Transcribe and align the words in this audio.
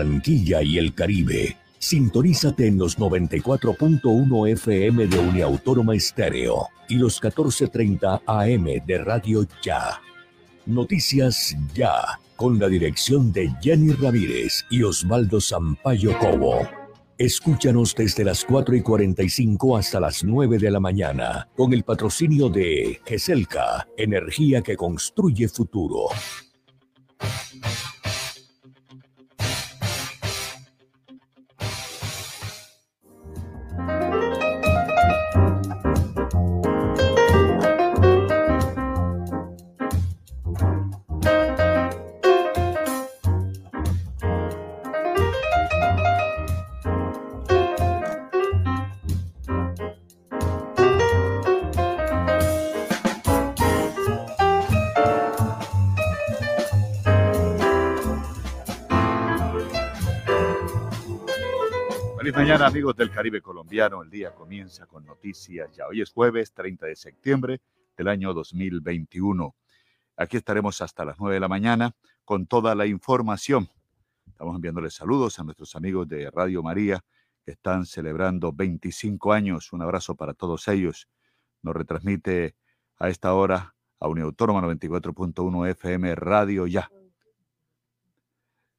Y 0.00 0.78
el 0.78 0.94
Caribe. 0.94 1.56
Sintonízate 1.78 2.68
en 2.68 2.78
los 2.78 2.98
94.1 2.98 4.52
FM 4.52 5.06
de 5.06 5.18
Uniautónoma 5.18 5.96
Estéreo 5.96 6.68
y 6.88 6.96
los 6.96 7.20
14.30 7.20 8.22
AM 8.26 8.86
de 8.86 8.98
Radio 8.98 9.46
Ya. 9.62 10.00
Noticias 10.66 11.56
Ya, 11.74 12.20
con 12.36 12.58
la 12.58 12.68
dirección 12.68 13.32
de 13.32 13.50
Jenny 13.60 13.92
Ramírez 13.92 14.64
y 14.70 14.82
Osvaldo 14.82 15.40
Sampaio 15.40 16.16
Cobo. 16.18 16.60
Escúchanos 17.16 17.96
desde 17.96 18.22
las 18.22 18.44
4 18.44 18.76
y 18.76 18.82
45 18.82 19.76
hasta 19.76 19.98
las 19.98 20.22
9 20.22 20.58
de 20.58 20.70
la 20.70 20.78
mañana, 20.78 21.48
con 21.56 21.72
el 21.72 21.82
patrocinio 21.82 22.48
de 22.48 23.00
GESELCA, 23.04 23.88
energía 23.96 24.62
que 24.62 24.76
construye 24.76 25.48
futuro. 25.48 26.10
Amigos 62.62 62.96
del 62.96 63.10
Caribe 63.10 63.40
colombiano. 63.40 64.02
El 64.02 64.10
día 64.10 64.34
comienza 64.34 64.86
con 64.86 65.04
noticias 65.04 65.70
ya. 65.76 65.86
Hoy 65.86 66.00
es 66.00 66.10
jueves 66.10 66.52
30 66.52 66.86
de 66.86 66.96
septiembre 66.96 67.60
del 67.96 68.08
año 68.08 68.34
2021. 68.34 69.54
Aquí 70.16 70.36
estaremos 70.36 70.80
hasta 70.80 71.04
las 71.04 71.20
9 71.20 71.34
de 71.34 71.40
la 71.40 71.48
mañana 71.48 71.94
con 72.24 72.46
toda 72.46 72.74
la 72.74 72.86
información. 72.86 73.68
Estamos 74.26 74.56
enviándoles 74.56 74.94
saludos 74.94 75.38
a 75.38 75.44
nuestros 75.44 75.76
amigos 75.76 76.08
de 76.08 76.30
Radio 76.30 76.62
María 76.62 77.04
que 77.44 77.52
están 77.52 77.86
celebrando 77.86 78.52
25 78.52 79.32
años. 79.32 79.72
Un 79.72 79.82
abrazo 79.82 80.16
para 80.16 80.34
todos 80.34 80.66
ellos. 80.66 81.08
Nos 81.62 81.76
retransmite 81.76 82.56
a 82.98 83.08
esta 83.08 83.34
hora 83.34 83.76
a 84.00 84.08
Uniautónoma 84.08 84.62
94.1 84.62 85.70
FM 85.70 86.14
Radio 86.16 86.66
Ya. 86.66 86.90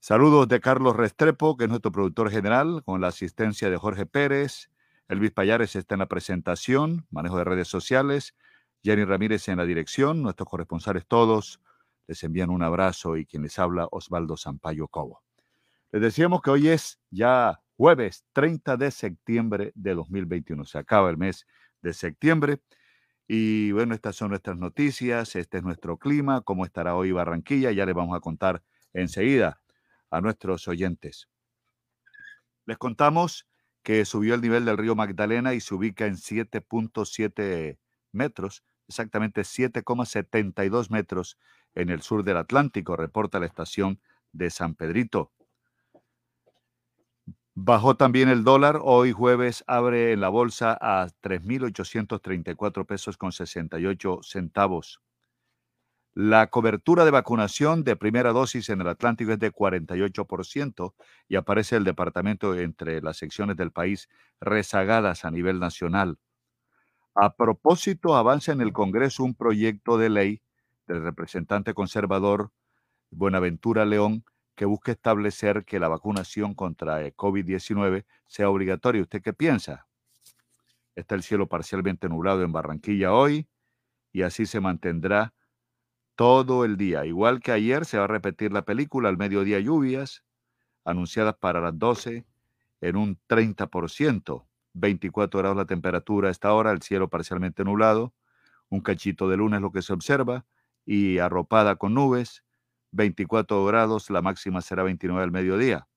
Saludos 0.02 0.48
de 0.48 0.62
Carlos 0.62 0.96
Restrepo, 0.96 1.58
que 1.58 1.66
es 1.66 1.70
nuestro 1.70 1.92
productor 1.92 2.32
general, 2.32 2.84
con 2.86 3.02
la 3.02 3.08
asistencia 3.08 3.70
de 3.70 3.76
Jorge 3.76 4.06
Pérez. 4.06 4.72
Elvis 5.10 5.32
Payares 5.32 5.76
está 5.76 5.96
en 5.96 6.00
la 6.00 6.08
presentación, 6.08 7.06
manejo 7.12 7.38
de 7.38 7.44
redes 7.44 7.68
sociales. 7.68 8.34
Jenny 8.82 9.04
Ramírez 9.04 9.50
en 9.50 9.58
la 9.58 9.66
dirección, 9.66 10.24
nuestros 10.24 10.48
corresponsales 10.48 11.06
todos. 11.06 11.60
Les 12.08 12.24
envían 12.24 12.50
un 12.50 12.64
abrazo 12.64 13.18
y 13.18 13.26
quien 13.26 13.44
les 13.44 13.60
habla, 13.60 13.90
Osvaldo 13.92 14.38
Sampaio 14.38 14.88
Cobo. 14.88 15.22
Les 15.92 16.02
decíamos 16.02 16.42
que 16.42 16.52
hoy 16.52 16.70
es 16.70 16.98
ya 17.12 17.60
jueves 17.76 18.24
30 18.32 18.78
de 18.78 18.92
septiembre 18.92 19.74
de 19.76 19.96
2021. 19.96 20.64
Se 20.64 20.78
acaba 20.78 21.10
el 21.10 21.18
mes 21.18 21.46
de 21.82 21.94
septiembre. 21.94 22.62
Y 23.28 23.74
bueno, 23.74 23.96
estas 23.96 24.16
son 24.16 24.30
nuestras 24.30 24.58
noticias, 24.58 25.36
este 25.36 25.58
es 25.58 25.64
nuestro 25.64 25.98
clima, 25.98 26.40
cómo 26.40 26.64
estará 26.64 26.96
hoy 26.96 27.12
Barranquilla, 27.12 27.72
ya 27.74 27.86
les 27.86 27.94
vamos 27.94 28.16
a 28.16 28.22
contar 28.22 28.64
enseguida 28.94 29.60
a 30.10 30.22
nuestros 30.22 30.68
oyentes. 30.68 31.28
Les 32.66 32.78
contamos 32.78 33.48
que 33.84 34.06
subió 34.06 34.36
el 34.36 34.42
nivel 34.42 34.66
del 34.66 34.78
río 34.78 34.96
Magdalena 34.96 35.54
y 35.54 35.62
se 35.62 35.74
ubica 35.74 36.06
en 36.06 36.16
7.7 36.16 37.78
metros, 38.12 38.64
exactamente 38.88 39.42
7,72 39.42 40.90
metros 40.90 41.38
en 41.76 41.90
el 41.90 42.02
sur 42.02 42.24
del 42.24 42.38
Atlántico, 42.38 42.96
reporta 42.96 43.40
la 43.40 43.46
estación 43.46 44.00
de 44.32 44.50
San 44.50 44.76
Pedrito. 44.76 45.32
Bajó 47.56 47.98
también 47.98 48.30
el 48.30 48.46
dólar. 48.46 48.80
Hoy 48.82 49.12
jueves 49.12 49.66
abre 49.68 50.14
en 50.14 50.22
la 50.22 50.30
bolsa 50.30 50.78
a 50.80 51.08
3.834 51.22 52.86
pesos 52.86 53.18
con 53.18 53.34
68 53.34 54.20
centavos. 54.24 55.02
La 56.22 56.48
cobertura 56.48 57.06
de 57.06 57.12
vacunación 57.12 57.86
de 57.86 57.96
primera 57.96 58.34
dosis 58.34 58.68
en 58.68 58.82
el 58.82 58.90
Atlántico 58.90 59.32
es 59.32 59.40
de 59.40 59.54
48% 59.54 60.94
y 61.30 61.38
aparece 61.38 61.78
el 61.78 61.86
departamento 61.86 62.60
entre 62.60 63.00
las 63.00 63.16
secciones 63.16 63.56
del 63.56 63.72
país 63.72 64.10
rezagadas 64.42 65.24
a 65.24 65.32
nivel 65.32 65.62
nacional. 65.62 66.18
A 67.16 67.38
propósito, 67.38 68.18
avanza 68.18 68.52
en 68.52 68.60
el 68.60 68.74
Congreso 68.74 69.24
un 69.24 69.34
proyecto 69.34 69.98
de 69.98 70.10
ley 70.10 70.42
del 70.88 71.04
representante 71.04 71.74
conservador 71.74 72.52
Buenaventura 73.12 73.86
León 73.86 74.26
que 74.56 74.66
busca 74.66 74.92
establecer 74.92 75.64
que 75.64 75.80
la 75.80 75.88
vacunación 75.88 76.54
contra 76.54 77.02
el 77.02 77.16
COVID-19 77.16 78.04
sea 78.28 78.50
obligatoria. 78.50 79.04
¿Usted 79.04 79.22
qué 79.22 79.32
piensa? 79.32 79.88
Está 80.96 81.16
el 81.16 81.24
cielo 81.24 81.48
parcialmente 81.48 82.10
nublado 82.10 82.44
en 82.44 82.52
Barranquilla 82.52 83.14
hoy 83.14 83.48
y 84.12 84.24
así 84.24 84.46
se 84.46 84.60
mantendrá 84.60 85.34
todo 86.20 86.66
el 86.66 86.76
día. 86.76 87.06
Igual 87.06 87.40
que 87.40 87.54
ayer 87.54 87.86
se 87.86 87.98
va 87.98 88.04
a 88.04 88.08
repetir 88.08 88.52
la 88.52 88.66
película, 88.66 89.08
al 89.08 89.16
mediodía 89.16 89.58
lluvias, 89.62 90.26
anunciadas 90.84 91.36
para 91.38 91.62
las 91.62 91.80
12 91.80 92.26
en 92.82 92.98
un 92.98 93.18
30%, 93.30 94.46
24 94.74 95.40
grados 95.40 95.56
la 95.56 95.66
temperatura 95.66 96.28
a 96.28 96.32
esta 96.32 96.52
hora, 96.52 96.74
el 96.74 96.82
cielo 96.82 97.10
parcialmente 97.10 97.64
nublado, 97.64 98.14
un 98.68 98.82
cachito 98.82 99.30
de 99.30 99.38
lunes 99.38 99.62
lo 99.62 99.72
que 99.72 99.82
se 99.82 99.94
observa 99.94 100.46
y 100.86 101.20
arropada 101.20 101.78
con 101.78 101.94
nubes, 101.94 102.44
24 102.92 103.64
grados, 103.64 104.10
la 104.10 104.22
máxima 104.22 104.60
será 104.60 104.84
29 104.84 105.24
al 105.24 105.32
mediodía. 105.32 105.88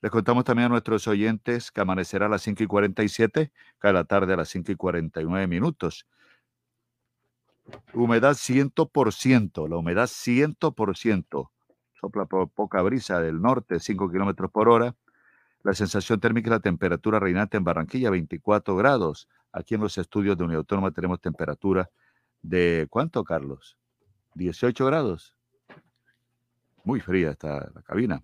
Les 0.00 0.10
contamos 0.10 0.44
también 0.44 0.66
a 0.66 0.68
nuestros 0.70 1.06
oyentes 1.06 1.70
que 1.70 1.82
amanecerá 1.82 2.24
a 2.26 2.28
las 2.30 2.40
5 2.40 2.62
y 2.62 2.66
47, 2.66 3.52
cada 3.76 3.92
la 3.92 4.04
tarde 4.04 4.32
a 4.32 4.38
las 4.38 4.48
5 4.48 4.72
y 4.72 4.76
49 4.76 5.46
minutos. 5.48 6.06
Humedad 7.94 8.34
100%, 8.34 9.68
la 9.68 9.76
humedad 9.76 10.06
100%. 10.06 11.50
Sopla 12.00 12.26
poca 12.26 12.82
brisa 12.82 13.20
del 13.20 13.40
norte, 13.40 13.80
5 13.80 14.10
kilómetros 14.10 14.50
por 14.50 14.68
hora. 14.68 14.94
La 15.62 15.74
sensación 15.74 16.20
térmica 16.20 16.50
la 16.50 16.60
temperatura 16.60 17.18
reinante 17.18 17.56
en 17.56 17.64
Barranquilla, 17.64 18.10
24 18.10 18.76
grados. 18.76 19.28
Aquí 19.52 19.74
en 19.74 19.80
los 19.80 19.98
estudios 19.98 20.38
de 20.38 20.44
Unión 20.44 20.58
Autónoma 20.58 20.92
tenemos 20.92 21.20
temperatura 21.20 21.90
de, 22.42 22.86
¿cuánto, 22.88 23.24
Carlos? 23.24 23.76
18 24.34 24.86
grados. 24.86 25.34
Muy 26.84 27.00
fría 27.00 27.32
está 27.32 27.70
la 27.74 27.82
cabina. 27.82 28.22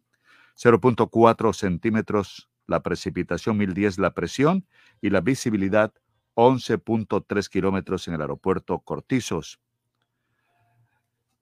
0.4 0.57 1.53
centímetros 1.53 2.49
la 2.67 2.81
precipitación, 2.81 3.59
1010 3.59 3.99
la 3.99 4.15
presión 4.15 4.67
y 5.01 5.11
la 5.11 5.21
visibilidad 5.21 5.93
11.3 6.35 7.49
kilómetros 7.49 8.09
en 8.09 8.15
el 8.15 8.21
aeropuerto 8.21 8.79
Cortizos. 8.81 9.61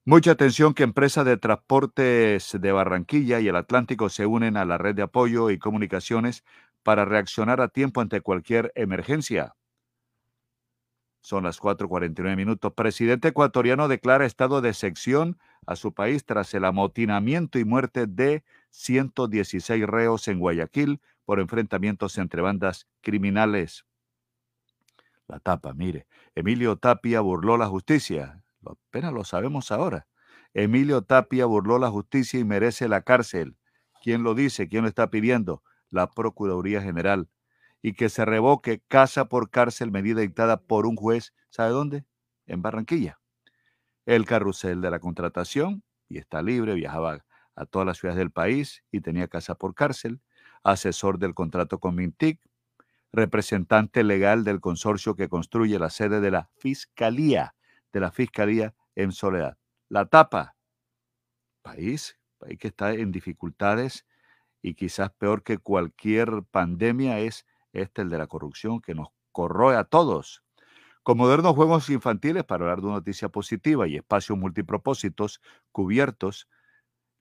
Mucha 0.04 0.32
atención 0.32 0.75
que 0.75 0.82
empresas 0.82 1.25
de 1.25 1.36
transportes 1.36 2.56
de 2.60 2.72
Barranquilla 2.72 3.38
y 3.38 3.47
el 3.47 3.54
Atlántico 3.54 4.08
se 4.08 4.26
unen 4.26 4.56
a 4.56 4.64
la 4.64 4.76
red 4.76 4.97
de 4.97 5.02
apoyo 5.02 5.50
y 5.50 5.58
comunicaciones 5.58 6.44
para 6.82 7.04
reaccionar 7.04 7.60
a 7.60 7.69
tiempo 7.69 8.00
ante 8.00 8.20
cualquier 8.20 8.72
emergencia. 8.75 9.54
Son 11.20 11.44
las 11.44 11.60
4.49 11.60 12.34
minutos. 12.34 12.72
Presidente 12.72 13.28
ecuatoriano 13.28 13.86
declara 13.86 14.26
estado 14.26 14.60
de 14.60 14.75
sección 14.75 15.38
a 15.66 15.76
su 15.76 15.94
país 15.94 16.25
tras 16.25 16.52
el 16.54 16.64
amotinamiento 16.64 17.60
y 17.60 17.64
muerte 17.64 18.08
de 18.08 18.42
116 18.70 19.86
reos 19.86 20.26
en 20.26 20.41
Guayaquil 20.41 21.00
por 21.25 21.38
enfrentamientos 21.38 22.19
entre 22.19 22.43
bandas 22.43 22.88
criminales. 23.02 23.84
La 25.32 25.40
tapa, 25.40 25.73
mire. 25.73 26.06
Emilio 26.34 26.76
Tapia 26.76 27.23
burló 27.23 27.56
la 27.56 27.67
justicia. 27.67 28.44
Apenas 28.67 29.14
lo 29.14 29.25
sabemos 29.25 29.73
ahora. 29.73 30.06
Emilio 30.52 31.05
Tapia 31.05 31.46
burló 31.46 31.79
la 31.79 31.88
justicia 31.88 32.38
y 32.38 32.44
merece 32.44 32.87
la 32.87 33.00
cárcel. 33.00 33.56
¿Quién 34.02 34.25
lo 34.25 34.34
dice? 34.34 34.69
¿Quién 34.69 34.82
lo 34.82 34.88
está 34.88 35.08
pidiendo? 35.08 35.62
La 35.88 36.11
Procuraduría 36.11 36.82
General. 36.82 37.31
Y 37.81 37.94
que 37.94 38.11
se 38.11 38.26
revoque 38.26 38.82
casa 38.88 39.31
por 39.31 39.49
cárcel 39.49 39.90
medida 39.90 40.20
dictada 40.20 40.61
por 40.61 40.84
un 40.84 40.96
juez. 40.96 41.32
¿Sabe 41.49 41.70
dónde? 41.70 42.05
En 42.44 42.61
Barranquilla. 42.61 43.19
El 44.05 44.26
carrusel 44.26 44.82
de 44.82 44.90
la 44.90 44.99
contratación, 44.99 45.82
y 46.11 46.19
está 46.19 46.43
libre, 46.43 46.75
viajaba 46.75 47.25
a 47.56 47.64
todas 47.64 47.87
las 47.87 47.96
ciudades 47.96 48.19
del 48.19 48.31
país 48.31 48.85
y 48.90 49.00
tenía 49.00 49.28
casa 49.28 49.55
por 49.55 49.75
cárcel. 49.75 50.20
Asesor 50.62 51.19
del 51.19 51.32
contrato 51.32 51.81
con 51.81 51.94
Mintic, 51.94 52.38
representante 53.12 54.05
legal 54.05 54.44
del 54.44 54.61
consorcio 54.61 55.14
que 55.14 55.29
construye 55.29 55.79
la 55.79 55.91
sede 55.91 56.20
de 56.20 56.31
la 56.31 56.49
Fiscalía, 56.56 57.55
de 57.93 58.00
la 58.00 58.11
Fiscalía 58.11 58.75
en 58.94 59.12
Soledad. 59.12 59.59
La 59.88 60.06
tapa, 60.06 60.56
país, 61.62 62.19
país 62.38 62.59
que 62.59 62.69
está 62.69 62.93
en 62.94 63.12
dificultades 63.12 64.06
y 64.62 64.75
quizás 64.75 65.11
peor 65.11 65.43
que 65.43 65.59
cualquier 65.59 66.43
pandemia 66.50 67.19
es 67.20 67.47
este, 67.73 68.03
el 68.03 68.11
de 68.11 68.19
la 68.19 68.26
corrupción, 68.26 68.81
que 68.81 68.94
nos 68.94 69.09
corroe 69.32 69.76
a 69.76 69.85
todos. 69.85 70.43
Con 71.03 71.19
modernos 71.19 71.55
juegos 71.55 71.91
infantiles, 71.91 72.44
para 72.44 72.64
hablar 72.64 72.81
de 72.81 72.87
una 72.87 72.97
noticia 72.97 73.29
positiva, 73.29 73.88
y 73.88 73.97
espacios 73.97 74.38
multipropósitos 74.38 75.41
cubiertos, 75.73 76.49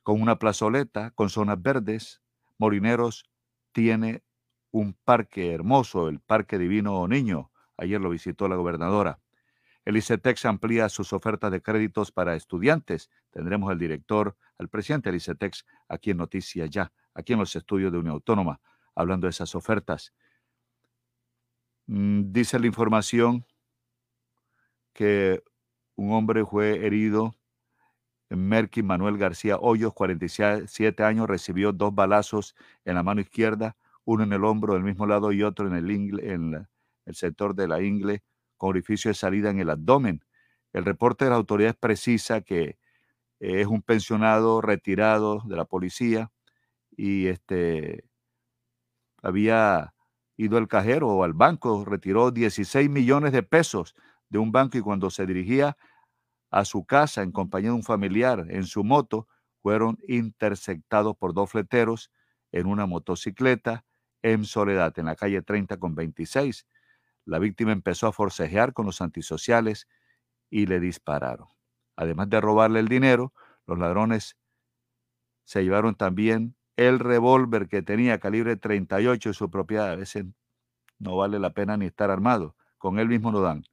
con 0.03 0.21
una 0.21 0.37
plazoleta, 0.37 1.11
con 1.11 1.29
zonas 1.29 1.61
verdes, 1.61 2.21
Morineros 2.57 3.25
tiene 3.71 4.23
un 4.71 4.93
parque 4.93 5.53
hermoso, 5.53 6.09
el 6.09 6.19
Parque 6.19 6.57
Divino 6.57 7.07
Niño. 7.07 7.51
Ayer 7.77 7.99
lo 7.99 8.09
visitó 8.09 8.47
la 8.47 8.55
gobernadora. 8.55 9.19
El 9.83 9.97
ICETEX 9.97 10.45
amplía 10.45 10.89
sus 10.89 11.11
ofertas 11.13 11.51
de 11.51 11.61
créditos 11.61 12.11
para 12.11 12.35
estudiantes. 12.35 13.09
Tendremos 13.31 13.71
al 13.71 13.79
director, 13.79 14.37
al 14.57 14.69
presidente 14.69 15.09
del 15.09 15.17
ICETEX, 15.17 15.65
aquí 15.87 16.11
en 16.11 16.17
Noticias 16.17 16.69
Ya, 16.69 16.91
aquí 17.13 17.33
en 17.33 17.39
los 17.39 17.55
estudios 17.55 17.91
de 17.91 17.97
Unión 17.97 18.13
Autónoma, 18.13 18.61
hablando 18.95 19.25
de 19.25 19.31
esas 19.31 19.55
ofertas. 19.55 20.13
Mm, 21.87 22.31
dice 22.31 22.59
la 22.59 22.67
información 22.67 23.45
que 24.93 25.43
un 25.95 26.13
hombre 26.13 26.45
fue 26.45 26.85
herido. 26.85 27.35
Merky 28.29 28.81
Manuel 28.81 29.17
García 29.17 29.57
Hoyos, 29.57 29.93
47 29.93 31.03
años, 31.03 31.27
recibió 31.27 31.73
dos 31.73 31.93
balazos 31.93 32.55
en 32.85 32.95
la 32.95 33.03
mano 33.03 33.19
izquierda, 33.19 33.75
uno 34.11 34.23
en 34.23 34.33
el 34.33 34.43
hombro 34.43 34.73
del 34.73 34.83
mismo 34.83 35.05
lado 35.07 35.31
y 35.31 35.43
otro 35.43 35.67
en 35.67 35.75
el, 35.75 35.89
ingle, 35.89 36.33
en 36.33 36.67
el 37.05 37.15
sector 37.15 37.55
de 37.55 37.67
la 37.67 37.81
ingle, 37.81 38.23
con 38.57 38.69
orificio 38.69 39.09
de 39.09 39.15
salida 39.15 39.49
en 39.49 39.59
el 39.59 39.69
abdomen. 39.69 40.23
El 40.73 40.85
reporte 40.85 41.25
de 41.25 41.31
las 41.31 41.37
autoridades 41.37 41.75
precisa 41.79 42.41
que 42.41 42.77
es 43.39 43.67
un 43.67 43.81
pensionado 43.81 44.61
retirado 44.61 45.41
de 45.45 45.55
la 45.55 45.65
policía 45.65 46.31
y 46.95 47.27
este 47.27 48.05
había 49.23 49.93
ido 50.37 50.57
al 50.57 50.67
cajero 50.67 51.07
o 51.09 51.23
al 51.23 51.33
banco, 51.33 51.85
retiró 51.85 52.31
16 52.31 52.89
millones 52.89 53.31
de 53.31 53.43
pesos 53.43 53.95
de 54.29 54.39
un 54.39 54.51
banco 54.51 54.77
y 54.77 54.81
cuando 54.81 55.09
se 55.09 55.25
dirigía 55.25 55.77
a 56.49 56.65
su 56.65 56.85
casa 56.85 57.21
en 57.21 57.31
compañía 57.31 57.69
de 57.69 57.75
un 57.75 57.83
familiar 57.83 58.45
en 58.49 58.65
su 58.65 58.83
moto, 58.83 59.27
fueron 59.61 59.97
interceptados 60.07 61.15
por 61.15 61.33
dos 61.33 61.51
fleteros 61.51 62.11
en 62.51 62.67
una 62.67 62.85
motocicleta 62.85 63.85
en 64.21 64.45
Soledad, 64.45 64.97
en 64.99 65.05
la 65.05 65.15
calle 65.15 65.41
30 65.41 65.77
con 65.77 65.95
26. 65.95 66.67
La 67.25 67.39
víctima 67.39 67.71
empezó 67.71 68.07
a 68.07 68.11
forcejear 68.11 68.73
con 68.73 68.85
los 68.85 69.01
antisociales 69.01 69.87
y 70.49 70.65
le 70.65 70.79
dispararon. 70.79 71.47
Además 71.95 72.29
de 72.29 72.41
robarle 72.41 72.79
el 72.79 72.87
dinero, 72.87 73.33
los 73.67 73.77
ladrones 73.77 74.37
se 75.43 75.63
llevaron 75.63 75.95
también 75.95 76.55
el 76.77 76.99
revólver 76.99 77.67
que 77.67 77.81
tenía 77.81 78.19
calibre 78.19 78.55
38 78.55 79.29
en 79.29 79.33
su 79.33 79.49
propiedad. 79.51 79.91
A 79.91 79.95
veces 79.95 80.25
no 80.99 81.17
vale 81.17 81.39
la 81.39 81.53
pena 81.53 81.77
ni 81.77 81.85
estar 81.85 82.09
armado. 82.09 82.55
Con 82.77 82.99
él 82.99 83.07
mismo 83.07 83.31
lo 83.31 83.41
dan. 83.41 83.63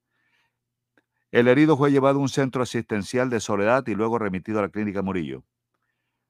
El 1.31 1.49
herido 1.49 1.77
fue 1.77 1.91
llevado 1.91 2.19
a 2.19 2.23
un 2.23 2.29
centro 2.29 2.63
asistencial 2.63 3.31
de 3.31 3.41
Soledad 3.41 3.87
y 3.87 3.95
luego 3.95 4.19
remitido 4.19 4.59
a 4.59 4.63
la 4.63 4.69
clínica 4.71 5.03
Murillo. 5.03 5.45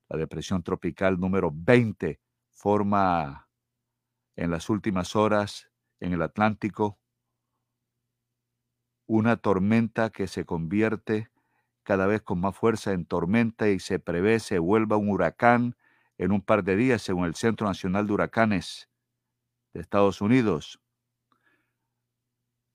La 0.09 0.19
depresión 0.19 0.63
tropical 0.63 1.19
número 1.19 1.51
20 1.53 2.21
forma 2.51 3.48
en 4.39 4.53
las 4.53 4.71
últimas 4.71 5.17
horas 5.17 5.69
en 5.99 6.13
el 6.13 6.23
Atlántico 6.23 6.97
una 9.07 9.37
tormenta 9.37 10.11
que 10.11 10.29
se 10.29 10.45
convierte 10.45 11.29
cada 11.83 12.07
vez 12.07 12.23
con 12.23 12.41
más 12.41 12.57
fuerza 12.57 12.93
en 12.93 13.05
tormenta 13.05 13.69
y 13.69 13.81
se 13.81 13.99
prevé 13.99 14.39
se 14.39 14.61
vuelva 14.61 14.97
un 14.97 15.11
huracán 15.11 15.77
en 16.19 16.31
un 16.31 16.41
par 16.41 16.63
de 16.63 16.77
días, 16.77 17.03
según 17.03 17.25
el 17.25 17.35
Centro 17.35 17.67
Nacional 17.67 18.07
de 18.07 18.13
Huracanes 18.13 18.89
de 19.73 19.81
Estados 19.81 20.21
Unidos. 20.21 20.81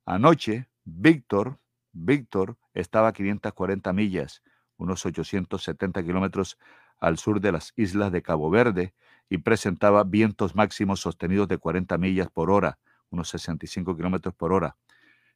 Anoche, 0.06 0.68
Víctor, 0.84 1.60
Víctor 1.94 2.58
estaba 2.74 3.10
a 3.10 3.14
540 3.14 3.94
millas, 3.94 4.44
unos 4.76 5.06
870 5.06 6.04
kilómetros 6.04 6.58
al 7.00 7.18
sur 7.18 7.40
de 7.40 7.54
las 7.54 7.72
islas 7.78 8.12
de 8.12 8.22
Cabo 8.22 8.50
Verde, 8.50 8.94
y 9.34 9.40
presentaba 9.40 10.04
vientos 10.04 10.54
máximos 10.54 11.00
sostenidos 11.00 11.48
de 11.48 11.58
40 11.58 11.98
millas 11.98 12.30
por 12.30 12.52
hora, 12.52 12.78
unos 13.10 13.30
65 13.30 13.96
kilómetros 13.96 14.36
por 14.36 14.54
hora. 14.54 14.78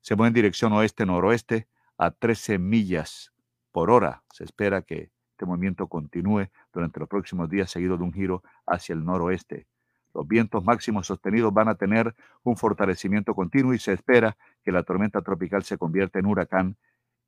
Se 0.02 0.16
mueve 0.16 0.28
en 0.28 0.34
dirección 0.36 0.72
oeste-noroeste 0.74 1.68
a 1.98 2.12
13 2.12 2.60
millas 2.60 3.34
por 3.72 3.90
hora. 3.90 4.22
Se 4.32 4.44
espera 4.44 4.84
que 4.84 5.10
este 5.32 5.48
movimiento 5.48 5.88
continúe 5.88 6.52
durante 6.72 7.00
los 7.00 7.10
próximos 7.10 7.50
días 7.50 7.72
seguido 7.72 7.98
de 7.98 8.04
un 8.04 8.14
giro 8.14 8.44
hacia 8.68 8.94
el 8.94 9.04
noroeste. 9.04 9.66
Los 10.14 10.28
vientos 10.28 10.64
máximos 10.64 11.08
sostenidos 11.08 11.52
van 11.52 11.68
a 11.68 11.74
tener 11.74 12.14
un 12.44 12.56
fortalecimiento 12.56 13.34
continuo 13.34 13.74
y 13.74 13.80
se 13.80 13.94
espera 13.94 14.38
que 14.64 14.72
la 14.72 14.84
tormenta 14.84 15.24
tropical 15.24 15.64
se 15.64 15.80
convierta 15.80 16.20
en 16.20 16.28
huracán 16.28 16.78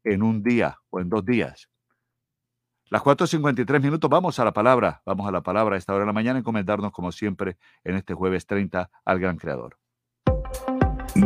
en 0.04 0.22
un 0.22 0.44
día 0.44 0.78
o 0.92 1.00
en 1.00 1.10
dos 1.10 1.26
días. 1.26 1.68
Las 2.92 3.04
4.53 3.04 3.84
minutos, 3.84 4.10
vamos 4.10 4.40
a 4.40 4.46
la 4.46 4.52
palabra, 4.52 5.04
vamos 5.06 5.28
a 5.28 5.32
la 5.32 5.44
palabra 5.44 5.76
a 5.76 5.78
esta 5.78 5.94
hora 5.94 6.02
de 6.02 6.08
la 6.08 6.14
mañana, 6.14 6.40
encomendarnos 6.40 6.92
como 6.92 7.12
siempre 7.12 7.58
en 7.84 7.96
este 7.96 8.16
jueves 8.16 8.48
30 8.48 8.90
al 9.06 9.20
gran 9.20 9.38
creador. 9.38 9.78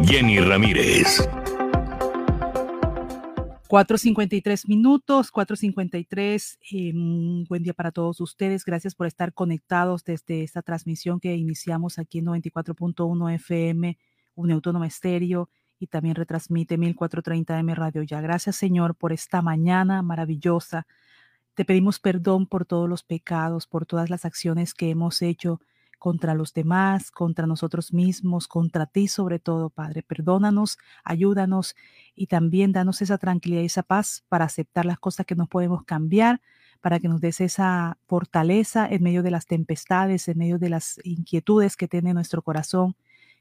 Jenny 0.04 0.42
Ramírez. 0.42 1.26
4.53 3.70 4.68
minutos, 4.68 5.32
4.53. 5.32 6.58
Eh, 6.70 7.46
buen 7.48 7.64
día 7.64 7.74
para 7.74 7.94
todos 7.94 8.20
ustedes. 8.20 8.66
Gracias 8.66 8.94
por 8.94 9.08
estar 9.08 9.34
conectados 9.34 10.04
desde 10.04 10.44
esta 10.44 10.64
transmisión 10.64 11.22
que 11.22 11.34
iniciamos 11.34 11.98
aquí 11.98 12.20
en 12.20 12.26
94.1 12.26 13.36
FM, 13.36 13.98
un 14.36 14.52
autónoma 14.52 14.88
estéreo 14.88 15.50
y 15.80 15.88
también 15.88 16.16
retransmite 16.16 16.78
1430M 16.78 17.74
Radio 17.74 18.04
Ya. 18.04 18.20
Gracias, 18.20 18.58
Señor, 18.58 18.96
por 18.96 19.14
esta 19.14 19.42
mañana 19.42 20.02
maravillosa. 20.02 20.86
Te 21.56 21.66
pedimos 21.66 22.00
perdón 22.00 22.48
por 22.48 22.66
todos 22.66 22.90
los 22.90 23.04
pecados, 23.04 23.68
por 23.68 23.86
todas 23.86 24.10
las 24.10 24.26
acciones 24.26 24.74
que 24.74 24.90
hemos 24.90 25.22
hecho 25.22 25.62
contra 26.00 26.34
los 26.34 26.54
demás, 26.54 27.12
contra 27.12 27.48
nosotros 27.48 27.94
mismos, 27.94 28.48
contra 28.48 28.88
ti 28.88 29.08
sobre 29.08 29.40
todo, 29.40 29.70
Padre. 29.70 30.04
Perdónanos, 30.04 30.78
ayúdanos 31.04 31.76
y 32.16 32.28
también 32.28 32.72
danos 32.72 33.02
esa 33.02 33.20
tranquilidad 33.20 33.62
y 33.62 33.68
esa 33.68 33.84
paz 33.84 34.24
para 34.30 34.46
aceptar 34.46 34.86
las 34.86 35.00
cosas 35.00 35.26
que 35.26 35.36
no 35.36 35.48
podemos 35.48 35.84
cambiar, 35.86 36.42
para 36.82 37.00
que 37.00 37.08
nos 37.08 37.22
des 37.22 37.40
esa 37.40 37.98
fortaleza 38.08 38.88
en 38.90 39.04
medio 39.04 39.24
de 39.24 39.32
las 39.32 39.46
tempestades, 39.46 40.28
en 40.28 40.40
medio 40.40 40.58
de 40.58 40.70
las 40.70 41.00
inquietudes 41.04 41.78
que 41.78 41.88
tiene 41.88 42.14
nuestro 42.14 42.42
corazón, 42.42 42.96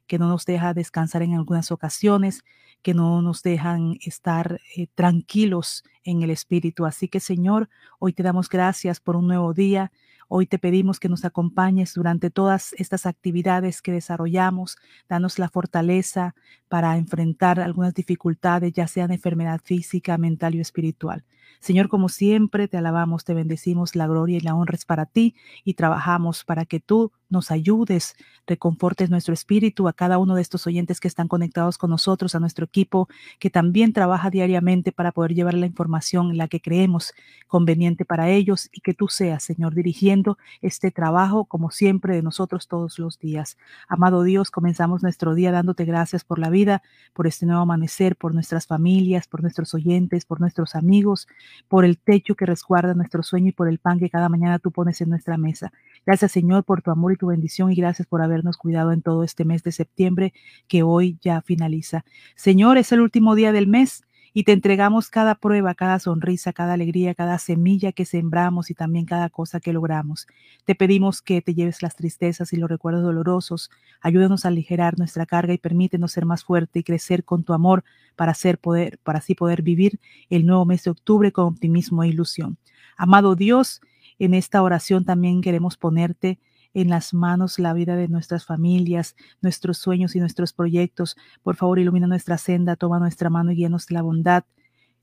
que 0.07 0.19
no 0.19 0.29
nos 0.29 0.45
deja 0.45 0.75
descansar 0.75 1.23
en 1.23 1.35
algunas 1.35 1.71
ocasiones, 1.71 2.45
que 2.83 2.95
no 2.95 3.23
nos 3.23 3.43
dejan 3.43 3.97
estar 4.05 4.61
eh, 4.77 4.87
tranquilos 4.95 5.85
en 6.05 6.23
el 6.23 6.31
Espíritu. 6.31 6.85
Así 6.85 7.09
que 7.09 7.21
Señor, 7.21 7.69
hoy 7.99 8.13
te 8.13 8.23
damos 8.23 8.49
gracias 8.49 9.01
por 9.01 9.17
un 9.17 9.27
nuevo 9.27 9.55
día. 9.55 9.93
Hoy 10.29 10.47
te 10.47 10.59
pedimos 10.59 10.99
que 10.99 11.11
nos 11.11 11.27
acompañes 11.27 11.93
durante 11.93 12.31
todas 12.31 12.73
estas 12.79 13.05
actividades 13.05 13.83
que 13.83 13.93
desarrollamos. 13.93 14.79
Danos 15.09 15.39
la 15.39 15.51
fortaleza 15.51 16.35
para 16.69 16.97
enfrentar 16.97 17.61
algunas 17.61 17.93
dificultades, 17.93 18.73
ya 18.73 18.89
sean 18.89 19.13
enfermedad 19.13 19.61
física, 19.63 20.17
mental 20.17 20.57
o 20.57 20.61
espiritual. 20.61 21.25
Señor, 21.61 21.89
como 21.89 22.09
siempre, 22.09 22.67
te 22.67 22.79
alabamos, 22.79 23.25
te 23.25 23.35
bendecimos, 23.35 23.95
la 23.95 24.07
gloria 24.07 24.39
y 24.39 24.41
la 24.41 24.55
honra 24.55 24.75
es 24.75 24.85
para 24.85 25.07
ti 25.07 25.37
y 25.65 25.75
trabajamos 25.75 26.45
para 26.45 26.65
que 26.65 26.81
tú 26.81 27.13
nos 27.33 27.51
ayudes, 27.51 28.15
reconfortes 28.47 29.11
nuestro 29.11 29.35
espíritu 29.35 29.89
a 29.89 29.93
cada 29.93 30.19
uno 30.19 30.35
de 30.35 30.43
estos 30.43 30.67
oyentes 30.67 31.01
que 31.01 31.09
están 31.09 31.29
conectados 31.29 31.79
con 31.79 31.91
nosotros, 31.91 32.35
a 32.35 32.41
nuestro 32.41 32.67
equipo 32.67 33.09
que 33.39 33.51
también 33.51 33.93
trabaja 33.93 34.31
diariamente 34.31 34.93
para 34.93 35.13
poder 35.13 35.35
llevar 35.35 35.55
la 35.55 35.67
información 35.67 36.31
en 36.31 36.39
la 36.39 36.49
que 36.49 36.61
creemos 36.61 37.13
conveniente 37.49 38.05
para 38.05 38.29
ellos 38.29 38.69
y 38.73 38.81
que 38.81 38.95
tú 38.95 39.09
seas, 39.09 39.43
Señor, 39.43 39.75
dirigiendo 39.75 40.39
este 40.61 40.91
trabajo 40.91 41.47
como 41.47 41.71
siempre 41.71 42.15
de 42.15 42.23
nosotros 42.23 42.69
todos 42.69 42.99
los 42.99 43.19
días. 43.19 43.57
Amado 43.89 44.23
Dios, 44.23 44.51
comenzamos 44.51 45.03
nuestro 45.03 45.35
día 45.35 45.53
dándote 45.53 45.85
gracias 45.85 46.25
por 46.25 46.39
la 46.39 46.51
vida, 46.51 46.83
por 47.13 47.27
este 47.27 47.47
nuevo 47.47 47.63
amanecer, 47.63 48.17
por 48.17 48.35
nuestras 48.35 48.67
familias, 48.67 49.27
por 49.27 49.43
nuestros 49.43 49.75
oyentes, 49.75 50.25
por 50.25 50.41
nuestros 50.41 50.75
amigos, 50.75 51.29
por 51.69 51.85
el 51.85 51.99
techo 51.99 52.35
que 52.35 52.47
resguarda 52.47 52.95
nuestro 52.95 53.23
sueño 53.23 53.49
y 53.49 53.53
por 53.53 53.69
el 53.69 53.79
pan 53.79 53.99
que 53.99 54.11
cada 54.11 54.29
mañana 54.29 54.59
tú 54.59 54.71
pones 54.71 55.01
en 55.01 55.11
nuestra 55.11 55.39
mesa. 55.39 55.73
Gracias, 56.05 56.33
Señor, 56.33 56.65
por 56.65 56.83
tu 56.83 56.91
amor 56.91 57.13
y 57.13 57.17
tu 57.23 57.29
bendición 57.29 57.71
y 57.71 57.77
gracias 57.77 58.09
por 58.09 58.21
habernos 58.21 58.57
cuidado 58.57 58.91
en 58.91 59.01
todo 59.01 59.23
este 59.23 59.45
mes 59.45 59.63
de 59.63 59.71
septiembre 59.71 60.33
que 60.67 60.83
hoy 60.83 61.19
ya 61.23 61.41
finaliza. 61.41 62.05
Señor, 62.35 62.79
es 62.79 62.91
el 62.91 63.01
último 63.01 63.37
día 63.37 63.53
del 63.53 63.69
mes 63.69 64.03
y 64.35 64.43
te 64.43 64.51
entregamos 64.51 65.09
cada 65.09 65.37
prueba, 65.37 65.73
cada 65.77 66.01
sonrisa, 66.01 66.53
cada 66.53 66.73
alegría, 66.73 67.15
cada 67.15 67.39
semilla 67.39 67.93
que 67.93 68.07
sembramos 68.07 68.71
y 68.71 68.75
también 68.75 69.05
cada 69.05 69.29
cosa 69.29 69.61
que 69.61 69.73
logramos. 69.73 70.27
Te 70.65 70.75
pedimos 70.75 71.23
que 71.23 71.41
te 71.43 71.55
lleves 71.55 71.81
las 71.81 71.95
tristezas 71.95 72.53
y 72.53 72.57
los 72.57 72.69
recuerdos 72.69 73.05
dolorosos, 73.05 73.71
ayúdanos 74.01 74.45
a 74.45 74.49
aligerar 74.49 74.99
nuestra 74.99 75.25
carga 75.25 75.55
y 75.55 75.59
permítenos 75.59 76.11
ser 76.11 76.27
más 76.27 76.43
fuerte 76.43 76.81
y 76.81 76.83
crecer 76.83 77.23
con 77.23 77.45
tu 77.45 77.53
amor 77.53 77.85
para, 78.17 78.33
hacer 78.33 78.59
poder, 78.59 78.99
para 79.05 79.21
así 79.21 79.37
poder 79.37 79.63
vivir 79.63 80.01
el 80.29 80.45
nuevo 80.45 80.65
mes 80.65 80.83
de 80.83 80.91
octubre 80.91 81.31
con 81.31 81.45
optimismo 81.45 82.03
e 82.03 82.09
ilusión. 82.09 82.59
Amado 82.97 83.37
Dios, 83.37 83.81
en 84.19 84.35
esta 84.35 84.61
oración 84.61 85.05
también 85.05 85.41
queremos 85.41 85.77
ponerte 85.77 86.41
en 86.75 86.89
las 86.89 87.15
manos 87.15 87.59
la 87.59 87.73
vida 87.73 87.97
de 87.97 88.09
nuestras 88.09 88.47
familias, 88.47 89.17
nuestros 89.41 89.79
sueños 89.79 90.17
y 90.17 90.21
nuestros 90.21 90.53
proyectos. 90.53 91.17
Por 91.43 91.57
favor, 91.57 91.79
ilumina 91.79 92.07
nuestra 92.07 92.39
senda, 92.39 92.77
toma 92.77 92.99
nuestra 92.99 93.31
mano 93.31 93.53
y 93.53 93.57
guíanos 93.57 93.87
de 93.87 93.95
la 93.95 94.03
bondad. 94.03 94.45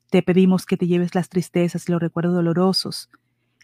Te 0.10 0.24
pedimos 0.24 0.66
que 0.66 0.78
te 0.78 0.88
lleves 0.88 1.14
las 1.16 1.30
tristezas 1.30 1.88
y 1.88 1.92
los 1.92 2.02
recuerdos 2.02 2.34
dolorosos. 2.34 3.10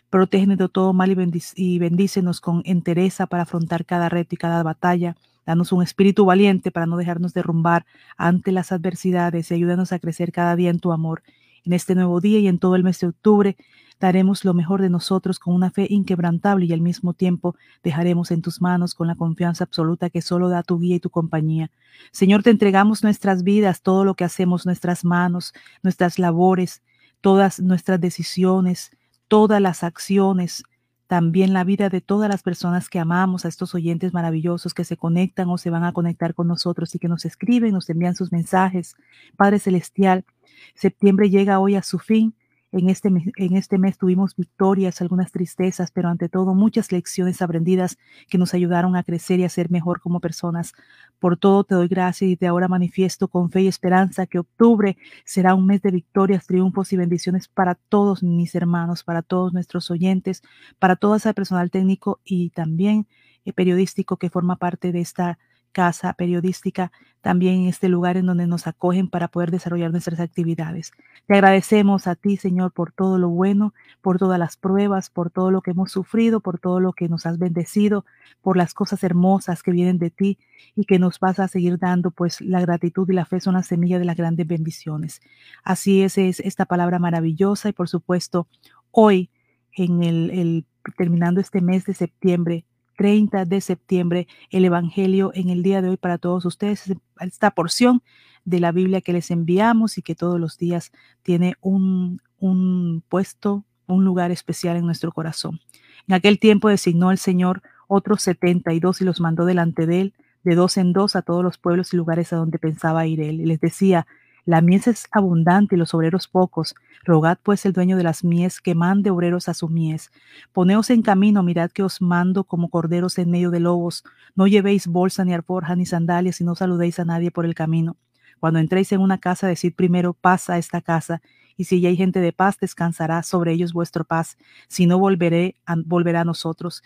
Protégenos 0.09 0.57
de 0.57 0.69
todo 0.69 0.93
mal 0.93 1.11
y, 1.11 1.43
y 1.55 1.79
bendícenos 1.79 2.39
con 2.39 2.61
entereza 2.65 3.25
para 3.25 3.43
afrontar 3.43 3.85
cada 3.85 4.09
reto 4.09 4.35
y 4.35 4.37
cada 4.37 4.61
batalla. 4.61 5.15
Danos 5.45 5.71
un 5.71 5.83
espíritu 5.83 6.25
valiente 6.25 6.71
para 6.71 6.85
no 6.85 6.97
dejarnos 6.97 7.33
derrumbar 7.33 7.85
ante 8.17 8.51
las 8.51 8.71
adversidades 8.71 9.49
y 9.49 9.55
ayúdanos 9.55 9.91
a 9.91 9.99
crecer 9.99 10.31
cada 10.31 10.55
día 10.55 10.69
en 10.69 10.79
tu 10.79 10.91
amor. 10.91 11.23
En 11.63 11.73
este 11.73 11.95
nuevo 11.95 12.21
día 12.21 12.39
y 12.39 12.47
en 12.47 12.59
todo 12.59 12.75
el 12.75 12.83
mes 12.83 12.99
de 12.99 13.07
octubre, 13.07 13.57
daremos 13.99 14.43
lo 14.45 14.53
mejor 14.53 14.81
de 14.81 14.89
nosotros 14.89 15.39
con 15.39 15.53
una 15.53 15.71
fe 15.71 15.87
inquebrantable 15.89 16.65
y 16.65 16.73
al 16.73 16.81
mismo 16.81 17.13
tiempo 17.13 17.55
dejaremos 17.83 18.31
en 18.31 18.41
tus 18.41 18.61
manos 18.61 18.93
con 18.93 19.07
la 19.07 19.15
confianza 19.15 19.63
absoluta 19.63 20.09
que 20.09 20.21
solo 20.21 20.49
da 20.49 20.63
tu 20.63 20.79
guía 20.79 20.95
y 20.95 20.99
tu 20.99 21.09
compañía. 21.09 21.71
Señor, 22.11 22.43
te 22.43 22.49
entregamos 22.49 23.03
nuestras 23.03 23.43
vidas, 23.43 23.81
todo 23.81 24.03
lo 24.03 24.15
que 24.15 24.23
hacemos, 24.23 24.65
nuestras 24.65 25.05
manos, 25.05 25.53
nuestras 25.81 26.19
labores, 26.19 26.81
todas 27.21 27.59
nuestras 27.59 27.99
decisiones, 27.99 28.91
todas 29.27 29.61
las 29.61 29.83
acciones, 29.83 30.63
también 31.07 31.53
la 31.53 31.63
vida 31.63 31.89
de 31.89 32.01
todas 32.01 32.29
las 32.29 32.41
personas 32.41 32.89
que 32.89 32.99
amamos, 32.99 33.45
a 33.45 33.47
estos 33.47 33.75
oyentes 33.75 34.13
maravillosos 34.13 34.73
que 34.73 34.83
se 34.83 34.97
conectan 34.97 35.49
o 35.49 35.57
se 35.57 35.69
van 35.69 35.83
a 35.83 35.93
conectar 35.93 36.33
con 36.33 36.47
nosotros 36.47 36.93
y 36.95 36.99
que 36.99 37.07
nos 37.07 37.25
escriben, 37.25 37.73
nos 37.73 37.89
envían 37.89 38.15
sus 38.15 38.31
mensajes. 38.31 38.95
Padre 39.37 39.59
Celestial, 39.59 40.25
septiembre 40.73 41.29
llega 41.29 41.59
hoy 41.59 41.75
a 41.75 41.83
su 41.83 41.99
fin 41.99 42.33
en 42.77 42.89
este, 42.89 43.07
en 43.07 43.55
este 43.55 43.77
mes 43.77 43.97
tuvimos 43.97 44.35
victorias, 44.35 45.01
algunas 45.01 45.31
tristezas, 45.31 45.91
pero 45.91 46.09
ante 46.09 46.27
todo 46.27 46.53
muchas 46.53 46.91
lecciones 46.91 47.41
aprendidas 47.41 47.97
que 48.27 48.37
nos 48.37 48.53
ayudaron 48.53 48.97
a 48.97 49.03
crecer 49.03 49.39
y 49.39 49.45
a 49.45 49.49
ser 49.49 49.71
mejor 49.71 50.01
como 50.01 50.19
personas. 50.19 50.73
Por 51.17 51.37
todo 51.37 51.63
te 51.63 51.73
doy 51.73 51.87
gracias 51.87 52.31
y 52.31 52.35
de 52.35 52.47
ahora 52.47 52.67
manifiesto 52.67 53.29
con 53.29 53.49
fe 53.49 53.61
y 53.61 53.67
esperanza 53.67 54.27
que 54.27 54.39
octubre 54.39 54.97
será 55.23 55.55
un 55.55 55.65
mes 55.65 55.81
de 55.83 55.91
victorias, 55.91 56.45
triunfos 56.45 56.91
y 56.91 56.97
bendiciones 56.97 57.47
para 57.47 57.75
todos 57.75 58.23
mis 58.23 58.53
hermanos, 58.55 59.05
para 59.05 59.21
todos 59.21 59.53
nuestros 59.53 59.89
oyentes, 59.89 60.43
para 60.77 60.97
todo 60.97 61.15
ese 61.15 61.33
personal 61.33 61.71
técnico 61.71 62.19
y 62.25 62.49
también 62.49 63.07
eh, 63.45 63.53
periodístico 63.53 64.17
que 64.17 64.29
forma 64.29 64.57
parte 64.57 64.91
de 64.91 64.99
esta 64.99 65.39
casa 65.75 66.13
periodística, 66.13 66.93
también 67.19 67.55
en 67.55 67.65
este 67.67 67.89
lugar 67.89 68.15
en 68.15 68.27
donde 68.27 68.47
nos 68.47 68.65
acogen 68.65 69.09
para 69.09 69.27
poder 69.27 69.51
desarrollar 69.51 69.91
nuestras 69.91 70.21
actividades. 70.21 70.93
Te 71.27 71.33
agradecemos 71.33 72.07
a 72.07 72.15
ti, 72.15 72.37
Señor, 72.37 72.71
por 72.71 72.93
todo 72.93 73.17
lo 73.17 73.27
bueno, 73.27 73.73
por 74.01 74.17
todas 74.17 74.39
las 74.39 74.55
pruebas, 74.55 75.09
por 75.09 75.31
todo 75.31 75.51
lo 75.51 75.61
que 75.61 75.71
hemos 75.71 75.91
sufrido, 75.91 76.39
por 76.39 76.59
todo 76.59 76.79
lo 76.79 76.93
que 76.93 77.09
nos 77.09 77.25
has 77.25 77.37
bendecido, 77.37 78.05
por 78.41 78.55
las 78.55 78.73
cosas 78.73 79.03
hermosas 79.03 79.63
que 79.63 79.71
vienen 79.71 79.97
de 79.97 80.11
ti 80.11 80.39
y 80.77 80.85
que 80.85 80.97
nos 80.97 81.19
vas 81.19 81.39
a 81.39 81.49
seguir 81.49 81.77
dando, 81.77 82.09
pues 82.09 82.39
la 82.39 82.61
gratitud 82.61 83.09
y 83.09 83.13
la 83.13 83.25
fe 83.25 83.41
son 83.41 83.55
la 83.55 83.63
semilla 83.63 83.99
de 83.99 84.05
las 84.05 84.15
grandes 84.15 84.47
bendiciones. 84.47 85.19
Así 85.65 86.03
es, 86.03 86.17
es 86.17 86.39
esta 86.39 86.65
palabra 86.65 86.99
maravillosa 86.99 87.67
y 87.67 87.73
por 87.73 87.89
supuesto, 87.89 88.47
hoy, 88.91 89.29
en 89.73 90.03
el, 90.03 90.31
el 90.31 90.65
terminando 90.95 91.41
este 91.41 91.59
mes 91.59 91.83
de 91.83 91.95
septiembre, 91.95 92.65
30 92.95 93.45
de 93.45 93.61
septiembre, 93.61 94.27
el 94.49 94.65
Evangelio 94.65 95.31
en 95.33 95.49
el 95.49 95.63
día 95.63 95.81
de 95.81 95.89
hoy 95.89 95.97
para 95.97 96.17
todos 96.17 96.45
ustedes, 96.45 96.93
esta 97.19 97.51
porción 97.51 98.01
de 98.45 98.59
la 98.59 98.71
Biblia 98.71 99.01
que 99.01 99.13
les 99.13 99.31
enviamos 99.31 99.97
y 99.97 100.01
que 100.01 100.15
todos 100.15 100.39
los 100.39 100.57
días 100.57 100.91
tiene 101.23 101.55
un, 101.61 102.21
un 102.39 103.03
puesto, 103.09 103.65
un 103.87 104.05
lugar 104.05 104.31
especial 104.31 104.77
en 104.77 104.85
nuestro 104.85 105.11
corazón. 105.11 105.59
En 106.07 106.15
aquel 106.15 106.39
tiempo 106.39 106.69
designó 106.69 107.11
el 107.11 107.17
Señor 107.17 107.61
otros 107.87 108.21
setenta 108.21 108.73
y 108.73 108.79
dos 108.79 109.01
y 109.01 109.05
los 109.05 109.19
mandó 109.19 109.45
delante 109.45 109.85
de 109.85 110.01
él, 110.01 110.13
de 110.43 110.55
dos 110.55 110.77
en 110.77 110.93
dos 110.93 111.15
a 111.15 111.21
todos 111.21 111.43
los 111.43 111.57
pueblos 111.57 111.93
y 111.93 111.97
lugares 111.97 112.31
a 112.33 112.37
donde 112.37 112.59
pensaba 112.59 113.07
ir 113.07 113.19
él. 113.21 113.41
Y 113.41 113.45
les 113.45 113.59
decía, 113.59 114.05
la 114.45 114.61
mies 114.61 114.87
es 114.87 115.07
abundante 115.11 115.75
y 115.75 115.77
los 115.77 115.93
obreros 115.95 116.27
pocos. 116.27 116.75
Rogad 117.03 117.39
pues 117.41 117.65
el 117.65 117.73
dueño 117.73 117.97
de 117.97 118.03
las 118.03 118.23
mies 118.23 118.61
que 118.61 118.75
mande 118.75 119.09
obreros 119.09 119.49
a 119.49 119.55
su 119.55 119.69
mies. 119.69 120.11
Poneos 120.53 120.91
en 120.91 121.01
camino, 121.01 121.41
mirad 121.41 121.71
que 121.71 121.81
os 121.81 121.99
mando 121.99 122.43
como 122.43 122.69
corderos 122.69 123.17
en 123.17 123.31
medio 123.31 123.49
de 123.49 123.59
lobos. 123.59 124.03
No 124.35 124.45
llevéis 124.45 124.85
bolsa 124.85 125.25
ni 125.25 125.33
alforja 125.33 125.75
ni 125.75 125.87
sandalias 125.87 126.41
y 126.41 126.43
no 126.43 126.53
saludéis 126.53 126.99
a 126.99 127.05
nadie 127.05 127.31
por 127.31 127.45
el 127.45 127.55
camino. 127.55 127.97
Cuando 128.39 128.59
entréis 128.59 128.91
en 128.91 129.01
una 129.01 129.17
casa, 129.17 129.47
decid 129.47 129.73
primero, 129.73 130.13
paz 130.13 130.49
a 130.51 130.59
esta 130.59 130.81
casa. 130.81 131.21
Y 131.57 131.63
si 131.63 131.81
ya 131.81 131.89
hay 131.89 131.95
gente 131.95 132.19
de 132.19 132.33
paz, 132.33 132.59
descansará 132.59 133.23
sobre 133.23 133.53
ellos 133.53 133.73
vuestro 133.73 134.03
paz. 134.03 134.37
Si 134.67 134.85
no, 134.85 134.99
volveré 134.99 135.55
volverá 135.85 136.21
a 136.21 136.25
nosotros. 136.25 136.83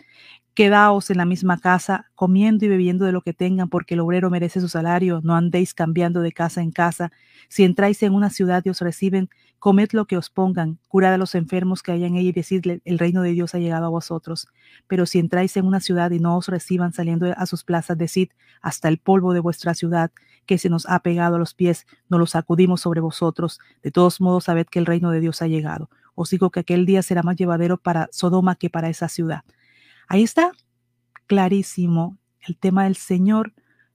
Quedaos 0.60 1.08
en 1.08 1.16
la 1.16 1.24
misma 1.24 1.58
casa, 1.58 2.10
comiendo 2.14 2.66
y 2.66 2.68
bebiendo 2.68 3.06
de 3.06 3.12
lo 3.12 3.22
que 3.22 3.32
tengan, 3.32 3.70
porque 3.70 3.94
el 3.94 4.00
obrero 4.00 4.28
merece 4.28 4.60
su 4.60 4.68
salario. 4.68 5.22
No 5.24 5.34
andéis 5.34 5.72
cambiando 5.72 6.20
de 6.20 6.32
casa 6.32 6.60
en 6.60 6.70
casa. 6.70 7.12
Si 7.48 7.64
entráis 7.64 8.02
en 8.02 8.12
una 8.12 8.28
ciudad 8.28 8.60
y 8.66 8.68
os 8.68 8.82
reciben, 8.82 9.30
comed 9.58 9.88
lo 9.92 10.04
que 10.04 10.18
os 10.18 10.28
pongan, 10.28 10.78
curad 10.86 11.14
a 11.14 11.16
los 11.16 11.34
enfermos 11.34 11.82
que 11.82 11.92
hayan 11.92 12.10
en 12.10 12.16
ella 12.16 12.28
y 12.28 12.32
decidle, 12.32 12.82
el 12.84 12.98
reino 12.98 13.22
de 13.22 13.32
Dios 13.32 13.54
ha 13.54 13.58
llegado 13.58 13.86
a 13.86 13.88
vosotros. 13.88 14.48
Pero 14.86 15.06
si 15.06 15.18
entráis 15.18 15.56
en 15.56 15.64
una 15.64 15.80
ciudad 15.80 16.10
y 16.10 16.18
no 16.18 16.36
os 16.36 16.48
reciban 16.48 16.92
saliendo 16.92 17.32
a 17.34 17.46
sus 17.46 17.64
plazas, 17.64 17.96
decid, 17.96 18.28
hasta 18.60 18.88
el 18.88 18.98
polvo 18.98 19.32
de 19.32 19.40
vuestra 19.40 19.72
ciudad, 19.72 20.10
que 20.44 20.58
se 20.58 20.68
nos 20.68 20.86
ha 20.90 20.98
pegado 20.98 21.36
a 21.36 21.38
los 21.38 21.54
pies, 21.54 21.86
no 22.10 22.18
lo 22.18 22.26
sacudimos 22.26 22.82
sobre 22.82 23.00
vosotros. 23.00 23.60
De 23.82 23.92
todos 23.92 24.20
modos, 24.20 24.44
sabed 24.44 24.66
que 24.66 24.78
el 24.78 24.84
reino 24.84 25.10
de 25.10 25.20
Dios 25.20 25.40
ha 25.40 25.46
llegado. 25.46 25.88
Os 26.14 26.28
digo 26.28 26.50
que 26.50 26.60
aquel 26.60 26.84
día 26.84 27.00
será 27.00 27.22
más 27.22 27.36
llevadero 27.36 27.78
para 27.78 28.10
Sodoma 28.12 28.56
que 28.56 28.68
para 28.68 28.90
esa 28.90 29.08
ciudad. 29.08 29.42
Ahí 30.10 30.24
está, 30.24 30.50
clarísimo, 31.28 32.18
el 32.40 32.56
tema 32.56 32.82
del 32.82 32.96
Señor. 32.96 33.52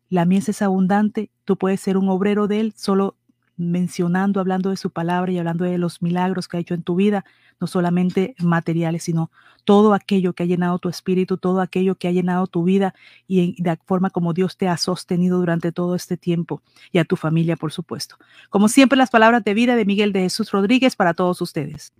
La 0.07 0.24
mies 0.24 0.48
es 0.48 0.62
abundante, 0.62 1.29
tú 1.43 1.57
puedes 1.57 1.81
ser 1.81 1.98
un 1.98 2.07
obrero 2.07 2.48
de 2.48 2.62
Él, 2.62 2.74
solo 2.77 3.17
mencionando, 3.57 4.39
hablando 4.39 4.69
de 4.69 4.77
su 4.77 4.91
palabra 4.91 5.34
y 5.34 5.39
hablando 5.39 5.65
de 5.65 5.77
los 5.77 6.01
milagros 6.01 6.48
que 6.48 6.55
ha 6.55 6.62
hecho 6.62 6.74
en 6.74 6.84
tu 6.84 6.95
vida, 6.95 7.25
no 7.60 7.67
solamente 7.67 8.34
materiales, 8.39 9.03
sino 9.03 9.29
todo 9.65 9.93
aquello 9.93 10.31
que 10.31 10.43
ha 10.43 10.45
llenado 10.45 10.79
tu 10.79 10.88
espíritu, 10.88 11.36
todo 11.38 11.60
aquello 11.60 11.95
que 11.95 12.07
ha 12.07 12.13
llenado 12.13 12.48
tu 12.48 12.63
vida 12.63 12.95
y 13.27 13.62
de 13.62 13.77
forma 13.86 14.10
como 14.10 14.31
Dios 14.31 14.55
te 14.55 14.69
ha 14.69 14.77
sostenido 14.77 15.39
durante 15.39 15.74
todo 15.74 15.95
este 15.95 16.15
tiempo 16.15 16.62
y 16.93 17.00
a 17.00 17.03
tu 17.03 17.17
familia, 17.17 17.57
por 17.57 17.74
supuesto. 17.74 18.15
Como 18.50 18.69
siempre, 18.69 18.98
las 18.98 19.10
palabras 19.10 19.43
de 19.43 19.53
vida 19.53 19.75
de 19.75 19.84
Miguel 19.84 20.13
de 20.13 20.22
Jesús 20.22 20.50
Rodríguez 20.51 20.95
para 20.95 21.13
todos 21.13 21.41
ustedes. 21.41 21.91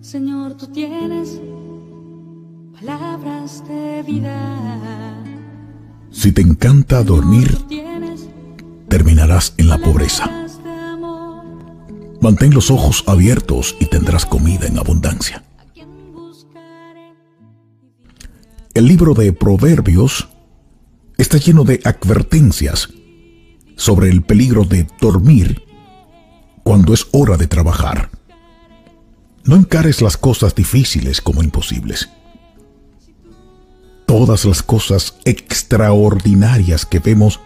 Señor, 0.00 0.56
tú 0.56 0.66
tienes 0.66 1.40
palabras 2.80 3.66
de 3.68 4.02
vida. 4.02 5.24
Si 6.10 6.32
te 6.32 6.42
encanta 6.42 7.02
dormir, 7.02 7.56
terminarás 8.88 9.54
en 9.56 9.68
la 9.68 9.78
pobreza. 9.78 10.30
Mantén 12.20 12.52
los 12.52 12.70
ojos 12.70 13.04
abiertos 13.06 13.76
y 13.80 13.86
tendrás 13.86 14.26
comida 14.26 14.66
en 14.66 14.78
abundancia. 14.78 15.42
El 18.74 18.86
libro 18.86 19.14
de 19.14 19.32
Proverbios 19.32 20.28
está 21.16 21.38
lleno 21.38 21.64
de 21.64 21.80
advertencias 21.84 22.90
sobre 23.76 24.10
el 24.10 24.22
peligro 24.22 24.64
de 24.64 24.86
dormir 25.00 25.62
cuando 26.62 26.92
es 26.92 27.06
hora 27.12 27.38
de 27.38 27.46
trabajar. 27.46 28.10
No 29.44 29.56
encares 29.56 30.02
las 30.02 30.16
cosas 30.18 30.54
difíciles 30.54 31.20
como 31.22 31.42
imposibles. 31.42 32.10
Todas 34.06 34.44
las 34.44 34.62
cosas 34.62 35.18
extraordinarias 35.24 36.86
que 36.86 37.00
vemos 37.00 37.40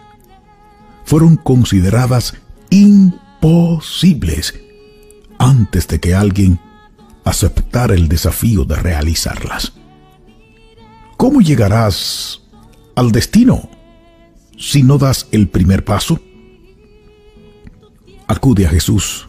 fueron 1.03 1.35
consideradas 1.35 2.35
imposibles 2.69 4.53
antes 5.39 5.87
de 5.87 5.99
que 5.99 6.13
alguien 6.13 6.59
aceptara 7.23 7.95
el 7.95 8.07
desafío 8.07 8.63
de 8.63 8.75
realizarlas. 8.75 9.73
¿Cómo 11.17 11.41
llegarás 11.41 12.41
al 12.95 13.11
destino 13.11 13.69
si 14.57 14.83
no 14.83 14.97
das 14.97 15.27
el 15.31 15.49
primer 15.49 15.83
paso? 15.83 16.19
Acude 18.27 18.67
a 18.67 18.69
Jesús 18.69 19.27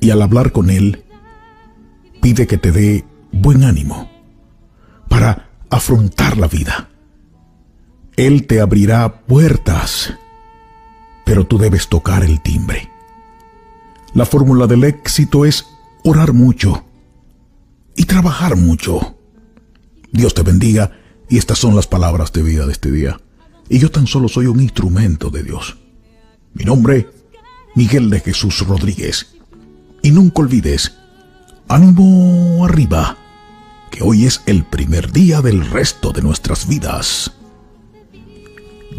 y 0.00 0.10
al 0.10 0.22
hablar 0.22 0.52
con 0.52 0.70
Él, 0.70 1.04
pide 2.20 2.46
que 2.46 2.58
te 2.58 2.72
dé 2.72 3.04
buen 3.32 3.64
ánimo 3.64 4.10
para 5.08 5.49
afrontar 5.70 6.36
la 6.36 6.48
vida. 6.48 6.90
Él 8.16 8.46
te 8.46 8.60
abrirá 8.60 9.22
puertas, 9.22 10.12
pero 11.24 11.46
tú 11.46 11.58
debes 11.58 11.88
tocar 11.88 12.24
el 12.24 12.42
timbre. 12.42 12.90
La 14.12 14.26
fórmula 14.26 14.66
del 14.66 14.84
éxito 14.84 15.44
es 15.44 15.66
orar 16.04 16.32
mucho 16.32 16.84
y 17.96 18.04
trabajar 18.04 18.56
mucho. 18.56 19.16
Dios 20.12 20.34
te 20.34 20.42
bendiga 20.42 20.90
y 21.28 21.38
estas 21.38 21.58
son 21.58 21.76
las 21.76 21.86
palabras 21.86 22.32
de 22.32 22.42
vida 22.42 22.66
de 22.66 22.72
este 22.72 22.90
día. 22.90 23.20
Y 23.68 23.78
yo 23.78 23.90
tan 23.90 24.08
solo 24.08 24.28
soy 24.28 24.46
un 24.46 24.60
instrumento 24.60 25.30
de 25.30 25.44
Dios. 25.44 25.78
Mi 26.52 26.64
nombre, 26.64 27.08
Miguel 27.76 28.10
de 28.10 28.18
Jesús 28.18 28.66
Rodríguez. 28.66 29.36
Y 30.02 30.10
nunca 30.10 30.42
olvides, 30.42 30.96
ánimo 31.68 32.64
arriba 32.64 33.19
que 33.90 34.02
hoy 34.02 34.26
es 34.26 34.42
el 34.46 34.64
primer 34.64 35.12
día 35.12 35.40
del 35.40 35.68
resto 35.68 36.12
de 36.12 36.22
nuestras 36.22 36.68
vidas. 36.68 37.36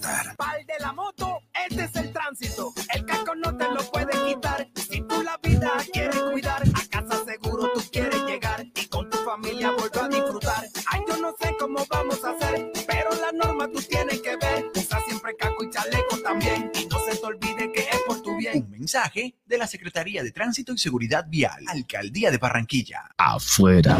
Pal 0.00 0.64
de 0.66 0.78
la 0.80 0.92
moto, 0.92 1.40
este 1.68 1.84
es 1.84 1.96
el 1.96 2.12
tránsito. 2.12 2.72
El 2.94 3.04
casco 3.04 3.34
no 3.34 3.54
te 3.56 3.64
lo 3.64 3.82
puede 3.90 4.12
quitar. 4.26 4.66
Si 4.74 5.02
tú 5.02 5.22
la 5.22 5.38
vida 5.42 5.70
quieres 5.92 6.16
cuidar, 6.32 6.62
a 6.62 6.88
casa 6.88 7.24
seguro 7.24 7.70
tú 7.74 7.82
quieres 7.92 8.22
llegar 8.24 8.64
y 8.64 8.86
con 8.86 9.10
tu 9.10 9.18
familia 9.18 9.72
volver 9.72 10.04
a 10.04 10.08
disfrutar. 10.08 10.64
Ay, 10.90 11.00
yo 11.06 11.16
no 11.18 11.34
sé 11.38 11.54
cómo 11.58 11.84
vamos 11.90 12.24
a 12.24 12.30
hacer, 12.30 12.72
pero 12.86 13.10
la 13.20 13.32
norma 13.32 13.68
tú 13.68 13.80
tienes 13.82 14.20
que 14.20 14.36
ver. 14.36 14.70
Usa 14.74 15.00
siempre 15.06 15.36
casco 15.36 15.64
y 15.64 15.70
chaleco 15.70 16.18
también. 16.22 16.70
Y 16.74 16.86
no 16.86 16.98
se 17.04 17.16
te 17.16 17.26
olvide 17.26 17.72
que 17.72 17.80
es 17.80 18.00
por 18.06 18.22
tu 18.22 18.36
bien. 18.36 18.64
Un 18.64 18.70
mensaje 18.70 19.36
de 19.44 19.58
la 19.58 19.66
Secretaría 19.66 20.22
de 20.22 20.32
Tránsito 20.32 20.72
y 20.72 20.78
Seguridad 20.78 21.26
Vial, 21.28 21.64
Alcaldía 21.68 22.30
de 22.30 22.38
Barranquilla. 22.38 23.10
Afuera. 23.18 23.98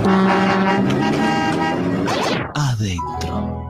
Adentro. 2.54 3.69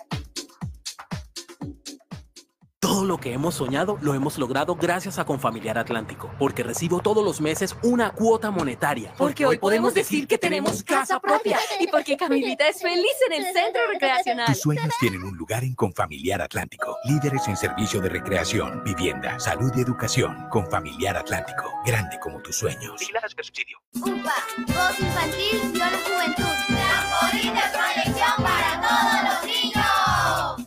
Todo 2.91 3.05
lo 3.05 3.17
que 3.17 3.31
hemos 3.31 3.55
soñado 3.55 3.97
lo 4.01 4.13
hemos 4.15 4.37
logrado 4.37 4.75
gracias 4.75 5.17
a 5.17 5.23
Confamiliar 5.23 5.77
Atlántico, 5.77 6.29
porque 6.37 6.61
recibo 6.61 6.99
todos 6.99 7.23
los 7.23 7.39
meses 7.39 7.73
una 7.83 8.11
cuota 8.11 8.51
monetaria. 8.51 9.13
Porque 9.17 9.45
hoy 9.45 9.57
podemos 9.57 9.93
decir 9.93 10.27
que 10.27 10.37
tenemos 10.37 10.83
casa 10.83 11.17
propia 11.21 11.57
y 11.79 11.87
porque 11.87 12.17
Camilita 12.17 12.67
es 12.67 12.81
feliz 12.81 13.15
en 13.29 13.31
el 13.31 13.53
centro 13.53 13.79
recreacional. 13.93 14.47
Tus 14.47 14.59
sueños 14.59 14.93
tienen 14.99 15.23
un 15.23 15.37
lugar 15.37 15.63
en 15.63 15.73
Confamiliar 15.73 16.41
Atlántico. 16.41 16.97
Líderes 17.05 17.47
en 17.47 17.55
servicio 17.55 18.01
de 18.01 18.09
recreación, 18.09 18.83
vivienda, 18.83 19.39
salud 19.39 19.71
y 19.73 19.79
educación. 19.79 20.49
Confamiliar 20.49 21.15
Atlántico, 21.15 21.71
grande 21.85 22.19
como 22.19 22.41
tus 22.41 22.57
sueños. 22.57 22.99
Subsidio. 23.37 23.77
UPA, 24.01 24.33
Voz 24.67 24.99
Infantil, 24.99 25.71
Yo 25.71 25.79
la 25.79 25.97
Juventud. 25.97 26.43
La 26.67 27.21
bonita 27.21 27.71
colección 27.71 28.43
para 28.43 28.81
todos 28.81 29.23
los 29.23 29.45
niños. 29.45 29.60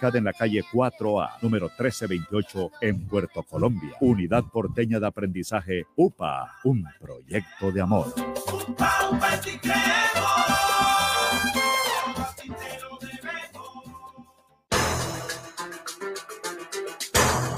en 0.00 0.24
la 0.24 0.32
calle 0.32 0.62
4A, 0.72 1.40
número 1.42 1.66
1328, 1.66 2.70
en 2.82 3.06
Puerto 3.06 3.42
Colombia. 3.42 3.96
Unidad 4.00 4.44
Porteña 4.44 5.00
de 5.00 5.06
Aprendizaje 5.06 5.86
UPA, 5.96 6.54
un 6.64 6.84
proyecto 7.00 7.72
de 7.72 7.80
amor. 7.80 8.14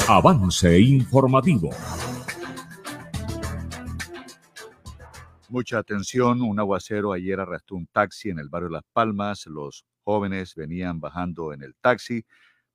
Avance 0.09 0.81
informativo. 0.81 1.71
Mucha 5.51 5.79
atención, 5.79 6.41
un 6.43 6.59
aguacero 6.59 7.13
ayer 7.13 7.39
arrastró 7.39 7.77
un 7.77 7.87
taxi 7.87 8.31
en 8.31 8.39
el 8.39 8.49
barrio 8.49 8.71
Las 8.71 8.85
Palmas. 8.93 9.47
Los 9.47 9.85
jóvenes 10.05 10.55
venían 10.55 11.01
bajando 11.01 11.53
en 11.53 11.63
el 11.63 11.75
taxi, 11.77 12.25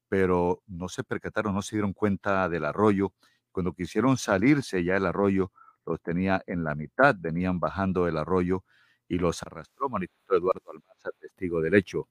pero 0.09 0.61
no 0.67 0.89
se 0.89 1.03
percataron, 1.03 1.53
no 1.55 1.61
se 1.61 1.75
dieron 1.75 1.93
cuenta 1.93 2.47
del 2.49 2.65
arroyo. 2.65 3.13
Cuando 3.51 3.73
quisieron 3.73 4.17
salirse 4.17 4.83
ya 4.83 4.97
el 4.97 5.05
arroyo, 5.05 5.51
los 5.85 6.01
tenía 6.01 6.43
en 6.47 6.63
la 6.63 6.75
mitad, 6.75 7.15
venían 7.17 7.59
bajando 7.59 8.07
el 8.07 8.17
arroyo 8.17 8.63
y 9.07 9.19
los 9.19 9.41
arrastró, 9.43 9.89
manifestó 9.89 10.35
Eduardo 10.35 10.71
Almanza, 10.71 11.11
testigo 11.19 11.61
del 11.61 11.75
hecho. 11.75 12.07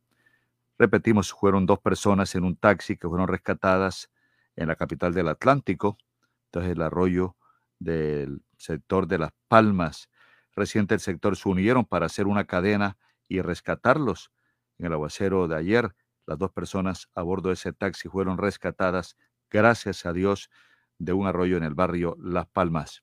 Repetimos, 0.79 1.33
fueron 1.33 1.66
dos 1.66 1.79
personas 1.81 2.35
en 2.35 2.44
un 2.44 2.57
taxi 2.57 2.96
que 2.96 3.09
fueron 3.09 3.29
rescatadas 3.29 4.11
en 4.57 4.68
la 4.68 4.77
capital 4.77 5.14
del 5.14 5.29
Atlántico, 5.29 5.98
entonces 6.46 6.72
el 6.72 6.83
arroyo 6.83 7.37
del 7.79 8.42
sector 8.57 9.07
de 9.07 9.18
Las 9.18 9.33
Palmas. 9.48 10.09
Reciente 10.57 10.94
el 10.94 11.00
sector 11.00 11.37
se 11.37 11.48
unieron 11.48 11.85
para 11.85 12.07
hacer 12.07 12.27
una 12.27 12.44
cadena 12.44 12.96
y 13.29 13.40
rescatarlos. 13.40 14.33
En 14.78 14.87
el 14.87 14.92
aguacero 14.92 15.48
de 15.48 15.56
ayer, 15.56 15.94
las 16.26 16.38
dos 16.38 16.50
personas 16.52 17.08
a 17.14 17.22
bordo 17.22 17.48
de 17.48 17.54
ese 17.54 17.72
taxi 17.72 18.08
fueron 18.08 18.38
rescatadas, 18.38 19.16
gracias 19.50 20.06
a 20.06 20.12
Dios, 20.12 20.50
de 20.98 21.12
un 21.12 21.26
arroyo 21.26 21.56
en 21.56 21.64
el 21.64 21.74
barrio 21.74 22.16
Las 22.20 22.46
Palmas. 22.48 23.02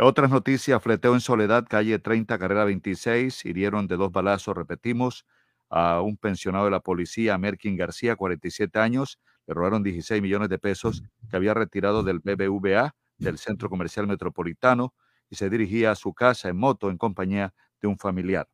Otras 0.00 0.30
noticias, 0.30 0.80
fleteo 0.82 1.14
en 1.14 1.20
Soledad, 1.20 1.66
calle 1.68 1.98
30, 1.98 2.38
carrera 2.38 2.64
26, 2.64 3.44
hirieron 3.44 3.88
de 3.88 3.96
dos 3.96 4.12
balazos, 4.12 4.56
repetimos, 4.56 5.26
a 5.70 6.00
un 6.00 6.16
pensionado 6.16 6.64
de 6.66 6.70
la 6.70 6.80
policía, 6.80 7.36
Merkin 7.36 7.76
García, 7.76 8.16
47 8.16 8.78
años, 8.78 9.18
le 9.46 9.54
robaron 9.54 9.82
16 9.82 10.22
millones 10.22 10.48
de 10.48 10.58
pesos 10.58 11.02
que 11.28 11.36
había 11.36 11.52
retirado 11.52 12.02
del 12.04 12.20
BBVA, 12.20 12.94
del 13.18 13.38
Centro 13.38 13.68
Comercial 13.68 14.06
Metropolitano, 14.06 14.94
y 15.28 15.36
se 15.36 15.50
dirigía 15.50 15.90
a 15.90 15.94
su 15.96 16.14
casa 16.14 16.48
en 16.48 16.56
moto 16.56 16.90
en 16.90 16.96
compañía 16.96 17.52
de 17.82 17.88
un 17.88 17.98
familiar. 17.98 18.48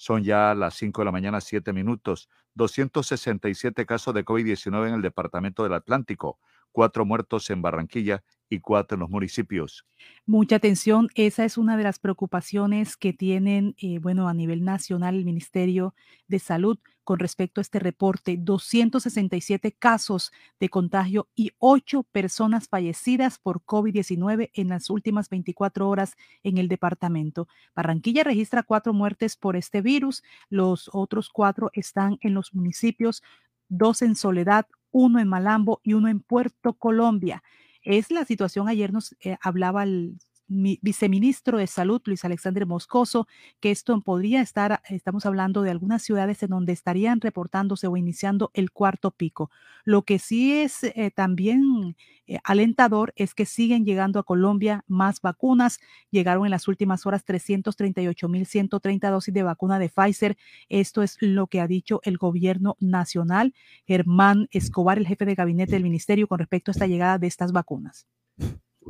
Son 0.00 0.24
ya 0.24 0.54
las 0.54 0.76
5 0.76 1.02
de 1.02 1.04
la 1.04 1.12
mañana, 1.12 1.42
7 1.42 1.74
minutos. 1.74 2.30
267 2.54 3.84
casos 3.84 4.14
de 4.14 4.24
COVID-19 4.24 4.88
en 4.88 4.94
el 4.94 5.02
departamento 5.02 5.62
del 5.62 5.74
Atlántico, 5.74 6.38
cuatro 6.72 7.04
muertos 7.04 7.50
en 7.50 7.62
Barranquilla 7.62 8.22
y 8.48 8.60
cuatro 8.60 8.96
en 8.96 9.00
los 9.00 9.10
municipios. 9.10 9.86
Mucha 10.26 10.56
atención, 10.56 11.08
esa 11.14 11.44
es 11.44 11.56
una 11.56 11.76
de 11.76 11.84
las 11.84 11.98
preocupaciones 11.98 12.96
que 12.96 13.12
tienen, 13.12 13.74
eh, 13.80 13.98
bueno, 14.00 14.28
a 14.28 14.34
nivel 14.34 14.64
nacional 14.64 15.14
el 15.14 15.24
Ministerio 15.24 15.94
de 16.26 16.40
Salud 16.40 16.78
con 17.04 17.18
respecto 17.18 17.60
a 17.60 17.62
este 17.62 17.78
reporte. 17.78 18.36
267 18.38 19.72
casos 19.72 20.32
de 20.58 20.68
contagio 20.68 21.28
y 21.34 21.52
ocho 21.58 22.02
personas 22.02 22.68
fallecidas 22.68 23.38
por 23.38 23.62
COVID-19 23.64 24.50
en 24.52 24.68
las 24.68 24.90
últimas 24.90 25.28
24 25.28 25.88
horas 25.88 26.16
en 26.42 26.58
el 26.58 26.68
departamento. 26.68 27.48
Barranquilla 27.74 28.24
registra 28.24 28.62
cuatro 28.64 28.92
muertes 28.92 29.36
por 29.36 29.56
este 29.56 29.80
virus, 29.80 30.22
los 30.48 30.90
otros 30.92 31.30
cuatro 31.30 31.70
están 31.72 32.18
en 32.20 32.34
los 32.34 32.52
municipios, 32.54 33.22
dos 33.68 34.02
en 34.02 34.16
Soledad, 34.16 34.66
uno 34.90 35.20
en 35.20 35.28
Malambo 35.28 35.80
y 35.82 35.94
uno 35.94 36.08
en 36.08 36.20
Puerto 36.20 36.74
Colombia. 36.74 37.42
Es 37.82 38.10
la 38.10 38.24
situación, 38.24 38.68
ayer 38.68 38.92
nos 38.92 39.16
eh, 39.24 39.36
hablaba 39.42 39.84
el 39.84 40.18
viceministro 40.50 41.58
de 41.58 41.66
Salud, 41.66 42.02
Luis 42.04 42.24
Alexander 42.24 42.66
Moscoso, 42.66 43.28
que 43.60 43.70
esto 43.70 43.98
podría 44.00 44.42
estar, 44.42 44.82
estamos 44.88 45.24
hablando 45.24 45.62
de 45.62 45.70
algunas 45.70 46.02
ciudades 46.02 46.42
en 46.42 46.50
donde 46.50 46.72
estarían 46.72 47.20
reportándose 47.20 47.86
o 47.86 47.96
iniciando 47.96 48.50
el 48.54 48.72
cuarto 48.72 49.12
pico. 49.12 49.50
Lo 49.84 50.02
que 50.02 50.18
sí 50.18 50.52
es 50.52 50.82
eh, 50.82 51.12
también 51.14 51.96
eh, 52.26 52.38
alentador 52.44 53.12
es 53.16 53.34
que 53.34 53.46
siguen 53.46 53.84
llegando 53.84 54.18
a 54.18 54.24
Colombia 54.24 54.84
más 54.88 55.20
vacunas. 55.20 55.78
Llegaron 56.10 56.44
en 56.44 56.50
las 56.50 56.68
últimas 56.68 57.06
horas 57.06 57.24
338.130 57.24 59.10
dosis 59.10 59.32
de 59.32 59.42
vacuna 59.42 59.78
de 59.78 59.88
Pfizer. 59.88 60.36
Esto 60.68 61.02
es 61.02 61.16
lo 61.20 61.46
que 61.46 61.60
ha 61.60 61.66
dicho 61.66 62.00
el 62.02 62.18
gobierno 62.18 62.76
nacional. 62.80 63.54
Germán 63.86 64.48
Escobar, 64.50 64.98
el 64.98 65.06
jefe 65.06 65.24
de 65.24 65.34
gabinete 65.34 65.72
del 65.72 65.84
ministerio, 65.84 66.26
con 66.28 66.38
respecto 66.38 66.70
a 66.70 66.72
esta 66.72 66.86
llegada 66.86 67.18
de 67.18 67.28
estas 67.28 67.52
vacunas. 67.52 68.06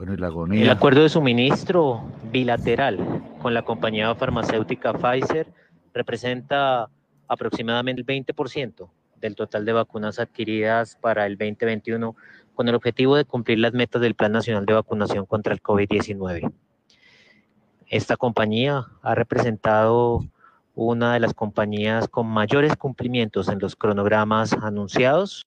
El 0.00 0.70
acuerdo 0.70 1.02
de 1.02 1.10
suministro 1.10 2.02
bilateral 2.32 3.22
con 3.42 3.52
la 3.52 3.62
compañía 3.62 4.14
farmacéutica 4.14 4.94
Pfizer 4.94 5.46
representa 5.92 6.88
aproximadamente 7.28 8.00
el 8.00 8.06
20% 8.06 8.88
del 9.20 9.34
total 9.34 9.66
de 9.66 9.74
vacunas 9.74 10.18
adquiridas 10.18 10.96
para 10.96 11.26
el 11.26 11.36
2021 11.36 12.16
con 12.54 12.68
el 12.68 12.74
objetivo 12.74 13.14
de 13.14 13.26
cumplir 13.26 13.58
las 13.58 13.74
metas 13.74 14.00
del 14.00 14.14
Plan 14.14 14.32
Nacional 14.32 14.64
de 14.64 14.72
Vacunación 14.72 15.26
contra 15.26 15.52
el 15.52 15.62
COVID-19. 15.62 16.50
Esta 17.88 18.16
compañía 18.16 18.86
ha 19.02 19.14
representado 19.14 20.24
una 20.74 21.12
de 21.12 21.20
las 21.20 21.34
compañías 21.34 22.08
con 22.08 22.26
mayores 22.26 22.74
cumplimientos 22.74 23.48
en 23.48 23.58
los 23.58 23.76
cronogramas 23.76 24.54
anunciados 24.54 25.44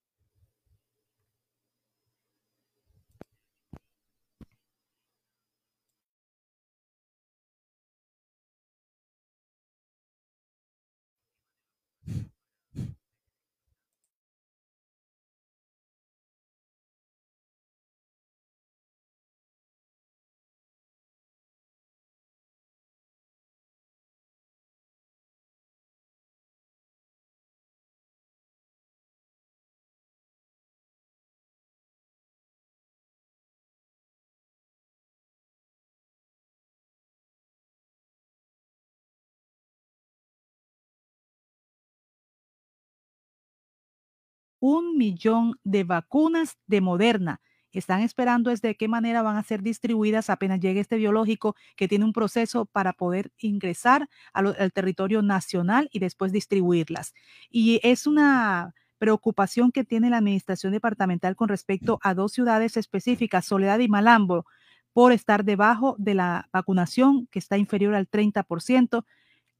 un 44.63 44.95
millón 44.97 45.60
de 45.65 45.84
vacunas 45.84 46.58
de 46.67 46.80
Moderna. 46.80 47.41
Están 47.73 47.99
esperando 47.99 48.49
es 48.49 48.62
de 48.62 48.76
qué 48.76 48.88
manera 48.88 49.21
van 49.21 49.36
a 49.36 49.43
ser 49.43 49.62
distribuidas 49.62 50.30
apenas 50.30 50.62
llegue 50.62 50.80
este 50.80 50.95
biológico 50.95 51.58
que 51.76 51.89
tiene 51.89 52.06
un 52.06 52.13
proceso 52.13 52.63
para 52.65 52.93
poder 52.93 53.34
ingresar 53.38 54.08
al 54.32 54.71
territorio 54.71 55.21
nacional 55.21 55.89
y 55.91 55.99
después 55.99 56.32
distribuirlas. 56.32 57.13
Y 57.49 57.82
es 57.84 58.08
una 58.08 58.73
preocupación 58.99 59.73
que 59.73 59.84
tiene 59.84 60.10
la 60.10 60.19
administración 60.19 60.71
departamental 60.71 61.36
con 61.36 61.49
respecto 61.49 61.99
a 62.02 62.13
dos 62.13 62.32
ciudades 62.32 62.78
específicas, 62.78 63.43
Soledad 63.43 63.80
y 63.80 63.89
Malambo, 63.89 64.45
por 64.93 65.12
estar 65.12 65.43
debajo 65.43 65.97
de 65.99 66.13
la 66.13 66.47
vacunación 66.54 67.28
que 67.32 67.39
está 67.39 67.58
inferior 67.58 67.95
al 67.95 68.10
30% 68.10 69.04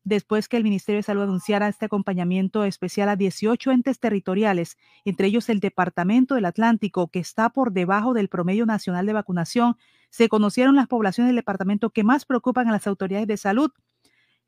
después 0.04 0.48
que 0.48 0.58
el 0.58 0.64
Ministerio 0.64 1.00
de 1.00 1.04
Salud 1.04 1.24
anunciara 1.24 1.68
este 1.68 1.86
acompañamiento 1.86 2.64
especial 2.66 3.10
a 3.10 3.16
18 3.16 3.72
entes 3.72 4.00
territoriales, 4.00 4.78
entre 5.06 5.28
ellos 5.28 5.50
el 5.50 5.60
Departamento 5.60 6.36
del 6.36 6.46
Atlántico, 6.46 7.08
que 7.08 7.20
está 7.20 7.50
por 7.50 7.72
debajo 7.72 8.14
del 8.14 8.30
promedio 8.30 8.66
nacional 8.66 9.06
de 9.06 9.14
vacunación, 9.14 9.78
se 10.10 10.30
conocieron 10.30 10.76
las 10.76 10.88
poblaciones 10.88 11.30
del 11.30 11.38
departamento 11.38 11.90
que 11.90 12.04
más 12.04 12.26
preocupan 12.26 12.68
a 12.68 12.72
las 12.72 12.88
autoridades 12.88 13.28
de 13.28 13.38
salud. 13.38 13.72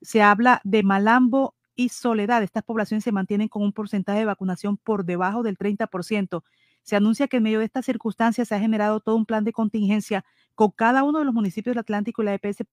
Se 0.02 0.22
habla 0.22 0.62
de 0.63 0.84
Malambo, 0.84 1.56
y 1.76 1.89
Soledad. 1.89 2.41
Estas 2.44 2.63
poblaciones 2.63 3.04
se 3.04 3.12
mantienen 3.12 3.48
con 3.48 3.62
un 3.62 3.74
porcentaje 3.74 4.20
de 4.20 4.26
vacunación 4.26 4.78
por 4.78 5.06
debajo 5.06 5.44
del 5.44 5.58
30%. 5.58 6.44
Se 6.84 6.96
anuncia 6.96 7.28
que 7.28 7.38
en 7.38 7.44
medio 7.44 7.60
de 7.60 7.65
estas 7.65 7.86
circunstancias 7.86 8.48
se 8.48 8.56
ha 8.56 8.60
generado 8.60 9.00
todo 9.00 9.15
un 9.15 9.26
plan 9.26 9.44
de 9.44 9.54
contingencia 9.54 10.24
con 10.54 10.72
cada 10.72 11.04
uno 11.04 11.20
de 11.20 11.26
los 11.26 11.34
municipios 11.34 11.74
del 11.74 11.82
Atlántico 11.82 12.22
y 12.22 12.26
la 12.26 12.34
EPS 12.36 12.63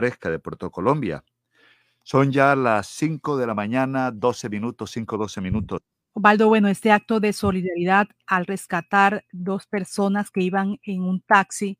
fresca 0.00 0.30
de 0.30 0.38
Puerto 0.38 0.70
Colombia. 0.70 1.22
Son 2.02 2.32
ya 2.32 2.56
las 2.56 2.86
5 2.86 3.36
de 3.36 3.46
la 3.46 3.54
mañana, 3.54 4.10
12 4.10 4.48
minutos, 4.48 4.90
5, 4.92 5.18
12 5.18 5.40
minutos. 5.42 5.80
Osvaldo, 6.14 6.48
bueno, 6.48 6.68
este 6.68 6.90
acto 6.90 7.20
de 7.20 7.34
solidaridad 7.34 8.08
al 8.26 8.46
rescatar 8.46 9.24
dos 9.30 9.66
personas 9.66 10.30
que 10.30 10.40
iban 10.40 10.78
en 10.84 11.02
un 11.02 11.20
taxi 11.20 11.78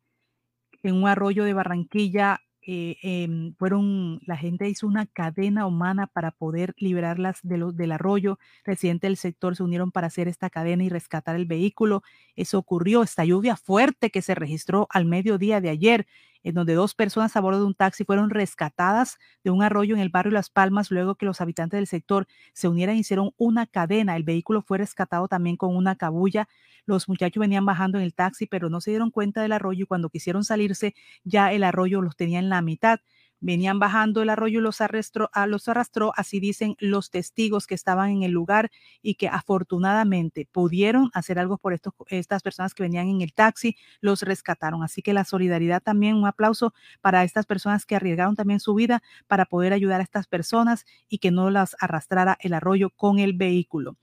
en 0.82 0.96
un 0.96 1.08
arroyo 1.08 1.44
de 1.44 1.52
Barranquilla, 1.54 2.40
eh, 2.62 2.96
em, 3.02 3.54
fueron, 3.54 4.20
la 4.26 4.36
gente 4.36 4.68
hizo 4.68 4.86
una 4.86 5.06
cadena 5.06 5.66
humana 5.66 6.06
para 6.06 6.30
poder 6.30 6.74
liberarlas 6.76 7.40
de 7.42 7.56
lo, 7.56 7.72
del 7.72 7.92
arroyo. 7.92 8.38
Residentes 8.64 9.08
del 9.08 9.16
sector 9.16 9.56
se 9.56 9.62
unieron 9.62 9.90
para 9.92 10.08
hacer 10.08 10.28
esta 10.28 10.50
cadena 10.50 10.84
y 10.84 10.88
rescatar 10.90 11.36
el 11.36 11.46
vehículo. 11.46 12.02
Eso 12.36 12.58
ocurrió, 12.58 13.02
esta 13.02 13.24
lluvia 13.24 13.56
fuerte 13.56 14.10
que 14.10 14.22
se 14.22 14.34
registró 14.34 14.86
al 14.90 15.06
mediodía 15.06 15.60
de 15.60 15.70
ayer 15.70 16.06
en 16.42 16.54
donde 16.54 16.74
dos 16.74 16.94
personas 16.94 17.36
a 17.36 17.40
bordo 17.40 17.60
de 17.60 17.66
un 17.66 17.74
taxi 17.74 18.04
fueron 18.04 18.30
rescatadas 18.30 19.18
de 19.44 19.50
un 19.50 19.62
arroyo 19.62 19.94
en 19.94 20.00
el 20.00 20.08
barrio 20.08 20.32
Las 20.32 20.50
Palmas 20.50 20.90
luego 20.90 21.14
que 21.16 21.26
los 21.26 21.40
habitantes 21.40 21.78
del 21.78 21.86
sector 21.86 22.26
se 22.52 22.68
unieran 22.68 22.96
y 22.96 23.00
hicieron 23.00 23.30
una 23.36 23.66
cadena. 23.66 24.16
El 24.16 24.24
vehículo 24.24 24.62
fue 24.62 24.78
rescatado 24.78 25.28
también 25.28 25.56
con 25.56 25.76
una 25.76 25.96
cabulla. 25.96 26.48
Los 26.86 27.08
muchachos 27.08 27.40
venían 27.40 27.66
bajando 27.66 27.98
en 27.98 28.04
el 28.04 28.14
taxi, 28.14 28.46
pero 28.46 28.70
no 28.70 28.80
se 28.80 28.90
dieron 28.90 29.10
cuenta 29.10 29.42
del 29.42 29.52
arroyo 29.52 29.84
y 29.84 29.86
cuando 29.86 30.08
quisieron 30.10 30.44
salirse 30.44 30.94
ya 31.24 31.52
el 31.52 31.64
arroyo 31.64 32.00
los 32.00 32.16
tenía 32.16 32.38
en 32.38 32.48
la 32.48 32.62
mitad 32.62 33.00
venían 33.40 33.78
bajando 33.78 34.22
el 34.22 34.28
arroyo 34.30 34.60
y 34.60 34.62
los 34.62 34.80
arrastró, 34.80 35.30
ah, 35.32 35.46
los 35.46 35.68
arrastró, 35.68 36.12
así 36.16 36.40
dicen 36.40 36.76
los 36.78 37.10
testigos 37.10 37.66
que 37.66 37.74
estaban 37.74 38.10
en 38.10 38.22
el 38.22 38.32
lugar 38.32 38.70
y 39.02 39.14
que 39.14 39.28
afortunadamente 39.28 40.46
pudieron 40.52 41.10
hacer 41.14 41.38
algo 41.38 41.58
por 41.58 41.72
estos, 41.72 41.94
estas 42.08 42.42
personas 42.42 42.74
que 42.74 42.82
venían 42.82 43.08
en 43.08 43.20
el 43.22 43.32
taxi, 43.32 43.76
los 44.00 44.22
rescataron. 44.22 44.82
Así 44.82 45.02
que 45.02 45.14
la 45.14 45.24
solidaridad 45.24 45.82
también, 45.82 46.16
un 46.16 46.26
aplauso 46.26 46.74
para 47.00 47.24
estas 47.24 47.46
personas 47.46 47.86
que 47.86 47.96
arriesgaron 47.96 48.36
también 48.36 48.60
su 48.60 48.74
vida 48.74 49.02
para 49.26 49.46
poder 49.46 49.72
ayudar 49.72 50.00
a 50.00 50.04
estas 50.04 50.26
personas 50.26 50.84
y 51.08 51.18
que 51.18 51.30
no 51.30 51.50
las 51.50 51.76
arrastrara 51.80 52.36
el 52.40 52.54
arroyo 52.54 52.90
con 52.90 53.18
el 53.18 53.32
vehículo. 53.34 53.96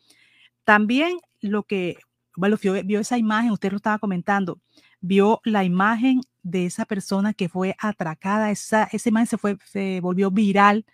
También 0.63 1.19
lo 1.41 1.63
que, 1.63 1.97
bueno, 2.35 2.57
vio, 2.61 2.73
vio 2.83 2.99
esa 2.99 3.17
imagen, 3.17 3.51
usted 3.51 3.71
lo 3.71 3.77
estaba 3.77 3.99
comentando, 3.99 4.59
vio 5.01 5.41
la 5.43 5.63
imagen 5.63 6.21
de 6.43 6.65
esa 6.65 6.85
persona 6.85 7.33
que 7.33 7.49
fue 7.49 7.75
atracada, 7.79 8.51
esa, 8.51 8.85
esa 8.91 9.09
imagen 9.09 9.27
se, 9.27 9.37
fue, 9.37 9.57
se 9.65 9.99
volvió 10.01 10.31
viral 10.31 10.85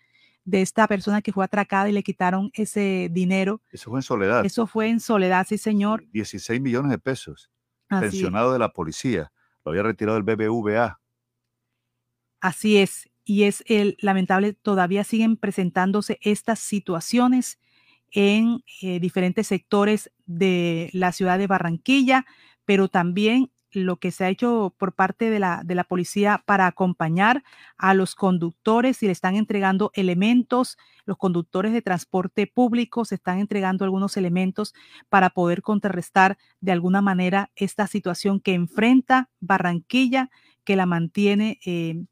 de 0.46 0.62
esta 0.62 0.88
persona 0.88 1.22
que 1.22 1.32
fue 1.32 1.46
atracada 1.46 1.90
y 1.90 1.94
le 1.94 2.04
quitaron 2.04 2.52
ese 2.54 3.10
dinero. 3.12 3.62
Eso 3.72 3.90
fue 3.90 4.00
en 4.00 4.04
Soledad. 4.04 4.46
Eso 4.46 4.68
fue 4.68 4.90
en 4.90 5.00
Soledad, 5.00 5.46
sí, 5.48 5.58
señor. 5.58 6.06
16 6.12 6.60
millones 6.62 6.92
de 6.92 7.00
pesos. 7.00 7.50
pensionado 7.88 8.52
de 8.52 8.60
la 8.60 8.70
policía. 8.70 9.32
Lo 9.64 9.72
había 9.72 9.84
retirado 9.84 10.18
el 10.18 10.24
BBVA. 10.24 11.00
Así 12.42 12.78
es. 12.78 13.10
Y 13.24 13.44
es 13.44 13.64
el 13.68 13.96
lamentable, 14.02 14.54
todavía 14.54 15.06
siguen 15.06 15.38
presentándose 15.38 16.20
estas 16.22 16.60
situaciones 16.60 17.58
en 18.12 18.64
eh, 18.82 19.00
diferentes 19.00 19.48
sectores 19.48 20.12
de 20.26 20.90
la 20.92 21.14
ciudad 21.14 21.38
de 21.38 21.48
Barranquilla, 21.48 22.26
pero 22.66 22.90
también 22.90 23.53
lo 23.74 23.98
que 23.98 24.12
se 24.12 24.26
ha 24.26 24.30
hecho 24.30 24.74
por 24.78 24.94
parte 24.94 25.30
de 25.30 25.40
la, 25.40 25.62
de 25.66 25.76
la 25.76 25.84
policía 25.84 26.44
para 26.46 26.68
acompañar 26.68 27.44
a 27.78 27.94
los 27.94 28.16
conductores 28.16 29.02
y 29.04 29.08
le 29.08 29.12
están 29.12 29.36
entregando 29.36 29.92
elementos, 29.94 30.78
los 31.06 31.18
conductores 31.18 31.74
de 31.74 31.82
transporte 31.82 32.48
público 32.48 33.06
se 33.06 33.16
están 33.16 33.40
entregando 33.40 33.84
algunos 33.84 34.16
elementos 34.18 34.74
para 35.10 35.30
poder 35.32 35.62
contrarrestar 35.62 36.38
de 36.62 36.72
alguna 36.72 37.02
manera 37.02 37.52
esta 37.56 37.88
situación 37.88 38.40
que 38.40 38.54
enfrenta 38.54 39.30
Barranquilla, 39.40 40.30
que 40.64 40.76
la 40.76 40.86
mantiene 40.86 41.60
eh, 41.66 42.06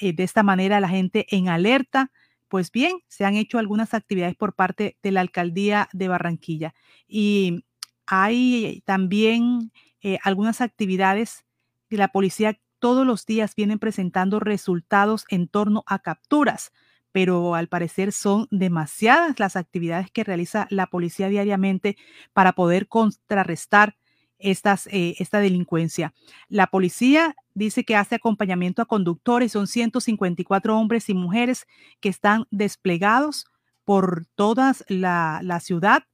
eh, 0.00 0.12
de 0.12 0.22
esta 0.24 0.42
manera 0.42 0.80
la 0.80 0.88
gente 0.88 1.26
en 1.30 1.48
alerta. 1.48 2.10
Pues 2.48 2.70
bien, 2.70 2.98
se 3.08 3.24
han 3.24 3.34
hecho 3.36 3.58
algunas 3.58 3.94
actividades 3.94 4.36
por 4.36 4.54
parte 4.54 4.98
de 5.02 5.12
la 5.12 5.20
alcaldía 5.20 5.88
de 5.92 6.08
Barranquilla 6.08 6.74
y 7.06 7.64
hay 8.06 8.82
también 8.84 9.72
eh, 10.02 10.18
algunas 10.22 10.60
actividades 10.60 11.44
que 11.88 11.96
la 11.96 12.08
policía 12.08 12.58
todos 12.78 13.06
los 13.06 13.24
días 13.26 13.54
vienen 13.54 13.78
presentando 13.78 14.40
resultados 14.40 15.24
en 15.28 15.46
torno 15.46 15.84
a 15.86 16.00
capturas, 16.00 16.72
pero 17.12 17.54
al 17.54 17.68
parecer 17.68 18.10
son 18.10 18.48
demasiadas 18.50 19.38
las 19.38 19.54
actividades 19.54 20.10
que 20.10 20.24
realiza 20.24 20.66
la 20.70 20.86
policía 20.88 21.28
diariamente 21.28 21.96
para 22.32 22.54
poder 22.54 22.88
contrarrestar 22.88 23.96
estas, 24.38 24.88
eh, 24.88 25.14
esta 25.18 25.38
delincuencia. 25.38 26.12
La 26.48 26.66
policía 26.66 27.36
dice 27.54 27.84
que 27.84 27.94
hace 27.94 28.16
acompañamiento 28.16 28.82
a 28.82 28.86
conductores, 28.86 29.52
son 29.52 29.68
154 29.68 30.76
hombres 30.76 31.08
y 31.08 31.14
mujeres 31.14 31.66
que 32.00 32.08
están 32.08 32.46
desplegados 32.50 33.46
por 33.84 34.26
toda 34.34 34.74
la, 34.88 35.40
la 35.42 35.60
ciudad 35.60 36.04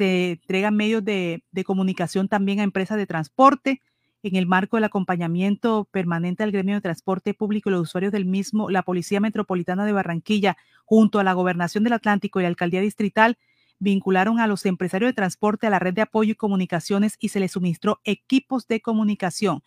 se 0.00 0.30
entregan 0.30 0.74
medios 0.76 1.04
de, 1.04 1.42
comunicación 1.66 2.26
también 2.26 2.58
a 2.58 2.62
empresas 2.62 2.96
de 2.96 3.06
transporte. 3.06 3.82
En 4.22 4.34
el 4.34 4.46
marco 4.46 4.78
del 4.78 4.84
acompañamiento 4.84 5.88
permanente 5.90 6.42
al 6.42 6.52
gremio 6.52 6.74
de 6.74 6.80
transporte 6.80 7.34
público 7.34 7.68
y 7.68 7.72
los 7.72 7.82
usuarios 7.82 8.10
del 8.10 8.24
mismo, 8.24 8.70
la 8.70 8.82
Policía 8.82 9.20
Metropolitana 9.20 9.84
de 9.84 9.92
Barranquilla, 9.92 10.56
junto 10.86 11.18
a 11.18 11.24
la 11.24 11.34
Gobernación 11.34 11.84
del 11.84 11.92
Atlántico 11.92 12.40
y 12.40 12.44
la 12.44 12.48
Alcaldía 12.48 12.80
Distrital, 12.80 13.36
vincularon 13.78 14.40
a 14.40 14.46
los 14.46 14.64
empresarios 14.64 15.10
de 15.10 15.14
transporte 15.14 15.66
a 15.66 15.70
la 15.70 15.78
red 15.78 15.92
de 15.92 16.02
apoyo 16.02 16.32
y 16.32 16.34
comunicaciones 16.34 17.16
y 17.20 17.28
se 17.28 17.40
les 17.40 17.52
suministró 17.52 18.00
equipos 18.04 18.66
de 18.68 18.80
comunicación. 18.80 19.62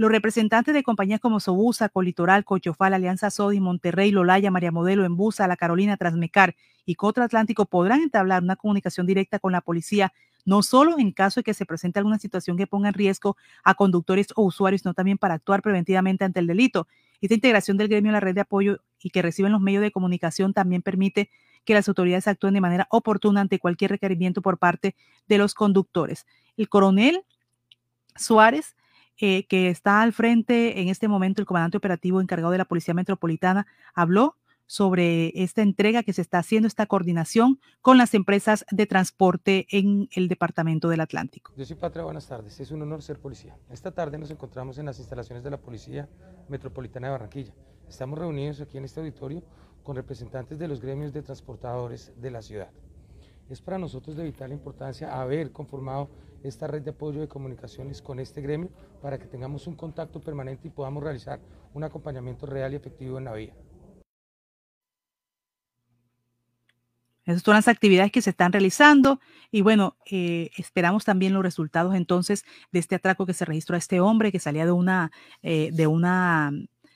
Los 0.00 0.10
representantes 0.10 0.72
de 0.72 0.82
compañías 0.82 1.20
como 1.20 1.40
Sobusa, 1.40 1.90
Colitoral, 1.90 2.42
Cochofal, 2.46 2.94
Alianza 2.94 3.28
Sodi, 3.28 3.60
Monterrey, 3.60 4.10
Lolaya, 4.10 4.50
María 4.50 4.72
Modelo, 4.72 5.04
Embusa, 5.04 5.46
La 5.46 5.58
Carolina, 5.58 5.98
Transmecar 5.98 6.56
y 6.86 6.94
Cotra 6.94 7.24
Atlántico 7.26 7.66
podrán 7.66 8.00
entablar 8.00 8.42
una 8.42 8.56
comunicación 8.56 9.06
directa 9.06 9.38
con 9.38 9.52
la 9.52 9.60
policía, 9.60 10.14
no 10.46 10.62
solo 10.62 10.98
en 10.98 11.12
caso 11.12 11.40
de 11.40 11.44
que 11.44 11.52
se 11.52 11.66
presente 11.66 11.98
alguna 11.98 12.18
situación 12.18 12.56
que 12.56 12.66
ponga 12.66 12.88
en 12.88 12.94
riesgo 12.94 13.36
a 13.62 13.74
conductores 13.74 14.28
o 14.36 14.44
usuarios, 14.44 14.80
sino 14.80 14.94
también 14.94 15.18
para 15.18 15.34
actuar 15.34 15.60
preventivamente 15.60 16.24
ante 16.24 16.40
el 16.40 16.46
delito. 16.46 16.88
Esta 17.20 17.34
integración 17.34 17.76
del 17.76 17.88
gremio 17.88 18.08
a 18.08 18.14
la 18.14 18.20
red 18.20 18.34
de 18.34 18.40
apoyo 18.40 18.78
y 19.02 19.10
que 19.10 19.20
reciben 19.20 19.52
los 19.52 19.60
medios 19.60 19.82
de 19.82 19.90
comunicación 19.90 20.54
también 20.54 20.80
permite 20.80 21.28
que 21.66 21.74
las 21.74 21.86
autoridades 21.88 22.26
actúen 22.26 22.54
de 22.54 22.62
manera 22.62 22.86
oportuna 22.88 23.42
ante 23.42 23.58
cualquier 23.58 23.90
requerimiento 23.90 24.40
por 24.40 24.56
parte 24.56 24.96
de 25.28 25.36
los 25.36 25.52
conductores. 25.52 26.24
El 26.56 26.70
coronel 26.70 27.22
Suárez 28.16 28.76
eh, 29.20 29.46
que 29.46 29.68
está 29.68 30.02
al 30.02 30.12
frente 30.12 30.80
en 30.80 30.88
este 30.88 31.08
momento, 31.08 31.42
el 31.42 31.46
comandante 31.46 31.76
operativo 31.76 32.20
encargado 32.20 32.52
de 32.52 32.58
la 32.58 32.64
Policía 32.64 32.94
Metropolitana, 32.94 33.66
habló 33.94 34.36
sobre 34.70 35.32
esta 35.42 35.62
entrega 35.62 36.04
que 36.04 36.12
se 36.12 36.22
está 36.22 36.38
haciendo, 36.38 36.68
esta 36.68 36.86
coordinación 36.86 37.58
con 37.82 37.98
las 37.98 38.14
empresas 38.14 38.64
de 38.70 38.86
transporte 38.86 39.66
en 39.70 40.08
el 40.12 40.28
Departamento 40.28 40.88
del 40.88 41.00
Atlántico. 41.00 41.52
Yo 41.56 41.64
soy 41.64 41.76
Patria, 41.76 42.04
buenas 42.04 42.28
tardes. 42.28 42.60
Es 42.60 42.70
un 42.70 42.82
honor 42.82 43.02
ser 43.02 43.18
policía. 43.18 43.58
Esta 43.68 43.90
tarde 43.90 44.16
nos 44.16 44.30
encontramos 44.30 44.78
en 44.78 44.86
las 44.86 45.00
instalaciones 45.00 45.42
de 45.42 45.50
la 45.50 45.58
Policía 45.58 46.08
Metropolitana 46.48 47.08
de 47.08 47.12
Barranquilla. 47.12 47.52
Estamos 47.88 48.16
reunidos 48.16 48.60
aquí 48.60 48.78
en 48.78 48.84
este 48.84 49.00
auditorio 49.00 49.42
con 49.82 49.96
representantes 49.96 50.56
de 50.58 50.68
los 50.68 50.80
gremios 50.80 51.12
de 51.12 51.22
transportadores 51.22 52.12
de 52.16 52.30
la 52.30 52.40
ciudad. 52.40 52.70
Es 53.50 53.60
para 53.60 53.78
nosotros 53.78 54.16
de 54.16 54.22
vital 54.22 54.52
importancia 54.52 55.20
haber 55.20 55.50
conformado 55.50 56.08
esta 56.44 56.68
red 56.68 56.82
de 56.82 56.90
apoyo 56.90 57.20
de 57.20 57.26
comunicaciones 57.26 58.00
con 58.00 58.20
este 58.20 58.40
gremio 58.40 58.70
para 59.02 59.18
que 59.18 59.26
tengamos 59.26 59.66
un 59.66 59.74
contacto 59.74 60.20
permanente 60.20 60.68
y 60.68 60.70
podamos 60.70 61.02
realizar 61.02 61.40
un 61.74 61.82
acompañamiento 61.82 62.46
real 62.46 62.72
y 62.72 62.76
efectivo 62.76 63.18
en 63.18 63.24
la 63.24 63.32
vía. 63.34 63.52
Esas 67.26 67.42
son 67.42 67.54
las 67.54 67.66
actividades 67.66 68.12
que 68.12 68.22
se 68.22 68.30
están 68.30 68.52
realizando 68.52 69.18
y 69.50 69.62
bueno, 69.62 69.96
eh, 70.08 70.50
esperamos 70.56 71.04
también 71.04 71.32
los 71.32 71.42
resultados 71.42 71.96
entonces 71.96 72.44
de 72.70 72.78
este 72.78 72.94
atraco 72.94 73.26
que 73.26 73.34
se 73.34 73.44
registró 73.44 73.74
a 73.74 73.78
este 73.78 74.00
hombre 74.00 74.30
que 74.30 74.38
salía 74.38 74.64
de 74.64 74.72
una, 74.72 75.10
eh, 75.42 75.70
de 75.72 75.88
una 75.88 76.52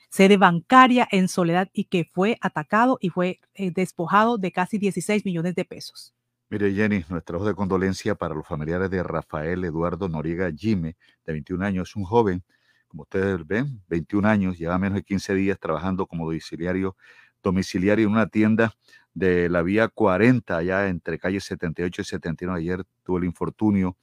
sede 0.08 0.36
bancaria 0.36 1.08
en 1.10 1.26
Soledad 1.26 1.68
y 1.72 1.84
que 1.84 2.04
fue 2.04 2.38
atacado 2.40 2.96
y 3.00 3.08
fue 3.08 3.40
eh, 3.54 3.72
despojado 3.72 4.38
de 4.38 4.52
casi 4.52 4.78
16 4.78 5.24
millones 5.24 5.56
de 5.56 5.64
pesos. 5.64 6.14
Mire, 6.50 6.72
Jenny, 6.74 7.04
nuestra 7.08 7.38
voz 7.38 7.46
de 7.46 7.54
condolencia 7.54 8.14
para 8.14 8.34
los 8.34 8.46
familiares 8.46 8.90
de 8.90 9.02
Rafael 9.02 9.64
Eduardo 9.64 10.08
Noriega 10.08 10.50
Jime, 10.54 10.96
de 11.24 11.32
21 11.32 11.64
años, 11.64 11.96
un 11.96 12.04
joven, 12.04 12.44
como 12.86 13.02
ustedes 13.04 13.46
ven, 13.46 13.82
21 13.88 14.28
años, 14.28 14.58
lleva 14.58 14.78
menos 14.78 14.96
de 14.96 15.02
15 15.04 15.34
días 15.34 15.58
trabajando 15.58 16.06
como 16.06 16.26
domiciliario, 16.26 16.96
domiciliario 17.42 18.06
en 18.06 18.12
una 18.12 18.28
tienda 18.28 18.74
de 19.14 19.48
la 19.48 19.62
vía 19.62 19.88
40, 19.88 20.56
allá 20.56 20.88
entre 20.88 21.18
calles 21.18 21.44
78 21.44 22.02
y 22.02 22.04
79. 22.04 22.60
Ayer 22.60 22.84
tuvo 23.02 23.18
el 23.18 23.24
infortunio 23.24 23.96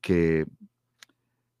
que 0.00 0.46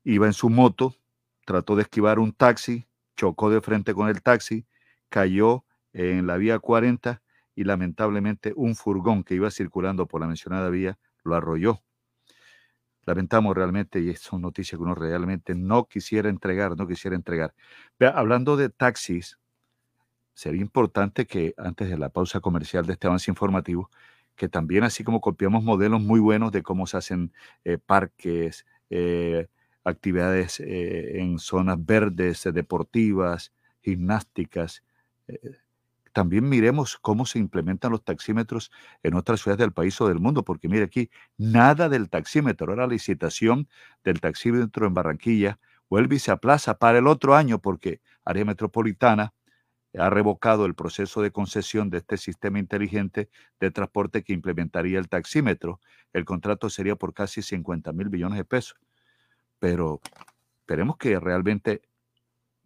iba 0.02 0.26
en 0.26 0.32
su 0.32 0.48
moto, 0.48 0.96
trató 1.44 1.76
de 1.76 1.82
esquivar 1.82 2.18
un 2.18 2.32
taxi, 2.32 2.86
chocó 3.16 3.50
de 3.50 3.60
frente 3.60 3.92
con 3.92 4.08
el 4.08 4.22
taxi, 4.22 4.66
cayó 5.10 5.66
en 5.92 6.26
la 6.26 6.38
vía 6.38 6.58
40 6.58 7.22
y 7.54 7.64
lamentablemente 7.64 8.52
un 8.56 8.74
furgón 8.76 9.24
que 9.24 9.34
iba 9.34 9.50
circulando 9.50 10.06
por 10.06 10.20
la 10.20 10.26
mencionada 10.26 10.70
vía 10.70 10.98
lo 11.24 11.34
arrolló. 11.34 11.82
Lamentamos 13.04 13.56
realmente, 13.56 13.98
y 14.00 14.14
son 14.14 14.42
noticias 14.42 14.78
que 14.78 14.82
uno 14.82 14.94
realmente 14.94 15.54
no 15.54 15.86
quisiera 15.86 16.28
entregar, 16.28 16.76
no 16.76 16.86
quisiera 16.86 17.16
entregar. 17.16 17.54
hablando 18.14 18.56
de 18.56 18.68
taxis, 18.68 19.38
sería 20.34 20.60
importante 20.60 21.26
que 21.26 21.54
antes 21.56 21.88
de 21.90 21.98
la 21.98 22.10
pausa 22.10 22.40
comercial 22.40 22.86
de 22.86 22.94
este 22.94 23.08
avance 23.08 23.30
informativo, 23.30 23.90
que 24.36 24.48
también 24.48 24.84
así 24.84 25.04
como 25.04 25.20
copiamos 25.20 25.64
modelos 25.64 26.00
muy 26.00 26.20
buenos 26.20 26.52
de 26.52 26.62
cómo 26.62 26.86
se 26.86 26.96
hacen 26.96 27.32
eh, 27.64 27.78
parques, 27.78 28.66
eh, 28.90 29.48
actividades 29.84 30.60
eh, 30.60 31.20
en 31.20 31.38
zonas 31.38 31.84
verdes, 31.84 32.44
deportivas, 32.52 33.52
gimnásticas, 33.82 34.84
también 36.12 36.48
miremos 36.48 36.98
cómo 36.98 37.26
se 37.26 37.38
implementan 37.38 37.92
los 37.92 38.04
taxímetros 38.04 38.70
en 39.02 39.14
otras 39.14 39.40
ciudades 39.40 39.60
del 39.60 39.72
país 39.72 40.00
o 40.00 40.08
del 40.08 40.20
mundo, 40.20 40.44
porque 40.44 40.68
mire 40.68 40.84
aquí, 40.84 41.10
nada 41.38 41.88
del 41.88 42.10
taxímetro, 42.10 42.70
ahora 42.70 42.86
la 42.86 42.92
licitación 42.92 43.68
del 44.04 44.20
taxímetro 44.20 44.86
en 44.86 44.94
Barranquilla 44.94 45.58
vuelve 45.88 46.16
y 46.16 46.18
se 46.18 46.30
aplaza 46.30 46.78
para 46.78 46.98
el 46.98 47.06
otro 47.06 47.34
año 47.34 47.58
porque 47.58 48.00
Área 48.24 48.44
Metropolitana 48.44 49.34
ha 49.98 50.10
revocado 50.10 50.64
el 50.64 50.74
proceso 50.74 51.20
de 51.20 51.32
concesión 51.32 51.90
de 51.90 51.98
este 51.98 52.16
sistema 52.16 52.58
inteligente 52.58 53.28
de 53.60 53.70
transporte 53.70 54.22
que 54.22 54.32
implementaría 54.32 54.98
el 54.98 55.08
taxímetro. 55.08 55.80
El 56.12 56.24
contrato 56.24 56.70
sería 56.70 56.96
por 56.96 57.12
casi 57.12 57.42
50 57.42 57.92
mil 57.92 58.08
billones 58.08 58.38
de 58.38 58.44
pesos. 58.44 58.78
Pero 59.58 60.00
esperemos 60.60 60.96
que 60.96 61.18
realmente 61.20 61.82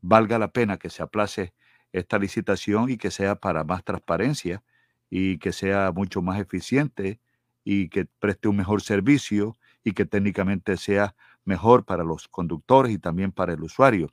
valga 0.01 0.39
la 0.39 0.53
pena 0.53 0.77
que 0.77 0.91
se 0.91 1.03
aplace 1.03 1.53
esta 1.93 2.19
licitación 2.19 2.91
y 2.91 2.97
que 2.97 3.11
sea 3.11 3.37
para 3.37 3.65
más 3.65 3.85
transparencia 3.85 4.63
y 5.11 5.39
que 5.39 5.53
sea 5.53 5.93
mucho 5.93 6.23
más 6.23 6.41
eficiente 6.41 7.21
y 7.65 7.89
que 7.89 8.07
preste 8.19 8.49
un 8.49 8.57
mejor 8.57 8.83
servicio 8.83 9.57
y 9.83 9.93
que 9.93 10.05
técnicamente 10.05 10.77
sea 10.77 11.15
mejor 11.45 11.85
para 11.85 12.05
los 12.05 12.29
conductores 12.29 12.93
y 12.93 12.99
también 12.99 13.33
para 13.33 13.53
el 13.55 13.63
usuario. 13.63 14.13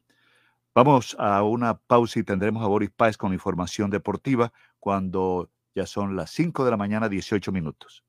Vamos 0.75 1.15
a 1.19 1.43
una 1.43 1.77
pausa 1.77 2.19
y 2.19 2.23
tendremos 2.23 2.63
a 2.63 2.67
Boris 2.67 2.89
Páez 2.89 3.17
con 3.17 3.33
información 3.33 3.89
deportiva 3.89 4.51
cuando 4.79 5.49
ya 5.75 5.85
son 5.85 6.15
las 6.15 6.31
5 6.31 6.65
de 6.65 6.71
la 6.71 6.77
mañana, 6.77 7.09
18 7.09 7.51
minutos. 7.51 8.03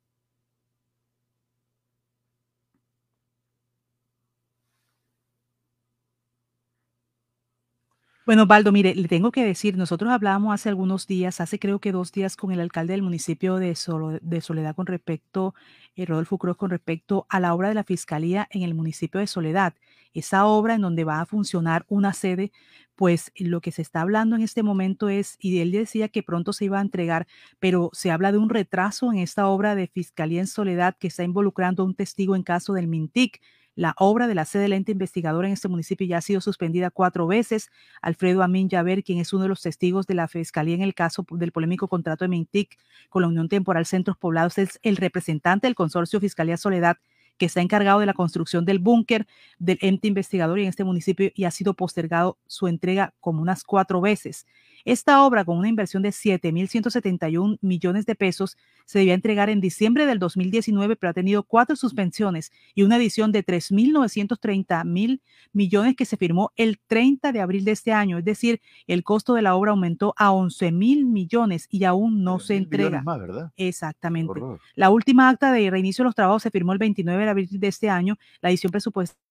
Bueno, 8.27 8.47
Baldo, 8.47 8.73
mire, 8.73 8.95
le 8.95 9.07
tengo 9.07 9.31
que 9.31 9.45
decir, 9.45 9.77
nosotros 9.77 10.11
hablábamos 10.11 10.55
hace 10.55 10.71
algunos 10.71 11.07
días, 11.07 11.43
hace 11.43 11.59
creo 11.59 11.79
que 11.79 11.93
dos 11.93 12.11
días, 12.11 12.37
con 12.37 12.53
el 12.53 12.61
alcalde 12.61 12.95
del 12.95 13.03
municipio 13.03 13.57
de, 13.57 13.75
Soledad 13.77 14.75
con 14.75 14.87
respecto, 14.87 15.55
eh, 15.95 16.07
Rodolfo 16.07 16.39
Cruz, 16.39 16.57
con 16.57 16.71
respecto 16.71 17.27
a 17.29 17.39
la 17.39 17.53
obra 17.55 17.69
de 17.69 17.75
la 17.75 17.85
Fiscalía 17.85 18.49
en 18.51 18.63
el 18.63 18.73
municipio 18.75 19.21
de 19.21 19.27
Soledad. 19.27 19.75
Esa 20.15 20.47
obra 20.47 20.75
en 20.75 20.81
donde 20.81 21.05
va 21.05 21.21
a 21.21 21.27
funcionar 21.27 21.85
una 21.89 22.15
sede, 22.15 22.51
pues 22.95 23.31
lo 23.37 23.61
que 23.61 23.73
se 23.73 23.83
está 23.83 24.01
hablando 24.01 24.37
en 24.37 24.43
este 24.43 24.63
momento 24.63 25.11
es, 25.11 25.37
y 25.39 25.59
él 25.61 25.71
decía 25.73 26.09
que 26.09 26.23
pronto 26.23 26.55
se 26.55 26.65
iba 26.65 26.79
a 26.79 26.83
entregar, 26.83 27.27
pero 27.59 27.91
se 27.93 28.11
habla 28.11 28.33
de 28.33 28.39
un 28.39 28.49
retraso 28.49 29.13
en 29.13 29.19
esta 29.19 29.49
obra 29.49 29.75
de 29.75 29.87
Fiscalía 29.89 30.41
en 30.41 30.47
Soledad 30.47 30.97
que 30.99 31.09
está 31.09 31.25
involucrando 31.25 31.83
a 31.83 31.87
un 31.87 31.95
testigo 31.95 32.37
en 32.37 32.43
caso 32.43 32.73
del 32.73 32.87
Mintic 32.87 33.43
la 33.75 33.95
obra 33.99 34.27
de 34.27 34.35
la 34.35 34.45
sede 34.45 34.63
del 34.63 34.73
ente 34.75 34.93
investigador 34.93 35.45
en 35.45 35.53
este 35.53 35.69
municipio 35.69 36.07
ya 36.07 36.19
ha 36.19 36.21
sido 36.21 36.41
suspendida 36.41 36.91
cuatro 36.91 37.27
veces. 37.27 37.71
Alfredo 38.03 38.43
Amin 38.43 38.69
Yaver, 38.69 39.03
quien 39.03 39.19
es 39.19 39.33
uno 39.33 39.45
de 39.45 39.49
los 39.49 39.63
testigos 39.63 40.07
de 40.07 40.15
la 40.15 40.29
Fiscalía 40.29 40.75
en 40.75 40.83
el 40.83 40.95
caso 40.95 41.27
del 41.31 41.53
polémico 41.53 41.89
contrato 41.89 42.25
de 42.25 42.29
Mintic 42.29 42.79
con 43.09 43.23
la 43.23 43.29
Unión 43.29 43.49
Temporal 43.49 43.87
Centros 43.87 44.17
Poblados, 44.17 44.59
es 44.59 44.79
el 44.83 44.97
representante 44.97 45.67
del 45.67 45.75
consorcio 45.75 46.21
Fiscalía 46.21 46.57
Soledad 46.57 46.99
que 47.37 47.47
está 47.47 47.61
encargado 47.61 48.01
de 48.01 48.07
la 48.07 48.15
construcción 48.15 48.65
del 48.65 48.79
búnker 48.79 49.27
del 49.59 49.79
ente 49.81 50.09
investigador 50.09 50.59
en 50.59 50.69
este 50.69 50.85
municipio 50.85 51.31
y 51.35 51.45
ha 51.45 51.51
sido 51.51 51.75
postergado 51.75 52.39
su 52.47 52.69
entrega 52.69 53.13
como 53.21 53.43
unas 53.43 53.65
cuatro 53.65 54.01
veces. 54.01 54.47
Esta 54.85 55.23
obra, 55.25 55.45
con 55.45 55.57
una 55.57 55.69
inversión 55.69 56.03
de 56.03 56.11
7.171 56.11 57.59
millones 57.63 58.05
de 58.05 58.15
pesos, 58.15 58.59
se 58.85 58.99
debía 58.99 59.15
entregar 59.15 59.49
en 59.49 59.61
diciembre 59.61 60.05
del 60.05 60.19
2019, 60.19 60.97
pero 60.97 61.11
ha 61.11 61.15
tenido 61.15 61.43
cuatro 61.43 61.75
suspensiones 61.75 62.53
y 62.75 62.83
una 62.83 62.97
edición 62.97 63.33
de 63.33 63.45
3.930 63.45 64.85
mil 64.85 65.23
millones 65.53 65.97
que 65.97 66.05
se 66.05 66.19
firmó 66.19 66.53
el 66.57 66.79
30 66.87 67.33
de 67.33 67.41
abril 67.41 67.65
de 67.65 67.73
este 67.73 67.93
año. 67.93 68.19
Es 68.19 68.25
decir, 68.25 68.61
el 68.87 69.05
costo 69.05 69.33
de 69.33 69.43
la 69.43 69.55
obra 69.55 69.71
aumentó 69.71 70.13
a 70.19 70.33
11 70.33 70.71
mil 70.73 71.07
millones 71.07 71.67
y 71.71 71.85
aún 71.85 72.23
no 72.23 72.39
se 72.39 72.57
entrega. 72.57 73.03
Más, 73.03 73.19
¿verdad? 73.19 73.53
Exactamente. 73.57 74.35
La 74.75 74.91
última 74.91 75.31
acta 75.31 75.51
de 75.51 75.71
reinicio 75.71 76.03
de 76.03 76.09
los 76.09 76.15
trabajos 76.15 76.43
se 76.43 76.51
firmó 76.51 76.73
el 76.73 76.79
29 76.79 77.25
de 77.25 77.31
abril 77.31 77.49
de 77.51 77.69
este 77.69 77.89
año. 77.89 78.19
La 78.43 78.51
edición 78.51 78.71
presupuestaria 78.71 79.25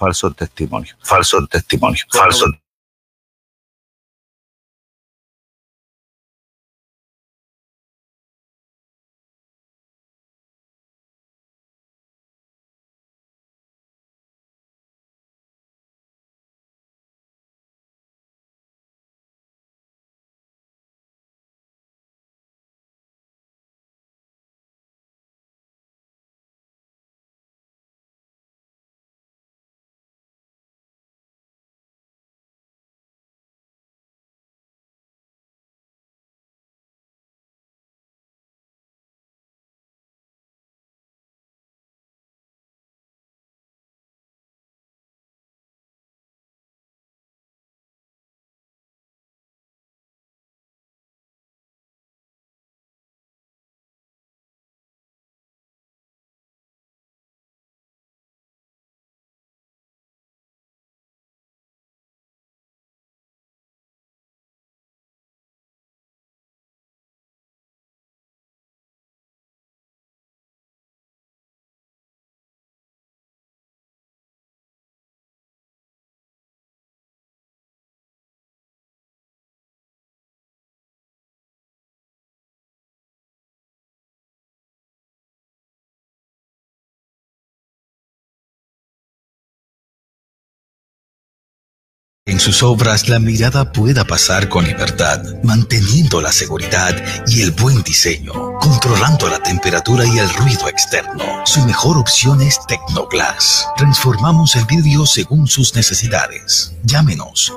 falso 0.00 0.30
testimonio, 0.30 0.94
falso 1.02 1.46
testimonio, 1.46 2.06
falso 2.10 2.46
En 92.26 92.38
sus 92.38 92.62
obras 92.62 93.08
la 93.08 93.18
mirada 93.18 93.72
pueda 93.72 94.04
pasar 94.04 94.48
con 94.48 94.64
libertad, 94.64 95.22
manteniendo 95.42 96.20
la 96.20 96.30
seguridad 96.30 96.94
y 97.26 97.40
el 97.40 97.50
buen 97.52 97.82
diseño, 97.82 98.32
controlando 98.60 99.26
la 99.28 99.42
temperatura 99.42 100.04
y 100.04 100.18
el 100.18 100.28
ruido 100.34 100.68
externo. 100.68 101.24
Su 101.46 101.64
mejor 101.64 101.96
opción 101.96 102.42
es 102.42 102.58
Tecnoglass. 102.66 103.66
Transformamos 103.76 104.54
el 104.56 104.66
vidrio 104.66 105.06
según 105.06 105.46
sus 105.46 105.74
necesidades. 105.74 106.76
Llámenos. 106.84 107.54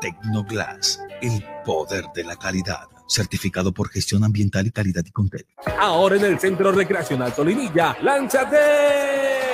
Tecnoglass, 0.00 1.00
el 1.20 1.44
poder 1.64 2.06
de 2.14 2.24
la 2.24 2.36
calidad. 2.36 2.88
Certificado 3.06 3.72
por 3.72 3.90
gestión 3.90 4.24
ambiental 4.24 4.66
y 4.66 4.70
calidad 4.70 5.04
y 5.04 5.10
control. 5.10 5.46
Ahora 5.78 6.16
en 6.16 6.24
el 6.24 6.40
Centro 6.40 6.72
Recreacional 6.72 7.34
Solinilla, 7.34 7.96
lánzate 8.02 9.53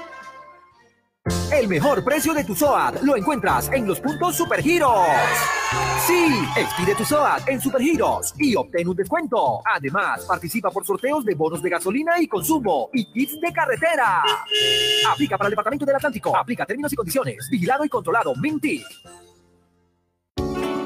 El 1.53 1.67
mejor 1.67 2.03
precio 2.03 2.33
de 2.33 2.43
tu 2.43 2.55
SOAT 2.55 3.03
lo 3.03 3.15
encuentras 3.15 3.69
en 3.71 3.85
los 3.85 3.99
puntos 3.99 4.35
Supergiros. 4.35 5.05
Sí, 6.07 6.43
expide 6.55 6.95
tu 6.95 7.05
SOAT 7.05 7.47
en 7.47 7.61
Supergiros 7.61 8.33
y 8.39 8.55
obtén 8.55 8.87
un 8.87 8.95
descuento. 8.95 9.61
Además, 9.65 10.25
participa 10.25 10.71
por 10.71 10.83
sorteos 10.83 11.23
de 11.23 11.35
bonos 11.35 11.61
de 11.61 11.69
gasolina 11.69 12.19
y 12.19 12.27
consumo 12.27 12.89
y 12.93 13.05
kits 13.05 13.39
de 13.39 13.53
carretera. 13.53 14.23
Aplica 15.11 15.37
para 15.37 15.49
el 15.49 15.51
Departamento 15.51 15.85
del 15.85 15.95
Atlántico. 15.97 16.35
Aplica 16.35 16.65
términos 16.65 16.91
y 16.93 16.95
condiciones. 16.95 17.47
Vigilado 17.51 17.85
y 17.85 17.89
controlado. 17.89 18.33
Minty. 18.35 18.83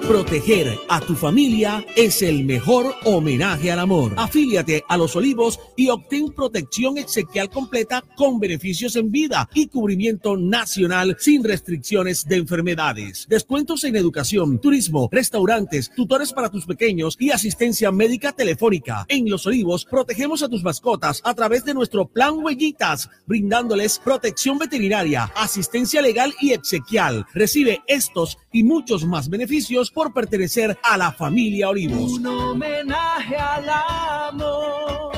Proteger 0.08 0.78
a 0.88 1.02
tu 1.02 1.16
familia 1.16 1.84
es 1.96 2.22
el 2.22 2.46
mejor 2.46 2.94
homenaje 3.06 3.72
al 3.72 3.80
amor. 3.80 4.14
Afíliate 4.18 4.84
a 4.88 4.98
Los 4.98 5.16
Olivos 5.16 5.60
y 5.76 5.90
obtén 5.90 6.32
protección 6.32 7.00
exequial 7.00 7.50
completa 7.50 8.04
con 8.16 8.40
beneficios 8.40 8.96
en 8.98 9.10
vida 9.10 9.50
y 9.56 9.66
cubrimiento 9.66 10.38
nacional 10.38 11.18
sin 11.20 11.44
restricciones 11.44 12.24
de 12.26 12.36
enfermedades. 12.36 13.26
Descuentos 13.28 13.84
en 13.84 13.96
educación, 13.96 14.60
turismo, 14.62 15.10
restaurantes, 15.12 15.92
tutores 15.96 16.32
para 16.34 16.52
tus 16.52 16.68
pequeños 16.68 17.18
y 17.20 17.32
asistencia 17.32 17.92
médica 17.92 18.32
telefónica. 18.32 19.08
En 19.08 19.28
Los 19.28 19.48
Olivos 19.48 19.86
protegemos 19.86 20.44
a 20.44 20.50
tus 20.50 20.64
mascotas 20.64 21.20
a 21.24 21.34
través 21.34 21.66
de 21.66 21.74
nuestro 21.74 22.08
plan 22.08 22.38
Huellitas, 22.38 23.10
brindándoles 23.26 23.98
protección 23.98 24.60
veterinaria, 24.60 25.32
asistencia 25.36 26.00
legal 26.04 26.32
y 26.40 26.52
exequial. 26.52 27.26
Recibe 27.34 27.82
estos 27.88 28.38
y 28.52 28.64
muchos 28.64 29.04
más 29.04 29.30
beneficios 29.30 29.92
por 29.96 30.14
pertenecer 30.14 30.78
a 30.84 30.98
la 30.98 31.14
familia 31.14 31.70
Olivos. 31.70 32.12
Un 32.12 32.28
homenaje 32.28 33.38
al 33.38 33.70
amor. 33.70 35.14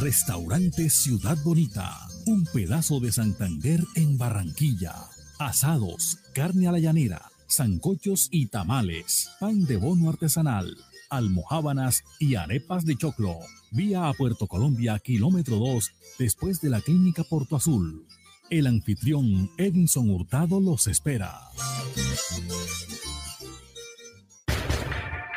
Restaurante 0.00 0.88
Ciudad 0.88 1.36
Bonita, 1.44 1.98
un 2.26 2.44
pedazo 2.44 3.00
de 3.00 3.10
Santander 3.10 3.80
en 3.96 4.16
Barranquilla. 4.16 4.94
Asados, 5.40 6.18
carne 6.32 6.68
a 6.68 6.72
la 6.72 6.78
llanera, 6.78 7.30
zancochos 7.50 8.28
y 8.30 8.46
tamales, 8.46 9.30
pan 9.40 9.64
de 9.64 9.76
bono 9.76 10.08
artesanal, 10.08 10.76
almohábanas 11.10 12.04
y 12.20 12.36
arepas 12.36 12.84
de 12.86 12.96
choclo. 12.96 13.38
Vía 13.72 14.08
a 14.08 14.12
Puerto 14.12 14.46
Colombia, 14.46 14.98
kilómetro 15.00 15.56
2, 15.56 15.92
después 16.20 16.60
de 16.60 16.70
la 16.70 16.80
clínica 16.80 17.24
Porto 17.24 17.56
Azul. 17.56 18.06
El 18.52 18.66
anfitrión 18.66 19.50
Edinson 19.56 20.10
Hurtado 20.10 20.60
los 20.60 20.86
espera. 20.86 21.40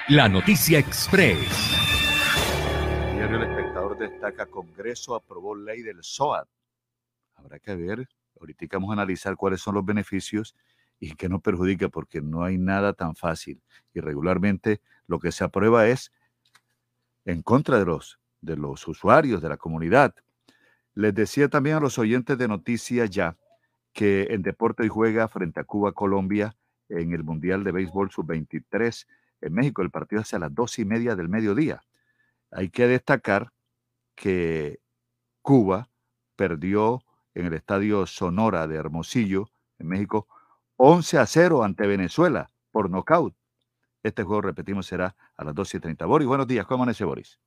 La 0.10 0.28
noticia 0.28 0.80
express. 0.80 1.40
Diario 3.14 3.38
El 3.38 3.44
Espectador 3.44 3.98
destaca 3.98 4.46
Congreso 4.48 5.16
aprobó 5.16 5.56
ley 5.56 5.82
del 5.82 6.04
SOAT. 6.04 6.50
Habrá 7.36 7.58
que 7.60 7.74
ver, 7.78 8.10
ahorita 8.38 8.66
vamos 8.74 8.90
a 8.90 8.94
analizar 8.96 9.38
cuáles 9.38 9.62
son 9.62 9.76
los 9.76 9.86
beneficios 9.86 10.54
y 11.00 11.16
qué 11.16 11.30
nos 11.30 11.42
perjudica, 11.42 11.88
porque 11.88 12.20
no 12.20 12.44
hay 12.44 12.58
nada 12.58 12.92
tan 12.92 13.16
fácil. 13.16 13.62
Y 13.94 14.02
regularmente 14.02 14.82
lo 15.08 15.20
que 15.20 15.32
se 15.32 15.46
aprueba 15.46 15.88
es 15.88 16.12
en 17.24 17.44
contra 17.44 17.80
de 17.80 17.86
los, 17.86 18.20
de 18.42 18.58
los 18.58 18.86
usuarios, 18.90 19.42
de 19.42 19.48
la 19.48 19.56
comunidad. 19.56 20.14
Les 20.96 21.14
decía 21.14 21.50
también 21.50 21.76
a 21.76 21.80
los 21.82 22.00
oyentes 22.00 22.38
de 22.38 22.48
Noticias 22.48 23.10
Ya 23.10 23.38
que 23.92 24.28
en 24.32 24.42
Deporte 24.42 24.84
hoy 24.84 24.90
juega 24.90 25.28
frente 25.28 25.60
a 25.60 25.66
Cuba, 25.66 25.92
Colombia, 25.92 26.56
en 26.90 27.14
el 27.14 27.24
Mundial 27.24 27.64
de 27.64 27.72
Béisbol 27.74 28.12
Sub-23 28.12 29.06
en 29.42 29.54
México. 29.54 29.82
El 29.82 29.92
partido 29.92 30.22
es 30.22 30.34
a 30.34 30.40
las 30.40 30.54
dos 30.54 30.80
y 30.80 30.86
media 30.86 31.16
del 31.16 31.28
mediodía. 31.28 31.82
Hay 32.52 32.70
que 32.70 32.88
destacar 32.88 33.52
que 34.16 34.80
Cuba 35.42 35.90
perdió 36.38 37.02
en 37.34 37.46
el 37.48 37.54
estadio 37.54 38.06
Sonora 38.06 38.66
de 38.68 38.76
Hermosillo, 38.76 39.50
en 39.80 39.88
México, 39.88 40.28
11 40.78 41.18
a 41.18 41.26
0 41.26 41.64
ante 41.64 41.88
Venezuela 41.88 42.52
por 42.72 42.90
nocaut. 42.90 43.36
Este 44.04 44.24
juego, 44.24 44.42
repetimos, 44.42 44.86
será 44.86 45.16
a 45.36 45.44
las 45.44 45.56
12 45.56 45.78
y 45.78 45.80
30. 45.82 46.06
Boris, 46.06 46.28
buenos 46.28 46.48
días. 46.48 46.66
¿Cómo 46.66 46.84
amanece, 46.84 47.04
Boris? 47.04 47.40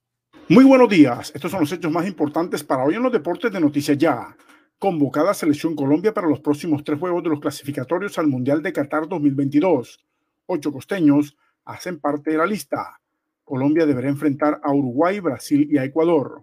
Muy 0.51 0.65
buenos 0.65 0.89
días. 0.89 1.31
Estos 1.35 1.51
son 1.51 1.61
los 1.61 1.73
hechos 1.73 1.93
más 1.93 2.07
importantes 2.07 2.65
para 2.65 2.83
hoy 2.83 2.95
en 2.95 3.03
los 3.03 3.13
deportes 3.13 3.53
de 3.53 3.61
Noticias 3.61 3.99
Ya. 3.99 4.35
Convocada 4.79 5.35
Selección 5.35 5.77
Colombia 5.77 6.15
para 6.15 6.27
los 6.27 6.41
próximos 6.41 6.83
tres 6.83 6.99
juegos 6.99 7.23
de 7.23 7.29
los 7.29 7.41
clasificatorios 7.41 8.19
al 8.19 8.29
Mundial 8.29 8.63
de 8.63 8.73
Qatar 8.73 9.07
2022. 9.07 10.03
Ocho 10.47 10.73
costeños 10.73 11.37
hacen 11.67 12.01
parte 12.01 12.31
de 12.31 12.39
la 12.39 12.47
lista. 12.47 12.99
Colombia 13.45 13.85
deberá 13.85 14.09
enfrentar 14.09 14.59
a 14.65 14.73
Uruguay, 14.73 15.21
Brasil 15.21 15.69
y 15.71 15.77
a 15.77 15.85
Ecuador. 15.85 16.43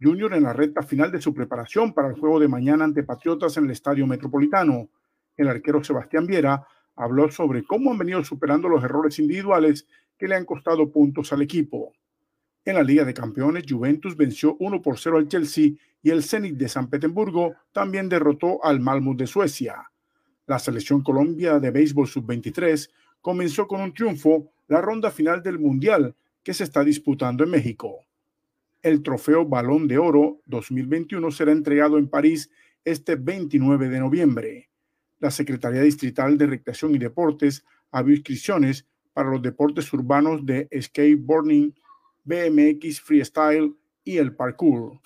Junior 0.00 0.32
en 0.34 0.44
la 0.44 0.52
recta 0.52 0.84
final 0.84 1.10
de 1.10 1.20
su 1.20 1.34
preparación 1.34 1.92
para 1.92 2.10
el 2.10 2.14
juego 2.14 2.38
de 2.38 2.46
mañana 2.46 2.84
ante 2.84 3.02
Patriotas 3.02 3.56
en 3.56 3.64
el 3.64 3.72
Estadio 3.72 4.06
Metropolitano. 4.06 4.90
El 5.36 5.48
arquero 5.48 5.82
Sebastián 5.82 6.26
Viera 6.26 6.68
habló 6.94 7.28
sobre 7.32 7.64
cómo 7.64 7.90
han 7.90 7.98
venido 7.98 8.22
superando 8.22 8.68
los 8.68 8.84
errores 8.84 9.18
individuales 9.18 9.88
que 10.16 10.28
le 10.28 10.36
han 10.36 10.44
costado 10.44 10.92
puntos 10.92 11.32
al 11.32 11.42
equipo. 11.42 11.94
En 12.64 12.76
la 12.76 12.82
Liga 12.82 13.04
de 13.04 13.14
Campeones, 13.14 13.64
Juventus 13.68 14.16
venció 14.16 14.56
1 14.58 14.82
por 14.82 14.98
0 14.98 15.18
al 15.18 15.28
Chelsea 15.28 15.72
y 16.02 16.10
el 16.10 16.22
Zenit 16.22 16.56
de 16.56 16.68
San 16.68 16.88
Petersburgo 16.88 17.54
también 17.72 18.08
derrotó 18.08 18.64
al 18.64 18.80
Malmö 18.80 19.14
de 19.16 19.26
Suecia. 19.26 19.90
La 20.46 20.58
selección 20.58 21.02
Colombia 21.02 21.58
de 21.58 21.70
béisbol 21.70 22.06
sub-23 22.06 22.90
comenzó 23.20 23.66
con 23.66 23.80
un 23.80 23.92
triunfo 23.92 24.50
la 24.68 24.80
ronda 24.80 25.10
final 25.10 25.42
del 25.42 25.58
Mundial 25.58 26.14
que 26.42 26.54
se 26.54 26.64
está 26.64 26.84
disputando 26.84 27.44
en 27.44 27.50
México. 27.50 28.00
El 28.82 29.02
trofeo 29.02 29.46
Balón 29.46 29.88
de 29.88 29.98
Oro 29.98 30.40
2021 30.46 31.30
será 31.30 31.52
entregado 31.52 31.98
en 31.98 32.08
París 32.08 32.50
este 32.84 33.16
29 33.16 33.88
de 33.88 34.00
noviembre 34.00 34.68
la 35.24 35.30
Secretaría 35.30 35.80
Distrital 35.80 36.36
de 36.36 36.46
Recreación 36.46 36.94
y 36.94 36.98
Deportes 36.98 37.64
abrió 37.90 38.14
inscripciones 38.14 38.86
para 39.14 39.30
los 39.30 39.40
deportes 39.40 39.90
urbanos 39.94 40.44
de 40.44 40.68
skateboarding, 40.78 41.74
BMX, 42.24 43.00
freestyle 43.00 43.76
y 44.02 44.18
el 44.18 44.34
parkour. 44.34 45.00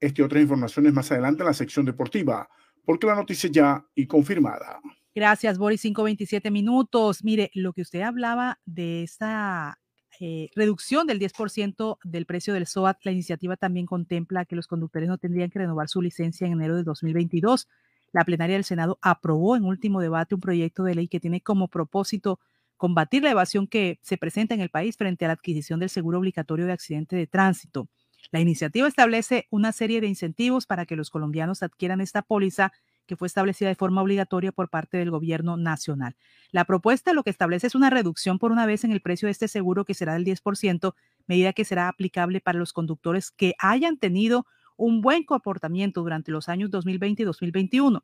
Este 0.00 0.22
y 0.22 0.24
otras 0.24 0.42
informaciones 0.42 0.92
más 0.92 1.10
adelante 1.12 1.42
en 1.42 1.48
la 1.48 1.54
sección 1.54 1.84
deportiva, 1.84 2.48
porque 2.84 3.06
la 3.06 3.14
noticia 3.14 3.50
ya 3.52 3.84
y 3.94 4.06
confirmada. 4.06 4.80
Gracias, 5.14 5.58
Boris. 5.58 5.82
527 5.82 6.50
minutos. 6.50 7.22
Mire, 7.22 7.50
lo 7.54 7.72
que 7.72 7.82
usted 7.82 8.00
hablaba 8.00 8.58
de 8.64 9.02
esta 9.02 9.78
eh, 10.20 10.48
reducción 10.54 11.06
del 11.06 11.20
10% 11.20 11.98
del 12.02 12.26
precio 12.26 12.54
del 12.54 12.66
SOAT, 12.66 12.98
la 13.04 13.12
iniciativa 13.12 13.56
también 13.56 13.84
contempla 13.84 14.46
que 14.46 14.56
los 14.56 14.66
conductores 14.66 15.08
no 15.08 15.18
tendrían 15.18 15.50
que 15.50 15.58
renovar 15.58 15.88
su 15.88 16.00
licencia 16.00 16.46
en 16.46 16.54
enero 16.54 16.76
de 16.76 16.84
2022 16.84 17.68
la 18.12 18.24
plenaria 18.24 18.56
del 18.56 18.64
Senado 18.64 18.98
aprobó 19.02 19.56
en 19.56 19.64
último 19.64 20.00
debate 20.00 20.34
un 20.34 20.40
proyecto 20.40 20.84
de 20.84 20.94
ley 20.94 21.08
que 21.08 21.20
tiene 21.20 21.40
como 21.40 21.68
propósito 21.68 22.40
combatir 22.80 23.22
la 23.22 23.30
evasión 23.32 23.66
que 23.66 23.98
se 24.00 24.16
presenta 24.16 24.54
en 24.54 24.62
el 24.62 24.70
país 24.70 24.96
frente 24.96 25.26
a 25.26 25.28
la 25.28 25.34
adquisición 25.34 25.80
del 25.80 25.90
seguro 25.90 26.18
obligatorio 26.18 26.64
de 26.64 26.72
accidente 26.72 27.14
de 27.14 27.26
tránsito. 27.26 27.90
La 28.32 28.40
iniciativa 28.40 28.88
establece 28.88 29.46
una 29.50 29.70
serie 29.72 30.00
de 30.00 30.06
incentivos 30.06 30.64
para 30.64 30.86
que 30.86 30.96
los 30.96 31.10
colombianos 31.10 31.62
adquieran 31.62 32.00
esta 32.00 32.22
póliza 32.22 32.72
que 33.06 33.16
fue 33.16 33.26
establecida 33.26 33.68
de 33.68 33.74
forma 33.74 34.00
obligatoria 34.00 34.50
por 34.50 34.70
parte 34.70 34.96
del 34.96 35.10
gobierno 35.10 35.58
nacional. 35.58 36.16
La 36.52 36.64
propuesta 36.64 37.12
lo 37.12 37.22
que 37.22 37.28
establece 37.28 37.66
es 37.66 37.74
una 37.74 37.90
reducción 37.90 38.38
por 38.38 38.50
una 38.50 38.64
vez 38.64 38.82
en 38.82 38.92
el 38.92 39.02
precio 39.02 39.26
de 39.26 39.32
este 39.32 39.48
seguro 39.48 39.84
que 39.84 39.92
será 39.92 40.14
del 40.14 40.24
10%, 40.24 40.94
medida 41.26 41.52
que 41.52 41.66
será 41.66 41.86
aplicable 41.86 42.40
para 42.40 42.58
los 42.58 42.72
conductores 42.72 43.30
que 43.30 43.52
hayan 43.58 43.98
tenido 43.98 44.46
un 44.78 45.02
buen 45.02 45.24
comportamiento 45.24 46.00
durante 46.00 46.32
los 46.32 46.48
años 46.48 46.70
2020 46.70 47.24
y 47.24 47.26
2021. 47.26 48.02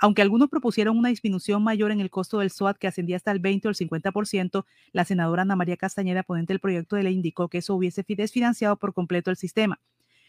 Aunque 0.00 0.22
algunos 0.22 0.48
propusieron 0.48 0.96
una 0.96 1.10
disminución 1.10 1.62
mayor 1.62 1.92
en 1.92 2.00
el 2.00 2.10
costo 2.10 2.38
del 2.38 2.50
SOAT 2.50 2.78
que 2.78 2.88
ascendía 2.88 3.16
hasta 3.16 3.30
el 3.32 3.38
20 3.38 3.68
o 3.68 3.70
el 3.70 3.76
50%, 3.76 4.64
la 4.92 5.04
senadora 5.04 5.42
Ana 5.42 5.56
María 5.56 5.76
Castañeda, 5.76 6.22
ponente 6.22 6.54
del 6.54 6.60
proyecto 6.60 6.96
de 6.96 7.02
ley, 7.02 7.14
indicó 7.14 7.48
que 7.48 7.58
eso 7.58 7.74
hubiese 7.74 8.02
desfinanciado 8.08 8.76
por 8.76 8.94
completo 8.94 9.30
el 9.30 9.36
sistema. 9.36 9.78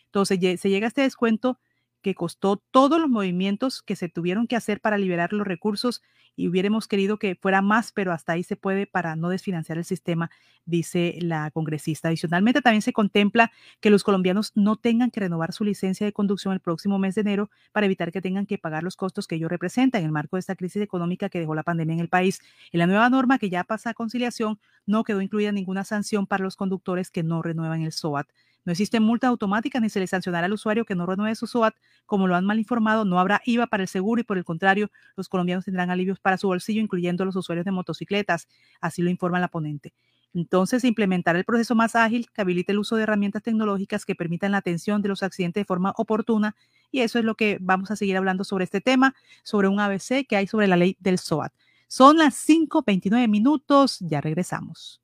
Entonces, 0.07 0.39
se 0.59 0.69
llega 0.69 0.87
a 0.87 0.89
este 0.89 1.01
descuento 1.01 1.57
que 2.01 2.15
costó 2.15 2.57
todos 2.57 2.99
los 2.99 3.09
movimientos 3.09 3.81
que 3.81 3.95
se 3.95 4.09
tuvieron 4.09 4.47
que 4.47 4.55
hacer 4.55 4.81
para 4.81 4.97
liberar 4.97 5.33
los 5.33 5.47
recursos 5.47 6.01
y 6.35 6.47
hubiéramos 6.47 6.87
querido 6.87 7.17
que 7.17 7.35
fuera 7.35 7.61
más, 7.61 7.91
pero 7.91 8.11
hasta 8.13 8.33
ahí 8.33 8.43
se 8.43 8.55
puede 8.55 8.87
para 8.87 9.15
no 9.15 9.29
desfinanciar 9.29 9.77
el 9.77 9.85
sistema, 9.85 10.31
dice 10.65 11.17
la 11.21 11.51
congresista. 11.51 12.07
Adicionalmente, 12.07 12.61
también 12.61 12.81
se 12.81 12.93
contempla 12.93 13.51
que 13.79 13.89
los 13.89 14.03
colombianos 14.03 14.51
no 14.55 14.77
tengan 14.77 15.11
que 15.11 15.19
renovar 15.19 15.53
su 15.53 15.63
licencia 15.63 16.05
de 16.05 16.13
conducción 16.13 16.53
el 16.53 16.59
próximo 16.59 16.99
mes 16.99 17.15
de 17.15 17.21
enero 17.21 17.49
para 17.71 17.85
evitar 17.85 18.11
que 18.11 18.21
tengan 18.21 18.45
que 18.45 18.57
pagar 18.57 18.83
los 18.83 18.95
costos 18.95 19.27
que 19.27 19.35
ello 19.35 19.49
representa 19.49 19.99
en 19.99 20.05
el 20.05 20.11
marco 20.11 20.35
de 20.35 20.41
esta 20.41 20.55
crisis 20.55 20.81
económica 20.81 21.29
que 21.29 21.39
dejó 21.39 21.53
la 21.55 21.63
pandemia 21.63 21.93
en 21.93 21.99
el 21.99 22.09
país. 22.09 22.39
En 22.71 22.79
la 22.79 22.87
nueva 22.87 23.09
norma 23.09 23.37
que 23.37 23.49
ya 23.49 23.63
pasa 23.63 23.91
a 23.91 23.93
conciliación, 23.93 24.59
no 24.85 25.03
quedó 25.03 25.21
incluida 25.21 25.51
ninguna 25.51 25.83
sanción 25.83 26.27
para 26.27 26.43
los 26.43 26.55
conductores 26.55 27.11
que 27.11 27.23
no 27.23 27.41
renuevan 27.41 27.81
el 27.81 27.91
SOAT. 27.91 28.27
No 28.63 28.71
existe 28.71 28.99
multa 28.99 29.27
automática 29.27 29.79
ni 29.79 29.89
se 29.89 29.99
le 29.99 30.07
sancionará 30.07 30.45
al 30.45 30.53
usuario 30.53 30.85
que 30.85 30.95
no 30.95 31.05
renueve 31.05 31.35
su 31.35 31.47
SOAT. 31.47 31.75
Como 32.05 32.27
lo 32.27 32.35
han 32.35 32.45
mal 32.45 32.59
informado, 32.59 33.05
no 33.05 33.19
habrá 33.19 33.41
IVA 33.45 33.67
para 33.67 33.83
el 33.83 33.89
seguro 33.89 34.21
y 34.21 34.23
por 34.23 34.37
el 34.37 34.43
contrario, 34.43 34.91
los 35.15 35.29
colombianos 35.29 35.65
tendrán 35.65 35.89
alivios 35.89 36.19
para 36.19 36.37
su 36.37 36.47
bolsillo, 36.47 36.81
incluyendo 36.81 37.25
los 37.25 37.35
usuarios 37.35 37.65
de 37.65 37.71
motocicletas. 37.71 38.47
Así 38.79 39.01
lo 39.01 39.09
informa 39.09 39.39
la 39.39 39.47
ponente. 39.47 39.93
Entonces, 40.33 40.83
implementar 40.85 41.35
el 41.35 41.43
proceso 41.43 41.75
más 41.75 41.95
ágil 41.95 42.29
que 42.33 42.41
habilite 42.41 42.71
el 42.71 42.79
uso 42.79 42.95
de 42.95 43.03
herramientas 43.03 43.43
tecnológicas 43.43 44.05
que 44.05 44.15
permitan 44.15 44.51
la 44.51 44.59
atención 44.59 45.01
de 45.01 45.09
los 45.09 45.23
accidentes 45.23 45.61
de 45.61 45.65
forma 45.65 45.93
oportuna. 45.97 46.55
Y 46.89 47.01
eso 47.01 47.19
es 47.19 47.25
lo 47.25 47.35
que 47.35 47.57
vamos 47.59 47.91
a 47.91 47.95
seguir 47.95 48.15
hablando 48.15 48.43
sobre 48.43 48.63
este 48.63 48.79
tema, 48.79 49.13
sobre 49.43 49.67
un 49.67 49.79
ABC 49.79 50.25
que 50.27 50.37
hay 50.37 50.47
sobre 50.47 50.67
la 50.67 50.77
ley 50.77 50.95
del 50.99 51.17
SOAT. 51.17 51.51
Son 51.87 52.17
las 52.17 52.47
5.29 52.47 53.27
minutos, 53.27 53.97
ya 53.99 54.21
regresamos. 54.21 55.01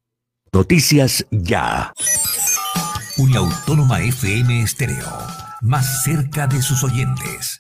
Noticias 0.54 1.28
ya. 1.32 1.92
Uniautónoma 3.20 4.02
FM 4.02 4.62
Estéreo, 4.62 5.12
más 5.62 6.04
cerca 6.04 6.46
de 6.46 6.62
sus 6.62 6.84
oyentes. 6.84 7.58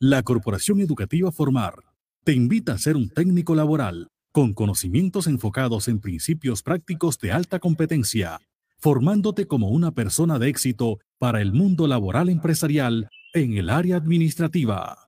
La 0.00 0.24
Corporación 0.24 0.80
Educativa 0.80 1.30
Formar 1.30 1.84
te 2.24 2.32
invita 2.32 2.72
a 2.72 2.78
ser 2.78 2.96
un 2.96 3.08
técnico 3.08 3.54
laboral 3.54 4.08
con 4.32 4.52
conocimientos 4.52 5.26
enfocados 5.26 5.88
en 5.88 6.00
principios 6.00 6.62
prácticos 6.62 7.18
de 7.18 7.32
alta 7.32 7.58
competencia, 7.58 8.40
formándote 8.78 9.46
como 9.46 9.68
una 9.68 9.92
persona 9.92 10.38
de 10.38 10.48
éxito 10.48 10.98
para 11.18 11.40
el 11.40 11.52
mundo 11.52 11.86
laboral 11.86 12.28
empresarial 12.28 13.08
en 13.34 13.56
el 13.56 13.70
área 13.70 13.96
administrativa. 13.96 15.07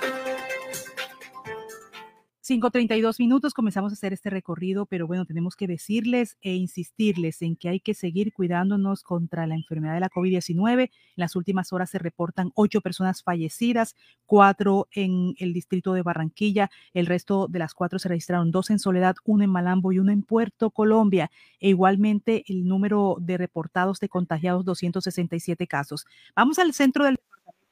5.32 2.43 3.19
minutos 3.19 3.53
comenzamos 3.53 3.91
a 3.91 3.93
hacer 3.93 4.13
este 4.13 4.31
recorrido, 4.31 4.87
pero 4.87 5.05
bueno, 5.05 5.25
tenemos 5.25 5.55
que 5.55 5.67
decirles 5.67 6.37
e 6.41 6.55
insistirles 6.55 7.43
en 7.43 7.55
que 7.55 7.69
hay 7.69 7.79
que 7.79 7.93
seguir 7.93 8.33
cuidándonos 8.33 9.03
contra 9.03 9.45
la 9.45 9.53
enfermedad 9.53 9.93
de 9.93 9.99
la 9.99 10.09
COVID-19. 10.09 10.81
En 10.81 10.89
las 11.17 11.35
últimas 11.35 11.71
horas 11.71 11.91
se 11.91 11.99
reportan 11.99 12.51
ocho 12.55 12.81
personas 12.81 13.21
fallecidas, 13.21 13.95
cuatro 14.25 14.87
en 14.91 15.35
el 15.37 15.53
distrito 15.53 15.93
de 15.93 16.01
Barranquilla, 16.01 16.71
el 16.95 17.05
resto 17.05 17.47
de 17.47 17.59
las 17.59 17.75
cuatro 17.75 17.99
se 17.99 18.09
registraron 18.09 18.49
dos 18.49 18.71
en 18.71 18.79
Soledad, 18.79 19.17
uno 19.23 19.43
en 19.43 19.51
Malambo 19.51 19.91
y 19.91 19.99
uno 19.99 20.11
en 20.11 20.23
Puerto 20.23 20.71
Colombia. 20.71 21.29
E 21.59 21.69
igualmente 21.69 22.43
el 22.47 22.65
número 22.65 23.17
de 23.21 23.37
reportados 23.37 23.99
de 23.99 24.09
contagiados, 24.09 24.65
267 24.65 25.67
casos. 25.67 26.07
Vamos 26.35 26.57
al 26.57 26.73
centro 26.73 27.05
del 27.05 27.19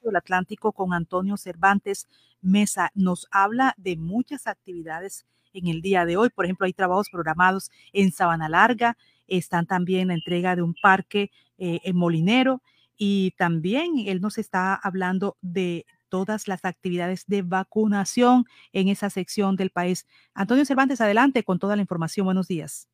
del 0.08 0.16
Atlántico 0.16 0.72
con 0.72 0.92
Antonio 0.92 1.36
Cervantes 1.36 2.08
Mesa. 2.40 2.90
Nos 2.94 3.26
habla 3.30 3.74
de 3.76 3.96
muchas 3.96 4.46
actividades 4.46 5.26
en 5.52 5.68
el 5.68 5.82
día 5.82 6.04
de 6.04 6.16
hoy. 6.16 6.30
Por 6.30 6.44
ejemplo, 6.44 6.66
hay 6.66 6.72
trabajos 6.72 7.08
programados 7.10 7.70
en 7.92 8.12
Sabana 8.12 8.48
Larga, 8.48 8.96
están 9.26 9.66
también 9.66 10.08
la 10.08 10.14
entrega 10.14 10.56
de 10.56 10.62
un 10.62 10.74
parque 10.80 11.30
eh, 11.58 11.80
en 11.84 11.96
Molinero 11.96 12.62
y 12.96 13.32
también 13.38 13.94
él 14.06 14.20
nos 14.20 14.38
está 14.38 14.74
hablando 14.74 15.36
de 15.40 15.86
todas 16.08 16.48
las 16.48 16.64
actividades 16.64 17.24
de 17.26 17.42
vacunación 17.42 18.44
en 18.72 18.88
esa 18.88 19.08
sección 19.10 19.56
del 19.56 19.70
país. 19.70 20.06
Antonio 20.34 20.64
Cervantes, 20.64 21.00
adelante 21.00 21.44
con 21.44 21.58
toda 21.58 21.76
la 21.76 21.82
información. 21.82 22.26
Buenos 22.26 22.48
días. 22.48 22.88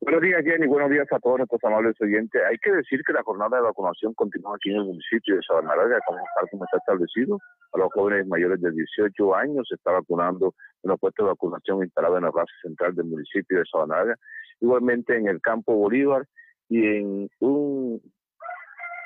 Buenos 0.00 0.22
días, 0.22 0.42
Jenny. 0.44 0.66
Buenos 0.66 0.90
días 0.90 1.06
a 1.12 1.18
todos 1.18 1.38
nuestros 1.38 1.62
amables 1.64 2.00
oyentes. 2.00 2.40
Hay 2.48 2.56
que 2.58 2.72
decir 2.72 3.02
que 3.06 3.12
la 3.12 3.22
jornada 3.22 3.56
de 3.56 3.62
vacunación 3.62 4.14
continúa 4.14 4.56
aquí 4.56 4.70
en 4.70 4.76
el 4.76 4.84
municipio 4.84 5.36
de 5.36 5.42
Sabana 5.42 5.76
Larga, 5.76 6.00
como, 6.06 6.18
como 6.50 6.64
está 6.64 6.78
establecido. 6.78 7.38
A 7.72 7.78
los 7.78 7.92
jóvenes 7.92 8.26
mayores 8.26 8.60
de 8.60 8.70
18 8.70 9.34
años 9.34 9.66
se 9.68 9.74
está 9.74 9.92
vacunando 9.92 10.54
en 10.82 10.90
los 10.90 10.98
puestos 10.98 11.24
de 11.24 11.30
vacunación 11.30 11.82
instalados 11.82 12.18
en 12.18 12.24
la 12.24 12.30
base 12.30 12.52
central 12.62 12.94
del 12.94 13.06
municipio 13.06 13.58
de 13.58 13.64
Sabana 13.66 13.96
Larga. 13.96 14.16
Igualmente 14.60 15.16
en 15.16 15.28
el 15.28 15.40
campo 15.40 15.74
Bolívar 15.74 16.26
y 16.68 16.86
en 16.86 17.30
un 17.40 18.00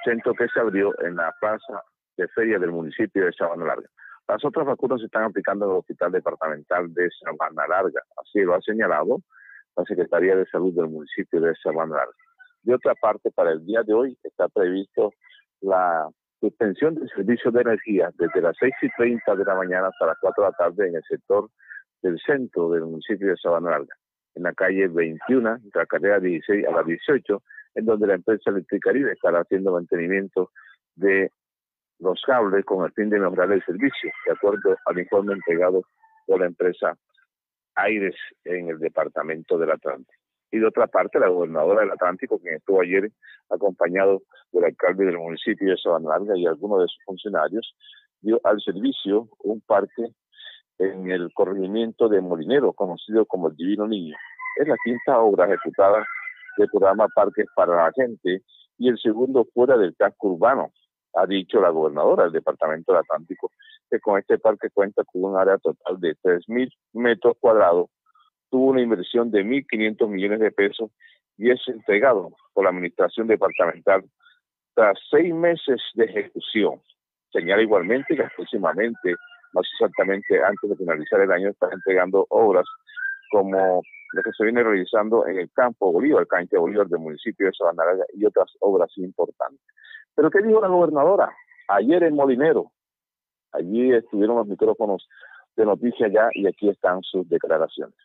centro 0.05 0.35
que 0.35 0.49
se 0.49 0.61
abrió 0.61 0.93
en 1.03 1.16
la 1.16 1.35
plaza 1.41 1.83
de 2.16 2.29
feria 2.29 2.59
del 2.59 2.70
municipio 2.70 3.27
de 3.27 3.33
Sabana 3.33 3.64
Larga. 3.64 3.89
Las 4.29 4.45
otras 4.45 4.66
vacunas 4.66 5.01
se 5.01 5.07
están 5.07 5.25
aplicando 5.25 5.66
en 5.66 5.73
el 5.73 5.79
Hospital 5.79 6.12
Departamental 6.12 6.95
de 6.95 7.09
Sabana 7.11 7.66
Larga. 7.66 8.03
Así 8.16 8.41
lo 8.41 8.55
ha 8.55 8.61
señalado 8.61 9.18
la 9.77 9.85
Secretaría 9.85 10.37
de 10.37 10.47
Salud 10.47 10.75
del 10.75 10.89
municipio 10.89 11.41
de 11.41 11.55
Sabana 11.62 11.97
Larga. 11.97 12.12
De 12.62 12.75
otra 12.75 12.95
parte, 12.95 13.31
para 13.31 13.53
el 13.53 13.64
día 13.64 13.83
de 13.83 13.93
hoy 13.93 14.18
está 14.23 14.49
previsto 14.49 15.12
la 15.61 16.09
suspensión 16.41 16.95
del 16.95 17.09
servicio 17.09 17.51
de 17.51 17.62
energía 17.62 18.11
desde 18.18 18.41
las 18.41 18.57
6 18.59 18.73
y 18.83 18.89
30 18.97 19.37
de 19.37 19.45
la 19.45 19.55
mañana 19.55 19.89
hasta 19.89 20.07
las 20.07 20.18
4 20.20 20.43
de 20.43 20.51
la 20.51 20.57
tarde 20.57 20.89
en 20.89 20.97
el 20.97 21.03
sector 21.05 21.49
del 22.03 22.18
centro 22.18 22.70
del 22.70 22.83
municipio 22.83 23.29
de 23.29 23.37
Sabana 23.37 23.70
Larga, 23.70 23.95
en 24.35 24.43
la 24.43 24.53
calle 24.53 24.89
21, 24.89 25.59
de 25.59 25.70
la 25.73 25.87
carrera 25.87 26.18
16 26.18 26.66
a 26.66 26.73
la 26.73 26.83
18, 26.83 27.43
en 27.77 27.85
donde 27.87 28.07
la 28.09 28.14
empresa 28.14 28.51
Eléctrica 28.51 28.91
Caribe 28.91 29.12
estará 29.12 29.41
haciendo 29.41 29.73
mantenimiento 29.73 30.51
de 30.97 31.31
los 32.01 32.20
cables 32.27 32.64
con 32.64 32.85
el 32.85 32.93
fin 32.93 33.09
de 33.09 33.20
mejorar 33.20 33.53
el 33.53 33.64
servicio, 33.64 34.11
de 34.27 34.33
acuerdo 34.33 34.77
al 34.85 34.99
informe 34.99 35.35
entregado 35.35 35.83
por 36.27 36.41
la 36.41 36.47
empresa 36.47 36.97
Aires 37.83 38.14
en 38.45 38.68
el 38.68 38.78
departamento 38.78 39.59
del 39.59 39.70
Atlántico. 39.72 40.12
Y 40.51 40.59
de 40.59 40.66
otra 40.66 40.87
parte, 40.87 41.18
la 41.18 41.28
gobernadora 41.28 41.80
del 41.80 41.93
Atlántico, 41.93 42.39
quien 42.39 42.55
estuvo 42.55 42.83
ayer 42.83 43.11
acompañado 43.49 44.22
del 44.53 44.64
alcalde 44.64 45.07
del 45.07 45.18
municipio 45.18 45.70
de 45.70 45.78
Sabana 45.78 46.11
Larga 46.11 46.37
y 46.37 46.47
algunos 46.47 46.80
de 46.80 46.89
sus 46.89 47.05
funcionarios, 47.05 47.74
dio 48.20 48.41
al 48.45 48.61
servicio 48.61 49.28
un 49.41 49.61
parque 49.62 50.12
en 50.78 51.11
el 51.11 51.33
corregimiento 51.33 52.09
de 52.09 52.20
Molinero, 52.20 52.72
conocido 52.72 53.24
como 53.26 53.49
el 53.49 53.57
Divino 53.57 53.87
Niño. 53.87 54.16
Es 54.61 54.68
la 54.68 54.76
quinta 54.85 55.18
obra 55.20 55.47
ejecutada 55.47 56.05
del 56.59 56.68
programa 56.68 57.09
Parques 57.14 57.47
para 57.55 57.76
la 57.76 57.93
Gente 57.95 58.43
y 58.78 58.89
el 58.89 58.99
segundo 58.99 59.47
fuera 59.55 59.76
del 59.76 59.95
casco 59.97 60.28
urbano, 60.28 60.72
ha 61.15 61.27
dicho 61.27 61.61
la 61.61 61.71
gobernadora 61.71 62.25
del 62.25 62.33
Departamento 62.33 62.93
del 62.93 63.01
Atlántico, 63.01 63.51
que 63.91 64.01
con 64.01 64.19
este 64.19 64.39
parque 64.39 64.71
cuenta 64.71 65.05
con 65.05 65.25
un 65.25 65.37
área 65.37 65.59
total 65.59 66.01
de 66.01 66.15
3.000 66.17 66.71
metros 66.95 67.37
cuadrados, 67.41 67.91
tuvo 68.51 68.71
una 68.71 68.83
inversión 68.83 69.31
de 69.31 69.45
1.500 69.45 70.09
millones 70.09 70.41
de 70.41 70.51
pesos 70.51 70.91
y 71.39 71.51
es 71.51 71.61
entregado 71.69 72.31
por 72.53 72.65
la 72.65 72.71
Administración 72.71 73.27
Departamental 73.27 74.05
tras 74.75 74.99
seis 75.11 75.35
meses 75.35 75.81
de 75.95 76.05
ejecución. 76.05 76.81
Señala 77.33 77.63
igualmente 77.63 78.17
que 78.17 78.25
próximamente, 78.37 79.15
más 79.53 79.67
exactamente 79.75 80.43
antes 80.43 80.71
de 80.71 80.77
finalizar 80.77 81.21
el 81.21 81.33
año, 81.33 81.51
está 81.51 81.69
entregando 81.73 82.27
obras 82.31 82.67
como 83.31 83.83
lo 84.13 84.23
que 84.23 84.33
se 84.33 84.45
viene 84.45 84.63
realizando 84.63 85.27
en 85.27 85.39
el 85.39 85.51
campo 85.53 85.91
Bolívar, 85.91 86.23
el 86.23 86.29
cancha 86.29 86.59
Bolívar 86.59 86.87
del 86.87 87.01
municipio 87.01 87.47
de 87.47 87.53
Sabana 87.53 87.83
y 88.15 88.25
otras 88.25 88.51
obras 88.61 88.91
importantes. 88.97 89.61
Pero 90.15 90.31
¿qué 90.31 90.41
dijo 90.43 90.61
la 90.61 90.69
gobernadora? 90.69 91.31
Ayer 91.69 92.03
en 92.03 92.15
Molinero, 92.15 92.73
allí 93.53 93.93
estuvieron 93.93 94.37
los 94.37 94.47
micrófonos 94.47 95.09
de 95.57 95.65
noticias 95.65 96.13
ya 96.13 96.29
y 96.35 96.47
aquí 96.47 96.69
están 96.69 97.03
sus 97.03 97.29
declaraciones. 97.29 97.97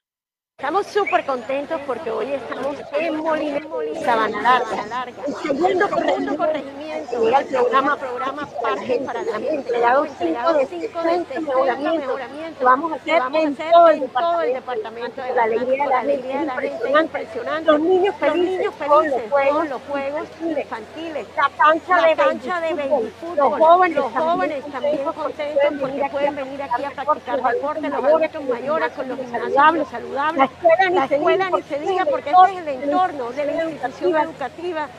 Estamos 0.60 0.88
súper 0.88 1.24
contentos 1.24 1.80
porque 1.86 2.10
hoy 2.10 2.34
estamos 2.34 2.78
en 2.94 3.16
Molinero, 3.18 3.80
Sabana 4.04 4.42
Larga, 4.42 5.14
el 5.28 5.36
segundo 5.36 5.88
corregimiento. 6.36 6.78
Del 7.22 7.46
programa, 7.46 7.96
programa 7.96 8.50
Parque 8.60 9.02
para 9.06 9.22
la 9.22 9.40
Gente. 9.40 9.72
Le 9.72 9.80
dado 9.80 10.08
cinco 10.18 10.54
de 10.54 10.66
cinco 10.66 11.04
mejoramientos 11.04 12.58
que 12.58 12.64
vamos 12.66 12.92
a 12.92 12.96
hacer 12.96 13.22
en 13.36 13.56
todo 13.56 14.42
el 14.42 14.54
departamento 14.54 15.22
de 15.22 15.36
la 15.36 15.44
alegría 15.44 15.84
de 15.84 16.46
la 16.46 16.58
gente, 16.58 17.02
impresionante. 17.02 17.72
Los 17.72 17.80
niños 17.80 18.16
felices 18.16 18.72
con 18.88 19.08
los 19.70 19.82
juegos 19.84 20.28
infantiles, 20.42 21.28
la 21.36 21.52
cancha 22.16 22.62
de 22.62 23.12
fútbol, 23.22 23.92
los 23.94 24.12
jóvenes 24.12 24.66
también 24.72 25.04
contentos 25.04 25.74
porque 25.80 26.10
pueden 26.12 26.36
venir 26.36 26.64
aquí 26.64 26.84
a 26.84 26.90
practicar 26.90 27.44
deporte, 27.44 27.90
los 27.90 28.04
adultos 28.04 28.44
mayores 28.44 28.92
con 28.94 29.08
los 29.08 29.20
gimnasios 29.20 29.88
saludables 29.90 30.47
la 30.92 31.06
escuela 31.06 31.50
ni 31.50 31.62
se 31.64 31.80
diga 31.80 32.06
porque 32.06 32.30
este 32.30 32.52
es 32.52 32.58
el 32.58 32.84
entorno 32.84 33.32
de 33.32 33.46
la 33.46 33.64
institución 33.66 34.18
educativa. 34.18 34.90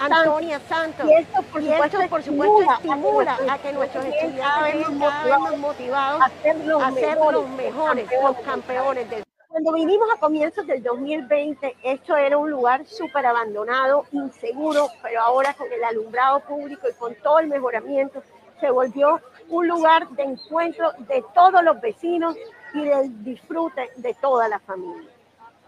Antonia, 0.00 0.60
Santos. 0.68 1.06
Y 1.08 1.12
esto, 1.14 2.08
por 2.08 2.22
supuesto, 2.22 2.72
estimula 2.72 3.38
a 3.48 3.58
que 3.58 3.72
nuestros 3.72 4.04
estudiantes 4.04 4.74
estén 4.74 4.98
cada 4.98 5.32
vez 5.32 5.42
más 5.42 5.58
motivados 5.58 6.22
a 6.22 6.30
ser 6.42 6.56
los, 6.64 7.48
mejores, 7.50 8.08
los 8.22 8.36
campeones 8.38 9.10
del 9.10 9.24
cuando 9.50 9.72
vinimos 9.72 10.08
a 10.14 10.20
comienzos 10.20 10.64
del 10.68 10.80
2020, 10.80 11.76
esto 11.82 12.16
era 12.16 12.38
un 12.38 12.50
lugar 12.50 12.86
súper 12.86 13.26
abandonado, 13.26 14.06
inseguro, 14.12 14.86
pero 15.02 15.20
ahora 15.22 15.54
con 15.54 15.66
el 15.72 15.82
alumbrado 15.82 16.38
público 16.38 16.86
y 16.88 16.94
con 16.94 17.16
todo 17.16 17.40
el 17.40 17.48
mejoramiento, 17.48 18.22
se 18.60 18.70
volvió 18.70 19.20
un 19.48 19.66
lugar 19.66 20.08
de 20.10 20.22
encuentro 20.22 20.92
de 20.98 21.24
todos 21.34 21.64
los 21.64 21.80
vecinos 21.80 22.36
y 22.74 22.84
del 22.84 23.24
disfrute 23.24 23.90
de 23.96 24.14
toda 24.20 24.48
la 24.48 24.58
familia. 24.60 25.10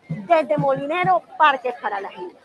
Desde 0.09 0.59
Molinero, 0.59 1.22
Parques 1.38 1.74
para 1.80 2.00
la 2.00 2.09
Gente. 2.11 2.36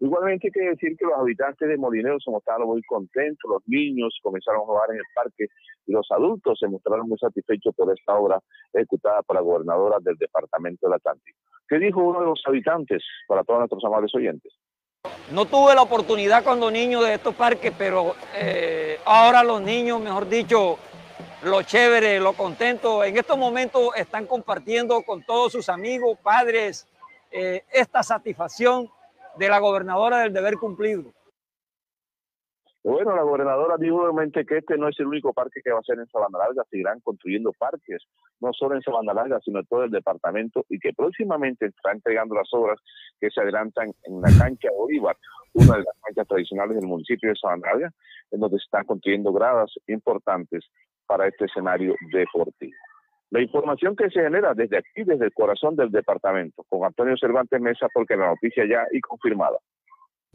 Igualmente 0.00 0.46
hay 0.46 0.52
que 0.52 0.70
decir 0.70 0.96
que 0.96 1.06
los 1.06 1.18
habitantes 1.18 1.68
de 1.68 1.76
Molinero 1.76 2.20
se 2.20 2.30
mostraron 2.30 2.68
muy 2.68 2.82
contentos, 2.82 3.50
los 3.50 3.62
niños 3.66 4.16
comenzaron 4.22 4.62
a 4.62 4.64
jugar 4.64 4.90
en 4.90 4.96
el 4.98 5.04
parque 5.12 5.46
y 5.86 5.92
los 5.92 6.06
adultos 6.10 6.56
se 6.60 6.68
mostraron 6.68 7.08
muy 7.08 7.18
satisfechos 7.18 7.74
por 7.74 7.92
esta 7.92 8.14
obra 8.14 8.40
ejecutada 8.72 9.22
por 9.22 9.34
la 9.34 9.42
gobernadora 9.42 9.96
del 10.00 10.16
Departamento 10.16 10.86
del 10.86 10.94
Atlántico. 10.94 11.38
¿Qué 11.68 11.78
dijo 11.78 12.00
uno 12.00 12.20
de 12.20 12.26
los 12.26 12.40
habitantes 12.46 13.02
para 13.26 13.42
todos 13.42 13.58
nuestros 13.58 13.84
amables 13.84 14.14
oyentes? 14.14 14.52
No 15.32 15.44
tuve 15.46 15.74
la 15.74 15.82
oportunidad 15.82 16.44
cuando 16.44 16.70
niño 16.70 17.02
de 17.02 17.14
estos 17.14 17.34
parques, 17.34 17.72
pero 17.76 18.14
eh, 18.36 18.98
ahora 19.04 19.42
los 19.42 19.60
niños, 19.60 20.00
mejor 20.00 20.28
dicho, 20.28 20.78
lo 21.42 21.62
chévere, 21.62 22.18
lo 22.18 22.32
contento, 22.32 23.04
en 23.04 23.16
estos 23.16 23.38
momentos 23.38 23.90
están 23.96 24.26
compartiendo 24.26 25.02
con 25.02 25.22
todos 25.22 25.52
sus 25.52 25.68
amigos, 25.68 26.18
padres, 26.22 26.88
eh, 27.30 27.62
esta 27.72 28.02
satisfacción 28.02 28.88
de 29.36 29.48
la 29.48 29.58
gobernadora 29.58 30.20
del 30.20 30.32
deber 30.32 30.56
cumplido. 30.56 31.12
Bueno, 32.82 33.14
la 33.14 33.22
gobernadora 33.22 33.76
dijo 33.76 34.02
obviamente 34.02 34.46
que 34.46 34.58
este 34.58 34.78
no 34.78 34.88
es 34.88 34.98
el 34.98 35.08
único 35.08 35.32
parque 35.32 35.60
que 35.62 35.70
va 35.70 35.78
a 35.78 35.82
ser 35.82 35.98
en 35.98 36.06
Sabana 36.06 36.38
Larga, 36.38 36.64
seguirán 36.70 37.00
construyendo 37.00 37.52
parques, 37.52 38.02
no 38.40 38.52
solo 38.52 38.76
en 38.76 38.82
Sabana 38.82 39.12
Larga, 39.12 39.40
sino 39.44 39.58
en 39.58 39.66
todo 39.66 39.84
el 39.84 39.90
departamento, 39.90 40.64
y 40.68 40.78
que 40.78 40.92
próximamente 40.94 41.66
está 41.66 41.92
entregando 41.92 42.34
las 42.34 42.48
obras 42.52 42.78
que 43.20 43.30
se 43.30 43.40
adelantan 43.40 43.92
en 44.04 44.20
la 44.22 44.30
cancha 44.38 44.68
Bolívar, 44.74 45.16
una 45.52 45.76
de 45.76 45.84
las 45.84 45.96
canchas 46.02 46.28
tradicionales 46.28 46.76
del 46.76 46.86
municipio 46.86 47.28
de 47.28 47.36
Sabana 47.36 47.66
Larga, 47.66 47.92
en 48.30 48.40
donde 48.40 48.58
se 48.58 48.64
están 48.64 48.86
construyendo 48.86 49.32
gradas 49.32 49.70
importantes 49.86 50.64
para 51.08 51.26
este 51.26 51.46
escenario 51.46 51.96
deportivo. 52.12 52.76
La 53.30 53.42
información 53.42 53.96
que 53.96 54.08
se 54.10 54.22
genera 54.22 54.54
desde 54.54 54.78
aquí, 54.78 55.04
desde 55.04 55.24
el 55.24 55.34
corazón 55.34 55.74
del 55.74 55.90
departamento, 55.90 56.64
con 56.68 56.84
Antonio 56.84 57.16
Cervantes 57.16 57.60
Mesa, 57.60 57.88
porque 57.92 58.16
la 58.16 58.28
noticia 58.28 58.64
ya 58.66 58.86
y 58.92 59.00
confirmada. 59.00 59.58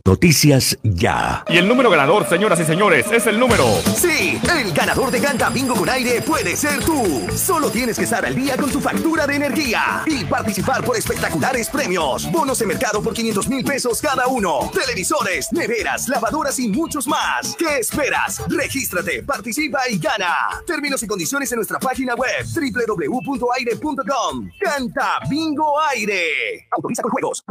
Noticias 0.05 0.77
ya. 0.83 1.45
Y 1.47 1.57
el 1.57 1.65
número 1.65 1.89
ganador, 1.89 2.27
señoras 2.27 2.59
y 2.59 2.65
señores, 2.65 3.09
es 3.09 3.25
el 3.25 3.39
número. 3.39 3.63
Sí, 3.95 4.37
el 4.53 4.73
ganador 4.73 5.09
de 5.11 5.21
Canta 5.21 5.49
Bingo 5.49 5.75
con 5.75 5.87
aire 5.87 6.21
puede 6.21 6.57
ser 6.57 6.83
tú. 6.83 7.25
Solo 7.33 7.69
tienes 7.69 7.97
que 7.97 8.03
estar 8.03 8.25
al 8.25 8.35
día 8.35 8.57
con 8.57 8.69
tu 8.69 8.81
factura 8.81 9.25
de 9.25 9.35
energía 9.35 10.03
y 10.05 10.25
participar 10.25 10.83
por 10.83 10.97
espectaculares 10.97 11.69
premios. 11.69 12.29
Bonos 12.33 12.59
de 12.59 12.65
mercado 12.65 13.01
por 13.01 13.13
500 13.13 13.47
mil 13.47 13.63
pesos 13.63 14.01
cada 14.01 14.27
uno. 14.27 14.69
Televisores, 14.73 15.53
neveras, 15.53 16.09
lavadoras 16.09 16.59
y 16.59 16.67
muchos 16.67 17.07
más. 17.07 17.55
¿Qué 17.57 17.77
esperas? 17.77 18.43
Regístrate, 18.49 19.23
participa 19.23 19.89
y 19.89 19.99
gana. 19.99 20.61
Términos 20.67 21.01
y 21.03 21.07
condiciones 21.07 21.49
en 21.53 21.59
nuestra 21.59 21.79
página 21.79 22.13
web 22.15 22.45
www.aire.com. 22.53 24.49
Canta 24.59 25.19
Bingo 25.29 25.79
Aire. 25.79 26.67
Autoriza 26.71 27.01
con 27.03 27.11
juegos. 27.11 27.45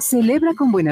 Celebra 0.00 0.54
con 0.56 0.72
buena 0.72 0.91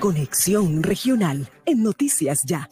Conexión 0.00 0.82
Regional 0.82 1.48
en 1.64 1.82
Noticias 1.82 2.42
Ya. 2.44 2.68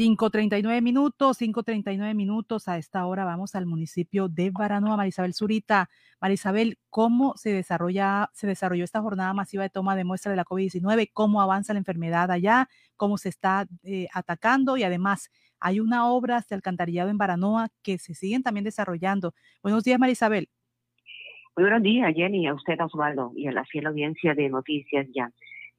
5.39 0.00 0.80
minutos, 0.80 1.38
5.39 1.40 2.14
minutos. 2.14 2.68
A 2.68 2.78
esta 2.78 3.04
hora 3.04 3.26
vamos 3.26 3.54
al 3.54 3.66
municipio 3.66 4.28
de 4.28 4.50
Baranoa, 4.50 4.96
Marisabel 4.96 5.34
Zurita. 5.34 5.90
Marisabel, 6.20 6.78
¿cómo 6.88 7.34
se, 7.36 7.52
desarrolla, 7.52 8.30
se 8.32 8.46
desarrolló 8.46 8.84
esta 8.84 9.02
jornada 9.02 9.34
masiva 9.34 9.62
de 9.62 9.68
toma 9.68 9.96
de 9.96 10.04
muestra 10.04 10.30
de 10.30 10.36
la 10.36 10.44
COVID-19? 10.46 11.10
¿Cómo 11.12 11.42
avanza 11.42 11.74
la 11.74 11.80
enfermedad 11.80 12.30
allá? 12.30 12.68
¿Cómo 12.96 13.18
se 13.18 13.28
está 13.28 13.66
eh, 13.82 14.08
atacando? 14.14 14.78
Y 14.78 14.84
además, 14.84 15.30
hay 15.58 15.80
una 15.80 16.08
obra 16.08 16.42
de 16.48 16.54
alcantarillado 16.54 17.10
en 17.10 17.18
Baranoa 17.18 17.68
que 17.82 17.98
se 17.98 18.14
siguen 18.14 18.42
también 18.42 18.64
desarrollando. 18.64 19.34
Buenos 19.62 19.84
días, 19.84 20.00
Marisabel. 20.00 20.48
Muy 21.60 21.68
buenos 21.68 21.82
días, 21.82 22.14
Jenny, 22.16 22.46
a 22.46 22.54
usted, 22.54 22.80
Osvaldo, 22.80 23.32
y 23.36 23.46
a 23.46 23.52
la 23.52 23.66
fiel 23.66 23.86
audiencia 23.86 24.32
de 24.32 24.48
Noticias 24.48 25.06
Ya. 25.14 25.30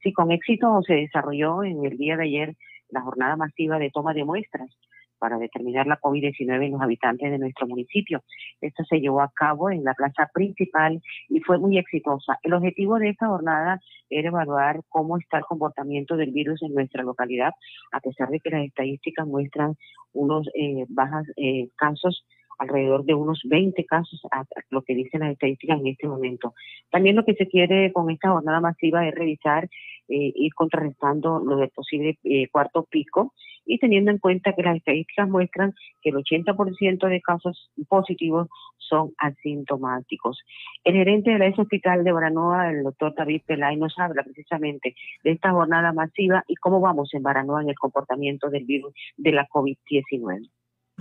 Sí, 0.04 0.14
con 0.14 0.32
éxito 0.32 0.80
se 0.86 0.94
desarrolló 0.94 1.64
en 1.64 1.84
el 1.84 1.98
día 1.98 2.16
de 2.18 2.26
ayer 2.26 2.56
la 2.90 3.02
jornada 3.02 3.36
masiva 3.36 3.80
de 3.80 3.90
toma 3.90 4.14
de 4.14 4.24
muestras 4.24 4.70
para 5.18 5.40
determinar 5.40 5.88
la 5.88 6.00
COVID-19 6.00 6.66
en 6.66 6.74
los 6.74 6.82
habitantes 6.84 7.32
de 7.32 7.40
nuestro 7.40 7.66
municipio. 7.66 8.22
Esta 8.62 8.84
se 8.84 9.00
llevó 9.00 9.22
a 9.22 9.32
cabo 9.34 9.72
en 9.72 9.84
la 9.84 9.96
plaza 9.96 10.30
principal 10.32 11.02
y 11.30 11.40
fue 11.40 11.58
muy 11.58 11.80
exitosa. 11.80 12.38
El 12.44 12.54
objetivo 12.54 13.00
de 13.00 13.10
esta 13.10 13.26
jornada 13.26 13.80
era 14.12 14.28
evaluar 14.28 14.82
cómo 14.88 15.18
está 15.18 15.40
el 15.40 15.46
comportamiento 15.46 16.16
del 16.16 16.30
virus 16.30 16.62
en 16.62 16.76
nuestra 16.76 17.02
localidad, 17.02 17.54
a 17.92 18.00
pesar 18.02 18.30
de 18.30 18.40
que 18.40 18.52
las 18.52 18.68
estadísticas 18.68 19.26
muestran 19.26 19.76
unos 20.14 20.48
eh, 20.54 20.86
bajas 20.90 21.26
eh, 21.38 21.70
casos 21.76 22.24
alrededor 22.62 23.04
de 23.06 23.16
unos 23.16 23.42
20 23.46 23.84
casos, 23.86 24.22
a 24.32 24.46
lo 24.70 24.84
que 24.84 24.94
dicen 24.94 25.22
las 25.22 25.32
estadísticas 25.32 25.80
en 25.80 25.88
este 25.88 26.08
momento. 26.08 26.54
También 26.92 27.16
lo 27.16 27.26
que 27.26 27.34
se 27.34 27.48
quiere 27.48 27.92
con 27.92 28.10
esta 28.12 28.30
jornada 28.30 28.62
masiva 28.62 29.08
es 29.08 29.16
revisar, 29.16 29.66
eh, 30.08 30.32
ir 30.36 30.54
contrarrestando 30.54 31.40
lo 31.40 31.58
del 31.58 31.70
posible 31.70 32.20
eh, 32.24 32.48
cuarto 32.50 32.84
pico 32.84 33.34
y 33.66 33.80
teniendo 33.80 34.12
en 34.12 34.20
cuenta 34.20 34.54
que 34.54 34.64
las 34.64 34.78
estadísticas 34.78 35.28
muestran 35.30 35.74
que 36.02 36.10
el 36.10 36.16
80% 36.16 37.08
de 37.08 37.22
casos 37.22 37.72
positivos 37.88 38.48
son 38.78 39.14
asintomáticos. 39.18 40.40
El 40.84 40.96
gerente 40.96 41.32
de 41.32 41.40
la 41.40 41.54
hospital 41.56 42.04
de 42.04 42.12
Baranoa, 42.12 42.70
el 42.70 42.84
doctor 42.84 43.14
David 43.16 43.42
Pelay, 43.46 43.78
nos 43.78 43.98
habla 43.98 44.24
precisamente 44.24 44.96
de 45.24 45.32
esta 45.32 45.52
jornada 45.52 45.94
masiva 45.94 46.44
y 46.48 46.56
cómo 46.56 46.80
vamos 46.80 47.14
en 47.14 47.24
Baranoa 47.24 47.62
en 47.62 47.70
el 47.70 47.80
comportamiento 47.80 48.50
del 48.50 48.66
virus 48.66 48.94
de 49.18 49.32
la 49.32 49.48
COVID-19. 49.48 50.50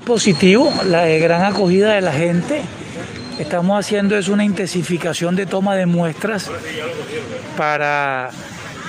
Positivo, 0.05 0.73
la 0.87 1.07
gran 1.07 1.43
acogida 1.43 1.95
de 1.95 2.01
la 2.01 2.13
gente. 2.13 2.63
Estamos 3.39 3.79
haciendo 3.79 4.17
es 4.17 4.29
una 4.29 4.45
intensificación 4.45 5.37
de 5.37 5.47
toma 5.47 5.77
de 5.77 5.87
muestras 5.87 6.51
para 7.57 8.31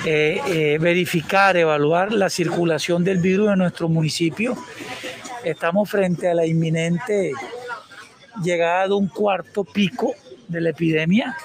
eh, 0.04 0.40
eh, 0.46 0.78
verificar, 0.80 1.56
evaluar 1.56 2.12
la 2.12 2.28
circulación 2.28 3.04
del 3.04 3.18
virus 3.18 3.52
en 3.52 3.58
nuestro 3.58 3.88
municipio. 3.88 4.56
Estamos 5.44 5.88
frente 5.88 6.28
a 6.28 6.34
la 6.34 6.46
inminente 6.46 7.32
llegada 8.42 8.88
de 8.88 8.94
un 8.94 9.08
cuarto 9.08 9.64
pico 9.64 10.14
de 10.48 10.60
la 10.60 10.70
epidemia. 10.70 11.36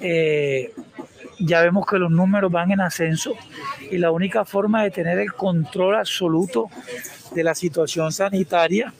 Eh, 0.00 0.72
ya 1.38 1.62
vemos 1.62 1.86
que 1.86 1.98
los 1.98 2.10
números 2.10 2.50
van 2.50 2.70
en 2.70 2.80
ascenso 2.80 3.34
y 3.90 3.98
la 3.98 4.10
única 4.10 4.44
forma 4.44 4.82
de 4.82 4.90
tener 4.90 5.18
el 5.18 5.32
control 5.32 5.96
absoluto 5.96 6.70
de 7.34 7.44
la 7.44 7.54
situación 7.54 8.12
sanitaria 8.12 8.92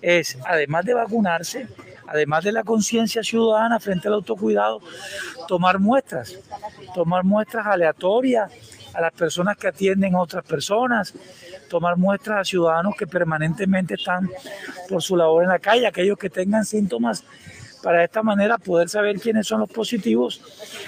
es, 0.00 0.38
además 0.44 0.84
de 0.84 0.94
vacunarse, 0.94 1.68
además 2.06 2.44
de 2.44 2.52
la 2.52 2.64
conciencia 2.64 3.22
ciudadana 3.22 3.80
frente 3.80 4.08
al 4.08 4.14
autocuidado, 4.14 4.80
tomar 5.48 5.78
muestras, 5.78 6.38
tomar 6.94 7.24
muestras 7.24 7.66
aleatorias 7.66 8.50
a 8.94 9.00
las 9.00 9.12
personas 9.12 9.56
que 9.56 9.68
atienden 9.68 10.14
a 10.14 10.20
otras 10.20 10.44
personas, 10.44 11.14
tomar 11.70 11.96
muestras 11.96 12.40
a 12.40 12.44
ciudadanos 12.44 12.94
que 12.98 13.06
permanentemente 13.06 13.94
están 13.94 14.28
por 14.88 15.02
su 15.02 15.16
labor 15.16 15.44
en 15.44 15.48
la 15.48 15.58
calle, 15.58 15.86
aquellos 15.86 16.18
que 16.18 16.28
tengan 16.28 16.64
síntomas 16.66 17.24
para 17.82 17.98
de 17.98 18.04
esta 18.04 18.22
manera 18.22 18.58
poder 18.58 18.88
saber 18.88 19.18
quiénes 19.18 19.46
son 19.46 19.60
los 19.60 19.70
positivos, 19.70 20.40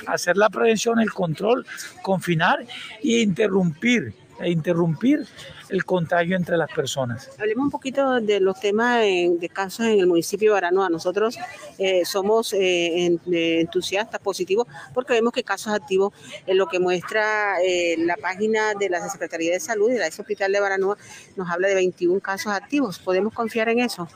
hacer 0.06 0.36
la 0.36 0.48
prevención, 0.50 1.00
el 1.00 1.12
control, 1.12 1.66
confinar 2.02 2.64
e 3.02 3.20
interrumpir 3.20 4.14
e 4.40 4.50
interrumpir 4.50 5.26
el 5.68 5.84
contagio 5.84 6.36
entre 6.36 6.56
las 6.56 6.70
personas. 6.70 7.30
Hablemos 7.38 7.64
un 7.64 7.70
poquito 7.70 8.20
de 8.20 8.40
los 8.40 8.58
temas 8.60 9.00
de 9.00 9.50
casos 9.52 9.86
en 9.86 10.00
el 10.00 10.06
municipio 10.06 10.50
de 10.50 10.54
Baranoa. 10.54 10.88
Nosotros 10.88 11.38
eh, 11.78 12.04
somos 12.04 12.52
eh, 12.52 13.18
entusiastas, 13.26 14.20
positivos, 14.20 14.66
porque 14.92 15.12
vemos 15.12 15.32
que 15.32 15.42
casos 15.42 15.72
activos, 15.72 16.12
en 16.46 16.58
lo 16.58 16.66
que 16.66 16.78
muestra 16.78 17.60
eh, 17.62 17.96
la 17.98 18.16
página 18.16 18.74
de 18.74 18.90
la 18.90 19.08
Secretaría 19.08 19.52
de 19.52 19.60
Salud 19.60 19.90
y 19.90 19.98
la 19.98 20.06
ex 20.06 20.18
hospital 20.20 20.52
de 20.52 20.60
Baranoa, 20.60 20.96
nos 21.36 21.48
habla 21.50 21.68
de 21.68 21.74
21 21.74 22.20
casos 22.20 22.52
activos. 22.52 22.98
¿Podemos 22.98 23.32
confiar 23.32 23.68
en 23.68 23.80
eso? 23.80 24.08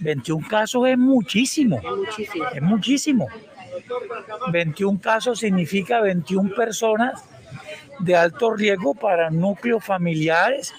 21 0.00 0.46
casos 0.48 0.86
es 0.88 0.98
muchísimo. 0.98 1.78
Es 1.78 1.96
muchísimo. 1.96 2.48
Es 2.54 2.62
muchísimo. 2.62 3.28
21 4.52 5.00
casos 5.00 5.40
significa 5.40 6.00
21 6.00 6.54
personas 6.54 7.24
de 8.00 8.14
alto 8.14 8.54
riesgo 8.54 8.94
para 8.94 9.30
núcleos 9.30 9.84
familiares, 9.84 10.74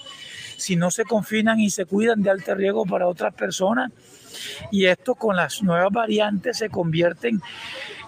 si 0.57 0.75
no 0.75 0.91
se 0.91 1.03
confinan 1.03 1.59
y 1.59 1.69
se 1.69 1.85
cuidan 1.85 2.21
de 2.21 2.29
alto 2.29 2.55
riesgo 2.55 2.85
para 2.85 3.07
otras 3.07 3.33
personas. 3.33 3.91
Y 4.71 4.85
esto 4.85 5.15
con 5.15 5.35
las 5.35 5.63
nuevas 5.63 5.91
variantes 5.91 6.57
se 6.57 6.69
convierten 6.69 7.39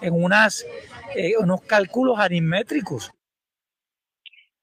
en 0.00 0.14
unas, 0.14 0.66
eh, 1.16 1.32
unos 1.38 1.62
cálculos 1.62 2.18
aritmétricos. 2.18 3.12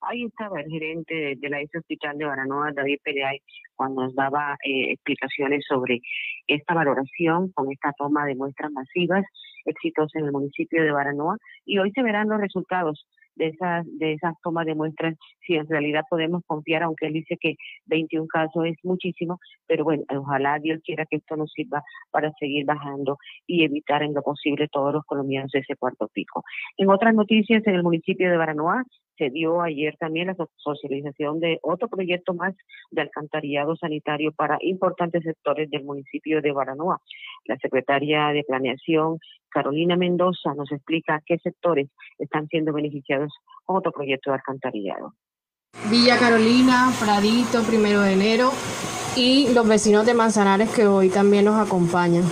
Ahí 0.01 0.25
estaba 0.25 0.61
el 0.61 0.69
gerente 0.69 1.35
de 1.37 1.49
la 1.49 1.59
ex 1.59 1.75
hospital 1.75 2.17
de 2.17 2.25
Baranoa, 2.25 2.71
David 2.73 2.99
Pereay, 3.03 3.41
cuando 3.75 4.03
nos 4.03 4.15
daba 4.15 4.55
eh, 4.63 4.93
explicaciones 4.93 5.65
sobre 5.67 5.99
esta 6.47 6.73
valoración 6.73 7.51
con 7.53 7.71
esta 7.71 7.93
toma 7.93 8.25
de 8.25 8.35
muestras 8.35 8.71
masivas 8.71 9.25
exitosas 9.65 10.15
en 10.15 10.25
el 10.25 10.31
municipio 10.31 10.83
de 10.83 10.91
Baranoa. 10.91 11.37
Y 11.65 11.77
hoy 11.79 11.91
se 11.91 12.03
verán 12.03 12.29
los 12.29 12.39
resultados 12.39 13.07
de 13.35 13.47
esas, 13.47 13.85
de 13.97 14.13
esas 14.13 14.33
tomas 14.41 14.65
de 14.65 14.75
muestras, 14.75 15.15
si 15.47 15.55
en 15.55 15.67
realidad 15.67 16.03
podemos 16.09 16.43
confiar, 16.45 16.83
aunque 16.83 17.07
él 17.07 17.13
dice 17.13 17.37
que 17.39 17.55
21 17.85 18.27
casos 18.27 18.65
es 18.65 18.75
muchísimo, 18.83 19.39
pero 19.65 19.85
bueno, 19.85 20.03
ojalá 20.15 20.59
Dios 20.59 20.81
quiera 20.83 21.05
que 21.05 21.17
esto 21.17 21.35
nos 21.37 21.51
sirva 21.53 21.81
para 22.11 22.31
seguir 22.33 22.65
bajando 22.65 23.17
y 23.47 23.63
evitar 23.63 24.03
en 24.03 24.13
lo 24.13 24.21
posible 24.21 24.67
todos 24.67 24.93
los 24.93 25.05
colombianos 25.05 25.55
ese 25.55 25.75
cuarto 25.75 26.09
pico. 26.13 26.43
En 26.77 26.89
otras 26.89 27.15
noticias, 27.15 27.65
en 27.65 27.75
el 27.75 27.83
municipio 27.83 28.29
de 28.29 28.37
Baranoa 28.37 28.83
se 29.17 29.29
dio 29.31 29.61
ayer 29.61 29.95
también 29.97 30.27
la 30.27 30.35
socialización 30.57 31.39
de 31.39 31.59
otro 31.63 31.87
proyecto 31.87 32.33
más 32.33 32.55
de 32.91 33.01
alcantarillado 33.01 33.75
sanitario 33.75 34.31
para 34.31 34.57
importantes 34.61 35.23
sectores 35.23 35.69
del 35.71 35.83
municipio 35.83 36.41
de 36.41 36.51
Baranoa. 36.51 37.01
La 37.45 37.57
secretaria 37.57 38.27
de 38.27 38.43
Planeación, 38.43 39.17
Carolina 39.49 39.95
Mendoza, 39.95 40.53
nos 40.55 40.71
explica 40.71 41.21
qué 41.25 41.39
sectores 41.39 41.89
están 42.19 42.47
siendo 42.47 42.73
beneficiados 42.73 43.33
con 43.65 43.77
otro 43.77 43.91
proyecto 43.91 44.29
de 44.29 44.35
alcantarillado. 44.35 45.13
Villa 45.86 46.17
Carolina, 46.17 46.91
Pradito, 46.99 47.63
primero 47.63 48.01
de 48.01 48.11
enero 48.13 48.51
y 49.15 49.47
los 49.49 49.65
vecinos 49.65 50.05
de 50.05 50.13
Manzanares 50.13 50.69
que 50.69 50.86
hoy 50.86 51.09
también 51.09 51.45
nos 51.45 51.65
acompañan. 51.65 52.23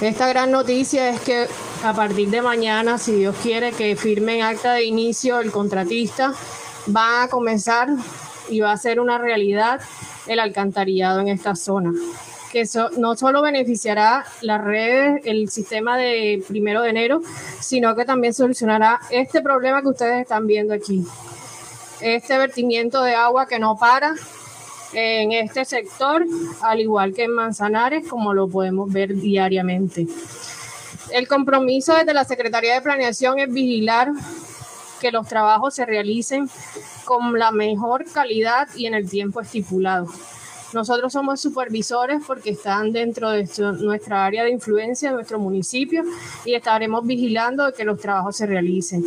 Esta 0.00 0.26
gran 0.28 0.50
noticia 0.50 1.10
es 1.10 1.20
que 1.20 1.46
a 1.84 1.92
partir 1.92 2.30
de 2.30 2.40
mañana, 2.40 2.96
si 2.96 3.12
Dios 3.12 3.36
quiere 3.42 3.72
que 3.72 3.94
firmen 3.94 4.42
acta 4.42 4.72
de 4.72 4.84
inicio 4.84 5.40
el 5.40 5.52
contratista, 5.52 6.32
va 6.94 7.24
a 7.24 7.28
comenzar 7.28 7.88
y 8.48 8.60
va 8.60 8.72
a 8.72 8.76
ser 8.78 9.00
una 9.00 9.18
realidad 9.18 9.80
el 10.26 10.40
alcantarillado 10.40 11.20
en 11.20 11.28
esta 11.28 11.54
zona, 11.54 11.92
que 12.50 12.64
no 12.96 13.16
solo 13.16 13.42
beneficiará 13.42 14.24
las 14.40 14.64
redes, 14.64 15.20
el 15.24 15.50
sistema 15.50 15.98
de 15.98 16.42
primero 16.48 16.80
de 16.80 16.90
enero, 16.90 17.20
sino 17.60 17.94
que 17.94 18.06
también 18.06 18.32
solucionará 18.32 19.00
este 19.10 19.42
problema 19.42 19.82
que 19.82 19.88
ustedes 19.88 20.22
están 20.22 20.46
viendo 20.46 20.72
aquí. 20.72 21.04
Este 22.00 22.36
vertimiento 22.38 23.02
de 23.02 23.14
agua 23.14 23.46
que 23.46 23.58
no 23.58 23.76
para 23.76 24.14
en 24.92 25.32
este 25.32 25.64
sector, 25.64 26.24
al 26.60 26.80
igual 26.80 27.14
que 27.14 27.24
en 27.24 27.32
Manzanares, 27.32 28.06
como 28.08 28.32
lo 28.32 28.48
podemos 28.48 28.92
ver 28.92 29.14
diariamente. 29.14 30.06
El 31.10 31.28
compromiso 31.28 31.94
desde 31.94 32.14
la 32.14 32.24
Secretaría 32.24 32.74
de 32.74 32.80
Planeación 32.80 33.38
es 33.38 33.52
vigilar 33.52 34.12
que 35.00 35.10
los 35.10 35.26
trabajos 35.26 35.74
se 35.74 35.84
realicen 35.84 36.48
con 37.04 37.38
la 37.38 37.50
mejor 37.50 38.04
calidad 38.10 38.68
y 38.74 38.86
en 38.86 38.94
el 38.94 39.08
tiempo 39.08 39.40
estipulado. 39.40 40.06
Nosotros 40.72 41.12
somos 41.12 41.40
supervisores 41.40 42.22
porque 42.26 42.50
están 42.50 42.92
dentro 42.92 43.30
de 43.30 43.48
nuestra 43.80 44.24
área 44.24 44.44
de 44.44 44.50
influencia, 44.50 45.12
nuestro 45.12 45.38
municipio, 45.38 46.02
y 46.44 46.54
estaremos 46.54 47.06
vigilando 47.06 47.72
que 47.72 47.84
los 47.84 48.00
trabajos 48.00 48.36
se 48.36 48.46
realicen. 48.46 49.04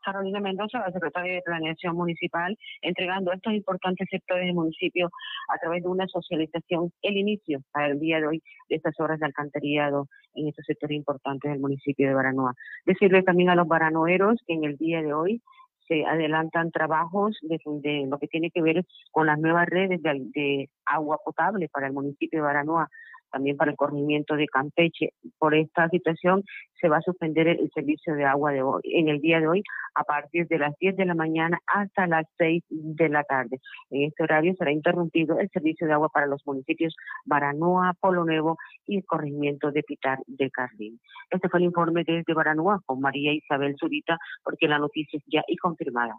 Carolina 0.00 0.40
Mendoza, 0.40 0.80
la 0.80 0.92
secretaria 0.92 1.34
de 1.34 1.42
Planeación 1.42 1.96
Municipal, 1.96 2.56
entregando 2.82 3.30
a 3.30 3.34
estos 3.34 3.52
importantes 3.52 4.08
sectores 4.10 4.46
del 4.46 4.54
municipio 4.54 5.10
a 5.48 5.58
través 5.58 5.82
de 5.82 5.88
una 5.88 6.06
socialización 6.08 6.92
el 7.02 7.16
inicio 7.16 7.60
el 7.74 7.98
día 7.98 8.20
de 8.20 8.26
hoy 8.26 8.42
de 8.68 8.76
estas 8.76 8.98
obras 9.00 9.18
de 9.20 9.26
alcantarillado 9.26 10.08
en 10.34 10.48
estos 10.48 10.64
sectores 10.66 10.96
importantes 10.96 11.50
del 11.50 11.60
municipio 11.60 12.08
de 12.08 12.14
Baranoa. 12.14 12.54
Decirle 12.84 13.22
también 13.22 13.50
a 13.50 13.54
los 13.54 13.66
baranoeros 13.66 14.40
que 14.46 14.54
en 14.54 14.64
el 14.64 14.76
día 14.76 15.02
de 15.02 15.12
hoy 15.12 15.42
se 15.88 16.04
adelantan 16.04 16.70
trabajos 16.70 17.36
de, 17.42 18.06
lo 18.08 18.18
que 18.18 18.28
tiene 18.28 18.50
que 18.50 18.62
ver 18.62 18.84
con 19.10 19.26
las 19.26 19.38
nuevas 19.40 19.66
redes 19.68 20.00
de, 20.02 20.22
de 20.34 20.70
agua 20.84 21.18
potable 21.24 21.68
para 21.68 21.88
el 21.88 21.92
municipio 21.92 22.38
de 22.38 22.44
Baranoa 22.44 22.88
también 23.30 23.56
para 23.56 23.70
el 23.70 23.76
corrimiento 23.76 24.36
de 24.36 24.46
Campeche. 24.46 25.10
Por 25.38 25.54
esta 25.54 25.88
situación 25.88 26.42
se 26.80 26.88
va 26.88 26.98
a 26.98 27.02
suspender 27.02 27.48
el, 27.48 27.70
servicio 27.74 28.14
de 28.14 28.24
agua 28.24 28.52
de 28.52 28.62
hoy, 28.62 28.82
en 28.84 29.08
el 29.08 29.20
día 29.20 29.40
de 29.40 29.46
hoy 29.46 29.62
a 29.94 30.04
partir 30.04 30.46
de 30.48 30.58
las 30.58 30.76
10 30.78 30.96
de 30.96 31.04
la 31.04 31.14
mañana 31.14 31.58
hasta 31.66 32.06
las 32.06 32.26
6 32.38 32.64
de 32.68 33.08
la 33.08 33.24
tarde. 33.24 33.60
En 33.90 34.04
este 34.04 34.22
horario 34.22 34.54
será 34.58 34.72
interrumpido 34.72 35.38
el 35.38 35.48
servicio 35.50 35.86
de 35.86 35.92
agua 35.92 36.08
para 36.08 36.26
los 36.26 36.42
municipios 36.46 36.94
Baranoa, 37.24 37.94
Polo 38.00 38.24
Nuevo 38.24 38.56
y 38.86 38.98
el 38.98 39.04
corrimiento 39.04 39.70
de 39.70 39.82
Pitar 39.82 40.18
de 40.26 40.50
Carlín. 40.50 41.00
Este 41.30 41.48
fue 41.48 41.60
el 41.60 41.66
informe 41.66 42.04
desde 42.04 42.34
Baranoa 42.34 42.80
con 42.86 43.00
María 43.00 43.32
Isabel 43.32 43.76
Zurita, 43.78 44.18
porque 44.42 44.68
la 44.68 44.78
noticia 44.78 45.18
es 45.18 45.24
ya 45.26 45.42
y 45.46 45.56
confirmada. 45.56 46.14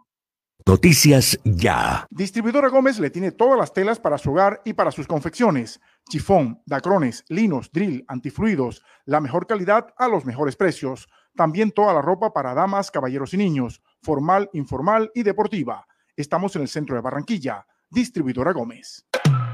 Noticias 0.66 1.38
Ya. 1.44 2.06
Distribuidora 2.10 2.68
Gómez 2.68 2.98
le 2.98 3.10
tiene 3.10 3.32
todas 3.32 3.58
las 3.58 3.72
telas 3.72 3.98
para 3.98 4.16
su 4.16 4.30
hogar 4.30 4.62
y 4.64 4.74
para 4.74 4.92
sus 4.92 5.06
confecciones. 5.06 5.80
Chifón, 6.08 6.62
dacrones, 6.66 7.24
linos, 7.28 7.70
drill, 7.72 8.04
antifluidos, 8.06 8.82
la 9.04 9.20
mejor 9.20 9.46
calidad 9.46 9.88
a 9.96 10.08
los 10.08 10.24
mejores 10.24 10.56
precios. 10.56 11.08
También 11.34 11.72
toda 11.72 11.92
la 11.94 12.02
ropa 12.02 12.32
para 12.32 12.54
damas, 12.54 12.90
caballeros 12.90 13.34
y 13.34 13.38
niños, 13.38 13.82
formal, 14.02 14.50
informal 14.52 15.10
y 15.14 15.22
deportiva. 15.22 15.86
Estamos 16.16 16.54
en 16.56 16.62
el 16.62 16.68
centro 16.68 16.94
de 16.94 17.02
Barranquilla. 17.02 17.66
Distribuidora 17.90 18.52
Gómez. 18.52 19.06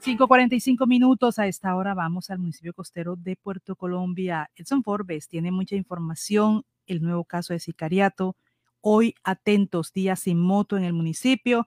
5.45 0.00 0.86
minutos. 0.86 1.38
A 1.38 1.46
esta 1.46 1.76
hora 1.76 1.92
vamos 1.92 2.30
al 2.30 2.38
municipio 2.38 2.72
costero 2.72 3.16
de 3.16 3.36
Puerto 3.36 3.76
Colombia. 3.76 4.48
Edson 4.56 4.82
Forbes 4.82 5.28
tiene 5.28 5.52
mucha 5.52 5.76
información. 5.76 6.62
El 6.86 7.02
nuevo 7.02 7.24
caso 7.24 7.52
de 7.52 7.58
sicariato. 7.58 8.34
Hoy 8.80 9.14
atentos, 9.24 9.92
días 9.92 10.20
sin 10.20 10.40
moto 10.40 10.78
en 10.78 10.84
el 10.84 10.94
municipio. 10.94 11.66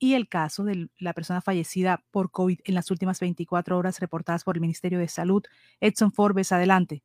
Y 0.00 0.14
el 0.14 0.28
caso 0.28 0.64
de 0.64 0.88
la 0.98 1.12
persona 1.12 1.40
fallecida 1.40 2.02
por 2.10 2.32
COVID 2.32 2.58
en 2.64 2.74
las 2.74 2.90
últimas 2.90 3.20
24 3.20 3.78
horas 3.78 4.00
reportadas 4.00 4.42
por 4.42 4.56
el 4.56 4.60
Ministerio 4.60 4.98
de 4.98 5.06
Salud. 5.06 5.44
Edson 5.80 6.10
Forbes, 6.10 6.50
adelante. 6.50 7.04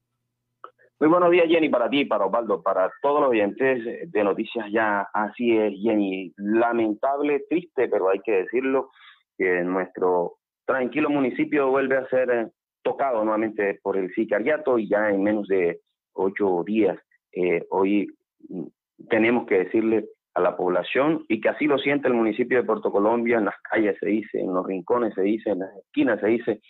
Muy 0.99 1.07
buenos 1.07 1.30
días, 1.30 1.45
Jenny, 1.49 1.69
para 1.69 1.88
ti, 1.88 2.05
para 2.05 2.26
Osvaldo, 2.26 2.63
para 2.63 2.91
todos 3.03 3.21
los 3.21 3.30
oyentes 3.30 4.11
de 4.11 4.24
Noticias 4.24 4.65
Ya. 4.71 5.07
Así 5.13 5.55
es, 5.55 5.74
Jenny. 5.84 6.34
Lamentable, 6.38 7.43
triste, 7.47 7.88
pero 7.89 8.09
hay 8.09 8.21
que 8.21 8.32
decirlo, 8.32 8.89
que 9.38 9.63
nuestro 9.63 10.38
tranquilo 10.66 11.09
municipio 11.09 11.70
vuelve 11.70 11.97
a 11.97 12.07
ser 12.07 12.30
eh, 12.32 12.47
tocado 12.82 13.24
nuevamente 13.24 13.80
por 13.82 13.97
el 13.97 14.14
sicariato 14.14 14.78
y 14.78 14.89
ya 14.89 15.09
en 15.09 15.24
menos 15.24 15.47
de 15.47 15.80
ocho 16.14 16.64
días. 16.66 16.97
Eh, 17.32 17.66
hoy 17.70 18.07
mm, 18.49 18.66
tenemos 19.09 19.45
que 19.47 19.59
decirle 19.59 20.05
a 20.36 20.41
la 20.41 20.57
población 20.57 21.26
y 21.28 21.39
que 21.41 21.49
así 21.49 21.66
lo 21.66 21.78
siente 21.78 22.07
el 22.07 22.14
municipio 22.16 22.57
de 22.57 22.64
Puerto 22.64 22.91
Colombia, 22.91 23.38
en 23.38 23.45
las 23.45 23.59
calles 23.61 23.97
se 23.99 24.07
dice, 24.07 24.39
en 24.39 24.53
los 24.53 24.66
rincones 24.66 25.14
se 25.14 25.22
dice, 25.22 25.51
en 25.51 25.59
las 25.59 25.76
esquinas 25.78 26.20
se 26.20 26.28
dice 26.28 26.61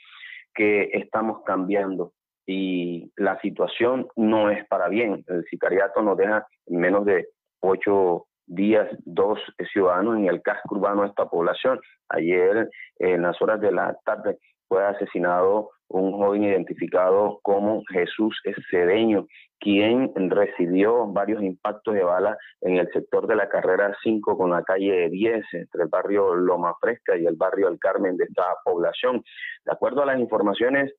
que 0.54 0.89
estamos 0.94 1.44
cambiando 1.46 2.12
y 2.46 3.12
la 3.16 3.39
situación 3.39 4.08
no 4.16 4.50
es 4.50 4.66
para 4.68 4.89
bien. 4.89 5.24
El 5.28 5.46
sicariato 5.46 6.02
nos 6.02 6.18
deja 6.18 6.46
en 6.68 6.78
menos 6.78 7.06
de 7.06 7.28
ocho 7.62 8.26
días 8.54 8.89
dos 9.06 9.39
ciudadanos 9.72 10.18
en 10.18 10.28
el 10.28 10.41
casco 10.41 10.76
urbano 10.76 11.04
de 11.04 11.10
esta 11.10 11.26
población. 11.26 11.80
Ayer, 12.10 12.70
en 12.99 13.22
las 13.22 13.41
horas 13.41 13.60
de 13.62 13.72
la 13.72 13.97
tarde, 14.06 14.38
fue 14.68 14.86
asesinado 14.86 15.70
un 15.89 16.12
joven 16.14 16.43
identificado 16.43 17.39
como 17.43 17.84
Jesús 17.91 18.41
Cedeño, 18.70 19.28
quien 19.60 20.12
recibió 20.30 21.06
varios 21.08 21.43
impactos 21.43 21.93
de 21.93 22.04
bala 22.04 22.38
en 22.62 22.78
el 22.78 22.89
sector 22.91 23.28
de 23.28 23.36
la 23.36 23.47
carrera 23.47 23.95
5 24.01 24.38
con 24.38 24.49
la 24.49 24.64
calle 24.64 25.10
10, 25.10 25.45
entre 25.54 25.84
el 25.84 25.89
barrio 25.89 26.34
Loma 26.36 26.74
Fresca 26.82 27.16
y 27.16 27.26
el 27.26 27.36
barrio 27.36 27.68
El 27.68 27.80
Carmen 27.80 28.18
de 28.18 28.26
esta 28.26 28.43
población. 28.66 29.24
De 29.64 29.72
acuerdo 29.72 30.01
a 30.01 30.08
las 30.08 30.20
informaciones 30.20 30.93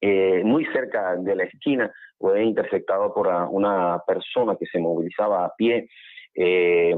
eh, 0.00 0.42
muy 0.44 0.64
cerca 0.66 1.16
de 1.16 1.36
la 1.36 1.44
esquina 1.44 1.92
fue 2.18 2.44
interceptado 2.44 3.12
por 3.12 3.28
una 3.50 4.00
persona 4.06 4.56
que 4.56 4.66
se 4.66 4.78
movilizaba 4.78 5.44
a 5.44 5.54
pie, 5.56 5.88
eh, 6.34 6.94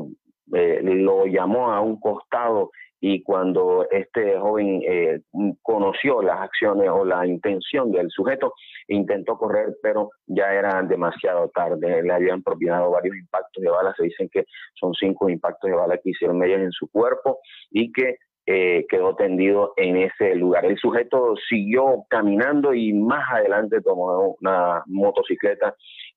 eh, 0.53 0.81
lo 0.83 1.27
llamó 1.27 1.73
a 1.73 1.81
un 1.81 1.99
costado 1.99 2.71
y 3.07 3.23
cuando 3.23 3.87
este 3.91 4.39
joven 4.39 4.81
eh, 4.89 5.21
conoció 5.61 6.23
las 6.23 6.41
acciones 6.41 6.89
o 6.89 7.05
la 7.05 7.27
intención 7.27 7.93
del 7.93 8.09
sujeto, 8.09 8.55
intentó 8.89 9.37
correr, 9.37 9.77
pero 9.83 10.09
ya 10.27 10.55
era 10.55 10.83
demasiado 10.83 11.51
tarde. 11.51 12.03
Le 12.03 12.13
habían 12.13 12.43
propinado 12.43 12.91
varios 12.91 13.15
impactos 13.17 13.63
de 13.63 13.69
bala, 13.69 13.95
se 13.95 14.05
dicen 14.05 14.31
que 14.33 14.45
son 14.81 14.95
cinco 14.95 15.29
impactos 15.29 15.71
de 15.71 15.77
bala 15.77 15.99
que 15.99 16.11
hicieron 16.11 16.39
medias 16.39 16.63
en 16.63 16.73
su 16.73 16.89
cuerpo 16.89 17.41
y 17.71 17.93
que 17.93 18.17
eh, 18.47 18.85
quedó 18.91 19.17
tendido 19.17 19.73
en 19.77 19.97
ese 19.97 20.35
lugar. 20.35 20.67
El 20.67 20.79
sujeto 20.79 21.35
siguió 21.49 22.05
caminando 22.11 22.75
y 22.75 22.93
más 22.93 23.25
adelante 23.33 23.81
tomó 23.81 24.37
una 24.41 24.83
motocicleta 24.87 25.75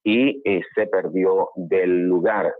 y 0.07 0.41
eh, 0.45 0.61
se 0.73 0.87
perdió 0.87 1.49
del 1.57 2.03
lugar. 2.03 2.55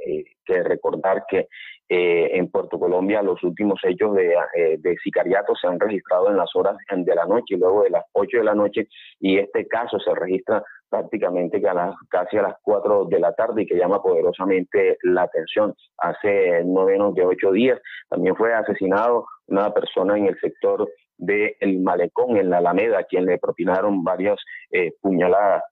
que 0.45 0.63
recordar 0.63 1.23
que 1.29 1.47
eh, 1.87 2.31
en 2.33 2.51
Puerto 2.51 2.77
Colombia 2.77 3.21
los 3.21 3.41
últimos 3.41 3.79
hechos 3.83 4.13
de, 4.15 4.33
eh, 4.55 4.77
de, 4.79 4.97
sicariato 5.01 5.55
se 5.55 5.67
han 5.67 5.79
registrado 5.79 6.29
en 6.29 6.35
las 6.35 6.53
horas 6.55 6.75
de 6.93 7.15
la 7.15 7.25
noche 7.25 7.55
y 7.55 7.57
luego 7.57 7.83
de 7.83 7.91
las 7.91 8.03
8 8.11 8.39
de 8.39 8.43
la 8.43 8.53
noche 8.53 8.89
y 9.21 9.37
este 9.37 9.65
caso 9.65 9.97
se 9.97 10.13
registra 10.13 10.61
prácticamente 10.89 11.65
a 11.65 11.73
las, 11.73 11.95
casi 12.09 12.35
a 12.35 12.41
las 12.41 12.55
4 12.63 13.05
de 13.05 13.19
la 13.21 13.31
tarde 13.31 13.61
y 13.61 13.65
que 13.65 13.77
llama 13.77 14.01
poderosamente 14.01 14.97
la 15.03 15.23
atención. 15.23 15.73
Hace 15.99 16.65
no 16.65 16.83
menos 16.83 17.15
de 17.15 17.25
8 17.25 17.51
días 17.53 17.79
también 18.09 18.35
fue 18.35 18.53
asesinado 18.53 19.25
una 19.47 19.73
persona 19.73 20.17
en 20.17 20.25
el 20.25 20.37
sector 20.41 20.89
del 21.17 21.79
Malecón, 21.79 22.35
en 22.35 22.49
la 22.49 22.57
Alameda, 22.57 22.99
a 22.99 23.03
quien 23.03 23.25
le 23.25 23.37
propinaron 23.37 24.03
varias 24.03 24.37
eh, 24.71 24.91
puñaladas 25.01 25.63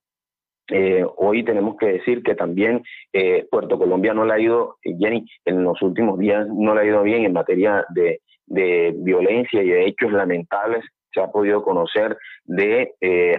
eh, 0.72 1.06
hoy 1.18 1.44
tenemos 1.44 1.78
que 1.78 1.88
decir 1.88 2.24
que 2.24 2.36
también 2.36 2.84
eh, 3.14 3.46
Puerto 3.52 3.78
Colombia 3.78 4.14
no 4.14 4.26
le 4.26 4.34
ha 4.34 4.40
ido, 4.40 4.78
eh, 4.84 4.96
Jenny, 4.98 5.26
en 5.46 5.64
los 5.64 5.82
últimos 5.82 6.18
días 6.18 6.48
no 6.48 6.74
le 6.74 6.82
ha 6.82 6.86
ido 6.86 7.04
bien 7.04 7.24
en 7.24 7.34
materia 7.34 7.86
de, 7.90 8.20
violencia 8.48 9.64
y 9.64 9.70
de 9.70 9.88
hechos 9.88 10.12
lamentables. 10.12 10.84
Se 11.12 11.22
ha 11.22 11.28
podido 11.28 11.64
conocer 11.64 12.18
de 12.44 12.94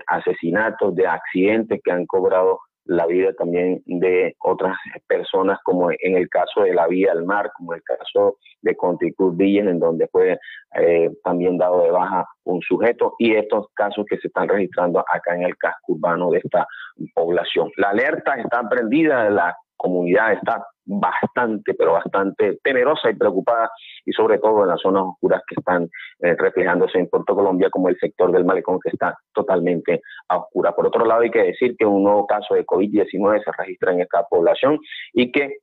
asesinatos, 0.07 0.97
de 0.97 1.07
accidentes 1.07 1.81
que 1.85 1.93
han 1.93 2.07
cobrado 2.07 2.59
la 2.87 3.07
vida 3.07 3.33
también 3.35 3.83
de 3.87 4.35
otras 4.41 4.77
personas, 5.07 5.59
como 5.65 5.91
en 5.91 6.17
el 6.17 6.29
caso 6.29 6.63
de 6.63 6.75
la 6.75 6.87
vía 6.87 7.13
al 7.13 7.25
mar, 7.25 7.51
como 7.57 7.75
el 7.75 7.83
caso 7.83 8.39
de 8.63 8.77
Conticur 8.77 9.37
Villen, 9.37 9.69
en 9.69 9.79
donde 9.79 10.09
fue 10.09 10.39
eh, 10.79 11.11
también 11.23 11.59
dado 11.59 11.83
de 11.83 11.91
baja 11.91 12.27
un 12.45 12.61
sujeto, 12.63 13.15
y 13.19 13.35
estos 13.35 13.67
casos 13.75 14.05
que 14.09 14.19
se 14.19 14.29
están 14.29 14.49
registrando 14.49 15.01
acá 15.01 15.35
en 15.35 15.43
el 15.43 15.57
casco 15.57 15.95
urbano 15.95 16.31
de 16.31 16.39
esta 16.39 16.67
población. 17.15 17.71
La 17.77 17.91
alerta 17.91 18.35
está 18.35 18.69
prendida, 18.69 19.29
la 19.31 19.57
comunidad 19.77 20.33
está 20.33 20.67
bastante, 20.87 21.75
pero 21.75 21.93
bastante 21.93 22.59
temerosa 22.63 23.11
y 23.11 23.15
preocupada, 23.15 23.71
y 24.05 24.13
sobre 24.13 24.39
todo 24.39 24.63
en 24.63 24.69
las 24.69 24.81
zonas 24.81 25.03
oscuras 25.05 25.43
que 25.47 25.57
están 25.59 25.89
eh, 26.21 26.35
reflejándose 26.39 26.99
en 26.99 27.09
Puerto 27.09 27.35
Colombia, 27.35 27.71
como 27.71 27.89
el 27.89 27.99
sector 27.99 28.31
del 28.33 28.45
malecón 28.45 28.79
que 28.81 28.91
está 28.91 29.17
totalmente 29.35 30.01
a 30.29 30.39
oscura. 30.39 30.73
Por 30.73 30.87
otro 30.87 31.05
lado, 31.05 31.23
hay 31.23 31.31
que 31.31 31.43
decir 31.43 31.77
que 31.77 31.85
un 31.85 32.05
nuevo 32.05 32.27
caso 32.27 32.55
de 32.55 32.65
COVID-19 32.65 33.45
se 33.45 33.53
registra 33.59 33.93
en 33.93 34.01
esta 34.01 34.23
población 34.25 34.79
y 35.13 35.33
que 35.33 35.57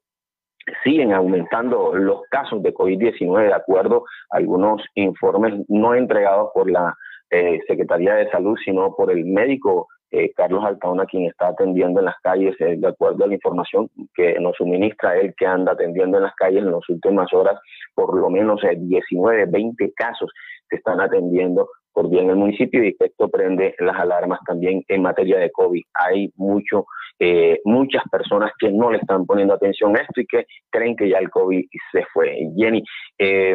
siguen 0.84 1.14
aumentando 1.14 1.94
los 1.94 2.22
casos 2.30 2.62
de 2.64 2.74
COVID-19 2.74 3.48
de 3.48 3.54
acuerdo 3.54 4.06
a 4.32 4.38
algunos 4.38 4.82
informes 4.96 5.54
no 5.68 5.94
entregados 5.94 6.52
por 6.54 6.70
la 6.70 6.96
eh, 7.30 7.60
Secretaría 7.68 8.16
de 8.16 8.30
Salud, 8.30 8.58
sino 8.64 8.96
por 8.96 9.12
el 9.12 9.26
médico 9.26 9.88
eh, 10.16 10.32
Carlos 10.36 10.64
Altaona, 10.64 11.08
quien 11.08 11.26
está 11.26 11.48
atendiendo 11.48 12.00
en 12.00 12.06
las 12.06 12.20
calles, 12.22 12.56
eh, 12.60 12.76
de 12.78 12.88
acuerdo 12.88 13.24
a 13.24 13.28
la 13.28 13.34
información 13.34 13.90
que 14.14 14.40
nos 14.40 14.56
suministra 14.56 15.18
él, 15.18 15.34
que 15.36 15.48
anda 15.48 15.72
atendiendo 15.72 16.18
en 16.18 16.24
las 16.24 16.36
calles 16.36 16.60
en 16.60 16.72
las 16.72 16.88
últimas 16.88 17.34
horas, 17.34 17.60
por 17.96 18.16
lo 18.16 18.30
menos 18.30 18.62
19, 18.62 19.42
eh, 19.42 19.46
20 19.50 19.92
casos 19.94 20.30
se 20.70 20.76
están 20.76 21.02
atendiendo 21.02 21.68
por 21.92 22.12
bien 22.12 22.30
el 22.30 22.36
municipio 22.36 22.84
y 22.84 22.96
esto 23.00 23.28
prende 23.28 23.74
las 23.80 24.00
alarmas 24.00 24.40
también 24.46 24.84
en 24.88 25.02
materia 25.02 25.40
de 25.40 25.50
COVID. 25.50 25.82
Hay 25.96 26.32
mucho, 26.36 26.86
muchas 27.66 28.04
personas 28.12 28.52
que 28.60 28.72
no 28.72 28.92
le 28.92 28.98
están 28.98 29.26
poniendo 29.28 29.54
atención 29.54 29.96
a 29.96 30.02
esto 30.02 30.22
y 30.22 30.26
que 30.26 30.46
creen 30.72 30.96
que 30.96 31.10
ya 31.10 31.20
el 31.20 31.30
COVID 31.30 31.64
se 31.92 32.04
fue. 32.12 32.50
Jenny, 32.56 32.84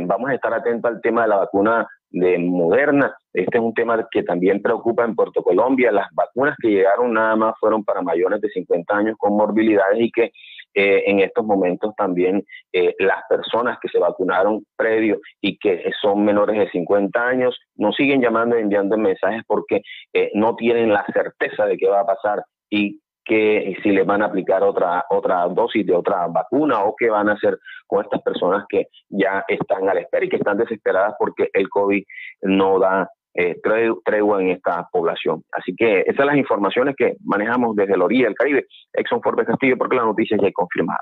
vamos 0.02 0.30
a 0.30 0.34
estar 0.34 0.54
atentos 0.54 0.88
al 0.88 1.00
tema 1.00 1.22
de 1.22 1.28
la 1.28 1.36
vacuna 1.38 1.88
de 2.10 2.38
Moderna. 2.38 3.14
Este 3.32 3.58
es 3.58 3.62
un 3.62 3.74
tema 3.74 4.06
que 4.10 4.22
también 4.22 4.62
preocupa 4.62 5.04
en 5.04 5.14
Puerto 5.14 5.42
Colombia. 5.42 5.92
Las 5.92 6.08
vacunas 6.12 6.56
que 6.60 6.68
llegaron 6.68 7.12
nada 7.12 7.36
más 7.36 7.54
fueron 7.60 7.84
para 7.84 8.02
mayores 8.02 8.40
de 8.40 8.48
50 8.48 8.96
años 8.96 9.16
con 9.18 9.36
morbilidades 9.36 10.00
y 10.00 10.10
que 10.10 10.32
eh, 10.74 11.04
en 11.06 11.20
estos 11.20 11.44
momentos 11.44 11.94
también 11.96 12.44
eh, 12.72 12.94
las 12.98 13.22
personas 13.28 13.78
que 13.80 13.88
se 13.88 13.98
vacunaron 13.98 14.64
previo 14.76 15.18
y 15.40 15.58
que 15.58 15.90
son 16.00 16.24
menores 16.24 16.58
de 16.58 16.70
50 16.70 17.20
años 17.20 17.58
nos 17.74 17.96
siguen 17.96 18.20
llamando 18.20 18.56
y 18.56 18.62
enviando 18.62 18.96
mensajes 18.96 19.42
porque 19.46 19.82
eh, 20.12 20.30
no 20.34 20.56
tienen 20.56 20.92
la 20.92 21.04
certeza 21.12 21.64
de 21.66 21.76
qué 21.76 21.88
va 21.88 22.00
a 22.00 22.06
pasar 22.06 22.44
y 22.70 23.00
que 23.28 23.76
si 23.82 23.90
les 23.90 24.06
van 24.06 24.22
a 24.22 24.26
aplicar 24.26 24.62
otra, 24.64 25.04
otra 25.10 25.46
dosis 25.48 25.86
de 25.86 25.94
otra 25.94 26.26
vacuna 26.28 26.82
o 26.82 26.94
qué 26.96 27.10
van 27.10 27.28
a 27.28 27.34
hacer 27.34 27.58
con 27.86 28.02
estas 28.02 28.22
personas 28.22 28.64
que 28.68 28.86
ya 29.10 29.44
están 29.46 29.88
a 29.88 29.94
la 29.94 30.00
espera 30.00 30.24
y 30.24 30.28
que 30.28 30.36
están 30.36 30.56
desesperadas 30.56 31.14
porque 31.18 31.50
el 31.52 31.68
COVID 31.68 32.02
no 32.42 32.78
da 32.78 33.10
eh, 33.34 33.60
tregua 34.04 34.42
en 34.42 34.48
esta 34.48 34.88
población. 34.90 35.44
Así 35.52 35.74
que 35.76 36.00
esas 36.00 36.16
son 36.16 36.26
las 36.26 36.36
informaciones 36.36 36.96
que 36.96 37.16
manejamos 37.24 37.76
desde 37.76 37.96
la 37.96 38.06
orilla 38.06 38.24
del 38.24 38.34
Caribe. 38.34 38.66
Exxon 38.94 39.22
Forbes 39.22 39.46
Castillo, 39.46 39.76
porque 39.76 39.96
la 39.96 40.04
noticia 40.04 40.38
ya 40.40 40.48
es 40.48 40.54
confirmada. 40.54 40.98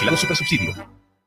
Vigilado 0.00 0.16
Super 0.16 0.36
Subsidio. 0.36 0.74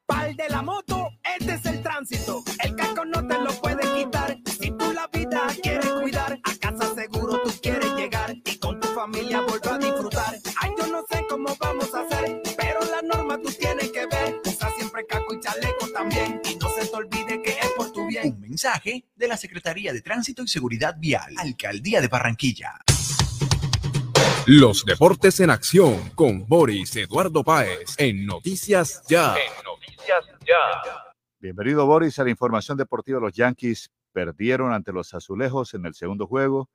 Pal 0.07 0.35
de 0.35 0.49
la 0.49 0.63
moto, 0.63 1.07
este 1.37 1.53
es 1.53 1.65
el 1.67 1.83
tránsito. 1.83 2.43
El 2.63 2.75
casco 2.75 3.05
no 3.05 3.27
te 3.27 3.37
lo 3.37 3.51
puede 3.61 3.83
quitar. 3.93 4.35
Si 4.59 4.71
tú 4.71 4.91
la 4.93 5.07
vida 5.13 5.41
quieres 5.61 5.91
cuidar, 5.91 6.39
a 6.43 6.55
casa 6.55 6.95
seguro 6.95 7.39
tú 7.43 7.51
quieres 7.61 7.93
llegar 7.93 8.33
y 8.33 8.57
con 8.57 8.79
tu 8.79 8.87
familia 8.87 9.41
volver 9.41 9.73
a 9.73 9.77
disfrutar. 9.77 10.39
Ay, 10.59 10.71
yo 10.75 10.87
no 10.87 11.05
sé 11.07 11.23
cómo 11.29 11.55
vamos 11.59 11.93
a 11.93 12.01
hacer, 12.01 12.41
pero 12.57 12.79
la 12.89 13.03
norma 13.03 13.39
tú 13.39 13.51
tienes 13.51 13.91
que 13.91 14.07
ver. 14.07 14.41
Usa 14.43 14.71
siempre 14.75 15.05
casco 15.05 15.35
y 15.35 15.39
chaleco 15.39 15.89
también 15.93 16.41
y 16.43 16.55
no 16.55 16.69
se 16.69 16.87
te 16.87 16.95
olvide 16.95 17.43
que 17.43 17.51
es 17.51 17.69
por 17.77 17.91
tu 17.91 18.07
bien. 18.07 18.33
Un 18.33 18.41
mensaje 18.41 19.05
de 19.15 19.27
la 19.27 19.37
Secretaría 19.37 19.93
de 19.93 20.01
Tránsito 20.01 20.41
y 20.41 20.47
Seguridad 20.47 20.95
Vial, 20.97 21.35
Alcaldía 21.37 22.01
de 22.01 22.07
Barranquilla. 22.07 22.79
Los 24.45 24.83
deportes 24.83 25.39
en 25.39 25.49
acción 25.49 26.09
con 26.15 26.45
Boris 26.45 26.97
Eduardo 26.97 27.45
Páez 27.45 27.95
en 27.97 28.25
Noticias 28.25 29.01
Ya. 29.07 29.35
En 29.35 29.63
Noticias 29.63 30.25
Ya. 30.45 31.13
Bienvenido 31.39 31.85
Boris 31.85 32.19
a 32.19 32.25
la 32.25 32.29
información 32.29 32.77
deportiva. 32.77 33.21
Los 33.21 33.31
Yankees 33.31 33.89
perdieron 34.11 34.73
ante 34.73 34.91
los 34.91 35.13
Azulejos 35.13 35.73
en 35.75 35.85
el 35.85 35.93
segundo 35.93 36.27
juego 36.27 36.67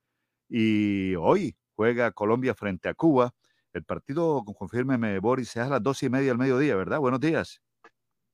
y 0.49 1.15
hoy 1.17 1.59
juega 1.77 2.11
Colombia 2.13 2.55
frente 2.55 2.89
a 2.89 2.95
Cuba. 2.95 3.33
El 3.75 3.85
partido, 3.85 4.43
confírmeme 4.57 5.19
Boris, 5.19 5.51
es 5.51 5.63
a 5.63 5.69
las 5.69 5.83
dos 5.83 6.03
y 6.03 6.09
media 6.09 6.29
del 6.29 6.39
mediodía, 6.39 6.75
¿verdad? 6.75 7.01
Buenos 7.01 7.21
días. 7.21 7.61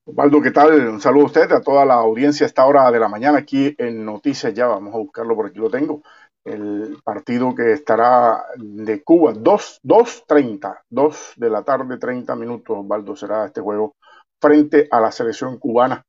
Osvaldo, 0.04 0.40
¿qué 0.42 0.52
tal? 0.52 0.86
Un 0.86 1.00
saludo 1.00 1.24
a 1.24 1.26
usted, 1.26 1.50
a 1.50 1.60
toda 1.60 1.84
la 1.84 1.94
audiencia 1.94 2.44
a 2.44 2.46
esta 2.46 2.66
hora 2.66 2.88
de 2.92 3.00
la 3.00 3.08
mañana 3.08 3.38
aquí 3.38 3.74
en 3.78 4.04
Noticias 4.04 4.54
Ya. 4.54 4.68
Vamos 4.68 4.94
a 4.94 4.98
buscarlo 4.98 5.34
por 5.34 5.46
aquí, 5.46 5.58
lo 5.58 5.70
tengo 5.70 6.02
el 6.44 6.98
partido 7.02 7.54
que 7.54 7.72
estará 7.72 8.44
de 8.56 9.02
Cuba, 9.02 9.32
2.30, 9.32 10.82
2 10.90 11.32
de 11.36 11.50
la 11.50 11.62
tarde, 11.62 11.98
30 11.98 12.36
minutos, 12.36 12.76
Osvaldo, 12.78 13.16
será 13.16 13.46
este 13.46 13.60
juego 13.60 13.96
frente 14.40 14.86
a 14.90 15.00
la 15.00 15.10
selección 15.10 15.58
cubana. 15.58 16.04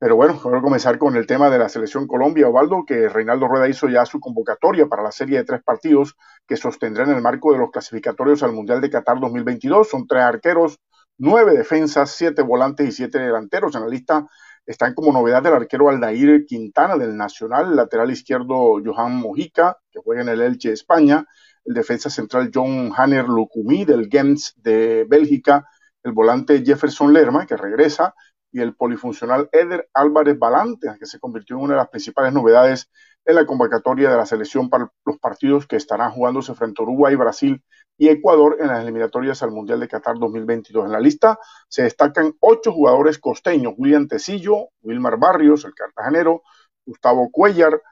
Pero 0.00 0.14
bueno, 0.14 0.34
a 0.34 0.62
comenzar 0.62 0.96
con 0.96 1.16
el 1.16 1.26
tema 1.26 1.50
de 1.50 1.58
la 1.58 1.68
selección 1.68 2.06
Colombia, 2.06 2.48
Osvaldo, 2.48 2.84
que 2.86 3.08
Reinaldo 3.08 3.48
Rueda 3.48 3.68
hizo 3.68 3.88
ya 3.88 4.06
su 4.06 4.20
convocatoria 4.20 4.86
para 4.86 5.02
la 5.02 5.10
serie 5.10 5.38
de 5.38 5.44
tres 5.44 5.62
partidos 5.64 6.14
que 6.46 6.56
sostendrá 6.56 7.04
en 7.04 7.10
el 7.10 7.22
marco 7.22 7.52
de 7.52 7.58
los 7.58 7.70
clasificatorios 7.72 8.44
al 8.44 8.52
Mundial 8.52 8.80
de 8.80 8.90
Qatar 8.90 9.18
2022. 9.18 9.88
Son 9.88 10.06
tres 10.06 10.22
arqueros, 10.22 10.78
nueve 11.18 11.56
defensas, 11.56 12.12
siete 12.12 12.42
volantes 12.42 12.86
y 12.88 12.92
siete 12.92 13.18
delanteros. 13.18 13.74
En 13.74 13.80
la 13.80 13.88
lista 13.88 14.24
están 14.68 14.92
como 14.92 15.12
novedad 15.12 15.44
el 15.46 15.54
arquero 15.54 15.88
Aldair 15.88 16.44
Quintana 16.44 16.98
del 16.98 17.16
Nacional, 17.16 17.70
el 17.70 17.76
lateral 17.76 18.10
izquierdo 18.10 18.74
Johan 18.84 19.16
Mojica, 19.16 19.78
que 19.90 19.98
juega 19.98 20.20
en 20.20 20.28
el 20.28 20.42
Elche 20.42 20.72
España, 20.72 21.24
el 21.64 21.72
defensa 21.72 22.10
central 22.10 22.50
John 22.52 22.92
Hanner 22.94 23.26
Lucumí 23.26 23.86
del 23.86 24.10
Gens 24.10 24.52
de 24.58 25.06
Bélgica, 25.08 25.66
el 26.02 26.12
volante 26.12 26.62
Jefferson 26.62 27.14
Lerma, 27.14 27.46
que 27.46 27.56
regresa, 27.56 28.14
y 28.52 28.60
el 28.60 28.74
polifuncional 28.74 29.48
Eder 29.52 29.88
Álvarez 29.92 30.38
Balante, 30.38 30.88
que 30.98 31.06
se 31.06 31.20
convirtió 31.20 31.56
en 31.56 31.62
una 31.62 31.74
de 31.74 31.78
las 31.78 31.88
principales 31.88 32.32
novedades 32.32 32.90
en 33.24 33.34
la 33.34 33.46
convocatoria 33.46 34.10
de 34.10 34.16
la 34.16 34.24
selección 34.24 34.70
para 34.70 34.90
los 35.04 35.18
partidos 35.18 35.66
que 35.66 35.76
estarán 35.76 36.12
jugándose 36.12 36.54
frente 36.54 36.80
a 36.80 36.84
Uruguay, 36.84 37.14
Brasil 37.14 37.62
y 37.98 38.08
Ecuador 38.08 38.56
en 38.60 38.68
las 38.68 38.82
eliminatorias 38.82 39.42
al 39.42 39.50
Mundial 39.50 39.80
de 39.80 39.88
Qatar 39.88 40.18
2022. 40.18 40.86
En 40.86 40.92
la 40.92 41.00
lista 41.00 41.38
se 41.68 41.82
destacan 41.82 42.34
ocho 42.40 42.72
jugadores 42.72 43.18
costeños, 43.18 43.74
William 43.76 44.08
Tecillo, 44.08 44.68
Wilmar 44.80 45.18
Barrios, 45.18 45.64
el 45.64 45.74
cartagenero, 45.74 46.42
Gustavo 46.86 47.30
Cuellar, 47.30 47.82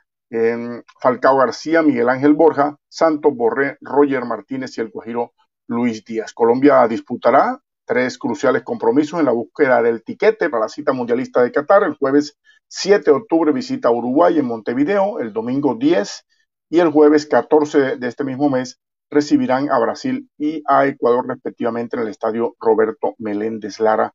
Falcao 1.01 1.37
García, 1.37 1.83
Miguel 1.83 2.09
Ángel 2.09 2.35
Borja, 2.35 2.77
Santos 2.89 3.35
Borré, 3.35 3.77
Roger 3.81 4.25
Martínez 4.25 4.77
y 4.79 4.81
el 4.81 4.91
guajiro 4.91 5.35
Luis 5.67 6.05
Díaz. 6.05 6.33
Colombia 6.33 6.87
disputará 6.89 7.61
tres 7.87 8.18
cruciales 8.18 8.62
compromisos 8.62 9.18
en 9.18 9.26
la 9.26 9.32
búsqueda 9.32 9.80
del 9.80 10.03
tiquete 10.03 10.51
para 10.51 10.64
la 10.64 10.68
cita 10.68 10.93
mundialista 10.93 11.43
de 11.43 11.53
Qatar. 11.53 11.84
El 11.84 11.95
jueves 11.95 12.37
7 12.68 13.05
de 13.05 13.16
octubre 13.16 13.53
visita 13.53 13.91
Uruguay 13.91 14.39
en 14.39 14.47
Montevideo, 14.47 15.20
el 15.20 15.32
domingo 15.32 15.74
10 15.74 16.26
y 16.68 16.80
el 16.80 16.91
jueves 16.91 17.26
14 17.26 17.97
de 17.97 18.09
este 18.09 18.24
mismo 18.24 18.51
mes 18.51 18.78
recibirán 19.09 19.70
a 19.70 19.78
Brasil 19.78 20.28
y 20.37 20.62
a 20.66 20.87
Ecuador 20.87 21.28
respectivamente 21.28 21.97
en 21.97 22.03
el 22.03 22.09
estadio 22.09 22.57
Roberto 22.61 23.14
Meléndez 23.18 23.80
Lara. 23.80 24.12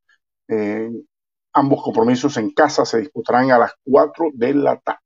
ambos 1.54 1.84
compromisos 1.84 2.38
en 2.38 2.52
casa 2.52 2.86
se 2.86 3.00
disputarán 3.00 3.52
a 3.52 3.58
las 3.58 3.72
4 3.86 4.32
de 4.34 4.54
la 4.54 4.78
tarde. 4.78 5.00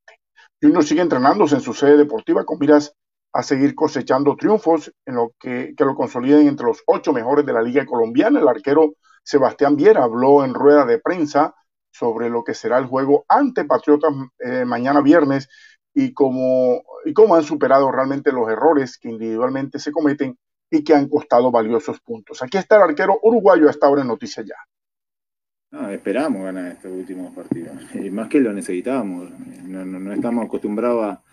Junior 0.61 0.83
sigue 0.83 1.01
entrenándose 1.01 1.55
en 1.55 1.61
su 1.61 1.73
sede 1.73 1.97
deportiva 1.97 2.43
con 2.45 2.57
miras 2.59 2.95
a 3.35 3.43
seguir 3.43 3.75
cosechando 3.75 4.37
triunfos 4.37 4.93
en 5.05 5.15
lo 5.15 5.33
que, 5.37 5.73
que, 5.75 5.83
lo 5.83 5.93
consoliden 5.93 6.47
entre 6.47 6.67
los 6.67 6.81
ocho 6.85 7.11
mejores 7.11 7.45
de 7.45 7.51
la 7.51 7.61
Liga 7.61 7.85
Colombiana. 7.85 8.39
El 8.39 8.47
arquero 8.47 8.93
Sebastián 9.23 9.75
Viera 9.75 10.05
habló 10.05 10.45
en 10.45 10.53
rueda 10.53 10.85
de 10.85 10.99
prensa 10.99 11.53
sobre 11.91 12.29
lo 12.29 12.45
que 12.45 12.53
será 12.53 12.77
el 12.77 12.85
juego 12.85 13.25
ante 13.27 13.65
Patriotas 13.65 14.13
eh, 14.39 14.63
mañana 14.63 15.01
viernes 15.01 15.49
y 15.93 16.13
cómo, 16.13 16.81
y 17.03 17.11
cómo 17.11 17.35
han 17.35 17.43
superado 17.43 17.91
realmente 17.91 18.31
los 18.31 18.49
errores 18.49 18.97
que 18.97 19.09
individualmente 19.09 19.79
se 19.79 19.91
cometen 19.91 20.37
y 20.71 20.81
que 20.85 20.93
han 20.93 21.09
costado 21.09 21.51
valiosos 21.51 21.99
puntos. 21.99 22.41
Aquí 22.41 22.57
está 22.57 22.77
el 22.77 22.83
arquero 22.83 23.19
uruguayo 23.21 23.69
hasta 23.69 23.85
ahora 23.85 24.03
en 24.03 24.07
Noticias 24.07 24.45
Ya. 24.45 25.91
Esperamos 25.91 26.41
ganar 26.41 26.71
estos 26.71 26.89
últimos 26.89 27.35
partidos, 27.35 27.75
más 28.11 28.29
que 28.29 28.39
lo 28.39 28.53
necesitábamos. 28.53 29.29
No, 29.65 29.83
no, 29.83 29.99
no 29.99 30.13
estamos 30.13 30.45
acostumbrados 30.45 31.03
a, 31.03 31.24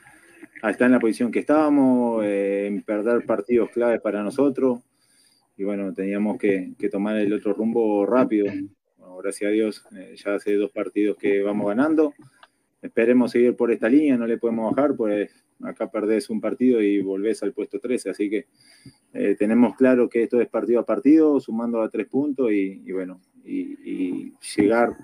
a, 0.62 0.70
estar 0.70 0.86
en 0.86 0.93
la 0.93 1.01
posición 1.01 1.30
que 1.30 1.40
estábamos, 1.40 2.24
eh, 2.24 2.66
en 2.66 2.82
perder 2.82 3.26
partidos 3.26 3.70
claves 3.70 4.01
para 4.01 4.22
nosotros, 4.22 4.80
y 5.56 5.64
bueno, 5.64 5.93
teníamos 5.93 6.39
que, 6.39 6.72
que 6.78 6.89
tomar 6.89 7.16
el 7.16 7.32
otro 7.32 7.52
rumbo 7.52 8.06
rápido. 8.06 8.47
Bueno, 8.97 9.16
gracias 9.18 9.48
a 9.48 9.52
Dios, 9.52 9.84
eh, 9.97 10.14
ya 10.16 10.34
hace 10.34 10.55
dos 10.55 10.70
partidos 10.70 11.16
que 11.18 11.43
vamos 11.43 11.66
ganando. 11.66 12.14
Esperemos 12.80 13.30
seguir 13.30 13.55
por 13.55 13.70
esta 13.70 13.89
línea, 13.89 14.16
no 14.16 14.26
le 14.26 14.39
podemos 14.39 14.74
bajar, 14.74 14.97
pues 14.97 15.30
acá 15.62 15.90
perdés 15.90 16.30
un 16.30 16.40
partido 16.40 16.82
y 16.82 17.01
volvés 17.01 17.43
al 17.43 17.52
puesto 17.52 17.78
13, 17.78 18.10
así 18.10 18.28
que 18.28 18.47
eh, 19.12 19.36
tenemos 19.39 19.76
claro 19.76 20.09
que 20.09 20.24
esto 20.24 20.40
es 20.40 20.48
partido 20.48 20.80
a 20.80 20.86
partido, 20.86 21.39
sumando 21.39 21.82
a 21.82 21.89
tres 21.89 22.09
puntos 22.09 22.51
y, 22.51 22.82
y 22.84 22.93
bueno, 22.93 23.20
y, 23.44 23.60
y, 23.84 24.34
llegar 24.56 24.97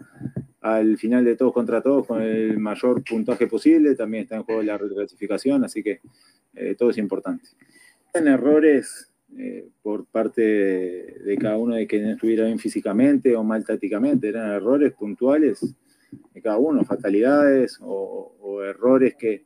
al 0.60 0.98
final 0.98 1.24
de 1.24 1.36
todos 1.36 1.52
contra 1.52 1.80
todos 1.80 2.06
con 2.06 2.22
el 2.22 2.59
mayor 2.59 3.02
puntaje 3.05 3.47
posible, 3.47 3.94
también 3.94 4.24
está 4.24 4.36
en 4.36 4.43
juego 4.43 4.62
la 4.62 4.76
reclasificación, 4.76 5.64
así 5.64 5.82
que 5.82 6.01
eh, 6.55 6.74
todo 6.76 6.90
es 6.90 6.98
importante. 6.98 7.48
En 8.12 8.26
errores 8.26 9.12
eh, 9.36 9.68
por 9.82 10.06
parte 10.06 10.40
de, 10.40 11.36
cada 11.39 11.59
uno 11.59 11.74
de 11.74 11.86
que 11.86 12.01
no 12.01 12.10
estuviera 12.10 12.47
bien 12.47 12.59
físicamente 12.59 13.36
o 13.36 13.44
mal 13.44 13.64
tácticamente, 13.64 14.28
eran 14.28 14.51
errores 14.51 14.93
puntuales 14.94 15.74
de 16.32 16.43
cada 16.43 16.56
uno, 16.56 16.85
fatalidades 16.85 17.78
o, 17.82 18.35
o 18.40 18.62
errores 18.62 19.14
que, 19.16 19.44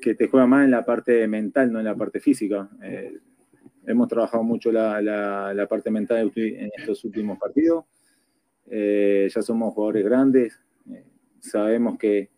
que, 0.00 0.16
te 0.16 0.28
juegan 0.28 0.50
más 0.50 0.64
en 0.64 0.72
la 0.72 0.84
parte 0.84 1.26
mental, 1.28 1.72
no 1.72 1.78
en 1.78 1.84
la 1.84 1.94
parte 1.94 2.18
física. 2.18 2.68
Eh, 2.82 3.16
hemos 3.86 4.08
trabajado 4.08 4.42
mucho 4.42 4.72
la, 4.72 5.00
la, 5.00 5.54
la, 5.54 5.68
parte 5.68 5.90
mental 5.90 6.32
en 6.34 6.70
estos 6.76 7.04
últimos 7.04 7.38
partidos. 7.38 7.84
Eh, 8.68 9.28
ya 9.32 9.42
somos 9.42 9.74
jugadores 9.74 10.04
grandes, 10.04 10.60
eh, 10.90 11.04
sabemos 11.40 11.98
que, 11.98 12.30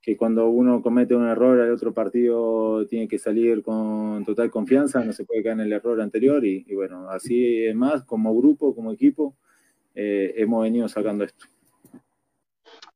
que 0.00 0.16
cuando 0.16 0.48
uno 0.48 0.82
comete 0.82 1.14
un 1.14 1.28
error 1.28 1.60
al 1.60 1.72
otro 1.72 1.92
partido 1.92 2.86
tiene 2.86 3.08
que 3.08 3.18
salir 3.18 3.62
con 3.62 4.24
total 4.24 4.50
confianza, 4.50 5.04
no 5.04 5.12
se 5.12 5.24
puede 5.24 5.42
caer 5.42 5.54
en 5.54 5.60
el 5.60 5.72
error 5.72 6.00
anterior 6.00 6.44
y, 6.44 6.64
y 6.66 6.74
bueno, 6.74 7.10
así 7.10 7.64
es 7.64 7.74
más, 7.74 8.04
como 8.04 8.34
grupo, 8.36 8.74
como 8.74 8.92
equipo, 8.92 9.36
eh, 9.94 10.34
hemos 10.36 10.62
venido 10.62 10.88
sacando 10.88 11.24
esto. 11.24 11.46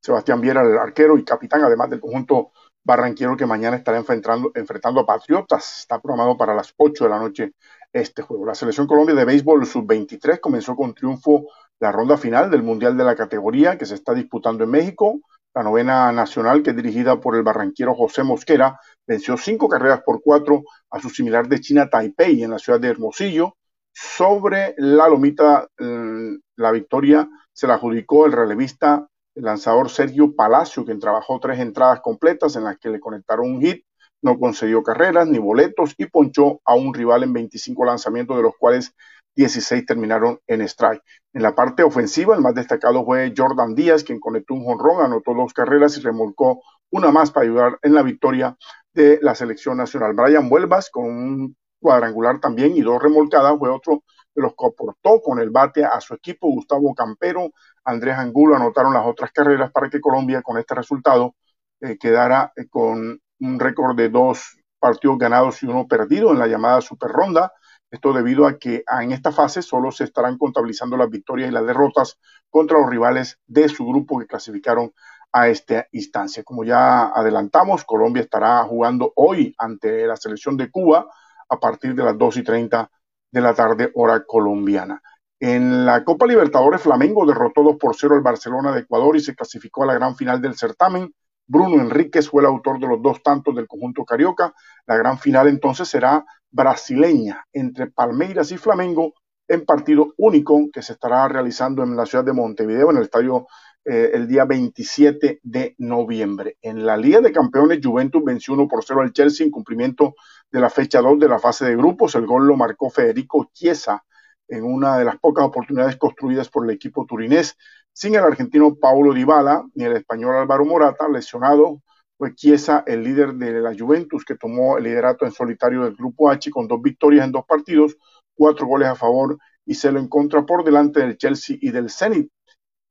Sebastián 0.00 0.40
Viera, 0.40 0.62
el 0.62 0.78
arquero 0.78 1.18
y 1.18 1.24
capitán, 1.24 1.62
además 1.62 1.90
del 1.90 2.00
conjunto 2.00 2.52
barranquero 2.82 3.36
que 3.36 3.46
mañana 3.46 3.76
estará 3.76 3.98
enfrentando, 3.98 4.52
enfrentando 4.54 5.00
a 5.00 5.06
Patriotas. 5.06 5.80
Está 5.80 6.00
programado 6.00 6.36
para 6.36 6.54
las 6.54 6.74
8 6.76 7.04
de 7.04 7.10
la 7.10 7.18
noche 7.18 7.52
este 7.92 8.22
juego. 8.22 8.44
La 8.46 8.54
selección 8.54 8.86
Colombia 8.86 9.14
de 9.14 9.24
béisbol 9.24 9.64
sub-23 9.64 10.40
comenzó 10.40 10.76
con 10.76 10.94
triunfo 10.94 11.48
la 11.80 11.92
ronda 11.92 12.16
final 12.16 12.50
del 12.50 12.62
Mundial 12.62 12.96
de 12.96 13.04
la 13.04 13.16
categoría 13.16 13.76
que 13.78 13.86
se 13.86 13.94
está 13.94 14.14
disputando 14.14 14.64
en 14.64 14.70
México. 14.70 15.20
La 15.54 15.62
novena 15.62 16.10
nacional, 16.12 16.62
que 16.62 16.70
es 16.70 16.76
dirigida 16.76 17.20
por 17.20 17.36
el 17.36 17.42
barranquero 17.42 17.94
José 17.94 18.24
Mosquera, 18.24 18.78
venció 19.06 19.36
cinco 19.36 19.68
carreras 19.68 20.02
por 20.02 20.22
cuatro 20.22 20.62
a 20.90 21.00
su 21.00 21.10
similar 21.10 21.48
de 21.48 21.60
China 21.60 21.88
Taipei 21.88 22.42
en 22.42 22.50
la 22.50 22.58
ciudad 22.58 22.80
de 22.80 22.88
Hermosillo. 22.88 23.56
Sobre 23.92 24.74
la 24.78 25.08
lomita, 25.08 25.68
mm, 25.78 26.34
la 26.56 26.72
victoria 26.72 27.28
se 27.52 27.66
la 27.66 27.74
adjudicó 27.74 28.26
el 28.26 28.32
relevista 28.32 29.06
el 29.34 29.44
lanzador 29.44 29.90
Sergio 29.90 30.34
Palacio, 30.34 30.84
quien 30.84 31.00
trabajó 31.00 31.40
tres 31.40 31.58
entradas 31.58 32.00
completas 32.00 32.56
en 32.56 32.64
las 32.64 32.78
que 32.78 32.88
le 32.88 33.00
conectaron 33.00 33.50
un 33.50 33.60
hit, 33.60 33.84
no 34.22 34.38
concedió 34.38 34.82
carreras 34.82 35.28
ni 35.28 35.38
boletos 35.38 35.94
y 35.98 36.06
ponchó 36.06 36.60
a 36.64 36.74
un 36.74 36.94
rival 36.94 37.24
en 37.24 37.32
25 37.32 37.84
lanzamientos, 37.84 38.36
de 38.36 38.42
los 38.42 38.54
cuales 38.58 38.94
16 39.36 39.86
terminaron 39.86 40.40
en 40.46 40.62
strike. 40.62 41.02
En 41.32 41.42
la 41.42 41.54
parte 41.54 41.82
ofensiva, 41.82 42.34
el 42.34 42.40
más 42.40 42.54
destacado 42.54 43.04
fue 43.04 43.32
Jordan 43.36 43.74
Díaz, 43.74 44.04
quien 44.04 44.20
conectó 44.20 44.54
un 44.54 44.64
jonrón, 44.64 45.04
anotó 45.04 45.34
dos 45.34 45.52
carreras 45.52 45.96
y 45.96 46.00
remolcó 46.00 46.62
una 46.90 47.10
más 47.10 47.30
para 47.30 47.44
ayudar 47.44 47.78
en 47.82 47.94
la 47.94 48.02
victoria 48.02 48.56
de 48.92 49.18
la 49.22 49.34
selección 49.34 49.76
nacional. 49.76 50.14
Brian 50.14 50.48
Vuelvas, 50.48 50.90
con 50.90 51.04
un 51.04 51.56
cuadrangular 51.80 52.40
también 52.40 52.76
y 52.76 52.82
dos 52.82 53.02
remolcadas, 53.02 53.58
fue 53.58 53.70
otro 53.70 54.04
de 54.34 54.42
los 54.42 54.54
que 54.56 54.66
aportó 54.66 55.20
con 55.20 55.38
el 55.38 55.50
bate 55.50 55.84
a 55.84 56.00
su 56.00 56.14
equipo. 56.14 56.48
Gustavo 56.48 56.94
Campero, 56.94 57.50
Andrés 57.84 58.16
Angulo 58.16 58.56
anotaron 58.56 58.94
las 58.94 59.06
otras 59.06 59.32
carreras 59.32 59.70
para 59.70 59.90
que 59.90 60.00
Colombia 60.00 60.42
con 60.42 60.58
este 60.58 60.74
resultado 60.74 61.34
eh, 61.80 61.98
quedara 61.98 62.52
eh, 62.56 62.66
con 62.68 63.20
un 63.40 63.60
récord 63.60 63.96
de 63.96 64.08
dos 64.08 64.56
partidos 64.78 65.18
ganados 65.18 65.62
y 65.62 65.66
uno 65.66 65.86
perdido 65.86 66.32
en 66.32 66.38
la 66.38 66.46
llamada 66.46 66.80
super 66.80 67.10
ronda. 67.10 67.52
Esto 67.94 68.12
debido 68.12 68.48
a 68.48 68.58
que 68.58 68.82
en 69.00 69.12
esta 69.12 69.30
fase 69.30 69.62
solo 69.62 69.92
se 69.92 70.02
estarán 70.02 70.36
contabilizando 70.36 70.96
las 70.96 71.08
victorias 71.08 71.48
y 71.48 71.52
las 71.52 71.64
derrotas 71.64 72.18
contra 72.50 72.76
los 72.80 72.90
rivales 72.90 73.38
de 73.46 73.68
su 73.68 73.86
grupo 73.86 74.18
que 74.18 74.26
clasificaron 74.26 74.92
a 75.32 75.46
esta 75.46 75.86
instancia. 75.92 76.42
Como 76.42 76.64
ya 76.64 77.10
adelantamos, 77.10 77.84
Colombia 77.84 78.24
estará 78.24 78.64
jugando 78.64 79.12
hoy 79.14 79.54
ante 79.58 80.08
la 80.08 80.16
selección 80.16 80.56
de 80.56 80.72
Cuba 80.72 81.06
a 81.48 81.60
partir 81.60 81.94
de 81.94 82.02
las 82.02 82.18
2 82.18 82.38
y 82.38 82.42
30 82.42 82.90
de 83.30 83.40
la 83.40 83.54
tarde, 83.54 83.92
hora 83.94 84.24
colombiana. 84.26 85.00
En 85.38 85.86
la 85.86 86.02
Copa 86.02 86.26
Libertadores, 86.26 86.80
Flamengo 86.80 87.24
derrotó 87.24 87.62
2 87.62 87.76
por 87.76 87.94
0 87.94 88.16
al 88.16 88.22
Barcelona 88.22 88.72
de 88.72 88.80
Ecuador 88.80 89.16
y 89.16 89.20
se 89.20 89.36
clasificó 89.36 89.84
a 89.84 89.86
la 89.86 89.94
gran 89.94 90.16
final 90.16 90.42
del 90.42 90.56
certamen. 90.56 91.14
Bruno 91.46 91.80
Enríquez 91.80 92.28
fue 92.28 92.42
el 92.42 92.46
autor 92.46 92.78
de 92.80 92.88
los 92.88 93.02
dos 93.02 93.22
tantos 93.22 93.54
del 93.54 93.68
conjunto 93.68 94.04
carioca. 94.04 94.54
La 94.86 94.96
gran 94.96 95.18
final 95.18 95.48
entonces 95.48 95.88
será 95.88 96.24
brasileña 96.50 97.44
entre 97.52 97.88
Palmeiras 97.88 98.50
y 98.52 98.56
Flamengo 98.56 99.14
en 99.46 99.64
partido 99.64 100.14
único 100.16 100.68
que 100.72 100.82
se 100.82 100.94
estará 100.94 101.28
realizando 101.28 101.82
en 101.82 101.96
la 101.96 102.06
ciudad 102.06 102.24
de 102.24 102.32
Montevideo, 102.32 102.90
en 102.90 102.96
el 102.96 103.02
estadio 103.02 103.46
eh, 103.84 104.12
el 104.14 104.26
día 104.26 104.46
27 104.46 105.40
de 105.42 105.74
noviembre. 105.78 106.56
En 106.62 106.86
la 106.86 106.96
Liga 106.96 107.20
de 107.20 107.32
Campeones, 107.32 107.80
Juventus 107.82 108.24
venció 108.24 108.54
1 108.54 108.66
por 108.66 108.82
0 108.82 109.02
al 109.02 109.12
Chelsea 109.12 109.44
en 109.44 109.50
cumplimiento 109.50 110.14
de 110.50 110.60
la 110.60 110.70
fecha 110.70 111.02
2 111.02 111.18
de 111.18 111.28
la 111.28 111.38
fase 111.38 111.66
de 111.66 111.76
grupos. 111.76 112.14
El 112.14 112.26
gol 112.26 112.46
lo 112.46 112.56
marcó 112.56 112.88
Federico 112.88 113.50
Chiesa 113.52 114.02
en 114.48 114.64
una 114.64 114.96
de 114.96 115.04
las 115.04 115.18
pocas 115.18 115.44
oportunidades 115.44 115.96
construidas 115.96 116.48
por 116.48 116.64
el 116.64 116.70
equipo 116.70 117.04
turinés 117.04 117.56
sin 117.94 118.14
el 118.16 118.24
argentino 118.24 118.74
Paulo 118.74 119.14
Dybala 119.14 119.64
ni 119.74 119.84
el 119.84 119.96
español 119.96 120.36
Álvaro 120.36 120.64
Morata, 120.64 121.08
lesionado, 121.08 121.80
fue 122.18 122.34
Chiesa 122.34 122.84
el 122.86 123.02
líder 123.02 123.34
de 123.34 123.52
la 123.60 123.74
Juventus 123.76 124.24
que 124.24 124.36
tomó 124.36 124.76
el 124.76 124.84
liderato 124.84 125.24
en 125.24 125.32
solitario 125.32 125.84
del 125.84 125.96
grupo 125.96 126.30
H 126.30 126.50
con 126.50 126.68
dos 126.68 126.82
victorias 126.82 127.24
en 127.24 127.32
dos 127.32 127.44
partidos, 127.46 127.96
cuatro 128.34 128.66
goles 128.66 128.88
a 128.88 128.94
favor 128.94 129.38
y 129.64 129.74
se 129.74 129.90
lo 129.90 130.00
encontra 130.00 130.44
por 130.44 130.64
delante 130.64 131.00
del 131.00 131.16
Chelsea 131.16 131.56
y 131.60 131.70
del 131.70 131.88
Zenit, 131.88 132.30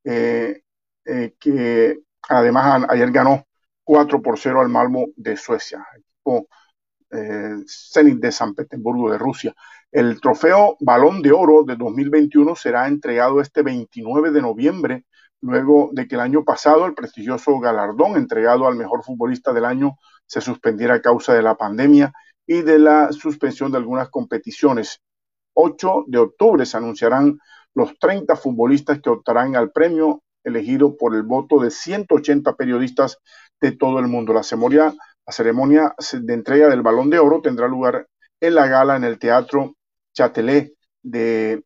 eh, 0.04 0.62
eh, 1.04 1.34
que 1.38 2.00
además 2.28 2.86
ayer 2.88 3.10
ganó 3.10 3.44
4 3.84 4.22
por 4.22 4.38
0 4.38 4.60
al 4.60 4.68
Malmo 4.70 5.06
de 5.16 5.36
Suecia, 5.36 5.86
equipo 5.96 6.48
eh, 7.10 7.56
Zenit 7.66 8.18
de 8.18 8.32
San 8.32 8.54
Petersburgo 8.54 9.10
de 9.10 9.18
Rusia. 9.18 9.54
El 9.94 10.20
trofeo 10.20 10.76
Balón 10.80 11.22
de 11.22 11.30
Oro 11.30 11.62
de 11.62 11.76
2021 11.76 12.56
será 12.56 12.88
entregado 12.88 13.40
este 13.40 13.62
29 13.62 14.32
de 14.32 14.42
noviembre, 14.42 15.04
luego 15.40 15.90
de 15.92 16.08
que 16.08 16.16
el 16.16 16.20
año 16.20 16.42
pasado 16.42 16.84
el 16.84 16.94
prestigioso 16.94 17.60
galardón 17.60 18.16
entregado 18.16 18.66
al 18.66 18.74
mejor 18.74 19.04
futbolista 19.04 19.52
del 19.52 19.64
año 19.64 19.96
se 20.26 20.40
suspendiera 20.40 20.94
a 20.94 21.00
causa 21.00 21.32
de 21.32 21.42
la 21.42 21.54
pandemia 21.54 22.12
y 22.44 22.62
de 22.62 22.80
la 22.80 23.12
suspensión 23.12 23.70
de 23.70 23.78
algunas 23.78 24.08
competiciones. 24.08 25.00
8 25.52 26.06
de 26.08 26.18
octubre 26.18 26.66
se 26.66 26.76
anunciarán 26.76 27.38
los 27.72 27.96
30 28.00 28.34
futbolistas 28.34 29.00
que 29.00 29.10
optarán 29.10 29.54
al 29.54 29.70
premio 29.70 30.24
elegido 30.42 30.96
por 30.96 31.14
el 31.14 31.22
voto 31.22 31.60
de 31.60 31.70
180 31.70 32.56
periodistas 32.56 33.18
de 33.60 33.70
todo 33.70 34.00
el 34.00 34.08
mundo. 34.08 34.34
La 34.34 34.42
ceremonia, 34.42 34.92
la 35.24 35.32
ceremonia 35.32 35.94
de 36.12 36.34
entrega 36.34 36.68
del 36.68 36.82
Balón 36.82 37.10
de 37.10 37.20
Oro 37.20 37.40
tendrá 37.40 37.68
lugar 37.68 38.08
en 38.40 38.54
la 38.56 38.66
gala 38.66 38.96
en 38.96 39.04
el 39.04 39.20
Teatro 39.20 39.76
Châtelet 40.14 40.72
de 41.02 41.62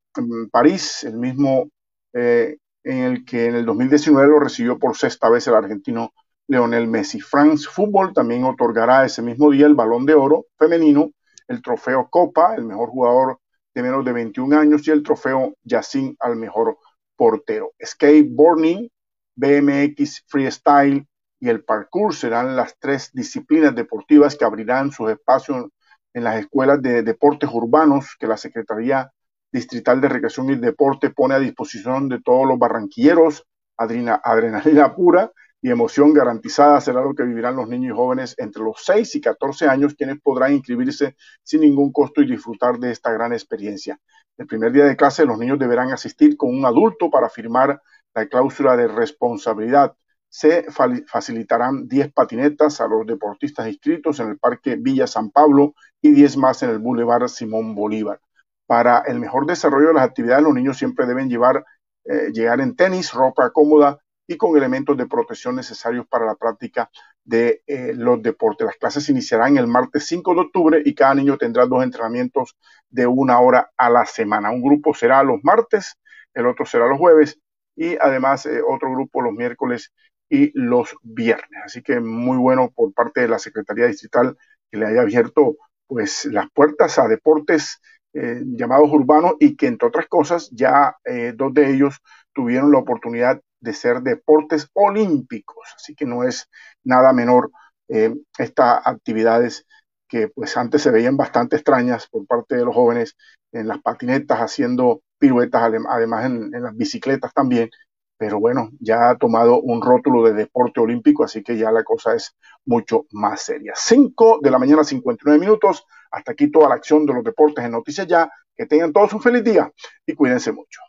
París, 0.50 1.04
el 1.04 1.16
mismo 1.16 1.70
eh, 2.12 2.56
en 2.82 2.98
el 2.98 3.24
que 3.24 3.46
en 3.46 3.54
el 3.54 3.66
2019 3.66 4.26
lo 4.26 4.40
recibió 4.40 4.78
por 4.78 4.96
sexta 4.96 5.28
vez 5.28 5.46
el 5.46 5.54
argentino 5.54 6.12
Leonel 6.48 6.88
Messi. 6.88 7.20
France 7.20 7.68
Football 7.70 8.12
también 8.14 8.44
otorgará 8.44 9.04
ese 9.04 9.22
mismo 9.22 9.50
día 9.50 9.66
el 9.66 9.74
Balón 9.74 10.06
de 10.06 10.14
Oro 10.14 10.46
femenino, 10.58 11.10
el 11.46 11.62
trofeo 11.62 12.08
Copa, 12.10 12.54
el 12.56 12.64
mejor 12.64 12.88
jugador 12.88 13.38
de 13.74 13.82
menos 13.82 14.04
de 14.04 14.12
21 14.12 14.58
años, 14.58 14.88
y 14.88 14.90
el 14.90 15.02
trofeo 15.02 15.54
Yacine 15.62 16.16
al 16.18 16.36
mejor 16.36 16.78
portero. 17.16 17.72
Skateboarding, 17.84 18.90
BMX 19.36 20.24
Freestyle 20.26 21.06
y 21.38 21.48
el 21.48 21.64
parkour 21.64 22.14
serán 22.14 22.56
las 22.56 22.76
tres 22.78 23.10
disciplinas 23.12 23.74
deportivas 23.74 24.34
que 24.34 24.44
abrirán 24.44 24.90
sus 24.90 25.10
espacios 25.10 25.66
en 26.14 26.24
las 26.24 26.40
escuelas 26.40 26.82
de 26.82 27.02
deportes 27.02 27.50
urbanos 27.52 28.16
que 28.18 28.26
la 28.26 28.36
Secretaría 28.36 29.10
Distrital 29.52 30.00
de 30.00 30.08
Recreación 30.08 30.50
y 30.50 30.56
Deporte 30.56 31.10
pone 31.10 31.34
a 31.34 31.38
disposición 31.38 32.08
de 32.08 32.20
todos 32.20 32.46
los 32.46 32.58
barranquilleros. 32.58 33.44
adrenalina 33.76 34.94
pura 34.94 35.32
y 35.60 35.70
emoción 35.70 36.12
garantizada 36.12 36.80
será 36.80 37.00
lo 37.00 37.14
que 37.14 37.24
vivirán 37.24 37.56
los 37.56 37.68
niños 37.68 37.92
y 37.92 37.96
jóvenes 37.96 38.34
entre 38.38 38.62
los 38.62 38.76
6 38.84 39.16
y 39.16 39.20
14 39.20 39.68
años, 39.68 39.94
quienes 39.94 40.20
podrán 40.20 40.52
inscribirse 40.52 41.16
sin 41.42 41.62
ningún 41.62 41.92
costo 41.92 42.22
y 42.22 42.26
disfrutar 42.26 42.78
de 42.78 42.92
esta 42.92 43.12
gran 43.12 43.32
experiencia. 43.32 43.98
El 44.36 44.46
primer 44.46 44.72
día 44.72 44.84
de 44.84 44.96
clase 44.96 45.24
los 45.24 45.38
niños 45.38 45.58
deberán 45.58 45.90
asistir 45.90 46.36
con 46.36 46.50
un 46.54 46.64
adulto 46.64 47.10
para 47.10 47.28
firmar 47.28 47.80
la 48.14 48.26
cláusula 48.26 48.76
de 48.76 48.86
responsabilidad 48.86 49.94
se 50.28 50.66
facilitarán 51.06 51.88
10 51.88 52.12
patinetas 52.12 52.80
a 52.80 52.86
los 52.86 53.06
deportistas 53.06 53.68
inscritos 53.68 54.20
en 54.20 54.28
el 54.28 54.38
Parque 54.38 54.76
Villa 54.76 55.06
San 55.06 55.30
Pablo 55.30 55.74
y 56.00 56.10
10 56.10 56.36
más 56.36 56.62
en 56.62 56.70
el 56.70 56.78
Boulevard 56.78 57.28
Simón 57.28 57.74
Bolívar. 57.74 58.20
Para 58.66 58.98
el 59.06 59.18
mejor 59.18 59.46
desarrollo 59.46 59.88
de 59.88 59.94
las 59.94 60.04
actividades, 60.04 60.44
los 60.44 60.54
niños 60.54 60.76
siempre 60.76 61.06
deben 61.06 61.30
llevar, 61.30 61.64
eh, 62.04 62.30
llegar 62.32 62.60
en 62.60 62.76
tenis, 62.76 63.12
ropa 63.12 63.50
cómoda 63.50 63.98
y 64.26 64.36
con 64.36 64.56
elementos 64.56 64.96
de 64.96 65.06
protección 65.06 65.56
necesarios 65.56 66.06
para 66.06 66.26
la 66.26 66.34
práctica 66.34 66.90
de 67.24 67.62
eh, 67.66 67.94
los 67.94 68.22
deportes. 68.22 68.66
Las 68.66 68.76
clases 68.76 69.08
iniciarán 69.08 69.56
el 69.56 69.66
martes 69.66 70.06
5 70.06 70.34
de 70.34 70.40
octubre 70.40 70.82
y 70.84 70.94
cada 70.94 71.14
niño 71.14 71.38
tendrá 71.38 71.64
dos 71.64 71.82
entrenamientos 71.82 72.56
de 72.90 73.06
una 73.06 73.40
hora 73.40 73.72
a 73.78 73.88
la 73.88 74.04
semana. 74.04 74.50
Un 74.50 74.62
grupo 74.62 74.92
será 74.92 75.22
los 75.22 75.42
martes, 75.42 75.96
el 76.34 76.46
otro 76.46 76.66
será 76.66 76.86
los 76.86 76.98
jueves 76.98 77.38
y 77.74 77.96
además 77.96 78.44
eh, 78.44 78.60
otro 78.66 78.92
grupo 78.92 79.22
los 79.22 79.32
miércoles 79.32 79.92
y 80.28 80.50
los 80.58 80.94
viernes. 81.02 81.60
Así 81.64 81.82
que 81.82 82.00
muy 82.00 82.36
bueno 82.36 82.70
por 82.74 82.92
parte 82.92 83.22
de 83.22 83.28
la 83.28 83.38
Secretaría 83.38 83.86
Distrital 83.86 84.36
que 84.70 84.78
le 84.78 84.86
haya 84.86 85.02
abierto 85.02 85.56
pues 85.86 86.26
las 86.26 86.50
puertas 86.50 86.98
a 86.98 87.08
deportes 87.08 87.80
eh, 88.12 88.42
llamados 88.44 88.90
urbanos 88.90 89.34
y 89.40 89.56
que 89.56 89.66
entre 89.66 89.88
otras 89.88 90.06
cosas 90.06 90.50
ya 90.52 90.96
eh, 91.04 91.32
dos 91.34 91.52
de 91.54 91.70
ellos 91.70 91.98
tuvieron 92.32 92.72
la 92.72 92.78
oportunidad 92.78 93.40
de 93.60 93.72
ser 93.72 94.02
deportes 94.02 94.68
olímpicos. 94.74 95.68
Así 95.76 95.94
que 95.94 96.04
no 96.04 96.24
es 96.24 96.48
nada 96.84 97.12
menor 97.12 97.50
eh, 97.88 98.14
estas 98.38 98.86
actividades 98.86 99.66
que 100.08 100.28
pues 100.28 100.56
antes 100.56 100.82
se 100.82 100.90
veían 100.90 101.16
bastante 101.16 101.56
extrañas 101.56 102.06
por 102.08 102.26
parte 102.26 102.56
de 102.56 102.64
los 102.64 102.74
jóvenes 102.74 103.14
en 103.52 103.68
las 103.68 103.80
patinetas 103.80 104.38
haciendo 104.38 105.02
piruetas, 105.18 105.62
además 105.88 106.24
en 106.26 106.50
las 106.62 106.76
bicicletas 106.76 107.32
también, 107.34 107.70
pero 108.18 108.40
bueno, 108.40 108.70
ya 108.80 109.10
ha 109.10 109.16
tomado 109.16 109.60
un 109.60 109.80
rótulo 109.80 110.24
de 110.24 110.34
deporte 110.34 110.80
olímpico, 110.80 111.24
así 111.24 111.42
que 111.42 111.56
ya 111.56 111.70
la 111.70 111.84
cosa 111.84 112.14
es 112.14 112.36
mucho 112.66 113.06
más 113.12 113.42
seria. 113.42 113.72
5 113.76 114.40
de 114.42 114.50
la 114.50 114.58
mañana, 114.58 114.82
59 114.82 115.38
minutos. 115.38 115.86
Hasta 116.10 116.32
aquí 116.32 116.50
toda 116.50 116.68
la 116.68 116.74
acción 116.74 117.06
de 117.06 117.14
los 117.14 117.22
deportes 117.22 117.64
en 117.64 117.70
Noticias 117.72 118.06
Ya. 118.06 118.30
Que 118.56 118.66
tengan 118.66 118.92
todos 118.92 119.12
un 119.12 119.22
feliz 119.22 119.44
día 119.44 119.72
y 120.04 120.14
cuídense 120.14 120.50
mucho. 120.50 120.80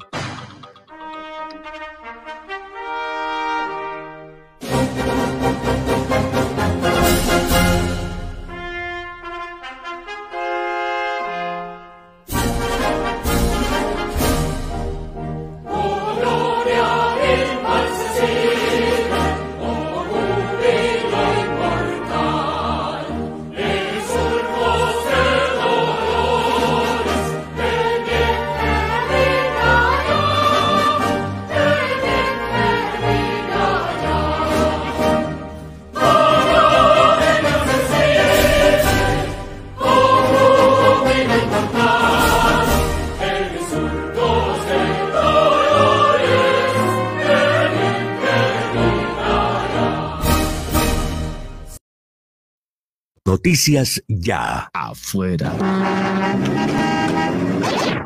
Noticias 53.49 54.03
ya. 54.07 54.69
Afuera. 54.75 55.51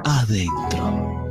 Adentro. 0.05 1.29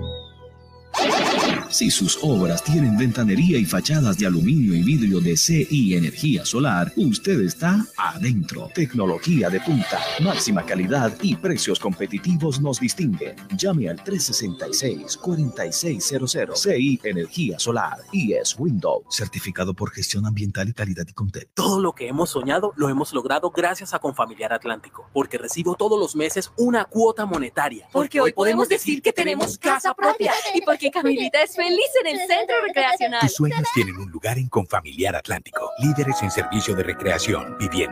Si 1.70 1.90
sus 1.90 2.18
obras 2.20 2.62
tienen 2.62 2.98
ventanería 2.98 3.56
y 3.56 3.64
fachadas 3.64 4.18
de 4.18 4.26
aluminio 4.26 4.74
y 4.74 4.82
vidrio 4.82 5.18
de 5.22 5.34
CI 5.34 5.94
Energía 5.94 6.44
Solar, 6.44 6.92
usted 6.96 7.40
está 7.40 7.86
adentro. 8.10 8.68
Tecnología 8.74 9.48
de 9.50 9.60
punta, 9.60 10.00
máxima 10.20 10.64
calidad 10.64 11.16
y 11.22 11.36
precios 11.36 11.78
competitivos 11.78 12.60
nos 12.60 12.80
distinguen. 12.80 13.36
Llame 13.56 13.88
al 13.88 14.02
366-4600 14.02 16.56
CI 16.56 17.00
Energía 17.04 17.58
Solar 17.58 17.98
y 18.12 18.32
es 18.32 18.56
Windows, 18.58 19.04
certificado 19.10 19.74
por 19.74 19.90
gestión 19.90 20.26
ambiental 20.26 20.68
y 20.68 20.72
calidad 20.72 21.06
y 21.08 21.12
Contexto. 21.12 21.50
Todo 21.54 21.80
lo 21.80 21.92
que 21.92 22.08
hemos 22.08 22.30
soñado 22.30 22.72
lo 22.76 22.88
hemos 22.88 23.12
logrado 23.12 23.50
gracias 23.50 23.94
a 23.94 23.98
Confamiliar 23.98 24.52
Atlántico, 24.52 25.08
porque 25.12 25.38
recibo 25.38 25.74
todos 25.74 25.98
los 25.98 26.16
meses 26.16 26.52
una 26.56 26.84
cuota 26.84 27.26
monetaria. 27.26 27.88
Porque 27.92 28.20
hoy 28.20 28.32
podemos 28.32 28.68
decir 28.68 29.02
que 29.02 29.12
tenemos 29.12 29.58
casa 29.58 29.94
propia 29.94 30.32
y 30.54 30.62
porque 30.62 30.90
Camilita 30.90 31.42
es 31.42 31.54
feliz 31.54 31.90
en 32.00 32.08
el 32.08 32.18
centro 32.26 32.56
recreacional. 32.66 33.20
Tus 33.20 33.34
sueños 33.34 33.68
tienen 33.74 33.96
un 33.96 34.10
lugar 34.10 34.38
en 34.38 34.48
Confamiliar 34.48 35.16
Atlántico. 35.16 35.70
Líderes 35.78 36.22
en 36.22 36.30
servicio 36.30 36.74
de 36.74 36.82
recreación, 36.82 37.56
vivienda, 37.58 37.91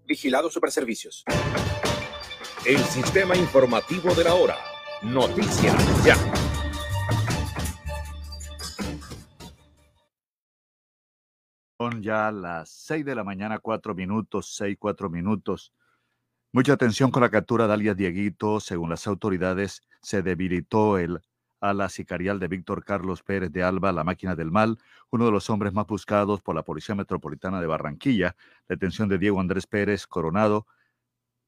Vigilado 0.11 0.49
Superservicios. 0.49 1.23
El 2.65 2.79
sistema 2.79 3.33
informativo 3.37 4.13
de 4.13 4.25
la 4.25 4.33
hora. 4.33 4.57
Noticias 5.03 6.05
ya. 6.05 6.17
Son 11.77 12.03
ya 12.03 12.29
las 12.29 12.69
6 12.71 13.05
de 13.05 13.15
la 13.15 13.23
mañana, 13.23 13.59
4 13.59 13.95
minutos, 13.95 14.53
6, 14.57 14.75
4 14.77 15.09
minutos. 15.09 15.71
Mucha 16.51 16.73
atención 16.73 17.09
con 17.09 17.21
la 17.21 17.29
captura 17.29 17.65
de 17.65 17.73
alias 17.73 17.95
Dieguito. 17.95 18.59
Según 18.59 18.89
las 18.89 19.07
autoridades, 19.07 19.81
se 20.01 20.21
debilitó 20.21 20.97
el 20.97 21.21
ala 21.61 21.87
sicarial 21.89 22.39
de 22.39 22.47
Víctor 22.47 22.83
Carlos 22.83 23.23
Pérez 23.23 23.51
de 23.51 23.63
Alba, 23.63 23.91
la 23.93 24.03
máquina 24.03 24.35
del 24.35 24.51
mal, 24.51 24.77
uno 25.11 25.25
de 25.25 25.31
los 25.31 25.49
hombres 25.49 25.71
más 25.73 25.87
buscados 25.87 26.41
por 26.41 26.55
la 26.55 26.63
Policía 26.63 26.95
Metropolitana 26.95 27.61
de 27.61 27.67
Barranquilla. 27.67 28.35
La 28.67 28.75
detención 28.75 29.07
de 29.07 29.19
Diego 29.19 29.39
Andrés 29.39 29.67
Pérez 29.67 30.07
Coronado 30.07 30.67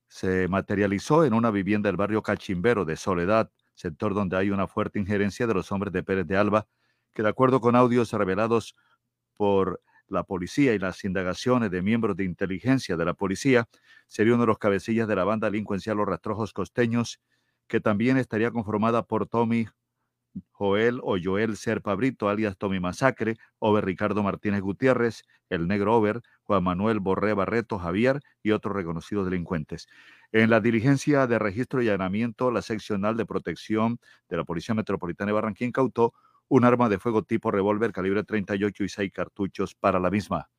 se 0.08 0.48
materializó 0.48 1.26
en 1.26 1.34
una 1.34 1.50
vivienda 1.50 1.90
del 1.90 1.98
barrio 1.98 2.22
Cachimbero 2.22 2.86
de 2.86 2.96
Soledad, 2.96 3.52
sector 3.74 4.14
donde 4.14 4.38
hay 4.38 4.52
una 4.52 4.68
fuerte 4.68 5.00
injerencia 5.00 5.48
de 5.48 5.56
los 5.56 5.72
hombres 5.72 5.92
de 5.92 6.04
Pérez 6.04 6.28
de 6.28 6.38
Alba, 6.38 6.68
que 7.14 7.24
de 7.24 7.30
acuerdo 7.30 7.60
con 7.60 7.76
audios 7.76 8.14
revelados 8.14 8.76
por 9.34 9.82
la 10.08 10.24
policía 10.24 10.74
y 10.74 10.80
las 10.80 11.04
indagaciones 11.04 11.72
de 11.72 11.82
miembros 11.82 12.16
de 12.16 12.26
inteligencia 12.26 12.96
de 12.96 13.06
la 13.06 13.16
policía, 13.16 13.68
sería 14.08 14.34
uno 14.36 14.44
de 14.44 14.48
los 14.48 14.60
cabecillas 14.60 15.08
de 15.08 15.16
la 15.16 15.24
banda 15.24 15.50
delincuencial 15.50 15.98
Los 15.98 16.08
Rastrojos 16.08 16.54
Costeños, 16.54 17.20
que 17.68 17.80
también 17.80 18.18
estaría 18.18 18.52
conformada 18.52 19.04
por 19.04 19.28
Tommy 19.28 19.68
Joel 20.52 21.00
o 21.04 21.18
Joel 21.22 21.58
Serpa 21.58 21.96
Brito, 21.96 22.30
alias 22.30 22.58
Tommy 22.58 22.80
Masacre, 22.80 23.38
Over 23.60 23.86
Ricardo 23.86 24.24
Martínez 24.24 24.62
Gutiérrez, 24.62 25.24
el 25.50 25.68
negro 25.68 25.96
Over, 25.96 26.22
Juan 26.44 26.64
Manuel 26.64 27.00
Borré 27.00 27.34
Barreto 27.34 27.80
Javier 27.80 28.20
y 28.42 28.52
otros 28.52 28.76
reconocidos 28.76 29.26
delincuentes. 29.26 29.88
En 30.32 30.50
la 30.50 30.60
diligencia 30.60 31.28
de 31.28 31.40
registro 31.40 31.82
y 31.82 31.90
allanamiento, 31.90 32.52
la 32.52 32.62
seccional 32.62 33.18
de 33.18 33.26
protección 33.26 34.00
de 34.30 34.38
la 34.38 34.44
Policía 34.44 34.76
Metropolitana 34.76 35.30
de 35.30 35.34
Barranquín 35.34 35.68
incautó 35.70 36.14
un 36.48 36.66
arma 36.66 36.90
de 36.90 37.00
fuego 37.00 37.24
tipo 37.24 37.52
revólver 37.52 37.92
calibre 37.92 38.24
38 38.24 38.84
y 38.84 38.90
seis 38.90 39.12
cartuchos 39.12 39.76
para 39.76 40.00
la 40.00 40.10
misma. 40.10 40.50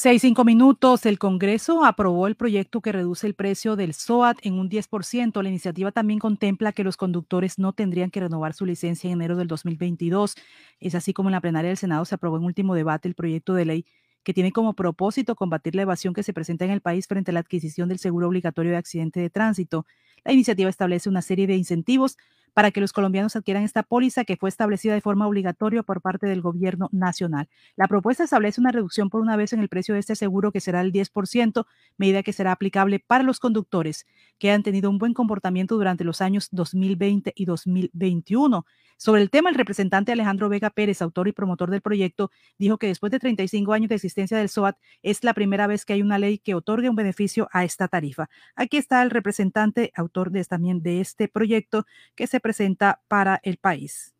Seis, 0.00 0.22
cinco 0.22 0.44
minutos. 0.44 1.06
El 1.06 1.18
Congreso 1.18 1.84
aprobó 1.84 2.28
el 2.28 2.36
proyecto 2.36 2.80
que 2.80 2.92
reduce 2.92 3.26
el 3.26 3.34
precio 3.34 3.74
del 3.74 3.94
SOAT 3.94 4.38
en 4.42 4.54
un 4.54 4.70
10%. 4.70 5.42
La 5.42 5.48
iniciativa 5.48 5.90
también 5.90 6.20
contempla 6.20 6.70
que 6.70 6.84
los 6.84 6.96
conductores 6.96 7.58
no 7.58 7.72
tendrían 7.72 8.12
que 8.12 8.20
renovar 8.20 8.54
su 8.54 8.64
licencia 8.64 9.08
en 9.08 9.14
enero 9.14 9.34
del 9.34 9.48
2022. 9.48 10.36
Es 10.78 10.94
así 10.94 11.12
como 11.12 11.30
en 11.30 11.32
la 11.32 11.40
plenaria 11.40 11.70
del 11.70 11.76
Senado 11.76 12.04
se 12.04 12.14
aprobó 12.14 12.36
en 12.36 12.44
último 12.44 12.76
debate 12.76 13.08
el 13.08 13.16
proyecto 13.16 13.54
de 13.54 13.64
ley 13.64 13.86
que 14.22 14.32
tiene 14.32 14.52
como 14.52 14.74
propósito 14.74 15.34
combatir 15.34 15.74
la 15.74 15.82
evasión 15.82 16.14
que 16.14 16.22
se 16.22 16.32
presenta 16.32 16.64
en 16.64 16.70
el 16.70 16.80
país 16.80 17.08
frente 17.08 17.32
a 17.32 17.34
la 17.34 17.40
adquisición 17.40 17.88
del 17.88 17.98
seguro 17.98 18.28
obligatorio 18.28 18.70
de 18.70 18.78
accidente 18.78 19.18
de 19.18 19.30
tránsito. 19.30 19.84
La 20.24 20.32
iniciativa 20.32 20.70
establece 20.70 21.08
una 21.08 21.22
serie 21.22 21.48
de 21.48 21.56
incentivos 21.56 22.18
para 22.58 22.72
que 22.72 22.80
los 22.80 22.92
colombianos 22.92 23.36
adquieran 23.36 23.62
esta 23.62 23.84
póliza 23.84 24.24
que 24.24 24.36
fue 24.36 24.48
establecida 24.48 24.92
de 24.92 25.00
forma 25.00 25.28
obligatoria 25.28 25.84
por 25.84 26.00
parte 26.00 26.26
del 26.26 26.40
gobierno 26.40 26.88
nacional. 26.90 27.48
La 27.76 27.86
propuesta 27.86 28.24
establece 28.24 28.60
una 28.60 28.72
reducción 28.72 29.10
por 29.10 29.20
una 29.20 29.36
vez 29.36 29.52
en 29.52 29.60
el 29.60 29.68
precio 29.68 29.94
de 29.94 30.00
este 30.00 30.16
seguro 30.16 30.50
que 30.50 30.60
será 30.60 30.80
el 30.80 30.90
10%, 30.90 31.66
medida 31.98 32.24
que 32.24 32.32
será 32.32 32.50
aplicable 32.50 32.98
para 32.98 33.22
los 33.22 33.38
conductores 33.38 34.06
que 34.40 34.50
han 34.50 34.64
tenido 34.64 34.90
un 34.90 34.98
buen 34.98 35.14
comportamiento 35.14 35.76
durante 35.76 36.02
los 36.02 36.20
años 36.20 36.48
2020 36.50 37.32
y 37.36 37.44
2021. 37.44 38.66
Sobre 38.96 39.22
el 39.22 39.30
tema, 39.30 39.48
el 39.48 39.54
representante 39.54 40.10
Alejandro 40.10 40.48
Vega 40.48 40.70
Pérez, 40.70 41.00
autor 41.02 41.28
y 41.28 41.32
promotor 41.32 41.70
del 41.70 41.80
proyecto, 41.80 42.32
dijo 42.58 42.78
que 42.78 42.88
después 42.88 43.12
de 43.12 43.20
35 43.20 43.72
años 43.72 43.88
de 43.88 43.94
existencia 43.94 44.36
del 44.36 44.48
SOAT, 44.48 44.76
es 45.04 45.22
la 45.22 45.34
primera 45.34 45.68
vez 45.68 45.84
que 45.84 45.92
hay 45.92 46.02
una 46.02 46.18
ley 46.18 46.38
que 46.38 46.56
otorgue 46.56 46.90
un 46.90 46.96
beneficio 46.96 47.48
a 47.52 47.62
esta 47.62 47.86
tarifa. 47.86 48.28
Aquí 48.56 48.76
está 48.76 49.00
el 49.04 49.10
representante, 49.10 49.92
autor 49.94 50.32
de, 50.32 50.44
también 50.44 50.82
de 50.82 51.00
este 51.00 51.28
proyecto 51.28 51.86
que 52.16 52.26
se 52.26 52.40
presenta 52.48 53.02
para 53.08 53.40
el 53.42 53.58
país. 53.58 54.14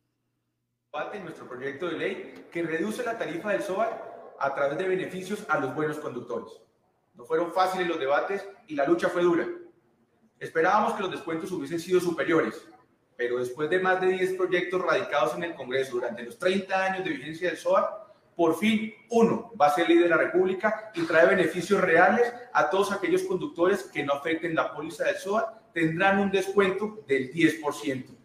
En 1.13 1.23
nuestro 1.23 1.49
proyecto 1.49 1.87
de 1.87 1.97
ley 1.97 2.45
que 2.51 2.61
reduce 2.61 3.03
la 3.03 3.17
tarifa 3.17 3.53
del 3.53 3.63
SOAT 3.63 3.89
a 4.39 4.53
través 4.53 4.77
de 4.77 4.87
beneficios 4.87 5.47
a 5.49 5.57
los 5.57 5.73
buenos 5.73 5.97
conductores. 5.97 6.51
No 7.15 7.25
fueron 7.25 7.51
fáciles 7.51 7.87
los 7.87 7.99
debates 7.99 8.47
y 8.67 8.75
la 8.75 8.85
lucha 8.85 9.09
fue 9.09 9.23
dura. 9.23 9.47
Esperábamos 10.39 10.93
que 10.93 11.01
los 11.01 11.09
descuentos 11.09 11.51
hubiesen 11.51 11.79
sido 11.79 11.99
superiores, 11.99 12.67
pero 13.17 13.39
después 13.39 13.67
de 13.67 13.79
más 13.79 13.99
de 13.99 14.09
10 14.09 14.33
proyectos 14.33 14.79
radicados 14.79 15.33
en 15.35 15.45
el 15.45 15.55
Congreso 15.55 15.93
durante 15.93 16.21
los 16.21 16.37
30 16.37 16.83
años 16.83 17.03
de 17.03 17.09
vigencia 17.09 17.49
del 17.49 17.57
SOA, 17.57 18.13
por 18.35 18.59
fin 18.59 18.93
uno 19.09 19.51
va 19.59 19.65
a 19.65 19.73
ser 19.73 19.89
líder 19.89 20.03
de 20.03 20.09
la 20.09 20.17
República 20.17 20.91
y 20.93 21.01
trae 21.01 21.25
beneficios 21.25 21.81
reales 21.81 22.31
a 22.53 22.69
todos 22.69 22.91
aquellos 22.91 23.23
conductores 23.23 23.85
que 23.85 24.03
no 24.03 24.13
afecten 24.13 24.53
la 24.53 24.71
póliza 24.71 25.05
del 25.05 25.15
SOA, 25.15 25.63
tendrán 25.73 26.19
un 26.19 26.29
descuento 26.29 27.03
del 27.07 27.33
10%. 27.33 28.18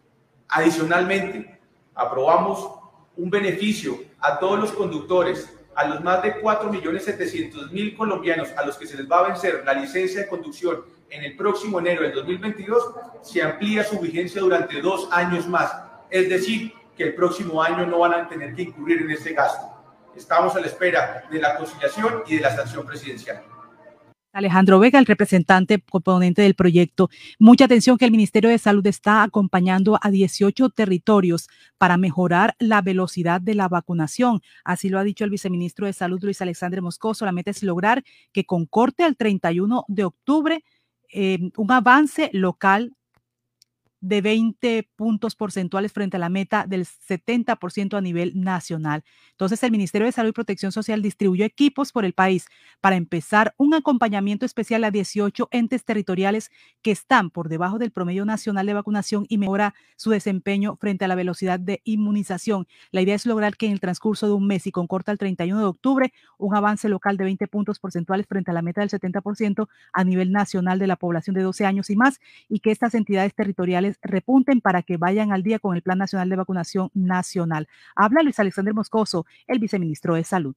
Adicionalmente, 0.49 1.59
aprobamos 1.93 2.71
un 3.17 3.29
beneficio 3.29 3.99
a 4.19 4.39
todos 4.39 4.59
los 4.59 4.71
conductores, 4.71 5.49
a 5.75 5.85
los 5.85 6.01
más 6.01 6.23
de 6.23 6.41
4.700.000 6.41 7.97
colombianos 7.97 8.49
a 8.55 8.65
los 8.65 8.77
que 8.77 8.87
se 8.87 8.97
les 8.97 9.09
va 9.09 9.19
a 9.19 9.27
vencer 9.27 9.63
la 9.65 9.73
licencia 9.73 10.21
de 10.21 10.27
conducción 10.27 10.83
en 11.09 11.23
el 11.23 11.35
próximo 11.35 11.79
enero 11.79 12.03
del 12.03 12.13
2022 12.13 12.91
se 13.21 13.41
amplía 13.41 13.83
su 13.83 13.99
vigencia 13.99 14.41
durante 14.41 14.81
dos 14.81 15.07
años 15.11 15.47
más. 15.47 15.71
Es 16.09 16.29
decir, 16.29 16.73
que 16.97 17.03
el 17.03 17.15
próximo 17.15 17.61
año 17.61 17.85
no 17.85 17.99
van 17.99 18.13
a 18.13 18.27
tener 18.27 18.55
que 18.55 18.63
incurrir 18.63 19.01
en 19.01 19.11
este 19.11 19.33
gasto. 19.33 19.67
Estamos 20.15 20.55
a 20.55 20.61
la 20.61 20.67
espera 20.67 21.25
de 21.29 21.39
la 21.39 21.57
conciliación 21.57 22.23
y 22.27 22.35
de 22.35 22.41
la 22.41 22.55
sanción 22.55 22.85
presidencial. 22.85 23.43
Alejandro 24.35 24.79
Vega, 24.79 24.99
el 24.99 25.05
representante 25.05 25.79
componente 25.79 26.41
del 26.41 26.55
proyecto. 26.55 27.09
Mucha 27.39 27.65
atención 27.65 27.97
que 27.97 28.03
el 28.03 28.11
Ministerio 28.11 28.49
de 28.49 28.57
Salud 28.57 28.85
está 28.85 29.23
acompañando 29.23 29.97
a 30.01 30.11
18 30.11 30.69
territorios 30.71 31.47
para 31.77 31.95
mejorar 31.95 32.53
la 32.59 32.81
velocidad 32.81 33.39
de 33.39 33.55
la 33.55 33.69
vacunación. 33.69 34.41
Así 34.65 34.89
lo 34.89 34.99
ha 34.99 35.03
dicho 35.05 35.23
el 35.23 35.29
viceministro 35.29 35.85
de 35.85 35.93
Salud, 35.93 36.19
Luis 36.21 36.41
Alexandre 36.41 36.81
Moscoso. 36.81 37.23
La 37.23 37.31
meta 37.31 37.51
es 37.51 37.63
lograr 37.63 38.03
que 38.33 38.45
con 38.45 38.65
corte 38.65 39.03
al 39.03 39.15
31 39.15 39.85
de 39.87 40.03
octubre 40.03 40.63
eh, 41.13 41.39
un 41.55 41.71
avance 41.71 42.29
local 42.33 42.93
de 44.05 44.21
20 44.21 44.87
puntos 44.95 45.35
porcentuales 45.35 45.91
frente 45.91 46.17
a 46.17 46.19
la 46.19 46.29
meta 46.29 46.65
del 46.67 46.85
70% 46.85 47.97
a 47.97 48.01
nivel 48.01 48.39
nacional. 48.39 49.03
Entonces, 49.31 49.63
el 49.63 49.71
Ministerio 49.71 50.05
de 50.05 50.11
Salud 50.11 50.29
y 50.29 50.33
Protección 50.33 50.71
Social 50.71 51.01
distribuyó 51.01 51.43
equipos 51.43 51.91
por 51.91 52.05
el 52.05 52.13
país 52.13 52.45
para 52.81 52.97
empezar 52.97 53.55
un 53.57 53.73
acompañamiento 53.73 54.45
especial 54.45 54.83
a 54.83 54.91
18 54.91 55.47
entes 55.51 55.83
territoriales 55.85 56.51
que 56.83 56.91
están 56.91 57.31
por 57.31 57.49
debajo 57.49 57.79
del 57.79 57.89
promedio 57.89 58.25
nacional 58.25 58.67
de 58.67 58.75
vacunación 58.75 59.25
y 59.27 59.39
mejora 59.39 59.73
su 59.95 60.11
desempeño 60.11 60.75
frente 60.75 61.05
a 61.05 61.07
la 61.07 61.15
velocidad 61.15 61.59
de 61.59 61.81
inmunización. 61.83 62.67
La 62.91 63.01
idea 63.01 63.15
es 63.15 63.25
lograr 63.25 63.57
que 63.57 63.65
en 63.65 63.71
el 63.71 63.79
transcurso 63.79 64.27
de 64.27 64.33
un 64.33 64.45
mes 64.45 64.67
y 64.67 64.71
con 64.71 64.85
corta 64.85 65.11
el 65.11 65.17
31 65.17 65.59
de 65.59 65.65
octubre, 65.65 66.13
un 66.37 66.55
avance 66.55 66.89
local 66.89 67.17
de 67.17 67.23
20 67.23 67.47
puntos 67.47 67.79
porcentuales 67.79 68.27
frente 68.27 68.51
a 68.51 68.53
la 68.53 68.61
meta 68.61 68.81
del 68.81 68.91
70% 68.91 69.67
a 69.93 70.03
nivel 70.03 70.31
nacional 70.31 70.77
de 70.77 70.85
la 70.85 70.95
población 70.95 71.33
de 71.33 71.41
12 71.41 71.65
años 71.65 71.89
y 71.89 71.95
más, 71.95 72.19
y 72.47 72.59
que 72.59 72.69
estas 72.69 72.93
entidades 72.93 73.33
territoriales 73.33 73.94
repunten 74.01 74.61
para 74.61 74.81
que 74.81 74.97
vayan 74.97 75.31
al 75.31 75.43
día 75.43 75.59
con 75.59 75.75
el 75.75 75.81
Plan 75.81 75.97
Nacional 75.97 76.29
de 76.29 76.35
Vacunación 76.35 76.89
Nacional. 76.93 77.67
Habla 77.95 78.23
Luis 78.23 78.39
Alexander 78.39 78.73
Moscoso, 78.73 79.25
el 79.47 79.59
viceministro 79.59 80.15
de 80.15 80.23
Salud. 80.23 80.55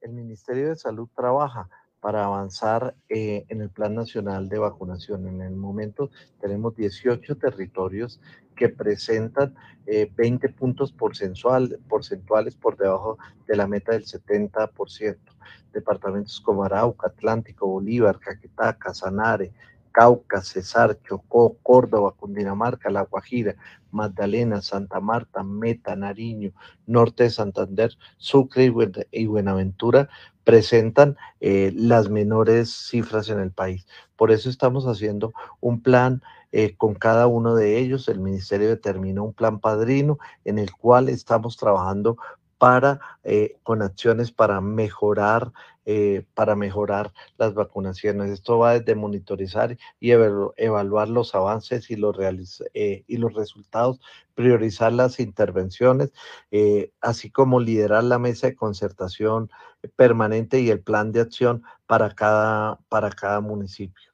El 0.00 0.12
Ministerio 0.12 0.68
de 0.68 0.76
Salud 0.76 1.08
trabaja 1.14 1.68
para 2.00 2.24
avanzar 2.24 2.94
eh, 3.08 3.44
en 3.48 3.60
el 3.60 3.70
Plan 3.70 3.94
Nacional 3.94 4.48
de 4.48 4.58
Vacunación. 4.58 5.26
En 5.26 5.42
el 5.42 5.56
momento 5.56 6.10
tenemos 6.40 6.76
18 6.76 7.36
territorios 7.36 8.20
que 8.56 8.68
presentan 8.68 9.54
20 9.86 10.46
eh, 10.46 10.50
puntos 10.50 10.92
porcentuales 10.92 12.56
por 12.56 12.76
debajo 12.76 13.18
de 13.46 13.56
la 13.56 13.66
meta 13.66 13.92
del 13.92 14.04
70%. 14.04 15.16
Departamentos 15.72 16.40
como 16.40 16.64
Arauca, 16.64 17.08
Atlántico, 17.08 17.66
Bolívar, 17.66 18.18
Caquetá, 18.18 18.74
Casanare, 18.74 19.52
Cauca, 19.92 20.42
Cesar, 20.42 20.98
Chocó, 21.02 21.56
Córdoba, 21.62 22.14
Cundinamarca, 22.16 22.90
La 22.90 23.02
Guajira, 23.02 23.56
Magdalena, 23.90 24.62
Santa 24.62 25.00
Marta, 25.00 25.42
Meta, 25.42 25.96
Nariño, 25.96 26.52
Norte 26.86 27.24
de 27.24 27.30
Santander, 27.30 27.96
Sucre 28.16 28.72
y 29.10 29.26
Buenaventura 29.26 30.08
presentan 30.48 31.18
eh, 31.40 31.72
las 31.76 32.08
menores 32.08 32.70
cifras 32.70 33.28
en 33.28 33.38
el 33.38 33.50
país. 33.50 33.86
Por 34.16 34.30
eso 34.30 34.48
estamos 34.48 34.86
haciendo 34.86 35.34
un 35.60 35.82
plan 35.82 36.22
eh, 36.52 36.74
con 36.74 36.94
cada 36.94 37.26
uno 37.26 37.54
de 37.54 37.76
ellos. 37.76 38.08
El 38.08 38.20
ministerio 38.20 38.68
determinó 38.68 39.24
un 39.24 39.34
plan 39.34 39.60
padrino 39.60 40.18
en 40.46 40.58
el 40.58 40.72
cual 40.72 41.10
estamos 41.10 41.58
trabajando 41.58 42.16
para, 42.58 43.00
eh, 43.24 43.56
con 43.62 43.82
acciones 43.82 44.32
para 44.32 44.60
mejorar, 44.60 45.52
eh, 45.86 46.24
para 46.34 46.56
mejorar 46.56 47.12
las 47.38 47.54
vacunaciones. 47.54 48.30
Esto 48.30 48.58
va 48.58 48.78
desde 48.78 48.94
monitorizar 48.94 49.76
y 50.00 50.10
evaluar 50.10 51.08
los 51.08 51.34
avances 51.34 51.90
y 51.90 51.96
los, 51.96 52.16
eh, 52.74 53.04
y 53.06 53.16
los 53.16 53.34
resultados, 53.34 54.00
priorizar 54.34 54.92
las 54.92 55.20
intervenciones, 55.20 56.12
así 57.00 57.30
como 57.30 57.60
liderar 57.60 58.04
la 58.04 58.18
mesa 58.18 58.48
de 58.48 58.56
concertación 58.56 59.50
permanente 59.96 60.60
y 60.60 60.70
el 60.70 60.80
plan 60.80 61.12
de 61.12 61.20
acción 61.20 61.62
para 61.86 62.14
cada, 62.14 62.78
para 62.88 63.10
cada 63.10 63.40
municipio. 63.40 64.07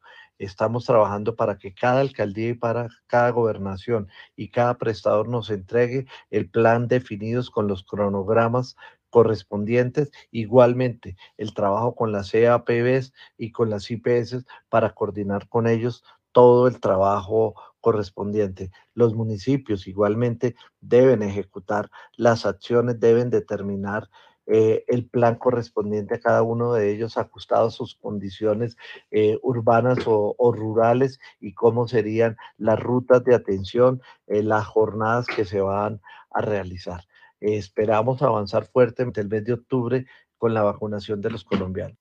Estamos 0.45 0.85
trabajando 0.85 1.37
para 1.37 1.59
que 1.59 1.75
cada 1.75 2.01
alcaldía 2.01 2.51
y 2.51 2.55
para 2.55 2.89
cada 3.07 3.31
gobernación 3.31 4.09
y 4.37 4.51
cada 4.51 4.79
prestador 4.79 5.29
nos 5.29 5.51
entregue 5.51 6.07
el 6.31 6.49
plan 6.51 6.89
definidos 6.89 7.51
con 7.51 7.66
los 7.69 7.85
cronogramas 7.85 8.77
correspondientes. 9.11 10.11
Igualmente, 10.31 11.16
el 11.37 11.55
trabajo 11.55 11.95
con 11.95 12.12
las 12.12 12.33
CAPBs 12.33 13.12
y 13.39 13.53
con 13.53 13.71
las 13.71 13.91
IPS 13.91 14.45
para 14.69 14.95
coordinar 14.95 15.49
con 15.49 15.66
ellos 15.66 16.05
todo 16.33 16.66
el 16.66 16.81
trabajo 16.81 17.55
correspondiente. 17.81 18.73
Los 18.93 19.15
municipios 19.15 19.87
igualmente 19.87 20.57
deben 20.81 21.23
ejecutar 21.23 21.91
las 22.16 22.45
acciones, 22.45 22.99
deben 22.99 23.31
determinar 23.31 24.09
eh, 24.47 24.85
el 24.89 25.07
plan 25.07 25.37
correspondiente 25.37 26.16
a 26.16 26.21
cada 26.21 26.43
uno 26.43 26.75
de 26.75 26.93
ellos 26.93 27.16
ajustado 27.16 27.69
a 27.69 27.71
sus 27.71 27.95
condiciones 27.95 28.77
eh, 29.11 29.39
urbanas 29.43 30.01
o, 30.07 30.35
rurales 30.55 31.19
y 31.41 31.55
cómo 31.55 31.89
serían 31.89 32.37
las 32.59 32.79
rutas 32.79 33.25
de 33.25 33.35
atención, 33.35 34.03
eh, 34.27 34.43
las 34.43 34.66
jornadas 34.66 35.27
que 35.27 35.45
se 35.45 35.61
van 35.61 36.01
a 36.31 36.41
realizar. 36.43 37.05
esperamos 37.41 38.23
avanzar 38.23 38.66
fuertemente 38.66 39.21
el 39.21 39.29
mes 39.29 39.45
de 39.45 39.55
octubre 39.55 40.07
con 40.39 40.55
la 40.55 40.62
vacunación 40.62 41.21
de 41.21 41.31
los 41.31 41.45
colombianos. 41.45 41.97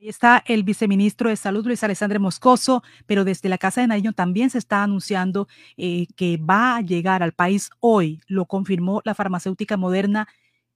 Ahí 0.00 0.08
está 0.08 0.42
el 0.46 0.64
viceministro 0.64 1.28
de 1.28 1.36
Salud, 1.36 1.64
Luis 1.64 1.84
Alessandro 1.84 2.18
Moscoso, 2.18 2.82
pero 3.06 3.24
desde 3.24 3.48
la 3.48 3.58
Casa 3.58 3.80
de 3.80 3.86
Nariño 3.86 4.12
también 4.12 4.50
se 4.50 4.58
está 4.58 4.82
anunciando 4.82 5.46
que 5.76 6.38
va 6.38 6.76
a 6.76 6.80
llegar 6.80 7.22
al 7.22 7.32
país 7.32 7.70
hoy, 7.78 8.20
lo 8.26 8.46
confirmó 8.46 9.00
la 9.04 9.14
farmacéutica 9.14 9.76
moderna 9.76 10.28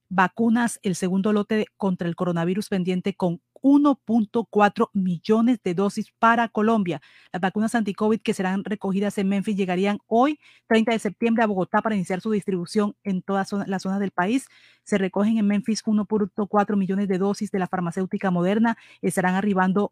vacunas, 0.09 0.79
el 0.83 0.95
segundo 0.95 1.33
lote 1.33 1.65
contra 1.77 2.07
el 2.07 2.15
coronavirus 2.15 2.69
pendiente 2.69 3.13
con 3.13 3.41
1.4 3.61 4.89
millones 4.93 5.59
de 5.63 5.73
dosis 5.73 6.11
para 6.19 6.47
Colombia. 6.47 7.01
Las 7.31 7.41
vacunas 7.41 7.75
anti-COVID 7.75 8.21
que 8.21 8.33
serán 8.33 8.63
recogidas 8.63 9.17
en 9.17 9.29
Memphis 9.29 9.57
llegarían 9.57 9.99
hoy, 10.07 10.39
30 10.67 10.91
de 10.91 10.99
septiembre, 10.99 11.43
a 11.43 11.47
Bogotá 11.47 11.81
para 11.81 11.95
iniciar 11.95 12.21
su 12.21 12.31
distribución 12.31 12.95
en 13.03 13.21
todas 13.21 13.51
las 13.67 13.81
zonas 13.81 13.99
del 13.99 14.11
país. 14.11 14.47
Se 14.83 14.97
recogen 14.97 15.37
en 15.37 15.47
Memphis 15.47 15.83
1.4 15.83 16.77
millones 16.77 17.07
de 17.07 17.17
dosis 17.17 17.51
de 17.51 17.59
la 17.59 17.67
farmacéutica 17.67 18.31
moderna. 18.31 18.77
Estarán 19.01 19.35
arribando 19.35 19.91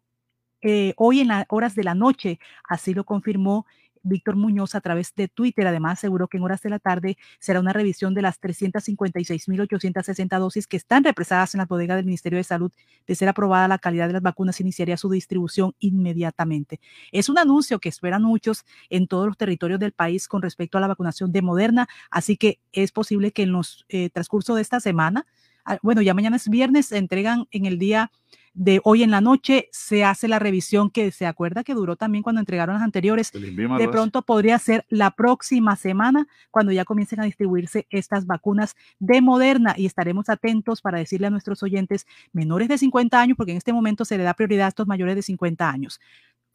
eh, 0.62 0.94
hoy 0.96 1.20
en 1.20 1.28
las 1.28 1.44
horas 1.48 1.74
de 1.74 1.84
la 1.84 1.94
noche, 1.94 2.38
así 2.68 2.94
lo 2.94 3.04
confirmó 3.04 3.66
Víctor 4.06 4.36
Muñoz 4.36 4.74
a 4.74 4.80
través 4.80 5.14
de 5.14 5.28
Twitter. 5.28 5.66
Además, 5.66 5.98
aseguró 5.98 6.28
que 6.28 6.36
en 6.38 6.44
horas 6.44 6.62
de 6.62 6.70
la 6.70 6.78
tarde 6.78 7.16
será 7.38 7.60
una 7.60 7.72
revisión 7.72 8.14
de 8.14 8.22
las 8.22 8.40
356.860 8.40 10.38
dosis 10.38 10.66
que 10.66 10.76
están 10.76 11.04
represadas 11.04 11.54
en 11.54 11.58
la 11.58 11.66
bodega 11.66 11.96
del 11.96 12.06
Ministerio 12.06 12.38
de 12.38 12.44
Salud. 12.44 12.72
De 13.06 13.14
ser 13.14 13.28
aprobada 13.28 13.68
la 13.68 13.78
calidad 13.78 14.06
de 14.06 14.14
las 14.14 14.22
vacunas, 14.22 14.60
iniciaría 14.60 14.96
su 14.96 15.08
distribución 15.10 15.74
inmediatamente. 15.78 16.80
Es 17.12 17.28
un 17.28 17.38
anuncio 17.38 17.78
que 17.78 17.88
esperan 17.88 18.22
muchos 18.22 18.64
en 18.90 19.06
todos 19.06 19.26
los 19.26 19.36
territorios 19.36 19.80
del 19.80 19.92
país 19.92 20.28
con 20.28 20.42
respecto 20.42 20.78
a 20.78 20.80
la 20.80 20.88
vacunación 20.88 21.32
de 21.32 21.42
Moderna, 21.42 21.88
así 22.10 22.36
que 22.36 22.60
es 22.72 22.92
posible 22.92 23.32
que 23.32 23.42
en 23.42 23.52
los 23.52 23.84
eh, 23.88 24.10
transcurso 24.10 24.54
de 24.54 24.62
esta 24.62 24.80
semana, 24.80 25.26
ah, 25.64 25.78
bueno, 25.82 26.02
ya 26.02 26.14
mañana 26.14 26.36
es 26.36 26.48
viernes, 26.48 26.86
se 26.86 26.98
entregan 26.98 27.46
en 27.50 27.66
el 27.66 27.78
día 27.78 28.10
de 28.56 28.80
hoy 28.84 29.02
en 29.02 29.10
la 29.10 29.20
noche 29.20 29.68
se 29.70 30.02
hace 30.02 30.28
la 30.28 30.38
revisión 30.38 30.88
que 30.88 31.10
se 31.12 31.26
acuerda 31.26 31.62
que 31.62 31.74
duró 31.74 31.94
también 31.96 32.22
cuando 32.22 32.40
entregaron 32.40 32.74
las 32.74 32.82
anteriores. 32.82 33.30
De 33.30 33.88
pronto 33.92 34.22
podría 34.22 34.58
ser 34.58 34.86
la 34.88 35.10
próxima 35.10 35.76
semana 35.76 36.26
cuando 36.50 36.72
ya 36.72 36.86
comiencen 36.86 37.20
a 37.20 37.24
distribuirse 37.24 37.86
estas 37.90 38.26
vacunas 38.26 38.74
de 38.98 39.20
Moderna 39.20 39.74
y 39.76 39.84
estaremos 39.84 40.30
atentos 40.30 40.80
para 40.80 40.98
decirle 40.98 41.26
a 41.26 41.30
nuestros 41.30 41.62
oyentes 41.62 42.06
menores 42.32 42.68
de 42.68 42.78
50 42.78 43.20
años, 43.20 43.36
porque 43.36 43.52
en 43.52 43.58
este 43.58 43.74
momento 43.74 44.06
se 44.06 44.16
le 44.16 44.24
da 44.24 44.32
prioridad 44.32 44.66
a 44.66 44.68
estos 44.70 44.86
mayores 44.86 45.16
de 45.16 45.22
50 45.22 45.68
años. 45.68 46.00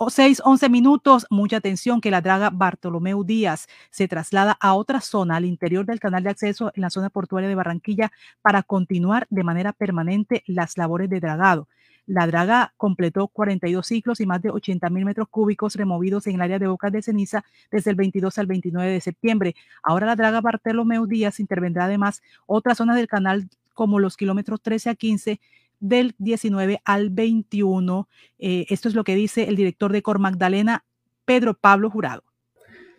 6, 0.09 0.41
11 0.43 0.69
minutos, 0.69 1.27
mucha 1.29 1.57
atención 1.57 2.01
que 2.01 2.09
la 2.09 2.21
draga 2.21 2.49
Bartolomeu 2.49 3.23
Díaz 3.23 3.67
se 3.91 4.07
traslada 4.07 4.57
a 4.59 4.73
otra 4.73 4.99
zona 5.01 5.35
al 5.35 5.45
interior 5.45 5.85
del 5.85 5.99
canal 5.99 6.23
de 6.23 6.31
acceso 6.31 6.71
en 6.73 6.81
la 6.81 6.89
zona 6.89 7.11
portuaria 7.11 7.47
de 7.47 7.53
Barranquilla 7.53 8.11
para 8.41 8.63
continuar 8.63 9.27
de 9.29 9.43
manera 9.43 9.73
permanente 9.73 10.43
las 10.47 10.77
labores 10.77 11.07
de 11.07 11.19
dragado. 11.19 11.67
La 12.07 12.27
draga 12.27 12.73
completó 12.77 13.27
42 13.27 13.85
ciclos 13.85 14.19
y 14.19 14.25
más 14.25 14.41
de 14.41 14.49
80 14.49 14.89
mil 14.89 15.05
metros 15.05 15.27
cúbicos 15.29 15.75
removidos 15.75 16.27
en 16.27 16.35
el 16.35 16.41
área 16.41 16.59
de 16.59 16.67
Bocas 16.67 16.91
de 16.91 17.01
Ceniza 17.01 17.43
desde 17.69 17.91
el 17.91 17.95
22 17.95 18.37
al 18.37 18.47
29 18.47 18.91
de 18.91 19.01
septiembre. 19.01 19.55
Ahora 19.83 20.07
la 20.07 20.15
draga 20.15 20.41
Bartolomeu 20.41 21.05
Díaz 21.05 21.39
intervendrá 21.39 21.85
además 21.85 22.21
otras 22.45 22.77
zonas 22.77 22.95
del 22.95 23.07
canal 23.07 23.49
como 23.73 23.99
los 23.99 24.17
kilómetros 24.17 24.61
13 24.61 24.89
a 24.89 24.95
15 24.95 25.39
del 25.79 26.15
19 26.17 26.81
al 26.85 27.09
21. 27.09 28.07
Eh, 28.39 28.65
esto 28.69 28.87
es 28.87 28.95
lo 28.95 29.03
que 29.03 29.15
dice 29.15 29.49
el 29.49 29.55
director 29.55 29.91
de 29.91 30.01
Cor 30.01 30.19
Magdalena, 30.19 30.85
Pedro 31.25 31.53
Pablo 31.53 31.89
Jurado. 31.89 32.23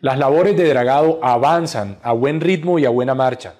Las 0.01 0.19
labores 0.19 0.57
de 0.57 0.69
dragado 0.69 1.21
avanzan 1.23 1.99
a 2.03 2.13
buen 2.13 2.41
ritmo 2.41 2.79
y 2.79 2.85
a 2.85 2.91
buena 2.91 3.15
marcha. 3.15 3.55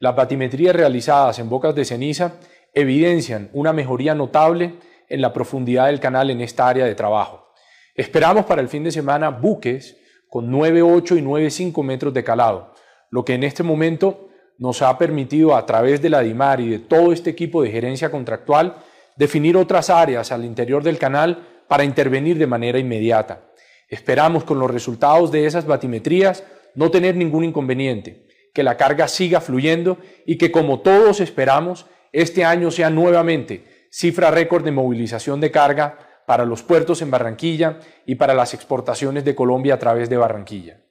Las 0.00 0.14
batimetrías 0.14 0.76
realizadas 0.76 1.38
en 1.38 1.48
bocas 1.48 1.74
de 1.74 1.84
ceniza 1.84 2.34
evidencian 2.74 3.50
una 3.52 3.72
mejoría 3.72 4.14
notable 4.14 4.74
en 5.08 5.20
la 5.20 5.32
profundidad 5.32 5.86
del 5.86 6.00
canal 6.00 6.30
en 6.30 6.40
esta 6.40 6.68
área 6.68 6.84
de 6.84 6.94
trabajo. 6.94 7.48
Esperamos 7.94 8.44
para 8.44 8.60
el 8.60 8.68
fin 8.68 8.84
de 8.84 8.92
semana 8.92 9.30
buques 9.30 9.96
con 10.28 10.52
9,8 10.52 11.18
y 11.18 11.22
9,5 11.22 11.82
metros 11.82 12.14
de 12.14 12.24
calado, 12.24 12.74
lo 13.10 13.24
que 13.24 13.34
en 13.34 13.44
este 13.44 13.62
momento 13.62 14.28
nos 14.58 14.82
ha 14.82 14.98
permitido 14.98 15.56
a 15.56 15.64
través 15.64 16.02
de 16.02 16.10
la 16.10 16.20
DIMAR 16.20 16.60
y 16.60 16.68
de 16.68 16.78
todo 16.78 17.12
este 17.12 17.30
equipo 17.30 17.62
de 17.62 17.70
gerencia 17.70 18.10
contractual 18.10 18.76
definir 19.16 19.56
otras 19.56 19.90
áreas 19.90 20.30
al 20.32 20.44
interior 20.44 20.82
del 20.82 20.98
canal 20.98 21.46
para 21.66 21.84
intervenir 21.84 22.38
de 22.38 22.46
manera 22.46 22.78
inmediata. 22.78 23.50
Esperamos 23.88 24.44
con 24.44 24.58
los 24.58 24.70
resultados 24.70 25.32
de 25.32 25.46
esas 25.46 25.66
batimetrías 25.66 26.44
no 26.74 26.90
tener 26.90 27.16
ningún 27.16 27.44
inconveniente, 27.44 28.26
que 28.52 28.62
la 28.62 28.76
carga 28.76 29.08
siga 29.08 29.40
fluyendo 29.40 29.98
y 30.26 30.38
que 30.38 30.52
como 30.52 30.80
todos 30.80 31.20
esperamos, 31.20 31.86
este 32.20 32.44
año 32.44 32.70
sea 32.70 32.90
nuevamente 32.90 33.86
cifra 33.90 34.30
récord 34.30 34.64
de 34.64 34.72
movilización 34.72 35.40
de 35.40 35.50
carga 35.50 35.98
para 36.26 36.44
los 36.44 36.62
puertos 36.62 37.00
en 37.00 37.10
Barranquilla 37.10 37.78
y 38.06 38.16
para 38.16 38.34
las 38.34 38.54
exportaciones 38.54 39.24
de 39.24 39.34
Colombia 39.34 39.74
a 39.74 39.78
través 39.78 40.10
de 40.10 40.16
Barranquilla. 40.16 40.82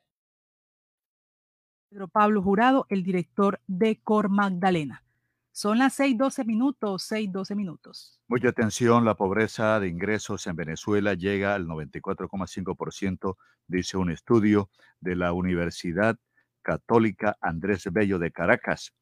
Pedro 1.89 2.07
Pablo 2.07 2.41
Jurado, 2.41 2.85
el 2.89 3.03
director 3.03 3.59
de 3.67 3.99
Cor 4.01 4.29
Magdalena. 4.29 5.03
Son 5.51 5.77
las 5.79 5.99
6:12 5.99 6.45
minutos, 6.45 7.03
6:12 7.03 7.55
minutos. 7.55 8.21
Mucha 8.27 8.49
atención, 8.49 9.03
la 9.03 9.15
pobreza 9.15 9.79
de 9.79 9.89
ingresos 9.89 10.47
en 10.47 10.55
Venezuela 10.55 11.13
llega 11.13 11.55
al 11.55 11.67
94,5%, 11.67 13.37
dice 13.67 13.97
un 13.97 14.11
estudio 14.11 14.69
de 15.01 15.15
la 15.15 15.33
Universidad 15.33 16.17
Católica 16.61 17.37
Andrés 17.41 17.87
Bello 17.91 18.17
de 18.17 18.31
Caracas. 18.31 18.93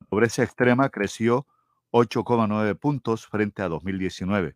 La 0.00 0.06
pobreza 0.08 0.42
extrema 0.42 0.88
creció 0.88 1.46
8,9 1.92 2.78
puntos 2.78 3.26
frente 3.26 3.62
a 3.62 3.68
2019. 3.68 4.54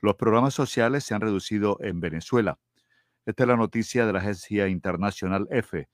Los 0.00 0.16
programas 0.16 0.54
sociales 0.54 1.04
se 1.04 1.14
han 1.14 1.20
reducido 1.20 1.78
en 1.80 2.00
Venezuela. 2.00 2.58
Esta 3.26 3.44
es 3.44 3.48
la 3.48 3.56
noticia 3.56 4.06
de 4.06 4.12
la 4.12 4.18
agencia 4.18 4.68
internacional 4.68 5.46
EFE, 5.50 5.88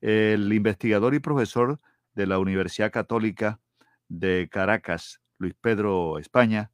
El 0.00 0.52
investigador 0.52 1.14
y 1.14 1.18
profesor 1.18 1.80
de 2.14 2.26
la 2.26 2.38
Universidad 2.38 2.92
Católica 2.92 3.60
de 4.08 4.48
Caracas, 4.50 5.20
Luis 5.38 5.54
Pedro 5.60 6.18
España, 6.18 6.70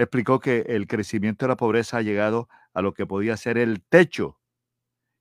explicó 0.00 0.40
que 0.40 0.60
el 0.68 0.86
crecimiento 0.86 1.44
de 1.44 1.50
la 1.50 1.56
pobreza 1.56 1.98
ha 1.98 2.02
llegado 2.02 2.48
a 2.72 2.80
lo 2.80 2.94
que 2.94 3.06
podía 3.06 3.36
ser 3.36 3.58
el 3.58 3.82
techo 3.82 4.40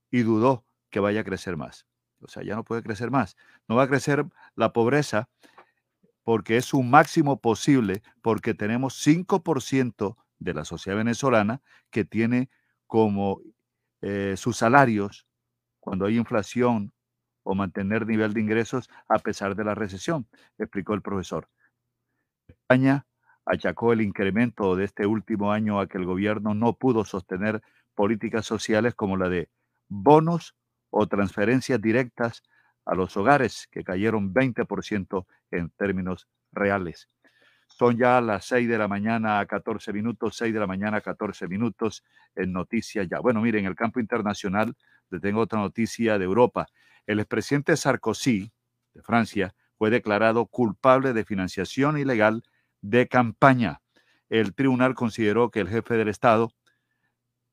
y 0.10 0.22
dudó 0.22 0.65
que 0.89 1.01
vaya 1.01 1.22
a 1.22 1.23
crecer 1.26 1.57
más. 1.57 1.85
O 2.22 2.30
sea, 2.30 2.43
ya 2.43 2.56
no 2.56 2.64
puede 2.64 2.81
crecer 2.81 3.11
más. 3.11 3.35
No 3.68 3.76
va 3.76 3.84
a 3.84 3.88
crecer 3.88 4.26
la 4.56 4.72
pobreza 4.72 5.30
porque 6.23 6.56
es 6.57 6.73
un 6.73 6.89
máximo 6.89 7.41
posible, 7.41 8.03
porque 8.22 8.53
tenemos 8.53 9.06
5% 9.06 10.15
de 10.39 10.53
la 10.53 10.64
sociedad 10.64 10.97
venezolana 10.97 11.61
que 11.89 12.06
tiene 12.06 12.49
como 12.88 13.41
eh, 14.01 14.35
sus 14.38 14.56
salarios 14.56 15.27
cuando 15.81 16.06
hay 16.06 16.18
inflación 16.18 16.93
o 17.43 17.53
mantener 17.53 18.07
nivel 18.07 18.34
de 18.34 18.41
ingresos 18.41 18.89
a 19.10 19.19
pesar 19.19 19.56
de 19.56 19.65
la 19.65 19.76
recesión, 19.76 20.27
explicó 20.57 20.93
el 20.93 21.01
profesor. 21.01 21.49
España 22.47 23.06
achacó 23.49 23.93
el 23.93 24.01
incremento 24.01 24.76
de 24.76 24.85
este 24.85 25.07
último 25.07 25.51
año 25.51 25.80
a 25.80 25.88
que 25.88 25.97
el 25.97 26.05
gobierno 26.05 26.53
no 26.53 26.73
pudo 26.73 27.03
sostener 27.03 27.63
políticas 27.95 28.45
sociales 28.45 28.93
como 28.93 29.17
la 29.17 29.27
de 29.27 29.49
bonos 29.88 30.55
o 30.91 31.07
transferencias 31.07 31.81
directas 31.81 32.43
a 32.85 32.93
los 32.93 33.17
hogares, 33.17 33.67
que 33.71 33.84
cayeron 33.84 34.35
20% 34.35 35.26
en 35.49 35.71
términos 35.71 36.27
reales. 36.51 37.09
Son 37.67 37.97
ya 37.97 38.21
las 38.21 38.45
6 38.45 38.69
de 38.69 38.77
la 38.77 38.88
mañana 38.88 39.39
a 39.39 39.45
14 39.47 39.93
minutos, 39.93 40.38
6 40.38 40.53
de 40.53 40.59
la 40.59 40.67
mañana 40.67 40.97
a 40.97 41.01
14 41.01 41.47
minutos 41.47 42.03
en 42.35 42.53
noticias 42.53 43.07
ya. 43.09 43.19
Bueno, 43.19 43.41
miren, 43.41 43.61
en 43.61 43.71
el 43.71 43.76
campo 43.76 43.99
internacional 43.99 44.76
le 45.09 45.19
tengo 45.19 45.41
otra 45.41 45.59
noticia 45.59 46.19
de 46.19 46.26
Europa. 46.26 46.67
El 47.07 47.19
expresidente 47.19 47.76
Sarkozy 47.76 48.51
de 48.93 49.01
Francia 49.01 49.55
fue 49.76 49.89
declarado 49.89 50.45
culpable 50.45 51.13
de 51.13 51.26
financiación 51.26 51.97
ilegal 51.97 52.43
de 52.81 53.07
campaña. 53.07 53.81
El 54.30 54.53
tribunal 54.53 54.95
consideró 54.95 55.51
que 55.51 55.60
el 55.60 55.69
jefe 55.69 55.95
del 55.95 56.07
Estado 56.07 56.51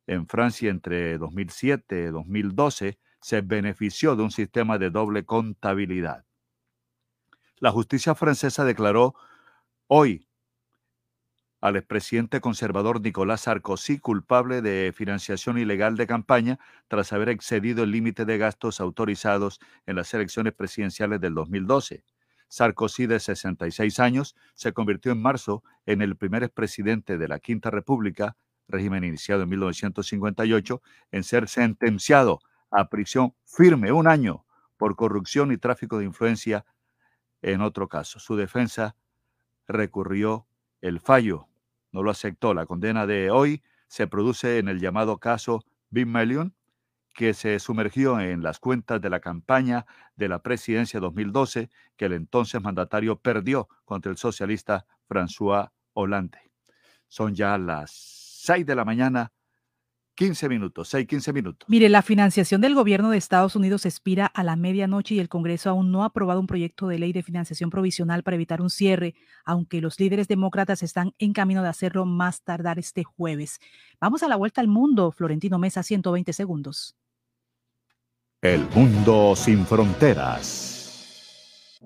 en 0.06 0.26
Francia 0.28 0.70
entre 0.70 1.18
2007 1.18 2.04
y 2.04 2.06
2012 2.06 2.98
se 3.20 3.40
benefició 3.40 4.14
de 4.14 4.22
un 4.22 4.30
sistema 4.30 4.78
de 4.78 4.90
doble 4.90 5.24
contabilidad. 5.24 6.24
La 7.58 7.72
justicia 7.72 8.14
francesa 8.14 8.64
declaró 8.64 9.14
Hoy, 9.88 10.28
al 11.60 11.76
expresidente 11.76 12.40
conservador 12.40 13.00
Nicolás 13.00 13.42
Sarkozy 13.42 13.98
culpable 13.98 14.62
de 14.62 14.92
financiación 14.94 15.58
ilegal 15.58 15.96
de 15.96 16.06
campaña 16.06 16.58
tras 16.88 17.12
haber 17.12 17.30
excedido 17.30 17.82
el 17.82 17.90
límite 17.90 18.24
de 18.24 18.38
gastos 18.38 18.80
autorizados 18.80 19.58
en 19.86 19.96
las 19.96 20.12
elecciones 20.12 20.52
presidenciales 20.52 21.20
del 21.20 21.34
2012. 21.34 22.04
Sarkozy, 22.48 23.06
de 23.06 23.20
66 23.20 24.00
años, 24.00 24.36
se 24.54 24.72
convirtió 24.72 25.12
en 25.12 25.20
marzo 25.20 25.62
en 25.84 26.02
el 26.02 26.16
primer 26.16 26.42
expresidente 26.42 27.18
de 27.18 27.28
la 27.28 27.38
Quinta 27.38 27.70
República, 27.70 28.36
régimen 28.68 29.04
iniciado 29.04 29.42
en 29.42 29.48
1958, 29.50 30.82
en 31.12 31.24
ser 31.24 31.48
sentenciado 31.48 32.40
a 32.70 32.88
prisión 32.88 33.34
firme 33.44 33.92
un 33.92 34.08
año 34.08 34.44
por 34.76 34.96
corrupción 34.96 35.52
y 35.52 35.56
tráfico 35.56 35.98
de 35.98 36.04
influencia 36.04 36.64
en 37.42 37.60
otro 37.60 37.88
caso. 37.88 38.18
Su 38.18 38.36
defensa 38.36 38.96
recurrió 39.66 40.46
el 40.80 41.00
fallo 41.00 41.48
no 41.96 42.02
lo 42.02 42.10
aceptó. 42.10 42.52
La 42.52 42.66
condena 42.66 43.06
de 43.06 43.30
hoy 43.30 43.62
se 43.88 44.06
produce 44.06 44.58
en 44.58 44.68
el 44.68 44.80
llamado 44.80 45.16
caso 45.18 45.64
Big 45.88 46.06
Million, 46.06 46.54
que 47.16 47.32
se 47.32 47.58
sumergió 47.58 48.20
en 48.20 48.42
las 48.42 48.60
cuentas 48.60 49.00
de 49.00 49.08
la 49.08 49.20
campaña 49.20 49.86
de 50.16 50.28
la 50.28 50.42
presidencia 50.42 51.00
2012 51.00 51.70
que 51.96 52.04
el 52.04 52.12
entonces 52.12 52.60
mandatario 52.60 53.18
perdió 53.18 53.68
contra 53.86 54.12
el 54.12 54.18
socialista 54.18 54.84
François 55.08 55.70
Hollande. 55.94 56.38
Son 57.08 57.34
ya 57.34 57.56
las 57.56 57.90
6 57.90 58.66
de 58.66 58.74
la 58.74 58.84
mañana, 58.84 59.32
15 60.14 60.48
minutos, 60.50 60.88
6, 60.88 61.06
15 61.06 61.32
minutos. 61.32 61.68
Mire, 61.70 61.88
la 61.88 62.02
financiación 62.02 62.60
del 62.60 62.74
gobierno 62.74 63.10
de 63.10 63.16
Estados 63.16 63.56
Unidos 63.56 63.86
expira 63.86 64.26
a 64.26 64.44
la 64.44 64.56
medianoche 64.56 65.14
y 65.14 65.18
el 65.18 65.30
Congreso 65.30 65.70
aún 65.70 65.90
no 65.92 66.02
ha 66.02 66.06
aprobado 66.06 66.40
un 66.40 66.46
proyecto 66.46 66.86
de 66.86 66.98
ley 66.98 67.14
de 67.14 67.22
financiación 67.22 67.70
provisional 67.70 68.22
para 68.24 68.34
evitar 68.34 68.60
un 68.60 68.70
cierre, 68.70 69.14
aunque 69.44 69.80
los 69.80 69.98
líderes 69.98 70.28
demócratas 70.28 70.82
están 70.82 71.14
en 71.18 71.32
camino 71.32 71.62
de 71.62 71.70
hacerlo 71.70 72.04
más 72.04 72.42
tardar 72.42 72.78
este 72.78 73.04
jueves. 73.04 73.58
Vamos 74.00 74.22
a 74.22 74.28
la 74.28 74.36
vuelta 74.36 74.60
al 74.60 74.68
mundo. 74.68 75.12
Florentino 75.12 75.58
Mesa, 75.58 75.82
120 75.82 76.32
segundos. 76.34 76.94
El 78.42 78.68
mundo 78.74 79.34
sin 79.34 79.64
fronteras. 79.64 81.80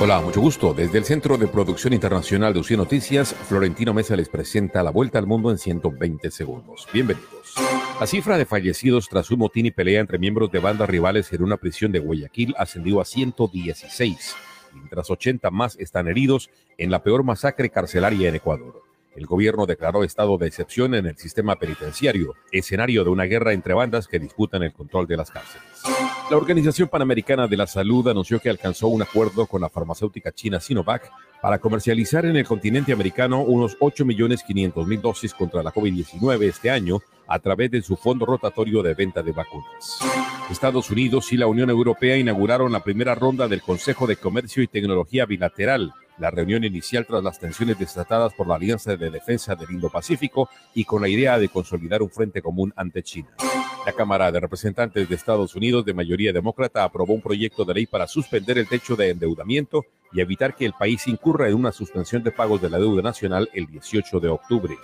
Hola, 0.00 0.22
mucho 0.22 0.40
gusto. 0.40 0.72
Desde 0.72 0.96
el 0.96 1.04
Centro 1.04 1.36
de 1.36 1.46
Producción 1.46 1.92
Internacional 1.92 2.54
de 2.54 2.60
UCI 2.60 2.78
Noticias, 2.78 3.34
Florentino 3.34 3.92
Mesa 3.92 4.16
les 4.16 4.30
presenta 4.30 4.82
la 4.82 4.90
vuelta 4.90 5.18
al 5.18 5.26
mundo 5.26 5.50
en 5.50 5.58
120 5.58 6.30
segundos. 6.30 6.88
Bienvenidos. 6.90 7.54
La 8.00 8.06
cifra 8.06 8.38
de 8.38 8.46
fallecidos 8.46 9.10
tras 9.10 9.30
un 9.30 9.40
motín 9.40 9.66
y 9.66 9.70
pelea 9.70 10.00
entre 10.00 10.18
miembros 10.18 10.50
de 10.50 10.58
bandas 10.58 10.88
rivales 10.88 11.30
en 11.34 11.42
una 11.42 11.58
prisión 11.58 11.92
de 11.92 11.98
Guayaquil 11.98 12.54
ascendió 12.56 13.02
a 13.02 13.04
116, 13.04 14.34
mientras 14.72 15.10
80 15.10 15.50
más 15.50 15.76
están 15.78 16.08
heridos 16.08 16.48
en 16.78 16.90
la 16.90 17.02
peor 17.02 17.24
masacre 17.24 17.68
carcelaria 17.68 18.30
en 18.30 18.36
Ecuador. 18.36 18.86
El 19.16 19.24
gobierno 19.24 19.64
declaró 19.64 20.04
estado 20.04 20.36
de 20.36 20.46
excepción 20.46 20.94
en 20.94 21.06
el 21.06 21.16
sistema 21.16 21.56
penitenciario, 21.56 22.34
escenario 22.52 23.02
de 23.02 23.08
una 23.08 23.24
guerra 23.24 23.54
entre 23.54 23.72
bandas 23.72 24.08
que 24.08 24.18
disputan 24.18 24.62
el 24.62 24.74
control 24.74 25.06
de 25.06 25.16
las 25.16 25.30
cárceles. 25.30 25.66
La 26.30 26.36
Organización 26.36 26.88
Panamericana 26.88 27.46
de 27.46 27.56
la 27.56 27.66
Salud 27.66 28.08
anunció 28.08 28.40
que 28.40 28.50
alcanzó 28.50 28.88
un 28.88 29.02
acuerdo 29.02 29.46
con 29.46 29.60
la 29.60 29.68
farmacéutica 29.68 30.32
china 30.32 30.60
Sinovac 30.60 31.10
para 31.40 31.58
comercializar 31.58 32.26
en 32.26 32.36
el 32.36 32.46
continente 32.46 32.92
americano 32.92 33.42
unos 33.42 33.78
8.500.000 33.78 35.00
dosis 35.00 35.34
contra 35.34 35.62
la 35.62 35.72
COVID-19 35.72 36.42
este 36.42 36.70
año 36.70 37.00
a 37.28 37.38
través 37.38 37.70
de 37.70 37.82
su 37.82 37.96
fondo 37.96 38.26
rotatorio 38.26 38.82
de 38.82 38.94
venta 38.94 39.22
de 39.22 39.32
vacunas. 39.32 39.98
Estados 40.50 40.90
Unidos 40.90 41.32
y 41.32 41.36
la 41.36 41.46
Unión 41.46 41.70
Europea 41.70 42.16
inauguraron 42.16 42.72
la 42.72 42.82
primera 42.82 43.14
ronda 43.14 43.48
del 43.48 43.62
Consejo 43.62 44.06
de 44.06 44.16
Comercio 44.16 44.62
y 44.62 44.68
Tecnología 44.68 45.26
Bilateral 45.26 45.92
la 46.18 46.30
reunión 46.30 46.64
inicial 46.64 47.06
tras 47.06 47.22
las 47.22 47.38
tensiones 47.38 47.78
desatadas 47.78 48.32
por 48.34 48.46
la 48.46 48.54
Alianza 48.54 48.96
de 48.96 49.10
Defensa 49.10 49.54
del 49.54 49.70
Indo-Pacífico 49.70 50.48
y 50.74 50.84
con 50.84 51.02
la 51.02 51.08
idea 51.08 51.38
de 51.38 51.48
consolidar 51.48 52.02
un 52.02 52.10
frente 52.10 52.40
común 52.40 52.72
ante 52.76 53.02
China. 53.02 53.28
La 53.84 53.92
Cámara 53.92 54.32
de 54.32 54.40
Representantes 54.40 55.08
de 55.08 55.14
Estados 55.14 55.54
Unidos, 55.54 55.65
de 55.72 55.94
mayoría 55.94 56.32
demócrata, 56.32 56.84
aprobó 56.84 57.14
un 57.14 57.20
proyecto 57.20 57.64
de 57.64 57.74
ley 57.74 57.86
para 57.86 58.06
suspender 58.06 58.58
el 58.58 58.68
techo 58.68 58.96
de 58.96 59.10
endeudamiento 59.10 59.84
y 60.12 60.20
evitar 60.20 60.54
que 60.54 60.64
el 60.64 60.72
país 60.72 61.06
incurra 61.08 61.48
en 61.48 61.54
una 61.54 61.72
suspensión 61.72 62.22
de 62.22 62.30
pagos 62.30 62.62
de 62.62 62.70
la 62.70 62.78
deuda 62.78 63.02
nacional 63.02 63.50
el 63.52 63.66
18 63.66 64.20
de 64.20 64.28
octubre. 64.28 64.76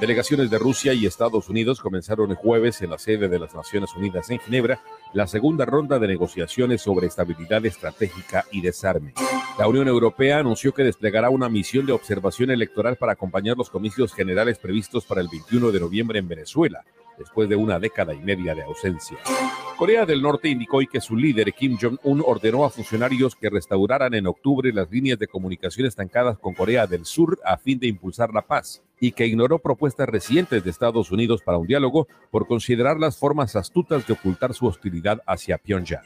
Delegaciones 0.00 0.50
de 0.50 0.58
Rusia 0.58 0.92
y 0.94 1.06
Estados 1.06 1.48
Unidos 1.48 1.80
comenzaron 1.80 2.30
el 2.30 2.36
jueves 2.36 2.82
en 2.82 2.90
la 2.90 2.98
sede 2.98 3.28
de 3.28 3.38
las 3.38 3.54
Naciones 3.54 3.94
Unidas 3.94 4.30
en 4.30 4.40
Ginebra 4.40 4.80
la 5.12 5.26
segunda 5.26 5.64
ronda 5.64 5.98
de 5.98 6.08
negociaciones 6.08 6.82
sobre 6.82 7.06
estabilidad 7.06 7.64
estratégica 7.66 8.44
y 8.50 8.62
desarme. 8.62 9.14
La 9.58 9.68
Unión 9.68 9.86
Europea 9.86 10.38
anunció 10.38 10.72
que 10.72 10.82
desplegará 10.82 11.28
una 11.28 11.48
misión 11.48 11.84
de 11.84 11.92
observación 11.92 12.50
electoral 12.50 12.96
para 12.96 13.12
acompañar 13.12 13.56
los 13.56 13.70
comicios 13.70 14.14
generales 14.14 14.58
previstos 14.58 15.04
para 15.04 15.20
el 15.20 15.28
21 15.28 15.70
de 15.70 15.80
noviembre 15.80 16.18
en 16.18 16.26
Venezuela, 16.26 16.84
después 17.18 17.48
de 17.48 17.56
una 17.56 17.78
década 17.78 18.14
y 18.14 18.20
media 18.20 18.54
de 18.54 18.62
ausencia. 18.62 19.18
Corea 19.76 20.06
del 20.06 20.22
Norte 20.22 20.48
indicó 20.48 20.76
hoy 20.76 20.86
que 20.86 21.00
su 21.00 21.16
líder 21.16 21.52
Kim 21.52 21.76
Jong-un 21.80 22.22
ordenó 22.24 22.64
a 22.64 22.70
funcionarios 22.70 23.34
que 23.34 23.50
restauraran 23.50 24.14
en 24.14 24.26
octubre 24.26 24.72
las 24.72 24.90
líneas 24.90 25.18
de 25.18 25.26
comunicación 25.26 25.86
estancadas 25.86 26.38
con 26.38 26.54
Corea 26.54 26.86
del 26.86 27.04
Sur 27.04 27.40
a 27.44 27.56
fin 27.56 27.78
de 27.78 27.88
impulsar 27.88 28.32
la 28.32 28.42
paz 28.42 28.82
y 29.00 29.12
que 29.12 29.26
ignoró 29.26 29.58
propuestas 29.58 30.08
recientes 30.08 30.62
de 30.62 30.70
Estados 30.70 31.10
Unidos 31.10 31.42
para 31.42 31.58
un 31.58 31.66
diálogo 31.66 32.06
por 32.30 32.46
considerar 32.46 32.98
las 32.98 33.16
formas 33.16 33.56
astutas 33.56 34.06
de 34.06 34.12
ocultar 34.12 34.54
su 34.54 34.66
hostilidad 34.66 35.20
hacia 35.26 35.58
Pyongyang. 35.58 36.04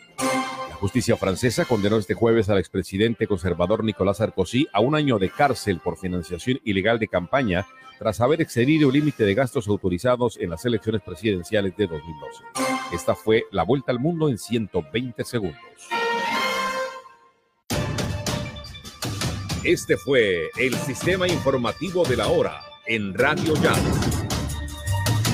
La 0.77 0.81
justicia 0.81 1.17
francesa 1.17 1.65
condenó 1.65 1.97
este 1.97 2.15
jueves 2.15 2.49
al 2.49 2.59
expresidente 2.59 3.27
conservador 3.27 3.85
Nicolás 3.85 4.19
Sarkozy 4.19 4.69
a 4.73 4.81
un 4.81 4.95
año 4.95 5.19
de 5.19 5.31
cárcel 5.31 5.81
por 5.81 5.99
financiación 5.99 6.61
ilegal 6.65 6.99
de 6.99 7.09
campaña 7.09 7.67
tras 7.99 8.21
haber 8.21 8.41
excedido 8.43 8.89
el 8.89 8.95
límite 8.95 9.25
de 9.25 9.35
gastos 9.35 9.69
autorizados 9.69 10.37
en 10.39 10.51
las 10.51 10.65
elecciones 10.65 11.03
presidenciales 11.03 11.77
de 11.77 11.87
2012. 11.87 12.45
Esta 12.93 13.15
fue 13.15 13.45
la 13.51 13.65
vuelta 13.65 13.93
al 13.93 13.99
mundo 13.99 14.29
en 14.29 14.39
120 14.39 15.25
segundos. 15.25 15.61
Este 19.65 19.97
fue 19.97 20.51
el 20.59 20.75
sistema 20.77 21.27
informativo 21.27 22.05
de 22.05 22.17
la 22.17 22.29
hora 22.29 22.61
en 22.87 23.13
Radio 23.15 23.55
Ya. 23.55 23.75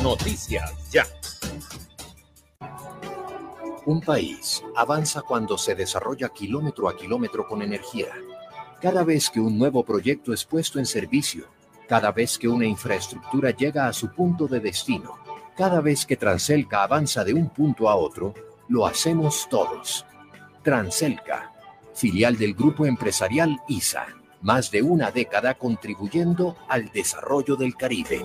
Noticias 0.03 0.91
Ya. 0.91 1.07
Un 3.85 4.01
país 4.01 4.63
avanza 4.77 5.23
cuando 5.23 5.59
se 5.59 5.75
desarrolla 5.75 6.29
kilómetro 6.31 6.89
a 6.89 6.97
kilómetro 6.97 7.47
con 7.47 7.63
energía. 7.63 8.09
Cada 8.81 9.05
vez 9.05 9.29
que 9.29 9.41
un 9.41 9.59
nuevo 9.59 9.85
proyecto 9.85 10.33
es 10.33 10.45
puesto 10.45 10.79
en 10.79 10.87
servicio, 10.87 11.45
cada 11.93 12.11
vez 12.11 12.39
que 12.39 12.49
una 12.49 12.65
infraestructura 12.65 13.51
llega 13.51 13.87
a 13.87 13.93
su 13.93 14.11
punto 14.15 14.49
de 14.49 14.61
destino, 14.61 15.19
cada 15.55 15.83
vez 15.83 16.07
que 16.07 16.17
Transelca 16.17 16.85
avanza 16.85 17.23
de 17.23 17.35
un 17.35 17.51
punto 17.51 17.87
a 17.91 17.97
otro, 17.97 18.33
lo 18.69 18.87
hacemos 18.87 19.47
todos. 19.51 20.07
Transelca, 20.63 21.53
filial 21.95 22.39
del 22.39 22.55
grupo 22.55 22.87
empresarial 22.87 23.61
ISA, 23.69 24.07
más 24.41 24.71
de 24.71 24.81
una 24.81 25.11
década 25.11 25.53
contribuyendo 25.53 26.57
al 26.67 26.91
desarrollo 26.93 27.57
del 27.57 27.77
Caribe. 27.77 28.25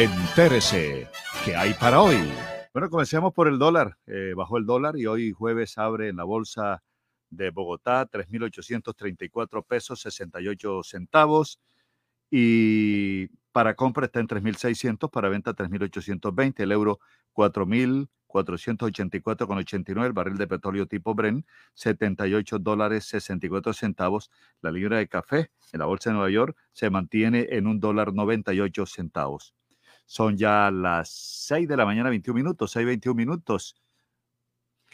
Entérese, 0.00 1.08
¿qué 1.44 1.54
hay 1.54 1.74
para 1.74 2.00
hoy? 2.00 2.16
Bueno, 2.72 2.88
comencemos 2.88 3.34
por 3.34 3.48
el 3.48 3.58
dólar. 3.58 3.98
Eh, 4.06 4.32
bajó 4.34 4.56
el 4.56 4.64
dólar 4.64 4.96
y 4.96 5.04
hoy 5.04 5.30
jueves 5.30 5.76
abre 5.76 6.08
en 6.08 6.16
la 6.16 6.24
bolsa 6.24 6.82
de 7.28 7.50
Bogotá 7.50 8.08
3.834 8.08 9.62
pesos 9.62 10.00
68 10.00 10.82
centavos 10.84 11.60
y 12.30 13.26
para 13.52 13.74
compra 13.74 14.06
está 14.06 14.20
en 14.20 14.28
3.600, 14.28 15.10
para 15.10 15.28
venta 15.28 15.54
3.820, 15.54 16.60
el 16.60 16.72
euro 16.72 16.98
4.484,89, 17.34 20.06
el 20.06 20.14
barril 20.14 20.38
de 20.38 20.46
petróleo 20.46 20.86
tipo 20.86 21.14
Bren 21.14 21.44
78 21.74 22.58
dólares 22.58 23.04
64 23.04 23.74
centavos, 23.74 24.30
la 24.62 24.70
libra 24.70 24.96
de 24.96 25.08
café 25.08 25.50
en 25.74 25.80
la 25.80 25.84
bolsa 25.84 26.08
de 26.08 26.14
Nueva 26.14 26.30
York 26.30 26.56
se 26.72 26.88
mantiene 26.88 27.48
en 27.50 27.66
un 27.66 27.80
dólar 27.80 28.14
98 28.14 28.86
centavos. 28.86 29.54
Son 30.10 30.36
ya 30.36 30.72
las 30.72 31.08
6 31.46 31.68
de 31.68 31.76
la 31.76 31.84
mañana, 31.86 32.10
21 32.10 32.34
minutos, 32.34 32.72
6, 32.72 32.84
21 32.84 33.14
minutos. 33.14 33.76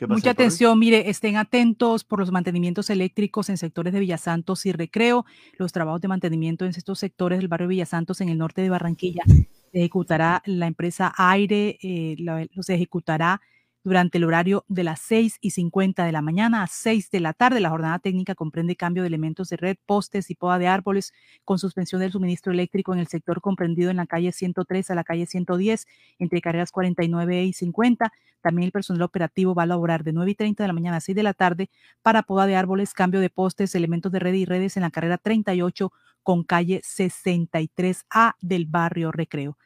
Mucha 0.06 0.32
atención, 0.32 0.78
mire, 0.78 1.08
estén 1.08 1.36
atentos 1.36 2.04
por 2.04 2.20
los 2.20 2.30
mantenimientos 2.30 2.90
eléctricos 2.90 3.48
en 3.48 3.56
sectores 3.56 3.94
de 3.94 4.00
Villasantos 4.00 4.66
y 4.66 4.72
Recreo. 4.72 5.24
Los 5.56 5.72
trabajos 5.72 6.02
de 6.02 6.08
mantenimiento 6.08 6.66
en 6.66 6.72
estos 6.72 6.98
sectores 6.98 7.38
del 7.38 7.48
barrio 7.48 7.68
Villasantos 7.68 8.20
en 8.20 8.28
el 8.28 8.36
norte 8.36 8.60
de 8.60 8.68
Barranquilla 8.68 9.22
se 9.26 9.78
ejecutará 9.78 10.42
la 10.44 10.66
empresa 10.66 11.14
Aire, 11.16 11.78
eh, 11.80 12.16
los 12.52 12.68
ejecutará 12.68 13.40
durante 13.86 14.18
el 14.18 14.24
horario 14.24 14.64
de 14.66 14.82
las 14.82 15.00
6 15.02 15.38
y 15.40 15.52
50 15.52 16.04
de 16.04 16.10
la 16.10 16.20
mañana 16.20 16.64
a 16.64 16.66
6 16.66 17.08
de 17.12 17.20
la 17.20 17.32
tarde. 17.32 17.60
La 17.60 17.70
jornada 17.70 18.00
técnica 18.00 18.34
comprende 18.34 18.74
cambio 18.74 19.04
de 19.04 19.06
elementos 19.06 19.48
de 19.48 19.56
red, 19.56 19.76
postes 19.86 20.28
y 20.28 20.34
poda 20.34 20.58
de 20.58 20.66
árboles 20.66 21.12
con 21.44 21.60
suspensión 21.60 22.00
del 22.00 22.10
suministro 22.10 22.52
eléctrico 22.52 22.92
en 22.92 22.98
el 22.98 23.06
sector 23.06 23.40
comprendido 23.40 23.92
en 23.92 23.98
la 23.98 24.06
calle 24.06 24.32
103 24.32 24.90
a 24.90 24.96
la 24.96 25.04
calle 25.04 25.26
110 25.26 25.86
entre 26.18 26.40
carreras 26.40 26.72
49 26.72 27.44
y 27.44 27.52
50. 27.52 28.12
También 28.40 28.66
el 28.66 28.72
personal 28.72 29.02
operativo 29.02 29.54
va 29.54 29.62
a 29.62 29.66
laborar 29.66 30.02
de 30.02 30.12
9 30.12 30.32
y 30.32 30.34
30 30.34 30.64
de 30.64 30.66
la 30.66 30.72
mañana 30.72 30.96
a 30.96 31.00
6 31.00 31.14
de 31.14 31.22
la 31.22 31.32
tarde 31.32 31.70
para 32.02 32.24
poda 32.24 32.46
de 32.46 32.56
árboles, 32.56 32.92
cambio 32.92 33.20
de 33.20 33.30
postes, 33.30 33.76
elementos 33.76 34.10
de 34.10 34.18
red 34.18 34.34
y 34.34 34.46
redes 34.46 34.76
en 34.76 34.82
la 34.82 34.90
carrera 34.90 35.16
38 35.16 35.92
con 36.24 36.42
calle 36.42 36.82
63A 36.82 38.34
del 38.40 38.66
barrio 38.66 39.12
Recreo. 39.12 39.56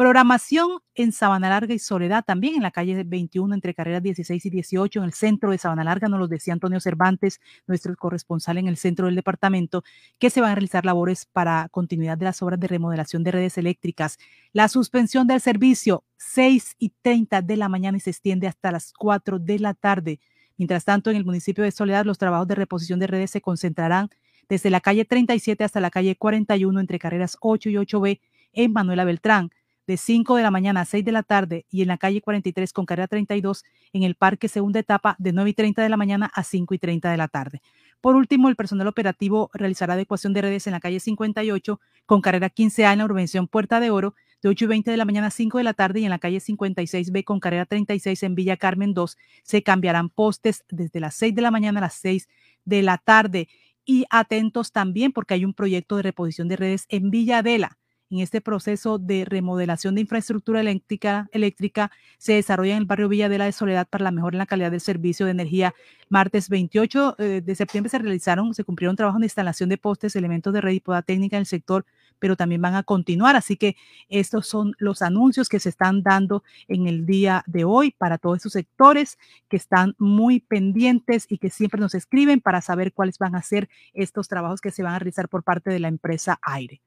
Programación 0.00 0.80
en 0.94 1.12
Sabana 1.12 1.50
Larga 1.50 1.74
y 1.74 1.78
Soledad, 1.78 2.24
también 2.24 2.54
en 2.54 2.62
la 2.62 2.70
calle 2.70 3.04
21 3.04 3.54
entre 3.54 3.74
carreras 3.74 4.02
16 4.02 4.46
y 4.46 4.48
18, 4.48 4.98
en 4.98 5.04
el 5.04 5.12
centro 5.12 5.50
de 5.50 5.58
Sabana 5.58 5.84
Larga, 5.84 6.08
nos 6.08 6.18
lo 6.18 6.26
decía 6.26 6.54
Antonio 6.54 6.80
Cervantes, 6.80 7.38
nuestro 7.66 7.94
corresponsal 7.96 8.56
en 8.56 8.66
el 8.66 8.78
centro 8.78 9.04
del 9.04 9.14
departamento, 9.14 9.84
que 10.18 10.30
se 10.30 10.40
van 10.40 10.52
a 10.52 10.54
realizar 10.54 10.86
labores 10.86 11.26
para 11.26 11.68
continuidad 11.70 12.16
de 12.16 12.24
las 12.24 12.40
obras 12.40 12.58
de 12.58 12.66
remodelación 12.66 13.24
de 13.24 13.32
redes 13.32 13.58
eléctricas. 13.58 14.16
La 14.54 14.68
suspensión 14.68 15.26
del 15.26 15.42
servicio 15.42 16.02
6 16.16 16.76
y 16.78 16.94
30 17.02 17.42
de 17.42 17.58
la 17.58 17.68
mañana 17.68 17.98
y 17.98 18.00
se 18.00 18.08
extiende 18.08 18.46
hasta 18.46 18.72
las 18.72 18.94
4 18.94 19.38
de 19.38 19.58
la 19.58 19.74
tarde. 19.74 20.18
Mientras 20.56 20.86
tanto, 20.86 21.10
en 21.10 21.16
el 21.16 21.26
municipio 21.26 21.62
de 21.62 21.72
Soledad, 21.72 22.06
los 22.06 22.16
trabajos 22.16 22.48
de 22.48 22.54
reposición 22.54 23.00
de 23.00 23.06
redes 23.06 23.32
se 23.32 23.42
concentrarán 23.42 24.08
desde 24.48 24.70
la 24.70 24.80
calle 24.80 25.04
37 25.04 25.62
hasta 25.62 25.78
la 25.78 25.90
calle 25.90 26.16
41 26.16 26.80
entre 26.80 26.98
carreras 26.98 27.36
8 27.42 27.68
y 27.68 27.74
8B 27.74 28.20
en 28.54 28.72
Manuela 28.72 29.04
Beltrán 29.04 29.50
de 29.86 29.96
5 29.96 30.36
de 30.36 30.42
la 30.42 30.50
mañana 30.50 30.82
a 30.82 30.84
6 30.84 31.04
de 31.04 31.12
la 31.12 31.22
tarde 31.22 31.66
y 31.70 31.82
en 31.82 31.88
la 31.88 31.98
calle 31.98 32.20
43 32.20 32.72
con 32.72 32.86
carrera 32.86 33.08
32 33.08 33.64
en 33.92 34.02
el 34.02 34.14
parque 34.14 34.48
segunda 34.48 34.80
etapa 34.80 35.16
de 35.18 35.32
9 35.32 35.50
y 35.50 35.54
30 35.54 35.82
de 35.82 35.88
la 35.88 35.96
mañana 35.96 36.30
a 36.34 36.44
5 36.44 36.74
y 36.74 36.78
30 36.78 37.10
de 37.10 37.16
la 37.16 37.28
tarde. 37.28 37.60
Por 38.00 38.16
último, 38.16 38.48
el 38.48 38.56
personal 38.56 38.86
operativo 38.86 39.50
realizará 39.52 39.94
adecuación 39.94 40.32
de 40.32 40.42
redes 40.42 40.66
en 40.66 40.72
la 40.72 40.80
calle 40.80 41.00
58 41.00 41.80
con 42.06 42.22
carrera 42.22 42.48
15A 42.48 42.92
en 42.92 42.98
la 42.98 43.04
urbanización 43.04 43.46
Puerta 43.46 43.78
de 43.78 43.90
Oro 43.90 44.14
de 44.42 44.48
8 44.48 44.64
y 44.64 44.68
20 44.68 44.90
de 44.90 44.96
la 44.96 45.04
mañana 45.04 45.26
a 45.26 45.30
5 45.30 45.58
de 45.58 45.64
la 45.64 45.74
tarde 45.74 46.00
y 46.00 46.04
en 46.04 46.10
la 46.10 46.18
calle 46.18 46.38
56B 46.38 47.24
con 47.24 47.40
carrera 47.40 47.66
36 47.66 48.22
en 48.22 48.34
Villa 48.34 48.56
Carmen 48.56 48.94
2 48.94 49.18
se 49.42 49.62
cambiarán 49.62 50.08
postes 50.08 50.64
desde 50.70 51.00
las 51.00 51.14
6 51.16 51.34
de 51.34 51.42
la 51.42 51.50
mañana 51.50 51.80
a 51.80 51.82
las 51.82 51.94
6 51.94 52.28
de 52.64 52.82
la 52.82 52.96
tarde. 52.98 53.48
Y 53.84 54.06
atentos 54.10 54.72
también 54.72 55.12
porque 55.12 55.34
hay 55.34 55.44
un 55.44 55.52
proyecto 55.52 55.96
de 55.96 56.02
reposición 56.02 56.48
de 56.48 56.56
redes 56.56 56.86
en 56.88 57.10
Villa 57.10 57.38
Adela 57.38 57.79
en 58.10 58.18
este 58.18 58.40
proceso 58.40 58.98
de 58.98 59.24
remodelación 59.24 59.94
de 59.94 60.00
infraestructura 60.00 60.60
eléctrica, 60.60 61.28
eléctrica 61.32 61.92
se 62.18 62.34
desarrolla 62.34 62.72
en 62.72 62.78
el 62.78 62.84
barrio 62.84 63.08
Villa 63.08 63.28
de 63.28 63.38
la 63.38 63.50
Soledad 63.52 63.86
para 63.88 64.04
la 64.04 64.10
mejora 64.10 64.34
en 64.34 64.38
la 64.38 64.46
calidad 64.46 64.70
del 64.72 64.80
servicio 64.80 65.26
de 65.26 65.32
energía. 65.32 65.74
Martes 66.08 66.48
28 66.48 67.16
eh, 67.18 67.40
de 67.44 67.54
septiembre 67.54 67.88
se 67.88 67.98
realizaron, 67.98 68.52
se 68.52 68.64
cumplieron 68.64 68.96
trabajos 68.96 69.20
de 69.20 69.26
instalación 69.26 69.68
de 69.68 69.78
postes, 69.78 70.16
elementos 70.16 70.52
de 70.52 70.60
red 70.60 70.72
y 70.72 70.80
poda 70.80 71.02
técnica 71.02 71.36
en 71.36 71.42
el 71.42 71.46
sector, 71.46 71.86
pero 72.18 72.36
también 72.36 72.60
van 72.60 72.74
a 72.74 72.82
continuar. 72.82 73.36
Así 73.36 73.56
que 73.56 73.76
estos 74.08 74.48
son 74.48 74.74
los 74.78 75.02
anuncios 75.02 75.48
que 75.48 75.60
se 75.60 75.68
están 75.68 76.02
dando 76.02 76.42
en 76.66 76.88
el 76.88 77.06
día 77.06 77.44
de 77.46 77.64
hoy 77.64 77.94
para 77.96 78.18
todos 78.18 78.38
esos 78.38 78.52
sectores 78.52 79.18
que 79.48 79.56
están 79.56 79.94
muy 79.98 80.40
pendientes 80.40 81.26
y 81.28 81.38
que 81.38 81.48
siempre 81.48 81.80
nos 81.80 81.94
escriben 81.94 82.40
para 82.40 82.60
saber 82.60 82.92
cuáles 82.92 83.18
van 83.18 83.36
a 83.36 83.42
ser 83.42 83.68
estos 83.94 84.26
trabajos 84.26 84.60
que 84.60 84.72
se 84.72 84.82
van 84.82 84.94
a 84.94 84.98
realizar 84.98 85.28
por 85.28 85.44
parte 85.44 85.70
de 85.70 85.78
la 85.78 85.88
empresa 85.88 86.40
Aire. 86.42 86.80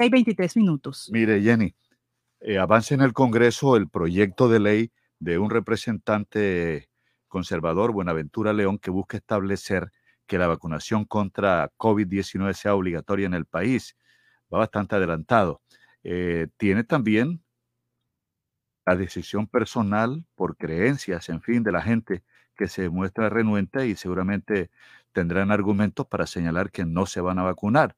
Hay 0.00 0.08
23 0.08 0.56
minutos. 0.56 1.10
Mire, 1.12 1.42
Jenny, 1.42 1.74
eh, 2.40 2.56
avance 2.56 2.94
en 2.94 3.02
el 3.02 3.12
Congreso 3.12 3.76
el 3.76 3.86
proyecto 3.86 4.48
de 4.48 4.58
ley 4.58 4.92
de 5.18 5.36
un 5.36 5.50
representante 5.50 6.88
conservador, 7.28 7.92
Buenaventura 7.92 8.54
León, 8.54 8.78
que 8.78 8.90
busca 8.90 9.18
establecer 9.18 9.92
que 10.26 10.38
la 10.38 10.46
vacunación 10.46 11.04
contra 11.04 11.70
COVID-19 11.76 12.54
sea 12.54 12.74
obligatoria 12.74 13.26
en 13.26 13.34
el 13.34 13.44
país. 13.44 13.94
Va 14.50 14.60
bastante 14.60 14.96
adelantado. 14.96 15.60
Eh, 16.02 16.48
tiene 16.56 16.82
también 16.82 17.44
la 18.86 18.96
decisión 18.96 19.48
personal 19.48 20.24
por 20.34 20.56
creencias, 20.56 21.28
en 21.28 21.42
fin, 21.42 21.62
de 21.62 21.72
la 21.72 21.82
gente 21.82 22.24
que 22.56 22.68
se 22.68 22.88
muestra 22.88 23.28
renuente 23.28 23.86
y 23.86 23.96
seguramente 23.96 24.70
tendrán 25.12 25.50
argumentos 25.50 26.06
para 26.06 26.26
señalar 26.26 26.70
que 26.70 26.86
no 26.86 27.04
se 27.04 27.20
van 27.20 27.38
a 27.38 27.42
vacunar. 27.42 27.96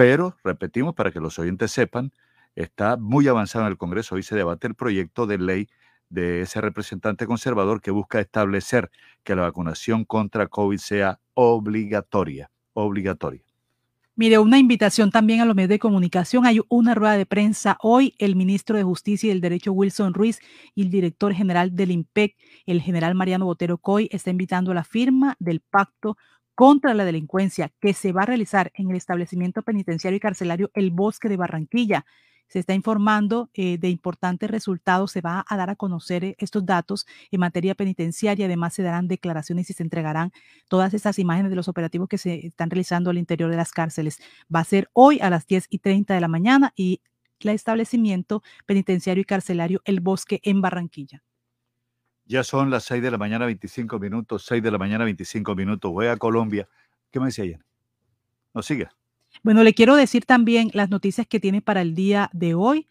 Pero, 0.00 0.34
repetimos, 0.42 0.94
para 0.94 1.10
que 1.10 1.20
los 1.20 1.38
oyentes 1.38 1.72
sepan, 1.72 2.10
está 2.54 2.96
muy 2.96 3.28
avanzado 3.28 3.66
en 3.66 3.70
el 3.70 3.76
Congreso. 3.76 4.14
Hoy 4.14 4.22
se 4.22 4.34
debate 4.34 4.66
el 4.66 4.74
proyecto 4.74 5.26
de 5.26 5.36
ley 5.36 5.68
de 6.08 6.40
ese 6.40 6.62
representante 6.62 7.26
conservador 7.26 7.82
que 7.82 7.90
busca 7.90 8.18
establecer 8.18 8.90
que 9.24 9.36
la 9.36 9.42
vacunación 9.42 10.06
contra 10.06 10.46
COVID 10.46 10.78
sea 10.78 11.20
obligatoria, 11.34 12.50
obligatoria. 12.72 13.42
Mire, 14.16 14.38
una 14.38 14.58
invitación 14.58 15.10
también 15.10 15.42
a 15.42 15.44
los 15.44 15.54
medios 15.54 15.68
de 15.68 15.78
comunicación. 15.78 16.46
Hay 16.46 16.60
una 16.70 16.94
rueda 16.94 17.18
de 17.18 17.26
prensa 17.26 17.76
hoy. 17.82 18.14
El 18.18 18.36
ministro 18.36 18.78
de 18.78 18.84
Justicia 18.84 19.26
y 19.26 19.30
del 19.30 19.42
Derecho, 19.42 19.72
Wilson 19.72 20.14
Ruiz, 20.14 20.40
y 20.74 20.80
el 20.80 20.90
director 20.90 21.34
general 21.34 21.76
del 21.76 21.90
IMPEC, 21.90 22.36
el 22.64 22.80
general 22.80 23.14
Mariano 23.14 23.44
Botero 23.44 23.76
Coy, 23.76 24.08
está 24.10 24.30
invitando 24.30 24.72
a 24.72 24.74
la 24.76 24.84
firma 24.84 25.36
del 25.40 25.60
pacto 25.60 26.16
contra 26.60 26.92
la 26.92 27.06
delincuencia 27.06 27.72
que 27.80 27.94
se 27.94 28.12
va 28.12 28.24
a 28.24 28.26
realizar 28.26 28.70
en 28.74 28.90
el 28.90 28.96
establecimiento 28.96 29.62
penitenciario 29.62 30.18
y 30.18 30.20
carcelario 30.20 30.70
El 30.74 30.90
Bosque 30.90 31.30
de 31.30 31.38
Barranquilla. 31.38 32.04
Se 32.48 32.58
está 32.58 32.74
informando 32.74 33.48
eh, 33.54 33.78
de 33.78 33.88
importantes 33.88 34.50
resultados, 34.50 35.10
se 35.10 35.22
va 35.22 35.42
a 35.48 35.56
dar 35.56 35.70
a 35.70 35.76
conocer 35.76 36.22
eh, 36.22 36.36
estos 36.36 36.66
datos 36.66 37.06
en 37.30 37.40
materia 37.40 37.74
penitenciaria, 37.74 38.44
además 38.44 38.74
se 38.74 38.82
darán 38.82 39.08
declaraciones 39.08 39.70
y 39.70 39.72
se 39.72 39.82
entregarán 39.82 40.32
todas 40.68 40.92
estas 40.92 41.18
imágenes 41.18 41.48
de 41.48 41.56
los 41.56 41.66
operativos 41.66 42.10
que 42.10 42.18
se 42.18 42.46
están 42.48 42.68
realizando 42.68 43.08
al 43.08 43.16
interior 43.16 43.50
de 43.50 43.56
las 43.56 43.72
cárceles. 43.72 44.18
Va 44.54 44.60
a 44.60 44.64
ser 44.64 44.90
hoy 44.92 45.18
a 45.22 45.30
las 45.30 45.46
10 45.46 45.64
y 45.70 45.78
30 45.78 46.12
de 46.12 46.20
la 46.20 46.28
mañana 46.28 46.74
y 46.76 47.00
el 47.38 47.48
establecimiento 47.48 48.42
penitenciario 48.66 49.22
y 49.22 49.24
carcelario 49.24 49.80
El 49.86 50.00
Bosque 50.00 50.40
en 50.42 50.60
Barranquilla. 50.60 51.22
Ya 52.30 52.44
son 52.44 52.70
las 52.70 52.84
6 52.84 53.02
de 53.02 53.10
la 53.10 53.18
mañana, 53.18 53.44
25 53.44 53.98
minutos, 53.98 54.44
6 54.46 54.62
de 54.62 54.70
la 54.70 54.78
mañana, 54.78 55.02
25 55.02 55.56
minutos. 55.56 55.90
Voy 55.90 56.06
a 56.06 56.16
Colombia. 56.16 56.68
¿Qué 57.10 57.18
me 57.18 57.26
decía 57.26 57.42
ayer? 57.42 57.58
No 58.54 58.62
sigue. 58.62 58.86
Bueno, 59.42 59.64
le 59.64 59.74
quiero 59.74 59.96
decir 59.96 60.24
también 60.26 60.70
las 60.72 60.90
noticias 60.90 61.26
que 61.26 61.40
tiene 61.40 61.60
para 61.60 61.82
el 61.82 61.96
día 61.96 62.30
de 62.32 62.54
hoy. 62.54 62.86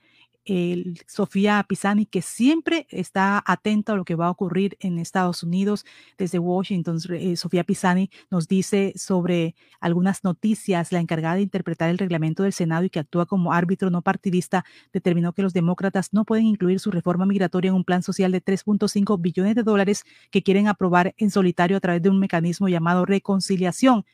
Sofía 1.07 1.64
Pisani, 1.68 2.06
que 2.06 2.22
siempre 2.22 2.88
está 2.90 3.44
atenta 3.45 3.94
a 3.94 3.95
lo 3.95 4.06
que 4.06 4.16
va 4.16 4.28
a 4.28 4.32
ocurrir 4.32 4.78
en 4.80 4.98
Estados 4.98 5.44
Unidos. 5.44 5.86
Desde 6.18 6.40
Washington, 6.40 6.98
eh, 7.11 7.36
Sofía 7.36 7.64
Pisani 7.64 8.10
nos 8.32 8.48
dice 8.48 8.94
sobre 8.95 9.56
algunas 9.80 10.24
noticias. 10.24 10.91
La 10.91 10.99
encargada 10.99 11.36
de 11.36 11.41
interpretar 11.41 11.90
el 11.90 11.98
reglamento 11.98 12.44
del 12.44 12.53
Senado 12.53 12.84
y 12.84 12.90
que 12.90 12.99
actúa 12.99 13.26
como 13.26 13.53
árbitro 13.53 13.90
no 13.90 14.02
partidista 14.02 14.66
determinó 14.91 15.34
que 15.34 15.44
los 15.44 15.53
demócratas 15.53 16.14
no 16.14 16.26
pueden 16.26 16.45
incluir 16.45 16.80
su 16.80 16.90
reforma 16.90 17.26
migratoria 17.26 17.70
en 17.70 17.76
un 17.76 17.84
plan 17.84 18.02
social 18.02 18.32
de 18.32 18.44
3.5 18.44 19.22
billones 19.22 19.56
de 19.56 19.64
dólares 19.64 20.03
que 20.32 20.41
quieren 20.41 20.68
aprobar 20.68 21.14
en 21.18 21.30
solitario 21.30 21.78
a 21.78 21.80
través 21.80 22.02
de 22.02 22.10
un 22.10 22.20
mecanismo 22.20 22.70
llamado 22.70 23.06
reconciliación. 23.06 24.06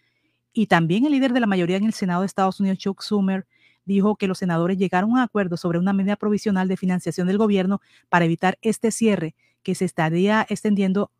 Y 0.53 0.67
también 0.67 1.05
el 1.05 1.11
líder 1.11 1.33
de 1.33 1.41
la 1.41 1.47
mayoría 1.47 1.77
en 1.77 1.83
el 1.83 1.93
Senado 1.93 2.21
de 2.21 2.27
Estados 2.27 2.59
Unidos, 2.59 2.77
Chuck 2.79 3.01
Schumer, 3.01 3.45
dijo 3.85 4.15
que 4.15 4.27
los 4.27 4.39
senadores 4.39 4.77
llegaron 4.77 5.11
a 5.11 5.13
un 5.13 5.19
acuerdo 5.19 5.57
sobre 5.57 5.79
una 5.79 5.93
medida 5.93 6.15
provisional 6.15 6.67
de 6.67 6.77
financiación 6.77 7.27
del 7.27 7.37
gobierno 7.37 7.81
para 8.09 8.25
evitar 8.25 8.57
este 8.61 8.91
cierre 8.91 9.35
que 9.63 9.75
se 9.75 9.85
estaría 9.85 10.45
extendiendo 10.49 11.11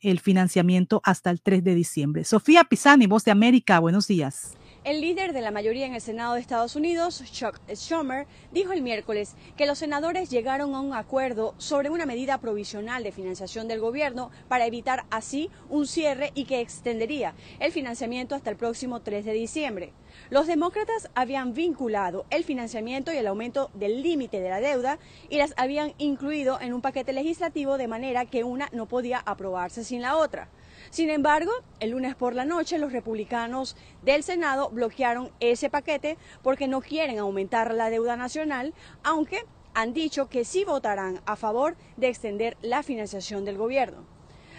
el 0.00 0.20
financiamiento 0.20 1.00
hasta 1.04 1.30
el 1.30 1.40
3 1.40 1.64
de 1.64 1.74
diciembre. 1.74 2.24
Sofía 2.24 2.64
Pisani, 2.64 3.06
Voz 3.06 3.24
de 3.24 3.30
América, 3.30 3.78
buenos 3.78 4.06
días. 4.06 4.56
El 4.86 5.00
líder 5.00 5.32
de 5.32 5.40
la 5.40 5.50
mayoría 5.50 5.84
en 5.84 5.94
el 5.94 6.00
Senado 6.00 6.34
de 6.34 6.40
Estados 6.40 6.76
Unidos, 6.76 7.20
Chuck 7.32 7.58
Schumer, 7.74 8.28
dijo 8.52 8.70
el 8.70 8.82
miércoles 8.82 9.34
que 9.56 9.66
los 9.66 9.78
senadores 9.78 10.30
llegaron 10.30 10.76
a 10.76 10.80
un 10.80 10.94
acuerdo 10.94 11.56
sobre 11.58 11.90
una 11.90 12.06
medida 12.06 12.38
provisional 12.38 13.02
de 13.02 13.10
financiación 13.10 13.66
del 13.66 13.80
gobierno 13.80 14.30
para 14.46 14.64
evitar 14.64 15.04
así 15.10 15.50
un 15.70 15.88
cierre 15.88 16.30
y 16.36 16.44
que 16.44 16.60
extendería 16.60 17.34
el 17.58 17.72
financiamiento 17.72 18.36
hasta 18.36 18.50
el 18.50 18.56
próximo 18.56 19.00
3 19.00 19.24
de 19.24 19.32
diciembre. 19.32 19.92
Los 20.30 20.46
demócratas 20.46 21.10
habían 21.16 21.52
vinculado 21.52 22.24
el 22.30 22.44
financiamiento 22.44 23.12
y 23.12 23.16
el 23.16 23.26
aumento 23.26 23.72
del 23.74 24.04
límite 24.04 24.38
de 24.38 24.50
la 24.50 24.60
deuda 24.60 25.00
y 25.28 25.38
las 25.38 25.52
habían 25.56 25.94
incluido 25.98 26.60
en 26.60 26.72
un 26.72 26.80
paquete 26.80 27.12
legislativo 27.12 27.76
de 27.76 27.88
manera 27.88 28.24
que 28.26 28.44
una 28.44 28.68
no 28.70 28.86
podía 28.86 29.18
aprobarse 29.18 29.82
sin 29.82 30.00
la 30.00 30.16
otra. 30.16 30.48
Sin 30.90 31.10
embargo, 31.10 31.50
el 31.80 31.90
lunes 31.90 32.14
por 32.14 32.34
la 32.34 32.44
noche 32.44 32.78
los 32.78 32.92
republicanos 32.92 33.76
del 34.02 34.22
Senado 34.22 34.70
bloquearon 34.70 35.30
ese 35.40 35.70
paquete 35.70 36.16
porque 36.42 36.68
no 36.68 36.80
quieren 36.80 37.18
aumentar 37.18 37.74
la 37.74 37.90
deuda 37.90 38.16
nacional, 38.16 38.74
aunque 39.02 39.44
han 39.74 39.92
dicho 39.92 40.28
que 40.28 40.44
sí 40.44 40.64
votarán 40.64 41.20
a 41.26 41.36
favor 41.36 41.76
de 41.96 42.08
extender 42.08 42.56
la 42.62 42.82
financiación 42.82 43.44
del 43.44 43.58
gobierno. 43.58 44.04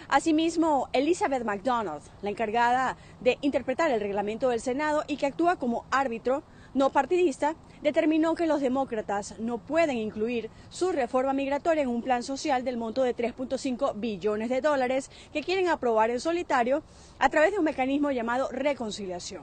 Asimismo, 0.08 0.88
Elizabeth 0.92 1.44
McDonald, 1.44 2.02
la 2.22 2.30
encargada 2.30 2.96
de 3.20 3.36
interpretar 3.42 3.90
el 3.90 4.00
reglamento 4.00 4.48
del 4.48 4.60
Senado 4.60 5.04
y 5.06 5.16
que 5.16 5.26
actúa 5.26 5.56
como 5.56 5.84
árbitro 5.90 6.42
no 6.78 6.90
partidista, 6.90 7.56
determinó 7.82 8.36
que 8.36 8.46
los 8.46 8.60
demócratas 8.60 9.34
no 9.40 9.58
pueden 9.58 9.98
incluir 9.98 10.48
su 10.70 10.92
reforma 10.92 11.32
migratoria 11.32 11.82
en 11.82 11.88
un 11.88 12.02
plan 12.02 12.22
social 12.22 12.64
del 12.64 12.76
monto 12.76 13.02
de 13.02 13.16
3.5 13.16 13.94
billones 13.96 14.48
de 14.48 14.60
dólares 14.60 15.10
que 15.32 15.42
quieren 15.42 15.68
aprobar 15.68 16.10
en 16.10 16.20
solitario 16.20 16.84
a 17.18 17.28
través 17.28 17.50
de 17.50 17.58
un 17.58 17.64
mecanismo 17.64 18.12
llamado 18.12 18.48
reconciliación. 18.52 19.42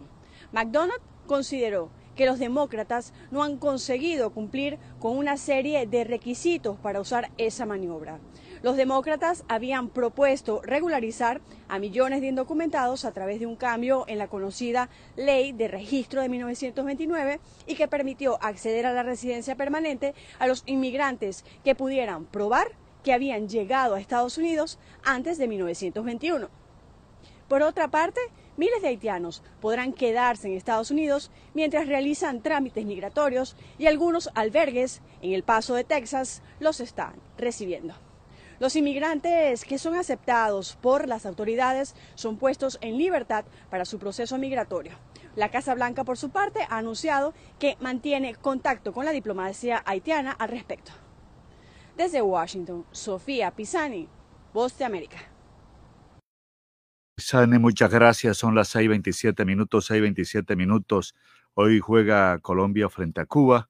McDonald 0.53 1.01
consideró 1.27 1.89
que 2.15 2.25
los 2.25 2.39
demócratas 2.39 3.13
no 3.31 3.43
han 3.43 3.57
conseguido 3.57 4.31
cumplir 4.31 4.79
con 4.99 5.17
una 5.17 5.35
serie 5.35 5.85
de 5.85 6.05
requisitos 6.05 6.77
para 6.79 7.01
usar 7.01 7.31
esa 7.37 7.65
maniobra. 7.65 8.19
Los 8.65 8.77
demócratas 8.77 9.45
habían 9.47 9.89
propuesto 9.89 10.59
regularizar 10.63 11.39
a 11.67 11.77
millones 11.77 12.21
de 12.21 12.29
indocumentados 12.29 13.05
a 13.05 13.11
través 13.11 13.39
de 13.39 13.45
un 13.45 13.55
cambio 13.55 14.05
en 14.07 14.17
la 14.17 14.27
conocida 14.27 14.89
ley 15.15 15.51
de 15.51 15.67
registro 15.67 16.19
de 16.19 16.29
1929 16.29 17.39
y 17.67 17.75
que 17.75 17.87
permitió 17.87 18.43
acceder 18.43 18.87
a 18.87 18.93
la 18.93 19.03
residencia 19.03 19.55
permanente 19.55 20.15
a 20.39 20.47
los 20.47 20.63
inmigrantes 20.65 21.45
que 21.63 21.75
pudieran 21.75 22.25
probar 22.25 22.71
que 23.03 23.13
habían 23.13 23.47
llegado 23.47 23.93
a 23.93 23.99
Estados 23.99 24.39
Unidos 24.39 24.79
antes 25.03 25.37
de 25.37 25.47
1921. 25.47 26.49
Por 27.47 27.61
otra 27.61 27.89
parte, 27.89 28.19
miles 28.57 28.81
de 28.81 28.87
haitianos 28.87 29.43
podrán 29.61 29.93
quedarse 29.93 30.47
en 30.47 30.57
Estados 30.57 30.89
Unidos 30.89 31.29
mientras 31.53 31.87
realizan 31.87 32.41
trámites 32.41 32.83
migratorios 32.83 33.55
y 33.77 33.85
algunos 33.85 34.31
albergues 34.33 35.03
en 35.21 35.33
El 35.33 35.43
Paso 35.43 35.75
de 35.75 35.83
Texas 35.83 36.41
los 36.59 36.79
están 36.79 37.13
recibiendo. 37.37 38.04
Los 38.59 38.75
inmigrantes 38.75 39.65
que 39.65 39.77
son 39.77 39.95
aceptados 39.95 40.77
por 40.81 41.07
las 41.07 41.25
autoridades 41.25 41.95
son 42.15 42.37
puestos 42.37 42.77
en 42.81 42.97
libertad 42.97 43.45
para 43.69 43.85
su 43.85 43.99
proceso 43.99 44.37
migratorio. 44.37 44.93
La 45.35 45.51
Casa 45.51 45.75
Blanca, 45.75 46.05
por 46.05 46.17
su 46.17 46.29
parte, 46.29 46.61
ha 46.69 46.77
anunciado 46.77 47.33
que 47.59 47.75
mantiene 47.81 48.35
contacto 48.35 48.93
con 48.93 49.03
la 49.03 49.11
diplomacia 49.11 49.83
haitiana 49.85 50.31
al 50.31 50.49
respecto. 50.49 50.93
Desde 51.97 52.21
Washington, 52.21 52.85
Sofía 52.91 53.51
Pisani, 53.51 54.07
Voz 54.53 54.77
de 54.77 54.85
América. 54.85 55.17
Pisani, 57.15 57.59
muchas 57.59 57.91
gracias. 57.91 58.37
Son 58.37 58.55
las 58.55 58.69
6:27 58.69 59.45
minutos, 59.45 59.89
6:27 59.91 60.55
minutos. 60.55 61.13
Hoy 61.53 61.79
juega 61.79 62.39
Colombia 62.39 62.89
frente 62.89 63.19
a 63.19 63.25
Cuba. 63.25 63.69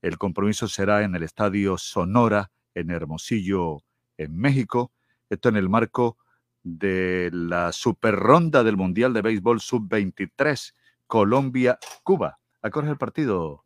El 0.00 0.18
compromiso 0.18 0.68
será 0.68 1.02
en 1.02 1.14
el 1.14 1.22
Estadio 1.22 1.78
Sonora, 1.78 2.50
en 2.74 2.90
Hermosillo, 2.90 3.82
en 4.16 4.36
México. 4.36 4.92
Esto 5.28 5.48
en 5.48 5.56
el 5.56 5.68
marco 5.68 6.18
de 6.62 7.30
la 7.32 7.72
super 7.72 8.14
ronda 8.14 8.62
del 8.62 8.76
Mundial 8.76 9.12
de 9.12 9.22
Béisbol 9.22 9.60
Sub-23, 9.60 10.74
Colombia-Cuba. 11.06 12.38
¿A 12.62 12.70
qué 12.70 12.78
hora 12.78 12.88
es 12.88 12.92
el 12.92 12.98
partido? 12.98 13.64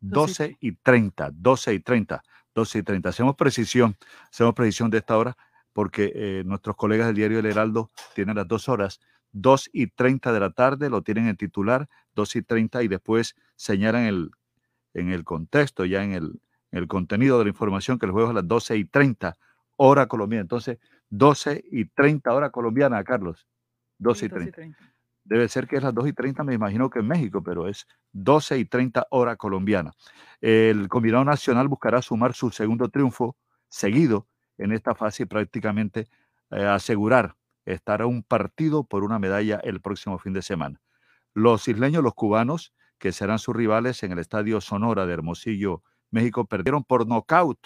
12 0.00 0.56
y 0.60 0.72
30, 0.72 1.30
12 1.32 1.74
y 1.74 1.80
30, 1.80 2.22
12 2.54 2.78
y 2.78 2.82
30. 2.82 3.08
Hacemos 3.08 3.36
precisión, 3.36 3.96
hacemos 4.30 4.54
precisión 4.54 4.90
de 4.90 4.98
esta 4.98 5.16
hora 5.16 5.36
porque 5.72 6.12
eh, 6.14 6.42
nuestros 6.44 6.76
colegas 6.76 7.06
del 7.06 7.16
diario 7.16 7.38
El 7.38 7.46
Heraldo 7.46 7.90
tienen 8.14 8.36
las 8.36 8.48
dos 8.48 8.68
horas, 8.68 9.00
2 9.32 9.70
y 9.72 9.86
30 9.88 10.32
de 10.32 10.40
la 10.40 10.50
tarde, 10.50 10.90
lo 10.90 11.02
tienen 11.02 11.28
en 11.28 11.36
titular, 11.36 11.88
2 12.14 12.36
y 12.36 12.42
30 12.42 12.82
y 12.82 12.88
después 12.88 13.36
señalan 13.54 14.04
el, 14.04 14.30
en 14.94 15.10
el 15.12 15.22
contexto, 15.22 15.84
ya 15.84 16.02
en 16.02 16.12
el, 16.12 16.40
en 16.72 16.78
el 16.78 16.88
contenido 16.88 17.38
de 17.38 17.44
la 17.44 17.50
información 17.50 17.98
que 17.98 18.06
el 18.06 18.12
juego 18.12 18.28
es 18.28 18.30
a 18.32 18.34
las 18.34 18.48
12 18.48 18.76
y 18.78 18.84
30 18.84 19.36
hora 19.82 20.06
colombiana. 20.06 20.42
Entonces, 20.42 20.78
12 21.08 21.64
y 21.70 21.86
30 21.86 22.34
hora 22.34 22.50
colombiana, 22.50 23.02
Carlos. 23.02 23.46
12 23.98 24.26
y 24.26 24.28
30. 24.28 24.62
Debe 25.24 25.48
ser 25.48 25.66
que 25.66 25.76
es 25.76 25.82
las 25.82 25.94
2 25.94 26.08
y 26.08 26.12
30, 26.12 26.44
me 26.44 26.54
imagino 26.54 26.90
que 26.90 26.98
en 26.98 27.08
México, 27.08 27.42
pero 27.42 27.66
es 27.66 27.86
12 28.12 28.58
y 28.58 28.64
30 28.66 29.06
hora 29.10 29.36
colombiana. 29.36 29.92
El 30.42 30.88
combinado 30.88 31.24
nacional 31.24 31.68
buscará 31.68 32.02
sumar 32.02 32.34
su 32.34 32.50
segundo 32.50 32.88
triunfo 32.88 33.36
seguido 33.68 34.26
en 34.58 34.72
esta 34.72 34.94
fase 34.94 35.22
y 35.22 35.26
prácticamente 35.26 36.08
eh, 36.50 36.64
asegurar 36.64 37.36
estar 37.64 38.02
a 38.02 38.06
un 38.06 38.22
partido 38.22 38.84
por 38.84 39.02
una 39.02 39.18
medalla 39.18 39.60
el 39.62 39.80
próximo 39.80 40.18
fin 40.18 40.34
de 40.34 40.42
semana. 40.42 40.80
Los 41.32 41.68
isleños, 41.68 42.02
los 42.02 42.14
cubanos, 42.14 42.74
que 42.98 43.12
serán 43.12 43.38
sus 43.38 43.56
rivales 43.56 44.02
en 44.02 44.12
el 44.12 44.18
Estadio 44.18 44.60
Sonora 44.60 45.06
de 45.06 45.14
Hermosillo, 45.14 45.82
México, 46.10 46.44
perdieron 46.44 46.84
por 46.84 47.06
nocaut 47.06 47.58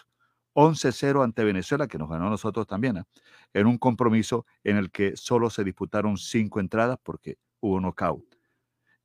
11-0 0.54 1.22
ante 1.22 1.44
Venezuela, 1.44 1.86
que 1.86 1.98
nos 1.98 2.08
ganó 2.08 2.30
nosotros 2.30 2.66
también, 2.66 2.98
¿eh? 2.98 3.04
en 3.52 3.66
un 3.66 3.78
compromiso 3.78 4.46
en 4.62 4.76
el 4.76 4.90
que 4.90 5.16
solo 5.16 5.50
se 5.50 5.64
disputaron 5.64 6.16
cinco 6.16 6.60
entradas 6.60 6.98
porque 7.02 7.38
hubo 7.60 7.80
knockout. 7.80 8.24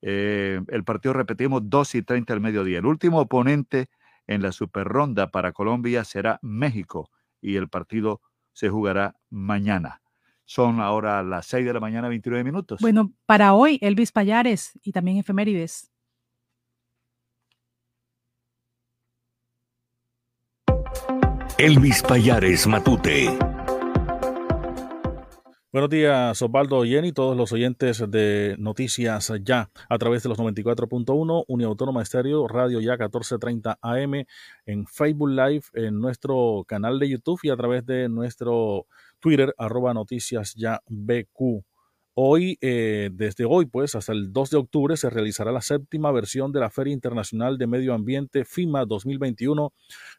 Eh, 0.01 0.61
el 0.67 0.83
partido, 0.83 1.13
repetimos, 1.13 1.61
2 1.65 1.95
y 1.95 2.01
30 2.03 2.33
al 2.33 2.41
mediodía. 2.41 2.79
El 2.79 2.85
último 2.85 3.19
oponente 3.19 3.89
en 4.27 4.41
la 4.41 4.51
superronda 4.51 5.31
para 5.31 5.51
Colombia 5.51 6.03
será 6.05 6.39
México 6.41 7.09
y 7.41 7.55
el 7.55 7.67
partido 7.67 8.21
se 8.53 8.69
jugará 8.69 9.15
mañana. 9.29 10.01
Son 10.45 10.79
ahora 10.79 11.21
las 11.23 11.45
6 11.47 11.65
de 11.65 11.73
la 11.73 11.79
mañana, 11.79 12.09
29 12.09 12.43
minutos. 12.43 12.81
Bueno, 12.81 13.13
para 13.25 13.53
hoy, 13.53 13.77
Elvis 13.81 14.11
Payares 14.11 14.71
y 14.81 14.91
también 14.91 15.17
efemérides. 15.17 15.88
Elvis 21.57 22.03
Payares 22.03 22.67
Matute. 22.67 23.37
Buenos 25.71 25.89
días, 25.89 26.41
Osvaldo 26.41 26.83
Jenny, 26.83 27.11
todos 27.11 27.37
los 27.37 27.51
oyentes 27.51 28.03
de 28.09 28.55
Noticias 28.57 29.31
Ya 29.43 29.69
a 29.87 29.97
través 29.97 30.23
de 30.23 30.29
los 30.29 30.39
94.1, 30.39 31.45
Uniautónoma 31.47 32.01
Estéreo, 32.01 32.47
Radio 32.47 32.81
Ya 32.81 32.93
1430 32.93 33.77
AM, 33.81 34.25
en 34.65 34.87
Facebook 34.87 35.29
Live, 35.29 35.63
en 35.73 35.99
nuestro 35.99 36.63
canal 36.67 36.99
de 36.99 37.09
YouTube 37.09 37.39
y 37.43 37.49
a 37.49 37.55
través 37.55 37.85
de 37.85 38.09
nuestro 38.09 38.87
Twitter, 39.19 39.53
arroba 39.57 39.93
Noticias 39.93 40.55
Ya 40.55 40.81
BQ. 40.87 41.68
Hoy, 42.21 42.57
eh, 42.59 43.11
desde 43.13 43.45
hoy, 43.45 43.65
pues, 43.65 43.95
hasta 43.95 44.11
el 44.11 44.33
2 44.33 44.49
de 44.49 44.57
octubre 44.57 44.97
se 44.97 45.09
realizará 45.09 45.53
la 45.53 45.61
séptima 45.61 46.11
versión 46.11 46.51
de 46.51 46.59
la 46.59 46.69
Feria 46.69 46.93
Internacional 46.93 47.57
de 47.57 47.65
Medio 47.65 47.93
Ambiente 47.93 48.43
FIMA 48.43 48.83
2021 48.83 49.71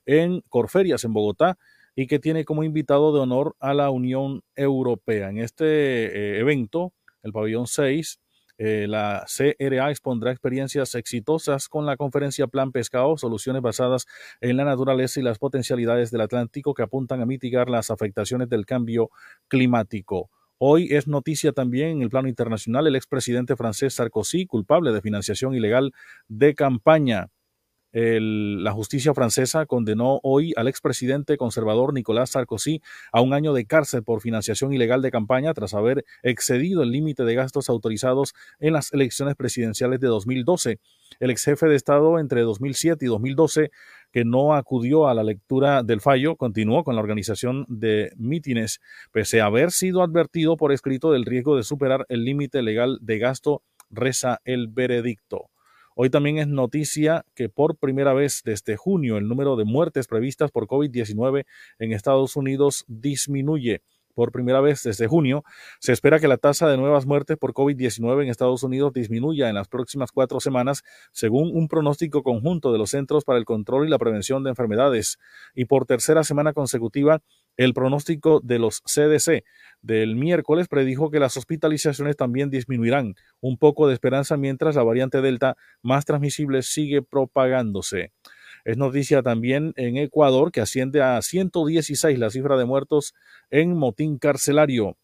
en 0.06 0.40
Corferias, 0.48 1.04
en 1.04 1.12
Bogotá, 1.12 1.58
y 1.94 2.06
que 2.06 2.18
tiene 2.18 2.46
como 2.46 2.64
invitado 2.64 3.12
de 3.12 3.20
honor 3.20 3.54
a 3.60 3.74
la 3.74 3.90
Unión 3.90 4.42
Europea. 4.56 5.28
En 5.28 5.36
este 5.36 5.66
eh, 5.66 6.38
evento, 6.38 6.94
el 7.22 7.32
pabellón 7.32 7.66
6 7.66 8.18
Eh, 8.62 8.86
la 8.88 9.24
CRA 9.26 9.90
expondrá 9.90 10.32
experiencias 10.32 10.94
exitosas 10.94 11.68
con 11.68 11.86
la 11.86 11.96
conferencia 11.96 12.46
Plan 12.46 12.72
Pescado, 12.72 13.16
soluciones 13.16 13.62
basadas 13.62 14.06
en 14.42 14.56
la 14.58 14.64
naturaleza 14.64 15.18
y 15.20 15.22
las 15.22 15.38
potencialidades 15.38 16.10
del 16.10 16.20
Atlántico 16.22 16.74
que 16.74 16.82
apuntan 16.82 17.22
a 17.22 17.26
mitigar 17.26 17.70
las 17.70 17.90
afectaciones 17.90 18.48
del 18.50 18.66
cambio 18.66 19.10
climático. 19.48 20.30
Hoy 20.62 20.88
es 20.90 21.08
noticia 21.08 21.52
también 21.52 21.88
en 21.88 22.02
el 22.02 22.10
plano 22.10 22.28
internacional 22.28 22.86
el 22.86 22.94
expresidente 22.94 23.56
francés 23.56 23.94
Sarkozy, 23.94 24.44
culpable 24.44 24.92
de 24.92 25.00
financiación 25.00 25.54
ilegal 25.54 25.94
de 26.28 26.54
campaña 26.54 27.30
la 27.92 28.72
justicia 28.72 29.14
francesa 29.14 29.66
condenó 29.66 30.20
hoy 30.22 30.52
al 30.56 30.68
expresidente 30.68 31.36
conservador 31.36 31.92
Nicolás 31.92 32.30
Sarkozy 32.30 32.80
a 33.12 33.20
un 33.20 33.34
año 33.34 33.52
de 33.52 33.66
cárcel 33.66 34.04
por 34.04 34.20
financiación 34.20 34.72
ilegal 34.72 35.02
de 35.02 35.10
campaña 35.10 35.52
tras 35.54 35.74
haber 35.74 36.04
excedido 36.22 36.84
el 36.84 36.92
límite 36.92 37.24
de 37.24 37.34
gastos 37.34 37.68
autorizados 37.68 38.32
en 38.60 38.74
las 38.74 38.92
elecciones 38.92 39.34
presidenciales 39.34 39.98
de 39.98 40.06
2012. 40.06 40.78
El 41.18 41.30
ex 41.30 41.44
jefe 41.44 41.66
de 41.66 41.74
Estado 41.74 42.20
entre 42.20 42.42
2007 42.42 43.04
y 43.04 43.08
2012, 43.08 43.70
que 44.12 44.24
no 44.24 44.54
acudió 44.54 45.08
a 45.08 45.14
la 45.14 45.22
lectura 45.22 45.82
del 45.82 46.00
fallo, 46.00 46.36
continuó 46.36 46.84
con 46.84 46.94
la 46.94 47.00
organización 47.00 47.64
de 47.68 48.12
mítines, 48.16 48.80
pese 49.12 49.40
a 49.40 49.46
haber 49.46 49.70
sido 49.70 50.02
advertido 50.02 50.56
por 50.56 50.72
escrito 50.72 51.12
del 51.12 51.24
riesgo 51.24 51.56
de 51.56 51.62
superar 51.62 52.06
el 52.08 52.24
límite 52.24 52.62
legal 52.62 52.98
de 53.00 53.18
gasto, 53.18 53.62
reza 53.90 54.40
el 54.44 54.68
veredicto. 54.68 55.50
Hoy 55.94 56.08
también 56.08 56.38
es 56.38 56.46
noticia 56.46 57.24
que 57.34 57.48
por 57.48 57.76
primera 57.76 58.14
vez 58.14 58.42
desde 58.44 58.76
junio 58.76 59.18
el 59.18 59.28
número 59.28 59.56
de 59.56 59.64
muertes 59.64 60.06
previstas 60.06 60.50
por 60.50 60.66
COVID-19 60.66 61.44
en 61.78 61.92
Estados 61.92 62.36
Unidos 62.36 62.84
disminuye. 62.88 63.82
Por 64.20 64.32
primera 64.32 64.60
vez 64.60 64.82
desde 64.82 65.06
junio, 65.06 65.44
se 65.78 65.92
espera 65.92 66.20
que 66.20 66.28
la 66.28 66.36
tasa 66.36 66.68
de 66.68 66.76
nuevas 66.76 67.06
muertes 67.06 67.38
por 67.38 67.54
COVID-19 67.54 68.22
en 68.22 68.28
Estados 68.28 68.62
Unidos 68.62 68.92
disminuya 68.92 69.48
en 69.48 69.54
las 69.54 69.66
próximas 69.66 70.12
cuatro 70.12 70.40
semanas, 70.40 70.82
según 71.10 71.56
un 71.56 71.68
pronóstico 71.68 72.22
conjunto 72.22 72.70
de 72.70 72.76
los 72.76 72.90
Centros 72.90 73.24
para 73.24 73.38
el 73.38 73.46
Control 73.46 73.86
y 73.86 73.88
la 73.88 73.96
Prevención 73.96 74.44
de 74.44 74.50
Enfermedades. 74.50 75.16
Y 75.54 75.64
por 75.64 75.86
tercera 75.86 76.22
semana 76.22 76.52
consecutiva, 76.52 77.22
el 77.56 77.72
pronóstico 77.72 78.40
de 78.44 78.58
los 78.58 78.82
CDC 78.82 79.42
del 79.80 80.16
miércoles 80.16 80.68
predijo 80.68 81.10
que 81.10 81.18
las 81.18 81.38
hospitalizaciones 81.38 82.14
también 82.14 82.50
disminuirán. 82.50 83.14
Un 83.40 83.56
poco 83.56 83.88
de 83.88 83.94
esperanza 83.94 84.36
mientras 84.36 84.76
la 84.76 84.82
variante 84.82 85.22
Delta 85.22 85.56
más 85.80 86.04
transmisible 86.04 86.60
sigue 86.60 87.00
propagándose. 87.00 88.12
Es 88.64 88.76
noticia 88.76 89.22
también 89.22 89.72
en 89.76 89.96
Ecuador 89.96 90.52
que 90.52 90.60
asciende 90.60 91.02
a 91.02 91.20
116 91.20 92.18
la 92.18 92.30
cifra 92.30 92.56
de 92.56 92.64
muertos 92.64 93.14
en 93.50 93.76
motín 93.76 94.18
carcelario. 94.18 94.96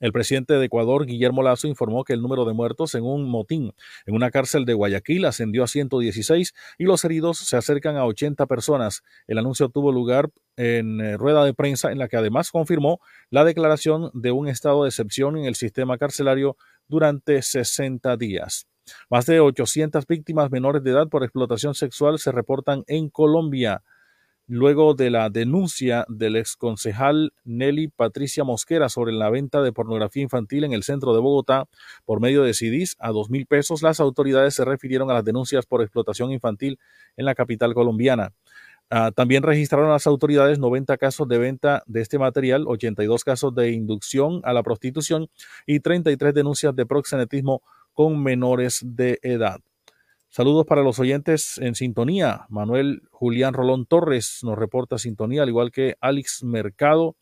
El 0.00 0.12
presidente 0.12 0.54
de 0.54 0.64
Ecuador, 0.64 1.04
Guillermo 1.04 1.42
Lazo, 1.42 1.68
informó 1.68 2.04
que 2.04 2.14
el 2.14 2.22
número 2.22 2.46
de 2.46 2.54
muertos 2.54 2.94
en 2.94 3.04
un 3.04 3.28
motín 3.28 3.74
en 4.06 4.14
una 4.14 4.30
cárcel 4.30 4.64
de 4.64 4.72
Guayaquil 4.72 5.26
ascendió 5.26 5.62
a 5.62 5.66
116 5.66 6.54
y 6.78 6.84
los 6.84 7.04
heridos 7.04 7.36
se 7.38 7.58
acercan 7.58 7.96
a 7.96 8.06
80 8.06 8.46
personas. 8.46 9.02
El 9.26 9.36
anuncio 9.36 9.68
tuvo 9.68 9.92
lugar 9.92 10.30
en 10.56 11.02
eh, 11.02 11.18
rueda 11.18 11.44
de 11.44 11.52
prensa 11.52 11.92
en 11.92 11.98
la 11.98 12.08
que 12.08 12.16
además 12.16 12.50
confirmó 12.50 12.98
la 13.28 13.44
declaración 13.44 14.10
de 14.14 14.32
un 14.32 14.48
estado 14.48 14.84
de 14.84 14.88
excepción 14.88 15.36
en 15.36 15.44
el 15.44 15.54
sistema 15.54 15.98
carcelario 15.98 16.56
durante 16.88 17.42
60 17.42 18.16
días. 18.16 18.69
Más 19.08 19.26
de 19.26 19.40
800 19.40 20.06
víctimas 20.06 20.50
menores 20.50 20.82
de 20.82 20.90
edad 20.90 21.08
por 21.08 21.22
explotación 21.24 21.74
sexual 21.74 22.18
se 22.18 22.32
reportan 22.32 22.84
en 22.86 23.08
Colombia 23.08 23.82
luego 24.50 24.94
de 24.94 25.10
la 25.10 25.30
denuncia 25.30 26.04
del 26.08 26.34
exconcejal 26.34 27.32
Nelly 27.44 27.86
Patricia 27.86 28.42
Mosquera 28.42 28.88
sobre 28.88 29.12
la 29.12 29.30
venta 29.30 29.62
de 29.62 29.72
pornografía 29.72 30.24
infantil 30.24 30.64
en 30.64 30.72
el 30.72 30.82
centro 30.82 31.14
de 31.14 31.20
Bogotá 31.20 31.68
por 32.04 32.20
medio 32.20 32.42
de 32.42 32.52
CDs 32.52 32.96
a 32.98 33.12
dos 33.12 33.30
mil 33.30 33.46
pesos, 33.46 33.80
las 33.80 34.00
autoridades 34.00 34.54
se 34.54 34.64
refirieron 34.64 35.08
a 35.08 35.14
las 35.14 35.24
denuncias 35.24 35.66
por 35.66 35.82
explotación 35.82 36.32
infantil 36.32 36.80
en 37.16 37.26
la 37.26 37.36
capital 37.36 37.74
colombiana. 37.74 38.32
Ah, 38.90 39.12
también 39.14 39.44
registraron 39.44 39.88
las 39.88 40.08
autoridades 40.08 40.58
90 40.58 40.96
casos 40.96 41.28
de 41.28 41.38
venta 41.38 41.84
de 41.86 42.00
este 42.00 42.18
material, 42.18 42.64
82 42.66 43.22
casos 43.22 43.54
de 43.54 43.70
inducción 43.70 44.40
a 44.42 44.52
la 44.52 44.64
prostitución 44.64 45.28
y 45.64 45.78
33 45.78 46.34
denuncias 46.34 46.74
de 46.74 46.86
proxenetismo 46.86 47.62
con 48.00 48.22
menores 48.22 48.80
de 48.82 49.18
edad. 49.20 49.60
Saludos 50.30 50.64
para 50.64 50.82
los 50.82 50.98
oyentes 50.98 51.58
en 51.58 51.74
sintonía. 51.74 52.46
Manuel 52.48 53.02
Julián 53.10 53.52
Rolón 53.52 53.84
Torres 53.84 54.40
nos 54.42 54.56
reporta 54.56 54.96
sintonía, 54.96 55.42
al 55.42 55.50
igual 55.50 55.70
que 55.70 55.96
Alex 56.00 56.42
Mercado. 56.42 57.14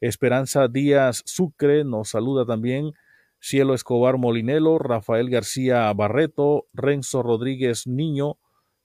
Esperanza 0.00 0.68
Díaz 0.68 1.20
Sucre 1.26 1.84
nos 1.84 2.08
saluda 2.08 2.46
también. 2.46 2.94
Cielo 3.40 3.74
Escobar 3.74 4.16
Molinelo, 4.16 4.78
Rafael 4.78 5.28
García 5.28 5.92
Barreto, 5.92 6.64
Renzo 6.72 7.22
Rodríguez 7.22 7.86
Niño. 7.86 8.38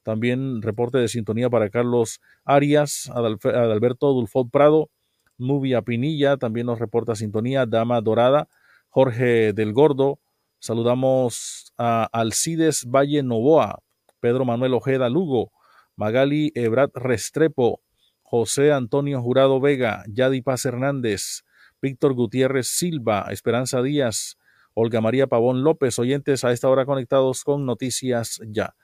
También 0.03 0.61
reporte 0.61 0.97
de 0.97 1.07
sintonía 1.07 1.49
para 1.49 1.69
Carlos 1.69 2.19
Arias, 2.43 3.09
Adalberto 3.09 4.11
Dulfot 4.11 4.51
Prado, 4.51 4.89
Nubia 5.37 5.81
Pinilla. 5.81 6.35
También 6.35 6.65
nos 6.65 6.79
reporta 6.79 7.15
sintonía 7.15 7.65
Dama 7.65 8.01
Dorada, 8.01 8.49
Jorge 8.89 9.53
del 9.53 9.71
Gordo, 9.71 10.19
Saludamos 10.61 11.73
a 11.75 12.07
Alcides 12.13 12.85
Valle 12.85 13.23
Novoa, 13.23 13.79
Pedro 14.19 14.45
Manuel 14.45 14.75
Ojeda 14.75 15.09
Lugo, 15.09 15.51
Magali 15.95 16.51
Ebrat 16.53 16.95
Restrepo, 16.95 17.81
José 18.21 18.71
Antonio 18.71 19.23
Jurado 19.23 19.59
Vega, 19.59 20.03
Yadi 20.07 20.43
Paz 20.43 20.65
Hernández, 20.65 21.45
Víctor 21.81 22.13
Gutiérrez 22.13 22.67
Silva, 22.67 23.25
Esperanza 23.31 23.81
Díaz, 23.81 24.37
Olga 24.75 25.01
María 25.01 25.25
Pavón 25.25 25.63
López, 25.63 25.97
oyentes 25.97 26.43
a 26.43 26.51
esta 26.51 26.69
hora 26.69 26.85
conectados 26.85 27.43
con 27.43 27.65
Noticias 27.65 28.39
Ya. 28.45 28.75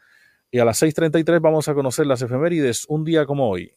Y 0.49 0.57
a 0.57 0.65
las 0.65 0.81
6.33 0.81 1.39
vamos 1.39 1.67
a 1.69 1.75
conocer 1.75 2.07
las 2.07 2.23
efemérides, 2.23 2.85
un 2.87 3.03
día 3.03 3.27
como 3.27 3.51
hoy. 3.51 3.75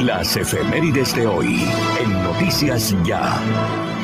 Las 0.00 0.36
efemérides 0.36 1.16
de 1.16 1.26
hoy 1.26 1.64
en 2.00 2.12
Noticias 2.22 2.94
Ya. 3.04 3.95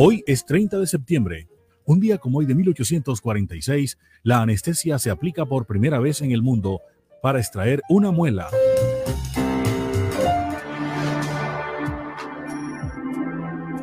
Hoy 0.00 0.22
es 0.28 0.46
30 0.46 0.78
de 0.78 0.86
septiembre. 0.86 1.48
Un 1.84 1.98
día 1.98 2.18
como 2.18 2.38
hoy 2.38 2.46
de 2.46 2.54
1846, 2.54 3.98
la 4.22 4.40
anestesia 4.40 4.96
se 5.00 5.10
aplica 5.10 5.44
por 5.44 5.66
primera 5.66 5.98
vez 5.98 6.22
en 6.22 6.30
el 6.30 6.40
mundo 6.40 6.82
para 7.20 7.40
extraer 7.40 7.82
una 7.88 8.12
muela. 8.12 8.46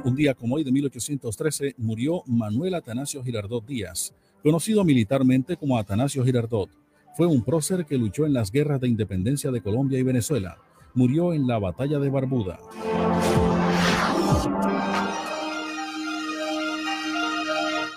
Un 0.06 0.16
día 0.16 0.34
como 0.36 0.56
hoy 0.56 0.64
de 0.64 0.72
1813 0.72 1.76
murió 1.80 2.24
Manuel 2.28 2.76
Atanasio 2.76 3.22
Girardot 3.22 3.66
Díaz, 3.66 4.14
conocido 4.42 4.86
militarmente 4.86 5.58
como 5.58 5.78
Atanasio 5.78 6.24
Girardot. 6.24 6.70
Fue 7.18 7.28
un 7.28 7.44
prócer 7.44 7.86
que 7.86 7.98
luchó 7.98 8.26
en 8.26 8.32
las 8.32 8.54
guerras 8.54 8.80
de 8.80 8.88
independencia 8.88 9.52
de 9.52 9.60
Colombia 9.60 10.00
y 10.00 10.04
Venezuela 10.04 10.60
murió 10.94 11.34
en 11.34 11.46
la 11.46 11.60
batalla 11.60 12.00
de 12.00 12.10
Barbuda. 12.10 12.58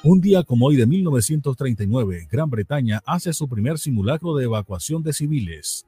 Un 0.04 0.20
día 0.20 0.44
como 0.44 0.66
hoy 0.66 0.76
de 0.76 0.86
1939, 0.86 2.28
Gran 2.30 2.48
Bretaña 2.48 3.02
hace 3.04 3.32
su 3.32 3.48
primer 3.48 3.78
simulacro 3.78 4.36
de 4.36 4.44
evacuación 4.44 5.02
de 5.02 5.12
civiles. 5.12 5.86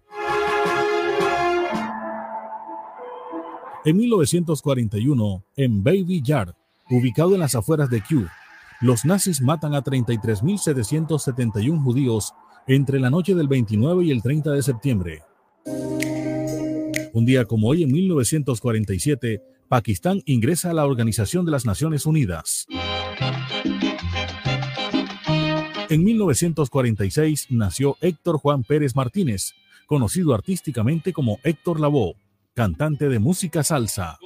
En 3.84 3.96
1941, 3.96 5.44
en 5.56 5.84
Baby 5.84 6.22
Yard, 6.22 6.54
ubicado 6.90 7.34
en 7.34 7.40
las 7.40 7.54
afueras 7.54 7.88
de 7.88 8.00
Kew, 8.00 8.26
los 8.80 9.04
nazis 9.04 9.40
matan 9.40 9.74
a 9.74 9.84
33.771 9.84 11.80
judíos 11.80 12.32
entre 12.66 12.98
la 12.98 13.10
noche 13.10 13.36
del 13.36 13.46
29 13.46 14.06
y 14.06 14.10
el 14.10 14.22
30 14.22 14.50
de 14.50 14.62
septiembre. 14.62 15.22
Un 17.12 17.24
día 17.24 17.44
como 17.44 17.68
hoy, 17.68 17.84
en 17.84 17.92
1947, 17.92 19.40
Pakistán 19.68 20.20
ingresa 20.26 20.70
a 20.70 20.74
la 20.74 20.84
Organización 20.84 21.44
de 21.44 21.52
las 21.52 21.64
Naciones 21.64 22.06
Unidas. 22.06 22.66
En 25.90 26.04
1946 26.04 27.48
nació 27.50 27.96
Héctor 28.00 28.38
Juan 28.38 28.62
Pérez 28.62 28.94
Martínez, 28.94 29.54
conocido 29.88 30.34
artísticamente 30.34 31.12
como 31.12 31.40
Héctor 31.42 31.80
Lavoe, 31.80 32.14
cantante 32.54 33.08
de 33.08 33.18
música 33.18 33.64
salsa. 33.64 34.16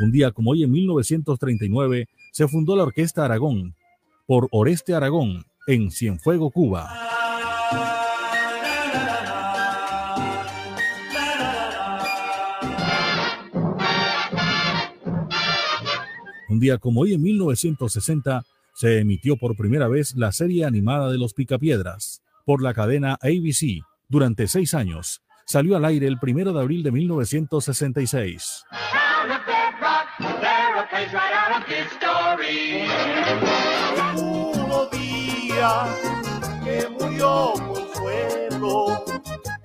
Un 0.00 0.10
día 0.10 0.32
como 0.32 0.50
hoy, 0.50 0.64
en 0.64 0.72
1939, 0.72 2.08
se 2.32 2.48
fundó 2.48 2.74
la 2.74 2.82
Orquesta 2.82 3.24
Aragón, 3.24 3.76
por 4.26 4.48
Oreste 4.50 4.94
Aragón 4.94 5.44
en 5.68 5.92
Cienfuego, 5.92 6.50
Cuba. 6.50 7.17
Un 16.48 16.60
día 16.60 16.78
como 16.78 17.02
hoy 17.02 17.12
en 17.12 17.20
1960 17.20 18.42
se 18.74 19.00
emitió 19.00 19.36
por 19.36 19.54
primera 19.54 19.86
vez 19.86 20.14
la 20.16 20.32
serie 20.32 20.64
animada 20.64 21.10
de 21.10 21.18
Los 21.18 21.34
Picapiedras 21.34 22.22
por 22.46 22.62
la 22.62 22.72
cadena 22.72 23.18
ABC 23.20 23.82
durante 24.08 24.48
seis 24.48 24.72
años. 24.72 25.20
Salió 25.44 25.76
al 25.76 25.84
aire 25.84 26.06
el 26.06 26.18
primero 26.18 26.54
de 26.54 26.60
abril 26.60 26.82
de 26.82 26.90
1966. 26.92 28.64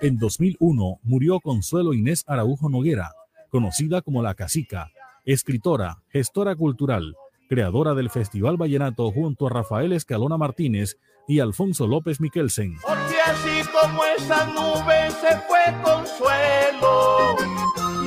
En 0.01 0.17
2001 0.17 0.99
murió 1.03 1.39
Consuelo 1.39 1.93
Inés 1.93 2.25
Araujo 2.27 2.67
Noguera, 2.67 3.13
conocida 3.49 4.01
como 4.01 4.21
La 4.21 4.33
Casica, 4.33 4.91
escritora, 5.25 6.03
gestora 6.09 6.55
cultural, 6.55 7.15
creadora 7.47 7.93
del 7.93 8.09
Festival 8.09 8.57
Vallenato 8.57 9.11
junto 9.11 9.47
a 9.47 9.49
Rafael 9.49 9.93
Escalona 9.93 10.37
Martínez 10.37 10.97
y 11.27 11.39
Alfonso 11.39 11.87
López 11.87 12.19
Miquelsen. 12.19 12.75
Porque 12.81 13.15
así 13.25 13.69
como 13.69 14.03
esa 14.17 14.45
nube 14.47 15.11
se 15.11 15.37
fue 15.47 15.63
consuelo 15.83 17.35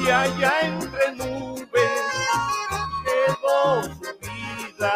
y 0.05 0.09
allá 0.09 0.52
entre 0.62 1.16
nubes 1.16 1.66
quedó 3.05 3.82
su 3.82 4.01
vida. 4.20 4.93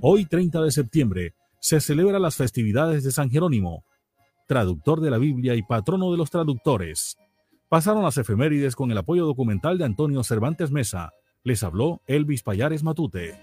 Hoy 0.00 0.26
30 0.26 0.62
de 0.62 0.70
septiembre 0.70 1.34
se 1.60 1.80
celebra 1.80 2.18
las 2.18 2.36
festividades 2.36 3.04
de 3.04 3.10
San 3.10 3.30
Jerónimo, 3.30 3.84
traductor 4.46 5.00
de 5.00 5.10
la 5.10 5.18
Biblia 5.18 5.54
y 5.54 5.62
patrono 5.62 6.10
de 6.12 6.18
los 6.18 6.30
traductores. 6.30 7.16
Pasaron 7.68 8.02
las 8.02 8.18
efemérides 8.18 8.76
con 8.76 8.90
el 8.90 8.98
apoyo 8.98 9.26
documental 9.26 9.78
de 9.78 9.84
Antonio 9.84 10.22
Cervantes 10.22 10.70
Mesa. 10.70 11.12
Les 11.42 11.62
habló 11.62 12.00
Elvis 12.06 12.42
Payares 12.42 12.82
Matute. 12.82 13.40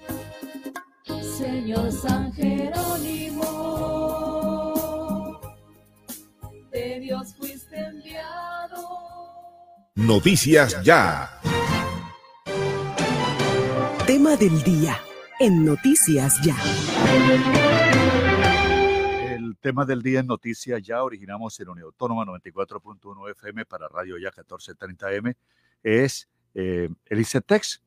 Señor 1.37 1.91
San 1.91 2.31
Jerónimo, 2.33 3.41
de 6.71 6.99
Dios 6.99 7.35
fuiste 7.35 7.77
enviado. 7.77 8.87
Noticias 9.95 10.81
Ya. 10.83 11.29
Tema 14.05 14.35
del 14.35 14.61
día 14.63 14.99
en 15.39 15.65
Noticias 15.65 16.39
Ya. 16.43 16.55
El 19.51 19.57
tema 19.57 19.83
del 19.83 20.01
día 20.01 20.21
en 20.21 20.27
Noticias 20.27 20.81
Ya, 20.81 21.03
originamos 21.03 21.59
en 21.59 21.67
Unión 21.67 21.87
Autónoma 21.87 22.23
94.1 22.23 23.31
FM 23.31 23.65
para 23.65 23.89
Radio 23.89 24.17
Ya 24.17 24.31
1430M, 24.31 25.35
es 25.83 26.29
eh, 26.53 26.87
el 27.07 27.19
ICETEX. 27.19 27.83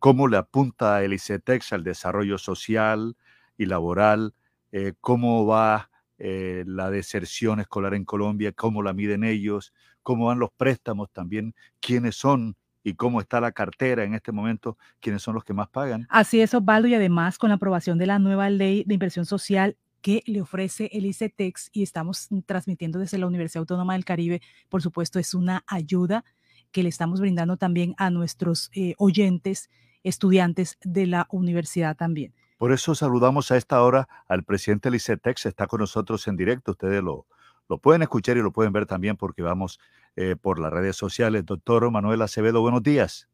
¿Cómo 0.00 0.26
le 0.26 0.38
apunta 0.38 1.04
el 1.04 1.12
ICETEX 1.12 1.72
al 1.72 1.84
desarrollo 1.84 2.36
social 2.36 3.16
y 3.56 3.66
laboral? 3.66 4.34
Eh, 4.72 4.94
¿Cómo 5.00 5.46
va 5.46 5.88
eh, 6.18 6.64
la 6.66 6.90
deserción 6.90 7.60
escolar 7.60 7.94
en 7.94 8.04
Colombia? 8.04 8.50
¿Cómo 8.50 8.82
la 8.82 8.92
miden 8.92 9.22
ellos? 9.22 9.72
¿Cómo 10.02 10.26
van 10.26 10.40
los 10.40 10.50
préstamos 10.50 11.12
también? 11.12 11.54
¿Quiénes 11.78 12.16
son 12.16 12.56
y 12.82 12.94
cómo 12.94 13.20
está 13.20 13.40
la 13.40 13.52
cartera 13.52 14.04
en 14.04 14.14
este 14.14 14.30
momento, 14.30 14.76
quiénes 15.00 15.22
son 15.22 15.34
los 15.34 15.42
que 15.42 15.54
más 15.54 15.68
pagan. 15.68 16.06
Así 16.10 16.42
es, 16.42 16.52
Osvaldo, 16.52 16.86
y 16.86 16.94
además 16.94 17.38
con 17.38 17.48
la 17.48 17.54
aprobación 17.54 17.96
de 17.96 18.04
la 18.04 18.18
nueva 18.18 18.50
ley 18.50 18.84
de 18.86 18.92
inversión 18.92 19.24
social 19.24 19.78
que 20.04 20.22
le 20.26 20.42
ofrece 20.42 20.90
el 20.92 21.06
ICETEX 21.06 21.70
y 21.72 21.82
estamos 21.82 22.28
transmitiendo 22.44 22.98
desde 22.98 23.16
la 23.16 23.26
Universidad 23.26 23.60
Autónoma 23.60 23.94
del 23.94 24.04
Caribe, 24.04 24.42
por 24.68 24.82
supuesto, 24.82 25.18
es 25.18 25.32
una 25.32 25.64
ayuda 25.66 26.26
que 26.72 26.82
le 26.82 26.90
estamos 26.90 27.20
brindando 27.20 27.56
también 27.56 27.94
a 27.96 28.10
nuestros 28.10 28.70
eh, 28.74 28.92
oyentes, 28.98 29.70
estudiantes 30.02 30.76
de 30.84 31.06
la 31.06 31.26
universidad 31.30 31.96
también. 31.96 32.34
Por 32.58 32.70
eso 32.72 32.94
saludamos 32.94 33.50
a 33.50 33.56
esta 33.56 33.82
hora 33.82 34.06
al 34.28 34.44
presidente 34.44 34.90
del 34.90 35.00
está 35.00 35.66
con 35.66 35.80
nosotros 35.80 36.28
en 36.28 36.36
directo, 36.36 36.72
ustedes 36.72 37.02
lo, 37.02 37.26
lo 37.70 37.78
pueden 37.78 38.02
escuchar 38.02 38.36
y 38.36 38.42
lo 38.42 38.52
pueden 38.52 38.74
ver 38.74 38.84
también 38.84 39.16
porque 39.16 39.40
vamos 39.40 39.80
eh, 40.16 40.36
por 40.36 40.58
las 40.58 40.70
redes 40.70 40.96
sociales. 40.96 41.46
Doctor 41.46 41.90
Manuel 41.90 42.20
Acevedo, 42.20 42.60
buenos 42.60 42.82
días. 42.82 43.26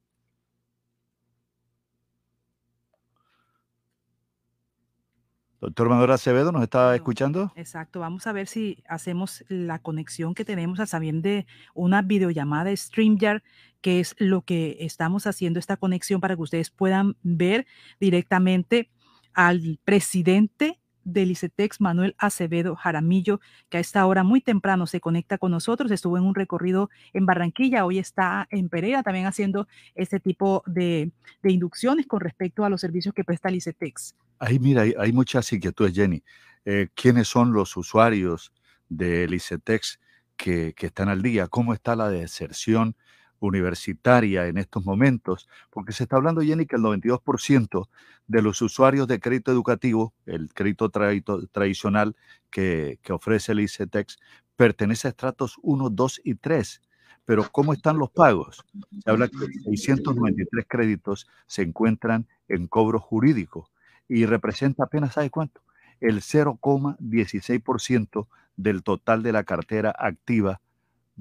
Doctor 5.61 5.91
Manuel 5.91 6.11
Acevedo, 6.11 6.53
¿nos 6.53 6.62
está 6.62 6.95
escuchando? 6.95 7.53
Exacto, 7.55 8.01
vamos 8.01 8.27
a 8.27 8.32
ver 8.32 8.47
si 8.47 8.82
hacemos 8.89 9.45
la 9.49 9.78
conexión 9.78 10.35
que 10.35 10.47
tenemos 10.47 10.81
a 10.81 10.87
sabiendo 10.87 11.28
de 11.28 11.47
una 11.74 12.01
videollamada 12.01 12.74
StreamYard, 12.74 13.43
que 13.82 14.01
es 14.01 14.15
lo 14.19 14.43
que 14.43 14.78
estamos 14.81 15.27
haciendo 15.27 15.59
esta 15.59 15.77
conexión 15.77 16.20
para 16.20 16.35
que 16.35 16.43
ustedes 16.43 16.70
puedan 16.70 17.16
ver 17.23 17.66
directamente 17.99 18.91
al 19.35 19.78
presidente 19.85 20.80
del 21.05 21.31
ICETEX, 21.31 21.81
Manuel 21.81 22.14
Acevedo 22.18 22.77
Jaramillo, 22.77 23.40
que 23.68 23.78
a 23.78 23.81
esta 23.81 24.05
hora 24.06 24.22
muy 24.22 24.40
temprano 24.40 24.86
se 24.86 25.01
conecta 25.01 25.39
con 25.39 25.51
nosotros. 25.51 25.90
Estuvo 25.90 26.16
en 26.18 26.24
un 26.24 26.35
recorrido 26.35 26.90
en 27.12 27.27
Barranquilla, 27.27 27.85
hoy 27.85 27.98
está 27.98 28.47
en 28.51 28.68
Pereira 28.68 29.02
también 29.02 29.27
haciendo 29.27 29.66
este 29.94 30.20
tipo 30.20 30.62
de, 30.66 31.10
inducciones 31.43 32.06
con 32.06 32.20
respecto 32.20 32.64
a 32.64 32.70
los 32.70 32.81
servicios 32.81 33.14
que 33.14 33.24
presta 33.24 33.48
el 33.48 33.56
ICETEX. 33.56 34.14
Ahí, 34.39 34.59
mira, 34.59 34.85
hay, 34.98 35.12
muchas 35.12 35.52
inquietudes, 35.52 35.94
Jenny. 35.94 36.22
Eh, 36.64 36.89
¿Quiénes 36.94 37.28
son 37.28 37.52
los 37.52 37.77
usuarios 37.77 38.52
del 38.89 39.35
ICETEX 39.35 40.01
que, 40.36 40.74
que 40.74 40.86
están 40.86 41.09
al 41.09 41.22
día? 41.22 41.48
¿Cómo 41.48 41.74
está 41.74 41.97
la 41.97 42.09
deserción? 42.09 42.97
Universitaria 43.41 44.47
en 44.47 44.59
estos 44.59 44.85
momentos, 44.85 45.49
porque 45.71 45.93
se 45.93 46.05
está 46.05 46.15
hablando, 46.17 46.43
Jenny, 46.43 46.67
que 46.67 46.77
el 46.77 46.83
92% 46.83 47.89
de 48.29 48.43
los 48.43 48.62
usuarios 48.62 49.09
de 49.09 49.19
crédito 49.19 49.51
educativo, 49.51 50.15
el 50.27 50.51
crédito 50.55 50.91
tradicional 50.91 52.15
que, 52.51 53.01
que, 53.03 53.12
ofrece 53.12 53.51
el 53.53 53.61
ICETEX, 53.61 54.19
pertenece 54.57 55.09
a 55.09 55.11
estratos 55.11 55.57
1, 55.62 55.91
2 55.91 56.21
y 56.25 56.37
3. 56.37 56.83
Pero 57.25 57.45
¿cómo 57.51 57.73
están 57.73 57.99
los 57.99 58.11
pagos? 58.11 58.65
Se 59.05 59.11
habla 59.11 59.27
que 59.29 59.39
693 59.71 60.67
créditos 60.69 61.27
se 61.47 61.62
encuentran 61.62 62.29
en 62.49 62.67
cobro 62.67 63.01
jurídico 63.01 63.71
y 64.09 64.27
representa 64.27 64.85
apenas, 64.85 65.15
¿sabe 65.15 65.31
cuánto? 65.31 65.62
El 66.01 66.21
0,16% 66.21 68.27
del 68.57 68.83
total 68.83 69.23
de 69.23 69.33
la 69.33 69.45
cartera 69.45 69.95
activa 69.97 70.61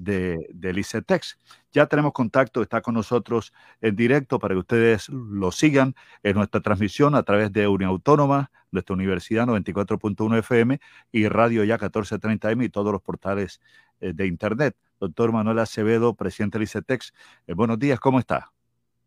de, 0.02 0.48
del 0.52 0.78
ICETEX. 0.78 1.38
Ya 1.72 1.86
tenemos 1.86 2.12
contacto, 2.12 2.62
está 2.62 2.80
con 2.80 2.94
nosotros 2.94 3.52
en 3.80 3.94
directo 3.94 4.38
para 4.38 4.54
que 4.54 4.60
ustedes 4.60 5.08
lo 5.08 5.52
sigan 5.52 5.94
en 6.22 6.36
nuestra 6.36 6.60
transmisión 6.60 7.14
a 7.14 7.22
través 7.22 7.52
de 7.52 7.68
Unión 7.68 7.90
Autónoma, 7.90 8.50
nuestra 8.72 8.94
universidad 8.94 9.46
94.1 9.46 10.38
FM 10.38 10.80
y 11.12 11.28
Radio 11.28 11.64
Ya 11.64 11.78
1430M 11.78 12.64
y 12.64 12.68
todos 12.70 12.92
los 12.92 13.02
portales 13.02 13.60
eh, 14.00 14.12
de 14.14 14.26
Internet. 14.26 14.76
Doctor 14.98 15.32
Manuel 15.32 15.58
Acevedo, 15.58 16.14
presidente 16.14 16.58
del 16.58 16.64
ICETEX, 16.64 17.12
eh, 17.46 17.54
buenos 17.54 17.78
días, 17.78 18.00
¿cómo 18.00 18.18
está? 18.18 18.52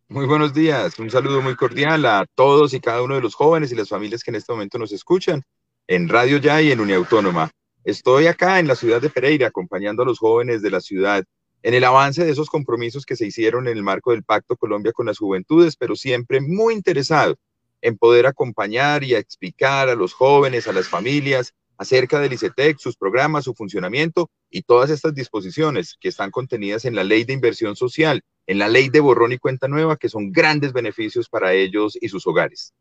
Muy 0.10 0.26
buenos 0.26 0.54
días, 0.54 1.00
un 1.00 1.10
saludo 1.10 1.42
muy 1.42 1.56
cordial 1.56 2.06
a 2.06 2.26
todos 2.36 2.74
y 2.74 2.80
cada 2.80 3.02
uno 3.02 3.16
de 3.16 3.22
los 3.22 3.36
jóvenes 3.36 3.72
y 3.72 3.76
las 3.76 3.90
familias 3.90 4.24
que 4.24 4.32
en 4.32 4.36
este 4.36 4.52
momento 4.52 4.78
nos 4.78 4.92
escuchan 4.92 5.44
en 5.88 6.08
Radio 6.08 6.38
Ya 6.38 6.62
y 6.62 6.72
en 6.72 6.80
Unión 6.80 7.00
Autónoma. 7.00 7.50
Estoy 7.84 8.28
acá 8.28 8.60
en 8.60 8.68
la 8.68 8.76
ciudad 8.76 9.02
de 9.02 9.10
Pereira 9.10 9.48
acompañando 9.48 10.04
a 10.04 10.06
los 10.06 10.20
jóvenes 10.20 10.62
de 10.62 10.72
la 10.72 10.80
ciudad 10.80 11.26
en 11.64 11.74
el 11.74 11.84
avance 11.84 12.24
de 12.24 12.32
esos 12.32 12.50
compromisos 12.50 13.06
que 13.06 13.18
se 13.18 13.26
hicieron 13.26 13.68
en 13.68 13.76
el 13.76 13.84
marco 13.84 14.12
del 14.12 14.24
Pacto 14.24 14.56
Colombia 14.56 14.94
con 14.94 15.06
las 15.06 15.18
Juventudes, 15.18 15.76
pero 15.76 15.96
siempre 15.96 16.40
muy 16.40 16.74
interesado 16.74 17.36
en 17.82 17.98
poder 17.98 18.26
acompañar 18.26 19.04
y 19.04 19.16
explicar 19.16 19.90
a 19.90 19.96
los 19.96 20.14
jóvenes, 20.14 20.68
a 20.68 20.74
las 20.74 20.88
familias, 20.88 21.54
acerca 21.78 22.20
del 22.20 22.32
ICETEC, 22.32 22.78
sus 22.80 22.96
programas, 22.96 23.44
su 23.44 23.54
funcionamiento 23.54 24.30
y 24.50 24.62
todas 24.62 24.90
estas 24.90 25.14
disposiciones 25.14 25.98
que 26.00 26.08
están 26.08 26.32
contenidas 26.32 26.86
en 26.86 26.96
la 26.96 27.04
ley 27.04 27.26
de 27.26 27.34
inversión 27.34 27.76
social, 27.76 28.22
en 28.48 28.60
la 28.60 28.70
ley 28.70 28.88
de 28.88 29.02
borrón 29.02 29.34
y 29.34 29.38
cuenta 29.38 29.68
nueva, 29.68 29.98
que 29.98 30.08
son 30.08 30.32
grandes 30.32 30.72
beneficios 30.72 31.28
para 31.28 31.52
ellos 31.52 31.98
y 32.00 32.08
sus 32.08 32.26
hogares. 32.28 32.74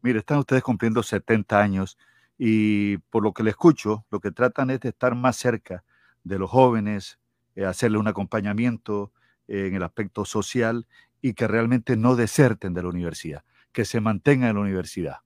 Mire, 0.00 0.20
están 0.20 0.38
ustedes 0.38 0.62
cumpliendo 0.62 1.02
70 1.02 1.60
años 1.60 1.98
y 2.38 2.98
por 2.98 3.22
lo 3.22 3.32
que 3.32 3.42
le 3.42 3.50
escucho, 3.50 4.04
lo 4.10 4.20
que 4.20 4.30
tratan 4.30 4.70
es 4.70 4.80
de 4.80 4.90
estar 4.90 5.14
más 5.14 5.36
cerca 5.36 5.84
de 6.22 6.38
los 6.38 6.50
jóvenes, 6.50 7.18
eh, 7.54 7.64
hacerle 7.64 7.98
un 7.98 8.08
acompañamiento 8.08 9.12
en 9.46 9.74
el 9.74 9.82
aspecto 9.82 10.24
social 10.24 10.86
y 11.20 11.34
que 11.34 11.46
realmente 11.46 11.96
no 11.96 12.16
deserten 12.16 12.74
de 12.74 12.82
la 12.82 12.88
universidad, 12.88 13.44
que 13.72 13.84
se 13.84 14.00
mantengan 14.00 14.50
en 14.50 14.56
la 14.56 14.62
universidad. 14.62 15.16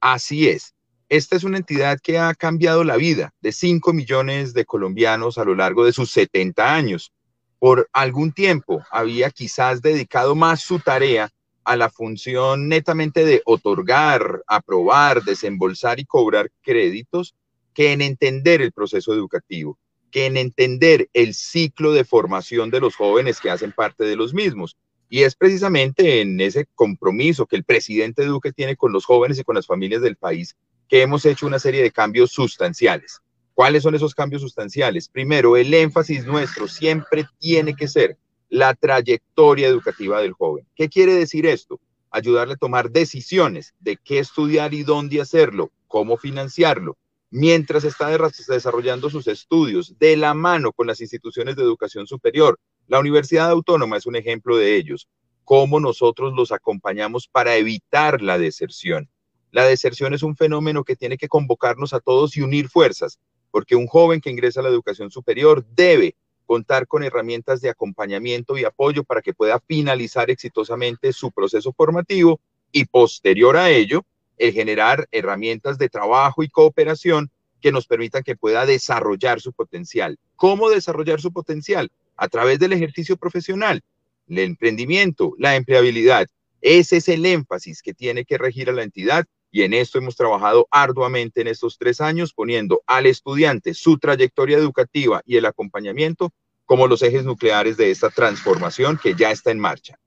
Así 0.00 0.48
es. 0.48 0.74
Esta 1.08 1.36
es 1.36 1.44
una 1.44 1.58
entidad 1.58 1.98
que 2.00 2.18
ha 2.18 2.34
cambiado 2.34 2.84
la 2.84 2.96
vida 2.96 3.34
de 3.40 3.52
5 3.52 3.92
millones 3.92 4.54
de 4.54 4.64
colombianos 4.64 5.38
a 5.38 5.44
lo 5.44 5.54
largo 5.56 5.84
de 5.84 5.92
sus 5.92 6.10
70 6.12 6.74
años. 6.74 7.12
Por 7.58 7.88
algún 7.92 8.32
tiempo 8.32 8.84
había 8.90 9.30
quizás 9.30 9.82
dedicado 9.82 10.34
más 10.34 10.60
su 10.60 10.78
tarea 10.78 11.30
a 11.70 11.76
la 11.76 11.88
función 11.88 12.68
netamente 12.68 13.24
de 13.24 13.42
otorgar, 13.44 14.42
aprobar, 14.48 15.22
desembolsar 15.22 16.00
y 16.00 16.04
cobrar 16.04 16.50
créditos 16.62 17.36
que 17.72 17.92
en 17.92 18.00
entender 18.00 18.60
el 18.60 18.72
proceso 18.72 19.14
educativo. 19.14 19.78
que 20.10 20.26
en 20.26 20.36
entender 20.36 21.08
el 21.12 21.34
ciclo 21.34 21.92
de 21.92 22.02
formación 22.02 22.72
de 22.72 22.80
los 22.80 22.96
jóvenes 22.96 23.38
que 23.38 23.48
hacen 23.48 23.70
parte 23.70 24.02
de 24.02 24.16
los 24.16 24.34
mismos. 24.34 24.76
Y 25.08 25.22
es 25.22 25.36
precisamente 25.36 26.20
en 26.20 26.40
ese 26.40 26.66
compromiso 26.74 27.46
que 27.46 27.54
el 27.54 27.62
presidente 27.62 28.24
Duque 28.24 28.52
tiene 28.52 28.74
con 28.74 28.92
los 28.92 29.04
jóvenes 29.04 29.38
y 29.38 29.44
con 29.44 29.54
las 29.54 29.68
familias 29.68 30.02
del 30.02 30.16
país 30.16 30.56
que 30.88 31.02
hemos 31.02 31.24
hecho 31.24 31.46
una 31.46 31.60
serie 31.60 31.84
de 31.84 31.92
cambios 31.92 32.32
sustanciales. 32.32 33.20
¿Cuáles 33.54 33.84
son 33.84 33.94
esos 33.94 34.12
cambios 34.12 34.42
sustanciales? 34.42 35.08
Primero, 35.08 35.56
el 35.56 35.72
énfasis 35.72 36.26
nuestro 36.26 36.66
siempre 36.66 37.26
tiene 37.38 37.76
que 37.76 37.86
ser 37.86 38.18
la 38.50 38.74
trayectoria 38.74 39.68
educativa 39.68 40.20
del 40.20 40.32
joven. 40.32 40.66
¿Qué 40.74 40.88
quiere 40.88 41.14
decir 41.14 41.46
esto? 41.46 41.80
Ayudarle 42.10 42.54
a 42.54 42.58
tomar 42.58 42.90
decisiones 42.90 43.74
de 43.78 43.96
qué 43.96 44.18
estudiar 44.18 44.74
y 44.74 44.82
dónde 44.82 45.20
hacerlo, 45.20 45.70
cómo 45.86 46.16
financiarlo, 46.16 46.98
mientras 47.30 47.84
está 47.84 48.08
desarrollando 48.48 49.08
sus 49.08 49.28
estudios 49.28 49.96
de 49.98 50.16
la 50.16 50.34
mano 50.34 50.72
con 50.72 50.88
las 50.88 51.00
instituciones 51.00 51.54
de 51.54 51.62
educación 51.62 52.08
superior. 52.08 52.58
La 52.88 52.98
Universidad 52.98 53.48
Autónoma 53.48 53.96
es 53.96 54.06
un 54.06 54.16
ejemplo 54.16 54.56
de 54.56 54.74
ellos. 54.76 55.08
Cómo 55.44 55.78
nosotros 55.78 56.32
los 56.34 56.50
acompañamos 56.50 57.28
para 57.28 57.56
evitar 57.56 58.20
la 58.20 58.36
deserción. 58.36 59.08
La 59.52 59.64
deserción 59.64 60.12
es 60.12 60.24
un 60.24 60.36
fenómeno 60.36 60.82
que 60.82 60.96
tiene 60.96 61.16
que 61.16 61.28
convocarnos 61.28 61.92
a 61.92 62.00
todos 62.00 62.36
y 62.36 62.42
unir 62.42 62.68
fuerzas, 62.68 63.20
porque 63.52 63.76
un 63.76 63.86
joven 63.86 64.20
que 64.20 64.30
ingresa 64.30 64.60
a 64.60 64.64
la 64.64 64.68
educación 64.68 65.10
superior 65.10 65.64
debe 65.74 66.16
contar 66.50 66.88
con 66.88 67.04
herramientas 67.04 67.60
de 67.60 67.70
acompañamiento 67.70 68.58
y 68.58 68.64
apoyo 68.64 69.04
para 69.04 69.22
que 69.22 69.32
pueda 69.32 69.60
finalizar 69.60 70.32
exitosamente 70.32 71.12
su 71.12 71.30
proceso 71.30 71.72
formativo 71.72 72.40
y 72.72 72.86
posterior 72.86 73.56
a 73.56 73.70
ello, 73.70 74.04
el 74.36 74.52
generar 74.52 75.06
herramientas 75.12 75.78
de 75.78 75.88
trabajo 75.88 76.42
y 76.42 76.48
cooperación 76.48 77.30
que 77.60 77.70
nos 77.70 77.86
permitan 77.86 78.24
que 78.24 78.34
pueda 78.34 78.66
desarrollar 78.66 79.40
su 79.40 79.52
potencial. 79.52 80.18
¿Cómo 80.34 80.70
desarrollar 80.70 81.20
su 81.20 81.32
potencial? 81.32 81.92
A 82.16 82.26
través 82.26 82.58
del 82.58 82.72
ejercicio 82.72 83.16
profesional, 83.16 83.84
el 84.26 84.40
emprendimiento, 84.40 85.34
la 85.38 85.54
empleabilidad. 85.54 86.26
Ese 86.62 86.96
es 86.96 87.08
el 87.08 87.26
énfasis 87.26 87.80
que 87.80 87.94
tiene 87.94 88.24
que 88.24 88.38
regir 88.38 88.68
a 88.70 88.72
la 88.72 88.82
entidad 88.82 89.24
y 89.52 89.62
en 89.62 89.72
esto 89.72 89.98
hemos 89.98 90.16
trabajado 90.16 90.66
arduamente 90.72 91.40
en 91.40 91.46
estos 91.46 91.78
tres 91.78 92.00
años, 92.00 92.32
poniendo 92.32 92.82
al 92.86 93.06
estudiante 93.06 93.74
su 93.74 93.98
trayectoria 93.98 94.58
educativa 94.58 95.22
y 95.24 95.36
el 95.36 95.46
acompañamiento 95.46 96.32
como 96.70 96.86
los 96.86 97.02
ejes 97.02 97.24
nucleares 97.24 97.76
de 97.76 97.90
esta 97.90 98.10
transformación 98.10 98.96
que 98.96 99.16
ya 99.16 99.32
está 99.32 99.50
en 99.50 99.58
marcha. 99.58 99.98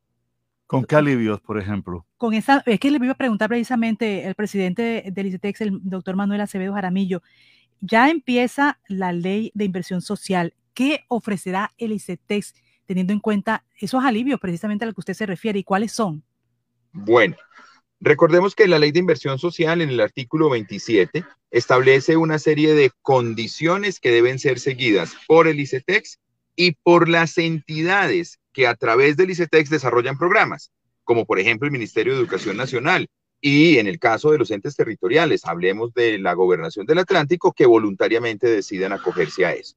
¿Con 0.66 0.86
qué 0.86 0.96
alivios, 0.96 1.42
por 1.42 1.60
ejemplo? 1.60 2.06
Con 2.16 2.34
esa, 2.34 2.64
es 2.66 2.80
que 2.80 2.90
le 2.90 3.04
iba 3.04 3.12
a 3.12 3.18
preguntar 3.18 3.50
precisamente 3.50 4.26
el 4.26 4.34
presidente 4.34 5.04
del 5.12 5.28
ICETEX, 5.28 5.60
el 5.60 5.80
doctor 5.84 6.16
Manuel 6.16 6.40
Acevedo 6.40 6.74
Jaramillo, 6.74 7.22
ya 7.82 8.10
empieza 8.10 8.80
la 8.88 9.12
ley 9.12 9.52
de 9.54 9.66
inversión 9.66 10.02
social. 10.02 10.54
¿Qué 10.74 11.04
ofrecerá 11.10 11.74
el 11.78 11.92
ICETEX 11.92 12.54
teniendo 12.86 13.12
en 13.12 13.20
cuenta 13.20 13.66
esos 13.78 14.02
alivios 14.02 14.40
precisamente 14.40 14.86
a 14.86 14.88
los 14.88 14.96
que 14.96 15.02
usted 15.02 15.16
se 15.16 15.26
refiere 15.26 15.60
y 15.60 15.66
cuáles 15.66 15.92
son? 15.92 16.24
Bueno, 16.94 17.36
Recordemos 18.06 18.54
que 18.54 18.68
la 18.68 18.80
ley 18.80 18.92
de 18.92 19.00
inversión 19.00 19.40
social 19.40 19.80
en 19.80 19.88
el 19.88 20.02
artículo 20.02 20.50
27 20.50 21.24
establece 21.52 22.18
una 22.18 22.38
serie 22.38 22.74
de 22.74 22.92
condiciones 23.02 24.02
que 24.02 24.12
deben 24.12 24.40
ser 24.40 24.60
seguidas 24.60 25.16
por 25.26 25.48
el 25.48 25.58
ICETEX 25.62 26.20
y 26.56 26.74
por 26.74 27.10
las 27.10 27.38
entidades 27.38 28.40
que 28.52 28.68
a 28.68 28.76
través 28.76 29.18
del 29.18 29.32
ICETEX 29.32 29.70
desarrollan 29.70 30.18
programas, 30.18 30.72
como 31.04 31.26
por 31.26 31.40
ejemplo 31.40 31.66
el 31.66 31.72
Ministerio 31.72 32.14
de 32.14 32.20
Educación 32.20 32.58
Nacional 32.58 33.08
y 33.42 33.78
en 33.78 33.88
el 33.88 34.00
caso 34.00 34.32
de 34.32 34.38
los 34.38 34.52
entes 34.52 34.76
territoriales, 34.76 35.46
hablemos 35.46 35.94
de 35.94 36.18
la 36.18 36.34
gobernación 36.34 36.86
del 36.86 37.00
Atlántico 37.00 37.52
que 37.52 37.66
voluntariamente 37.66 38.48
decidan 38.48 38.94
acogerse 38.94 39.46
a 39.46 39.54
eso. 39.54 39.76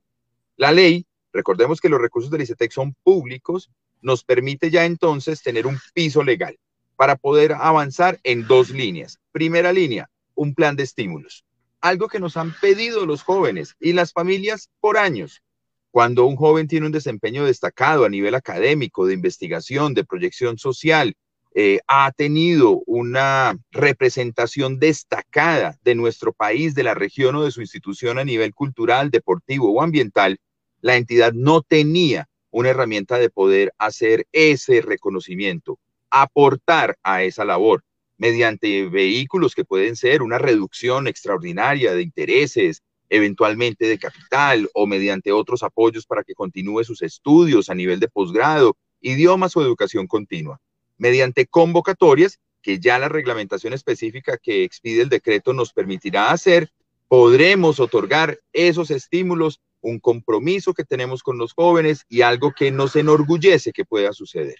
La 0.56 0.70
ley, 0.70 1.06
recordemos 1.32 1.80
que 1.80 1.88
los 1.88 2.00
recursos 2.00 2.30
del 2.30 2.42
ICETEX 2.42 2.74
son 2.74 2.94
públicos, 3.02 3.70
nos 4.02 4.22
permite 4.22 4.70
ya 4.70 4.84
entonces 4.84 5.42
tener 5.42 5.66
un 5.66 5.78
piso 5.94 6.22
legal 6.22 6.56
para 6.94 7.16
poder 7.16 7.52
avanzar 7.52 8.20
en 8.22 8.46
dos 8.46 8.70
líneas. 8.70 9.18
Primera 9.32 9.72
línea, 9.72 10.08
un 10.34 10.54
plan 10.54 10.76
de 10.76 10.84
estímulos. 10.84 11.44
Algo 11.80 12.08
que 12.08 12.20
nos 12.20 12.36
han 12.36 12.54
pedido 12.60 13.04
los 13.04 13.22
jóvenes 13.22 13.74
y 13.80 13.92
las 13.92 14.12
familias 14.12 14.70
por 14.80 14.96
años. 14.96 15.42
Cuando 15.90 16.26
un 16.26 16.36
joven 16.36 16.68
tiene 16.68 16.86
un 16.86 16.92
desempeño 16.92 17.44
destacado 17.44 18.04
a 18.04 18.08
nivel 18.08 18.34
académico, 18.34 19.06
de 19.06 19.14
investigación, 19.14 19.94
de 19.94 20.04
proyección 20.04 20.58
social, 20.58 21.14
eh, 21.54 21.80
ha 21.86 22.12
tenido 22.12 22.82
una 22.84 23.56
representación 23.70 24.78
destacada 24.78 25.78
de 25.82 25.94
nuestro 25.94 26.34
país, 26.34 26.74
de 26.74 26.82
la 26.82 26.92
región 26.92 27.34
o 27.36 27.44
de 27.44 27.50
su 27.50 27.62
institución 27.62 28.18
a 28.18 28.24
nivel 28.24 28.52
cultural, 28.52 29.10
deportivo 29.10 29.72
o 29.72 29.80
ambiental, 29.80 30.38
la 30.82 30.96
entidad 30.96 31.32
no 31.32 31.62
tenía 31.62 32.28
una 32.50 32.70
herramienta 32.70 33.18
de 33.18 33.30
poder 33.30 33.72
hacer 33.78 34.26
ese 34.32 34.82
reconocimiento 34.82 35.78
aportar 36.10 36.96
a 37.02 37.22
esa 37.22 37.44
labor 37.44 37.84
mediante 38.18 38.88
vehículos 38.88 39.54
que 39.54 39.64
pueden 39.64 39.96
ser 39.96 40.22
una 40.22 40.38
reducción 40.38 41.06
extraordinaria 41.06 41.92
de 41.92 42.02
intereses, 42.02 42.82
eventualmente 43.08 43.86
de 43.86 43.98
capital 43.98 44.68
o 44.74 44.86
mediante 44.86 45.32
otros 45.32 45.62
apoyos 45.62 46.06
para 46.06 46.24
que 46.24 46.34
continúe 46.34 46.84
sus 46.84 47.02
estudios 47.02 47.70
a 47.70 47.74
nivel 47.74 48.00
de 48.00 48.08
posgrado, 48.08 48.76
idiomas 49.00 49.56
o 49.56 49.62
educación 49.62 50.06
continua, 50.06 50.60
mediante 50.98 51.46
convocatorias 51.46 52.40
que 52.62 52.80
ya 52.80 52.98
la 52.98 53.08
reglamentación 53.08 53.72
específica 53.72 54.38
que 54.38 54.64
expide 54.64 55.02
el 55.02 55.08
decreto 55.08 55.52
nos 55.52 55.72
permitirá 55.72 56.32
hacer, 56.32 56.70
podremos 57.06 57.78
otorgar 57.78 58.40
esos 58.52 58.90
estímulos, 58.90 59.60
un 59.80 60.00
compromiso 60.00 60.74
que 60.74 60.84
tenemos 60.84 61.22
con 61.22 61.38
los 61.38 61.52
jóvenes 61.52 62.04
y 62.08 62.22
algo 62.22 62.52
que 62.52 62.72
nos 62.72 62.96
enorgullece 62.96 63.72
que 63.72 63.84
pueda 63.84 64.12
suceder. 64.12 64.56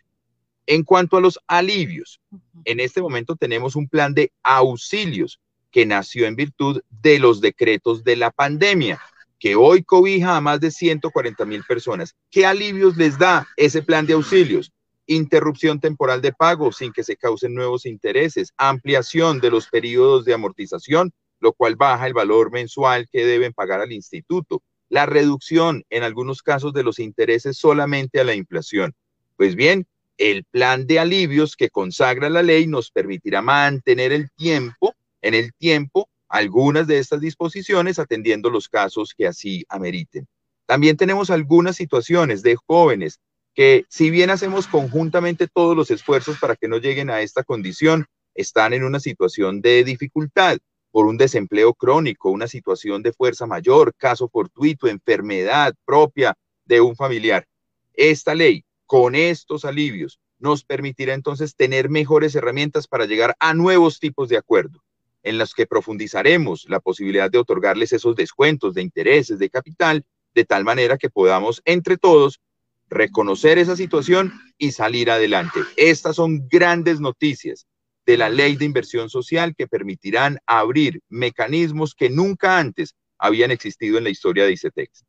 En 0.67 0.85
cuanto 0.85 1.17
a 1.17 1.21
los 1.21 1.41
alivios, 1.47 2.21
en 2.65 2.81
este 2.81 3.01
momento 3.01 3.35
tenemos 3.35 3.75
un 3.75 3.89
plan 3.89 4.15
de 4.15 4.33
auxilios 4.43 5.41
que 5.77 5.85
nació 5.85 6.27
en 6.27 6.37
virtud 6.37 6.81
de 6.89 7.19
los 7.19 7.43
decretos 7.43 8.03
de 8.03 8.17
la 8.17 8.31
pandemia, 8.31 8.99
que 9.39 9.57
hoy 9.57 9.83
cobija 9.83 10.35
a 10.35 10.41
más 10.41 10.59
de 10.59 10.71
140 10.71 11.45
mil 11.45 11.63
personas. 11.65 12.17
¿Qué 12.31 12.47
alivios 12.47 12.97
les 12.97 13.19
da 13.19 13.47
ese 13.59 13.83
plan 13.83 14.07
de 14.07 14.15
auxilios? 14.15 14.73
Interrupción 15.07 15.79
temporal 15.79 16.23
de 16.23 16.33
pago 16.33 16.73
sin 16.73 16.95
que 16.95 17.05
se 17.05 17.19
causen 17.19 17.53
nuevos 17.53 17.85
intereses, 17.85 18.55
ampliación 18.57 19.39
de 19.39 19.51
los 19.51 19.69
periodos 19.69 20.25
de 20.25 20.33
amortización, 20.33 21.13
lo 21.41 21.53
cual 21.53 21.77
baja 21.77 22.07
el 22.07 22.15
valor 22.15 22.51
mensual 22.51 23.07
que 23.13 23.27
deben 23.27 23.53
pagar 23.53 23.83
al 23.83 23.93
instituto, 23.93 24.63
la 24.89 25.05
reducción 25.05 25.85
en 25.91 26.05
algunos 26.05 26.41
casos 26.41 26.73
de 26.73 26.85
los 26.85 26.99
intereses 26.99 27.59
solamente 27.59 28.19
a 28.19 28.25
la 28.25 28.35
inflación. 28.35 28.95
Pues 29.37 29.55
bien, 29.57 29.87
el 30.17 30.45
plan 30.45 30.87
de 30.87 31.01
alivios 31.01 31.55
que 31.55 31.69
consagra 31.69 32.31
la 32.31 32.43
ley 32.43 32.67
nos 32.67 32.91
permitirá 32.91 33.43
mantener 33.43 34.13
el 34.13 34.31
tiempo, 34.31 34.95
en 35.27 35.35
el 35.35 35.53
tiempo, 35.55 36.09
algunas 36.29 36.87
de 36.87 36.99
estas 36.99 37.21
disposiciones 37.21 37.99
atendiendo 37.99 38.49
los 38.51 38.69
casos 38.69 39.15
que 39.17 39.27
así 39.27 39.65
ameriten. 39.69 40.27
También 40.67 40.97
tenemos 40.97 41.31
algunas 41.31 41.77
situaciones 41.77 42.43
de 42.43 42.57
jóvenes 42.57 43.21
que 43.55 43.85
si 43.89 44.11
bien 44.11 44.31
hacemos 44.31 44.67
conjuntamente 44.67 45.49
todos 45.49 45.77
los 45.77 45.91
esfuerzos 45.91 46.39
para 46.39 46.57
que 46.57 46.69
no 46.69 46.79
lleguen 46.79 47.11
a 47.11 47.23
esta 47.23 47.43
condición, 47.43 48.07
están 48.35 48.73
en 48.73 48.85
una 48.85 49.01
situación 49.01 49.61
de 49.63 49.83
dificultad 49.83 50.59
por 50.91 51.07
un 51.07 51.17
desempleo 51.17 51.75
crónico, 51.75 52.31
una 52.31 52.49
situación 52.49 53.03
de 53.03 53.13
fuerza 53.13 53.47
mayor, 53.47 53.95
caso 53.97 54.29
fortuito, 54.29 54.89
enfermedad 54.89 55.75
propia 55.85 56.35
de 56.65 56.81
un 56.81 56.97
familiar. 56.97 57.47
Esta 57.95 58.35
ley 58.35 58.65
con 58.85 59.15
estos 59.15 59.65
alivios 59.65 60.21
nos 60.39 60.65
permitirá 60.65 61.15
entonces 61.15 61.57
tener 61.57 61.89
mejores 61.89 62.35
herramientas 62.35 62.87
para 62.87 63.07
llegar 63.07 63.35
a 63.41 63.55
nuevos 63.55 63.99
tipos 63.99 64.29
de 64.29 64.37
acuerdo, 64.37 64.83
en 65.27 65.39
los 65.39 65.55
que 65.55 65.67
profundizaremos 65.67 66.67
la 66.69 66.79
posibilidad 66.79 67.29
de 67.29 67.39
otorgarles 67.39 67.93
esos 67.93 68.15
descuentos 68.15 68.75
de 68.75 68.83
intereses, 68.83 69.41
de 69.41 69.51
capital, 69.51 70.05
de 70.35 70.45
tal 70.45 70.65
manera 70.65 70.97
que 70.99 71.11
podamos 71.11 71.63
entre 71.65 71.97
todos 71.97 72.41
reconocer 72.89 73.59
esa 73.59 73.75
situación 73.75 74.33
y 74.57 74.71
salir 74.71 75.11
adelante. 75.11 75.59
Estas 75.77 76.15
son 76.15 76.47
grandes 76.47 77.01
noticias 77.01 77.67
de 78.07 78.17
la 78.17 78.29
ley 78.29 78.55
de 78.55 78.67
inversión 78.67 79.11
social 79.11 79.57
que 79.57 79.67
permitirán 79.67 80.39
abrir 80.47 81.01
mecanismos 81.09 81.97
que 81.97 82.09
nunca 82.09 82.61
antes 82.61 82.95
habían 83.19 83.51
existido 83.51 83.99
en 83.99 84.05
la 84.05 84.11
historia 84.11 84.45
de 84.45 84.53
ICETEX. 84.53 85.05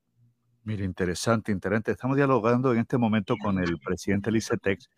Mira, 0.63 0.83
interesante, 0.83 1.51
interesante. 1.51 1.91
Estamos 1.91 2.17
dialogando 2.17 2.73
en 2.73 2.79
este 2.79 2.97
momento 2.97 3.35
con 3.37 3.59
el 3.59 3.77
presidente 3.85 4.31
del 4.31 4.37
ICETEX, 4.37 4.89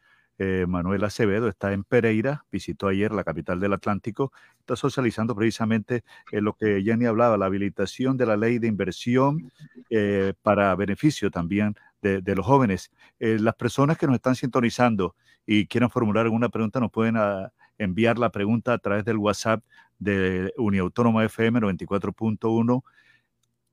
eh, 0.42 0.66
Manuel 0.70 1.04
Acevedo, 1.04 1.50
está 1.50 1.74
en 1.74 1.84
Pereira, 1.84 2.46
visitó 2.50 2.88
ayer 2.88 3.12
la 3.12 3.26
capital 3.26 3.60
del 3.60 3.74
Atlántico, 3.74 4.32
está 4.58 4.78
socializando 4.78 5.36
precisamente 5.36 6.06
eh, 6.32 6.40
lo 6.40 6.54
que 6.54 6.82
Jenny 6.82 7.08
hablaba, 7.08 7.38
la 7.38 7.48
habilitación 7.48 8.16
de 8.16 8.26
la 8.26 8.38
ley 8.38 8.58
de 8.58 8.68
inversión 8.68 9.52
eh, 9.90 10.32
para 10.42 10.74
beneficio 10.76 11.30
también 11.30 11.76
de, 12.02 12.22
los 12.34 12.46
jóvenes. 12.46 12.90
las 13.20 13.56
personas 13.56 13.98
que 13.98 14.08
nos 14.08 14.16
están 14.16 14.36
sintonizando 14.36 15.14
y 15.46 15.68
quieran 15.68 15.90
formular 15.90 16.24
alguna 16.24 16.48
pregunta, 16.48 16.80
nos 16.80 16.92
pueden 16.92 17.18
ah, 17.18 17.52
enviar 17.78 18.18
la 18.18 18.32
pregunta 18.32 18.72
a 18.72 18.78
través 18.78 19.04
del 19.04 19.18
WhatsApp 19.18 19.62
de 20.00 20.54
Uniautónoma 20.58 21.26
FM 21.26 21.60
94.1 21.60 22.84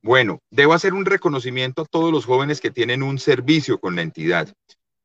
Bueno, 0.00 0.40
debo 0.50 0.74
hacer 0.74 0.94
un 0.94 1.06
reconocimiento 1.06 1.82
a 1.82 1.86
todos 1.86 2.12
los 2.12 2.24
jóvenes 2.26 2.60
que 2.60 2.70
tienen 2.70 3.02
un 3.02 3.18
servicio 3.18 3.80
con 3.80 3.96
la 3.96 4.02
entidad. 4.02 4.54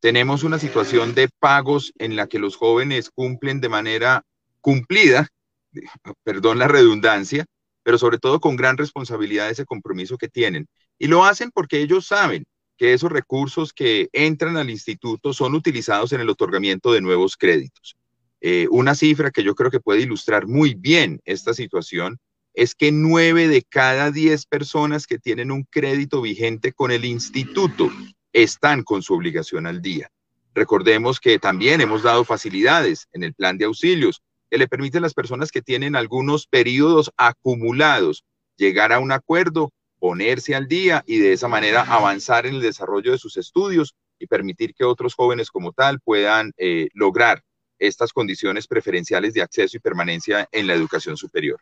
Tenemos 0.02 0.44
una 0.44 0.60
situación 0.60 1.16
de 1.16 1.30
pagos 1.40 1.94
en 1.98 2.16
la 2.16 2.28
que 2.28 2.38
los 2.38 2.58
jóvenes 2.58 3.10
cumplen 3.10 3.60
de 3.62 3.70
manera 3.70 4.24
cumplida, 4.62 5.30
perdón 6.24 6.60
la 6.60 6.68
redundancia, 6.68 7.46
pero 7.82 7.98
sobre 7.98 8.20
todo 8.20 8.40
con 8.40 8.56
gran 8.56 8.78
responsabilidad 8.78 9.50
ese 9.50 9.66
compromiso 9.66 10.16
que 10.18 10.28
tienen. 10.28 10.68
Y 10.98 11.08
lo 11.08 11.24
hacen 11.24 11.50
porque 11.52 11.82
ellos 11.82 12.06
saben 12.06 12.46
que 12.80 12.94
esos 12.94 13.12
recursos 13.12 13.74
que 13.74 14.08
entran 14.14 14.56
al 14.56 14.70
instituto 14.70 15.34
son 15.34 15.54
utilizados 15.54 16.14
en 16.14 16.22
el 16.22 16.30
otorgamiento 16.30 16.94
de 16.94 17.02
nuevos 17.02 17.36
créditos. 17.36 17.98
Eh, 18.40 18.68
una 18.72 18.96
cifra 18.96 19.32
que 19.32 19.44
yo 19.44 19.54
creo 19.54 19.70
que 19.70 19.82
puede 19.82 20.00
ilustrar 20.00 20.48
muy 20.48 20.76
bien 20.76 21.20
esta 21.26 21.54
situación 21.54 22.20
es 22.54 22.76
que 22.76 22.94
nueve 22.94 23.50
de 23.50 23.64
cada 23.64 24.12
diez 24.12 24.46
personas 24.46 25.08
que 25.08 25.20
tienen 25.20 25.52
un 25.52 25.64
crédito 25.70 26.22
vigente 26.22 26.72
con 26.72 26.92
el 26.92 27.04
instituto 27.04 27.92
están 28.32 28.84
con 28.84 29.04
su 29.04 29.14
obligación 29.14 29.68
al 29.68 29.82
día. 29.82 30.10
Recordemos 30.56 31.20
que 31.20 31.38
también 31.38 31.82
hemos 31.82 32.02
dado 32.02 32.24
facilidades 32.24 33.10
en 33.12 33.24
el 33.24 33.34
plan 33.34 33.58
de 33.58 33.66
auxilios 33.66 34.22
que 34.50 34.58
le 34.58 34.70
permiten 34.70 35.00
a 35.00 35.02
las 35.02 35.14
personas 35.14 35.52
que 35.52 35.62
tienen 35.62 35.98
algunos 35.98 36.48
periodos 36.48 37.12
acumulados 37.18 38.24
llegar 38.56 38.94
a 38.94 39.00
un 39.00 39.12
acuerdo, 39.12 39.72
ponerse 40.00 40.56
al 40.56 40.68
día 40.68 41.04
y 41.06 41.20
de 41.20 41.34
esa 41.34 41.48
manera 41.48 41.82
avanzar 41.82 42.46
en 42.46 42.56
el 42.56 42.62
desarrollo 42.62 43.12
de 43.12 43.18
sus 43.18 43.38
estudios 43.38 43.96
y 44.18 44.28
permitir 44.28 44.74
que 44.74 44.86
otros 44.86 45.14
jóvenes 45.14 45.52
como 45.52 45.72
tal 45.72 46.00
puedan 46.00 46.52
eh, 46.58 46.90
lograr 46.94 47.44
estas 47.78 48.12
condiciones 48.12 48.68
preferenciales 48.68 49.34
de 49.34 49.42
acceso 49.42 49.78
y 49.78 49.80
permanencia 49.80 50.48
en 50.52 50.68
la 50.68 50.74
educación 50.74 51.16
superior. 51.16 51.60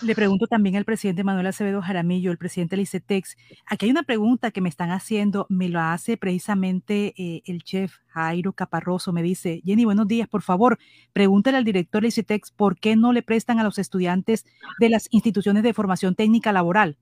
Le 0.00 0.14
pregunto 0.14 0.46
también 0.46 0.76
al 0.76 0.84
presidente 0.84 1.22
Manuel 1.22 1.46
Acevedo 1.46 1.82
Jaramillo, 1.82 2.32
el 2.32 2.38
presidente 2.38 2.74
del 2.74 2.84
ICETEX. 2.84 3.36
Aquí 3.66 3.86
hay 3.86 3.90
una 3.90 4.02
pregunta 4.02 4.50
que 4.50 4.60
me 4.60 4.68
están 4.68 4.90
haciendo, 4.90 5.46
me 5.48 5.68
lo 5.68 5.80
hace 5.80 6.16
precisamente 6.16 7.14
eh, 7.16 7.42
el 7.44 7.62
chef 7.62 7.98
Jairo 8.08 8.52
Caparroso. 8.52 9.12
Me 9.12 9.22
dice, 9.22 9.60
Jenny, 9.64 9.84
buenos 9.84 10.08
días, 10.08 10.28
por 10.28 10.42
favor, 10.42 10.78
pregúntale 11.12 11.58
al 11.58 11.64
director 11.64 12.02
del 12.02 12.08
ICETEX 12.08 12.50
por 12.52 12.80
qué 12.80 12.96
no 12.96 13.12
le 13.12 13.22
prestan 13.22 13.60
a 13.60 13.64
los 13.64 13.78
estudiantes 13.78 14.44
de 14.80 14.88
las 14.88 15.08
instituciones 15.12 15.62
de 15.62 15.74
formación 15.74 16.14
técnica 16.14 16.52
laboral. 16.52 16.96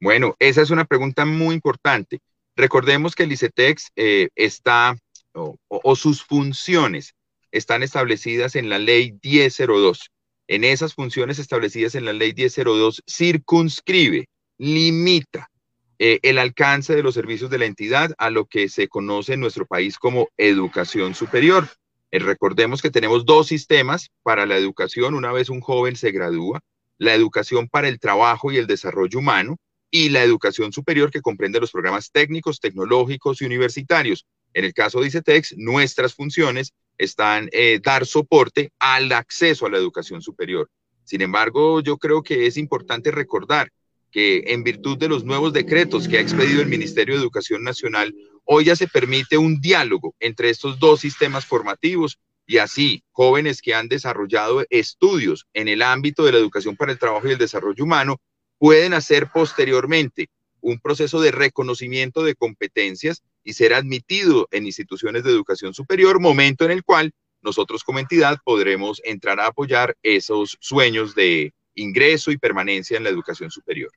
Bueno, 0.00 0.34
esa 0.38 0.62
es 0.62 0.70
una 0.70 0.84
pregunta 0.84 1.24
muy 1.24 1.54
importante. 1.54 2.20
Recordemos 2.56 3.14
que 3.14 3.22
el 3.22 3.32
ICETEX 3.32 3.92
eh, 3.96 4.28
está, 4.34 4.96
o 5.32 5.96
sus 5.96 6.22
funciones 6.22 7.14
están 7.52 7.82
establecidas 7.82 8.56
en 8.56 8.68
la 8.68 8.78
ley 8.78 9.18
1002 9.22 10.10
en 10.48 10.64
esas 10.64 10.94
funciones 10.94 11.38
establecidas 11.38 11.94
en 11.94 12.04
la 12.04 12.12
ley 12.12 12.32
1002 12.34 13.02
circunscribe, 13.06 14.28
limita 14.58 15.50
eh, 15.98 16.20
el 16.22 16.38
alcance 16.38 16.94
de 16.94 17.02
los 17.02 17.14
servicios 17.14 17.50
de 17.50 17.58
la 17.58 17.64
entidad 17.64 18.12
a 18.18 18.30
lo 18.30 18.46
que 18.46 18.68
se 18.68 18.88
conoce 18.88 19.34
en 19.34 19.40
nuestro 19.40 19.66
país 19.66 19.98
como 19.98 20.28
educación 20.36 21.14
superior. 21.14 21.68
Eh, 22.10 22.18
recordemos 22.18 22.82
que 22.82 22.90
tenemos 22.90 23.24
dos 23.24 23.48
sistemas 23.48 24.10
para 24.22 24.46
la 24.46 24.56
educación 24.56 25.14
una 25.14 25.32
vez 25.32 25.48
un 25.48 25.60
joven 25.60 25.96
se 25.96 26.12
gradúa, 26.12 26.60
la 26.98 27.14
educación 27.14 27.68
para 27.68 27.88
el 27.88 27.98
trabajo 27.98 28.52
y 28.52 28.58
el 28.58 28.66
desarrollo 28.66 29.18
humano 29.18 29.56
y 29.90 30.10
la 30.10 30.22
educación 30.22 30.72
superior 30.72 31.10
que 31.10 31.22
comprende 31.22 31.60
los 31.60 31.72
programas 31.72 32.10
técnicos, 32.10 32.60
tecnológicos 32.60 33.40
y 33.40 33.46
universitarios. 33.46 34.26
En 34.52 34.64
el 34.64 34.74
caso 34.74 35.00
de 35.00 35.08
ICETEX, 35.08 35.54
nuestras 35.56 36.14
funciones 36.14 36.72
están 36.98 37.48
eh, 37.52 37.80
dar 37.82 38.06
soporte 38.06 38.72
al 38.78 39.12
acceso 39.12 39.66
a 39.66 39.70
la 39.70 39.78
educación 39.78 40.22
superior. 40.22 40.70
Sin 41.04 41.22
embargo, 41.22 41.80
yo 41.80 41.98
creo 41.98 42.22
que 42.22 42.46
es 42.46 42.56
importante 42.56 43.10
recordar 43.10 43.70
que 44.10 44.44
en 44.46 44.64
virtud 44.64 44.98
de 44.98 45.08
los 45.08 45.24
nuevos 45.24 45.52
decretos 45.52 46.08
que 46.08 46.18
ha 46.18 46.20
expedido 46.20 46.62
el 46.62 46.68
Ministerio 46.68 47.14
de 47.14 47.20
Educación 47.20 47.62
Nacional, 47.62 48.14
hoy 48.44 48.64
ya 48.64 48.76
se 48.76 48.88
permite 48.88 49.36
un 49.36 49.60
diálogo 49.60 50.14
entre 50.20 50.50
estos 50.50 50.78
dos 50.78 51.00
sistemas 51.00 51.44
formativos 51.44 52.18
y 52.46 52.58
así 52.58 53.02
jóvenes 53.10 53.60
que 53.60 53.74
han 53.74 53.88
desarrollado 53.88 54.64
estudios 54.70 55.46
en 55.52 55.68
el 55.68 55.82
ámbito 55.82 56.24
de 56.24 56.32
la 56.32 56.38
educación 56.38 56.76
para 56.76 56.92
el 56.92 56.98
trabajo 56.98 57.28
y 57.28 57.32
el 57.32 57.38
desarrollo 57.38 57.84
humano 57.84 58.16
pueden 58.58 58.94
hacer 58.94 59.28
posteriormente 59.32 60.28
un 60.60 60.78
proceso 60.78 61.20
de 61.20 61.30
reconocimiento 61.30 62.24
de 62.24 62.34
competencias 62.34 63.22
y 63.44 63.52
ser 63.52 63.74
admitido 63.74 64.48
en 64.50 64.66
instituciones 64.66 65.24
de 65.24 65.30
educación 65.30 65.74
superior, 65.74 66.20
momento 66.20 66.64
en 66.64 66.72
el 66.72 66.82
cual 66.82 67.12
nosotros 67.42 67.84
como 67.84 67.98
entidad 67.98 68.38
podremos 68.44 69.00
entrar 69.04 69.38
a 69.40 69.46
apoyar 69.46 69.96
esos 70.02 70.56
sueños 70.60 71.14
de 71.14 71.54
ingreso 71.74 72.30
y 72.30 72.38
permanencia 72.38 72.96
en 72.96 73.04
la 73.04 73.10
educación 73.10 73.50
superior. 73.50 73.90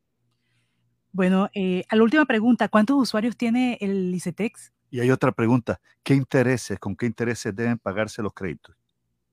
Bueno, 1.11 1.49
eh, 1.53 1.83
a 1.89 1.95
la 1.95 2.03
última 2.03 2.25
pregunta, 2.25 2.67
¿cuántos 2.67 2.97
usuarios 2.97 3.35
tiene 3.35 3.77
el 3.81 4.13
ICETEX? 4.13 4.71
Y 4.91 4.99
hay 4.99 5.09
otra 5.11 5.31
pregunta, 5.31 5.79
¿qué 6.03 6.13
intereses, 6.13 6.77
con 6.79 6.95
qué 6.95 7.07
intereses 7.07 7.55
deben 7.55 7.79
pagarse 7.79 8.21
los 8.21 8.33
créditos? 8.33 8.75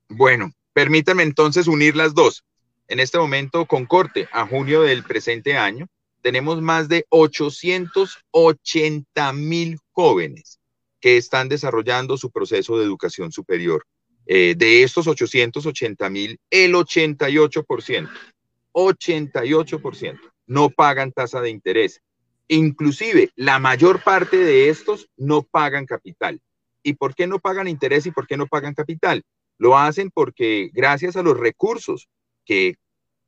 Bueno, 0.09 0.53
permítanme 0.73 1.23
entonces 1.23 1.67
unir 1.67 1.97
las 1.97 2.15
dos. 2.15 2.45
En 2.89 3.01
este 3.01 3.19
momento, 3.19 3.67
con 3.67 3.85
corte 3.85 4.29
a 4.33 4.47
junio 4.47 4.83
del 4.83 5.03
presente 5.03 5.57
año, 5.57 5.89
tenemos 6.27 6.61
más 6.61 6.89
de 6.89 7.07
880 7.11 9.33
mil 9.33 9.79
jóvenes 9.93 10.59
que 11.01 11.19
están 11.19 11.49
desarrollando 11.49 12.17
su 12.17 12.33
proceso 12.33 12.77
de 12.77 12.85
educación 12.85 13.31
superior. 13.31 13.87
Eh, 14.27 14.57
de 14.59 14.83
estos 14.83 15.07
880 15.07 16.11
mil, 16.11 16.41
el 16.51 16.75
88%, 16.75 18.11
88% 18.73 20.19
no 20.49 20.69
pagan 20.69 21.13
tasa 21.13 21.41
de 21.41 21.51
interés. 21.51 22.03
Inclusive, 22.49 23.31
la 23.37 23.61
mayor 23.61 24.03
parte 24.03 24.37
de 24.37 24.69
estos 24.69 25.09
no 25.17 25.45
pagan 25.45 25.87
capital. 25.87 26.41
¿Y 26.83 26.95
por 26.95 27.15
qué 27.15 27.29
no 27.29 27.39
pagan 27.39 27.69
interés 27.69 28.05
y 28.07 28.11
por 28.11 28.27
qué 28.27 28.37
no 28.37 28.49
pagan 28.49 28.75
capital? 28.75 29.23
Lo 29.59 29.79
hacen 29.79 30.11
porque 30.11 30.71
gracias 30.73 31.15
a 31.15 31.23
los 31.23 31.39
recursos 31.39 32.09
que 32.45 32.75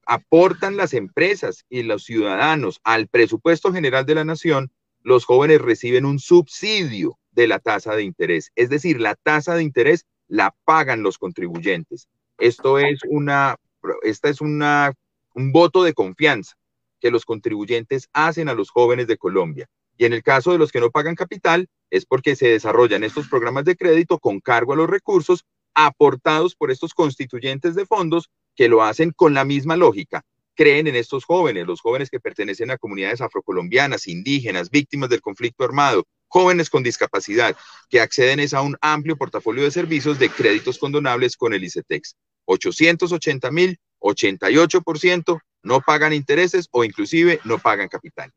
aportan 0.09 0.79
las 0.79 0.95
empresas 0.95 1.67
y 1.69 1.83
los 1.83 2.03
ciudadanos 2.03 2.81
al 2.83 3.09
presupuesto 3.09 3.75
general 3.75 4.07
de 4.07 4.15
la 4.15 4.25
nación, 4.25 4.73
los 5.03 5.27
jóvenes 5.27 5.61
reciben 5.61 6.07
un 6.07 6.19
subsidio 6.19 7.19
de 7.33 7.47
la 7.47 7.59
tasa 7.59 7.95
de 7.95 8.05
interés. 8.05 8.51
Es 8.57 8.71
decir, 8.71 9.01
la 9.01 9.17
tasa 9.17 9.55
de 9.55 9.63
interés 9.63 10.07
la 10.27 10.55
pagan 10.65 11.03
los 11.03 11.19
contribuyentes. 11.19 12.09
Esto 12.39 12.79
es 12.79 13.01
una, 13.07 13.57
esta 14.03 14.31
es 14.31 14.41
una, 14.41 14.95
un 15.35 15.53
voto 15.53 15.85
de 15.85 15.93
confianza 15.93 16.57
que 17.01 17.11
los 17.11 17.27
contribuyentes 17.27 18.09
hacen 18.15 18.49
a 18.49 18.55
los 18.55 18.71
jóvenes 18.71 19.09
de 19.09 19.19
Colombia. 19.19 19.69
Y 19.99 20.07
en 20.07 20.15
el 20.15 20.23
caso 20.23 20.53
de 20.53 20.59
los 20.59 20.73
que 20.73 20.81
no 20.81 20.91
pagan 20.91 21.17
capital, 21.17 21.69
es 21.91 22.07
porque 22.07 22.35
se 22.35 22.49
desarrollan 22.49 23.05
estos 23.05 23.29
programas 23.29 23.67
de 23.67 23.77
crédito 23.77 24.19
con 24.19 24.41
cargo 24.41 24.73
a 24.73 24.77
los 24.77 24.89
recursos 24.89 25.45
aportados 25.75 26.55
por 26.55 26.71
estos 26.71 26.95
constituyentes 26.95 27.75
de 27.75 27.85
fondos 27.85 28.31
que 28.59 28.69
lo 28.69 28.83
hacen 28.83 29.13
con 29.13 29.35
la 29.35 29.45
misma 29.45 29.77
lógica. 29.77 30.25
Creen 30.57 30.89
en 30.89 30.97
estos 30.97 31.25
jóvenes, 31.25 31.65
los 31.65 31.81
jóvenes 31.81 32.11
que 32.11 32.19
pertenecen 32.19 32.73
a 32.73 32.77
comunidades 32.77 33.21
afrocolombianas, 33.21 34.09
indígenas, 34.09 34.69
víctimas 34.69 35.09
del 35.11 35.21
conflicto 35.21 35.63
armado, 35.63 36.09
jóvenes 36.27 36.69
con 36.69 36.83
discapacidad, 36.83 37.57
que 37.89 38.01
acceden 38.01 38.41
a 38.53 38.63
un 38.63 38.77
amplio 38.81 39.17
portafolio 39.17 39.63
de 39.63 39.71
servicios 39.71 40.19
de 40.19 40.29
créditos 40.29 40.77
condonables 40.77 41.37
con 41.37 41.55
el 41.55 41.63
ICETEX. 41.63 42.17
880 42.47 43.49
mil, 43.53 43.79
88% 44.01 45.41
no 45.63 45.81
pagan 45.81 46.13
intereses 46.13 46.67
o 46.73 46.83
inclusive 46.83 47.39
no 47.45 47.59
pagan 47.59 47.87
capital. 47.87 48.33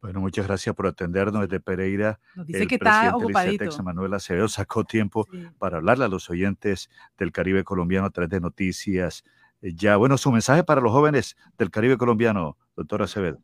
Bueno, 0.00 0.20
muchas 0.20 0.46
gracias 0.46 0.74
por 0.74 0.86
atendernos 0.86 1.42
desde 1.42 1.60
Pereira. 1.60 2.18
Nos 2.34 2.46
dice 2.46 2.66
que 2.66 2.76
está 2.76 3.14
ocupadito. 3.14 3.82
Manuel 3.82 4.14
Acevedo 4.14 4.48
sacó 4.48 4.84
tiempo 4.84 5.28
para 5.58 5.76
hablarle 5.78 6.06
a 6.06 6.08
los 6.08 6.30
oyentes 6.30 6.88
del 7.18 7.30
Caribe 7.30 7.62
colombiano 7.64 8.06
a 8.06 8.10
través 8.10 8.30
de 8.30 8.40
noticias. 8.40 9.22
Eh, 9.62 9.72
ya, 9.74 9.96
bueno, 9.96 10.18
su 10.18 10.30
mensaje 10.30 10.64
para 10.64 10.80
los 10.80 10.92
jóvenes 10.92 11.36
del 11.58 11.70
Caribe 11.70 11.96
colombiano, 11.96 12.56
doctor 12.76 13.02
Acevedo. 13.02 13.38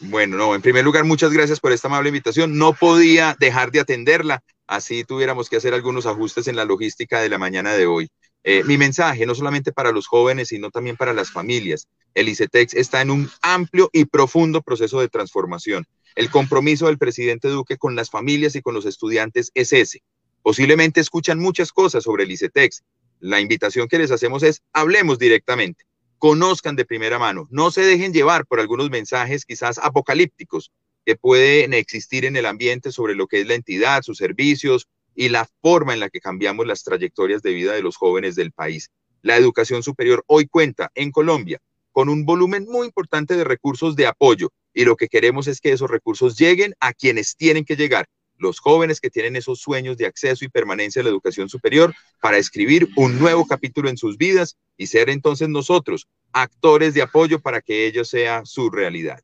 Bueno, 0.00 0.36
no, 0.36 0.54
en 0.54 0.62
primer 0.62 0.84
lugar, 0.84 1.04
muchas 1.04 1.32
gracias 1.32 1.60
por 1.60 1.72
esta 1.72 1.88
amable 1.88 2.08
invitación. 2.08 2.58
No 2.58 2.72
podía 2.72 3.36
dejar 3.38 3.70
de 3.70 3.80
atenderla, 3.80 4.42
así 4.66 5.04
tuviéramos 5.04 5.48
que 5.48 5.56
hacer 5.56 5.72
algunos 5.72 6.06
ajustes 6.06 6.48
en 6.48 6.56
la 6.56 6.64
logística 6.64 7.20
de 7.20 7.28
la 7.28 7.38
mañana 7.38 7.74
de 7.74 7.86
hoy. 7.86 8.10
Eh, 8.42 8.62
mi 8.64 8.76
mensaje, 8.76 9.24
no 9.24 9.34
solamente 9.34 9.72
para 9.72 9.92
los 9.92 10.06
jóvenes, 10.06 10.48
sino 10.48 10.70
también 10.70 10.96
para 10.96 11.14
las 11.14 11.30
familias. 11.30 11.88
El 12.12 12.28
ICETEX 12.28 12.74
está 12.74 13.00
en 13.00 13.10
un 13.10 13.30
amplio 13.40 13.88
y 13.92 14.04
profundo 14.04 14.62
proceso 14.62 15.00
de 15.00 15.08
transformación. 15.08 15.86
El 16.14 16.30
compromiso 16.30 16.86
del 16.86 16.98
presidente 16.98 17.48
Duque 17.48 17.78
con 17.78 17.96
las 17.96 18.10
familias 18.10 18.54
y 18.54 18.62
con 18.62 18.74
los 18.74 18.86
estudiantes 18.86 19.50
es 19.54 19.72
ese. 19.72 20.02
Posiblemente 20.42 21.00
escuchan 21.00 21.38
muchas 21.38 21.72
cosas 21.72 22.04
sobre 22.04 22.24
el 22.24 22.32
ICETEX. 22.32 22.82
La 23.26 23.40
invitación 23.40 23.88
que 23.88 23.96
les 23.96 24.10
hacemos 24.10 24.42
es, 24.42 24.60
hablemos 24.74 25.18
directamente. 25.18 25.86
conozcan 26.18 26.76
de 26.76 26.84
primera 26.84 27.18
mano, 27.18 27.48
no 27.50 27.70
se 27.70 27.80
dejen 27.80 28.12
llevar 28.12 28.44
por 28.44 28.60
algunos 28.60 28.90
mensajes 28.90 29.46
quizás 29.46 29.78
apocalípticos 29.78 30.72
que 31.06 31.16
pueden 31.16 31.72
existir 31.72 32.26
en 32.26 32.36
el 32.36 32.44
ambiente 32.44 32.92
sobre 32.92 33.14
lo 33.14 33.26
que 33.26 33.40
es 33.40 33.46
la 33.46 33.54
entidad, 33.54 34.02
sus 34.02 34.18
servicios 34.18 34.88
y 35.14 35.30
la 35.30 35.48
forma 35.62 35.94
en 35.94 36.00
la 36.00 36.10
que 36.10 36.20
cambiamos 36.20 36.66
las 36.66 36.82
trayectorias 36.84 37.40
de 37.40 37.54
vida 37.54 37.72
de 37.72 37.80
los 37.80 37.96
jóvenes 37.96 38.34
del 38.34 38.52
país. 38.52 38.90
La 39.22 39.38
educación 39.38 39.82
superior 39.82 40.22
hoy 40.26 40.46
cuenta 40.46 40.90
en 40.94 41.10
Colombia 41.10 41.62
con 41.92 42.10
un 42.10 42.26
volumen 42.26 42.66
muy 42.68 42.88
importante 42.88 43.38
de 43.38 43.44
recursos 43.44 43.96
de 43.96 44.06
apoyo 44.06 44.50
y 44.74 44.84
lo 44.84 44.96
que 44.96 45.08
queremos 45.08 45.46
es 45.46 45.62
que 45.62 45.72
esos 45.72 45.90
recursos 45.90 46.36
lleguen 46.36 46.74
a 46.78 46.92
quienes 46.92 47.36
tienen 47.36 47.64
que 47.64 47.76
llegar, 47.76 48.06
los 48.44 48.60
jóvenes 48.60 49.00
que 49.00 49.10
tienen 49.10 49.34
esos 49.34 49.58
sueños 49.58 49.96
de 49.96 50.06
acceso 50.06 50.44
y 50.44 50.48
permanencia 50.48 51.00
a 51.00 51.02
la 51.02 51.10
educación 51.10 51.48
superior 51.48 51.92
para 52.20 52.38
escribir 52.38 52.88
un 52.94 53.18
nuevo 53.18 53.46
capítulo 53.46 53.88
en 53.88 53.96
sus 53.96 54.16
vidas 54.16 54.56
y 54.76 54.86
ser 54.86 55.10
entonces 55.10 55.48
nosotros 55.48 56.06
actores 56.32 56.94
de 56.94 57.02
apoyo 57.02 57.40
para 57.40 57.60
que 57.60 57.86
ello 57.86 58.04
sea 58.04 58.44
su 58.44 58.70
realidad. 58.70 59.20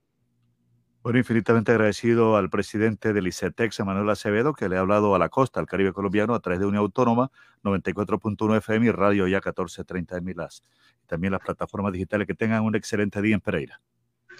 Bueno, 1.02 1.18
infinitamente 1.18 1.72
agradecido 1.72 2.36
al 2.36 2.50
presidente 2.50 3.14
del 3.14 3.26
ICETEX, 3.26 3.80
Manuel 3.80 4.10
Acevedo, 4.10 4.52
que 4.52 4.68
le 4.68 4.76
ha 4.76 4.80
hablado 4.80 5.14
a 5.14 5.18
la 5.18 5.30
costa, 5.30 5.58
al 5.58 5.66
Caribe 5.66 5.94
colombiano, 5.94 6.34
a 6.34 6.40
través 6.40 6.60
de 6.60 6.66
Unión 6.66 6.82
Autónoma, 6.82 7.30
94.1 7.62 8.58
FM 8.58 8.86
y 8.86 8.90
Radio 8.90 9.26
Ya 9.26 9.38
1430 9.38 10.16
de 10.16 10.20
Milas. 10.20 10.62
También 11.06 11.32
las 11.32 11.40
plataformas 11.40 11.94
digitales. 11.94 12.26
Que 12.26 12.34
tengan 12.34 12.64
un 12.64 12.74
excelente 12.74 13.22
día 13.22 13.34
en 13.34 13.40
Pereira. 13.40 13.80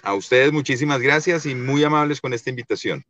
A 0.03 0.13
ustedes 0.13 0.51
muchísimas 0.51 1.01
gracias 1.01 1.47
y 1.47 1.55
muy 1.55 1.83
amables 1.83 2.21
con 2.21 2.33
esta 2.33 2.51
invitación. 2.51 3.03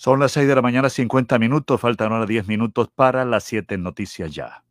Son 0.00 0.18
las 0.18 0.32
6 0.32 0.48
de 0.48 0.54
la 0.54 0.62
mañana, 0.62 0.88
50 0.88 1.38
minutos. 1.38 1.78
Faltan 1.78 2.10
ahora 2.10 2.24
10 2.24 2.48
minutos 2.48 2.88
para 2.88 3.22
las 3.26 3.44
7 3.44 3.76
noticias 3.76 4.34
ya. 4.34 4.64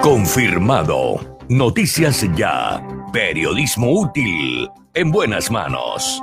Confirmado. 0.00 1.38
Noticias 1.50 2.26
ya. 2.34 2.82
Periodismo 3.12 4.00
útil. 4.00 4.66
En 4.94 5.10
buenas 5.10 5.50
manos. 5.50 6.22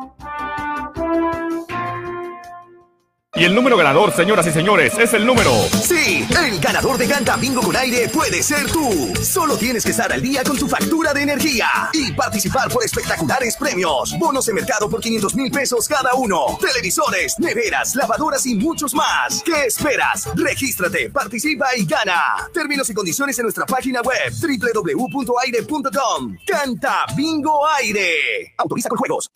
Y 3.35 3.43
el 3.43 3.53
número 3.53 3.77
ganador, 3.77 4.11
señoras 4.11 4.47
y 4.47 4.51
señores, 4.51 4.97
es 4.97 5.13
el 5.13 5.23
número. 5.23 5.51
Sí, 5.83 6.27
el 6.43 6.59
ganador 6.59 6.97
de 6.97 7.07
Canta 7.07 7.37
Bingo 7.37 7.61
con 7.61 7.75
aire 7.75 8.09
puede 8.09 8.41
ser 8.41 8.65
tú. 8.71 9.13
Solo 9.21 9.55
tienes 9.55 9.85
que 9.85 9.91
estar 9.91 10.11
al 10.11 10.19
día 10.19 10.43
con 10.43 10.57
tu 10.57 10.67
factura 10.67 11.13
de 11.13 11.21
energía 11.21 11.67
y 11.93 12.11
participar 12.13 12.69
por 12.69 12.83
espectaculares 12.83 13.55
premios. 13.55 14.17
Bonos 14.17 14.47
de 14.47 14.53
mercado 14.53 14.89
por 14.89 14.99
500 14.99 15.35
mil 15.35 15.51
pesos 15.51 15.87
cada 15.87 16.15
uno. 16.15 16.57
Televisores, 16.59 17.35
neveras, 17.37 17.95
lavadoras 17.95 18.47
y 18.47 18.55
muchos 18.55 18.95
más. 18.95 19.43
¿Qué 19.43 19.65
esperas? 19.67 20.27
Regístrate, 20.35 21.11
participa 21.11 21.67
y 21.77 21.85
gana. 21.85 22.49
Términos 22.51 22.89
y 22.89 22.95
condiciones 22.95 23.37
en 23.37 23.43
nuestra 23.43 23.67
página 23.67 24.01
web 24.01 24.33
www.aire.com. 24.41 26.35
Canta 26.47 27.05
Bingo 27.15 27.67
Aire. 27.67 28.55
Autoriza 28.57 28.89
con 28.89 28.97
juegos. 28.97 29.29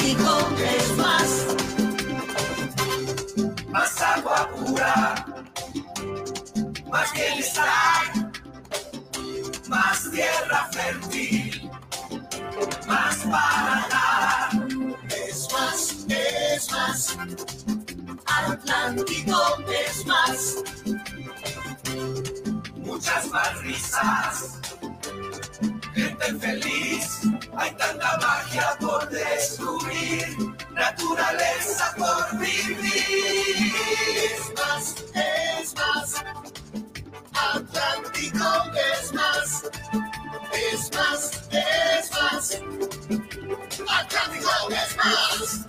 Atlántico 0.00 0.48
es 0.56 0.96
más. 0.96 1.46
Más 3.68 4.00
agua 4.00 4.48
pura. 4.48 5.26
Más 6.90 7.12
bienestar. 7.12 8.32
Más 9.68 10.10
tierra 10.10 10.70
fértil. 10.72 11.70
Más 12.86 13.16
para 13.16 13.88
dar. 13.90 14.48
Es 15.28 15.48
más, 15.52 16.06
es 16.08 16.72
más. 16.72 17.18
Atlántico 18.24 19.56
es 19.68 20.06
más. 20.06 20.56
Muchas 22.76 23.26
más 23.28 23.62
risas 23.62 24.60
gente 25.94 26.34
feliz. 26.38 27.20
Hay 27.60 27.72
tanta 27.74 28.16
magia 28.16 28.74
por 28.80 29.06
descubrir, 29.10 30.24
naturaleza 30.72 31.94
por 31.98 32.38
vivir. 32.40 33.74
Es 34.24 34.50
más, 34.56 35.04
es 35.14 35.74
más. 35.74 36.24
Atlántico 37.34 38.48
es 38.96 39.12
más. 39.12 39.70
Es 40.54 40.90
más, 40.96 41.50
es 41.52 42.10
más. 42.12 42.62
Atlántico 43.90 44.48
es 44.70 44.96
más. 44.96 45.66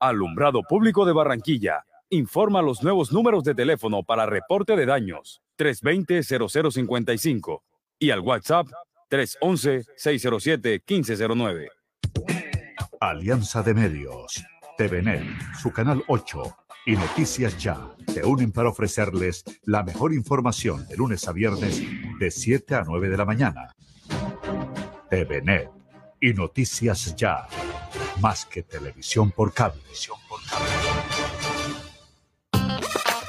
Alumbrado 0.00 0.62
Público 0.68 1.04
de 1.04 1.12
Barranquilla. 1.12 1.84
Informa 2.10 2.62
los 2.62 2.82
nuevos 2.82 3.12
números 3.12 3.44
de 3.44 3.54
teléfono 3.54 4.02
para 4.02 4.26
reporte 4.26 4.74
de 4.74 4.86
daños 4.86 5.40
320-0055 5.56 7.62
y 8.00 8.10
al 8.10 8.18
WhatsApp 8.20 8.66
311-607-1509. 9.10 11.68
Alianza 13.00 13.62
de 13.62 13.74
Medios, 13.74 14.44
TVNet, 14.78 15.24
su 15.60 15.72
canal 15.72 16.02
8 16.08 16.56
y 16.86 16.96
Noticias 16.96 17.58
Ya 17.58 17.94
te 18.12 18.24
unen 18.24 18.52
para 18.52 18.70
ofrecerles 18.70 19.44
la 19.64 19.82
mejor 19.82 20.14
información 20.14 20.86
de 20.86 20.96
lunes 20.96 21.26
a 21.28 21.32
viernes 21.32 21.82
de 22.18 22.30
7 22.30 22.74
a 22.74 22.84
9 22.84 23.08
de 23.08 23.16
la 23.16 23.24
mañana. 23.24 23.74
TVNet 25.10 25.70
y 26.20 26.32
Noticias 26.32 27.14
Ya, 27.16 27.46
más 28.20 28.46
que 28.46 28.62
televisión 28.62 29.30
por 29.30 29.52
cable. 29.52 29.82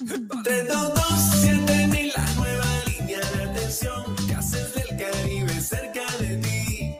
Vigilamos 0.00 0.98
su 1.08 1.26
subsidio. 1.30 1.66
322-7000, 1.90 2.12
la 2.16 2.32
nueva 2.34 2.66
línea 2.86 3.20
de 3.20 3.44
atención 3.44 4.16
que 4.26 4.34
haces 4.34 4.74
del 4.74 4.88
Caribe 4.96 5.60
cerca 5.60 6.06
de 6.18 6.36
ti. 6.38 6.98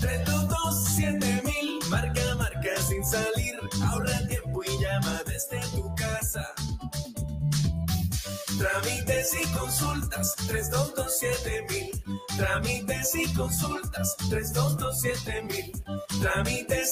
322-7000, 0.00 1.86
marca, 1.88 2.34
marca 2.36 2.76
sin 2.88 3.04
salir, 3.04 3.58
ahorra 3.82 4.26
tiempo 4.26 4.62
y 4.64 4.82
llama 4.82 5.22
desde 5.26 5.60
tu 5.76 5.94
casa. 5.94 6.46
Trámites 8.58 9.34
y 9.34 9.46
consultas 9.52 10.34
3227 10.36 11.92
Trámites 12.36 13.14
y 13.14 13.34
consultas 13.34 14.16
3227 14.30 15.42
mil. 15.42 15.72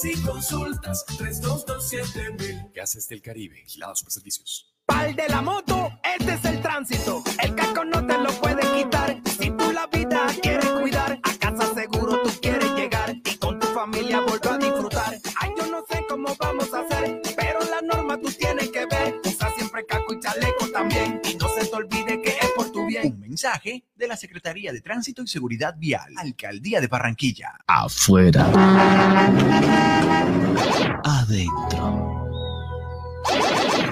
Y 0.03 0.23
consultas 0.23 1.05
3227 1.07 2.33
mil. 2.33 2.73
Gases 2.75 3.09
del 3.09 3.23
Caribe, 3.23 3.57
vigilados 3.63 4.03
por 4.03 4.13
servicios. 4.13 4.70
Pal 4.91 5.15
de 5.15 5.29
la 5.29 5.41
moto, 5.41 5.93
este 6.03 6.35
es 6.35 6.45
el 6.47 6.61
tránsito. 6.61 7.23
El 7.41 7.55
casco 7.55 7.85
no 7.85 8.05
te 8.05 8.19
lo 8.19 8.29
puede 8.41 8.61
quitar. 8.77 9.21
Si 9.39 9.49
tú 9.53 9.71
la 9.71 9.87
vida 9.87 10.27
quieres 10.43 10.69
cuidar, 10.69 11.21
a 11.23 11.35
casa 11.39 11.73
seguro 11.75 12.21
tú 12.23 12.31
quieres 12.43 12.75
llegar 12.75 13.15
y 13.15 13.37
con 13.37 13.61
tu 13.61 13.69
familia 13.69 14.21
volver 14.23 14.53
a 14.53 14.59
disfrutar. 14.59 15.15
Ay, 15.41 15.51
yo 15.57 15.67
no 15.69 15.85
sé 15.89 16.05
cómo 16.09 16.35
vamos 16.41 16.75
a 16.75 16.81
hacer, 16.81 17.23
pero 17.37 17.61
la 17.71 17.81
norma 17.83 18.19
tú 18.19 18.33
tienes 18.33 18.69
que 18.71 18.85
ver. 18.87 19.21
Usa 19.25 19.53
siempre 19.57 19.87
casco 19.87 20.13
y 20.13 20.19
chaleco 20.19 20.67
también. 20.73 21.21
Y 21.23 21.37
no 21.37 21.49
se 21.51 21.67
te 21.69 21.77
olvide 21.77 22.21
que 22.21 22.31
es 22.31 22.51
por 22.57 22.73
tu 22.73 22.85
bien. 22.87 23.13
Un 23.13 23.21
mensaje 23.21 23.85
de 23.95 24.09
la 24.09 24.17
Secretaría 24.17 24.73
de 24.73 24.81
Tránsito 24.81 25.23
y 25.23 25.29
Seguridad 25.29 25.77
Vial, 25.79 26.15
Alcaldía 26.17 26.81
de 26.81 26.89
Barranquilla. 26.89 27.61
Afuera. 27.69 28.45
Adentro. 31.05 32.20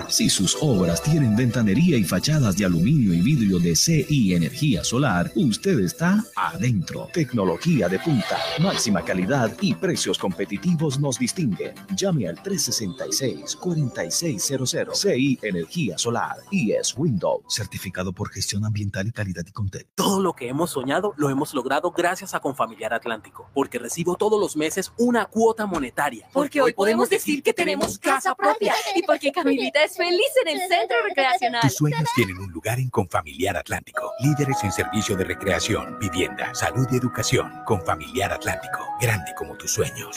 Si 0.09 0.29
sus 0.31 0.57
obras 0.63 1.03
tienen 1.03 1.37
ventanería 1.37 1.99
y 1.99 2.03
fachadas 2.03 2.57
de 2.57 2.65
aluminio 2.65 3.13
y 3.13 3.21
vidrio 3.21 3.59
de 3.59 3.77
CI 3.77 4.35
Energía 4.35 4.83
Solar, 4.83 5.31
usted 5.35 5.79
está 5.81 6.25
adentro. 6.35 7.11
Tecnología 7.13 7.91
de 7.91 7.99
punta, 7.99 8.39
máxima 8.59 9.05
calidad 9.05 9.53
y 9.61 9.75
precios 9.75 10.19
competitivos 10.19 10.99
nos 10.99 11.19
distinguen. 11.19 11.75
Llame 11.95 12.27
al 12.27 12.43
366-4600 12.43 14.95
CI 14.95 15.41
Energía 15.43 15.99
Solar 15.99 16.39
y 16.51 16.73
es 16.73 16.97
Windows, 16.97 17.43
certificado 17.47 18.15
por 18.15 18.31
gestión 18.31 18.65
ambiental 18.65 19.09
y 19.09 19.13
calidad 19.13 19.45
y 19.47 19.53
contexto. 19.53 19.91
Todo 19.95 20.23
lo 20.23 20.33
que 20.33 20.49
hemos 20.49 20.71
soñado 20.71 21.13
lo 21.19 21.29
hemos 21.29 21.53
logrado 21.53 21.91
gracias 21.91 22.35
a 22.35 22.41
Confamiliar 22.41 22.95
Atlántico, 22.95 23.51
porque 23.53 23.79
recibo 23.79 24.17
todos 24.17 24.41
los 24.41 24.57
meses 24.57 24.91
una 24.97 25.27
cuota 25.27 25.67
monetaria. 25.67 26.27
Porque 26.33 26.63
hoy 26.63 26.73
podemos 26.73 27.11
decir 27.11 27.43
que 27.43 27.53
tenemos 27.53 27.99
casa 27.99 28.35
propia 28.35 28.73
y 28.97 29.03
porque 29.03 29.18
Camilita 29.35 29.83
es 29.85 29.97
feliz 29.97 30.33
en 30.45 30.49
el 30.57 30.69
centro 30.69 30.97
recreacional. 31.07 31.63
Tus 31.63 31.75
sueños 31.75 32.09
tienen 32.15 32.39
un 32.39 32.51
lugar 32.51 32.79
en 32.79 32.89
Confamiliar 32.91 33.57
Atlántico. 33.57 34.13
Líderes 34.21 34.63
en 34.65 34.73
servicio 34.73 35.17
de 35.17 35.25
recreación, 35.25 35.99
vivienda, 35.99 36.55
salud 36.55 36.87
y 36.91 36.97
educación. 36.97 37.53
Confamiliar 37.65 38.33
Atlántico. 38.33 38.87
Grande 39.01 39.35
como 39.37 39.57
tus 39.57 39.73
sueños. 39.73 40.17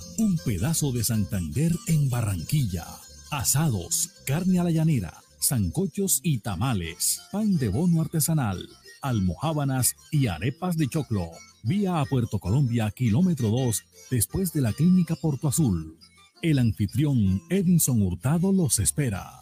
un 0.17 0.37
pedazo 0.37 0.91
de 0.91 1.03
Santander 1.03 1.71
en 1.87 2.09
Barranquilla. 2.09 2.85
Asados, 3.29 4.09
carne 4.25 4.59
a 4.59 4.63
la 4.63 4.71
llanera, 4.71 5.13
zancochos 5.41 6.19
y 6.23 6.39
tamales, 6.39 7.21
pan 7.31 7.57
de 7.57 7.69
bono 7.69 8.01
artesanal, 8.01 8.67
almohábanas 9.01 9.95
y 10.11 10.27
arepas 10.27 10.77
de 10.77 10.87
choclo. 10.87 11.29
Vía 11.63 11.99
a 11.99 12.05
Puerto 12.05 12.39
Colombia, 12.39 12.91
kilómetro 12.91 13.49
2, 13.49 13.83
después 14.09 14.53
de 14.53 14.61
la 14.61 14.73
clínica 14.73 15.15
Porto 15.15 15.47
Azul. 15.47 15.97
El 16.41 16.59
anfitrión 16.59 17.41
Edinson 17.49 18.01
Hurtado 18.01 18.51
los 18.51 18.79
espera. 18.79 19.41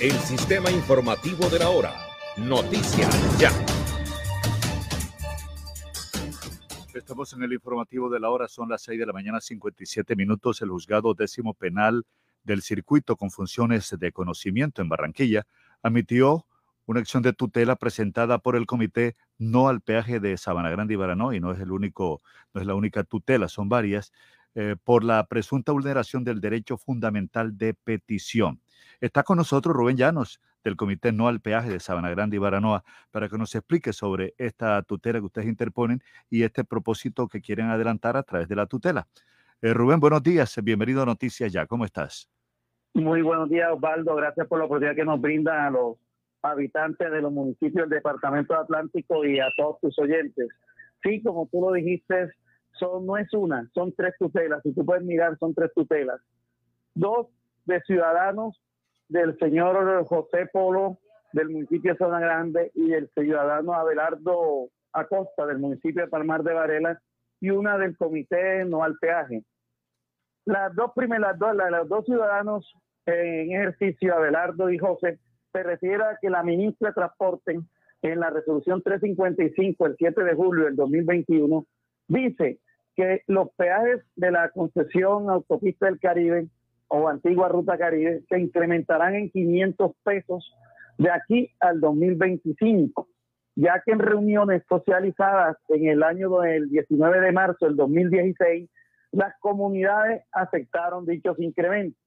El 0.00 0.12
sistema 0.12 0.70
informativo 0.70 1.50
de 1.50 1.58
la 1.58 1.68
hora. 1.68 1.92
Noticias 2.38 3.38
ya. 3.38 3.50
Estamos 6.94 7.34
en 7.34 7.42
el 7.42 7.52
informativo 7.52 8.08
de 8.08 8.18
la 8.18 8.30
hora, 8.30 8.48
son 8.48 8.70
las 8.70 8.80
6 8.80 8.98
de 8.98 9.04
la 9.04 9.12
mañana, 9.12 9.42
57 9.42 10.16
minutos. 10.16 10.62
El 10.62 10.70
juzgado 10.70 11.12
décimo 11.12 11.52
penal 11.52 12.06
del 12.44 12.62
circuito 12.62 13.14
con 13.16 13.30
funciones 13.30 13.94
de 13.98 14.10
conocimiento 14.10 14.80
en 14.80 14.88
Barranquilla 14.88 15.46
admitió 15.82 16.46
una 16.86 17.00
acción 17.00 17.22
de 17.22 17.34
tutela 17.34 17.76
presentada 17.76 18.38
por 18.38 18.56
el 18.56 18.64
comité 18.64 19.16
no 19.36 19.68
al 19.68 19.82
peaje 19.82 20.18
de 20.18 20.38
Sabana 20.38 20.70
Grande 20.70 20.94
y 20.94 20.96
Baranoa, 20.96 21.36
y 21.36 21.40
no 21.40 21.52
es 21.52 21.60
el 21.60 21.72
único, 21.72 22.22
no 22.54 22.62
es 22.62 22.66
la 22.66 22.74
única 22.74 23.04
tutela, 23.04 23.48
son 23.48 23.68
varias, 23.68 24.12
eh, 24.54 24.76
por 24.82 25.04
la 25.04 25.26
presunta 25.26 25.72
vulneración 25.72 26.24
del 26.24 26.40
derecho 26.40 26.76
fundamental 26.76 27.56
de 27.56 27.74
petición. 27.74 28.60
Está 29.00 29.22
con 29.22 29.36
nosotros 29.38 29.74
Rubén 29.74 29.96
Llanos, 29.96 30.40
del 30.64 30.76
Comité 30.76 31.12
No 31.12 31.28
al 31.28 31.40
Peaje 31.40 31.70
de 31.70 31.80
Sabana 31.80 32.10
Grande 32.10 32.36
y 32.36 32.38
Baranoa, 32.38 32.84
para 33.10 33.28
que 33.28 33.38
nos 33.38 33.54
explique 33.54 33.92
sobre 33.92 34.34
esta 34.38 34.82
tutela 34.82 35.18
que 35.18 35.26
ustedes 35.26 35.48
interponen 35.48 36.02
y 36.28 36.42
este 36.42 36.64
propósito 36.64 37.28
que 37.28 37.40
quieren 37.40 37.66
adelantar 37.66 38.16
a 38.16 38.22
través 38.22 38.48
de 38.48 38.56
la 38.56 38.66
tutela. 38.66 39.06
Eh, 39.62 39.72
Rubén, 39.72 40.00
buenos 40.00 40.22
días, 40.22 40.58
bienvenido 40.62 41.02
a 41.02 41.06
Noticias 41.06 41.52
Ya, 41.52 41.66
¿cómo 41.66 41.84
estás? 41.84 42.28
Muy 42.94 43.22
buenos 43.22 43.48
días, 43.48 43.70
Osvaldo. 43.72 44.16
Gracias 44.16 44.46
por 44.48 44.58
la 44.58 44.64
oportunidad 44.64 44.96
que 44.96 45.04
nos 45.04 45.20
brinda 45.20 45.66
a 45.66 45.70
los 45.70 45.96
habitantes 46.42 47.10
de 47.10 47.20
los 47.20 47.32
municipios 47.32 47.88
del 47.88 47.98
Departamento 47.98 48.54
Atlántico 48.54 49.24
y 49.24 49.38
a 49.38 49.48
todos 49.56 49.78
tus 49.80 49.98
oyentes. 49.98 50.48
Sí, 51.02 51.22
como 51.22 51.48
tú 51.50 51.60
lo 51.60 51.72
dijiste, 51.72 52.32
son, 52.80 53.06
no 53.06 53.16
es 53.16 53.32
una, 53.32 53.70
son 53.72 53.92
tres 53.92 54.14
tutelas. 54.18 54.60
Si 54.64 54.72
tú 54.72 54.84
puedes 54.84 55.04
mirar, 55.04 55.38
son 55.38 55.54
tres 55.54 55.72
tutelas. 55.72 56.20
Dos 56.94 57.28
de 57.66 57.80
ciudadanos 57.82 58.60
del 59.08 59.38
señor 59.38 60.04
José 60.06 60.48
Polo 60.52 60.98
del 61.32 61.50
municipio 61.50 61.92
de 61.92 61.98
Zona 61.98 62.18
Grande 62.18 62.72
y 62.74 62.88
del 62.88 63.08
ciudadano 63.10 63.74
Abelardo 63.74 64.68
Acosta 64.92 65.46
del 65.46 65.58
municipio 65.58 66.02
de 66.02 66.08
Palmar 66.08 66.42
de 66.42 66.54
Varela 66.54 67.00
y 67.40 67.50
una 67.50 67.78
del 67.78 67.96
comité 67.96 68.64
no 68.64 68.82
al 68.82 68.96
peaje. 68.98 69.44
Las 70.44 70.74
dos 70.74 70.90
primeras, 70.96 71.38
dos, 71.38 71.54
los 71.54 71.88
dos 71.88 72.04
ciudadanos 72.04 72.72
en 73.06 73.52
ejercicio, 73.52 74.14
Abelardo 74.14 74.70
y 74.70 74.78
José, 74.78 75.20
se 75.52 75.62
refiere 75.62 76.02
a 76.02 76.18
que 76.20 76.30
la 76.30 76.42
ministra 76.42 76.88
de 76.88 76.94
Transporte 76.94 77.60
en 78.02 78.20
la 78.20 78.30
resolución 78.30 78.82
355 78.82 79.86
el 79.86 79.96
7 79.96 80.24
de 80.24 80.34
julio 80.34 80.64
del 80.64 80.76
2021 80.76 81.66
dice 82.08 82.58
que 82.96 83.22
los 83.26 83.50
peajes 83.56 84.02
de 84.16 84.30
la 84.30 84.50
concesión 84.50 85.30
autopista 85.30 85.86
del 85.86 86.00
Caribe 86.00 86.48
o 86.88 87.08
antigua 87.08 87.48
Ruta 87.48 87.78
Caribe 87.78 88.22
se 88.28 88.38
incrementarán 88.40 89.14
en 89.14 89.30
500 89.30 89.92
pesos 90.02 90.52
de 90.98 91.10
aquí 91.10 91.50
al 91.60 91.80
2025, 91.80 93.08
ya 93.56 93.80
que 93.84 93.92
en 93.92 94.00
reuniones 94.00 94.62
socializadas 94.68 95.56
en 95.68 95.88
el 95.88 96.02
año 96.02 96.40
del 96.40 96.68
19 96.68 97.20
de 97.20 97.32
marzo 97.32 97.66
del 97.66 97.76
2016, 97.76 98.68
las 99.12 99.34
comunidades 99.40 100.22
aceptaron 100.32 101.06
dichos 101.06 101.38
incrementos. 101.38 102.00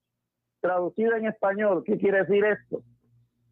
Traducido 0.62 1.16
en 1.16 1.26
español, 1.26 1.84
¿qué 1.86 1.98
quiere 1.98 2.20
decir 2.20 2.46
esto? 2.46 2.84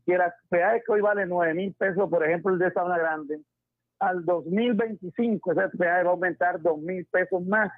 Que 0.05 0.17
la 0.17 0.33
peaje 0.49 0.83
que 0.85 0.91
hoy 0.91 1.01
vale 1.01 1.25
9 1.25 1.53
mil 1.53 1.73
pesos, 1.73 2.09
por 2.09 2.25
ejemplo, 2.25 2.53
el 2.53 2.59
de 2.59 2.71
Sabana 2.71 2.97
Grande, 2.97 3.41
al 4.01 4.25
2025 4.25 5.51
ese 5.51 5.77
peaje 5.77 6.03
va 6.03 6.09
a 6.09 6.13
aumentar 6.13 6.61
2 6.61 6.79
mil 6.79 7.05
pesos 7.05 7.45
más, 7.45 7.71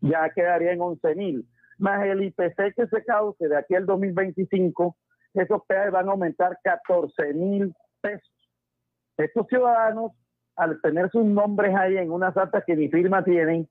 ya 0.00 0.28
quedaría 0.30 0.72
en 0.72 0.80
11 0.80 1.14
mil 1.14 1.46
más 1.78 2.04
el 2.04 2.24
IPC 2.24 2.74
que 2.74 2.86
se 2.88 3.04
cause 3.04 3.48
de 3.48 3.56
aquí 3.56 3.74
al 3.74 3.86
2025, 3.86 4.96
esos 5.34 5.62
peajes 5.66 5.92
van 5.92 6.08
a 6.08 6.12
aumentar 6.12 6.58
14 6.64 7.34
mil 7.34 7.72
pesos. 8.00 8.28
Estos 9.16 9.46
ciudadanos, 9.46 10.12
al 10.56 10.80
tener 10.80 11.08
sus 11.10 11.24
nombres 11.24 11.74
ahí 11.76 11.96
en 11.96 12.10
unas 12.10 12.36
actas 12.36 12.64
que 12.66 12.74
ni 12.74 12.88
firma 12.88 13.22
tienen, 13.22 13.68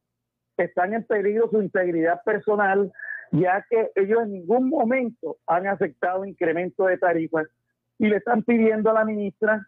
están 0.56 0.94
en 0.94 1.03
peligro 1.03 1.49
su 1.49 1.61
integridad 1.61 2.22
personal 2.24 2.91
ya 3.32 3.65
que 3.69 3.91
ellos 3.95 4.24
en 4.24 4.32
ningún 4.32 4.69
momento 4.69 5.38
han 5.48 5.68
aceptado 5.68 6.26
incremento 6.26 6.86
de 6.86 6.98
tarifas 6.98 7.48
y 7.99 8.07
le 8.07 8.18
están 8.18 8.44
pidiendo 8.44 8.90
a 8.90 8.94
la 8.94 9.06
ministra 9.06 9.68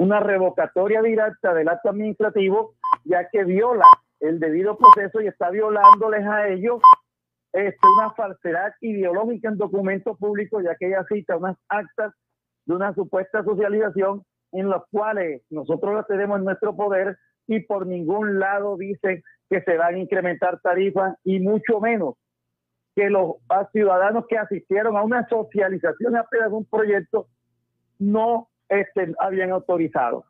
una 0.00 0.18
revocatoria 0.18 1.02
directa 1.02 1.52
del 1.52 1.68
acto 1.68 1.90
administrativo, 1.90 2.74
ya 3.04 3.28
que 3.28 3.44
viola 3.44 3.84
el 4.20 4.40
debido 4.40 4.78
proceso 4.78 5.20
y 5.20 5.26
está 5.26 5.50
violándoles 5.50 6.26
a 6.26 6.48
ellos 6.48 6.80
este, 7.52 7.86
una 7.98 8.10
falsedad 8.12 8.72
ideológica 8.80 9.50
en 9.50 9.58
documentos 9.58 10.16
públicos, 10.16 10.64
ya 10.64 10.74
que 10.76 10.86
ella 10.86 11.04
cita 11.06 11.36
unas 11.36 11.58
actas 11.68 12.14
de 12.64 12.74
una 12.74 12.94
supuesta 12.94 13.44
socialización 13.44 14.22
en 14.52 14.70
las 14.70 14.82
cuales 14.90 15.42
nosotros 15.50 15.94
las 15.94 16.06
tenemos 16.06 16.38
en 16.38 16.46
nuestro 16.46 16.74
poder 16.74 17.18
y 17.46 17.60
por 17.60 17.86
ningún 17.86 18.38
lado 18.38 18.78
dicen 18.78 19.22
que 19.50 19.60
se 19.60 19.76
van 19.76 19.96
a 19.96 19.98
incrementar 19.98 20.60
tarifas 20.62 21.14
y 21.24 21.40
mucho 21.40 21.78
menos 21.78 22.14
que 22.96 23.10
los 23.10 23.34
ciudadanos 23.72 24.24
que 24.30 24.38
asistieron 24.38 24.96
a 24.96 25.02
una 25.02 25.28
socialización 25.28 26.16
apenas 26.16 26.52
un 26.52 26.64
proyecto 26.64 27.26
no 27.98 28.49
estén, 28.70 29.14
habían 29.18 29.50
autorizado. 29.50 30.24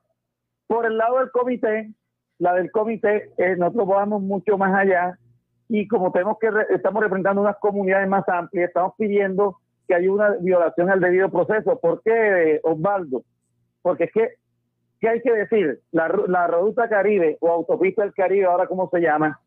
Por 0.67 0.87
el 0.87 0.97
lado 0.97 1.19
del 1.19 1.31
comité, 1.31 1.93
la 2.39 2.55
del 2.55 2.71
comité, 2.71 3.33
eh, 3.37 3.57
nosotros 3.57 3.87
vamos 3.89 4.23
mucho 4.23 4.57
más 4.57 4.75
allá 4.75 5.19
y 5.69 5.87
como 5.87 6.11
tenemos 6.11 6.39
que 6.39 6.51
estamos 6.71 7.03
representando 7.03 7.43
unas 7.43 7.59
comunidades 7.59 8.09
más 8.09 8.29
amplias, 8.29 8.69
estamos 8.69 8.95
pidiendo 8.97 9.59
que 9.87 9.95
haya 9.95 10.11
una 10.11 10.31
violación 10.41 10.91
al 10.91 11.01
debido 11.01 11.31
proceso. 11.31 11.79
¿Por 11.79 12.03
qué, 12.03 12.61
Osvaldo? 12.65 13.23
Porque 13.83 14.05
es 14.05 14.13
que, 14.13 14.29
¿qué 15.01 15.09
hay 15.09 15.21
que 15.21 15.33
decir? 15.33 15.81
La, 15.93 16.09
la 16.27 16.47
ruta 16.47 16.89
Caribe 16.89 17.37
o 17.41 17.51
autopista 17.51 18.03
del 18.03 18.15
Caribe, 18.15 18.47
ahora 18.47 18.67
cómo 18.67 18.89
se 18.91 19.01
llama, 19.01 19.41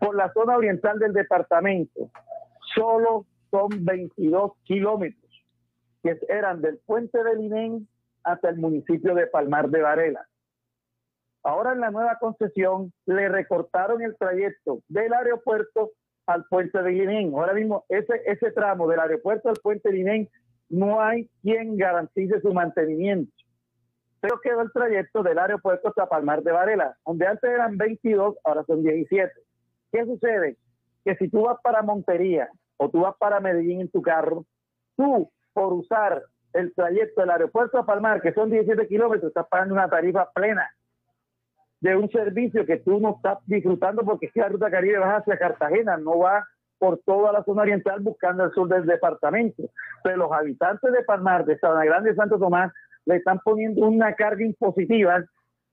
por 0.00 0.16
la 0.16 0.32
zona 0.32 0.56
oriental 0.56 0.98
del 0.98 1.12
departamento, 1.12 2.10
solo 2.74 3.26
son 3.50 3.68
22 3.84 4.52
kilómetros, 4.64 5.44
que 6.02 6.18
eran 6.28 6.60
del 6.60 6.78
puente 6.86 7.22
de 7.22 7.36
Linén 7.36 7.88
hasta 8.32 8.48
el 8.48 8.56
municipio 8.56 9.14
de 9.14 9.26
Palmar 9.26 9.68
de 9.68 9.82
Varela. 9.82 10.26
Ahora 11.42 11.72
en 11.72 11.80
la 11.80 11.90
nueva 11.90 12.18
concesión 12.18 12.92
le 13.06 13.28
recortaron 13.28 14.02
el 14.02 14.16
trayecto 14.16 14.80
del 14.88 15.12
aeropuerto 15.12 15.92
al 16.26 16.44
puente 16.44 16.82
de 16.82 16.90
Linén. 16.90 17.32
Ahora 17.34 17.54
mismo 17.54 17.84
ese, 17.88 18.22
ese 18.26 18.52
tramo 18.52 18.86
del 18.88 19.00
aeropuerto 19.00 19.48
al 19.48 19.56
puente 19.62 19.88
de 19.88 19.94
Linén 19.94 20.28
no 20.68 21.00
hay 21.00 21.30
quien 21.42 21.76
garantice 21.76 22.40
su 22.40 22.52
mantenimiento. 22.52 23.32
Pero 24.20 24.40
quedó 24.40 24.62
el 24.62 24.72
trayecto 24.72 25.22
del 25.22 25.38
aeropuerto 25.38 25.88
hasta 25.88 26.08
Palmar 26.08 26.42
de 26.42 26.52
Varela, 26.52 26.96
donde 27.06 27.26
antes 27.26 27.48
eran 27.48 27.76
22, 27.76 28.36
ahora 28.44 28.64
son 28.64 28.82
17. 28.82 29.32
¿Qué 29.92 30.04
sucede? 30.04 30.56
Que 31.04 31.14
si 31.16 31.28
tú 31.28 31.42
vas 31.42 31.58
para 31.62 31.82
Montería 31.82 32.50
o 32.76 32.90
tú 32.90 33.00
vas 33.00 33.14
para 33.18 33.40
Medellín 33.40 33.80
en 33.80 33.90
tu 33.90 34.02
carro, 34.02 34.44
tú 34.96 35.30
por 35.52 35.72
usar 35.72 36.22
el 36.58 36.74
trayecto 36.74 37.20
del 37.20 37.30
aeropuerto 37.30 37.78
a 37.78 37.86
Palmar, 37.86 38.20
que 38.20 38.32
son 38.32 38.50
17 38.50 38.88
kilómetros, 38.88 39.28
estás 39.28 39.46
pagando 39.48 39.74
una 39.74 39.88
tarifa 39.88 40.30
plena 40.32 40.68
de 41.80 41.94
un 41.94 42.10
servicio 42.10 42.66
que 42.66 42.78
tú 42.78 42.98
no 42.98 43.16
estás 43.16 43.38
disfrutando 43.46 44.02
porque 44.02 44.26
es 44.26 44.32
que 44.32 44.40
la 44.40 44.48
ruta 44.48 44.70
Caribe 44.70 44.98
va 44.98 45.16
hacia 45.16 45.38
Cartagena, 45.38 45.96
no 45.96 46.18
va 46.18 46.44
por 46.78 46.98
toda 47.04 47.32
la 47.32 47.44
zona 47.44 47.62
oriental 47.62 48.00
buscando 48.00 48.44
el 48.44 48.52
sur 48.52 48.68
del 48.68 48.86
departamento. 48.86 49.70
Pero 50.02 50.16
los 50.16 50.32
habitantes 50.32 50.92
de 50.92 51.04
Palmar, 51.04 51.44
de 51.44 51.58
Sabana 51.58 51.84
Grande 51.84 52.14
Santo 52.14 52.38
Tomás, 52.38 52.72
le 53.04 53.16
están 53.16 53.40
poniendo 53.44 53.86
una 53.86 54.14
carga 54.14 54.44
impositiva 54.44 55.24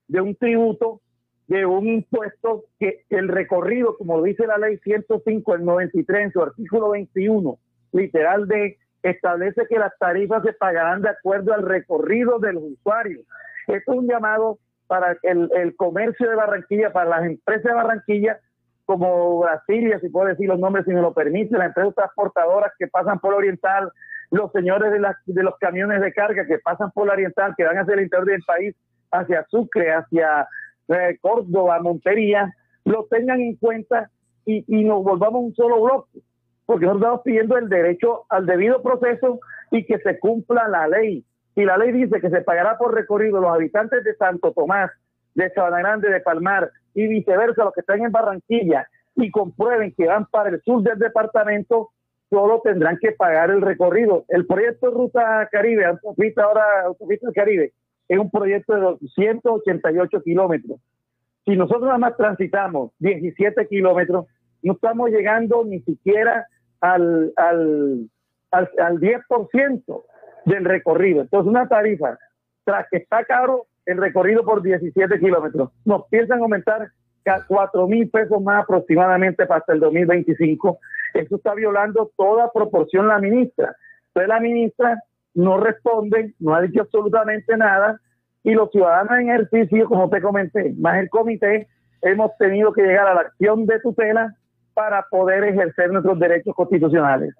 de 0.08 0.20
un 0.20 0.36
tributo, 0.36 1.00
de 1.48 1.66
un 1.66 1.86
impuesto 1.86 2.64
que 2.78 3.04
el 3.10 3.28
recorrido, 3.28 3.96
como 3.96 4.22
dice 4.22 4.46
la 4.46 4.58
ley 4.58 4.78
105, 4.78 5.54
el 5.54 5.64
93, 5.64 6.24
en 6.24 6.32
su 6.32 6.42
artículo 6.42 6.90
21, 6.90 7.58
literal 7.92 8.48
de 8.48 8.78
establece 9.02 9.66
que 9.68 9.78
las 9.78 9.96
tarifas 9.98 10.42
se 10.42 10.52
pagarán 10.52 11.02
de 11.02 11.10
acuerdo 11.10 11.54
al 11.54 11.62
recorrido 11.62 12.38
del 12.38 12.56
usuario. 12.56 13.20
Esto 13.66 13.92
es 13.92 13.98
un 13.98 14.08
llamado 14.08 14.58
para 14.86 15.16
el, 15.22 15.50
el 15.54 15.74
comercio 15.76 16.28
de 16.28 16.36
Barranquilla, 16.36 16.92
para 16.92 17.10
las 17.10 17.24
empresas 17.24 17.64
de 17.64 17.74
Barranquilla, 17.74 18.40
como 18.84 19.40
Brasilia, 19.40 19.98
si 19.98 20.08
puedo 20.08 20.28
decir 20.28 20.48
los 20.48 20.60
nombres 20.60 20.84
si 20.84 20.92
me 20.92 21.02
lo 21.02 21.12
permite, 21.12 21.58
las 21.58 21.68
empresas 21.68 21.94
transportadoras 21.94 22.72
que 22.78 22.86
pasan 22.86 23.18
por 23.18 23.34
Oriental, 23.34 23.90
los 24.30 24.52
señores 24.52 24.92
de, 24.92 25.00
de 25.26 25.42
los 25.42 25.56
camiones 25.58 26.00
de 26.00 26.12
carga 26.12 26.46
que 26.46 26.58
pasan 26.60 26.92
por 26.92 27.10
Oriental, 27.10 27.54
que 27.56 27.64
van 27.64 27.78
hacia 27.78 27.94
el 27.94 28.02
interior 28.02 28.26
del 28.26 28.42
país, 28.46 28.76
hacia 29.10 29.44
Sucre, 29.50 29.92
hacia 29.92 30.46
eh, 30.88 31.18
Córdoba, 31.20 31.80
Montería, 31.80 32.54
lo 32.84 33.06
tengan 33.06 33.40
en 33.40 33.56
cuenta 33.56 34.08
y, 34.44 34.64
y 34.68 34.84
nos 34.84 35.02
volvamos 35.02 35.42
un 35.42 35.54
solo 35.54 35.82
bloque, 35.82 36.20
porque 36.66 36.84
nosotros 36.84 37.04
estamos 37.04 37.22
pidiendo 37.24 37.56
el 37.56 37.68
derecho 37.68 38.24
al 38.28 38.44
debido 38.44 38.82
proceso 38.82 39.40
y 39.70 39.86
que 39.86 39.98
se 39.98 40.18
cumpla 40.18 40.68
la 40.68 40.88
ley 40.88 41.24
y 41.56 41.64
la 41.64 41.78
ley 41.78 41.90
dice 41.90 42.20
que 42.20 42.28
se 42.28 42.42
pagará 42.42 42.76
por 42.76 42.94
recorrido 42.94 43.40
los 43.40 43.50
habitantes 43.50 44.04
de 44.04 44.14
Santo 44.16 44.52
Tomás, 44.52 44.90
de 45.34 45.50
Sabana 45.50 45.78
Grande, 45.78 46.10
de 46.10 46.20
Palmar 46.20 46.70
y 46.94 47.08
viceversa, 47.08 47.64
los 47.64 47.72
que 47.72 47.80
están 47.80 48.04
en 48.04 48.12
Barranquilla 48.12 48.86
y 49.16 49.30
comprueben 49.30 49.94
que 49.96 50.06
van 50.06 50.26
para 50.26 50.50
el 50.50 50.60
sur 50.60 50.82
del 50.82 50.98
departamento, 50.98 51.88
solo 52.28 52.60
tendrán 52.62 52.98
que 52.98 53.12
pagar 53.12 53.50
el 53.50 53.62
recorrido. 53.62 54.26
El 54.28 54.46
proyecto 54.46 54.90
Ruta 54.90 55.48
Caribe, 55.50 55.86
autopista 55.86 56.44
ahora, 56.44 56.64
autopista 56.84 57.26
del 57.26 57.34
Caribe, 57.34 57.72
es 58.06 58.18
un 58.18 58.30
proyecto 58.30 58.74
de 58.74 58.80
288 58.80 60.22
kilómetros. 60.22 60.78
Si 61.46 61.56
nosotros 61.56 61.84
nada 61.84 61.98
más 61.98 62.18
transitamos 62.18 62.92
17 62.98 63.66
kilómetros, 63.68 64.26
no 64.62 64.74
estamos 64.74 65.08
llegando 65.08 65.64
ni 65.64 65.80
siquiera 65.80 66.46
al, 66.80 67.32
al, 67.36 68.08
al, 68.50 68.70
al 68.78 69.00
10% 69.00 70.04
del 70.46 70.64
recorrido. 70.64 71.22
Entonces, 71.22 71.48
una 71.48 71.68
tarifa, 71.68 72.18
tras 72.64 72.86
que 72.90 72.98
está 72.98 73.24
caro 73.24 73.66
el 73.84 73.98
recorrido 73.98 74.44
por 74.44 74.62
17 74.62 75.18
kilómetros, 75.18 75.70
nos 75.84 76.06
piensan 76.08 76.40
aumentar 76.40 76.90
4 77.48 77.88
mil 77.88 78.08
pesos 78.08 78.40
más 78.40 78.62
aproximadamente 78.62 79.46
para 79.46 79.60
hasta 79.60 79.72
el 79.72 79.80
2025. 79.80 80.78
Eso 81.14 81.36
está 81.36 81.54
violando 81.54 82.10
toda 82.16 82.52
proporción 82.52 83.08
la 83.08 83.18
ministra. 83.18 83.74
Entonces, 84.08 84.28
la 84.28 84.40
ministra 84.40 85.02
no 85.34 85.58
responde, 85.58 86.34
no 86.38 86.54
ha 86.54 86.62
dicho 86.62 86.82
absolutamente 86.82 87.56
nada, 87.56 88.00
y 88.42 88.52
los 88.52 88.70
ciudadanos 88.70 89.18
en 89.18 89.30
ejercicio, 89.30 89.86
como 89.86 90.08
te 90.08 90.22
comenté, 90.22 90.72
más 90.78 90.98
el 90.98 91.10
comité, 91.10 91.66
hemos 92.00 92.30
tenido 92.38 92.72
que 92.72 92.82
llegar 92.82 93.08
a 93.08 93.14
la 93.14 93.20
acción 93.22 93.66
de 93.66 93.80
tutela 93.80 94.36
para 94.76 95.06
poder 95.08 95.42
ejercer 95.42 95.90
nuestros 95.90 96.18
derechos 96.18 96.54
constitucionales. 96.54 97.34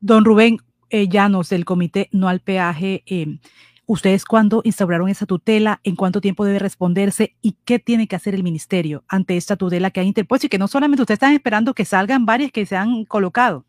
Don 0.00 0.24
Rubén, 0.24 0.56
eh, 0.90 1.08
Llanos 1.08 1.48
del 1.48 1.64
Comité 1.64 2.08
No 2.10 2.26
al 2.26 2.40
Peaje, 2.40 3.04
eh, 3.06 3.38
¿ustedes 3.86 4.24
cuándo 4.24 4.62
instauraron 4.64 5.08
esa 5.08 5.24
tutela? 5.24 5.78
¿En 5.84 5.94
cuánto 5.94 6.20
tiempo 6.20 6.44
debe 6.44 6.58
responderse? 6.58 7.36
¿Y 7.40 7.56
qué 7.64 7.78
tiene 7.78 8.08
que 8.08 8.16
hacer 8.16 8.34
el 8.34 8.42
ministerio 8.42 9.04
ante 9.06 9.36
esta 9.36 9.54
tutela 9.54 9.92
que 9.92 10.00
ha 10.00 10.02
interpuesto? 10.02 10.48
Y 10.48 10.50
que 10.50 10.58
no 10.58 10.66
solamente 10.66 11.02
ustedes 11.02 11.18
están 11.18 11.34
esperando 11.34 11.72
que 11.72 11.84
salgan 11.84 12.26
varias 12.26 12.50
que 12.50 12.66
se 12.66 12.74
han 12.74 13.04
colocado. 13.04 13.64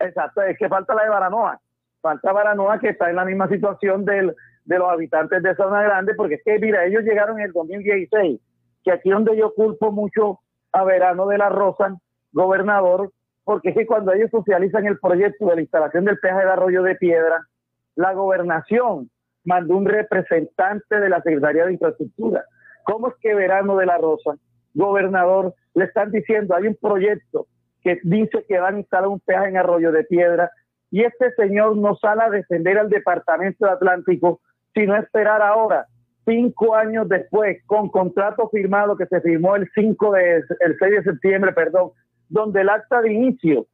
Exacto, 0.00 0.40
es 0.40 0.56
que 0.56 0.70
falta 0.70 0.94
la 0.94 1.02
de 1.02 1.10
Baranoa. 1.10 1.60
Falta 2.00 2.32
Baranoa 2.32 2.80
que 2.80 2.88
está 2.88 3.10
en 3.10 3.16
la 3.16 3.26
misma 3.26 3.48
situación 3.48 4.06
del, 4.06 4.34
de 4.64 4.78
los 4.78 4.88
habitantes 4.88 5.42
de 5.42 5.54
Zona 5.56 5.82
Grande, 5.82 6.14
porque 6.14 6.36
es 6.36 6.42
que, 6.42 6.58
mira, 6.58 6.86
ellos 6.86 7.04
llegaron 7.04 7.38
en 7.38 7.44
el 7.44 7.52
2016, 7.52 8.40
que 8.82 8.92
aquí 8.92 9.10
donde 9.10 9.36
yo 9.36 9.52
culpo 9.52 9.92
mucho 9.92 10.40
a 10.72 10.84
Verano 10.84 11.26
de 11.26 11.38
la 11.38 11.48
Rosa, 11.48 11.96
gobernador, 12.32 13.12
porque 13.44 13.70
es 13.70 13.76
que 13.76 13.86
cuando 13.86 14.12
ellos 14.12 14.30
socializan 14.30 14.86
el 14.86 14.98
proyecto 14.98 15.46
de 15.46 15.56
la 15.56 15.60
instalación 15.62 16.04
del 16.04 16.18
peaje 16.18 16.44
de 16.44 16.50
Arroyo 16.50 16.82
de 16.82 16.94
Piedra, 16.94 17.46
la 17.94 18.12
gobernación 18.12 19.10
mandó 19.44 19.76
un 19.76 19.86
representante 19.86 21.00
de 21.00 21.08
la 21.08 21.20
Secretaría 21.22 21.66
de 21.66 21.72
Infraestructura. 21.72 22.44
¿Cómo 22.84 23.08
es 23.08 23.14
que 23.20 23.34
Verano 23.34 23.76
de 23.76 23.86
la 23.86 23.98
Rosa, 23.98 24.36
gobernador, 24.74 25.54
le 25.74 25.84
están 25.84 26.10
diciendo, 26.10 26.54
hay 26.54 26.68
un 26.68 26.76
proyecto 26.76 27.46
que 27.82 27.98
dice 28.04 28.44
que 28.48 28.58
van 28.58 28.76
a 28.76 28.78
instalar 28.78 29.08
un 29.08 29.20
peaje 29.20 29.48
en 29.48 29.56
Arroyo 29.56 29.92
de 29.92 30.04
Piedra 30.04 30.50
y 30.90 31.02
este 31.02 31.32
señor 31.34 31.76
no 31.76 31.96
sale 31.96 32.22
a 32.22 32.30
defender 32.30 32.78
al 32.78 32.88
Departamento 32.88 33.66
de 33.66 33.72
Atlántico, 33.72 34.40
sino 34.74 34.96
esperar 34.96 35.42
ahora, 35.42 35.86
cinco 36.24 36.74
años 36.74 37.08
después, 37.08 37.58
con 37.66 37.88
contrato 37.88 38.48
firmado 38.48 38.96
que 38.96 39.06
se 39.06 39.20
firmó 39.20 39.56
el 39.56 39.68
5 39.74 40.12
de, 40.12 40.36
el 40.60 40.76
6 40.78 40.92
de 40.92 41.02
septiembre, 41.02 41.52
perdón, 41.52 41.90
donde 42.28 42.60
el 42.60 42.68
acta 42.68 43.00
de 43.00 43.12
inicio 43.12 43.66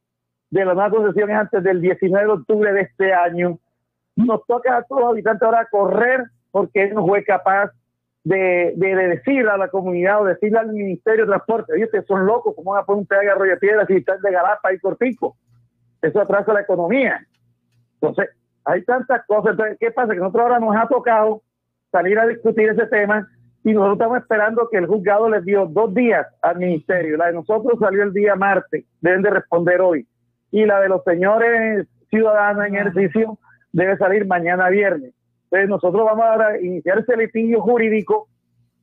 de 0.49 0.65
la 0.65 0.73
nueva 0.73 0.89
concesión 0.89 1.29
es 1.29 1.37
antes 1.37 1.63
del 1.63 1.81
19 1.81 2.25
de 2.25 2.33
octubre 2.33 2.73
de 2.73 2.81
este 2.81 3.13
año, 3.13 3.59
nos 4.15 4.45
toca 4.45 4.77
a 4.77 4.83
todos 4.83 5.01
los 5.01 5.11
habitantes 5.11 5.43
ahora 5.43 5.67
correr 5.69 6.23
porque 6.51 6.83
él 6.83 6.95
no 6.95 7.05
fue 7.05 7.23
capaz 7.23 7.71
de, 8.23 8.73
de, 8.75 8.95
decir 8.95 9.47
a 9.47 9.57
la 9.57 9.69
comunidad 9.69 10.21
o 10.21 10.25
decirle 10.25 10.59
al 10.59 10.73
Ministerio 10.73 11.25
de 11.25 11.29
Transporte, 11.29 11.73
oye, 11.73 11.85
ustedes 11.85 12.05
son 12.05 12.25
locos, 12.25 12.53
¿cómo 12.55 12.71
van 12.71 12.81
a 12.81 12.85
poner 12.85 12.99
un 13.01 13.05
peaje 13.05 13.29
a 13.29 13.33
Arroyo 13.33 13.57
Piedra 13.59 13.85
si 13.85 13.95
están 13.95 14.19
de 14.21 14.31
Galapa 14.31 14.73
y 14.73 14.79
Corpico? 14.79 15.37
Eso 16.01 16.19
atrasa 16.19 16.53
la 16.53 16.61
economía. 16.61 17.25
Entonces, 18.01 18.29
hay 18.65 18.83
tantas 18.83 19.25
cosas. 19.25 19.51
Entonces, 19.51 19.77
¿qué 19.79 19.91
pasa? 19.91 20.13
Que 20.13 20.19
nosotros 20.19 20.43
ahora 20.43 20.59
nos 20.59 20.75
ha 20.75 20.87
tocado 20.87 21.41
salir 21.91 22.19
a 22.19 22.27
discutir 22.27 22.69
ese 22.69 22.85
tema 22.87 23.27
y 23.63 23.73
nosotros 23.73 23.97
estamos 23.97 24.17
esperando 24.19 24.69
que 24.69 24.77
el 24.77 24.87
juzgado 24.87 25.29
les 25.29 25.43
dio 25.43 25.65
dos 25.65 25.93
días 25.93 26.25
al 26.41 26.57
ministerio. 26.57 27.17
La 27.17 27.27
de 27.27 27.33
nosotros 27.33 27.77
salió 27.79 28.03
el 28.03 28.13
día 28.13 28.35
martes, 28.35 28.85
deben 29.01 29.21
de 29.21 29.29
responder 29.29 29.81
hoy. 29.81 30.07
y 30.51 30.65
la 30.65 30.79
de 30.79 30.89
los 30.89 31.03
señores 31.03 31.85
ciudadanos 32.09 32.65
en 32.65 32.75
ejercicio 32.75 33.37
debe 33.71 33.97
salir 33.97 34.25
mañana 34.25 34.69
viernes. 34.69 35.13
Entonces 35.43 35.69
nosotros 35.69 36.03
vamos 36.05 36.25
a 36.25 36.59
iniciar 36.59 36.99
ese 36.99 37.15
litigio 37.15 37.61
jurídico 37.61 38.27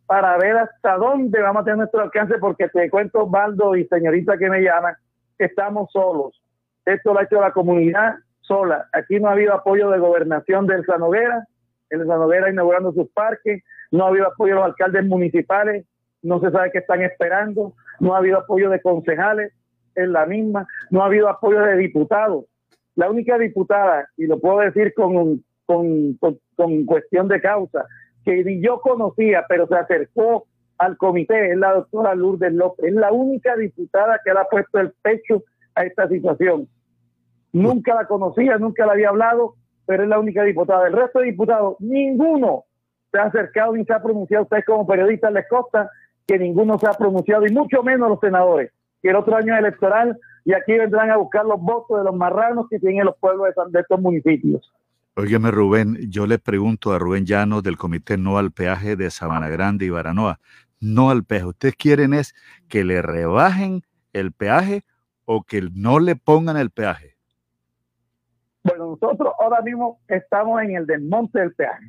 para 0.06 0.36
ver 0.38 0.56
hasta 0.56 0.96
dónde 0.96 1.40
vamos 1.42 1.62
a 1.62 1.64
tener 1.64 1.78
nuestro 1.78 2.02
alcance, 2.02 2.38
porque 2.38 2.68
te 2.68 2.88
cuento, 2.88 3.24
Osvaldo 3.24 3.74
y 3.74 3.84
señorita 3.86 4.38
que 4.38 4.48
me 4.48 4.62
llaman, 4.62 4.94
que 5.36 5.46
estamos 5.46 5.90
solos. 5.92 6.40
Esto 6.84 7.12
lo 7.12 7.18
ha 7.18 7.24
hecho 7.24 7.40
la 7.40 7.52
comunidad 7.52 8.14
sola. 8.42 8.88
Aquí 8.92 9.18
no 9.18 9.28
ha 9.28 9.32
habido 9.32 9.54
apoyo 9.54 9.90
de 9.90 9.98
gobernación 9.98 10.66
del 10.66 10.84
Sanoguera, 10.86 11.46
el 11.90 12.06
Sanoguera 12.06 12.50
inaugurando 12.50 12.92
sus 12.92 13.08
parques, 13.10 13.62
no 13.90 14.04
ha 14.04 14.08
habido 14.08 14.26
apoyo 14.26 14.54
de 14.54 14.60
los 14.60 14.66
alcaldes 14.66 15.04
municipales, 15.04 15.86
no 16.22 16.40
se 16.40 16.50
sabe 16.50 16.70
qué 16.72 16.78
están 16.78 17.02
esperando, 17.02 17.74
no 18.00 18.14
ha 18.14 18.18
habido 18.18 18.38
apoyo 18.38 18.70
de 18.70 18.80
concejales 18.80 19.52
en 19.94 20.12
la 20.12 20.26
misma, 20.26 20.66
no 20.90 21.02
ha 21.02 21.06
habido 21.06 21.28
apoyo 21.28 21.60
de 21.60 21.76
diputados. 21.76 22.44
La 22.94 23.10
única 23.10 23.38
diputada, 23.38 24.08
y 24.16 24.26
lo 24.26 24.40
puedo 24.40 24.60
decir 24.60 24.92
con, 24.94 25.44
con, 25.66 26.14
con, 26.14 26.38
con 26.56 26.84
cuestión 26.86 27.28
de 27.28 27.40
causa, 27.40 27.86
que 28.24 28.42
ni 28.42 28.60
yo 28.60 28.80
conocía, 28.80 29.44
pero 29.48 29.66
se 29.66 29.76
acercó 29.76 30.46
al 30.78 30.96
comité, 30.96 31.52
es 31.52 31.56
la 31.56 31.74
doctora 31.74 32.14
Lourdes 32.14 32.52
López. 32.52 32.86
Es 32.86 32.94
la 32.94 33.12
única 33.12 33.56
diputada 33.56 34.20
que 34.24 34.32
le 34.32 34.40
ha 34.40 34.44
puesto 34.44 34.78
el 34.78 34.92
pecho 35.02 35.44
a 35.74 35.84
esta 35.84 36.08
situación. 36.08 36.68
Nunca 37.52 37.94
la 37.94 38.06
conocía, 38.06 38.58
nunca 38.58 38.84
la 38.84 38.92
había 38.92 39.10
hablado, 39.10 39.54
pero 39.86 40.02
es 40.02 40.08
la 40.08 40.18
única 40.18 40.42
diputada. 40.42 40.86
El 40.86 40.92
resto 40.92 41.20
de 41.20 41.26
diputados, 41.26 41.76
ninguno 41.80 42.64
se 43.10 43.18
ha 43.18 43.24
acercado 43.24 43.72
ni 43.74 43.84
se 43.84 43.92
ha 43.94 44.02
pronunciado. 44.02 44.44
Ustedes 44.44 44.64
como 44.64 44.86
periodistas 44.86 45.32
les 45.32 45.48
consta 45.48 45.90
que 46.26 46.38
ninguno 46.38 46.78
se 46.78 46.88
ha 46.88 46.92
pronunciado, 46.92 47.46
y 47.46 47.52
mucho 47.52 47.82
menos 47.82 48.08
los 48.08 48.20
senadores, 48.20 48.72
que 49.00 49.10
el 49.10 49.16
otro 49.16 49.36
año 49.36 49.54
es 49.54 49.60
electoral 49.60 50.18
y 50.44 50.52
aquí 50.52 50.72
vendrán 50.72 51.10
a 51.10 51.16
buscar 51.16 51.44
los 51.44 51.60
votos 51.60 51.98
de 51.98 52.04
los 52.04 52.14
marranos 52.14 52.66
que 52.68 52.78
tienen 52.78 53.04
los 53.04 53.16
pueblos 53.18 53.46
de, 53.46 53.62
de 53.70 53.80
estos 53.80 54.00
municipios. 54.00 54.72
Óigame, 55.16 55.50
Rubén, 55.50 55.96
yo 56.10 56.26
le 56.26 56.38
pregunto 56.38 56.92
a 56.92 56.98
Rubén 56.98 57.24
Llanos 57.24 57.62
del 57.62 57.78
Comité 57.78 58.18
No 58.18 58.38
al 58.38 58.52
Peaje 58.52 58.96
de 58.96 59.10
Sabana 59.10 59.48
Grande 59.48 59.86
y 59.86 59.90
Baranoa. 59.90 60.40
No 60.78 61.10
al 61.10 61.24
peaje. 61.24 61.46
¿Ustedes 61.46 61.74
quieren 61.74 62.12
es 62.12 62.34
que 62.68 62.84
le 62.84 63.00
rebajen 63.00 63.82
el 64.12 64.32
peaje 64.32 64.84
o 65.24 65.42
que 65.42 65.62
no 65.72 66.00
le 66.00 66.16
pongan 66.16 66.58
el 66.58 66.70
peaje? 66.70 67.15
Bueno, 68.66 68.96
nosotros 69.00 69.32
ahora 69.38 69.62
mismo 69.62 70.00
estamos 70.08 70.60
en 70.60 70.74
el 70.74 70.86
desmonte 70.86 71.38
del 71.38 71.54
peaje. 71.54 71.88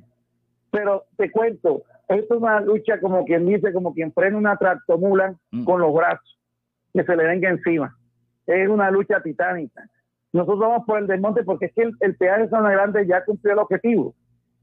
Pero 0.69 1.05
te 1.17 1.31
cuento, 1.31 1.81
esto 2.07 2.35
es 2.35 2.39
una 2.41 2.59
lucha 2.59 2.99
como 2.99 3.25
quien 3.25 3.47
dice, 3.47 3.73
como 3.73 3.95
quien 3.95 4.13
frena 4.13 4.37
una 4.37 4.57
tractomula 4.57 5.33
con 5.65 5.81
los 5.81 5.91
brazos, 5.91 6.37
que 6.93 7.03
se 7.03 7.15
le 7.15 7.23
venga 7.23 7.49
encima. 7.49 7.97
Es 8.45 8.69
una 8.69 8.91
lucha 8.91 9.21
titánica. 9.23 9.89
Nosotros 10.33 10.59
vamos 10.59 10.85
por 10.85 10.99
el 10.99 11.07
desmonte 11.07 11.43
porque 11.43 11.65
es 11.65 11.73
que 11.73 11.81
el, 11.81 11.95
el 11.99 12.15
peaje 12.15 12.43
de 12.43 12.49
Zona 12.49 12.69
Grande 12.69 13.07
ya 13.07 13.25
cumplió 13.25 13.53
el 13.53 13.59
objetivo. 13.59 14.13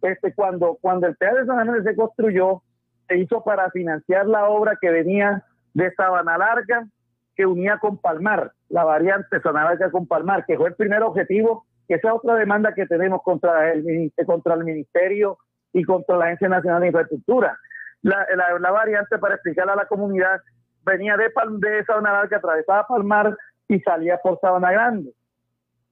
Este, 0.01 0.33
cuando, 0.34 0.78
cuando 0.81 1.09
el 1.09 1.17
peaje 1.17 1.41
de 1.41 1.47
Zona 1.47 1.65
Grande 1.65 1.83
se 1.83 1.97
construyó, 1.97 2.62
se 3.09 3.18
hizo 3.18 3.43
para 3.43 3.70
financiar 3.70 4.26
la 4.26 4.49
obra 4.49 4.78
que 4.81 4.91
venía 4.91 5.43
de 5.73 5.93
Sabana 5.94 6.39
Larga, 6.39 6.86
que 7.34 7.44
unía 7.44 7.78
con 7.78 7.99
Palmar, 7.99 8.52
la 8.68 8.84
variante 8.84 9.41
Sabana 9.41 9.70
Larga 9.70 9.91
con 9.91 10.07
Palmar, 10.07 10.47
que 10.47 10.57
fue 10.57 10.68
el 10.68 10.76
primer 10.76 11.02
objetivo, 11.02 11.67
que 11.86 11.94
esa 11.94 12.08
es 12.08 12.14
otra 12.14 12.34
demanda 12.36 12.74
que 12.74 12.86
tenemos 12.86 13.22
contra 13.22 13.72
el, 13.72 14.12
contra 14.26 14.54
el 14.54 14.64
Ministerio 14.64 15.38
y 15.72 15.84
contra 15.84 16.16
la 16.16 16.26
Agencia 16.26 16.48
Nacional 16.48 16.80
de 16.80 16.86
Infraestructura. 16.88 17.58
La, 18.02 18.70
variante, 18.70 19.18
para 19.18 19.34
explicarle 19.34 19.72
a 19.72 19.76
la 19.76 19.86
comunidad, 19.86 20.40
venía 20.84 21.16
de, 21.16 21.30
de 21.58 21.84
Sabana 21.84 22.12
Larga, 22.12 22.36
atravesaba 22.36 22.86
Palmar 22.86 23.36
y 23.68 23.80
salía 23.80 24.18
por 24.18 24.38
Sabana 24.40 24.72
Grande. 24.72 25.10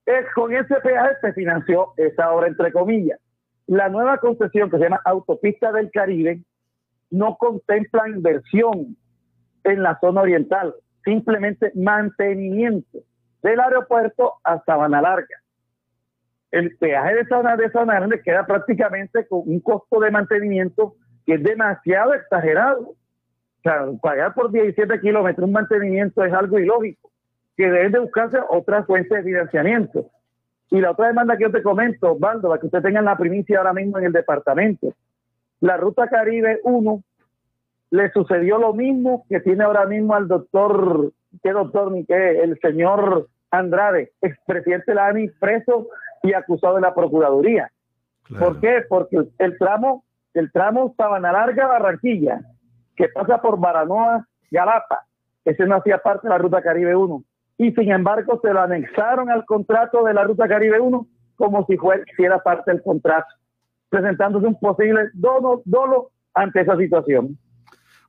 Es, 0.05 0.27
con 0.35 0.55
ese 0.55 0.75
peaje 0.81 1.15
se 1.21 1.33
financió 1.33 1.93
esa 1.97 2.33
obra, 2.33 2.49
entre 2.49 2.73
comillas. 2.73 3.19
La 3.67 3.89
nueva 3.89 4.19
concesión 4.19 4.71
que 4.71 4.77
se 4.77 4.85
llama 4.85 5.01
Autopista 5.05 5.73
del 5.73 5.91
Caribe 5.91 6.43
no 7.11 7.37
contempla 7.37 8.09
inversión 8.09 8.97
en 9.65 9.83
la 9.83 9.99
zona 10.01 10.23
oriental, 10.23 10.75
simplemente 11.05 11.73
mantenimiento 11.75 12.99
del 13.43 13.61
aeropuerto 13.61 14.35
a 14.45 14.63
Sabana 14.65 15.01
Larga. 15.01 15.42
El 16.53 16.77
peaje 16.77 17.15
de 17.17 17.27
Sabana, 17.27 17.57
de 17.57 17.71
Sabana 17.71 17.95
Grande 17.95 18.23
queda 18.23 18.47
prácticamente 18.47 19.27
con 19.27 19.43
un 19.47 19.59
costo 19.61 19.99
de 20.01 20.11
mantenimiento 20.11 20.95
que 21.25 21.35
es 21.35 21.43
demasiado 21.43 22.13
exagerado. 22.13 22.91
O 22.91 23.63
sea, 23.63 23.87
pagar 24.03 24.35
por 24.35 24.53
17 24.53 25.01
kilómetros 25.01 25.47
un 25.47 25.53
mantenimiento 25.53 26.23
es 26.23 26.33
algo 26.33 26.59
ilógico 26.59 27.11
que 27.57 27.71
deben 27.71 27.93
de 27.93 28.01
buscarse 28.01 28.39
otras 28.51 28.87
fuentes 28.87 29.17
de 29.17 29.23
financiamiento. 29.23 30.11
Y 30.71 30.81
la 30.81 30.91
otra 30.91 31.09
demanda 31.09 31.37
que 31.37 31.45
yo 31.45 31.53
te 31.53 31.63
comento, 31.63 32.13
Osvaldo, 32.13 32.49
para 32.49 32.61
que 32.61 32.67
usted 32.67 32.83
tenga 32.83 33.01
la 33.03 33.17
primicia 33.17 33.59
ahora 33.59 33.73
mismo 33.73 33.99
en 33.99 34.07
el 34.07 34.13
departamento. 34.13 34.95
La 35.61 35.77
Ruta 35.77 36.09
Caribe 36.09 36.61
1 36.65 37.03
le 37.91 38.11
sucedió 38.11 38.59
lo 38.59 38.75
mismo 38.75 39.25
que 39.29 39.41
tiene 39.41 39.65
ahora 39.65 39.87
mismo 39.87 40.15
al 40.15 40.29
doctor, 40.29 41.13
¿qué 41.43 41.53
doctor 41.53 41.93
ni 41.93 42.05
qué? 42.05 42.43
El 42.43 42.59
señor 42.61 43.29
Andrade, 43.51 44.13
expresidente 44.23 44.93
de 44.93 44.95
la 44.95 45.07
ANI, 45.09 45.29
preso 45.29 45.89
y 46.23 46.33
acusado 46.33 46.77
de 46.77 46.83
la 46.83 46.95
Procuraduría. 46.95 47.71
Claro. 48.25 48.47
¿Por 48.47 48.61
qué? 48.61 48.83
Porque 48.89 49.19
el 49.39 49.59
tramo, 49.59 50.05
el 50.35 50.51
tramo 50.53 50.95
Sabana 50.97 51.33
Larga 51.33 51.67
Barranquilla, 51.67 52.41
que 52.97 53.09
pasa 53.09 53.41
por 53.41 53.59
Baranoa, 53.59 54.27
Galapa, 54.51 55.07
ese 55.45 55.67
no 55.67 55.77
hacía 55.77 55.99
parte 55.99 56.29
de 56.29 56.31
la 56.31 56.39
Ruta 56.39 56.63
Caribe 56.63 56.95
1 56.95 57.25
y 57.59 57.73
sin 57.73 57.91
embargo 57.93 58.41
se 58.43 58.53
lo 58.53 58.61
anexaron 58.61 59.31
al 59.31 59.45
contrato 59.45 60.05
de 60.05 60.15
la 60.15 60.25
Ruta 60.25 60.49
Caribe 60.49 60.81
1 60.81 61.07
como 61.37 61.67
si 61.67 61.77
fuera 61.77 62.39
parte 62.43 62.71
del 62.71 62.83
contrato, 62.83 63.35
presentándose 63.89 64.47
un 64.47 64.59
posible 64.59 65.11
dolo, 65.15 65.63
dolo 65.65 66.11
ante 66.35 66.61
esa 66.61 66.77
situación. 66.77 67.39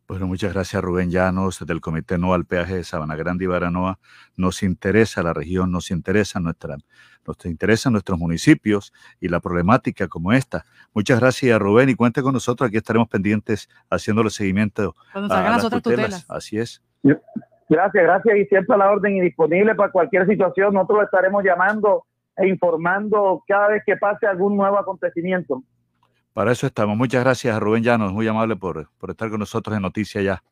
Bueno, 0.07 0.27
muchas 0.27 0.53
gracias 0.53 0.83
Rubén 0.83 1.09
Llanos 1.09 1.65
del 1.65 1.81
Comité 1.81 2.17
No 2.17 2.33
al 2.33 2.45
Peaje 2.45 2.75
de 2.75 2.83
Sabana 2.83 3.15
Grande 3.15 3.45
y 3.45 3.47
Baranoa. 3.47 3.99
Nos 4.35 4.61
interesa 4.61 5.23
la 5.23 5.33
región, 5.33 5.71
nos 5.71 5.91
interesa 5.91 6.39
nuestra, 6.39 6.75
nos 7.25 7.45
interesan 7.45 7.93
nuestros 7.93 8.17
municipios 8.19 8.93
y 9.19 9.27
la 9.27 9.39
problemática 9.39 10.07
como 10.07 10.31
esta. 10.33 10.65
Muchas 10.93 11.19
gracias 11.19 11.59
Rubén 11.59 11.89
y 11.89 11.95
cuente 11.95 12.21
con 12.21 12.33
nosotros, 12.33 12.67
aquí 12.67 12.77
estaremos 12.77 13.07
pendientes 13.07 13.69
haciéndole 13.89 14.29
seguimiento 14.29 14.95
Cuando 15.11 15.33
a 15.33 15.41
las, 15.41 15.63
las 15.63 15.71
tutelas. 15.71 15.81
tutelas. 15.83 16.25
Así 16.29 16.57
es. 16.57 16.81
Gracias, 17.69 18.03
gracias 18.03 18.37
y 18.37 18.45
siempre 18.45 18.75
a 18.75 18.77
la 18.77 18.91
orden 18.91 19.15
y 19.17 19.21
disponible 19.21 19.73
para 19.75 19.91
cualquier 19.91 20.27
situación. 20.27 20.73
Nosotros 20.73 20.99
lo 20.99 21.05
estaremos 21.05 21.43
llamando 21.43 22.05
e 22.35 22.47
informando 22.47 23.43
cada 23.47 23.69
vez 23.69 23.83
que 23.85 23.95
pase 23.97 24.27
algún 24.27 24.57
nuevo 24.57 24.77
acontecimiento. 24.77 25.63
Para 26.33 26.51
eso 26.51 26.67
estamos. 26.67 26.97
Muchas 26.97 27.23
gracias 27.23 27.55
a 27.55 27.59
Rubén 27.59 27.83
Llanos, 27.83 28.11
muy 28.11 28.27
amable 28.27 28.55
por, 28.55 28.89
por 28.97 29.11
estar 29.11 29.29
con 29.29 29.39
nosotros 29.39 29.75
en 29.75 29.83
Noticias 29.83 30.23
Ya. 30.23 30.43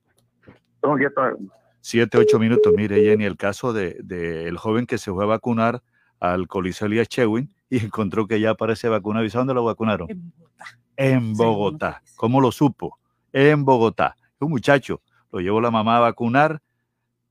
Siete, 1.81 2.17
ocho 2.17 2.37
minutos. 2.37 2.73
Mire, 2.75 3.01
Jenny, 3.03 3.25
el 3.25 3.37
caso 3.37 3.73
de, 3.73 3.97
de, 4.03 4.47
el 4.47 4.57
joven 4.57 4.85
que 4.85 4.99
se 4.99 5.11
fue 5.11 5.23
a 5.23 5.27
vacunar 5.27 5.81
al 6.21 6.47
Coliseo 6.47 6.87
Elías 6.87 7.09
Chewin 7.09 7.53
y 7.69 7.79
encontró 7.85 8.25
que 8.25 8.39
ya 8.39 8.51
aparece 8.51 8.87
vacunado. 8.87 9.25
¿Y 9.25 9.29
sabe 9.29 9.41
dónde 9.41 9.55
lo 9.55 9.65
vacunaron? 9.65 10.09
En 10.09 10.31
Bogotá. 10.31 10.65
En 10.95 11.33
Bogotá. 11.33 12.03
¿Cómo 12.15 12.39
lo 12.39 12.53
supo? 12.53 12.97
En 13.33 13.65
Bogotá. 13.65 14.15
Un 14.39 14.51
muchacho 14.51 15.01
lo 15.33 15.41
llevó 15.41 15.59
la 15.59 15.71
mamá 15.71 15.97
a 15.97 15.99
vacunar 15.99 16.61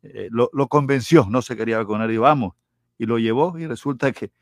eh, 0.03 0.29
lo, 0.31 0.49
lo, 0.53 0.69
convenció, 0.69 1.27
no 1.29 1.43
se 1.43 1.57
quería 1.57 1.77
vacunar 1.77 2.11
y 2.11 2.17
vamos, 2.17 2.55
y 2.97 3.05
lo 3.05 3.19
llevó 3.19 3.59
y 3.59 3.67
resulta 3.67 4.13
que 4.13 4.33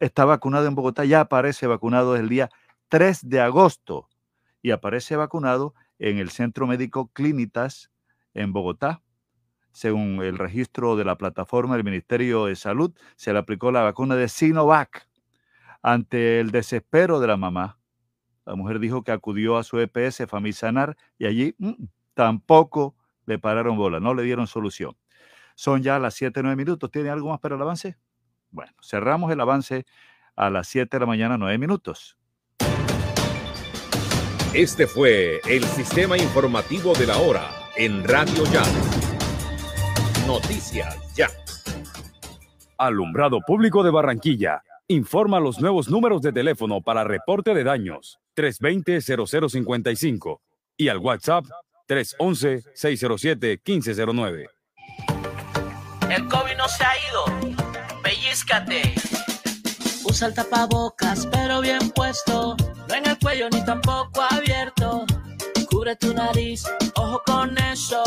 está 0.00 0.26
vacunado 0.26 0.66
en 0.66 0.74
Bogotá, 0.74 1.04
ya 1.06 1.20
aparece 1.20 1.66
vacunado 1.66 2.14
el 2.16 2.28
día 2.28 2.50
3 2.88 3.28
de 3.28 3.40
agosto 3.40 4.08
y 4.60 4.72
aparece 4.72 5.16
vacunado 5.16 5.74
en 5.98 6.18
el 6.18 6.28
Centro 6.30 6.66
Médico 6.66 7.10
Clínitas 7.14 7.90
en 8.34 8.52
Bogotá. 8.52 9.00
Según 9.72 10.22
el 10.22 10.38
registro 10.38 10.96
de 10.96 11.04
la 11.04 11.16
plataforma 11.16 11.74
del 11.74 11.84
Ministerio 11.84 12.46
de 12.46 12.56
Salud, 12.56 12.92
se 13.16 13.32
le 13.32 13.38
aplicó 13.38 13.70
la 13.70 13.82
vacuna 13.82 14.16
de 14.16 14.28
Sinovac. 14.28 15.08
Ante 15.82 16.40
el 16.40 16.50
desespero 16.50 17.20
de 17.20 17.26
la 17.28 17.36
mamá, 17.36 17.78
la 18.44 18.54
mujer 18.54 18.80
dijo 18.80 19.02
que 19.02 19.12
acudió 19.12 19.56
a 19.56 19.64
su 19.64 19.78
EPS 19.78 20.24
Famisanar 20.28 20.96
y 21.18 21.26
allí 21.26 21.54
mmm, 21.58 21.84
tampoco 22.14 22.96
le 23.26 23.38
pararon 23.38 23.76
bola, 23.76 24.00
no 24.00 24.12
le 24.12 24.22
dieron 24.24 24.46
solución. 24.46 24.96
Son 25.54 25.82
ya 25.82 25.98
las 25.98 26.14
7, 26.14 26.42
9 26.42 26.56
minutos. 26.56 26.90
¿Tiene 26.90 27.10
algo 27.10 27.28
más 27.28 27.38
para 27.38 27.54
el 27.54 27.62
avance? 27.62 27.96
Bueno, 28.50 28.72
cerramos 28.82 29.30
el 29.30 29.40
avance 29.40 29.84
a 30.34 30.50
las 30.50 30.68
7 30.68 30.96
de 30.96 31.00
la 31.00 31.06
mañana, 31.06 31.36
9 31.38 31.58
minutos. 31.58 32.16
Este 34.52 34.86
fue 34.88 35.40
el 35.48 35.62
sistema 35.64 36.18
informativo 36.18 36.92
de 36.94 37.06
la 37.06 37.18
hora 37.18 37.48
en 37.76 38.02
Radio 38.02 38.44
Ya. 38.52 38.62
Noticias 40.30 40.96
Ya. 41.16 41.28
Alumbrado 42.78 43.40
Público 43.44 43.82
de 43.82 43.90
Barranquilla. 43.90 44.62
Informa 44.86 45.40
los 45.40 45.60
nuevos 45.60 45.90
números 45.90 46.22
de 46.22 46.32
teléfono 46.32 46.80
para 46.80 47.02
reporte 47.02 47.52
de 47.52 47.64
daños 47.64 48.20
320-0055 48.36 50.38
y 50.76 50.88
al 50.88 50.98
WhatsApp 50.98 51.46
311-607-1509. 51.88 54.46
El 56.08 56.28
COVID 56.28 56.56
no 56.56 56.68
se 56.68 56.84
ha 56.84 56.92
ido 57.10 57.24
pellizcate. 58.00 58.94
Usa 60.04 60.28
el 60.28 60.34
tapabocas, 60.34 61.26
pero 61.26 61.60
bien 61.60 61.90
puesto. 61.90 62.54
No 62.88 62.94
en 62.94 63.08
el 63.08 63.18
cuello 63.18 63.50
ni 63.50 63.64
tampoco 63.64 64.22
abierto. 64.30 65.04
Cubre 65.68 65.96
tu 65.96 66.14
nariz, 66.14 66.62
ojo 66.94 67.20
con 67.26 67.58
eso. 67.58 68.04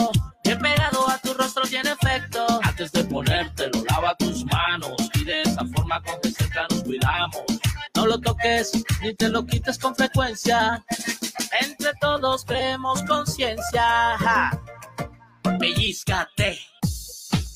Pegado 0.63 1.09
a 1.09 1.17
tu 1.17 1.33
rostro 1.33 1.63
tiene 1.63 1.91
efecto. 1.91 2.47
Antes 2.63 2.91
de 2.93 3.03
ponértelo, 3.03 3.83
lava 3.89 4.15
tus 4.15 4.45
manos. 4.45 4.95
Y 5.13 5.25
de 5.25 5.41
esa 5.41 5.65
forma 5.75 6.01
con 6.01 6.21
que 6.21 6.31
cerca 6.31 6.65
nos 6.69 6.83
cuidamos. 6.83 7.43
No 7.95 8.07
lo 8.07 8.17
toques 8.19 8.71
ni 9.01 9.13
te 9.13 9.27
lo 9.27 9.45
quites 9.45 9.77
con 9.77 9.93
frecuencia. 9.93 10.81
Entre 11.59 11.91
todos 11.99 12.45
creemos 12.45 13.03
conciencia. 13.03 14.51
Pellizcate. 15.59 16.72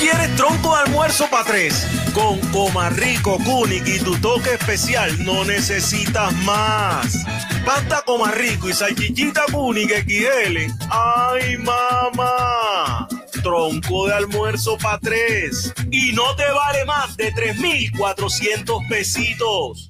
Quieres 0.00 0.34
tronco 0.34 0.74
de 0.74 0.82
almuerzo 0.82 1.28
para 1.30 1.44
tres? 1.44 1.86
Con 2.14 2.38
Comarrico, 2.50 3.38
Kunik 3.38 3.86
y 3.86 3.98
tu 3.98 4.16
toque 4.16 4.54
especial 4.54 5.22
no 5.24 5.44
necesitas 5.44 6.32
más. 6.44 7.24
Pasta 7.64 8.02
Comarrico 8.06 8.68
y 8.68 8.72
salchichita 8.72 9.42
Kunik 9.52 9.90
XL. 9.90 10.72
¡Ay, 10.90 11.58
mamá! 11.58 13.06
Tronco 13.42 14.06
de 14.06 14.14
almuerzo 14.14 14.78
para 14.78 14.98
tres. 14.98 15.72
Y 15.90 16.12
no 16.12 16.34
te 16.34 16.50
vale 16.50 16.84
más 16.86 17.16
de 17.16 17.30
3,400 17.32 18.82
pesitos. 18.88 19.89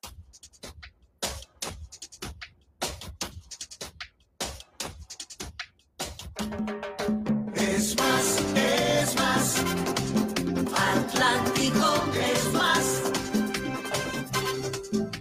Atlántico 11.81 12.13
es 12.15 12.53
más. 12.53 13.01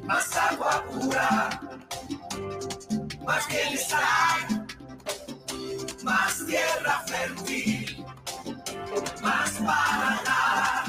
Más 0.04 0.36
agua 0.36 0.84
pura. 0.90 1.60
Más 3.24 3.48
bienestar. 3.48 4.66
Más 6.02 6.46
tierra 6.46 7.04
fértil. 7.06 8.04
Más 9.22 9.50
para 9.50 10.22
dar. 10.28 10.84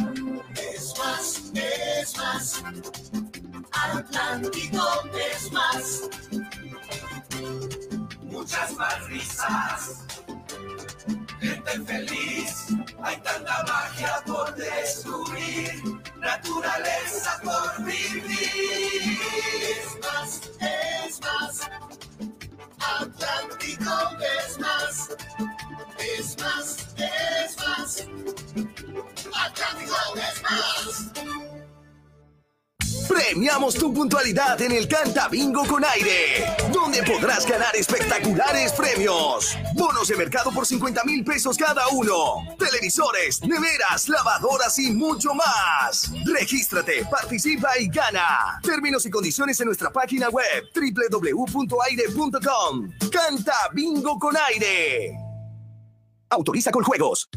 Es 0.75 0.93
más, 0.98 1.41
es 1.53 2.17
más. 2.17 2.64
Atlántico 3.72 4.88
es 5.30 5.51
más. 5.51 6.09
Muchas 8.24 8.74
más 8.74 9.08
risas 9.08 10.01
gente 11.41 11.72
feliz. 11.85 12.70
Hay 13.04 13.18
tanta 13.22 13.64
magia 13.64 14.22
por 14.26 14.56
descubrir, 14.56 15.84
naturaleza 16.18 17.40
por 17.44 17.84
vivir. 17.84 19.18
Es 19.70 20.00
más, 20.02 20.42
es 20.60 21.20
más. 21.22 21.70
Atlántico 22.80 23.92
es 24.38 24.60
más. 24.60 25.10
Es 25.98 26.38
más, 26.40 26.88
es 26.98 27.58
más. 27.58 28.08
Atlántico 29.34 29.96
es 30.16 30.44
más. 30.44 31.60
Premiamos 33.08 33.76
tu 33.76 33.94
puntualidad 33.94 34.60
en 34.62 34.72
el 34.72 34.88
Canta 34.88 35.28
Bingo 35.28 35.66
con 35.66 35.84
aire, 35.86 36.46
donde 36.72 37.04
podrás 37.04 37.46
ganar 37.46 37.76
espectaculares 37.76 38.74
premios. 38.74 39.58
Bonos 39.76 40.08
de 40.08 40.16
mercado 40.18 40.52
por 40.52 40.66
50 40.66 41.04
mil 41.04 41.24
pesos 41.24 41.58
cada 41.58 41.88
uno. 41.90 42.44
Televisores, 42.58 43.42
neveras, 43.44 44.10
lavadoras 44.10 44.78
y 44.80 44.92
mucho 44.92 45.34
más. 45.34 46.12
Regístrate, 46.26 47.06
participa 47.10 47.78
y 47.80 47.88
gana. 47.88 48.60
Términos 48.64 49.06
y 49.06 49.10
condiciones 49.10 49.60
en 49.60 49.68
nuestra 49.68 49.92
página 49.92 50.30
web 50.30 50.64
www.aire.com. 50.74 51.62
Canta 53.12 53.70
Bingo 53.74 54.20
con 54.20 54.36
aire. 54.50 55.18
Autoriza 56.30 56.72
con 56.72 56.84
juegos. 56.84 57.30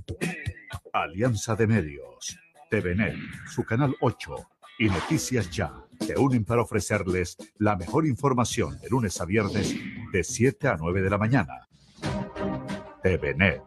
Alianza 0.92 1.56
de 1.56 1.66
Medios, 1.66 2.36
TVNet, 2.70 3.16
su 3.52 3.64
canal 3.64 3.96
8 4.00 4.53
y 4.78 4.86
Noticias 4.86 5.50
Ya 5.50 5.72
se 6.00 6.18
unen 6.18 6.44
para 6.44 6.62
ofrecerles 6.62 7.36
la 7.58 7.76
mejor 7.76 8.06
información 8.06 8.78
de 8.80 8.88
lunes 8.88 9.20
a 9.20 9.24
viernes 9.24 9.74
de 10.12 10.24
7 10.24 10.68
a 10.68 10.76
9 10.76 11.02
de 11.02 11.10
la 11.10 11.18
mañana. 11.18 11.68
TVNet 13.02 13.62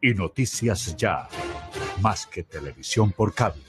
y 0.00 0.14
Noticias 0.14 0.96
Ya, 0.96 1.28
más 2.00 2.26
que 2.26 2.42
televisión 2.44 3.12
por 3.12 3.34
cable. 3.34 3.62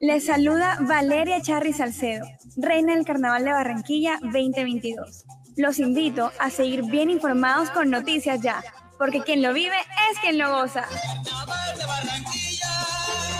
Les 0.00 0.26
saluda 0.26 0.78
Valeria 0.82 1.40
Charri 1.40 1.72
Salcedo, 1.72 2.26
reina 2.56 2.94
del 2.94 3.04
Carnaval 3.04 3.44
de 3.44 3.52
Barranquilla 3.52 4.18
2022. 4.22 5.24
Los 5.56 5.78
invito 5.78 6.30
a 6.38 6.50
seguir 6.50 6.84
bien 6.84 7.08
informados 7.10 7.70
con 7.70 7.90
Noticias 7.90 8.42
Ya, 8.42 8.62
porque 8.98 9.22
quien 9.22 9.42
lo 9.42 9.54
vive 9.54 9.76
es 10.10 10.18
quien 10.20 10.36
lo 10.36 10.50
goza. 10.50 10.84
Hablemos 10.84 12.04
de 12.04 12.20
música. 12.20 12.55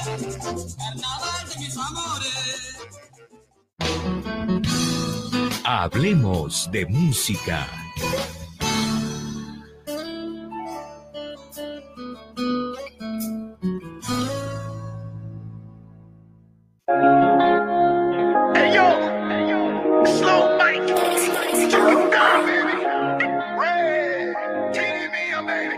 Hey 0.06 0.14
yo, 18.74 18.86
slow 20.06 20.56
Mike, 20.56 20.86
slow 21.68 22.10
down, 22.12 22.46
baby. 22.46 22.76
Red, 23.58 24.36
TV, 24.72 25.14
baby. 25.48 25.76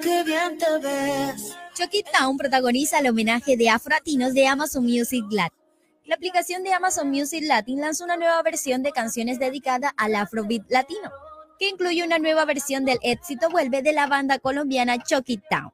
Qué 0.00 0.22
bien 0.24 0.58
te 0.58 0.78
ves. 0.78 1.53
Chucky 1.84 2.02
Town 2.18 2.38
protagoniza 2.38 3.00
el 3.00 3.08
homenaje 3.08 3.58
de 3.58 3.68
afrolatinos 3.68 4.32
de 4.32 4.46
Amazon 4.46 4.84
Music 4.84 5.22
Latin. 5.30 5.60
La 6.06 6.14
aplicación 6.14 6.62
de 6.62 6.72
Amazon 6.72 7.10
Music 7.10 7.42
Latin 7.44 7.78
lanzó 7.78 8.04
una 8.04 8.16
nueva 8.16 8.40
versión 8.42 8.82
de 8.82 8.90
canciones 8.90 9.38
dedicada 9.38 9.92
al 9.98 10.14
Afrobeat 10.14 10.62
latino, 10.70 11.10
que 11.58 11.68
incluye 11.68 12.02
una 12.02 12.18
nueva 12.18 12.46
versión 12.46 12.86
del 12.86 12.98
éxito 13.02 13.50
Vuelve 13.50 13.82
de 13.82 13.92
la 13.92 14.06
banda 14.06 14.38
colombiana 14.38 14.96
Chucky 14.96 15.42
Town, 15.50 15.72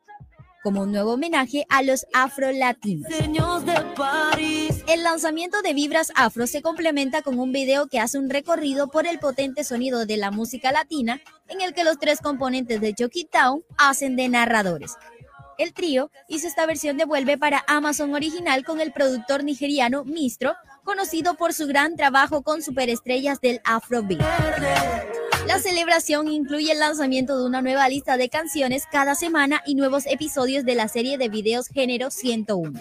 como 0.65 0.83
un 0.83 0.91
nuevo 0.91 1.13
homenaje 1.13 1.65
a 1.69 1.85
los 1.85 2.05
afro-latinos. 2.13 3.09
El 4.89 5.05
lanzamiento 5.05 5.63
de 5.63 5.75
Vibras 5.75 6.11
Afro 6.17 6.49
se 6.49 6.61
complementa 6.61 7.23
con 7.23 7.39
un 7.39 7.53
video 7.53 7.87
que 7.87 8.01
hace 8.01 8.19
un 8.19 8.31
recorrido 8.31 8.89
por 8.89 9.07
el 9.07 9.21
potente 9.21 9.63
sonido 9.63 10.07
de 10.07 10.17
la 10.17 10.33
música 10.33 10.73
latina, 10.73 11.21
en 11.47 11.61
el 11.61 11.73
que 11.73 11.85
los 11.85 12.01
tres 12.01 12.19
componentes 12.19 12.81
de 12.81 12.95
Chucky 12.95 13.27
Town 13.27 13.63
hacen 13.79 14.17
de 14.17 14.29
narradores. 14.29 14.97
El 15.61 15.75
trío 15.75 16.11
hizo 16.27 16.49
esta 16.49 16.65
versión 16.65 16.97
de 16.97 17.05
Vuelve 17.05 17.37
para 17.37 17.63
Amazon 17.67 18.15
original 18.15 18.65
con 18.65 18.81
el 18.81 18.93
productor 18.93 19.45
nigeriano 19.45 20.05
Mistro, 20.05 20.55
conocido 20.85 21.35
por 21.35 21.53
su 21.53 21.67
gran 21.67 21.97
trabajo 21.97 22.41
con 22.41 22.63
superestrellas 22.63 23.43
del 23.43 23.61
Afrobeat. 23.65 24.23
La 25.47 25.59
celebración 25.59 26.29
incluye 26.29 26.73
el 26.73 26.79
lanzamiento 26.79 27.39
de 27.39 27.45
una 27.45 27.61
nueva 27.61 27.91
lista 27.91 28.17
de 28.17 28.31
canciones 28.31 28.85
cada 28.91 29.15
semana 29.15 29.61
y 29.67 29.75
nuevos 29.75 30.07
episodios 30.07 30.65
de 30.65 30.77
la 30.77 30.89
serie 30.89 31.19
de 31.19 31.29
videos 31.29 31.67
Género 31.67 32.11
101. 32.11 32.81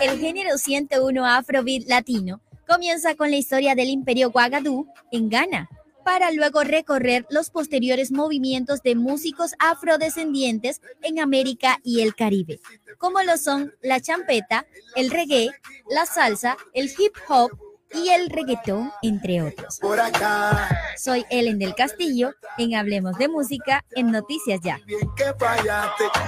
El 0.00 0.18
Género 0.18 0.56
101 0.56 1.26
Afrobeat 1.26 1.88
Latino 1.88 2.40
comienza 2.66 3.16
con 3.16 3.30
la 3.30 3.36
historia 3.36 3.74
del 3.74 3.90
Imperio 3.90 4.28
Ouagadougou 4.28 4.86
en 5.10 5.28
Ghana, 5.28 5.68
para 6.04 6.30
luego 6.32 6.62
recorrer 6.62 7.26
los 7.30 7.50
posteriores 7.50 8.10
movimientos 8.12 8.82
de 8.82 8.94
músicos 8.94 9.52
afrodescendientes 9.58 10.80
en 11.02 11.18
América 11.20 11.78
y 11.82 12.00
el 12.00 12.14
Caribe, 12.14 12.60
como 12.98 13.22
lo 13.22 13.36
son 13.36 13.74
la 13.82 14.00
champeta, 14.00 14.66
el 14.96 15.10
reggae, 15.10 15.50
la 15.90 16.06
salsa, 16.06 16.56
el 16.74 16.86
hip 16.98 17.14
hop 17.28 17.50
y 17.94 18.08
el 18.08 18.30
reggaetón, 18.30 18.90
entre 19.02 19.42
otros. 19.42 19.78
Por 19.78 20.00
acá. 20.00 20.68
Soy 20.96 21.24
Ellen 21.30 21.58
del 21.58 21.74
Castillo 21.74 22.32
en 22.58 22.74
Hablemos 22.74 23.18
de 23.18 23.28
Música 23.28 23.84
en 23.90 24.10
Noticias 24.10 24.60
Ya. 24.62 24.80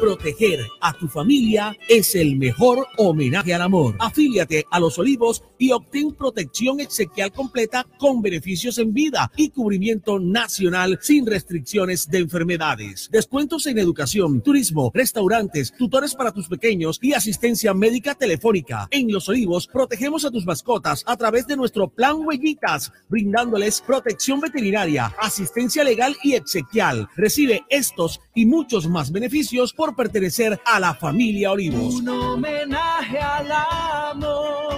Proteger 0.00 0.60
a 0.80 0.92
tu 0.92 1.08
familia 1.08 1.76
es 1.88 2.14
el 2.14 2.36
mejor 2.36 2.86
homenaje 2.98 3.52
al 3.52 3.62
amor. 3.62 3.96
Afíliate 3.98 4.64
a 4.70 4.78
Los 4.78 4.96
Olivos 4.98 5.42
y 5.58 5.72
obtén 5.72 6.14
protección 6.14 6.78
exequial 6.78 7.32
completa 7.32 7.84
con 7.98 8.22
beneficios 8.22 8.78
en 8.78 8.92
vida 8.92 9.30
y 9.36 9.50
cubrimiento 9.50 10.20
nacional 10.20 11.00
sin 11.02 11.26
restricciones 11.26 12.08
de 12.08 12.18
enfermedades. 12.18 13.08
Descuentos 13.10 13.66
en 13.66 13.78
educación, 13.78 14.40
turismo, 14.40 14.92
restaurantes, 14.94 15.74
tutores 15.76 16.14
para 16.14 16.32
tus 16.32 16.48
pequeños 16.48 17.00
y 17.02 17.14
asistencia 17.14 17.74
médica 17.74 18.14
telefónica. 18.14 18.86
En 18.92 19.10
Los 19.10 19.28
Olivos 19.28 19.66
protegemos 19.66 20.24
a 20.24 20.30
tus 20.30 20.46
mascotas 20.46 21.02
a 21.06 21.16
través 21.16 21.48
de 21.48 21.56
nuestro 21.56 21.88
plan 21.88 22.24
Huellitas, 22.24 22.92
brindándoles 23.08 23.80
protección 23.80 24.40
veterinaria, 24.40 25.12
asistencia 25.18 25.82
legal 25.82 26.16
y 26.22 26.34
exequial. 26.34 27.08
Recibe 27.16 27.64
estos 27.68 28.20
y 28.34 28.46
muchos 28.46 28.88
más 28.88 29.10
beneficios 29.10 29.72
por 29.72 29.87
pertenecer 29.94 30.60
a 30.64 30.80
la 30.80 30.94
familia 30.94 31.52
Olivos. 31.52 31.94
Un 31.96 32.08
homenaje 32.08 33.18
al 33.18 33.52
amor. 33.52 34.77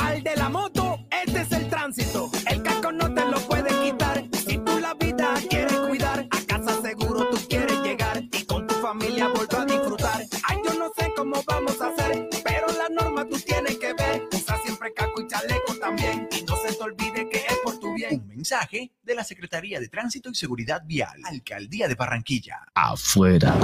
Pal 0.00 0.22
de 0.22 0.34
la 0.34 0.48
moto, 0.48 0.98
este 1.10 1.42
es 1.42 1.52
el 1.52 1.68
tránsito. 1.68 2.30
El 2.50 2.62
casco 2.62 2.90
no 2.90 3.12
te 3.12 3.22
lo 3.26 3.38
puede 3.40 3.68
quitar. 3.82 4.24
Si 4.32 4.56
tú 4.56 4.78
la 4.78 4.94
vida 4.94 5.34
quieres 5.50 5.76
cuidar, 5.76 6.26
a 6.30 6.46
casa 6.46 6.80
seguro 6.80 7.28
tú 7.28 7.36
quieres 7.50 7.78
llegar 7.82 8.22
y 8.32 8.44
con 8.46 8.66
tu 8.66 8.74
familia 8.76 9.28
volver 9.28 9.60
a 9.60 9.64
disfrutar. 9.66 10.22
Ay, 10.44 10.58
yo 10.64 10.72
no 10.78 10.90
sé 10.96 11.12
cómo 11.14 11.42
vamos 11.46 11.78
a 11.82 11.88
hacer, 11.88 12.30
pero 12.42 12.66
la 12.78 12.88
norma 12.88 13.28
tú 13.28 13.38
tienes 13.40 13.76
que 13.76 13.92
ver. 13.92 14.26
Usa 14.32 14.56
siempre 14.64 14.90
casco 14.94 15.20
y 15.20 15.26
chaleco 15.26 15.74
también. 15.78 16.26
Y 16.32 16.44
no 16.44 16.56
se 16.56 16.72
te 16.74 16.82
olvide 16.82 17.28
que 17.28 17.36
es 17.36 17.58
por 17.62 17.78
tu 17.78 17.92
bien. 17.92 18.22
Un 18.22 18.28
mensaje 18.28 18.92
de 19.02 19.14
la 19.14 19.22
Secretaría 19.22 19.80
de 19.80 19.88
Tránsito 19.88 20.30
y 20.30 20.34
Seguridad 20.34 20.82
Vial, 20.86 21.20
Alcaldía 21.24 21.88
de 21.88 21.94
Barranquilla. 21.94 22.64
Afuera. 22.74 23.54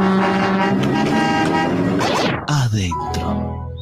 Adentro. 2.47 3.76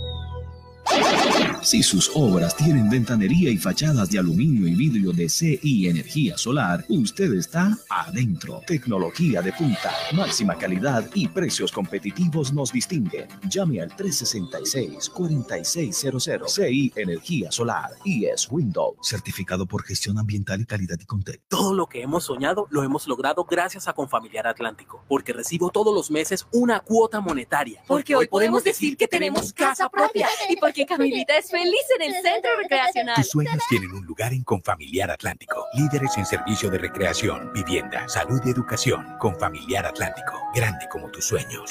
Si 1.63 1.83
sus 1.83 2.11
obras 2.15 2.55
tienen 2.55 2.91
ventanería 2.91 3.51
y 3.51 3.57
fachadas 3.57 4.11
de 4.11 4.19
aluminio 4.19 4.69
y 4.69 4.75
vidrio 4.75 5.13
de 5.13 5.31
CI 5.31 5.89
Energía 5.89 6.37
Solar, 6.37 6.85
usted 6.91 7.33
está 7.33 7.75
adentro. 7.89 8.61
Tecnología 8.67 9.41
de 9.41 9.51
punta, 9.53 9.91
máxima 10.13 10.59
calidad 10.59 11.09
y 11.15 11.27
precios 11.27 11.73
competitivos 11.73 12.53
nos 12.53 12.71
distinguen. 12.71 13.29
Llame 13.49 13.81
al 13.81 13.97
366-4600 13.97 16.49
CI 16.49 16.93
Energía 16.97 17.51
Solar 17.51 17.93
y 18.05 18.27
es 18.27 18.47
Windows, 18.51 18.99
certificado 19.01 19.65
por 19.65 19.85
gestión 19.85 20.19
ambiental 20.19 20.61
y 20.61 20.67
calidad 20.67 20.99
y 21.01 21.07
contexto. 21.07 21.45
Todo 21.49 21.73
lo 21.73 21.87
que 21.87 22.03
hemos 22.03 22.25
soñado 22.25 22.67
lo 22.71 22.83
hemos 22.83 23.07
logrado 23.07 23.45
gracias 23.45 23.89
a 23.89 23.95
Confamiliar 23.95 24.47
Atlántico, 24.47 25.03
porque 25.09 25.33
recibo 25.33 25.71
todos 25.71 25.95
los 25.95 26.11
meses 26.11 26.47
una 26.53 26.81
cuota 26.81 27.21
monetaria. 27.21 27.83
Porque 27.87 28.15
hoy 28.15 28.27
podemos 28.27 28.63
decir 28.65 28.99
que 28.99 29.09
tenemos 29.09 29.55
casa 29.55 29.89
propia 29.89 30.29
y 30.51 30.57
porque 30.57 30.74
Camilita 30.83 31.39
es 31.39 31.51
feliz 31.51 31.87
en 31.99 32.03
el 32.03 32.15
centro 32.21 32.51
recreacional. 32.61 33.15
Tus 33.15 33.29
sueños 33.29 33.63
tienen 33.69 33.93
un 33.93 34.05
lugar 34.05 34.33
en 34.33 34.43
Confamiliar 34.43 35.11
Atlántico. 35.13 35.67
Líderes 35.75 36.19
en 36.19 36.27
servicio 36.27 36.69
de 36.71 36.79
recreación, 36.79 37.53
vivienda, 37.53 38.09
salud 38.09 38.41
y 38.45 38.51
educación. 38.51 39.17
Confamiliar 39.21 39.87
Atlántico. 39.87 40.43
Grande 40.53 40.87
como 40.91 41.09
tus 41.11 41.25
sueños. 41.25 41.71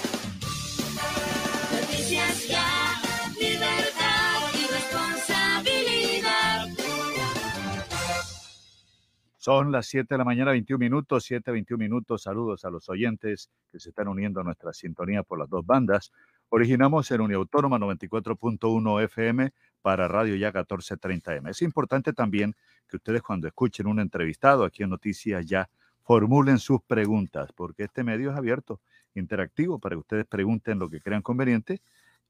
Son 9.41 9.71
las 9.71 9.87
7 9.87 10.13
de 10.13 10.19
la 10.19 10.23
mañana, 10.23 10.51
21 10.51 10.77
minutos, 10.77 11.23
7, 11.23 11.49
21 11.49 11.79
minutos. 11.83 12.21
Saludos 12.21 12.63
a 12.63 12.69
los 12.69 12.87
oyentes 12.89 13.49
que 13.71 13.79
se 13.79 13.89
están 13.89 14.07
uniendo 14.07 14.39
a 14.39 14.43
nuestra 14.43 14.71
sintonía 14.71 15.23
por 15.23 15.39
las 15.39 15.49
dos 15.49 15.65
bandas. 15.65 16.11
Originamos 16.49 17.09
en 17.09 17.21
Uniautónoma 17.21 17.79
94.1 17.79 19.03
FM 19.05 19.51
para 19.81 20.07
Radio 20.07 20.35
Ya 20.35 20.53
1430M. 20.53 21.49
Es 21.49 21.63
importante 21.63 22.13
también 22.13 22.53
que 22.87 22.97
ustedes 22.97 23.23
cuando 23.23 23.47
escuchen 23.47 23.87
un 23.87 23.99
entrevistado 23.99 24.63
aquí 24.63 24.83
en 24.83 24.91
Noticias 24.91 25.43
Ya 25.43 25.71
formulen 26.03 26.59
sus 26.59 26.83
preguntas, 26.83 27.51
porque 27.51 27.85
este 27.85 28.03
medio 28.03 28.29
es 28.29 28.37
abierto, 28.37 28.79
interactivo, 29.15 29.79
para 29.79 29.95
que 29.95 30.01
ustedes 30.01 30.25
pregunten 30.27 30.77
lo 30.77 30.87
que 30.87 31.01
crean 31.01 31.23
conveniente 31.23 31.81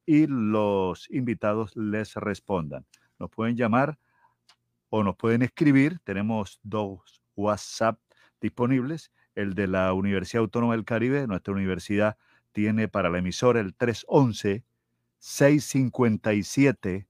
y 0.05 0.27
los 0.27 1.11
invitados 1.11 1.75
les 1.75 2.15
respondan. 2.15 2.85
Nos 3.19 3.29
pueden 3.29 3.57
llamar 3.57 3.97
o 4.91 5.03
nos 5.03 5.15
pueden 5.15 5.41
escribir. 5.41 5.99
Tenemos 6.03 6.59
dos 6.61 7.23
WhatsApp 7.35 7.99
disponibles. 8.39 9.11
El 9.33 9.55
de 9.55 9.67
la 9.67 9.93
Universidad 9.93 10.41
Autónoma 10.41 10.73
del 10.75 10.85
Caribe, 10.85 11.25
nuestra 11.25 11.53
universidad 11.53 12.17
tiene 12.51 12.89
para 12.89 13.09
la 13.09 13.19
emisora 13.19 13.61
el 13.61 13.73
311 13.73 14.63
657 15.17 17.07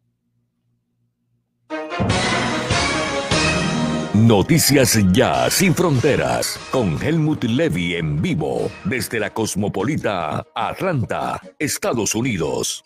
Noticias 4.13 4.99
Ya 5.13 5.49
Sin 5.49 5.73
Fronteras 5.73 6.59
con 6.71 7.01
Helmut 7.01 7.43
Levy 7.45 7.95
en 7.95 8.21
vivo 8.21 8.69
desde 8.83 9.19
la 9.19 9.33
Cosmopolita 9.33 10.45
Atlanta, 10.53 11.41
Estados 11.57 12.15
Unidos. 12.15 12.83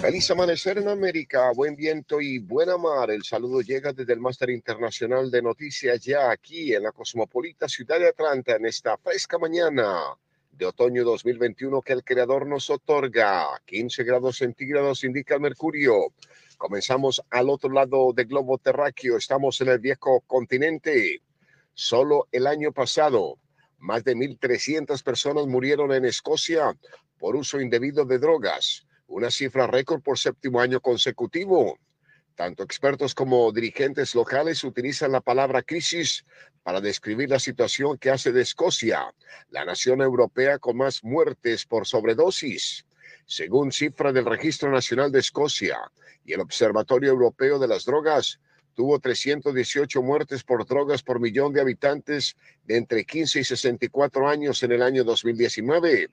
Feliz 0.00 0.30
amanecer 0.30 0.78
en 0.78 0.86
América, 0.86 1.50
buen 1.56 1.74
viento 1.74 2.20
y 2.20 2.38
buena 2.38 2.76
mar. 2.76 3.10
El 3.10 3.24
saludo 3.24 3.62
llega 3.62 3.92
desde 3.92 4.12
el 4.12 4.20
Máster 4.20 4.48
Internacional 4.50 5.28
de 5.28 5.42
Noticias 5.42 6.00
ya 6.00 6.30
aquí 6.30 6.72
en 6.72 6.84
la 6.84 6.92
cosmopolita 6.92 7.68
ciudad 7.68 7.98
de 7.98 8.08
Atlanta 8.08 8.54
en 8.54 8.66
esta 8.66 8.96
fresca 8.96 9.38
mañana 9.38 10.16
de 10.52 10.66
otoño 10.66 11.02
2021 11.02 11.82
que 11.82 11.94
el 11.94 12.04
creador 12.04 12.46
nos 12.46 12.70
otorga. 12.70 13.48
15 13.66 14.04
grados 14.04 14.38
centígrados 14.38 15.02
indica 15.02 15.34
el 15.34 15.40
mercurio. 15.40 16.12
Comenzamos 16.56 17.20
al 17.30 17.50
otro 17.50 17.70
lado 17.70 18.12
del 18.12 18.26
globo 18.26 18.56
terráqueo. 18.58 19.16
Estamos 19.16 19.60
en 19.62 19.68
el 19.68 19.80
viejo 19.80 20.20
continente. 20.28 21.22
Solo 21.74 22.28
el 22.30 22.46
año 22.46 22.70
pasado, 22.70 23.38
más 23.78 24.04
de 24.04 24.14
1.300 24.14 25.02
personas 25.02 25.46
murieron 25.48 25.92
en 25.92 26.04
Escocia 26.04 26.78
por 27.18 27.34
uso 27.34 27.60
indebido 27.60 28.04
de 28.04 28.18
drogas, 28.18 28.86
una 29.08 29.30
cifra 29.30 29.66
récord 29.66 30.02
por 30.02 30.18
séptimo 30.18 30.60
año 30.60 30.80
consecutivo. 30.80 31.78
Tanto 32.34 32.62
expertos 32.62 33.14
como 33.14 33.50
dirigentes 33.50 34.14
locales 34.14 34.62
utilizan 34.62 35.10
la 35.10 35.20
palabra 35.20 35.62
crisis 35.62 36.24
para 36.62 36.80
describir 36.80 37.30
la 37.30 37.40
situación 37.40 37.98
que 37.98 38.10
hace 38.10 38.30
de 38.30 38.42
Escocia 38.42 39.12
la 39.50 39.64
nación 39.64 40.02
europea 40.02 40.58
con 40.58 40.76
más 40.76 41.02
muertes 41.02 41.64
por 41.64 41.86
sobredosis. 41.86 42.84
Según 43.26 43.72
cifra 43.72 44.12
del 44.12 44.26
Registro 44.26 44.70
Nacional 44.70 45.10
de 45.10 45.20
Escocia 45.20 45.78
y 46.24 46.34
el 46.34 46.40
Observatorio 46.40 47.10
Europeo 47.10 47.58
de 47.58 47.68
las 47.68 47.84
Drogas, 47.86 48.38
tuvo 48.74 49.00
318 49.00 50.02
muertes 50.02 50.44
por 50.44 50.64
drogas 50.66 51.02
por 51.02 51.18
millón 51.18 51.52
de 51.52 51.60
habitantes 51.60 52.36
de 52.64 52.76
entre 52.76 53.04
15 53.04 53.40
y 53.40 53.44
64 53.44 54.28
años 54.28 54.62
en 54.62 54.72
el 54.72 54.82
año 54.82 55.02
2019. 55.02 56.08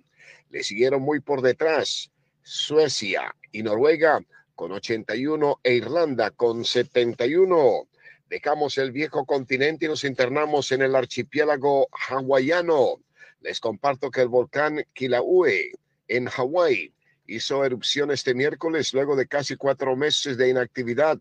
Le 0.49 0.63
siguieron 0.63 1.01
muy 1.01 1.19
por 1.19 1.41
detrás 1.41 2.09
Suecia 2.47 3.35
y 3.51 3.63
Noruega 3.63 4.23
con 4.53 4.71
81 4.71 5.61
e 5.63 5.73
Irlanda 5.73 6.29
con 6.29 6.63
71. 6.63 7.87
Dejamos 8.29 8.77
el 8.77 8.91
viejo 8.91 9.25
continente 9.25 9.85
y 9.85 9.89
nos 9.89 10.03
internamos 10.03 10.71
en 10.71 10.83
el 10.83 10.95
archipiélago 10.95 11.87
hawaiano. 12.07 13.01
Les 13.41 13.59
comparto 13.59 14.11
que 14.11 14.21
el 14.21 14.27
volcán 14.27 14.85
Kilauea 14.93 15.71
en 16.07 16.27
Hawái 16.27 16.93
hizo 17.25 17.65
erupción 17.65 18.11
este 18.11 18.35
miércoles 18.35 18.93
luego 18.93 19.15
de 19.15 19.25
casi 19.25 19.55
cuatro 19.55 19.95
meses 19.95 20.37
de 20.37 20.49
inactividad. 20.49 21.17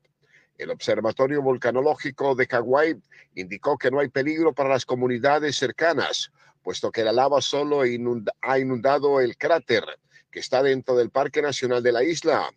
El 0.59 0.71
Observatorio 0.71 1.41
Volcanológico 1.41 2.35
de 2.35 2.47
Hawái 2.47 2.97
indicó 3.35 3.79
que 3.79 3.91
no 3.91 4.01
hay 4.01 4.09
peligro 4.09 4.53
para 4.53 4.69
las 4.69 4.85
comunidades 4.85 5.57
cercanas, 5.57 6.31
puesto 6.63 6.93
que 6.93 7.03
la 7.03 7.13
lava 7.13 7.41
solo 7.41 7.81
ha 7.81 8.59
inundado 8.59 9.23
el 9.23 9.39
cráter 9.39 9.85
que 10.35 10.41
está 10.41 10.65
dentro 10.65 10.97
del 10.97 11.11
Parque 11.11 11.41
Nacional 11.41 11.81
de 11.81 11.93
la 11.93 12.03
isla. 12.03 12.53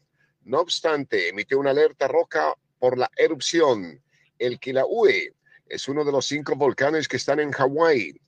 No 0.46 0.62
obstante, 0.62 1.30
emitió 1.30 1.60
una 1.60 1.70
alerta 1.70 2.08
roja 2.08 2.56
por 2.80 2.98
la 2.98 3.08
erupción. 3.16 4.02
El 4.40 4.60
Kilauea 4.60 5.32
es 5.68 5.88
uno 5.88 6.04
de 6.04 6.12
los 6.12 6.26
cinco 6.26 6.56
volcanes 6.56 7.08
que 7.08 7.18
están 7.18 7.40
en 7.40 7.52
Hawái. 7.52 8.20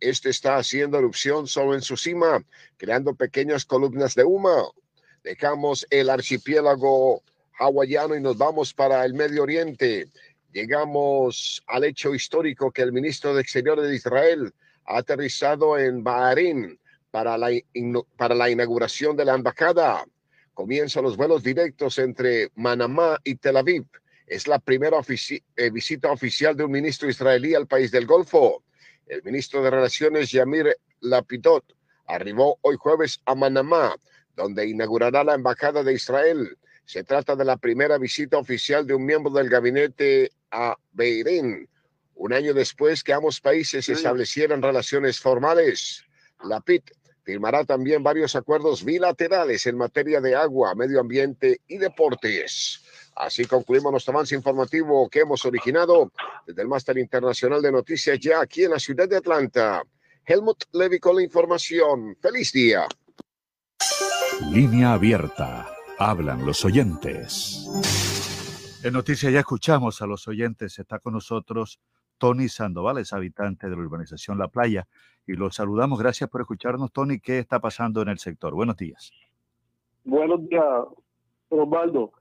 Este 0.00 0.30
está 0.30 0.56
haciendo 0.56 0.96
erupción 0.96 1.46
solo 1.46 1.74
en 1.74 1.82
su 1.82 1.98
cima, 1.98 2.42
creando 2.78 3.14
pequeñas 3.14 3.66
columnas 3.66 4.14
de 4.14 4.24
humo. 4.24 4.74
Dejamos 5.22 5.86
el 5.90 6.08
archipiélago 6.08 7.22
hawaiano 7.58 8.16
y 8.16 8.22
nos 8.22 8.38
vamos 8.38 8.72
para 8.72 9.04
el 9.04 9.12
Medio 9.12 9.42
Oriente. 9.42 10.08
Llegamos 10.50 11.62
al 11.66 11.84
hecho 11.84 12.14
histórico 12.14 12.72
que 12.72 12.80
el 12.80 12.92
ministro 12.92 13.34
de 13.34 13.42
Exteriores 13.42 13.86
de 13.86 13.96
Israel 13.96 14.54
ha 14.86 14.96
aterrizado 14.96 15.78
en 15.78 16.02
Bahrein 16.02 16.78
para 17.14 17.38
la, 17.38 17.48
para 18.16 18.34
la 18.34 18.50
inauguración 18.50 19.16
de 19.16 19.24
la 19.24 19.36
embajada 19.36 20.04
comienzan 20.52 21.04
los 21.04 21.16
vuelos 21.16 21.44
directos 21.44 22.00
entre 22.00 22.50
Manamá 22.56 23.20
y 23.22 23.36
Tel 23.36 23.56
Aviv. 23.56 23.84
Es 24.26 24.48
la 24.48 24.58
primera 24.58 24.98
eh, 24.98 25.70
visita 25.70 26.10
oficial 26.10 26.56
de 26.56 26.64
un 26.64 26.72
ministro 26.72 27.08
israelí 27.08 27.54
al 27.54 27.68
país 27.68 27.92
del 27.92 28.04
Golfo. 28.04 28.64
El 29.06 29.22
ministro 29.22 29.62
de 29.62 29.70
Relaciones, 29.70 30.32
Yamir 30.32 30.76
Lapidot, 31.02 31.64
arribó 32.08 32.58
hoy 32.62 32.74
jueves 32.80 33.20
a 33.26 33.36
Manamá, 33.36 33.94
donde 34.34 34.66
inaugurará 34.66 35.22
la 35.22 35.34
Embajada 35.34 35.84
de 35.84 35.92
Israel. 35.92 36.58
Se 36.84 37.04
trata 37.04 37.36
de 37.36 37.44
la 37.44 37.58
primera 37.58 37.96
visita 37.96 38.38
oficial 38.38 38.88
de 38.88 38.94
un 38.94 39.04
miembro 39.04 39.30
del 39.30 39.48
gabinete 39.48 40.32
a 40.50 40.76
Beirén, 40.90 41.68
un 42.16 42.32
año 42.32 42.52
después 42.54 43.04
que 43.04 43.12
ambos 43.12 43.40
países 43.40 43.88
establecieran 43.88 44.62
relaciones 44.62 45.20
formales. 45.20 46.04
Lapid 46.42 46.82
firmará 47.24 47.64
también 47.64 48.02
varios 48.02 48.36
acuerdos 48.36 48.84
bilaterales 48.84 49.66
en 49.66 49.76
materia 49.76 50.20
de 50.20 50.36
agua, 50.36 50.74
medio 50.74 51.00
ambiente 51.00 51.60
y 51.66 51.78
deportes. 51.78 52.84
Así 53.16 53.44
concluimos 53.44 53.90
nuestro 53.92 54.12
avance 54.12 54.34
informativo 54.34 55.08
que 55.08 55.20
hemos 55.20 55.44
originado 55.44 56.12
desde 56.46 56.62
el 56.62 56.68
Máster 56.68 56.98
Internacional 56.98 57.62
de 57.62 57.72
Noticias 57.72 58.18
ya 58.20 58.40
aquí 58.40 58.64
en 58.64 58.72
la 58.72 58.78
ciudad 58.78 59.08
de 59.08 59.16
Atlanta. 59.16 59.82
Helmut 60.26 60.64
Levy 60.72 60.98
con 60.98 61.16
la 61.16 61.22
información. 61.22 62.16
Feliz 62.20 62.52
día. 62.52 62.86
Línea 64.50 64.94
abierta. 64.94 65.70
Hablan 65.98 66.44
los 66.44 66.64
oyentes. 66.64 67.66
En 68.82 68.92
Noticias 68.92 69.32
ya 69.32 69.40
escuchamos 69.40 70.02
a 70.02 70.06
los 70.06 70.26
oyentes. 70.26 70.78
Está 70.78 70.98
con 70.98 71.14
nosotros 71.14 71.78
Tony 72.24 72.48
Sandoval, 72.48 72.96
es 72.96 73.12
habitante 73.12 73.68
de 73.68 73.76
la 73.76 73.82
urbanización 73.82 74.38
La 74.38 74.48
Playa 74.48 74.86
y 75.26 75.34
los 75.34 75.56
saludamos. 75.56 76.00
Gracias 76.00 76.30
por 76.30 76.40
escucharnos, 76.40 76.90
Tony. 76.90 77.20
¿Qué 77.20 77.38
está 77.38 77.60
pasando 77.60 78.00
en 78.00 78.08
el 78.08 78.16
sector? 78.16 78.54
Buenos 78.54 78.78
días. 78.78 79.12
Buenos 80.04 80.48
días, 80.48 80.64
Osvaldo. 81.50 82.12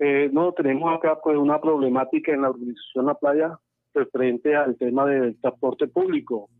Eh, 0.00 0.28
no, 0.32 0.50
tenemos 0.54 0.92
acá 0.92 1.20
pues 1.22 1.36
una 1.38 1.60
problemática 1.60 2.32
en 2.32 2.42
la 2.42 2.50
organización 2.50 3.06
La 3.06 3.14
Playa 3.14 3.56
referente 3.94 4.56
al 4.56 4.76
tema 4.76 5.06
del 5.06 5.40
transporte 5.40 5.86
público, 5.86 6.50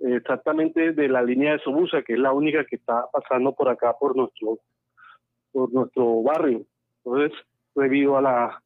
exactamente 0.00 0.92
de 0.92 1.08
la 1.08 1.22
línea 1.22 1.52
de 1.52 1.60
Sobusa, 1.60 2.02
que 2.02 2.14
es 2.14 2.18
la 2.18 2.32
única 2.32 2.64
que 2.64 2.74
está 2.74 3.04
pasando 3.12 3.54
por 3.54 3.68
acá 3.68 3.94
por 3.96 4.16
nuestro 4.16 4.58
por 5.52 5.72
nuestro 5.72 6.24
barrio. 6.24 6.66
Entonces, 7.04 7.38
debido 7.76 8.16
a 8.16 8.22
la 8.22 8.62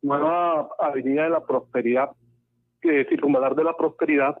nueva 0.00 0.70
avenida 0.78 1.24
de 1.24 1.30
la 1.30 1.44
prosperidad, 1.44 2.12
que 2.80 3.04
circunvalar 3.06 3.54
de 3.54 3.64
la 3.64 3.76
prosperidad, 3.76 4.36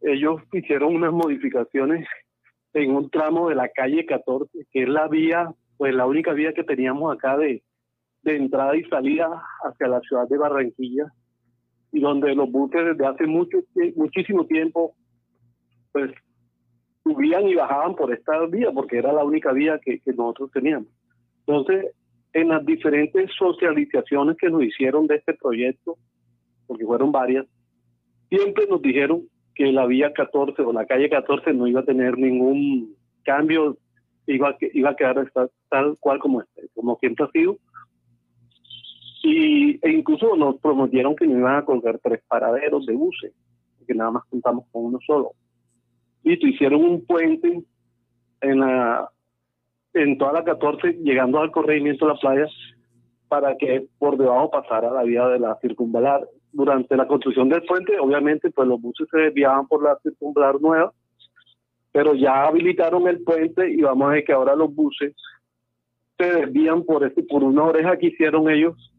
ellos 0.00 0.42
hicieron 0.52 0.94
unas 0.96 1.12
modificaciones 1.12 2.06
en 2.74 2.94
un 2.94 3.10
tramo 3.10 3.48
de 3.48 3.54
la 3.54 3.68
calle 3.68 4.06
14, 4.06 4.66
que 4.70 4.82
es 4.82 4.88
la 4.88 5.08
vía, 5.08 5.52
pues 5.76 5.94
la 5.94 6.06
única 6.06 6.32
vía 6.32 6.52
que 6.52 6.64
teníamos 6.64 7.14
acá 7.14 7.36
de, 7.36 7.62
de 8.22 8.36
entrada 8.36 8.76
y 8.76 8.84
salida 8.84 9.42
hacia 9.64 9.88
la 9.88 10.00
ciudad 10.00 10.28
de 10.28 10.38
Barranquilla, 10.38 11.12
y 11.92 12.00
donde 12.00 12.34
los 12.34 12.50
buses 12.50 12.84
desde 12.84 13.06
hace 13.06 13.26
mucho, 13.26 13.58
muchísimo 13.96 14.46
tiempo, 14.46 14.94
pues 15.92 16.10
subían 17.02 17.46
y 17.48 17.54
bajaban 17.54 17.94
por 17.94 18.12
esta 18.12 18.46
vía, 18.46 18.70
porque 18.72 18.98
era 18.98 19.12
la 19.12 19.24
única 19.24 19.52
vía 19.52 19.78
que, 19.84 20.00
que 20.00 20.12
nosotros 20.12 20.50
teníamos. 20.52 20.88
Entonces, 21.46 21.94
en 22.32 22.48
las 22.48 22.64
diferentes 22.64 23.30
socializaciones 23.36 24.36
que 24.38 24.48
nos 24.48 24.62
hicieron 24.62 25.06
de 25.06 25.16
este 25.16 25.34
proyecto, 25.34 25.98
porque 26.72 26.86
fueron 26.86 27.12
varias, 27.12 27.44
siempre 28.30 28.66
nos 28.66 28.80
dijeron 28.80 29.24
que 29.54 29.70
la 29.70 29.84
vía 29.84 30.10
14 30.14 30.62
o 30.62 30.72
la 30.72 30.86
calle 30.86 31.10
14 31.10 31.52
no 31.52 31.66
iba 31.66 31.80
a 31.80 31.84
tener 31.84 32.16
ningún 32.16 32.96
cambio, 33.24 33.76
iba 34.26 34.56
iba 34.72 34.88
a 34.88 34.96
quedar 34.96 35.30
tal 35.68 35.98
cual 36.00 36.18
como, 36.18 36.40
este, 36.40 36.70
como 36.74 36.96
siempre 36.96 37.26
ha 37.26 37.30
sido. 37.30 37.58
Y, 39.22 39.78
e 39.86 39.90
incluso 39.90 40.34
nos 40.34 40.58
prometieron 40.60 41.14
que 41.14 41.26
nos 41.26 41.36
iban 41.36 41.56
a 41.56 41.64
colgar 41.66 42.00
tres 42.02 42.22
paraderos 42.26 42.86
de 42.86 42.94
buses, 42.94 43.34
que 43.86 43.94
nada 43.94 44.12
más 44.12 44.24
contamos 44.30 44.64
con 44.72 44.86
uno 44.86 44.98
solo. 45.06 45.32
Y 46.24 46.32
hicieron 46.48 46.82
un 46.82 47.04
puente 47.04 47.62
en 48.40 48.60
la 48.60 49.10
en 49.92 50.16
toda 50.16 50.32
la 50.32 50.44
14, 50.44 51.00
llegando 51.02 51.38
al 51.38 51.50
corregimiento 51.50 52.06
de 52.06 52.14
la 52.14 52.18
playa, 52.18 52.46
para 53.28 53.58
que 53.58 53.86
por 53.98 54.16
debajo 54.16 54.50
pasara 54.50 54.90
la 54.90 55.02
vía 55.02 55.28
de 55.28 55.38
la 55.38 55.58
circunvalar 55.60 56.26
durante 56.52 56.96
la 56.96 57.06
construcción 57.06 57.48
del 57.48 57.62
puente, 57.62 57.98
obviamente, 57.98 58.50
pues 58.50 58.68
los 58.68 58.80
buses 58.80 59.08
se 59.10 59.18
desviaban 59.18 59.66
por 59.66 59.82
la 59.82 59.98
circunvalar 60.02 60.60
nueva, 60.60 60.92
pero 61.90 62.14
ya 62.14 62.44
habilitaron 62.44 63.08
el 63.08 63.22
puente 63.22 63.70
y 63.70 63.82
vamos 63.82 64.08
a 64.08 64.12
ver 64.12 64.24
que 64.24 64.32
ahora 64.32 64.54
los 64.54 64.74
buses 64.74 65.14
se 66.18 66.32
desvían 66.32 66.84
por 66.84 67.04
este, 67.04 67.22
por 67.22 67.42
una 67.42 67.64
oreja 67.64 67.96
que 67.96 68.06
hicieron 68.06 68.50
ellos 68.50 68.92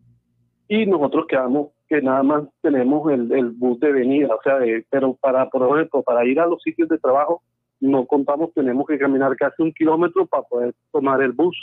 y 0.67 0.85
nosotros 0.85 1.25
quedamos 1.27 1.69
que 1.87 2.01
nada 2.01 2.23
más 2.23 2.43
tenemos 2.61 3.11
el, 3.11 3.31
el 3.31 3.51
bus 3.51 3.79
de 3.79 3.91
venida, 3.91 4.33
o 4.33 4.41
sea, 4.43 4.57
pero 4.89 5.13
para, 5.15 5.49
por 5.49 5.77
ejemplo, 5.77 6.01
para 6.01 6.25
ir 6.25 6.39
a 6.39 6.47
los 6.47 6.61
sitios 6.61 6.89
de 6.89 6.97
trabajo 6.97 7.43
no 7.83 8.05
contamos, 8.05 8.53
tenemos 8.53 8.87
que 8.87 8.97
caminar 8.97 9.35
casi 9.35 9.61
un 9.61 9.73
kilómetro 9.73 10.25
para 10.25 10.43
poder 10.43 10.73
tomar 10.91 11.21
el 11.21 11.33
bus. 11.33 11.55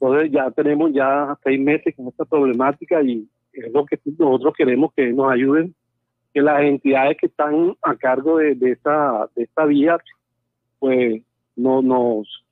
Entonces 0.00 0.32
ya 0.32 0.50
tenemos 0.50 0.92
ya 0.94 1.36
seis 1.44 1.60
meses 1.60 1.94
con 1.94 2.08
esta 2.08 2.24
problemática 2.24 3.02
y 3.02 3.28
es 3.60 3.72
lo 3.72 3.84
que 3.86 3.98
nosotros 4.18 4.54
queremos 4.56 4.92
que 4.94 5.12
nos 5.12 5.30
ayuden, 5.32 5.74
que 6.34 6.42
las 6.42 6.60
entidades 6.62 7.16
que 7.20 7.26
están 7.26 7.76
a 7.82 7.94
cargo 7.96 8.38
de, 8.38 8.56
esta, 8.60 9.28
de 9.34 9.44
esta 9.44 9.64
vía, 9.64 9.98
pues 10.78 11.22
no 11.56 11.80
nos, 11.82 12.44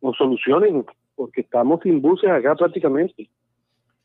nos 0.00 0.16
solucionen, 0.16 0.84
porque 1.16 1.40
estamos 1.40 1.80
sin 1.82 2.00
buses 2.00 2.30
acá 2.30 2.54
prácticamente. 2.54 3.28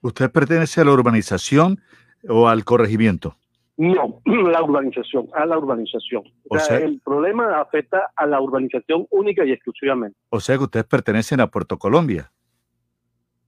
¿Usted 0.01 0.31
pertenece 0.31 0.81
a 0.81 0.85
la 0.85 0.91
urbanización 0.93 1.79
o 2.27 2.47
al 2.47 2.63
corregimiento? 2.65 3.35
No, 3.77 4.21
la 4.25 4.63
urbanización, 4.63 5.27
a 5.33 5.45
la 5.45 5.57
urbanización. 5.57 6.23
O, 6.49 6.55
O 6.55 6.59
sea, 6.59 6.77
sea- 6.77 6.85
el 6.85 6.99
problema 7.03 7.59
afecta 7.59 8.11
a 8.15 8.25
la 8.25 8.39
urbanización 8.41 9.05
única 9.09 9.45
y 9.45 9.51
exclusivamente. 9.51 10.17
O 10.29 10.39
sea 10.39 10.57
que 10.57 10.63
ustedes 10.63 10.85
pertenecen 10.85 11.41
a 11.41 11.47
Puerto 11.47 11.77
Colombia. 11.77 12.31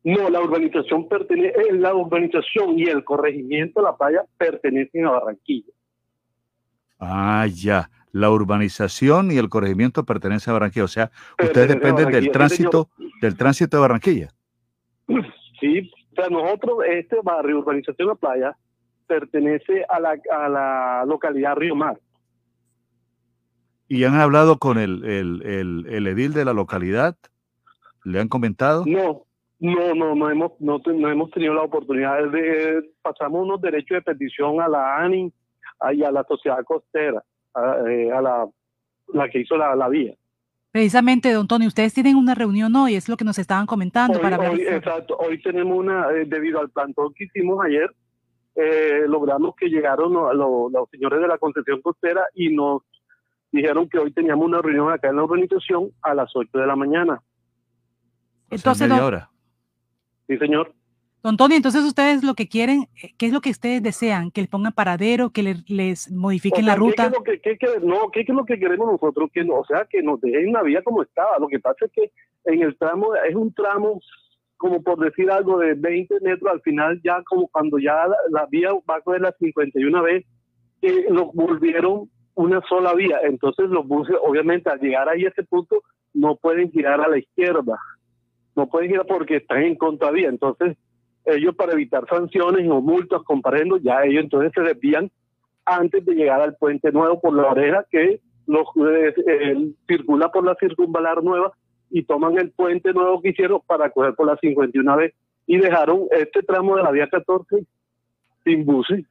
No, 0.07 0.29
la 0.29 0.39
urbanización 0.39 1.09
pertenece, 1.09 1.49
eh, 1.49 1.73
la 1.73 1.93
urbanización 1.93 2.79
y 2.79 2.83
el 2.83 3.03
corregimiento 3.03 3.81
de 3.81 3.87
la 3.87 3.97
playa 3.97 4.23
pertenecen 4.37 5.05
a 5.05 5.11
Barranquilla. 5.11 5.73
Ah, 6.97 7.45
ya. 7.53 7.89
La 8.13 8.31
urbanización 8.31 9.33
y 9.33 9.37
el 9.37 9.49
corregimiento 9.49 10.05
pertenecen 10.05 10.51
a 10.51 10.53
Barranquilla. 10.53 10.85
O 10.85 10.87
sea, 10.87 11.11
ustedes 11.43 11.67
dependen 11.67 12.09
del 12.09 12.31
tránsito, 12.31 12.89
del 13.21 13.35
tránsito 13.35 13.75
de 13.75 13.81
Barranquilla. 13.81 14.29
Sí, 15.59 15.91
o 16.11 16.15
sea, 16.15 16.29
nosotros, 16.29 16.81
este 16.87 17.17
barrio, 17.23 17.57
urbanización 17.57 18.09
La 18.09 18.13
Playa, 18.13 18.57
pertenece 19.07 19.83
a 19.89 19.99
la, 19.99 20.15
a 20.31 20.47
la 20.47 21.03
localidad 21.07 21.55
Río 21.55 21.75
Mar. 21.75 21.99
¿Y 23.87 24.03
han 24.03 24.13
hablado 24.13 24.59
con 24.59 24.77
el, 24.77 25.03
el, 25.03 25.41
el, 25.41 25.87
el 25.89 26.05
edil 26.05 26.33
de 26.33 26.45
la 26.45 26.53
localidad? 26.53 27.17
¿Le 28.03 28.19
han 28.19 28.27
comentado? 28.27 28.83
No, 28.85 29.26
no, 29.59 29.95
no, 29.95 30.15
no 30.15 30.29
hemos, 30.29 30.51
no, 30.59 30.79
no 30.85 31.09
hemos 31.09 31.31
tenido 31.31 31.53
la 31.53 31.63
oportunidad 31.63 32.29
de, 32.29 32.91
pasamos 33.01 33.43
unos 33.43 33.61
derechos 33.61 33.95
de 33.97 34.01
petición 34.01 34.61
a 34.61 34.67
la 34.67 34.97
ANI 34.97 35.31
y 35.93 36.03
a 36.03 36.11
la 36.11 36.23
sociedad 36.27 36.63
costera, 36.63 37.23
a, 37.53 37.77
eh, 37.89 38.11
a 38.11 38.21
la, 38.21 38.47
la 39.13 39.29
que 39.29 39.39
hizo 39.39 39.57
la, 39.57 39.75
la 39.75 39.87
vía. 39.89 40.13
Precisamente, 40.71 41.31
don 41.31 41.47
Tony, 41.47 41.65
ustedes 41.65 41.93
tienen 41.93 42.15
una 42.17 42.35
reunión 42.35 42.75
hoy, 42.75 42.95
es 42.95 43.09
lo 43.09 43.17
que 43.17 43.25
nos 43.25 43.39
estaban 43.39 43.65
comentando 43.65 44.17
Hoy, 44.17 44.23
para 44.23 44.37
hoy, 44.51 44.61
exacto, 44.61 45.17
hoy 45.17 45.41
tenemos 45.41 45.77
una, 45.77 46.11
eh, 46.11 46.25
debido 46.27 46.59
al 46.59 46.69
plantón 46.69 47.13
que 47.15 47.23
hicimos 47.23 47.63
ayer, 47.65 47.89
eh, 48.55 49.03
logramos 49.07 49.55
que 49.55 49.69
llegaron 49.69 50.13
lo- 50.13 50.33
lo- 50.33 50.69
los 50.69 50.89
señores 50.89 51.19
de 51.21 51.27
la 51.27 51.37
concesión 51.37 51.81
costera 51.81 52.25
y 52.35 52.53
nos 52.55 52.81
dijeron 53.51 53.87
que 53.89 53.97
hoy 53.97 54.11
teníamos 54.11 54.45
una 54.45 54.61
reunión 54.61 54.91
acá 54.91 55.09
en 55.09 55.15
la 55.15 55.23
organización 55.23 55.89
a 56.01 56.13
las 56.13 56.35
8 56.35 56.57
de 56.59 56.67
la 56.67 56.75
mañana. 56.75 57.21
Entonces, 58.49 58.87
media 58.89 59.05
hora. 59.05 59.29
Sí, 60.27 60.37
señor. 60.37 60.73
don 61.23 61.35
Tony, 61.35 61.55
entonces 61.55 61.83
ustedes 61.83 62.23
lo 62.23 62.35
que 62.35 62.47
quieren, 62.47 62.87
eh, 63.01 63.09
¿qué 63.17 63.25
es 63.25 63.33
lo 63.33 63.41
que 63.41 63.49
ustedes 63.49 63.81
desean? 63.83 64.31
¿Que 64.31 64.41
les 64.41 64.49
pongan 64.49 64.71
paradero, 64.71 65.31
que 65.31 65.43
le- 65.43 65.63
les 65.67 66.09
modifiquen 66.11 66.63
O 66.63 66.67
sea, 66.67 66.73
la 66.73 66.79
ruta? 66.79 67.03
¿qué, 67.03 67.07
es 67.09 67.17
lo 67.17 67.23
que, 67.23 67.39
qué- 67.41 67.57
qué- 67.57 67.79
no, 67.85 68.09
¿qué, 68.11 68.21
es 68.21 68.29
lo 68.29 68.45
que 68.45 68.59
queremos 68.59 68.87
nosotros? 68.91 69.29
Que, 69.33 69.41
o 69.41 69.65
sea, 69.65 69.85
que 69.89 70.01
nos 70.03 70.21
dejen 70.21 70.53
la 70.53 70.63
vía 70.63 70.81
como 70.83 71.01
estaba. 71.03 71.37
Lo 71.39 71.47
que 71.47 71.59
pasa 71.59 71.85
es 71.85 71.91
que 71.91 72.11
en 72.45 72.61
el 72.61 72.77
tramo, 72.77 73.13
es 73.15 73.35
un 73.35 73.53
tramo, 73.53 73.99
como 74.57 74.81
por 74.81 74.99
decir 74.99 75.29
algo, 75.31 75.57
de 75.59 75.73
20 75.73 76.15
metros, 76.21 76.51
al 76.51 76.61
final 76.61 77.01
ya 77.03 77.21
como 77.23 77.47
cuando 77.47 77.77
ya 77.79 77.93
la, 78.07 78.15
la 78.29 78.45
vía 78.45 78.69
va 78.89 78.95
a 78.97 79.01
coger 79.01 79.21
la 79.21 79.33
51 79.39 80.01
vez, 80.03 80.25
que 80.81 81.07
nos 81.09 81.33
volvieron 81.33 82.09
una 82.35 82.61
sola 82.69 82.93
vía. 82.93 83.19
Entonces 83.23 83.67
los 83.69 83.85
buses, 83.87 84.15
obviamente, 84.21 84.69
al 84.69 84.79
llegar 84.79 85.09
ahí 85.09 85.25
a 85.25 85.29
ese 85.29 85.43
punto, 85.43 85.81
no 86.13 86.35
pueden 86.37 86.71
girar 86.71 87.01
a 87.01 87.07
la 87.07 87.17
izquierda. 87.17 87.77
No 88.57 88.67
pueden 88.67 88.89
girar 88.89 89.05
porque 89.05 89.37
están 89.37 89.61
en 89.63 89.75
contravía. 89.75 90.29
Entonces, 90.29 90.75
ellos 91.25 91.55
para 91.55 91.73
evitar 91.73 92.05
sanciones 92.09 92.67
o 92.69 92.81
multas, 92.81 93.21
comparando, 93.23 93.77
ya 93.77 94.03
ellos 94.03 94.23
entonces 94.23 94.51
se 94.55 94.61
desvían 94.61 95.11
antes 95.63 96.03
de 96.03 96.15
llegar 96.15 96.41
al 96.41 96.55
puente 96.55 96.91
nuevo 96.91 97.21
por 97.21 97.35
la 97.35 97.47
oreja 97.47 97.85
que 97.91 98.19
los 98.47 98.65
eh, 99.27 99.73
circula 99.87 100.31
por 100.31 100.43
la 100.45 100.55
circunvalar 100.59 101.23
nueva 101.23 101.51
y 101.89 102.03
toman 102.03 102.37
el 102.39 102.51
puente 102.51 102.93
nuevo 102.93 103.21
que 103.21 103.29
hicieron 103.29 103.61
para 103.67 103.89
coger 103.91 104.15
por 104.15 104.25
la 104.25 104.37
51 104.37 104.97
vez 104.97 105.13
y 105.45 105.57
dejaron 105.57 106.07
este 106.11 106.41
tramo 106.41 106.77
de 106.77 106.83
la 106.83 106.91
vía 106.91 107.07
14 107.09 107.63
sin 108.43 108.65
buses. 108.65 109.05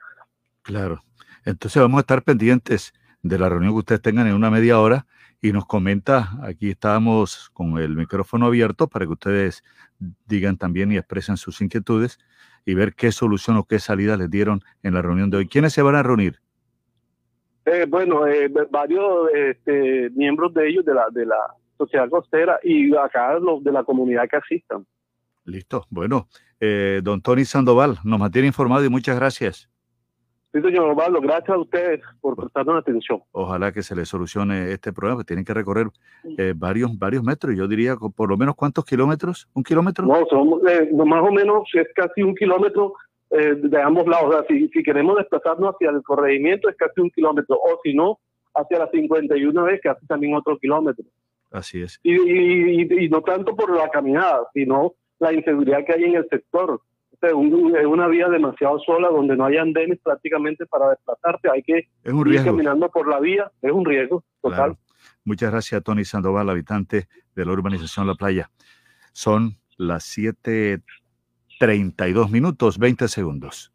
Claro. 0.62 1.02
Entonces 1.44 1.80
vamos 1.80 1.98
a 1.98 2.00
estar 2.00 2.22
pendientes 2.22 2.92
de 3.22 3.38
la 3.38 3.48
reunión 3.48 3.72
que 3.74 3.78
ustedes 3.78 4.02
tengan 4.02 4.26
en 4.26 4.34
una 4.34 4.50
media 4.50 4.80
hora 4.80 5.06
y 5.46 5.52
nos 5.52 5.66
comenta, 5.66 6.30
aquí 6.42 6.70
estábamos 6.70 7.50
con 7.50 7.78
el 7.78 7.94
micrófono 7.94 8.46
abierto 8.46 8.88
para 8.88 9.06
que 9.06 9.12
ustedes 9.12 9.62
digan 10.26 10.56
también 10.56 10.90
y 10.90 10.96
expresen 10.96 11.36
sus 11.36 11.60
inquietudes 11.60 12.18
y 12.64 12.74
ver 12.74 12.94
qué 12.94 13.12
solución 13.12 13.56
o 13.56 13.64
qué 13.64 13.78
salida 13.78 14.16
les 14.16 14.28
dieron 14.28 14.60
en 14.82 14.94
la 14.94 15.02
reunión 15.02 15.30
de 15.30 15.36
hoy. 15.36 15.48
¿Quiénes 15.48 15.72
se 15.72 15.82
van 15.82 15.94
a 15.94 16.02
reunir? 16.02 16.40
Eh, 17.64 17.86
bueno, 17.88 18.26
eh, 18.26 18.50
varios 18.70 19.28
este, 19.34 20.10
miembros 20.10 20.52
de 20.52 20.68
ellos 20.68 20.84
de 20.84 20.94
la 20.94 21.06
de 21.10 21.26
la 21.26 21.38
sociedad 21.78 22.08
costera 22.08 22.58
y 22.62 22.94
acá 22.96 23.38
los 23.38 23.62
de 23.62 23.70
la 23.70 23.84
comunidad 23.84 24.28
que 24.28 24.36
asistan. 24.36 24.84
Listo. 25.44 25.86
Bueno, 25.90 26.26
eh, 26.58 27.00
don 27.04 27.22
Tony 27.22 27.44
Sandoval 27.44 27.98
nos 28.02 28.18
mantiene 28.18 28.48
informado 28.48 28.84
y 28.84 28.88
muchas 28.88 29.16
gracias. 29.16 29.68
Sí, 30.62 30.62
señor 30.62 30.90
Osvaldo, 30.90 31.20
gracias 31.20 31.50
a 31.50 31.58
ustedes 31.58 32.00
por 32.20 32.34
prestarnos 32.36 32.76
atención. 32.78 33.20
Ojalá 33.32 33.72
que 33.72 33.82
se 33.82 33.94
le 33.94 34.06
solucione 34.06 34.72
este 34.72 34.92
problema, 34.92 35.16
porque 35.16 35.28
tienen 35.28 35.44
que 35.44 35.52
recorrer 35.54 35.88
eh, 36.38 36.54
varios, 36.56 36.98
varios 36.98 37.22
metros. 37.22 37.54
Yo 37.56 37.68
diría 37.68 37.96
por 37.96 38.28
lo 38.30 38.36
menos 38.36 38.54
cuántos 38.54 38.84
kilómetros, 38.84 39.48
un 39.54 39.62
kilómetro. 39.62 40.06
No, 40.06 40.24
somos 40.30 40.62
eh, 40.68 40.88
más 40.92 41.22
o 41.22 41.30
menos 41.32 41.68
es 41.74 41.88
casi 41.94 42.22
un 42.22 42.34
kilómetro 42.34 42.94
eh, 43.30 43.54
de 43.56 43.82
ambos 43.82 44.06
lados. 44.06 44.28
O 44.28 44.32
sea, 44.32 44.44
si, 44.48 44.68
si 44.68 44.82
queremos 44.82 45.16
desplazarnos 45.16 45.74
hacia 45.74 45.90
el 45.90 46.02
corregimiento 46.02 46.68
es 46.68 46.76
casi 46.76 47.00
un 47.00 47.10
kilómetro, 47.10 47.56
o 47.56 47.78
si 47.82 47.92
no, 47.92 48.18
hacia 48.54 48.78
la 48.78 48.88
51 48.90 49.62
vez, 49.64 49.80
que 49.82 49.88
hace 49.90 50.06
también 50.06 50.34
otro 50.34 50.56
kilómetro. 50.58 51.04
Así 51.50 51.82
es. 51.82 52.00
Y, 52.02 52.12
y, 52.14 52.82
y- 52.82 53.04
y 53.04 53.08
no 53.08 53.20
tanto 53.22 53.54
por 53.54 53.76
la 53.76 53.88
caminada, 53.90 54.40
sino 54.54 54.94
la 55.18 55.32
inseguridad 55.32 55.84
que 55.84 55.92
hay 55.92 56.04
en 56.04 56.14
el 56.16 56.28
sector. 56.28 56.80
Un- 57.34 57.74
es 57.76 57.86
una 57.86 58.06
vía 58.08 58.28
demasiado 58.28 58.78
sola 58.80 59.08
donde 59.08 59.36
no 59.36 59.44
hay 59.46 59.56
andenes 59.56 59.98
prácticamente 60.02 60.66
para 60.66 60.90
desplazarse. 60.90 61.48
Hay 61.52 61.62
que 61.62 61.88
Es 62.04 62.12
un 62.12 62.20
ir 62.20 62.26
riesgo. 62.28 62.50
caminando 62.52 62.88
por 62.90 63.08
la 63.08 63.18
vía. 63.20 63.50
Es 63.62 63.72
un 63.72 63.84
riesgo 63.84 64.22
total. 64.40 64.56
Claro. 64.56 64.78
Muchas 65.24 65.50
gracias, 65.50 65.82
Tony 65.82 66.04
Sandoval, 66.04 66.48
habitante 66.50 67.08
de 67.34 67.44
la 67.44 67.52
urbanización 67.52 68.06
La 68.06 68.14
Playa. 68.14 68.48
Son 69.12 69.56
las 69.76 70.04
7:32 70.04 72.30
minutos, 72.30 72.78
20 72.78 73.08
segundos. 73.08 73.72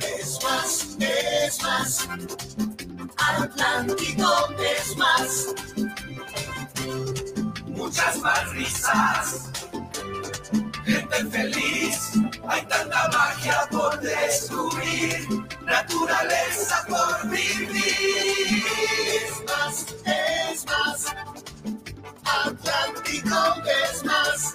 Es 0.00 0.38
más, 0.44 0.96
es 1.00 1.62
más, 1.62 2.08
Atlántico 3.16 4.48
es 4.60 4.96
más, 4.96 5.46
muchas 7.66 8.18
más 8.20 8.48
risas, 8.50 9.50
gente 10.84 11.24
feliz, 11.32 12.12
hay 12.48 12.62
tanta 12.66 13.08
magia 13.08 13.66
por 13.72 14.00
descubrir, 14.00 15.26
naturaleza 15.64 16.84
por 16.88 17.28
vivir. 17.28 18.62
Es 19.24 19.32
más, 19.48 19.86
es 20.06 20.64
más, 20.66 21.06
Atlántico 22.24 23.54
es 23.66 24.04
más, 24.04 24.54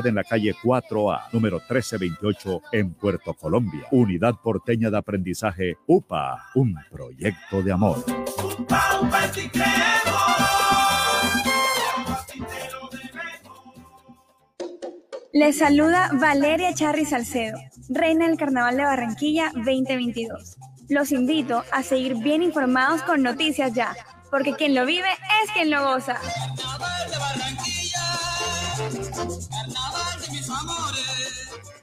en 0.05 0.15
la 0.15 0.23
calle 0.23 0.53
4A, 0.63 1.31
número 1.31 1.57
1328, 1.57 2.61
en 2.71 2.93
Puerto 2.93 3.33
Colombia. 3.33 3.87
Unidad 3.91 4.35
Porteña 4.43 4.89
de 4.89 4.97
Aprendizaje 4.97 5.77
UPA, 5.87 6.45
un 6.55 6.75
proyecto 6.89 7.61
de 7.61 7.71
amor. 7.71 8.03
Les 15.33 15.57
saluda 15.57 16.09
Valeria 16.13 16.73
Charri 16.73 17.05
Salcedo, 17.05 17.57
reina 17.89 18.27
del 18.27 18.37
Carnaval 18.37 18.75
de 18.75 18.83
Barranquilla 18.83 19.51
2022. 19.55 20.57
Los 20.89 21.13
invito 21.13 21.63
a 21.71 21.83
seguir 21.83 22.15
bien 22.15 22.43
informados 22.43 23.01
con 23.03 23.23
Noticias 23.23 23.73
Ya, 23.73 23.95
porque 24.29 24.55
quien 24.55 24.75
lo 24.75 24.85
vive 24.85 25.07
es 25.41 25.51
quien 25.51 25.71
lo 25.71 25.83
goza 25.83 26.17
carnaval 28.77 30.21
de 30.21 30.31
mis 30.31 30.49
amores. 30.49 31.80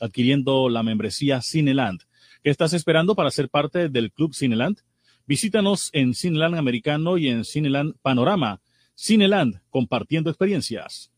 adquiriendo 0.00 0.68
la 0.68 0.82
membresía 0.82 1.42
Cineland. 1.42 2.02
¿Qué 2.42 2.50
estás 2.50 2.72
esperando 2.72 3.14
para 3.14 3.30
ser 3.30 3.48
parte 3.48 3.88
del 3.88 4.12
Club 4.12 4.34
Cineland? 4.34 4.78
Visítanos 5.26 5.90
en 5.92 6.14
Cineland 6.14 6.54
Americano 6.54 7.18
y 7.18 7.28
en 7.28 7.44
Cineland 7.44 7.94
Panorama. 8.02 8.60
Cineland, 8.94 9.60
compartiendo 9.70 10.30
experiencias. 10.30 11.10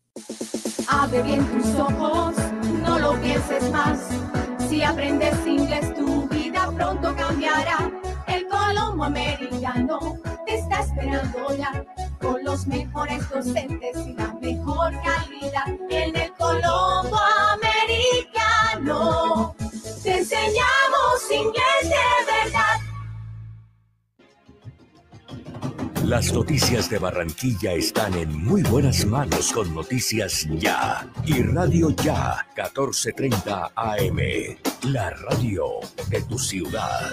Abre 0.89 1.23
bien 1.23 1.47
tus 1.47 1.67
ojos, 1.75 2.35
no 2.83 2.99
lo 2.99 3.21
pienses 3.21 3.71
más. 3.71 4.09
Si 4.69 4.83
aprendes 4.83 5.35
inglés, 5.47 5.95
tu 5.95 6.27
vida 6.29 6.73
pronto 6.75 7.15
cambiará. 7.15 7.91
El 8.27 8.47
Colombo 8.47 9.05
Americano 9.05 10.19
te 10.47 10.55
está 10.55 10.81
esperando 10.81 11.57
ya 11.57 11.85
con 12.21 12.43
los 12.43 12.67
mejores 12.67 13.29
docentes 13.31 14.07
y 14.07 14.15
la 14.15 14.35
mejor 14.41 14.93
calidad 15.03 15.69
en 15.91 16.17
el 16.17 16.33
Colombo 16.33 17.19
Las 26.09 26.33
noticias 26.33 26.89
de 26.89 26.99
Barranquilla 26.99 27.75
están 27.75 28.15
en 28.15 28.43
muy 28.43 28.63
buenas 28.63 29.05
manos 29.05 29.53
con 29.53 29.75
Noticias 29.75 30.49
Ya 30.53 31.07
y 31.27 31.43
Radio 31.43 31.91
Ya 31.91 32.47
1430 32.57 33.73
AM, 33.77 34.19
la 34.91 35.11
radio 35.11 35.65
de 36.09 36.23
tu 36.23 36.39
ciudad. 36.39 37.13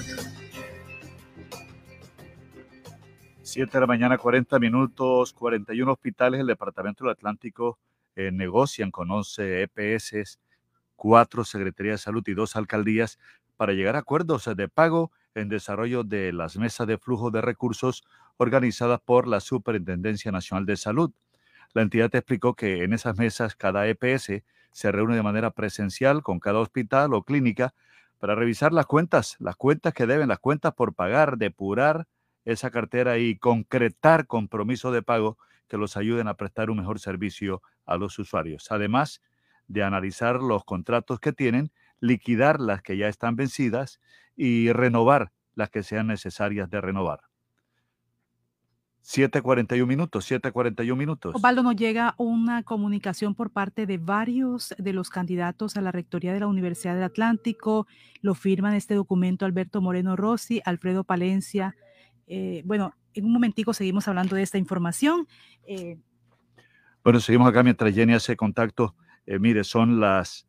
7 3.41 3.69
de 3.69 3.81
la 3.81 3.85
mañana, 3.85 4.17
40 4.17 4.59
minutos, 4.59 5.33
41 5.33 5.91
hospitales 5.91 6.37
del 6.37 6.47
Departamento 6.47 7.03
del 7.03 7.11
Atlántico 7.11 7.77
eh, 8.15 8.31
negocian 8.31 8.91
con 8.91 9.11
11 9.11 9.63
EPS, 9.63 10.39
4 10.95 11.43
Secretarías 11.43 11.99
de 11.99 12.03
Salud 12.05 12.23
y 12.25 12.33
2 12.33 12.55
alcaldías 12.55 13.19
para 13.57 13.73
llegar 13.73 13.97
a 13.97 13.99
acuerdos 13.99 14.49
de 14.55 14.69
pago 14.69 15.11
en 15.33 15.49
desarrollo 15.49 16.05
de 16.05 16.31
las 16.31 16.55
mesas 16.55 16.87
de 16.87 16.97
flujo 16.97 17.29
de 17.29 17.41
recursos 17.41 18.05
organizadas 18.37 18.99
por 19.01 19.27
la 19.27 19.39
Superintendencia 19.39 20.31
Nacional 20.31 20.65
de 20.65 20.77
Salud. 20.77 21.11
La 21.73 21.81
entidad 21.81 22.13
explicó 22.15 22.53
que 22.53 22.83
en 22.83 22.93
esas 22.93 23.17
mesas 23.17 23.55
cada 23.55 23.87
EPS 23.87 24.43
se 24.71 24.91
reúne 24.91 25.15
de 25.15 25.23
manera 25.23 25.51
presencial 25.51 26.23
con 26.23 26.39
cada 26.39 26.59
hospital 26.59 27.13
o 27.13 27.23
clínica 27.23 27.73
para 28.19 28.35
revisar 28.35 28.73
las 28.73 28.85
cuentas, 28.85 29.35
las 29.39 29.55
cuentas 29.55 29.93
que 29.93 30.05
deben, 30.05 30.29
las 30.29 30.39
cuentas 30.39 30.73
por 30.73 30.93
pagar, 30.93 31.37
depurar 31.37 32.07
esa 32.45 32.71
cartera 32.71 33.17
y 33.17 33.37
concretar 33.37 34.27
compromisos 34.27 34.93
de 34.93 35.01
pago 35.01 35.37
que 35.67 35.77
los 35.77 35.97
ayuden 35.97 36.27
a 36.27 36.35
prestar 36.35 36.69
un 36.69 36.77
mejor 36.77 36.99
servicio 36.99 37.61
a 37.85 37.97
los 37.97 38.17
usuarios. 38.19 38.71
Además 38.71 39.21
de 39.67 39.83
analizar 39.83 40.41
los 40.41 40.63
contratos 40.63 41.19
que 41.19 41.33
tienen, 41.33 41.71
liquidar 41.99 42.59
las 42.59 42.81
que 42.81 42.97
ya 42.97 43.07
están 43.07 43.35
vencidas 43.35 43.99
y 44.35 44.71
renovar 44.71 45.31
las 45.55 45.69
que 45.69 45.83
sean 45.83 46.07
necesarias 46.07 46.69
de 46.69 46.81
renovar. 46.81 47.21
7.41 49.05 49.85
minutos, 49.85 50.31
7.41 50.31 50.95
minutos. 50.95 51.35
Osvaldo, 51.35 51.61
nos 51.61 51.75
llega 51.75 52.15
una 52.17 52.63
comunicación 52.63 53.35
por 53.35 53.51
parte 53.51 53.85
de 53.85 53.99
varios 53.99 54.73
de 54.79 54.93
los 54.93 55.11
candidatos 55.11 55.77
a 55.77 55.81
la 55.81 55.91
rectoría 55.91 56.33
de 56.33 56.39
la 56.39 56.47
Universidad 56.47 56.95
del 56.95 57.03
Atlántico. 57.03 57.85
Lo 58.21 58.33
firman 58.33 58.73
este 58.73 58.95
documento 58.95 59.45
Alberto 59.45 59.79
Moreno 59.79 60.15
Rossi, 60.15 60.59
Alfredo 60.65 61.03
Palencia. 61.03 61.75
Eh, 62.25 62.63
bueno, 62.65 62.95
en 63.13 63.25
un 63.25 63.33
momentico 63.33 63.75
seguimos 63.75 64.07
hablando 64.07 64.35
de 64.35 64.41
esta 64.41 64.57
información. 64.57 65.27
Eh, 65.67 65.99
bueno, 67.03 67.19
seguimos 67.19 67.47
acá 67.47 67.61
mientras 67.61 67.93
Jenny 67.93 68.13
hace 68.13 68.35
contacto. 68.35 68.95
Eh, 69.27 69.37
mire, 69.37 69.63
son 69.63 69.99
las 69.99 70.47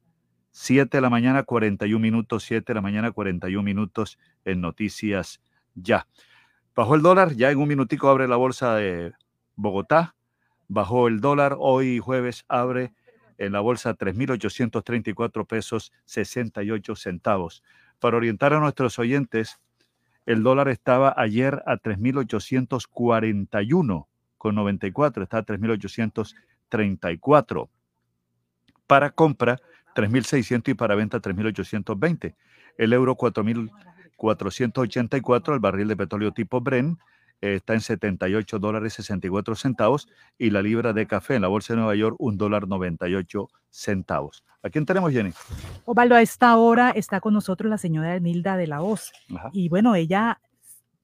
7 0.53 0.97
de 0.97 1.01
la 1.03 1.11
mañana, 1.11 1.43
41 1.43 2.01
minutos, 2.01 2.45
7 2.45 2.65
de 2.67 2.75
la 2.75 2.81
mañana, 2.81 3.11
41 3.11 3.63
minutos 3.63 4.19
en 4.47 4.63
Noticias 4.63 5.43
Ya. 5.75 6.07
Bajó 6.77 6.95
el 6.95 7.01
dólar, 7.01 7.35
ya 7.35 7.51
en 7.51 7.59
un 7.59 7.69
minutico 7.69 8.11
abre 8.11 8.29
la 8.29 8.37
bolsa 8.37 8.75
de 8.75 9.15
Bogotá. 9.55 10.15
Bajó 10.69 11.09
el 11.09 11.23
dólar, 11.23 11.57
hoy 11.59 12.01
jueves 12.01 12.45
abre 12.49 12.93
en 13.39 13.53
la 13.53 13.61
bolsa 13.61 13.97
3.834 13.97 15.47
pesos 15.47 15.91
68 16.05 16.97
centavos. 16.97 17.63
Para 17.99 18.19
orientar 18.19 18.53
a 18.53 18.61
nuestros 18.61 18.99
oyentes, 18.99 19.59
el 20.27 20.43
dólar 20.43 20.69
estaba 20.69 21.15
ayer 21.17 21.63
a 21.65 21.79
3.841 21.79 24.07
con 24.37 24.55
94, 24.55 25.23
está 25.23 25.39
a 25.39 25.47
3.834. 25.47 27.71
Para 28.87 29.11
compra, 29.13 29.59
3.600 29.95 30.69
y 30.69 30.75
para 30.75 30.95
venta, 30.95 31.23
3.820. 31.23 32.35
El 32.77 32.93
euro, 32.93 33.17
4.000 33.17 33.71
484 34.17 35.55
el 35.55 35.61
barril 35.61 35.89
de 35.89 35.97
petróleo 35.97 36.33
tipo 36.33 36.61
Bren 36.61 36.99
está 37.41 37.75
en 37.75 37.81
78 37.81 38.59
dólares 38.59 38.95
64 38.95 39.55
centavos 39.55 40.09
y 40.39 40.51
la 40.51 40.63
libra 40.63 40.93
de 40.93 41.07
café 41.07 41.35
en 41.37 41.43
la 41.43 41.49
bolsa 41.49 41.75
de 41.75 41.79
Nueva 41.79 41.95
York 41.95 42.17
un 42.19 42.39
dólar 42.39 42.67
98 42.67 43.49
centavos. 43.71 44.45
¿A 44.63 44.71
quién 44.71 44.87
tenemos, 44.87 45.13
Jenny? 45.13 45.31
Ovaldo, 45.85 46.15
a 46.15 46.23
esta 46.23 46.57
hora 46.57 46.91
está 46.91 47.21
con 47.21 47.35
nosotros 47.35 47.71
la 47.71 47.79
señora 47.79 48.19
Nilda 48.19 48.57
de 48.57 48.67
la 48.67 48.83
Hoz. 48.83 49.13
Y 49.53 49.69
bueno, 49.69 49.95
ella 49.95 50.41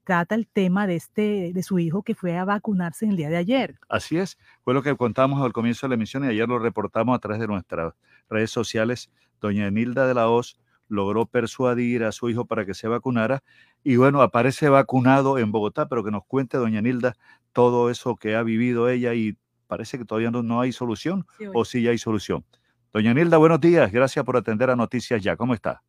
trata 0.03 0.35
el 0.35 0.47
tema 0.47 0.85
de 0.85 0.95
este 0.97 1.53
de 1.53 1.63
su 1.63 1.79
hijo 1.79 2.03
que 2.03 2.15
fue 2.15 2.37
a 2.37 2.43
vacunarse 2.43 3.05
en 3.05 3.11
el 3.11 3.17
día 3.17 3.29
de 3.29 3.37
ayer. 3.37 3.79
Así 3.87 4.17
es, 4.17 4.37
fue 4.63 4.73
lo 4.73 4.83
que 4.83 4.95
contamos 4.97 5.41
al 5.41 5.53
comienzo 5.53 5.85
de 5.85 5.89
la 5.89 5.95
emisión 5.95 6.25
y 6.25 6.27
ayer 6.27 6.47
lo 6.47 6.59
reportamos 6.59 7.15
a 7.15 7.19
través 7.19 7.39
de 7.39 7.47
nuestras 7.47 7.93
redes 8.29 8.51
sociales. 8.51 9.09
Doña 9.39 9.69
Nilda 9.71 10.07
de 10.07 10.13
la 10.13 10.29
Hoz 10.29 10.59
logró 10.87 11.25
persuadir 11.25 12.03
a 12.03 12.11
su 12.11 12.29
hijo 12.29 12.45
para 12.45 12.65
que 12.65 12.73
se 12.73 12.87
vacunara 12.87 13.43
y 13.83 13.95
bueno, 13.95 14.21
aparece 14.21 14.69
vacunado 14.69 15.37
en 15.37 15.51
Bogotá, 15.51 15.87
pero 15.87 16.03
que 16.03 16.11
nos 16.11 16.25
cuente 16.25 16.57
doña 16.57 16.81
Nilda 16.81 17.13
todo 17.51 17.89
eso 17.89 18.15
que 18.15 18.35
ha 18.35 18.43
vivido 18.43 18.89
ella 18.89 19.13
y 19.13 19.37
parece 19.67 19.97
que 19.97 20.05
todavía 20.05 20.31
no, 20.31 20.43
no 20.43 20.61
hay 20.61 20.71
solución 20.71 21.25
o 21.53 21.65
sí 21.65 21.83
ya 21.83 21.91
hay 21.91 21.97
solución. 21.97 22.43
Doña 22.91 23.13
Nilda, 23.13 23.37
buenos 23.37 23.59
días, 23.59 23.91
gracias 23.91 24.23
por 24.23 24.37
atender 24.37 24.69
a 24.69 24.75
Noticias 24.75 25.21
Ya, 25.23 25.35
¿cómo 25.35 25.53
está? 25.53 25.81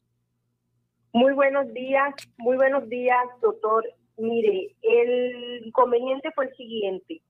Muy 1.13 1.33
buenos 1.33 1.73
días, 1.73 2.15
muy 2.39 2.57
buenos 2.57 2.89
días, 2.89 3.19
doctor. 3.41 3.85
Mire, 4.17 4.75
el 4.83 5.67
inconveniente 5.67 6.31
fue 6.35 6.47
el 6.47 6.57
siguiente. 6.57 7.21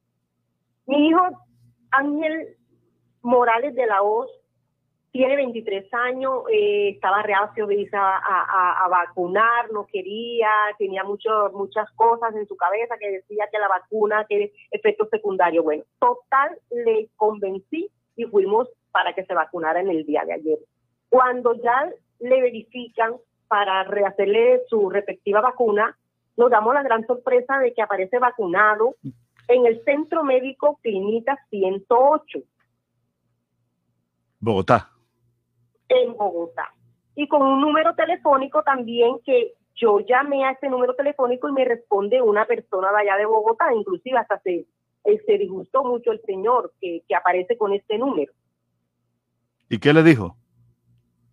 Mi 0.86 1.08
hijo 1.08 1.20
Ángel 1.90 2.56
Morales 3.22 3.74
de 3.74 3.86
la 3.86 4.02
Hoz 4.02 4.30
tiene 5.14 5.36
23 5.36 5.94
años, 5.94 6.42
eh, 6.52 6.88
estaba 6.88 7.22
reacio 7.22 7.68
a, 7.92 8.84
a, 8.84 8.88
vacunar, 8.88 9.70
no 9.70 9.86
quería, 9.86 10.48
tenía 10.76 11.04
mucho, 11.04 11.30
muchas 11.52 11.88
cosas 11.92 12.34
en 12.34 12.48
su 12.48 12.56
cabeza 12.56 12.96
que 12.98 13.12
decía 13.12 13.48
que 13.52 13.60
la 13.60 13.68
vacuna 13.68 14.24
tiene 14.26 14.50
efectos 14.72 15.08
secundarios. 15.10 15.62
Bueno, 15.62 15.84
total, 16.00 16.58
le 16.68 17.10
convencí 17.14 17.88
y 18.16 18.24
fuimos 18.24 18.68
para 18.90 19.14
que 19.14 19.24
se 19.24 19.34
vacunara 19.34 19.82
en 19.82 19.90
el 19.90 20.04
día 20.04 20.24
de 20.24 20.32
ayer. 20.32 20.58
Cuando 21.08 21.54
ya 21.62 21.92
le 22.18 22.42
verifican 22.42 23.14
para 23.46 23.84
rehacerle 23.84 24.62
su 24.68 24.90
respectiva 24.90 25.40
vacuna, 25.40 25.96
nos 26.36 26.50
damos 26.50 26.74
la 26.74 26.82
gran 26.82 27.06
sorpresa 27.06 27.60
de 27.60 27.72
que 27.72 27.82
aparece 27.82 28.18
vacunado 28.18 28.96
en 29.46 29.66
el 29.66 29.80
Centro 29.84 30.24
Médico 30.24 30.80
Clínica 30.82 31.38
108. 31.50 32.40
Bogotá 34.40 34.90
en 36.02 36.16
Bogotá. 36.16 36.72
Y 37.14 37.28
con 37.28 37.42
un 37.42 37.60
número 37.60 37.94
telefónico 37.94 38.62
también 38.62 39.18
que 39.24 39.54
yo 39.76 40.00
llamé 40.00 40.44
a 40.44 40.52
ese 40.52 40.68
número 40.68 40.94
telefónico 40.94 41.48
y 41.48 41.52
me 41.52 41.64
responde 41.64 42.22
una 42.22 42.44
persona 42.46 42.90
de 42.92 42.98
allá 42.98 43.16
de 43.16 43.26
Bogotá, 43.26 43.72
inclusive 43.74 44.18
hasta 44.18 44.38
se, 44.40 44.66
eh, 45.04 45.22
se 45.26 45.38
disgustó 45.38 45.84
mucho 45.84 46.12
el 46.12 46.20
señor 46.22 46.72
que, 46.80 47.02
que 47.08 47.14
aparece 47.14 47.56
con 47.56 47.72
este 47.72 47.98
número. 47.98 48.32
¿Y 49.68 49.78
qué 49.78 49.92
le 49.92 50.02
dijo? 50.02 50.36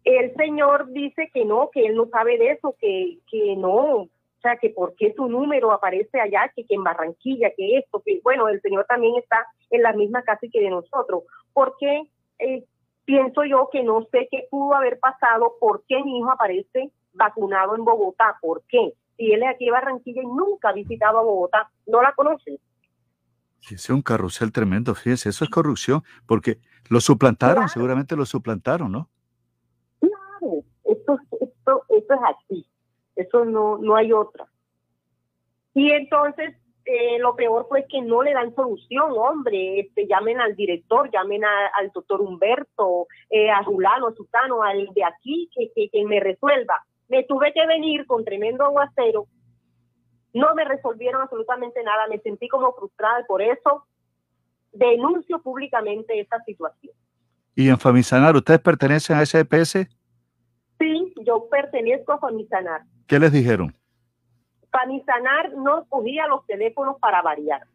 El 0.04 0.34
señor 0.36 0.92
dice 0.92 1.30
que 1.34 1.46
no, 1.46 1.70
que 1.72 1.86
él 1.86 1.96
no 1.96 2.08
sabe 2.08 2.38
de 2.38 2.52
eso, 2.52 2.76
que, 2.80 3.20
que 3.30 3.56
no, 3.56 4.02
o 4.02 4.10
sea, 4.42 4.58
que 4.58 4.72
por 4.72 4.96
qué 4.96 5.14
su 5.14 5.28
número 5.28 5.72
aparece 5.72 6.20
allá, 6.20 6.52
que, 6.56 6.66
que 6.66 6.74
en 6.74 6.84
Barranquilla, 6.84 7.52
que 7.56 7.78
esto, 7.78 8.02
que 8.04 8.20
bueno, 8.24 8.48
el 8.48 8.60
señor 8.62 8.86
también 8.86 9.16
está 9.18 9.46
en 9.70 9.84
la 9.84 9.94
misma 9.94 10.24
casa 10.24 10.48
que 10.52 10.60
de 10.60 10.70
nosotros. 10.72 11.24
porque 11.54 12.08
eh, 12.40 12.64
pienso 13.06 13.44
yo 13.46 13.70
que 13.72 13.84
no 13.84 14.04
sé 14.12 14.28
qué 14.32 14.48
pudo 14.50 14.76
haber 14.76 15.00
pasado, 15.00 15.56
por 15.60 15.84
qué 15.88 16.04
mi 16.04 16.20
hijo 16.20 16.32
aparece 16.32 16.92
vacunado 17.14 17.76
en 17.76 17.84
Bogotá, 17.84 18.38
¿por 18.42 18.64
qué? 18.68 18.94
Si 19.18 19.32
él 19.32 19.44
es 19.44 19.50
aquí 19.50 19.66
de 19.66 19.72
Barranquilla 19.72 20.22
y 20.22 20.28
nunca 20.28 20.70
ha 20.70 20.74
visitado 20.74 21.20
a 21.20 21.24
Bogotá, 21.24 21.70
no 21.88 22.02
la 22.02 22.14
conoce. 22.14 22.60
Es 23.70 23.90
un 23.90 24.02
carrusel 24.02 24.52
tremendo, 24.52 24.96
fíjese, 24.96 25.30
eso 25.30 25.44
es 25.44 25.50
corrupción, 25.50 26.04
porque 26.26 26.60
lo 26.90 27.00
suplantaron, 27.00 27.70
seguramente 27.70 28.16
lo 28.16 28.26
suplantaron, 28.26 28.92
¿no? 28.92 29.10
Claro, 30.00 30.64
esto, 30.84 31.20
esto, 31.40 31.84
esto 31.90 32.14
es 32.14 32.20
así, 32.36 32.68
eso 33.16 33.46
no, 33.46 33.78
no 33.78 33.96
hay 33.96 34.12
otra. 34.12 34.48
Y 35.74 35.92
entonces 35.92 36.56
eh, 36.86 37.20
lo 37.20 37.36
peor 37.36 37.68
fue 37.70 37.86
que 37.88 38.02
no 38.02 38.24
le 38.24 38.34
dan 38.34 38.54
solución, 38.56 39.12
hombre, 39.16 39.82
este, 39.82 40.08
llamen 40.08 40.40
al 40.40 40.56
director, 40.56 41.10
llamen 41.12 41.44
al 41.46 41.92
doctor 41.94 42.22
Humberto, 42.22 43.08
eh, 43.30 43.52
a 43.52 43.64
Julano, 43.64 44.08
a 44.08 44.14
Sutano, 44.14 44.64
al 44.64 44.88
de 44.94 45.04
aquí, 45.04 45.50
que, 45.56 45.90
que, 45.90 46.06
me 46.06 46.20
resuelva. 46.20 46.84
Me 47.08 47.24
tuve 47.24 47.54
que 47.54 47.66
venir 47.68 48.06
con 48.08 48.26
tremendo 48.26 48.66
aguacero, 48.66 49.28
no 50.34 50.56
me 50.56 50.66
resolvieron 50.66 51.22
absolutamente 51.22 51.84
nada, 51.84 52.08
me 52.08 52.20
sentí 52.20 52.48
como 52.48 52.74
frustrada 52.74 53.22
y 53.22 53.26
por 53.26 53.42
eso 53.42 53.86
denuncio 54.72 55.42
públicamente 55.42 56.20
esta 56.20 56.42
situación. 56.44 56.94
¿Y 57.54 57.70
en 57.70 57.78
Famisanar 57.78 58.36
ustedes 58.36 58.62
pertenecen 58.62 59.18
a 59.18 59.24
ese 59.24 59.46
Sí, 60.80 61.14
yo 61.26 61.48
pertenezco 61.50 62.14
a 62.14 62.20
Famisanar. 62.20 62.82
¿Qué 63.08 63.20
les 63.20 63.32
dijeron? 63.32 63.74
Panisanar 64.72 65.54
no 65.54 65.86
cogía 65.86 66.28
los 66.28 66.46
teléfonos 66.46 66.98
para 67.00 67.22
variar. 67.22 67.68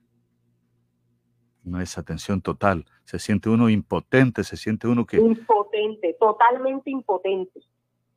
No 1.62 1.81
es 1.81 1.99
atención 1.99 2.41
total. 2.41 2.86
Se 3.05 3.18
siente 3.18 3.49
uno 3.49 3.68
impotente, 3.68 4.44
se 4.44 4.57
siente 4.57 4.86
uno 4.86 5.05
que... 5.05 5.18
Impotente, 5.18 6.16
totalmente 6.18 6.91
impotente. 6.91 7.60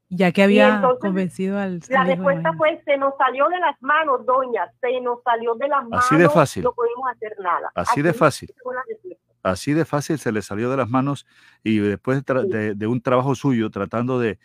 Ya 0.07 0.31
que 0.31 0.41
había 0.41 0.81
convencido 0.99 1.59
al... 1.59 1.81
La 1.89 2.03
respuesta 2.03 2.53
fue, 2.53 2.81
se 2.83 2.97
nos 2.97 3.15
salió 3.17 3.47
de 3.49 3.59
las 3.59 3.75
manos, 3.81 4.25
doña, 4.25 4.71
se 4.81 4.99
nos 5.01 5.21
salió 5.23 5.53
de 5.55 5.67
las 5.67 5.83
manos. 5.83 6.05
Así 6.05 6.15
de 6.15 6.29
fácil. 6.29 6.63
No 6.63 6.73
podemos 6.73 7.09
hacer 7.11 7.35
nada. 7.39 7.71
Así, 7.75 8.01
de 8.01 8.13
fácil. 8.13 8.53
Así 9.43 9.73
de 9.73 9.85
fácil 9.85 10.17
se 10.17 10.31
le 10.31 10.41
salió 10.41 10.69
de 10.69 10.77
las 10.77 10.89
manos 10.89 11.27
y 11.63 11.77
después 11.77 12.23
de, 12.25 12.87
un 12.87 13.01
trabajo 13.01 13.35
suyo 13.35 13.69
tratando 13.69 14.19
de, 14.19 14.39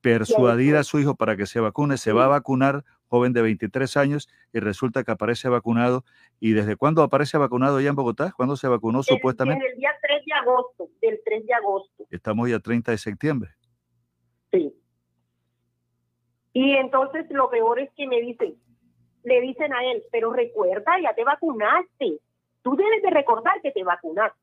persuadir 0.00 0.76
a 0.76 0.84
su 0.84 0.98
hijo 0.98 1.14
para 1.14 1.36
que 1.36 1.46
se 1.46 1.60
vacune, 1.60 1.98
se 1.98 2.12
va 2.12 2.24
a 2.24 2.28
vacunar, 2.28 2.84
joven 3.08 3.32
de 3.32 3.42
23 3.42 3.96
años, 3.96 4.28
y 4.52 4.60
resulta 4.60 5.04
que 5.04 5.12
aparece 5.12 5.48
vacunado. 5.48 6.04
¿Y 6.40 6.52
desde 6.52 6.76
cuándo 6.76 7.02
aparece 7.02 7.38
vacunado 7.38 7.80
ya 7.80 7.90
en 7.90 7.96
Bogotá? 7.96 8.32
¿Cuándo 8.36 8.56
se 8.56 8.68
vacunó 8.68 9.02
supuestamente? 9.02 9.66
el 9.66 9.78
día 9.78 9.90
3 10.02 10.24
de 10.24 10.32
agosto, 10.32 10.88
del 11.00 11.20
3 11.24 11.46
de 11.46 11.54
agosto. 11.54 12.06
Estamos 12.10 12.48
ya 12.50 12.58
30 12.58 12.90
de 12.90 12.98
septiembre. 12.98 13.50
Sí. 14.52 14.74
Y 16.52 16.72
entonces 16.72 17.26
lo 17.30 17.50
peor 17.50 17.80
es 17.80 17.90
que 17.96 18.06
me 18.06 18.20
dicen, 18.20 18.56
le 19.24 19.40
dicen 19.40 19.72
a 19.74 19.84
él, 19.84 20.02
pero 20.10 20.32
recuerda, 20.32 20.92
ya 21.02 21.14
te 21.14 21.24
vacunaste. 21.24 22.20
Tú 22.62 22.76
debes 22.76 23.02
de 23.02 23.10
recordar 23.10 23.60
que 23.60 23.72
te 23.72 23.84
vacunaste. 23.84 24.38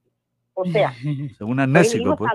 O 0.53 0.65
sea, 0.65 0.93
según 1.37 1.59
amnésico, 1.59 2.15
pues, 2.15 2.31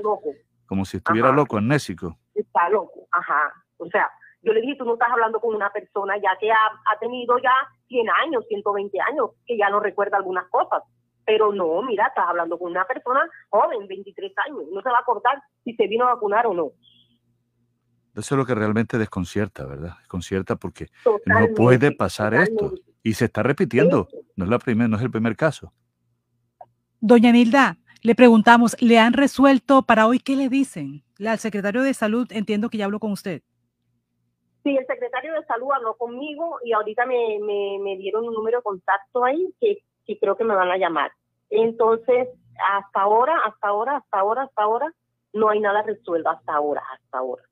como 0.67 0.85
si 0.85 0.97
estuviera 0.97 1.33
loco, 1.33 1.57
amnésico. 1.57 2.19
Está 2.35 2.69
loco, 2.69 3.07
ajá. 3.11 3.53
O 3.79 3.87
sea, 3.87 4.11
yo 4.49 4.55
le 4.55 4.63
dije, 4.63 4.77
tú 4.77 4.87
no 4.87 4.95
estás 4.95 5.11
hablando 5.11 5.41
con 5.41 5.55
una 5.55 5.71
persona 5.71 6.17
ya 6.17 6.31
que 6.41 6.51
ha, 6.51 6.57
ha 6.57 6.99
tenido 6.99 7.37
ya 7.39 7.53
100 7.89 8.07
años, 8.25 8.47
120 8.49 8.99
años, 8.99 9.31
que 9.47 9.59
ya 9.59 9.69
no 9.69 9.79
recuerda 9.79 10.17
algunas 10.17 10.49
cosas. 10.49 10.83
Pero 11.27 11.53
no, 11.53 11.83
mira, 11.83 12.07
estás 12.07 12.25
hablando 12.27 12.59
con 12.59 12.71
una 12.71 12.87
persona 12.87 13.21
joven, 13.51 13.87
23 13.87 14.33
años, 14.47 14.63
no 14.73 14.81
se 14.81 14.89
va 14.89 14.97
a 14.97 15.01
acordar 15.01 15.43
si 15.65 15.75
se 15.75 15.87
vino 15.87 16.07
a 16.07 16.15
vacunar 16.15 16.47
o 16.47 16.55
no. 16.55 16.71
Eso 18.15 18.35
es 18.35 18.39
lo 18.39 18.47
que 18.47 18.55
realmente 18.55 18.97
desconcierta, 18.97 19.67
¿verdad? 19.67 19.99
Desconcierta 19.99 20.57
porque 20.57 20.87
no 21.27 21.49
puede 21.55 21.93
pasar 21.93 22.33
esto 22.33 22.73
y 23.03 23.13
se 23.13 23.27
está 23.27 23.43
repitiendo. 23.43 24.09
No 24.35 24.45
es 24.45 24.51
la 24.51 24.59
primera, 24.59 24.89
no 24.89 24.97
es 24.97 25.03
el 25.03 25.11
primer 25.11 25.37
caso. 25.37 25.75
Doña 27.01 27.33
Nilda, 27.33 27.77
le 28.01 28.15
preguntamos, 28.15 28.75
¿le 28.81 28.99
han 28.99 29.13
resuelto 29.13 29.83
para 29.83 30.07
hoy 30.07 30.21
qué 30.21 30.37
le 30.37 30.49
dicen? 30.49 31.05
Al 31.25 31.39
secretario 31.39 31.83
de 31.83 31.93
Salud 31.93 32.27
entiendo 32.31 32.71
que 32.71 32.79
ya 32.79 32.87
habló 32.87 32.99
con 32.99 33.13
usted. 33.13 33.43
Sí, 34.69 34.77
el 34.77 34.87
secretario 34.87 35.33
de 35.33 35.47
Salud 35.47 35.73
habló 35.75 35.97
conmigo 35.97 36.59
y 36.63 36.73
ahorita 36.73 37.07
me, 37.07 37.39
me, 37.41 37.97
dieron 37.97 38.29
un 38.29 38.35
número 38.35 38.59
de 38.59 38.63
contacto 38.63 39.25
ahí 39.25 39.55
que, 39.59 39.79
que 40.05 40.19
creo 40.19 40.37
que 40.37 40.45
me 40.45 40.55
van 40.55 40.71
a 40.71 40.77
llamar. 40.77 41.11
Entonces, 41.49 42.29
hasta 42.77 43.01
ahora, 43.01 43.35
hasta 43.47 43.69
ahora, 43.69 43.97
hasta 43.97 44.19
ahora, 44.19 44.43
hasta 44.43 44.63
ahora, 44.63 44.93
no 45.33 45.49
hay 45.49 45.61
nada 45.61 45.81
resuelto, 45.81 46.29
hasta 46.29 46.53
ahora, 46.53 46.83
hasta 46.93 47.17
ahora. 47.17 47.45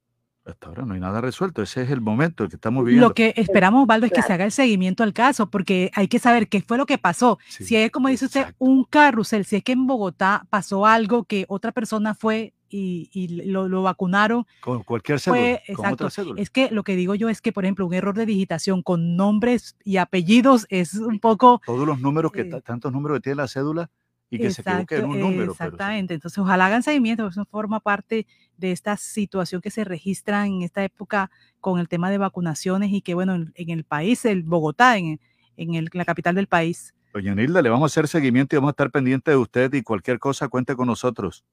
Hasta 0.45 0.69
ahora 0.69 0.85
no 0.85 0.93
hay 0.93 1.01
nada 1.01 1.23
resuelto. 1.23 1.63
Ese 1.63 1.85
es 1.85 1.91
el 1.91 2.03
momento 2.03 2.47
que 2.49 2.57
estamos 2.57 2.85
viviendo. 2.85 3.09
Lo 3.09 3.15
que 3.15 3.33
esperamos, 3.37 3.87
Valdo, 3.87 4.05
es 4.05 4.13
que 4.13 4.21
se 4.21 4.35
haga 4.35 4.45
el 4.45 4.53
seguimiento 4.53 5.03
al 5.03 5.15
caso, 5.15 5.51
porque 5.51 5.91
hay 5.95 6.09
que 6.09 6.19
saber 6.19 6.49
qué 6.49 6.61
fue 6.61 6.77
lo 6.77 6.85
que 6.85 6.99
pasó. 6.99 7.39
si 7.49 7.77
es, 7.77 7.91
como 7.91 8.09
dice 8.09 8.27
usted, 8.27 8.55
un 8.59 8.85
carrusel, 8.85 9.47
si 9.47 9.57
es 9.57 9.65
que 9.65 9.73
en 9.73 9.87
Bogotá 9.87 10.47
pasó 10.51 10.85
algo 10.85 11.25
que 11.25 11.47
otra 11.49 11.73
persona 11.73 12.15
fue 12.15 12.53
y, 12.69 13.43
lo, 13.45 13.83
vacunaron. 13.83 14.47
Con 14.61 14.83
cualquier 14.83 15.21
cédula. 15.21 15.61
exacto. 15.67 16.09
Es 16.37 16.51
que 16.51 16.71
lo 16.71 16.83
que 16.83 16.97
digo 16.97 17.15
yo 17.15 17.29
es 17.29 17.41
que, 17.41 17.53
por 17.53 17.65
ejemplo, 17.65 17.87
un 17.87 17.95
error 17.95 18.15
de 18.15 18.27
digitación 18.27 18.83
con 18.83 19.17
nombres 19.17 19.77
y 19.85 19.97
apellidos 19.99 20.67
es 20.71 20.95
un 20.95 21.19
poco. 21.19 21.61
Todos 21.65 21.87
los 21.87 22.01
números 22.01 22.33
que, 22.33 22.43
eh, 22.43 22.63
tantos 22.65 22.93
números 22.93 23.19
que 23.19 23.23
tiene 23.23 23.37
la 23.37 23.49
cédula 23.49 23.91
y 24.31 24.39
que 24.39 24.51
se 24.51 24.63
equivoque 24.63 24.97
en 24.97 25.05
un 25.07 25.21
número. 25.21 25.53
Exactamente, 25.53 26.15
entonces 26.15 26.39
ojalá 26.39 26.67
hagan 26.67 26.83
seguimiento, 26.83 27.27
eso 27.27 27.45
forma 27.45 27.81
parte 27.81 28.27
de 28.57 28.73
esta 28.73 28.97
situación 28.97 29.61
que 29.61 29.71
se 29.71 29.85
registra 29.85 30.47
en 30.47 30.63
esta 30.63 30.83
época 30.83 31.31
con 31.61 31.79
el 31.79 31.89
tema 31.89 32.11
de 32.11 32.19
vacunaciones 32.19 32.93
y 32.93 33.03
que 33.03 33.15
bueno, 33.15 33.35
en, 33.35 33.71
el 33.71 33.85
país, 33.85 34.25
el 34.25 34.43
Bogotá, 34.43 34.97
en, 34.97 35.21
en 35.57 35.89
la 35.93 36.05
capital 36.05 36.35
del 36.35 36.49
país. 36.49 36.93
Doña 37.13 37.35
Nilda, 37.35 37.63
le 37.63 37.71
vamos 37.71 37.85
a 37.85 37.93
hacer 37.93 38.09
seguimiento 38.09 38.55
y 38.55 38.59
vamos 38.59 38.71
a 38.71 38.73
estar 38.73 38.91
pendientes 38.91 39.33
de 39.33 39.39
usted 39.39 39.73
y 39.75 39.83
cualquier 39.83 40.19
cosa 40.19 40.49
cuente 40.49 40.77
con 40.77 40.87
nosotros. 40.87 41.45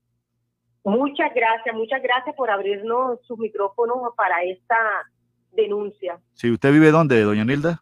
Muchas 0.84 1.34
gracias, 1.34 1.76
muchas 1.76 2.02
gracias 2.02 2.36
por 2.36 2.50
abrirnos 2.50 3.20
su 3.26 3.38
micrófono 3.38 4.14
para 4.18 4.44
esta 4.44 4.76
denuncia. 5.52 6.20
Sí, 6.34 6.52
¿usted 6.52 6.72
vive 6.72 6.92
dónde, 6.92 7.22
doña 7.22 7.46
Nilda? 7.46 7.82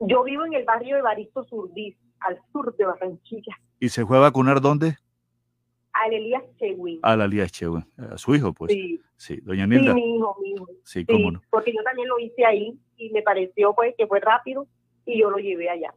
Yo 0.00 0.22
vivo 0.24 0.44
en 0.44 0.54
el 0.54 0.64
barrio 0.64 0.96
de 0.96 1.02
Baristo 1.02 1.44
Surdís, 1.44 1.96
al 2.20 2.38
sur 2.52 2.76
de 2.76 2.84
Barranquilla. 2.84 3.56
¿Y 3.80 3.88
se 3.88 4.04
fue 4.04 4.18
a 4.18 4.20
vacunar 4.20 4.60
dónde? 4.60 4.96
Al 5.92 6.12
Elías 6.12 6.44
Chewin. 6.58 7.00
Al 7.02 7.22
Elías 7.22 7.50
Chewin, 7.50 7.84
a 7.96 8.18
su 8.18 8.34
hijo, 8.34 8.52
pues. 8.52 8.72
Sí. 8.72 9.00
Sí, 9.16 9.40
doña 9.42 9.66
Nilda. 9.66 9.94
Sí, 9.94 10.00
mi 10.00 10.16
hijo, 10.16 10.36
mi 10.40 10.50
hijo. 10.52 10.68
Sí, 10.84 11.04
cómo 11.04 11.32
no. 11.32 11.42
Porque 11.50 11.72
yo 11.72 11.82
también 11.82 12.08
lo 12.08 12.18
hice 12.20 12.44
ahí 12.44 12.78
y 12.96 13.10
me 13.10 13.22
pareció 13.22 13.74
pues 13.74 13.94
que 13.98 14.06
fue 14.06 14.20
rápido 14.20 14.66
y 15.04 15.20
yo 15.20 15.30
lo 15.30 15.38
llevé 15.38 15.68
allá. 15.68 15.92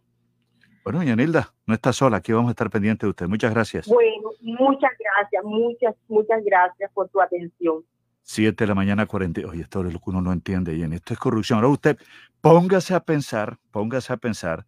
Bueno, 0.83 0.99
doña 0.99 1.15
Nilda, 1.15 1.53
no 1.67 1.75
está 1.75 1.93
sola, 1.93 2.17
aquí 2.17 2.31
vamos 2.33 2.49
a 2.49 2.51
estar 2.51 2.69
pendientes 2.69 3.05
de 3.05 3.09
usted. 3.09 3.27
Muchas 3.27 3.53
gracias. 3.53 3.87
Bueno, 3.87 4.31
muchas 4.41 4.91
gracias, 4.97 5.43
muchas, 5.43 5.95
muchas 6.07 6.43
gracias 6.43 6.91
por 6.93 7.07
tu 7.09 7.21
atención. 7.21 7.83
Siete 8.23 8.63
de 8.63 8.67
la 8.69 8.75
mañana, 8.75 9.05
40. 9.05 9.41
Oye, 9.47 9.61
esto 9.61 9.85
es 9.85 9.93
lo 9.93 9.99
que 9.99 10.09
uno 10.09 10.21
no 10.21 10.31
entiende, 10.31 10.75
Jenny. 10.75 10.95
Esto 10.95 11.13
es 11.13 11.19
corrupción. 11.19 11.57
Ahora 11.57 11.69
usted, 11.69 11.97
póngase 12.39 12.95
a 12.95 12.99
pensar, 12.99 13.57
póngase 13.71 14.11
a 14.13 14.17
pensar, 14.17 14.65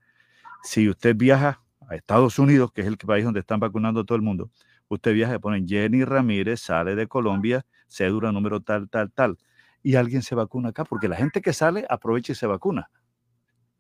si 0.64 0.88
usted 0.88 1.16
viaja 1.16 1.62
a 1.90 1.96
Estados 1.96 2.38
Unidos, 2.38 2.72
que 2.72 2.82
es 2.82 2.88
el 2.88 2.98
país 2.98 3.26
donde 3.26 3.40
están 3.40 3.60
vacunando 3.60 4.02
a 4.02 4.06
todo 4.06 4.16
el 4.16 4.22
mundo, 4.22 4.52
usted 4.90 5.14
viaja 5.14 5.36
y 5.36 5.40
ponen 5.40 5.68
Jenny 5.68 6.04
Ramírez, 6.04 6.62
sale 6.62 6.96
de 6.96 7.08
Colombia, 7.08 7.66
cédula 7.88 8.32
número 8.32 8.62
tal, 8.62 8.90
tal, 8.90 9.12
tal, 9.12 9.38
y 9.82 9.96
alguien 9.96 10.22
se 10.22 10.36
vacuna 10.36 10.70
acá, 10.70 10.86
porque 10.86 11.08
la 11.08 11.16
gente 11.16 11.42
que 11.42 11.54
sale 11.54 11.86
aprovecha 11.90 12.32
y 12.32 12.36
se 12.36 12.48
vacuna. 12.48 12.90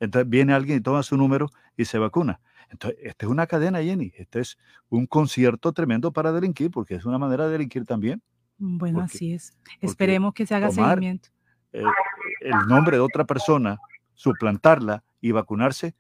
Entonces 0.04 0.30
viene 0.30 0.54
alguien 0.54 0.80
y 0.80 0.82
toma 0.82 1.02
su 1.04 1.16
número 1.16 1.50
y 1.78 1.86
se 1.86 1.98
vacuna. 1.98 2.42
Entonces, 2.70 3.00
esta 3.04 3.26
es 3.26 3.32
una 3.32 3.48
cadena, 3.48 3.82
Jenny. 3.82 4.12
Este 4.16 4.40
es 4.42 4.58
un 4.90 5.06
concierto 5.06 5.72
tremendo 5.72 6.12
para 6.12 6.32
delinquir, 6.32 6.72
porque 6.72 6.96
es 6.96 7.06
una 7.06 7.18
manera 7.18 7.46
de 7.46 7.54
delinquir 7.54 7.86
también. 7.86 8.22
Bueno, 8.58 9.02
así 9.02 9.34
es. 9.34 9.58
Esperemos 9.80 10.34
que 10.34 10.46
se 10.46 10.56
haga 10.56 10.72
seguimiento. 10.72 11.30
el 11.72 12.68
nombre 12.68 12.98
de 12.98 13.02
otra 13.02 13.26
persona, 13.26 13.78
suplantarla 14.14 15.04
y 15.22 15.32
vacunarse 15.32 15.96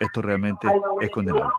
esto 0.00 0.22
realmente 0.22 0.66
es 1.00 1.10
condenable. 1.10 1.52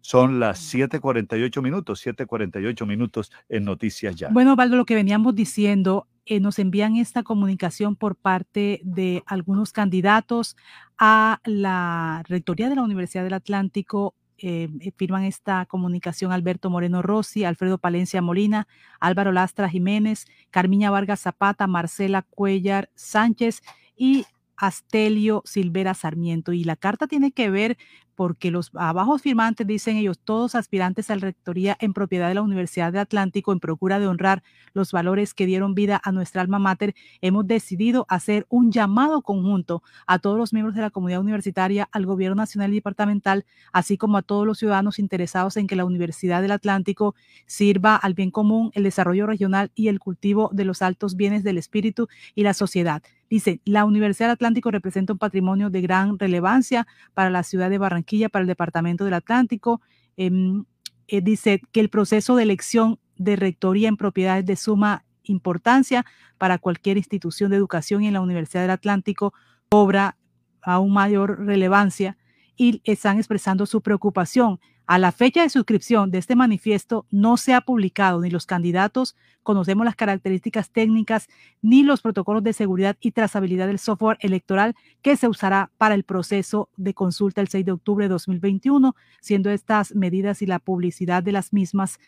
Son 0.00 0.40
las 0.40 0.58
7:48 0.72 1.60
minutos, 1.62 2.00
7:48 2.00 2.86
minutos 2.86 3.30
en 3.48 3.64
Noticias 3.64 4.16
Ya. 4.16 4.28
Bueno, 4.30 4.56
Valdo, 4.56 4.76
lo 4.76 4.84
que 4.84 4.94
veníamos 4.94 5.34
diciendo, 5.34 6.08
eh, 6.24 6.40
nos 6.40 6.58
envían 6.58 6.96
esta 6.96 7.22
comunicación 7.22 7.96
por 7.96 8.16
parte 8.16 8.80
de 8.84 9.22
algunos 9.26 9.72
candidatos 9.72 10.56
a 10.98 11.40
la 11.44 12.22
rectoría 12.28 12.68
de 12.68 12.76
la 12.76 12.82
Universidad 12.82 13.24
del 13.24 13.34
Atlántico. 13.34 14.14
Eh, 14.38 14.68
eh, 14.80 14.92
firman 14.96 15.24
esta 15.24 15.66
comunicación 15.66 16.32
Alberto 16.32 16.68
Moreno 16.70 17.00
Rossi, 17.02 17.44
Alfredo 17.44 17.78
Palencia 17.78 18.22
Molina, 18.22 18.66
Álvaro 18.98 19.30
Lastra 19.30 19.68
Jiménez, 19.68 20.26
Carmiña 20.50 20.90
Vargas 20.90 21.20
Zapata, 21.20 21.66
Marcela 21.66 22.22
Cuellar 22.22 22.90
Sánchez 22.94 23.62
y 23.96 24.24
Astelio 24.56 25.42
Silvera 25.44 25.94
Sarmiento. 25.94 26.52
Y 26.52 26.64
la 26.64 26.76
carta 26.76 27.06
tiene 27.08 27.32
que 27.32 27.50
ver 27.50 27.78
porque 28.14 28.50
los 28.50 28.70
abajo 28.74 29.18
firmantes 29.18 29.66
dicen 29.66 29.96
ellos, 29.96 30.18
todos 30.18 30.54
aspirantes 30.54 31.10
a 31.10 31.16
la 31.16 31.22
rectoría 31.22 31.76
en 31.80 31.92
propiedad 31.92 32.28
de 32.28 32.34
la 32.34 32.42
Universidad 32.42 32.92
de 32.92 32.98
Atlántico, 32.98 33.52
en 33.52 33.60
procura 33.60 33.98
de 33.98 34.06
honrar 34.06 34.42
los 34.74 34.92
valores 34.92 35.34
que 35.34 35.46
dieron 35.46 35.74
vida 35.74 36.00
a 36.02 36.12
nuestra 36.12 36.42
alma 36.42 36.58
mater, 36.58 36.94
hemos 37.20 37.46
decidido 37.46 38.06
hacer 38.08 38.46
un 38.48 38.72
llamado 38.72 39.22
conjunto 39.22 39.82
a 40.06 40.18
todos 40.18 40.38
los 40.38 40.52
miembros 40.52 40.74
de 40.74 40.82
la 40.82 40.90
comunidad 40.90 41.20
universitaria, 41.20 41.88
al 41.92 42.06
gobierno 42.06 42.36
nacional 42.36 42.70
y 42.72 42.76
departamental, 42.76 43.44
así 43.72 43.96
como 43.96 44.16
a 44.18 44.22
todos 44.22 44.46
los 44.46 44.58
ciudadanos 44.58 44.98
interesados 44.98 45.56
en 45.56 45.66
que 45.66 45.76
la 45.76 45.84
Universidad 45.84 46.42
del 46.42 46.52
Atlántico 46.52 47.14
sirva 47.46 47.96
al 47.96 48.14
bien 48.14 48.30
común, 48.30 48.70
el 48.74 48.84
desarrollo 48.84 49.26
regional 49.26 49.70
y 49.74 49.88
el 49.88 50.00
cultivo 50.00 50.50
de 50.52 50.64
los 50.64 50.82
altos 50.82 51.16
bienes 51.16 51.44
del 51.44 51.58
espíritu 51.58 52.08
y 52.34 52.42
la 52.42 52.54
sociedad. 52.54 53.02
Dice, 53.32 53.62
la 53.64 53.86
Universidad 53.86 54.26
del 54.26 54.34
Atlántico 54.34 54.70
representa 54.70 55.14
un 55.14 55.18
patrimonio 55.18 55.70
de 55.70 55.80
gran 55.80 56.18
relevancia 56.18 56.86
para 57.14 57.30
la 57.30 57.42
ciudad 57.42 57.70
de 57.70 57.78
Barranquilla, 57.78 58.28
para 58.28 58.42
el 58.42 58.46
Departamento 58.46 59.06
del 59.06 59.14
Atlántico. 59.14 59.80
Em, 60.18 60.66
eh, 61.08 61.22
dice 61.22 61.62
que 61.72 61.80
el 61.80 61.88
proceso 61.88 62.36
de 62.36 62.42
elección 62.42 62.98
de 63.16 63.36
rectoría 63.36 63.88
en 63.88 63.96
propiedad 63.96 64.38
es 64.38 64.44
de 64.44 64.56
suma 64.56 65.06
importancia 65.22 66.04
para 66.36 66.58
cualquier 66.58 66.98
institución 66.98 67.50
de 67.50 67.56
educación 67.56 68.02
y 68.02 68.08
en 68.08 68.12
la 68.12 68.20
Universidad 68.20 68.64
del 68.64 68.70
Atlántico 68.70 69.32
cobra 69.70 70.18
aún 70.60 70.92
mayor 70.92 71.46
relevancia 71.46 72.18
y 72.62 72.80
están 72.84 73.18
expresando 73.18 73.66
su 73.66 73.80
preocupación. 73.80 74.60
A 74.86 74.96
la 74.96 75.10
fecha 75.10 75.42
de 75.42 75.50
suscripción 75.50 76.12
de 76.12 76.18
este 76.18 76.36
manifiesto 76.36 77.06
no 77.10 77.36
se 77.36 77.54
ha 77.54 77.60
publicado 77.60 78.20
ni 78.20 78.30
los 78.30 78.46
candidatos, 78.46 79.16
conocemos 79.42 79.84
las 79.84 79.96
características 79.96 80.70
técnicas, 80.70 81.28
ni 81.60 81.82
los 81.82 82.02
protocolos 82.02 82.44
de 82.44 82.52
seguridad 82.52 82.96
y 83.00 83.10
trazabilidad 83.10 83.66
del 83.66 83.80
software 83.80 84.16
electoral 84.20 84.76
que 85.02 85.16
se 85.16 85.26
usará 85.26 85.72
para 85.76 85.96
el 85.96 86.04
proceso 86.04 86.68
de 86.76 86.94
consulta 86.94 87.40
el 87.40 87.48
6 87.48 87.66
de 87.66 87.72
octubre 87.72 88.04
de 88.04 88.10
2021, 88.10 88.94
siendo 89.20 89.50
estas 89.50 89.96
medidas 89.96 90.40
y 90.40 90.46
la 90.46 90.60
publicidad 90.60 91.24
de 91.24 91.32
las 91.32 91.52
mismas 91.52 91.98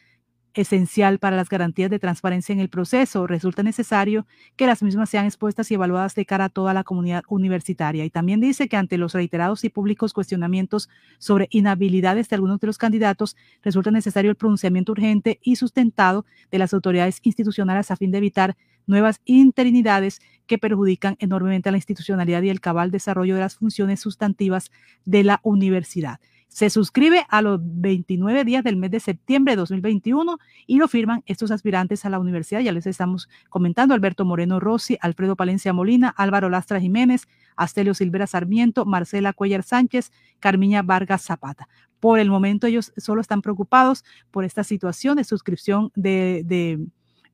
esencial 0.55 1.18
para 1.18 1.36
las 1.36 1.49
garantías 1.49 1.91
de 1.91 1.99
transparencia 1.99 2.52
en 2.52 2.60
el 2.60 2.68
proceso, 2.68 3.26
resulta 3.26 3.62
necesario 3.62 4.26
que 4.57 4.66
las 4.66 4.83
mismas 4.83 5.10
sean 5.10 5.26
expuestas 5.26 5.70
y 5.70 5.74
evaluadas 5.74 6.15
de 6.15 6.24
cara 6.24 6.47
a 6.47 6.49
toda 6.49 6.73
la 6.73 6.84
comunidad 6.84 7.24
universitaria. 7.28 8.05
Y 8.05 8.10
también 8.10 8.41
dice 8.41 8.68
que 8.68 8.76
ante 8.76 8.99
los 8.99 9.12
reiterados 9.12 9.65
y 9.65 9.68
públicos 9.68 10.12
cuestionamientos 10.12 10.89
sobre 11.18 11.49
inhabilidades 11.50 12.28
de 12.28 12.36
algunos 12.36 12.60
de 12.60 12.68
los 12.68 12.78
candidatos, 12.78 13.36
resulta 13.62 13.91
necesario 13.91 14.31
el 14.31 14.36
pronunciamiento 14.36 14.92
urgente 14.92 15.41
y 15.42 15.57
sustentado 15.57 16.24
de 16.50 16.58
las 16.58 16.73
autoridades 16.73 17.20
institucionales 17.23 17.91
a 17.91 17.97
fin 17.97 18.10
de 18.10 18.18
evitar 18.18 18.57
nuevas 18.86 19.20
interinidades 19.24 20.20
que 20.47 20.58
perjudican 20.58 21.16
enormemente 21.18 21.68
a 21.68 21.73
la 21.73 21.78
institucionalidad 21.78 22.42
y 22.42 22.50
el 22.50 22.60
cabal 22.60 22.91
desarrollo 22.91 23.34
de 23.34 23.41
las 23.41 23.57
funciones 23.57 24.00
sustantivas 24.00 24.70
de 25.05 25.24
la 25.24 25.41
universidad. 25.42 26.20
Se 26.55 26.70
suscribe 26.70 27.26
a 27.31 27.42
los 27.42 27.58
29 27.60 28.44
días 28.44 28.62
del 28.62 28.76
mes 28.76 28.92
de 28.92 29.00
septiembre 29.00 29.55
de 29.55 29.57
2021 29.57 30.39
y 30.68 30.76
lo 30.76 30.86
firman 30.86 31.24
estos 31.26 31.50
aspirantes 31.50 32.05
a 32.05 32.10
la 32.10 32.20
universidad. 32.20 32.60
Ya 32.60 32.70
les 32.70 32.86
estamos 32.86 33.28
comentando, 33.50 33.92
Alberto 33.92 34.24
Moreno 34.24 34.60
Rossi, 34.60 34.97
Alfredo 35.00 35.34
Palencia 35.34 35.73
Molina, 35.73 36.15
Álvaro 36.16 36.49
Lastra 36.49 36.78
Jiménez, 36.78 37.26
Astelio 37.57 37.92
Silvera 37.92 38.28
Sarmiento, 38.28 38.84
Marcela 38.84 39.33
Cuellar 39.33 39.65
Sánchez, 39.65 40.12
Carmiña 40.39 40.83
Vargas 40.83 41.23
Zapata. 41.23 41.68
Por 41.99 42.20
el 42.20 42.31
momento 42.31 42.68
ellos 42.68 42.92
solo 42.99 43.20
están 43.20 43.42
preocupados 43.42 44.05
por 44.31 44.44
esta 44.44 44.62
situación 44.62 45.16
de 45.16 45.24
suscripción 45.24 45.91
de, 45.97 46.42
de 46.44 46.78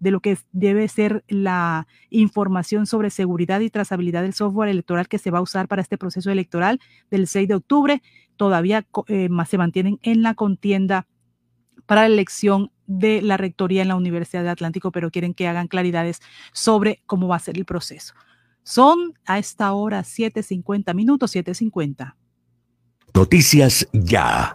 de 0.00 0.10
lo 0.10 0.20
que 0.20 0.36
debe 0.50 0.88
ser 0.88 1.24
la 1.28 1.86
información 2.08 2.86
sobre 2.86 3.10
seguridad 3.10 3.60
y 3.60 3.70
trazabilidad 3.70 4.22
del 4.22 4.34
software 4.34 4.70
electoral 4.70 5.08
que 5.08 5.18
se 5.18 5.30
va 5.30 5.38
a 5.38 5.42
usar 5.42 5.68
para 5.68 5.82
este 5.82 5.98
proceso 5.98 6.30
electoral 6.30 6.80
del 7.10 7.28
6 7.28 7.46
de 7.46 7.54
octubre. 7.54 8.02
Todavía 8.36 8.86
eh, 9.06 9.28
se 9.46 9.58
mantienen 9.58 10.00
en 10.02 10.22
la 10.22 10.34
contienda 10.34 11.06
para 11.86 12.02
la 12.02 12.14
elección 12.14 12.72
de 12.86 13.22
la 13.22 13.36
rectoría 13.36 13.82
en 13.82 13.88
la 13.88 13.96
Universidad 13.96 14.42
de 14.42 14.50
Atlántico, 14.50 14.90
pero 14.90 15.10
quieren 15.10 15.34
que 15.34 15.46
hagan 15.46 15.68
claridades 15.68 16.20
sobre 16.52 17.02
cómo 17.06 17.28
va 17.28 17.36
a 17.36 17.40
ser 17.40 17.56
el 17.56 17.64
proceso. 17.64 18.14
Son 18.62 19.14
a 19.26 19.38
esta 19.38 19.72
hora 19.72 20.00
7.50 20.00 20.94
minutos, 20.94 21.34
7.50. 21.34 22.14
Noticias 23.14 23.88
ya. 23.92 24.54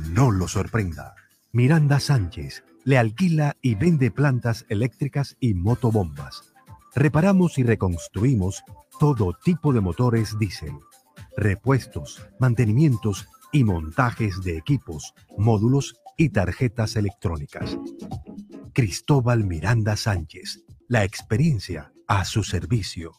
no 0.11 0.31
lo 0.31 0.47
sorprenda. 0.47 1.15
Miranda 1.53 1.99
Sánchez 1.99 2.63
le 2.83 2.97
alquila 2.97 3.55
y 3.61 3.75
vende 3.75 4.09
plantas 4.11 4.65
eléctricas 4.67 5.37
y 5.39 5.53
motobombas. 5.53 6.51
Reparamos 6.93 7.57
y 7.57 7.63
reconstruimos 7.63 8.61
todo 8.99 9.31
tipo 9.43 9.71
de 9.71 9.79
motores 9.79 10.37
diésel, 10.37 10.73
repuestos, 11.37 12.21
mantenimientos 12.39 13.29
y 13.53 13.63
montajes 13.63 14.41
de 14.41 14.57
equipos, 14.57 15.13
módulos 15.37 15.95
y 16.17 16.27
tarjetas 16.29 16.97
electrónicas. 16.97 17.77
Cristóbal 18.73 19.45
Miranda 19.45 19.95
Sánchez, 19.95 20.65
la 20.87 21.05
experiencia 21.05 21.93
a 22.07 22.25
su 22.25 22.43
servicio. 22.43 23.13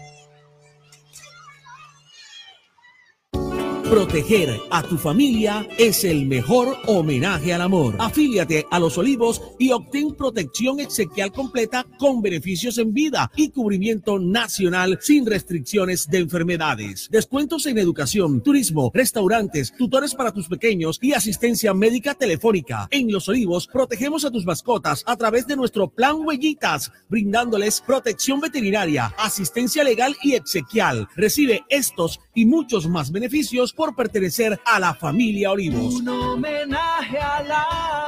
Proteger 3.91 4.57
a 4.69 4.83
tu 4.83 4.97
familia 4.97 5.67
es 5.77 6.05
el 6.05 6.25
mejor 6.25 6.77
homenaje 6.87 7.53
al 7.53 7.59
amor. 7.59 7.97
Afíliate 7.99 8.65
a 8.71 8.79
Los 8.79 8.97
Olivos 8.97 9.41
y 9.59 9.71
obtén 9.71 10.15
protección 10.15 10.79
exequial 10.79 11.33
completa 11.33 11.85
con 11.99 12.21
beneficios 12.21 12.77
en 12.77 12.93
vida 12.93 13.29
y 13.35 13.49
cubrimiento 13.49 14.17
nacional 14.17 14.97
sin 15.01 15.25
restricciones 15.25 16.09
de 16.09 16.19
enfermedades. 16.19 17.09
Descuentos 17.11 17.65
en 17.65 17.77
educación, 17.79 18.41
turismo, 18.41 18.91
restaurantes, 18.93 19.73
tutores 19.77 20.15
para 20.15 20.31
tus 20.31 20.47
pequeños 20.47 20.97
y 21.01 21.11
asistencia 21.11 21.73
médica 21.73 22.13
telefónica. 22.15 22.87
En 22.91 23.11
Los 23.11 23.27
Olivos 23.27 23.67
protegemos 23.67 24.23
a 24.23 24.31
tus 24.31 24.45
mascotas 24.45 25.03
a 25.05 25.17
través 25.17 25.47
de 25.47 25.57
nuestro 25.57 25.89
plan 25.89 26.15
Huellitas, 26.25 26.93
brindándoles 27.09 27.81
protección 27.81 28.39
veterinaria, 28.39 29.13
asistencia 29.17 29.83
legal 29.83 30.15
y 30.23 30.35
exequial. 30.35 31.09
Recibe 31.17 31.65
estos 31.67 32.21
y 32.33 32.45
muchos 32.45 32.87
más 32.87 33.11
beneficios 33.11 33.75
por 33.81 33.95
pertenecer 33.95 34.59
a 34.63 34.79
la 34.79 34.93
familia 34.93 35.49
Olivos. 35.49 36.01
Un 36.01 36.09
homenaje 36.09 37.17
al 37.17 37.51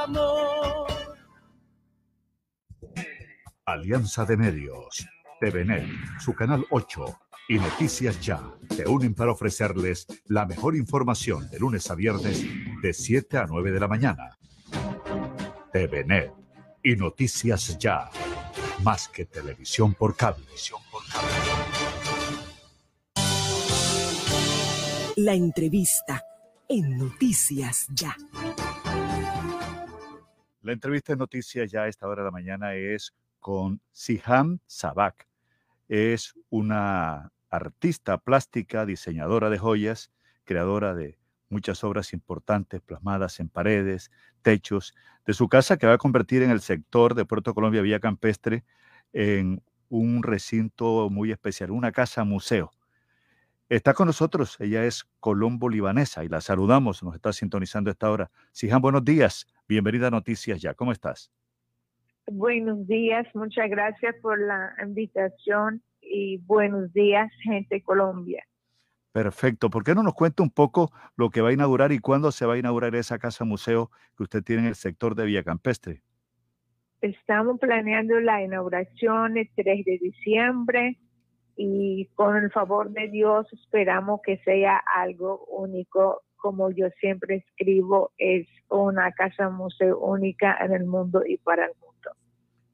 amor. 0.04 0.86
Alianza 3.66 4.24
de 4.24 4.36
Medios, 4.36 5.04
TVNet, 5.40 5.84
su 6.20 6.32
canal 6.32 6.64
8 6.70 7.04
y 7.48 7.54
Noticias 7.54 8.20
Ya 8.20 8.40
se 8.70 8.86
unen 8.86 9.14
para 9.14 9.32
ofrecerles 9.32 10.06
la 10.26 10.46
mejor 10.46 10.76
información 10.76 11.50
de 11.50 11.58
lunes 11.58 11.90
a 11.90 11.96
viernes 11.96 12.44
de 12.80 12.92
7 12.92 13.38
a 13.38 13.46
9 13.48 13.72
de 13.72 13.80
la 13.80 13.88
mañana. 13.88 14.38
TVNet 15.72 16.30
y 16.84 16.94
Noticias 16.94 17.76
Ya. 17.78 18.10
Más 18.84 19.08
que 19.08 19.24
televisión 19.24 19.94
por 19.94 20.14
cable. 20.14 20.44
La 25.16 25.34
entrevista 25.34 26.24
en 26.68 26.98
Noticias 26.98 27.86
Ya. 27.94 28.16
La 30.60 30.72
entrevista 30.72 31.12
en 31.12 31.20
Noticias 31.20 31.70
Ya 31.70 31.82
a 31.82 31.88
esta 31.88 32.08
hora 32.08 32.22
de 32.22 32.26
la 32.26 32.32
mañana 32.32 32.74
es 32.74 33.14
con 33.38 33.80
Siham 33.92 34.58
Sabak. 34.66 35.28
Es 35.88 36.34
una 36.50 37.30
artista 37.48 38.18
plástica, 38.18 38.84
diseñadora 38.86 39.50
de 39.50 39.58
joyas, 39.58 40.10
creadora 40.42 40.94
de 40.94 41.16
muchas 41.48 41.84
obras 41.84 42.12
importantes 42.12 42.80
plasmadas 42.80 43.38
en 43.38 43.48
paredes, 43.48 44.10
techos 44.42 44.96
de 45.26 45.34
su 45.34 45.48
casa 45.48 45.76
que 45.76 45.86
va 45.86 45.92
a 45.92 45.98
convertir 45.98 46.42
en 46.42 46.50
el 46.50 46.60
sector 46.60 47.14
de 47.14 47.24
Puerto 47.24 47.54
Colombia 47.54 47.82
Vía 47.82 48.00
Campestre 48.00 48.64
en 49.12 49.62
un 49.88 50.24
recinto 50.24 51.08
muy 51.08 51.30
especial, 51.30 51.70
una 51.70 51.92
casa 51.92 52.24
museo. 52.24 52.72
Está 53.70 53.94
con 53.94 54.06
nosotros, 54.06 54.60
ella 54.60 54.84
es 54.84 55.04
colombo 55.20 55.70
libanesa 55.70 56.22
y 56.22 56.28
la 56.28 56.42
saludamos, 56.42 57.02
nos 57.02 57.14
está 57.14 57.32
sintonizando 57.32 57.88
a 57.88 57.92
esta 57.92 58.10
hora. 58.10 58.30
Sijan, 58.52 58.82
buenos 58.82 59.02
días, 59.02 59.46
bienvenida 59.66 60.08
a 60.08 60.10
Noticias 60.10 60.60
Ya, 60.60 60.74
¿cómo 60.74 60.92
estás? 60.92 61.32
Buenos 62.26 62.86
días, 62.86 63.26
muchas 63.34 63.70
gracias 63.70 64.16
por 64.20 64.38
la 64.38 64.70
invitación 64.82 65.82
y 66.02 66.36
buenos 66.44 66.92
días, 66.92 67.30
gente 67.42 67.82
Colombia. 67.82 68.44
Perfecto. 69.12 69.70
¿Por 69.70 69.82
qué 69.82 69.94
no 69.94 70.02
nos 70.02 70.14
cuenta 70.14 70.42
un 70.42 70.50
poco 70.50 70.92
lo 71.16 71.30
que 71.30 71.40
va 71.40 71.48
a 71.48 71.52
inaugurar 71.52 71.90
y 71.92 72.00
cuándo 72.00 72.32
se 72.32 72.44
va 72.44 72.54
a 72.54 72.58
inaugurar 72.58 72.94
esa 72.94 73.18
casa 73.18 73.46
museo 73.46 73.90
que 74.16 74.24
usted 74.24 74.42
tiene 74.42 74.62
en 74.62 74.68
el 74.68 74.74
sector 74.74 75.14
de 75.14 75.24
Villa 75.24 75.42
Campestre? 75.42 76.02
Estamos 77.00 77.58
planeando 77.58 78.20
la 78.20 78.42
inauguración 78.42 79.38
el 79.38 79.48
3 79.54 79.84
de 79.86 79.98
diciembre 80.02 80.98
y 81.56 82.06
con 82.14 82.36
el 82.36 82.50
favor 82.50 82.90
de 82.90 83.08
Dios 83.08 83.46
esperamos 83.52 84.20
que 84.22 84.38
sea 84.38 84.82
algo 84.94 85.44
único. 85.46 86.22
Como 86.36 86.70
yo 86.70 86.88
siempre 87.00 87.36
escribo, 87.36 88.12
es 88.18 88.46
una 88.68 89.12
casa 89.12 89.48
museo 89.48 89.98
única 89.98 90.58
en 90.60 90.72
el 90.72 90.84
mundo 90.84 91.22
y 91.26 91.38
para 91.38 91.64
el 91.64 91.72
mundo. 91.80 92.10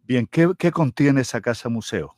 Bien, 0.04 0.26
¿qué, 0.26 0.50
qué 0.58 0.72
contiene 0.72 1.20
esa 1.20 1.40
casa 1.40 1.68
museo? 1.68 2.16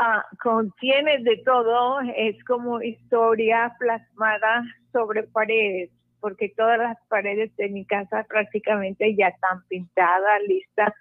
Ah, 0.00 0.24
contiene 0.42 1.18
de 1.18 1.42
todo, 1.44 2.00
es 2.16 2.42
como 2.44 2.80
historia 2.80 3.74
plasmada 3.78 4.62
sobre 4.90 5.24
paredes, 5.24 5.90
porque 6.20 6.48
todas 6.56 6.78
las 6.78 6.96
paredes 7.08 7.54
de 7.56 7.68
mi 7.68 7.84
casa 7.84 8.24
prácticamente 8.26 9.14
ya 9.14 9.28
están 9.28 9.64
pintadas, 9.68 10.40
listas 10.46 10.94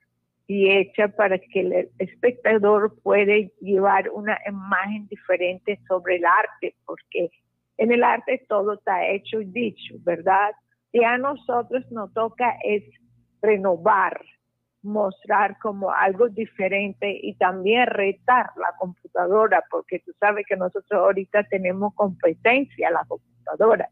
y 0.51 0.69
hechas 0.69 1.13
para 1.13 1.39
que 1.39 1.61
el 1.61 1.89
espectador 1.97 2.93
puede 3.03 3.53
llevar 3.61 4.09
una 4.09 4.37
imagen 4.45 5.07
diferente 5.07 5.79
sobre 5.87 6.17
el 6.17 6.25
arte, 6.25 6.75
porque 6.85 7.29
en 7.77 7.93
el 7.93 8.03
arte 8.03 8.45
todo 8.49 8.73
está 8.73 9.07
hecho 9.07 9.39
y 9.39 9.45
dicho, 9.45 9.95
¿verdad? 9.99 10.51
Y 10.91 11.05
a 11.05 11.17
nosotros 11.17 11.89
nos 11.89 12.13
toca 12.13 12.57
es 12.65 12.83
renovar, 13.41 14.21
mostrar 14.81 15.57
como 15.59 15.89
algo 15.89 16.27
diferente 16.27 17.17
y 17.23 17.33
también 17.35 17.87
retar 17.87 18.47
la 18.57 18.75
computadora, 18.77 19.63
porque 19.71 19.99
tú 19.99 20.11
sabes 20.19 20.45
que 20.45 20.57
nosotros 20.57 20.91
ahorita 20.91 21.45
tenemos 21.45 21.95
competencia 21.95 22.91
la 22.91 23.05
computadora. 23.05 23.87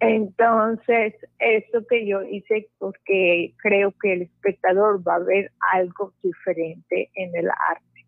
Entonces, 0.00 1.14
eso 1.38 1.86
que 1.88 2.06
yo 2.06 2.22
hice 2.22 2.68
porque 2.78 3.54
creo 3.58 3.92
que 4.00 4.12
el 4.12 4.22
espectador 4.22 5.06
va 5.06 5.16
a 5.16 5.20
ver 5.20 5.50
algo 5.72 6.12
diferente 6.22 7.10
en 7.14 7.34
el 7.34 7.48
arte. 7.48 8.06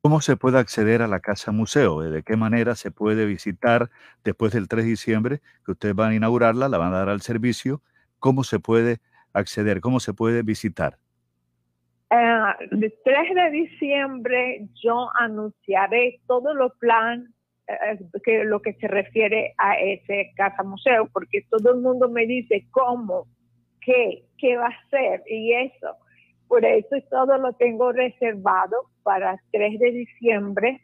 ¿Cómo 0.00 0.20
se 0.20 0.36
puede 0.36 0.58
acceder 0.58 1.02
a 1.02 1.08
la 1.08 1.20
Casa 1.20 1.50
Museo? 1.50 2.00
¿De 2.00 2.22
qué 2.22 2.36
manera 2.36 2.74
se 2.74 2.90
puede 2.90 3.24
visitar 3.26 3.90
después 4.22 4.52
del 4.52 4.68
3 4.68 4.84
de 4.84 4.90
diciembre, 4.90 5.40
que 5.64 5.72
ustedes 5.72 5.94
van 5.94 6.12
a 6.12 6.14
inaugurarla, 6.14 6.68
la 6.68 6.78
van 6.78 6.92
a 6.92 6.98
dar 6.98 7.08
al 7.08 7.22
servicio? 7.22 7.80
¿Cómo 8.18 8.44
se 8.44 8.58
puede 8.58 8.98
acceder? 9.32 9.80
¿Cómo 9.80 10.00
se 10.00 10.12
puede 10.12 10.42
visitar? 10.42 10.98
el 12.60 12.94
3 13.04 13.34
de 13.34 13.50
diciembre 13.50 14.68
yo 14.74 15.08
anunciaré 15.18 16.20
todo 16.26 16.54
lo 16.54 16.70
plan 16.74 17.24
eh, 17.24 17.43
que 18.22 18.44
lo 18.44 18.60
que 18.60 18.74
se 18.74 18.88
refiere 18.88 19.54
a 19.58 19.78
ese 19.78 20.32
casa 20.36 20.62
museo, 20.62 21.08
porque 21.12 21.42
todo 21.50 21.74
el 21.74 21.80
mundo 21.80 22.08
me 22.08 22.26
dice 22.26 22.66
cómo, 22.70 23.26
qué, 23.80 24.24
qué 24.38 24.56
va 24.56 24.68
a 24.68 24.88
ser 24.90 25.22
y 25.26 25.52
eso. 25.54 25.96
Por 26.48 26.64
eso 26.64 26.96
todo 27.10 27.38
lo 27.38 27.52
tengo 27.54 27.92
reservado 27.92 28.76
para 29.02 29.32
el 29.32 29.38
3 29.52 29.78
de 29.78 29.90
diciembre, 29.92 30.80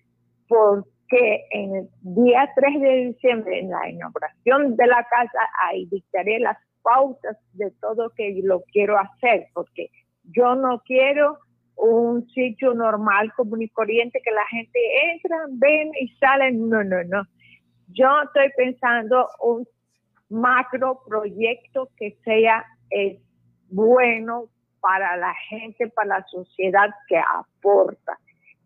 porque 0.49 1.44
en 1.50 1.76
el 1.76 1.89
día 2.00 2.50
3 2.55 2.81
de 2.81 2.97
diciembre, 3.09 3.60
en 3.60 3.70
la 3.70 3.89
inauguración 3.89 4.76
de 4.76 4.86
la 4.86 5.07
casa, 5.10 5.39
ahí 5.67 5.86
dictaré 5.86 6.41
las 6.41 6.57
pautas 6.83 7.36
de 7.52 7.70
todo 7.81 8.10
que 8.17 8.41
lo 8.42 8.62
quiero 8.73 8.99
hacer, 8.99 9.49
porque 9.52 9.91
yo 10.25 10.55
no 10.55 10.81
quiero 10.84 11.39
un 11.76 12.28
sitio 12.28 12.74
normal, 12.74 13.32
común 13.34 13.62
y 13.62 13.68
corriente, 13.68 14.20
que 14.23 14.31
la 14.31 14.47
gente 14.47 14.78
entra, 15.12 15.36
ven 15.50 15.90
y 16.00 16.08
salen. 16.18 16.68
No, 16.68 16.84
no, 16.84 17.02
no. 17.05 17.23
Yo 17.89 18.08
estoy 18.24 18.50
pensando 18.57 19.28
un 19.42 19.66
macro 20.28 21.00
proyecto 21.07 21.89
que 21.97 22.16
sea 22.24 22.65
eh, 22.90 23.20
bueno 23.68 24.49
para 24.81 25.16
la 25.16 25.34
gente, 25.49 25.89
para 25.89 26.18
la 26.18 26.26
sociedad 26.28 26.90
que 27.08 27.18
aporta. 27.18 28.18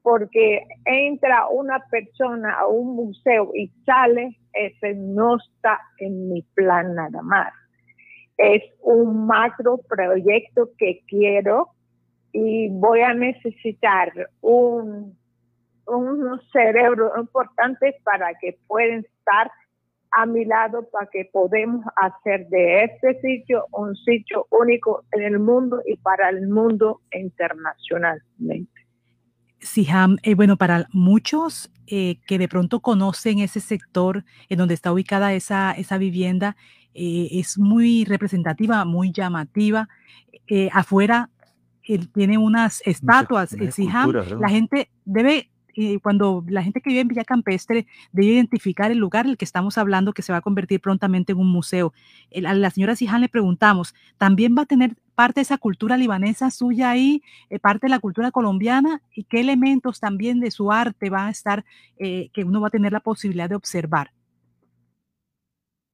Porque 0.03 0.63
entra 0.85 1.49
una 1.49 1.79
persona 1.91 2.59
a 2.59 2.67
un 2.67 2.95
museo 2.95 3.51
y 3.55 3.69
sale, 3.87 4.39
ese 4.53 4.95
no 4.95 5.37
está 5.37 5.81
en 5.99 6.29
mi 6.29 6.43
plan 6.55 6.95
nada 6.95 7.23
más 7.23 7.53
es 8.37 8.63
un 8.83 9.27
macro 9.27 9.79
proyecto 9.89 10.71
que 10.79 11.03
quiero 11.07 11.69
y 12.35 12.69
voy 12.69 13.01
a 13.01 13.15
necesitar 13.15 14.13
un, 14.41 15.17
un 15.87 16.41
cerebro 16.53 17.13
importante 17.17 17.95
para 18.03 18.35
que 18.41 18.59
puedan 18.67 19.05
estar 19.05 19.53
a 20.17 20.27
mi 20.27 20.45
lado 20.45 20.89
para 20.91 21.09
que 21.13 21.29
podamos 21.33 21.85
hacer 21.97 22.49
de 22.49 22.85
este 22.85 23.21
sitio 23.21 23.67
un 23.73 23.95
sitio 23.97 24.47
único 24.51 25.05
en 25.13 25.23
el 25.23 25.39
mundo 25.39 25.81
y 25.87 25.97
para 25.97 26.29
el 26.29 26.49
mundo 26.49 27.01
internacionalmente. 27.13 28.73
Sí, 29.61 29.87
eh, 30.23 30.35
bueno, 30.35 30.57
para 30.57 30.87
muchos 30.93 31.73
eh, 31.87 32.17
que 32.27 32.39
de 32.39 32.49
pronto 32.49 32.81
conocen 32.81 33.39
ese 33.39 33.61
sector 33.61 34.25
en 34.49 34.59
donde 34.59 34.75
está 34.75 34.93
ubicada 34.93 35.35
esa, 35.35 35.73
esa 35.73 35.99
vivienda, 35.99 36.57
eh, 36.95 37.29
es 37.33 37.59
muy 37.59 38.05
representativa, 38.05 38.85
muy 38.85 39.13
llamativa. 39.13 39.89
Eh, 40.47 40.69
afuera 40.73 41.31
tiene 42.13 42.39
unas 42.39 42.83
estatuas, 42.87 43.53
el 43.53 43.71
La 44.41 44.49
gente 44.49 44.89
debe, 45.05 45.51
eh, 45.75 45.99
cuando 46.01 46.45
la 46.49 46.63
gente 46.63 46.81
que 46.81 46.91
vive 46.91 47.01
en 47.01 47.09
Villa 47.09 47.25
Campestre 47.25 47.87
debe 48.13 48.33
identificar 48.33 48.91
el 48.91 48.99
lugar 48.99 49.27
en 49.27 49.33
el 49.33 49.37
que 49.37 49.45
estamos 49.45 49.77
hablando, 49.79 50.13
que 50.13 50.23
se 50.23 50.33
va 50.33 50.39
a 50.39 50.43
convertir 50.43 50.81
prontamente 50.81 51.33
en 51.33 51.39
un 51.39 51.51
museo. 51.51 51.93
a 52.47 52.55
la 52.55 52.71
señora 52.71 52.97
Siján 52.97 53.21
le 53.21 53.29
preguntamos, 53.29 53.95
¿también 54.19 54.55
va 54.57 54.63
a 54.63 54.67
tener 54.67 54.97
parte 55.15 55.41
de 55.41 55.43
esa 55.43 55.59
cultura 55.59 55.97
libanesa 55.97 56.51
suya 56.51 56.91
ahí, 56.91 57.23
parte 57.61 57.87
de 57.87 57.91
la 57.91 57.99
cultura 57.99 58.31
colombiana? 58.31 59.03
¿Y 59.15 59.25
qué 59.25 59.41
elementos 59.41 60.01
también 60.01 60.41
de 60.41 60.51
su 60.51 60.73
arte 60.73 61.11
van 61.11 61.29
a 61.29 61.31
estar, 61.31 61.65
que 61.99 62.45
uno 62.45 62.61
va 62.61 62.69
a 62.69 62.71
tener 62.71 62.93
la 62.93 63.01
posibilidad 63.01 63.49
de 63.49 63.57
observar? 63.57 64.11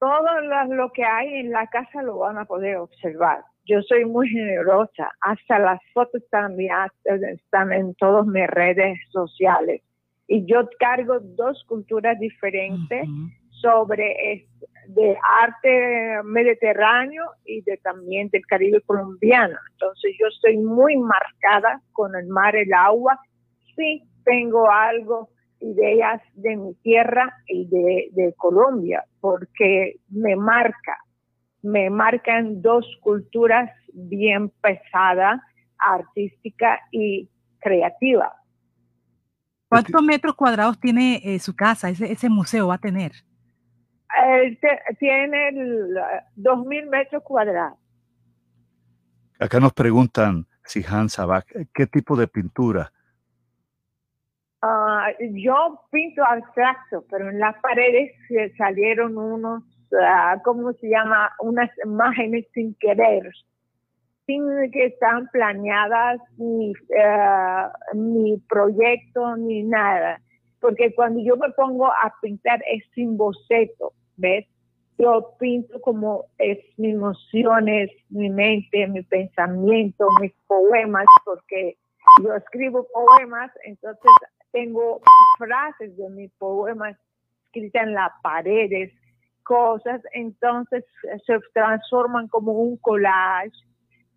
todo 0.00 0.40
lo, 0.74 0.90
que 0.92 1.04
hay 1.04 1.40
en 1.40 1.50
la 1.50 1.66
casa 1.66 2.02
lo 2.02 2.18
van 2.18 2.38
a 2.38 2.46
poder 2.46 2.78
observar. 2.78 3.44
Yo 3.66 3.82
soy 3.82 4.04
muy 4.04 4.28
generosa, 4.28 5.10
hasta 5.20 5.58
las 5.58 5.80
fotos 5.92 6.22
también 6.30 6.74
están 7.04 7.72
en 7.72 7.94
todas 7.94 8.26
mis 8.26 8.46
redes 8.46 8.98
sociales. 9.10 9.82
Y 10.26 10.44
yo 10.46 10.68
cargo 10.78 11.18
dos 11.20 11.62
culturas 11.64 12.18
diferentes 12.18 13.08
sobre 13.60 14.46
de 14.88 15.16
arte 15.42 16.22
mediterráneo 16.24 17.24
y 17.44 17.62
de 17.62 17.76
también 17.78 18.28
del 18.30 18.44
Caribe 18.46 18.80
colombiano. 18.82 19.56
Entonces 19.72 20.16
yo 20.18 20.26
estoy 20.28 20.58
muy 20.58 20.96
marcada 20.96 21.80
con 21.92 22.14
el 22.16 22.26
mar, 22.28 22.56
el 22.56 22.72
agua. 22.72 23.18
Sí 23.76 24.02
tengo 24.24 24.70
algo 24.70 25.28
ideas 25.60 26.20
de 26.34 26.56
mi 26.56 26.74
tierra 26.76 27.32
y 27.46 27.66
de, 27.68 28.34
Colombia, 28.36 29.04
porque 29.20 29.96
me 30.08 30.34
marca, 30.36 30.96
me 31.62 31.90
marcan 31.90 32.62
dos 32.62 32.86
culturas 33.00 33.70
bien 33.92 34.50
pesadas, 34.60 35.40
artística 35.78 36.80
y 36.90 37.28
creativa. 37.58 38.34
¿Cuántos 39.68 40.02
metros 40.02 40.34
cuadrados 40.34 40.80
tiene 40.80 41.20
eh, 41.22 41.38
su 41.38 41.54
casa? 41.54 41.90
Ese, 41.90 42.28
museo 42.28 42.68
va 42.68 42.74
a 42.74 42.78
tener. 42.78 43.12
tiene 44.98 45.52
dos 46.34 46.66
mil 46.66 46.86
metros 46.86 47.22
cuadrados. 47.22 47.78
Acá 49.38 49.60
nos 49.60 49.72
preguntan, 49.72 50.46
Sihan 50.64 51.08
Sabak, 51.08 51.46
¿qué 51.72 51.86
tipo 51.86 52.16
de 52.16 52.26
pintura? 52.26 52.92
Ah, 54.62 55.06
yo 55.32 55.86
pinto 55.90 56.22
abstracto, 56.22 57.06
pero 57.08 57.30
en 57.30 57.38
las 57.38 57.56
paredes 57.62 58.12
salieron 58.58 59.16
unos, 59.16 59.62
ah, 60.02 60.40
¿cómo 60.44 60.72
se 60.74 60.88
llama? 60.88 61.32
Unas 61.40 61.70
imágenes 61.84 62.46
sin 62.54 62.74
querer, 62.74 63.30
sin 64.26 64.44
que 64.70 64.86
están 64.86 65.28
planeadas 65.28 66.20
ni, 66.38 66.72
ah, 67.02 67.72
ni 67.94 68.38
proyecto 68.48 69.36
ni 69.36 69.62
nada. 69.62 70.20
Porque 70.60 70.94
cuando 70.94 71.20
yo 71.22 71.36
me 71.36 71.50
pongo 71.50 71.86
a 71.86 72.14
pintar 72.20 72.62
es 72.70 72.84
sin 72.94 73.16
boceto, 73.16 73.92
¿ves? 74.16 74.46
Yo 74.98 75.34
pinto 75.38 75.80
como 75.80 76.26
es 76.36 76.58
mis 76.76 76.94
emociones, 76.94 77.90
mi 78.10 78.28
mente, 78.28 78.86
mi 78.86 79.02
pensamiento, 79.02 80.06
mis 80.20 80.32
poemas, 80.46 81.06
porque 81.24 81.78
yo 82.22 82.34
escribo 82.34 82.86
poemas, 82.92 83.50
entonces 83.64 84.10
tengo 84.52 85.00
frases 85.38 85.96
de 85.96 86.10
mis 86.10 86.30
poemas 86.32 86.96
escritas 87.46 87.84
en 87.84 87.94
las 87.94 88.12
paredes, 88.22 88.92
cosas, 89.50 90.00
entonces 90.12 90.84
se 91.26 91.40
transforman 91.52 92.28
como 92.28 92.52
un 92.52 92.76
collage 92.76 93.50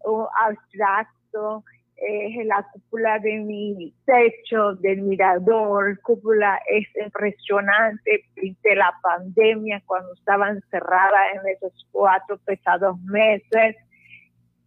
o 0.04 0.30
abstracto, 0.46 1.64
eh, 1.96 2.46
la 2.46 2.64
cúpula 2.72 3.18
de 3.18 3.40
mi 3.40 3.92
techo, 4.06 4.76
del 4.76 5.02
mirador, 5.02 6.00
cúpula 6.02 6.62
es 6.70 6.86
impresionante, 7.04 8.26
pinté 8.36 8.76
la 8.76 8.94
pandemia 9.02 9.82
cuando 9.88 10.14
estaba 10.14 10.50
encerrada 10.50 11.32
en 11.32 11.48
esos 11.48 11.88
cuatro 11.92 12.38
pesados 12.46 12.96
meses. 13.02 13.76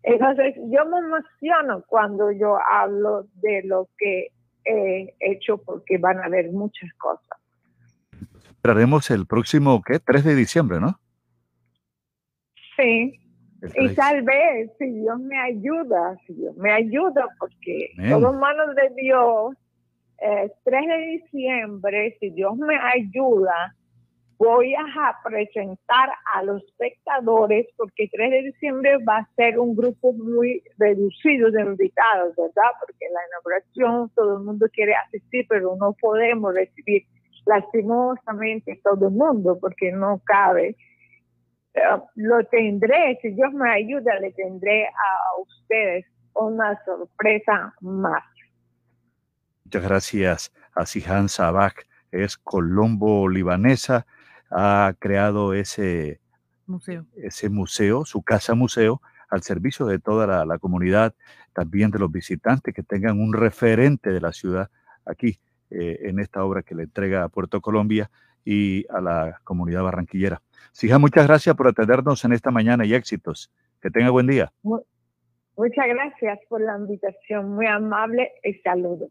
Entonces 0.03 0.57
yo 0.69 0.85
me 0.87 0.99
emociono 0.99 1.85
cuando 1.87 2.33
yo 2.33 2.59
hablo 2.69 3.27
de 3.35 3.63
lo 3.67 3.89
que 3.99 4.33
he 4.65 5.15
hecho 5.21 5.59
porque 5.59 5.97
van 5.99 6.19
a 6.19 6.25
haber 6.25 6.51
muchas 6.51 6.93
cosas. 6.95 7.46
Esperaremos 8.67 9.13
el 9.13 9.27
próximo, 9.29 9.81
¿qué? 9.81 10.01
3 10.01 10.25
de 10.25 10.35
diciembre, 10.35 10.81
¿no? 10.81 10.99
Sí. 12.77 13.17
Y 13.77 13.89
tal 13.95 14.23
vez, 14.23 14.73
si 14.77 14.91
Dios 14.91 15.21
me 15.21 15.39
ayuda, 15.39 16.17
si 16.27 16.35
Dios 16.35 16.57
me 16.57 16.73
ayuda, 16.73 17.29
porque 17.39 17.93
todo 18.11 18.33
manos 18.33 18.75
de 18.75 18.93
Dios, 19.01 19.55
3 20.19 20.51
eh, 20.65 20.89
de 20.89 21.07
diciembre, 21.07 22.17
si 22.19 22.31
Dios 22.31 22.57
me 22.57 22.77
ayuda, 22.77 23.73
voy 24.37 24.75
a 24.75 25.17
presentar 25.23 26.11
a 26.35 26.43
los 26.43 26.61
espectadores, 26.65 27.69
porque 27.77 28.09
3 28.13 28.31
de 28.33 28.43
diciembre 28.43 28.99
va 29.09 29.19
a 29.19 29.29
ser 29.37 29.61
un 29.61 29.77
grupo 29.77 30.13
muy 30.13 30.61
reducido 30.77 31.53
de 31.53 31.63
invitados, 31.63 32.35
¿verdad? 32.37 32.73
Porque 32.81 33.07
la 33.15 33.21
inauguración 33.29 34.11
todo 34.17 34.39
el 34.39 34.43
mundo 34.43 34.67
quiere 34.73 34.97
asistir, 34.97 35.47
pero 35.49 35.77
no 35.77 35.93
podemos 35.93 36.53
recibir 36.53 37.07
lastimosamente 37.47 38.81
todo 38.83 39.09
el 39.09 39.15
mundo, 39.15 39.59
porque 39.61 39.93
no 39.93 40.21
cabe. 40.25 40.77
Eh, 41.75 41.81
lo 42.17 42.45
tendré, 42.47 43.19
si 43.23 43.31
Dios 43.31 43.53
me 43.53 43.71
ayuda, 43.71 44.19
le 44.21 44.33
tendré 44.33 44.87
a 44.87 45.41
ustedes 45.41 46.05
una 46.35 46.79
sorpresa 46.85 47.75
más. 47.81 48.23
Muchas 49.65 49.83
gracias 49.83 50.53
a 50.75 50.87
Sihan 50.87 51.29
Sabak, 51.29 51.87
es 52.13 52.37
colombo 52.37 53.29
libanesa 53.29 54.07
ha 54.51 54.95
creado 54.99 55.55
ese 55.55 56.21
museo. 56.67 57.05
ese 57.17 57.49
museo, 57.49 58.05
su 58.05 58.23
casa 58.23 58.55
museo, 58.55 59.01
al 59.29 59.43
servicio 59.43 59.87
de 59.87 59.99
toda 59.99 60.45
la, 60.45 60.59
comunidad, 60.59 61.15
también 61.53 61.91
de 61.91 61.99
los 61.99 62.13
visitantes 62.13 62.73
que 62.73 62.83
tengan 62.83 63.21
un 63.21 63.33
referente 63.33 64.13
de 64.13 64.21
la 64.21 64.33
ciudad 64.33 64.71
aquí 65.05 65.41
eh, 65.71 65.99
en 66.03 66.19
esta 66.19 66.45
obra 66.45 66.63
que 66.63 66.75
le 66.75 66.85
entrega 66.85 67.25
a 67.25 67.29
Puerto 67.29 67.61
Colombia 67.61 68.11
y 68.45 68.87
a 68.91 69.01
la 69.01 69.41
comunidad 69.45 69.83
barranquillera. 69.83 70.41
Sija, 70.73 70.99
muchas 70.99 71.27
gracias 71.27 71.57
por 71.57 71.69
atendernos 71.69 72.25
en 72.25 72.33
esta 72.33 72.51
mañana 72.51 72.85
y 72.85 72.95
éxitos. 72.95 73.51
Que 73.81 73.91
tenga 73.91 74.11
buen 74.11 74.27
día. 74.27 74.53
Muchas 74.63 75.87
gracias 75.89 76.39
por 76.49 76.61
la 76.61 76.77
invitación, 76.77 77.55
muy 77.55 77.67
amable 77.67 78.33
y 78.45 78.55
saludos. 78.61 79.11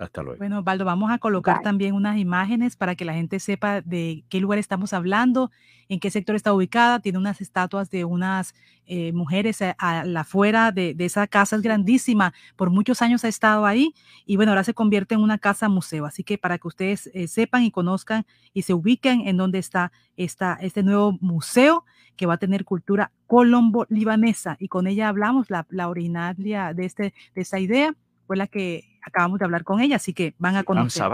Hasta 0.00 0.22
luego. 0.22 0.38
Bueno, 0.38 0.62
Valdo, 0.62 0.86
vamos 0.86 1.10
a 1.10 1.18
colocar 1.18 1.60
también 1.60 1.94
unas 1.94 2.16
imágenes 2.16 2.74
para 2.74 2.94
que 2.94 3.04
la 3.04 3.12
gente 3.12 3.38
sepa 3.38 3.82
de 3.82 4.24
qué 4.30 4.40
lugar 4.40 4.58
estamos 4.58 4.94
hablando, 4.94 5.50
en 5.90 6.00
qué 6.00 6.10
sector 6.10 6.34
está 6.34 6.54
ubicada. 6.54 7.00
Tiene 7.00 7.18
unas 7.18 7.42
estatuas 7.42 7.90
de 7.90 8.06
unas 8.06 8.54
eh, 8.86 9.12
mujeres 9.12 9.60
a, 9.60 10.04
la 10.06 10.20
afuera 10.20 10.72
de, 10.72 10.96
esa 11.00 11.26
casa, 11.26 11.56
es 11.56 11.60
grandísima. 11.60 12.32
Por 12.56 12.70
muchos 12.70 13.02
años 13.02 13.26
ha 13.26 13.28
estado 13.28 13.66
ahí 13.66 13.92
y 14.24 14.36
bueno, 14.36 14.52
ahora 14.52 14.64
se 14.64 14.72
convierte 14.72 15.14
en 15.14 15.20
una 15.20 15.36
casa 15.36 15.68
museo. 15.68 16.06
Así 16.06 16.24
que 16.24 16.38
para 16.38 16.56
que 16.56 16.68
ustedes 16.68 17.10
eh, 17.12 17.28
sepan 17.28 17.64
y 17.64 17.70
conozcan 17.70 18.24
y 18.54 18.62
se 18.62 18.72
ubiquen 18.72 19.28
en 19.28 19.36
dónde 19.36 19.58
está 19.58 19.92
esta, 20.16 20.56
este 20.62 20.82
nuevo 20.82 21.18
museo 21.20 21.84
que 22.16 22.24
va 22.24 22.34
a 22.34 22.38
tener 22.38 22.64
cultura 22.64 23.12
colombo-libanesa. 23.26 24.56
Y 24.58 24.68
con 24.68 24.86
ella 24.86 25.08
hablamos, 25.08 25.50
la, 25.50 25.66
la 25.68 25.90
originaria 25.90 26.72
de, 26.72 26.86
este, 26.86 27.12
de 27.34 27.42
esta 27.42 27.58
idea 27.58 27.94
fue 28.26 28.38
la 28.38 28.46
que 28.46 28.89
acabamos 29.02 29.38
de 29.38 29.44
hablar 29.44 29.64
con 29.64 29.80
ella, 29.80 29.96
así 29.96 30.12
que 30.12 30.34
van 30.38 30.56
a 30.56 30.64
conocer. 30.64 31.04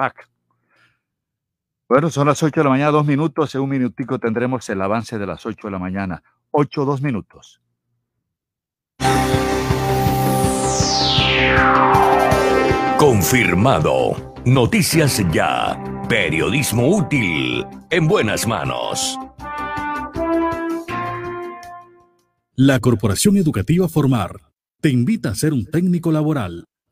Bueno, 1.89 2.11
son 2.11 2.27
las 2.27 2.43
8 2.43 2.61
de 2.61 2.65
la 2.65 2.71
mañana, 2.71 2.91
dos 2.91 3.07
minutos. 3.07 3.55
En 3.55 3.61
un 3.61 3.71
minutico 3.71 4.19
tendremos 4.19 4.69
el 4.69 4.83
avance 4.83 5.19
de 5.19 5.27
las 5.27 5.47
8 5.47 5.69
de 5.69 5.71
la 5.71 5.79
mañana. 5.79 6.23
8, 6.51 6.85
dos 6.85 7.01
minutos. 7.01 7.61
Confirmado. 12.99 14.35
Noticias 14.45 15.23
ya. 15.31 15.79
Periodismo 16.09 16.89
útil. 16.89 17.65
En 17.91 18.09
buenas 18.09 18.47
manos. 18.47 19.19
La 22.55 22.81
Corporación 22.81 23.37
Educativa 23.37 23.87
Formar 23.87 24.41
te 24.81 24.89
invita 24.89 25.29
a 25.29 25.35
ser 25.35 25.53
un 25.53 25.67
técnico 25.67 26.11
laboral 26.11 26.65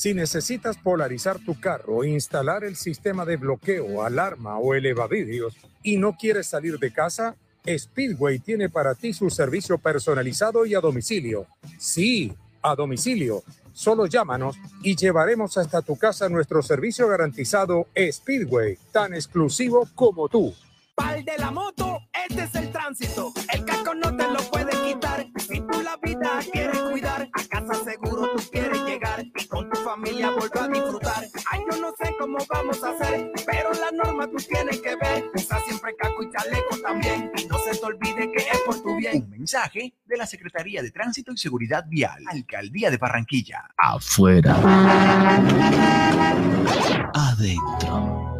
Si 0.00 0.14
necesitas 0.14 0.78
polarizar 0.78 1.38
tu 1.40 1.60
carro, 1.60 2.04
instalar 2.04 2.64
el 2.64 2.74
sistema 2.76 3.26
de 3.26 3.36
bloqueo, 3.36 4.02
alarma 4.02 4.56
o 4.56 4.72
elevavidrios 4.72 5.54
y 5.82 5.98
no 5.98 6.16
quieres 6.16 6.46
salir 6.46 6.78
de 6.78 6.90
casa, 6.90 7.36
Speedway 7.68 8.38
tiene 8.38 8.70
para 8.70 8.94
ti 8.94 9.12
su 9.12 9.28
servicio 9.28 9.76
personalizado 9.76 10.64
y 10.64 10.74
a 10.74 10.80
domicilio. 10.80 11.48
Sí, 11.78 12.32
a 12.62 12.74
domicilio. 12.74 13.42
Solo 13.74 14.06
llámanos 14.06 14.56
y 14.82 14.96
llevaremos 14.96 15.58
hasta 15.58 15.82
tu 15.82 15.98
casa 15.98 16.30
nuestro 16.30 16.62
servicio 16.62 17.06
garantizado 17.06 17.86
Speedway, 17.94 18.78
tan 18.92 19.12
exclusivo 19.12 19.86
como 19.94 20.30
tú. 20.30 20.54
Pal 20.94 21.22
de 21.26 21.36
la 21.36 21.50
moto, 21.50 21.98
este 22.26 22.44
es 22.44 22.54
el 22.54 22.72
tránsito. 22.72 23.34
El 23.52 23.66
casco 23.66 23.94
no 23.94 24.16
te 24.16 24.26
lo 24.30 24.38
puede 24.50 24.70
quitar. 24.82 25.26
Si 25.46 25.60
tú 25.60 25.82
la 25.82 25.98
vida 25.98 26.40
quieres 26.50 26.78
cuidar, 26.90 27.28
a 27.32 27.44
casa 27.48 27.84
seguro 27.84 28.30
tú 28.34 28.42
quieres 28.50 28.82
llegar 28.84 29.09
familia 29.94 30.30
volver 30.30 30.62
a 30.62 30.68
disfrutar. 30.68 31.24
Ay, 31.50 31.60
yo 31.68 31.80
no 31.80 31.92
sé 31.98 32.14
cómo 32.16 32.38
vamos 32.48 32.82
a 32.84 32.90
hacer, 32.90 33.32
pero 33.44 33.72
la 33.72 33.90
norma 33.90 34.28
tú 34.28 34.36
tienes 34.36 34.80
que 34.80 34.94
ver. 34.94 35.24
Usa 35.34 35.60
siempre 35.66 35.96
casco 35.96 36.22
y 36.22 36.30
chaleco 36.30 36.76
también. 36.80 37.32
Y 37.36 37.46
no 37.46 37.58
se 37.58 37.76
te 37.76 37.84
olvide 37.84 38.30
que 38.30 38.38
es 38.38 38.60
por 38.64 38.80
tu 38.82 38.96
bien. 38.96 39.24
Un 39.24 39.30
mensaje 39.30 39.94
de 40.04 40.16
la 40.16 40.26
Secretaría 40.26 40.80
de 40.82 40.92
Tránsito 40.92 41.32
y 41.32 41.38
Seguridad 41.38 41.84
Vial, 41.88 42.22
Alcaldía 42.28 42.90
de 42.90 42.98
Barranquilla. 42.98 43.68
Afuera. 43.76 44.56
Adentro. 47.12 48.39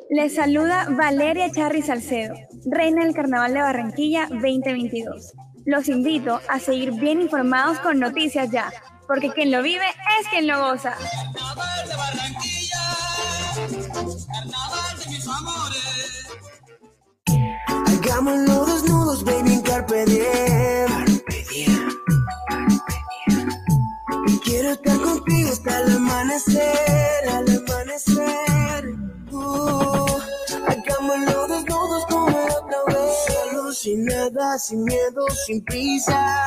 Les 0.10 0.34
saluda 0.34 0.88
Valeria 0.90 1.52
Charri 1.52 1.84
Salcedo, 1.84 2.34
reina 2.72 3.06
del 3.06 3.14
Carnaval 3.14 3.54
de 3.54 3.62
Barranquilla 3.62 4.30
2022. 4.32 5.34
Los 5.68 5.90
invito 5.90 6.42
a 6.50 6.58
seguir 6.58 6.94
bien 6.94 7.22
informados 7.22 7.78
con 7.82 8.00
Noticias 8.00 8.50
Ya, 8.50 8.74
porque 9.08 9.30
quien 9.30 9.52
lo 9.52 9.62
vive 9.62 9.86
es 10.20 10.28
quien 10.30 10.48
lo 10.48 10.60
goza. 10.60 10.96
Carnaval 11.36 11.88
de 11.88 11.94
mis 15.10 15.28
amores. 15.28 16.28
Hagámoslo 17.88 18.66
desnudos, 18.66 19.24
baby, 19.24 19.54
en 19.54 19.62
carpe 19.62 20.06
diem. 20.06 20.88
Carpe 20.88 21.46
diem. 21.50 21.90
Quiero 24.44 24.72
estar 24.72 24.98
contigo 25.02 25.50
hasta 25.52 25.80
el 25.80 25.96
amanecer, 25.98 27.30
al 27.30 27.46
amanecer. 27.58 28.96
Uh, 29.32 30.20
hagámoslo 30.68 31.48
desnudos 31.48 32.06
como 32.10 32.28
otra 32.28 32.80
vez. 32.88 33.12
Solo 33.28 33.74
sin 33.74 34.06
nada, 34.06 34.58
sin 34.60 34.84
miedo, 34.84 35.26
sin 35.46 35.64
prisa. 35.64 36.46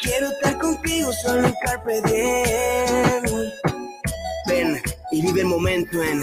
Quiero 0.00 0.28
estar 0.28 0.58
contigo 0.58 1.10
solo 1.22 1.46
en 1.48 1.54
carpe 1.64 2.02
diem. 2.02 3.73
Ven 4.46 4.80
y 5.10 5.22
vive 5.22 5.40
el 5.40 5.46
momento 5.46 6.02
en 6.02 6.22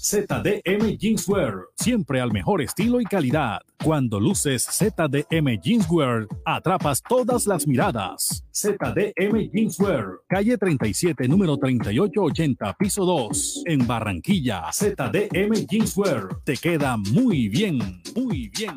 ZDM 0.00 0.96
Jeanswear, 0.96 1.68
siempre 1.76 2.20
al 2.20 2.32
mejor 2.32 2.62
estilo 2.62 3.00
y 3.00 3.04
calidad. 3.04 3.60
Cuando 3.82 4.20
luces 4.20 4.64
ZDM 4.64 5.60
Jeanswear, 5.60 6.28
atrapas 6.44 7.02
todas 7.02 7.46
las 7.46 7.66
miradas. 7.66 8.44
ZDM 8.52 9.50
Jeanswear, 9.52 10.20
calle 10.28 10.56
37, 10.56 11.26
número 11.28 11.56
3880, 11.56 12.76
piso 12.78 13.04
2, 13.04 13.62
en 13.66 13.86
Barranquilla. 13.86 14.70
ZDM 14.72 15.66
Jeanswear, 15.68 16.28
te 16.44 16.56
queda 16.56 16.96
muy 16.96 17.48
bien, 17.48 17.78
muy 18.14 18.50
bien. 18.56 18.76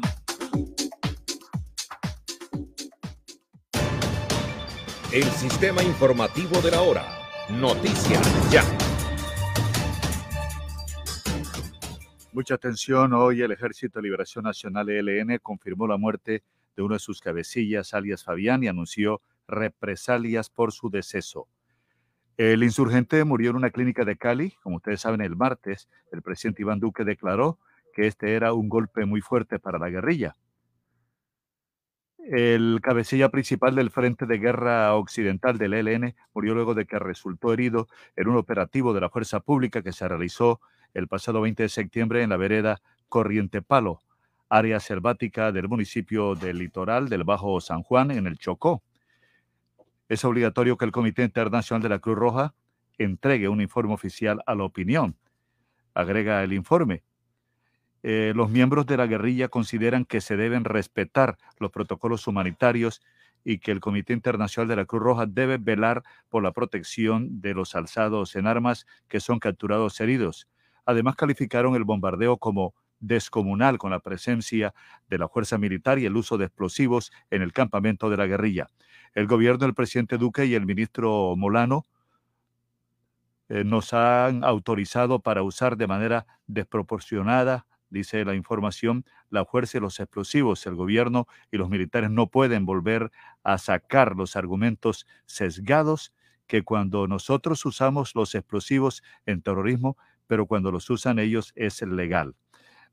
El 5.11 5.25
sistema 5.25 5.83
informativo 5.83 6.61
de 6.61 6.71
la 6.71 6.81
hora. 6.81 7.05
Noticias 7.49 8.51
ya. 8.51 8.63
Mucha 12.33 12.55
atención, 12.55 13.11
hoy 13.11 13.41
el 13.41 13.51
Ejército 13.51 13.99
de 13.99 14.03
Liberación 14.03 14.45
Nacional 14.45 14.87
ELN 14.87 15.37
confirmó 15.43 15.85
la 15.85 15.97
muerte 15.97 16.43
de 16.77 16.81
uno 16.81 16.93
de 16.93 16.99
sus 16.99 17.19
cabecillas, 17.19 17.93
alias 17.93 18.23
Fabián, 18.23 18.63
y 18.63 18.69
anunció 18.69 19.21
represalias 19.49 20.49
por 20.49 20.71
su 20.71 20.89
deceso. 20.89 21.49
El 22.37 22.63
insurgente 22.63 23.25
murió 23.25 23.49
en 23.49 23.57
una 23.57 23.69
clínica 23.69 24.05
de 24.05 24.15
Cali, 24.15 24.53
como 24.63 24.77
ustedes 24.77 25.01
saben, 25.01 25.19
el 25.19 25.35
martes. 25.35 25.89
El 26.09 26.21
presidente 26.21 26.61
Iván 26.61 26.79
Duque 26.79 27.03
declaró 27.03 27.59
que 27.93 28.07
este 28.07 28.33
era 28.33 28.53
un 28.53 28.69
golpe 28.69 29.05
muy 29.05 29.19
fuerte 29.19 29.59
para 29.59 29.77
la 29.77 29.89
guerrilla. 29.89 30.37
El 32.17 32.79
cabecilla 32.81 33.27
principal 33.27 33.75
del 33.75 33.91
Frente 33.91 34.25
de 34.25 34.37
Guerra 34.37 34.95
Occidental 34.95 35.57
del 35.57 35.73
ELN 35.73 36.15
murió 36.33 36.53
luego 36.53 36.75
de 36.75 36.85
que 36.85 36.97
resultó 36.97 37.51
herido 37.51 37.89
en 38.15 38.29
un 38.29 38.37
operativo 38.37 38.93
de 38.93 39.01
la 39.01 39.09
Fuerza 39.09 39.41
Pública 39.41 39.81
que 39.81 39.91
se 39.91 40.07
realizó 40.07 40.61
el 40.93 41.07
pasado 41.07 41.41
20 41.41 41.63
de 41.63 41.69
septiembre 41.69 42.23
en 42.23 42.29
la 42.29 42.37
vereda 42.37 42.81
Corriente 43.09 43.61
Palo, 43.61 44.01
área 44.49 44.79
selvática 44.79 45.51
del 45.51 45.69
municipio 45.69 46.35
del 46.35 46.57
litoral 46.57 47.09
del 47.09 47.23
Bajo 47.23 47.59
San 47.61 47.83
Juan, 47.83 48.11
en 48.11 48.27
el 48.27 48.37
Chocó. 48.37 48.83
Es 50.09 50.25
obligatorio 50.25 50.77
que 50.77 50.85
el 50.85 50.91
Comité 50.91 51.23
Internacional 51.23 51.81
de 51.81 51.89
la 51.89 51.99
Cruz 51.99 52.17
Roja 52.17 52.53
entregue 52.97 53.47
un 53.47 53.61
informe 53.61 53.93
oficial 53.93 54.41
a 54.45 54.55
la 54.55 54.63
opinión. 54.63 55.15
Agrega 55.93 56.43
el 56.43 56.53
informe. 56.53 57.03
Eh, 58.03 58.33
los 58.35 58.49
miembros 58.49 58.85
de 58.87 58.97
la 58.97 59.07
guerrilla 59.07 59.47
consideran 59.47 60.05
que 60.05 60.21
se 60.21 60.35
deben 60.35 60.65
respetar 60.65 61.37
los 61.59 61.71
protocolos 61.71 62.27
humanitarios 62.27 63.01
y 63.43 63.59
que 63.59 63.71
el 63.71 63.79
Comité 63.79 64.13
Internacional 64.13 64.67
de 64.67 64.75
la 64.75 64.85
Cruz 64.85 65.01
Roja 65.01 65.25
debe 65.25 65.57
velar 65.57 66.03
por 66.29 66.43
la 66.43 66.51
protección 66.51 67.41
de 67.41 67.53
los 67.53 67.75
alzados 67.75 68.35
en 68.35 68.47
armas 68.47 68.85
que 69.07 69.19
son 69.19 69.39
capturados 69.39 69.99
heridos. 69.99 70.47
Además, 70.85 71.15
calificaron 71.15 71.75
el 71.75 71.83
bombardeo 71.83 72.37
como 72.37 72.73
descomunal 72.99 73.77
con 73.77 73.91
la 73.91 73.99
presencia 73.99 74.73
de 75.09 75.17
la 75.17 75.27
fuerza 75.27 75.57
militar 75.57 75.99
y 75.99 76.05
el 76.05 76.15
uso 76.15 76.37
de 76.37 76.45
explosivos 76.45 77.11
en 77.31 77.41
el 77.41 77.51
campamento 77.51 78.09
de 78.09 78.17
la 78.17 78.27
guerrilla. 78.27 78.67
El 79.13 79.27
gobierno 79.27 79.65
del 79.65 79.73
presidente 79.73 80.17
Duque 80.17 80.45
y 80.45 80.53
el 80.55 80.65
ministro 80.65 81.35
Molano 81.35 81.85
eh, 83.49 83.63
nos 83.65 83.93
han 83.93 84.43
autorizado 84.45 85.19
para 85.19 85.43
usar 85.43 85.75
de 85.75 85.87
manera 85.87 86.25
desproporcionada, 86.47 87.65
dice 87.89 88.23
la 88.23 88.35
información, 88.35 89.03
la 89.29 89.43
fuerza 89.43 89.77
y 89.77 89.81
los 89.81 89.99
explosivos. 89.99 90.65
El 90.65 90.75
gobierno 90.75 91.27
y 91.51 91.57
los 91.57 91.69
militares 91.69 92.09
no 92.09 92.27
pueden 92.27 92.65
volver 92.65 93.11
a 93.43 93.57
sacar 93.57 94.15
los 94.15 94.37
argumentos 94.37 95.05
sesgados 95.25 96.13
que 96.47 96.63
cuando 96.63 97.07
nosotros 97.07 97.65
usamos 97.65 98.15
los 98.15 98.35
explosivos 98.35 99.03
en 99.25 99.41
terrorismo, 99.41 99.97
pero 100.27 100.45
cuando 100.45 100.71
los 100.71 100.89
usan 100.89 101.19
ellos 101.19 101.51
es 101.55 101.81
legal. 101.81 102.35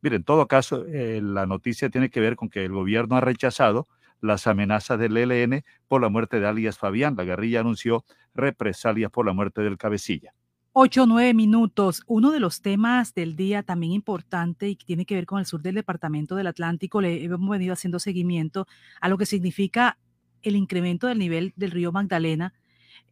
Mire, 0.00 0.16
en 0.16 0.24
todo 0.24 0.46
caso, 0.46 0.84
eh, 0.86 1.20
la 1.22 1.46
noticia 1.46 1.90
tiene 1.90 2.10
que 2.10 2.20
ver 2.20 2.36
con 2.36 2.48
que 2.48 2.64
el 2.64 2.72
gobierno 2.72 3.16
ha 3.16 3.20
rechazado 3.20 3.88
las 4.20 4.46
amenazas 4.46 4.98
del 4.98 5.16
ELN 5.16 5.64
por 5.86 6.00
la 6.00 6.08
muerte 6.08 6.40
de 6.40 6.46
alias 6.46 6.78
Fabián. 6.78 7.16
La 7.16 7.24
guerrilla 7.24 7.60
anunció 7.60 8.04
represalias 8.34 9.10
por 9.10 9.26
la 9.26 9.32
muerte 9.32 9.62
del 9.62 9.78
cabecilla. 9.78 10.34
Ocho, 10.72 11.06
nueve 11.06 11.34
minutos. 11.34 12.02
Uno 12.06 12.30
de 12.30 12.38
los 12.38 12.62
temas 12.62 13.12
del 13.14 13.34
día 13.34 13.64
también 13.64 13.92
importante 13.92 14.68
y 14.68 14.76
que 14.76 14.86
tiene 14.86 15.06
que 15.06 15.16
ver 15.16 15.26
con 15.26 15.40
el 15.40 15.46
sur 15.46 15.60
del 15.60 15.74
departamento 15.74 16.36
del 16.36 16.46
Atlántico, 16.46 17.00
le 17.00 17.24
hemos 17.24 17.50
venido 17.50 17.72
haciendo 17.72 17.98
seguimiento 17.98 18.66
a 19.00 19.08
lo 19.08 19.18
que 19.18 19.26
significa 19.26 19.98
el 20.42 20.54
incremento 20.54 21.08
del 21.08 21.18
nivel 21.18 21.52
del 21.56 21.72
río 21.72 21.90
Magdalena. 21.90 22.54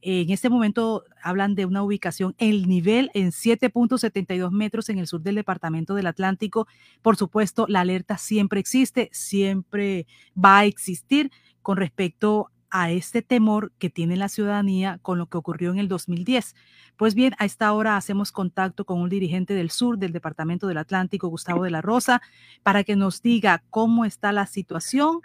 En 0.02 0.30
este 0.30 0.48
momento 0.48 1.04
hablan 1.22 1.54
de 1.54 1.66
una 1.66 1.82
ubicación, 1.82 2.34
el 2.38 2.68
nivel 2.68 3.10
en 3.14 3.28
7.72 3.28 4.50
metros 4.50 4.88
en 4.88 4.98
el 4.98 5.06
sur 5.06 5.22
del 5.22 5.34
departamento 5.34 5.94
del 5.94 6.06
Atlántico. 6.06 6.68
Por 7.02 7.16
supuesto, 7.16 7.66
la 7.68 7.80
alerta 7.80 8.18
siempre 8.18 8.60
existe, 8.60 9.08
siempre 9.12 10.06
va 10.36 10.58
a 10.58 10.64
existir 10.64 11.30
con 11.62 11.76
respecto 11.76 12.50
a 12.70 12.90
este 12.90 13.22
temor 13.22 13.72
que 13.78 13.90
tiene 13.90 14.16
la 14.16 14.28
ciudadanía 14.28 14.98
con 15.02 15.18
lo 15.18 15.26
que 15.26 15.38
ocurrió 15.38 15.70
en 15.70 15.78
el 15.78 15.88
2010. 15.88 16.54
Pues 16.96 17.14
bien, 17.14 17.34
a 17.38 17.44
esta 17.44 17.72
hora 17.72 17.96
hacemos 17.96 18.32
contacto 18.32 18.84
con 18.84 19.00
un 19.00 19.08
dirigente 19.08 19.54
del 19.54 19.70
sur 19.70 19.98
del 19.98 20.12
Departamento 20.12 20.66
del 20.66 20.78
Atlántico, 20.78 21.28
Gustavo 21.28 21.64
de 21.64 21.70
la 21.70 21.82
Rosa, 21.82 22.20
para 22.62 22.84
que 22.84 22.96
nos 22.96 23.22
diga 23.22 23.62
cómo 23.70 24.04
está 24.04 24.32
la 24.32 24.46
situación, 24.46 25.20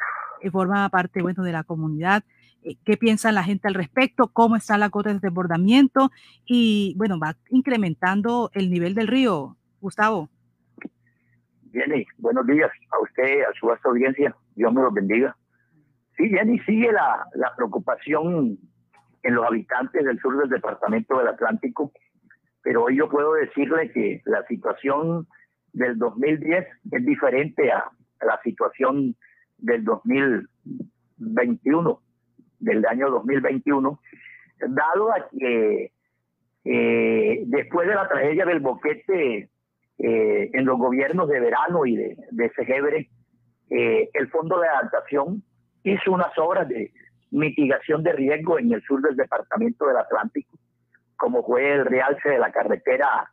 forma 0.50 0.88
parte 0.90 1.22
bueno, 1.22 1.44
de 1.44 1.52
la 1.52 1.64
comunidad, 1.64 2.24
qué 2.86 2.98
piensa 2.98 3.32
la 3.32 3.44
gente 3.44 3.68
al 3.68 3.74
respecto, 3.74 4.28
cómo 4.28 4.56
está 4.56 4.78
la 4.78 4.90
cota 4.90 5.14
de 5.14 5.20
desbordamiento 5.20 6.12
y, 6.46 6.94
bueno, 6.98 7.20
va 7.20 7.36
incrementando 7.50 8.52
el 8.54 8.70
nivel 8.70 8.96
del 8.96 9.08
río. 9.08 9.58
Gustavo. 9.80 10.30
Jenny, 11.72 12.06
buenos 12.18 12.46
días 12.46 12.70
a 12.92 13.02
usted, 13.02 13.44
a 13.44 13.54
su 13.60 13.68
vasta 13.68 13.90
audiencia. 13.90 14.36
Dios 14.56 14.74
me 14.74 14.82
los 14.82 14.94
bendiga. 14.94 15.36
Sí, 16.18 16.30
Jenny, 16.30 16.60
sigue 16.60 16.92
la, 16.92 17.26
la 17.34 17.56
preocupación 17.56 18.60
en 19.24 19.36
los 19.36 19.46
habitantes 19.46 20.04
del 20.04 20.20
sur 20.20 20.38
del 20.38 20.50
departamento 20.50 21.18
del 21.18 21.30
Atlántico, 21.30 21.92
pero 22.62 22.84
hoy 22.84 22.98
yo 22.98 23.10
puedo 23.10 23.34
decirle 23.34 23.92
que 23.92 24.22
la 24.26 24.46
situación 24.48 25.28
del 25.74 25.98
2010 25.98 26.68
es 26.92 27.06
diferente 27.06 27.72
a 27.72 27.90
la 28.22 28.40
situación 28.44 29.16
del 29.58 29.84
2021, 29.84 32.02
del 32.62 32.86
año 32.86 33.10
2021, 33.10 34.00
dado 34.70 35.12
a 35.12 35.28
que 35.30 35.92
eh, 36.64 37.44
después 37.48 37.88
de 37.88 37.96
la 37.96 38.08
tragedia 38.08 38.46
del 38.46 38.60
boquete 38.60 39.50
eh, 39.98 40.50
en 40.54 40.66
los 40.66 40.78
gobiernos 40.78 41.28
de 41.28 41.40
verano 41.40 41.86
y 41.86 41.96
de, 41.96 42.18
de 42.32 42.50
Segebre, 42.52 43.10
eh, 43.70 44.10
el 44.14 44.30
Fondo 44.30 44.60
de 44.60 44.68
Adaptación 44.68 45.44
hizo 45.84 46.12
unas 46.12 46.38
obras 46.38 46.68
de 46.68 46.92
mitigación 47.32 48.04
de 48.04 48.14
riesgo 48.14 48.60
en 48.60 48.72
el 48.74 48.82
sur 48.84 49.02
del 49.02 49.16
departamento 49.16 49.88
del 49.88 49.98
Atlántico, 49.98 50.58
como 51.18 51.44
fue 51.44 51.74
el 51.74 51.86
realce 51.86 52.30
de 52.30 52.40
la 52.40 52.52
carretera 52.52 53.32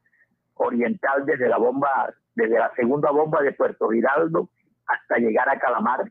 oriental 0.55 1.26
desde 1.26 1.48
la 1.48 1.58
bomba, 1.58 2.12
desde 2.34 2.58
la 2.58 2.73
segunda 2.74 3.10
bomba 3.10 3.42
de 3.42 3.52
Puerto 3.52 3.89
Giraldo 3.90 4.48
hasta 4.86 5.18
llegar 5.18 5.48
a 5.48 5.58
Calamar, 5.58 6.10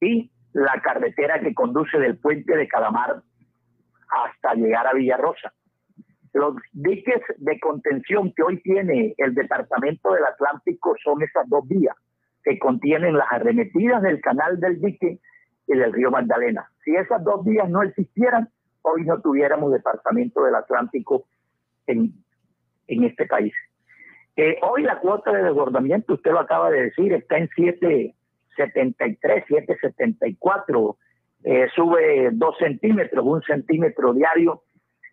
y 0.00 0.30
la 0.52 0.80
carretera 0.82 1.40
que 1.40 1.54
conduce 1.54 1.98
del 1.98 2.18
puente 2.18 2.56
de 2.56 2.68
Calamar 2.68 3.22
hasta 4.08 4.54
llegar 4.54 4.86
a 4.86 4.92
Villarrosa. 4.92 5.52
Los 6.34 6.56
diques 6.72 7.22
de 7.38 7.60
contención 7.60 8.32
que 8.34 8.42
hoy 8.42 8.60
tiene 8.62 9.14
el 9.18 9.34
Departamento 9.34 10.12
del 10.12 10.24
Atlántico 10.24 10.94
son 11.02 11.22
esas 11.22 11.48
dos 11.48 11.66
vías 11.68 11.96
que 12.42 12.58
contienen 12.58 13.16
las 13.16 13.30
arremetidas 13.30 14.02
del 14.02 14.20
canal 14.20 14.58
del 14.58 14.80
dique 14.80 15.20
y 15.66 15.76
del 15.76 15.92
río 15.92 16.10
Magdalena. 16.10 16.68
Si 16.84 16.94
esas 16.94 17.22
dos 17.22 17.44
vías 17.44 17.68
no 17.68 17.82
existieran, 17.82 18.48
hoy 18.82 19.04
no 19.04 19.20
tuviéramos 19.20 19.72
departamento 19.72 20.44
del 20.44 20.54
Atlántico 20.54 21.24
en, 21.86 22.12
en 22.88 23.04
este 23.04 23.26
país. 23.26 23.54
Eh, 24.36 24.58
hoy 24.62 24.82
la 24.82 24.98
cuota 24.98 25.30
de 25.32 25.44
desbordamiento, 25.44 26.14
usted 26.14 26.32
lo 26.32 26.40
acaba 26.40 26.70
de 26.70 26.84
decir, 26.84 27.12
está 27.12 27.36
en 27.36 27.48
7,73, 28.56 29.46
7,74, 29.46 30.96
eh, 31.44 31.68
sube 31.74 32.30
2 32.32 32.58
centímetros, 32.58 33.24
un 33.24 33.42
centímetro 33.42 34.14
diario. 34.14 34.62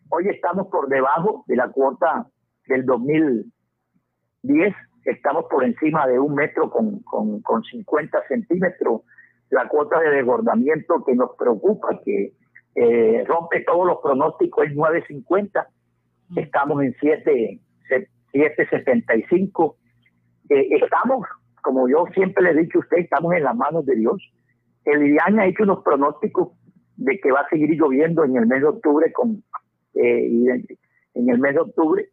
Hoy 0.08 0.28
estamos 0.28 0.68
por 0.68 0.88
debajo 0.88 1.44
de 1.46 1.56
la 1.56 1.68
cuota 1.68 2.26
del 2.66 2.86
2010 2.86 4.74
estamos 5.04 5.44
por 5.50 5.64
encima 5.64 6.06
de 6.06 6.18
un 6.18 6.34
metro 6.34 6.70
con, 6.70 7.00
con, 7.00 7.64
50 7.64 8.22
centímetros. 8.28 9.02
La 9.50 9.68
cuota 9.68 10.00
de 10.00 10.08
desbordamiento 10.10 11.04
que 11.04 11.14
nos 11.14 11.36
preocupa, 11.36 12.00
que 12.04 12.32
eh, 12.76 13.24
rompe 13.26 13.62
todos 13.64 13.86
los 13.86 13.98
pronósticos, 13.98 14.66
es 14.66 14.72
9.50. 14.74 15.66
Estamos 16.36 16.82
en 16.82 16.94
7.75. 16.94 19.74
Eh, 20.50 20.68
estamos, 20.70 21.26
como 21.62 21.88
yo 21.88 22.04
siempre 22.14 22.44
le 22.44 22.50
he 22.50 22.62
dicho 22.64 22.78
a 22.78 22.80
usted, 22.82 22.98
estamos 22.98 23.34
en 23.34 23.44
las 23.44 23.56
manos 23.56 23.86
de 23.86 23.96
Dios. 23.96 24.20
El 24.84 25.14
IAN 25.14 25.38
ha 25.38 25.46
hecho 25.46 25.64
unos 25.64 25.82
pronósticos 25.82 26.48
de 26.96 27.18
que 27.18 27.32
va 27.32 27.40
a 27.40 27.48
seguir 27.48 27.70
lloviendo 27.70 28.24
en 28.24 28.36
el 28.36 28.46
mes 28.46 28.60
de 28.60 28.68
octubre 28.68 29.12
con 29.12 29.42
eh, 29.94 30.66
en 31.14 31.28
el 31.28 31.38
mes 31.38 31.54
de 31.54 31.60
octubre 31.60 32.08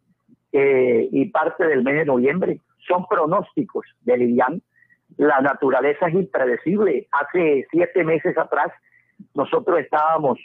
eh, 0.52 1.08
y 1.12 1.30
parte 1.30 1.66
del 1.66 1.82
mes 1.82 1.94
de 1.94 2.04
noviembre 2.04 2.60
son 2.86 3.06
pronósticos 3.06 3.86
de 4.02 4.16
Lilian. 4.16 4.62
La 5.16 5.40
naturaleza 5.40 6.08
es 6.08 6.14
impredecible. 6.14 7.06
Hace 7.12 7.66
siete 7.70 8.04
meses 8.04 8.36
atrás 8.36 8.72
nosotros 9.34 9.78
estábamos 9.80 10.38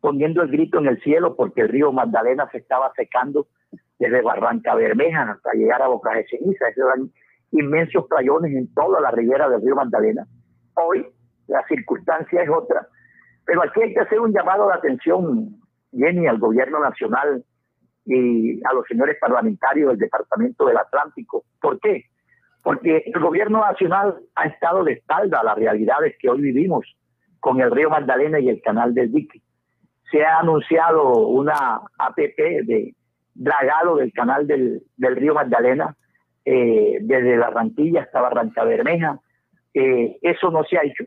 poniendo 0.00 0.42
el 0.42 0.50
grito 0.50 0.78
en 0.78 0.86
el 0.86 1.00
cielo 1.02 1.34
porque 1.36 1.62
el 1.62 1.68
río 1.68 1.92
Magdalena 1.92 2.48
se 2.50 2.58
estaba 2.58 2.92
secando 2.94 3.46
desde 3.98 4.22
Barranca 4.22 4.74
Bermeja 4.74 5.30
hasta 5.30 5.52
llegar 5.52 5.82
a 5.82 5.88
Boca 5.88 6.14
de 6.14 6.26
Ceniza. 6.26 6.66
Inmensos 7.54 8.06
playones 8.08 8.52
en 8.52 8.72
toda 8.74 9.00
la 9.00 9.10
ribera 9.10 9.48
del 9.48 9.62
río 9.62 9.74
Magdalena. 9.74 10.26
Hoy 10.74 11.06
la 11.46 11.64
circunstancia 11.66 12.42
es 12.42 12.48
otra. 12.48 12.86
Pero 13.46 13.62
aquí 13.62 13.82
hay 13.82 13.94
que 13.94 14.00
hacer 14.00 14.20
un 14.20 14.32
llamado 14.32 14.68
de 14.68 14.74
atención, 14.74 15.56
Jenny, 15.92 16.26
al 16.26 16.38
gobierno 16.38 16.80
nacional, 16.80 17.44
y 18.06 18.60
a 18.64 18.72
los 18.74 18.86
señores 18.86 19.16
parlamentarios 19.20 19.90
del 19.90 19.98
Departamento 19.98 20.66
del 20.66 20.76
Atlántico. 20.76 21.44
¿Por 21.60 21.80
qué? 21.80 22.04
Porque 22.62 23.02
el 23.06 23.20
gobierno 23.20 23.60
nacional 23.60 24.16
ha 24.34 24.46
estado 24.46 24.84
de 24.84 24.94
espalda 24.94 25.40
a 25.40 25.44
las 25.44 25.56
realidades 25.56 26.14
que 26.18 26.28
hoy 26.28 26.40
vivimos 26.40 26.86
con 27.40 27.60
el 27.60 27.70
río 27.70 27.90
Magdalena 27.90 28.40
y 28.40 28.48
el 28.48 28.60
canal 28.62 28.94
del 28.94 29.12
dique. 29.12 29.42
Se 30.10 30.24
ha 30.24 30.38
anunciado 30.38 31.26
una 31.28 31.80
APP 31.98 32.38
de 32.64 32.94
dragado 33.34 33.96
del 33.96 34.12
canal 34.12 34.46
del, 34.46 34.82
río 34.96 35.34
Magdalena 35.34 35.96
eh, 36.44 36.98
desde 37.00 37.36
la 37.36 37.50
Barranquilla 37.50 38.02
hasta 38.02 38.20
Barranca 38.20 38.64
Bermeja. 38.64 39.18
Eh, 39.72 40.18
eso 40.22 40.50
no 40.50 40.64
se 40.64 40.78
ha 40.78 40.82
hecho. 40.82 41.04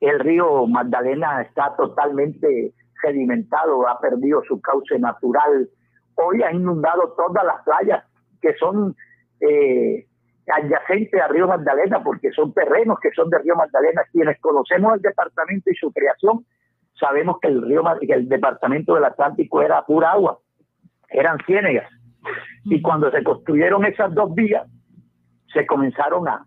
El 0.00 0.20
río 0.20 0.66
Magdalena 0.66 1.42
está 1.42 1.74
totalmente 1.76 2.72
sedimentado, 3.02 3.88
ha 3.88 3.98
perdido 4.00 4.42
su 4.46 4.60
cauce 4.60 4.98
natural, 4.98 5.68
hoy 6.14 6.42
ha 6.42 6.52
inundado 6.52 7.14
todas 7.16 7.44
las 7.44 7.62
playas 7.64 8.04
que 8.40 8.54
son 8.54 8.94
eh, 9.40 10.06
adyacentes 10.48 11.20
a 11.20 11.28
Río 11.28 11.48
Magdalena, 11.48 12.02
porque 12.02 12.30
son 12.32 12.52
terrenos 12.52 12.98
que 13.00 13.10
son 13.12 13.30
de 13.30 13.38
Río 13.38 13.56
Magdalena. 13.56 14.02
Quienes 14.12 14.38
conocemos 14.40 14.94
el 14.94 15.02
departamento 15.02 15.70
y 15.70 15.74
su 15.74 15.92
creación, 15.92 16.44
sabemos 16.98 17.38
que 17.40 17.48
el 17.48 17.62
río 17.62 17.82
que 18.00 18.12
el 18.12 18.28
departamento 18.28 18.94
del 18.94 19.04
Atlántico 19.04 19.62
era 19.62 19.84
pura 19.84 20.12
agua, 20.12 20.38
eran 21.08 21.38
ciénegas. 21.46 21.90
Y 22.64 22.82
cuando 22.82 23.10
se 23.10 23.22
construyeron 23.22 23.84
esas 23.84 24.14
dos 24.14 24.34
vías, 24.34 24.66
se 25.52 25.66
comenzaron 25.66 26.28
a, 26.28 26.46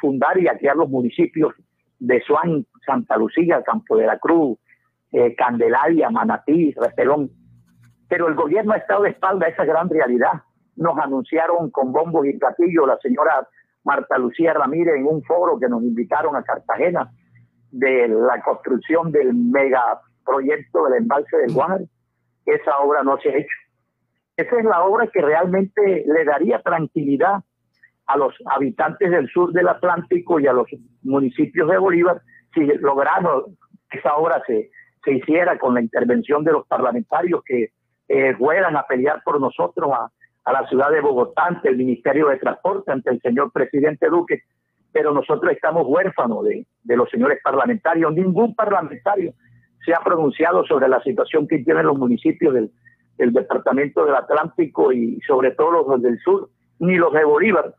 fundar 0.00 0.38
y 0.38 0.48
a 0.48 0.58
crear 0.58 0.76
los 0.76 0.88
municipios 0.88 1.54
de 2.00 2.20
Suán, 2.22 2.66
Santa 2.84 3.16
Lucía, 3.16 3.62
Campo 3.62 3.96
de 3.96 4.06
la 4.06 4.18
Cruz, 4.18 4.58
eh, 5.12 5.36
Candelaria, 5.36 6.10
Manatí, 6.10 6.72
Repelón 6.72 7.30
pero 8.12 8.28
el 8.28 8.34
gobierno 8.34 8.74
ha 8.74 8.76
estado 8.76 9.04
de 9.04 9.08
espalda 9.08 9.46
a 9.46 9.48
esa 9.48 9.64
gran 9.64 9.88
realidad. 9.88 10.42
Nos 10.76 10.98
anunciaron 10.98 11.70
con 11.70 11.92
bombos 11.92 12.26
y 12.26 12.34
platillos 12.34 12.86
la 12.86 12.98
señora 12.98 13.48
Marta 13.84 14.18
Lucía 14.18 14.52
Ramírez 14.52 14.96
en 14.96 15.06
un 15.06 15.22
foro 15.22 15.58
que 15.58 15.66
nos 15.66 15.82
invitaron 15.82 16.36
a 16.36 16.42
Cartagena 16.42 17.10
de 17.70 18.08
la 18.08 18.42
construcción 18.42 19.12
del 19.12 19.32
megaproyecto 19.32 20.84
del 20.84 21.04
embalse 21.04 21.38
del 21.38 21.54
Guadalajara. 21.54 21.88
Esa 22.44 22.76
obra 22.80 23.02
no 23.02 23.16
se 23.16 23.30
ha 23.30 23.36
hecho. 23.38 23.56
Esa 24.42 24.58
es 24.58 24.64
la 24.64 24.82
obra 24.84 25.06
que 25.06 25.20
realmente 25.20 26.04
le 26.06 26.24
daría 26.24 26.60
tranquilidad 26.62 27.42
a 28.06 28.16
los 28.16 28.34
habitantes 28.46 29.10
del 29.10 29.28
sur 29.28 29.52
del 29.52 29.68
Atlántico 29.68 30.40
y 30.40 30.46
a 30.46 30.52
los 30.52 30.66
municipios 31.02 31.68
de 31.70 31.78
Bolívar 31.78 32.20
si 32.52 32.66
logramos 32.78 33.44
que 33.88 33.98
esa 33.98 34.16
obra 34.16 34.42
se, 34.46 34.70
se 35.04 35.12
hiciera 35.12 35.58
con 35.58 35.74
la 35.74 35.80
intervención 35.80 36.44
de 36.44 36.52
los 36.52 36.66
parlamentarios 36.66 37.42
que 37.44 37.70
eh, 38.08 38.34
a 38.34 38.86
pelear 38.86 39.22
por 39.24 39.40
nosotros 39.40 39.90
a, 40.44 40.52
la 40.52 40.68
ciudad 40.68 40.90
de 40.90 41.00
Bogotá, 41.00 41.46
ante 41.46 41.68
el 41.68 41.76
Ministerio 41.76 42.28
de 42.28 42.36
Transporte, 42.36 42.90
ante 42.90 43.10
el 43.10 43.20
señor 43.20 43.52
presidente 43.52 44.08
Duque, 44.08 44.42
pero 44.90 45.14
nosotros 45.14 45.52
estamos 45.52 45.86
huérfanos 45.86 46.44
de, 46.44 46.66
los 46.96 47.08
señores 47.10 47.38
parlamentarios. 47.42 48.12
Ningún 48.12 48.54
parlamentario 48.54 49.32
se 49.84 49.94
ha 49.94 50.00
pronunciado 50.00 50.64
sobre 50.66 50.88
la 50.88 51.00
situación 51.02 51.46
que 51.46 51.60
tienen 51.60 51.86
los 51.86 51.96
municipios 51.96 52.52
del, 52.54 52.70
el 53.18 53.32
departamento 53.32 54.04
del 54.04 54.14
Atlántico 54.14 54.92
y 54.92 55.20
sobre 55.26 55.52
todo 55.52 55.84
los 55.86 56.02
del 56.02 56.18
sur, 56.20 56.50
ni 56.78 56.96
los 56.96 57.12
de 57.12 57.24
Bolívar, 57.24 57.74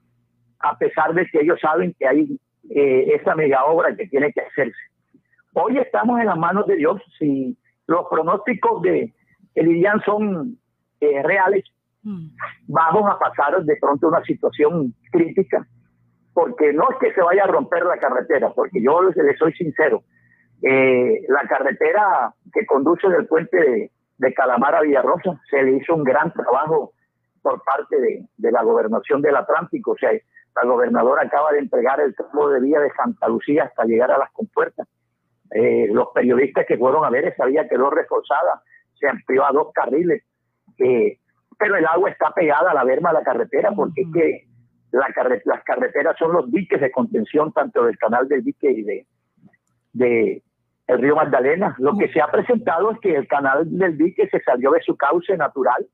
a 0.60 0.78
pesar 0.78 1.14
de 1.14 1.26
que 1.28 1.42
ellos 1.42 1.60
saben 1.60 1.94
que 2.00 2.08
hay 2.08 2.40
eh, 2.70 3.16
esa 3.20 3.36
mega 3.36 3.66
obra 3.66 3.95
que 3.95 4.08
tiene 4.08 4.32
que 4.32 4.42
hacerse. 4.42 4.80
Hoy 5.53 5.78
estamos 5.78 6.20
en 6.20 6.28
las 6.28 6.38
manos 6.38 6.66
de 6.68 6.78
Dios. 6.78 7.02
Si 7.20 7.58
los 7.88 8.08
pronósticos 8.10 8.82
de 8.82 9.14
Elidian 9.56 10.02
son 10.02 10.58
eh, 11.00 11.22
reales, 11.22 11.64
vamos 12.68 13.10
a 13.10 13.20
pasar 13.20 13.64
de 13.64 13.78
pronto 13.78 14.08
una 14.08 14.24
situación 14.24 14.94
crítica, 15.12 15.66
porque 16.34 16.74
no 16.74 16.90
es 16.92 16.98
que 17.00 17.14
se 17.14 17.22
vaya 17.22 17.44
a 17.44 17.48
romper 17.48 17.86
la 17.86 17.98
carretera, 17.98 18.52
porque 18.53 18.82
yo 18.82 19.02
les, 19.03 19.38
soy 19.38 19.53
sincero, 19.53 20.03
eh, 20.62 21.22
la 21.28 21.48
carretera 21.48 22.34
que 22.53 22.66
conduce 22.66 23.08
del 23.10 23.28
puente 23.28 23.58
de, 23.58 23.92
de, 24.17 24.33
Calamar 24.33 24.75
a 24.75 24.82
Villarrosa 24.82 25.40
se 25.50 25.64
le 25.64 25.77
hizo 25.77 25.95
un 25.95 26.03
gran 26.03 26.32
trabajo 26.33 26.93
por 27.42 27.61
parte 27.64 28.00
de, 28.00 28.25
de 28.38 28.51
la 28.51 28.64
gobernación 28.64 29.22
del 29.22 29.35
Atlántico, 29.35 29.92
o 29.92 29.98
sea, 29.98 30.11
la 30.56 30.67
gobernadora 30.67 31.24
acaba 31.24 31.51
de 31.51 31.59
entregar 31.59 32.00
el 32.00 32.16
tramo 32.16 32.50
de 32.50 32.61
vía 32.61 32.80
de 32.80 32.92
Santa 32.92 33.27
Lucía 33.27 33.64
hasta 33.66 33.85
llegar 33.85 34.11
a 34.11 34.17
las 34.17 34.32
compuertas. 34.32 34.88
Eh, 35.51 35.88
los 35.92 36.08
periodistas 36.14 36.66
que 36.67 36.77
fueron 36.77 37.06
a 37.06 37.09
ver 37.09 37.25
esa 37.25 37.45
vía 37.45 37.67
quedó 37.67 37.90
reforzada, 37.90 38.61
se 39.00 39.08
amplió 39.08 39.45
a 39.45 39.51
dos 39.51 39.72
carriles, 39.74 40.24
eh, 40.77 41.19
pero 41.58 41.75
el 41.75 41.85
agua 41.85 42.09
está 42.09 42.32
pegada 42.33 42.72
a 42.72 42.74
la 42.74 42.83
verma 42.83 43.09
de 43.09 43.19
la 43.19 43.24
carretera 43.24 43.72
porque 43.72 44.01
es 44.01 44.08
que 44.14 44.48
la 44.92 45.08
las 45.45 45.64
carreteras 45.64 46.16
son 46.17 46.33
los 46.33 46.51
diques 46.51 46.80
de 46.80 46.92
contención 46.92 47.51
tanto 47.51 47.83
del 47.85 47.98
canal 47.98 48.27
del 48.27 48.43
dique 48.43 48.72
y 48.72 48.83
de 48.83 50.43
el 50.88 51.00
río 51.00 51.16
Magdalena. 51.16 51.76
Lo 51.80 51.98
que 51.98 52.10
se 52.10 52.22
ha 52.22 52.28
presentado 52.28 52.92
es 52.92 53.00
que 53.00 53.16
el 53.16 53.28
canal 53.28 53.66
del 53.66 53.98
dique 53.98 54.28
se 54.30 54.42
salió 54.42 54.72
de 54.72 54.82
su 54.82 54.95
cauce 54.95 55.36
natural 55.38 55.86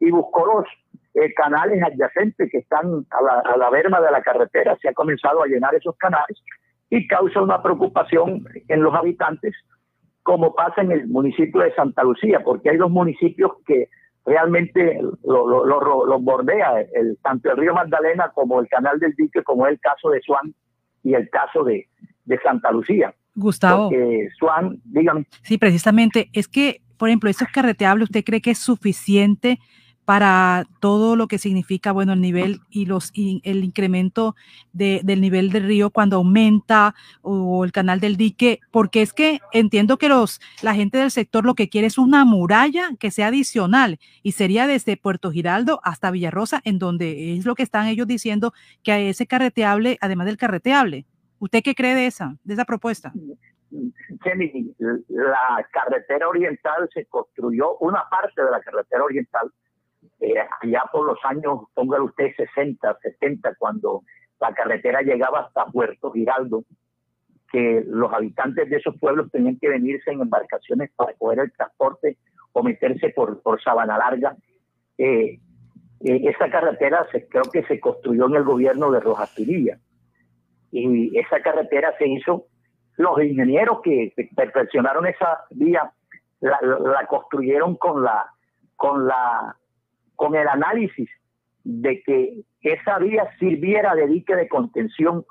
y 0.00 0.10
buscó 0.10 0.46
los 0.46 0.66
eh, 1.14 1.32
canales 1.34 1.82
adyacentes 1.82 2.50
que 2.50 2.58
están 2.58 3.06
a 3.10 3.22
la, 3.22 3.52
a 3.54 3.56
la 3.56 3.70
verma 3.70 4.00
de 4.00 4.10
la 4.10 4.22
carretera. 4.22 4.76
Se 4.80 4.88
ha 4.88 4.94
comenzado 4.94 5.42
a 5.42 5.46
llenar 5.46 5.74
esos 5.74 5.96
canales 5.96 6.42
y 6.90 7.06
causa 7.06 7.42
una 7.42 7.62
preocupación 7.62 8.44
en 8.68 8.82
los 8.82 8.94
habitantes, 8.94 9.54
como 10.22 10.54
pasa 10.54 10.82
en 10.82 10.92
el 10.92 11.06
municipio 11.08 11.60
de 11.60 11.74
Santa 11.74 12.02
Lucía, 12.02 12.40
porque 12.44 12.70
hay 12.70 12.76
dos 12.76 12.90
municipios 12.90 13.52
que 13.66 13.88
realmente 14.24 15.00
lo, 15.24 15.64
lo, 15.66 16.20
bordea, 16.20 16.80
el, 16.94 17.18
tanto 17.22 17.50
el 17.50 17.58
río 17.58 17.74
Magdalena 17.74 18.30
como 18.34 18.60
el 18.60 18.68
canal 18.68 18.98
del 18.98 19.14
dique, 19.14 19.42
como 19.42 19.66
es 19.66 19.72
el 19.72 19.80
caso 19.80 20.10
de 20.10 20.20
Swan 20.22 20.54
y 21.02 21.14
el 21.14 21.28
caso 21.30 21.64
de, 21.64 21.88
de 22.24 22.38
Santa 22.40 22.70
Lucía. 22.70 23.14
Gustavo. 23.34 23.90
Swan, 24.38 24.80
dígame. 24.84 25.26
Sí, 25.42 25.58
precisamente, 25.58 26.30
es 26.32 26.48
que, 26.48 26.82
por 26.96 27.08
ejemplo, 27.08 27.30
eso 27.30 27.44
es 27.44 27.50
carreteable, 27.50 28.04
¿usted 28.04 28.24
cree 28.24 28.40
que 28.40 28.52
es 28.52 28.58
suficiente 28.58 29.58
para 30.04 30.66
todo 30.80 31.16
lo 31.16 31.28
que 31.28 31.38
significa, 31.38 31.92
bueno, 31.92 32.12
el 32.12 32.20
nivel 32.20 32.60
y 32.70 32.86
los 32.86 33.10
el 33.14 33.64
incremento 33.64 34.36
de, 34.72 35.00
del 35.02 35.20
nivel 35.20 35.50
del 35.50 35.64
río 35.64 35.90
cuando 35.90 36.16
aumenta 36.16 36.94
o 37.22 37.64
el 37.64 37.72
canal 37.72 38.00
del 38.00 38.16
dique, 38.16 38.60
porque 38.70 39.02
es 39.02 39.12
que 39.12 39.40
entiendo 39.52 39.96
que 39.96 40.08
los 40.08 40.40
la 40.62 40.74
gente 40.74 40.98
del 40.98 41.10
sector 41.10 41.44
lo 41.44 41.54
que 41.54 41.68
quiere 41.68 41.86
es 41.86 41.98
una 41.98 42.24
muralla 42.24 42.90
que 42.98 43.10
sea 43.10 43.28
adicional 43.28 43.98
y 44.22 44.32
sería 44.32 44.66
desde 44.66 44.96
Puerto 44.96 45.30
Giraldo 45.30 45.80
hasta 45.84 46.10
Villarrosa, 46.10 46.60
en 46.64 46.78
donde 46.78 47.36
es 47.36 47.46
lo 47.46 47.54
que 47.54 47.62
están 47.62 47.86
ellos 47.86 48.06
diciendo 48.06 48.52
que 48.82 48.92
hay 48.92 49.06
ese 49.06 49.26
carreteable, 49.26 49.98
además 50.00 50.26
del 50.26 50.36
carreteable. 50.36 51.06
¿Usted 51.44 51.60
qué 51.62 51.74
cree 51.74 51.94
de 51.94 52.06
esa, 52.06 52.36
de 52.42 52.54
esa 52.54 52.64
propuesta? 52.64 53.12
la 55.08 55.68
carretera 55.70 56.26
oriental 56.26 56.88
se 56.94 57.04
construyó, 57.04 57.76
una 57.80 58.08
parte 58.08 58.42
de 58.42 58.50
la 58.50 58.62
carretera 58.62 59.04
oriental 59.04 59.52
eh, 60.20 60.36
allá 60.62 60.84
por 60.90 61.04
los 61.04 61.18
años, 61.24 61.64
póngale 61.74 62.04
usted 62.04 62.34
60, 62.34 62.98
70, 63.02 63.56
cuando 63.56 64.04
la 64.40 64.54
carretera 64.54 65.02
llegaba 65.02 65.40
hasta 65.40 65.66
Puerto 65.66 66.12
Giraldo, 66.12 66.64
que 67.52 67.84
los 67.86 68.10
habitantes 68.10 68.70
de 68.70 68.76
esos 68.76 68.96
pueblos 68.98 69.30
tenían 69.30 69.58
que 69.58 69.68
venirse 69.68 70.12
en 70.12 70.22
embarcaciones 70.22 70.92
para 70.96 71.12
coger 71.12 71.40
el 71.40 71.52
transporte 71.52 72.16
o 72.52 72.62
meterse 72.62 73.10
por, 73.10 73.42
por 73.42 73.62
Sabana 73.62 73.98
Larga. 73.98 74.34
Eh, 74.96 75.40
eh, 76.04 76.20
esa 76.24 76.48
carretera 76.48 77.06
se, 77.12 77.28
creo 77.28 77.44
que 77.52 77.64
se 77.64 77.78
construyó 77.80 78.28
en 78.28 78.36
el 78.36 78.44
gobierno 78.44 78.90
de 78.90 79.00
Rojas 79.00 79.30
Pinilla. 79.36 79.78
Y 80.76 81.16
esa 81.16 81.40
carretera 81.40 81.94
se 81.98 82.08
hizo, 82.08 82.46
los 82.96 83.22
ingenieros 83.22 83.80
que 83.82 84.12
perfeccionaron 84.34 85.06
esa 85.06 85.44
vía 85.50 85.92
la, 86.40 87.06
construyeron 87.08 87.76
con 87.76 88.02
la, 88.02 88.26
con 88.76 89.06
la 89.06 89.56
con 90.16 90.34
el 90.34 90.46
análisis 90.46 91.08
de 91.64 92.02
que 92.02 92.42
esa 92.60 92.98
vía 92.98 93.28
sirviera 93.38 93.94
de 93.94 94.06
dique 94.06 94.36
de 94.36 94.48
contención 94.48 95.24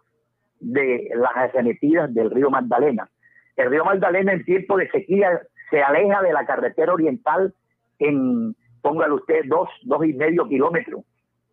de 0.60 1.10
las 1.16 1.36
arremetidas 1.36 2.14
del 2.14 2.32
río 2.32 2.50
Magdalena. 2.50 3.10
El 3.56 3.70
río 3.70 3.86
Magdalena 3.86 4.34
en 4.34 4.46
tiempo 4.46 4.78
de 4.78 4.90
sequía 4.90 5.42
se 5.70 5.82
aleja 5.82 6.22
de 6.22 6.34
la 6.34 6.46
carretera 6.46 6.94
oriental 6.94 7.54
en, 8.00 8.56
póngale 8.82 9.14
usted, 9.14 9.42
dos, 9.46 9.70
dos 9.84 10.06
y 10.06 10.14
medio 10.14 10.48
kilómetros. 10.48 11.04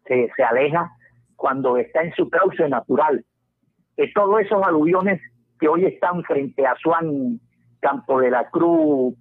Se, 0.07 0.31
se 0.35 0.43
aleja 0.43 0.91
cuando 1.36 1.77
está 1.77 2.02
en 2.02 2.12
su 2.15 2.28
cauce 2.28 2.69
natural. 2.69 3.25
Es 4.01 4.15
todos 4.15 4.41
esos 4.41 4.62
aluviones 4.67 5.20
que 5.59 5.69
hoy 5.69 5.85
están 5.85 6.23
frente 6.23 6.67
a 6.67 6.75
Suan, 6.77 7.39
Campo 7.81 8.19
de 8.19 8.31
la 8.31 8.49
Cruz, 8.49 9.15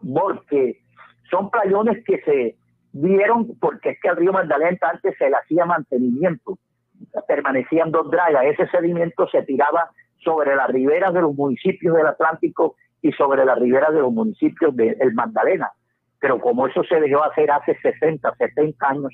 Borque, 0.00 0.80
son 1.30 1.50
playones 1.50 2.02
que 2.06 2.18
se 2.22 2.56
vieron, 2.92 3.58
porque 3.60 3.90
es 3.90 4.00
que 4.00 4.08
al 4.08 4.16
río 4.16 4.32
Magdalena 4.32 4.78
antes 4.80 5.18
se 5.18 5.28
le 5.28 5.36
hacía 5.36 5.66
mantenimiento, 5.66 6.58
permanecían 7.28 7.90
dos 7.90 8.10
dragas, 8.10 8.46
ese 8.46 8.66
sedimento 8.68 9.28
se 9.28 9.42
tiraba 9.42 9.90
sobre 10.24 10.56
las 10.56 10.70
riberas 10.70 11.12
de 11.12 11.20
los 11.20 11.34
municipios 11.34 11.94
del 11.94 12.06
Atlántico 12.06 12.76
y 13.02 13.12
sobre 13.12 13.44
las 13.44 13.58
riberas 13.58 13.92
de 13.92 14.00
los 14.00 14.14
municipios 14.14 14.74
del 14.74 15.12
Magdalena. 15.12 15.72
Pero 16.20 16.40
como 16.40 16.68
eso 16.68 16.82
se 16.84 17.00
dejó 17.00 17.22
hacer 17.22 17.50
hace 17.50 17.76
60, 17.82 18.34
70 18.34 18.88
años, 18.88 19.12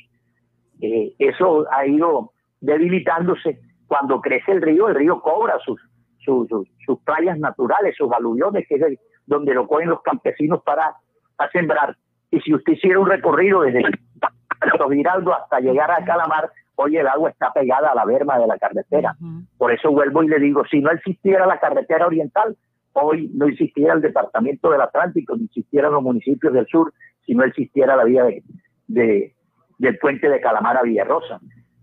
eh, 0.81 1.13
eso 1.19 1.67
ha 1.73 1.85
ido 1.85 2.31
debilitándose. 2.61 3.59
Cuando 3.89 4.21
crece 4.21 4.53
el 4.53 4.63
río, 4.63 4.89
el 4.89 4.95
río 4.95 5.21
cobra 5.21 5.59
sus, 5.65 5.81
sus, 6.19 6.47
sus, 6.87 7.01
playas 7.01 7.39
naturales, 7.39 7.97
sus 7.97 8.13
aluviones, 8.13 8.65
que 8.69 8.77
es 8.77 8.99
donde 9.27 9.55
lo 9.55 9.67
cogen 9.67 9.89
los 9.89 10.03
campesinos 10.03 10.63
para, 10.63 10.95
para 11.37 11.51
sembrar 11.51 11.97
y 12.31 12.41
si 12.41 12.55
usted 12.55 12.75
hiciera 12.75 12.99
un 12.99 13.09
recorrido 13.09 13.63
desde 13.63 13.83
Giraldo 14.91 15.35
hasta 15.35 15.61
llegar 15.61 15.91
a 15.91 16.05
Calamar, 16.05 16.51
hoy 16.75 16.97
el 16.97 17.07
agua 17.07 17.31
está 17.31 17.53
pegada 17.53 17.91
a 17.91 17.95
la 17.95 18.05
verma 18.05 18.39
de 18.39 18.47
la 18.47 18.59
carretera. 18.59 19.17
Por 19.57 19.73
eso 19.73 19.91
vuelvo 19.91 20.23
y 20.23 20.29
le 20.29 20.39
digo, 20.39 20.65
si 20.71 20.81
no 20.81 20.91
existiera 20.91 21.47
la 21.47 21.59
carretera 21.59 22.07
oriental, 22.07 22.57
hoy 22.93 23.31
no 23.35 23.47
existiera 23.47 23.95
el 23.95 24.01
departamento 24.01 24.71
del 24.71 24.81
Atlántico, 24.81 25.37
ni 25.37 25.45
existieran 25.45 25.93
los 25.93 26.03
municipios 26.03 26.53
del 26.53 26.67
sur, 26.67 26.93
si 27.25 27.35
no 27.35 27.45
existiera 27.45 27.97
la 27.97 28.05
vía 28.05 28.25
de, 28.87 29.35
del 29.79 29.99
puente 29.99 30.29
de 30.29 30.41
Calamar 30.41 30.77
a 30.77 30.83
Villarrosa. 30.83 31.41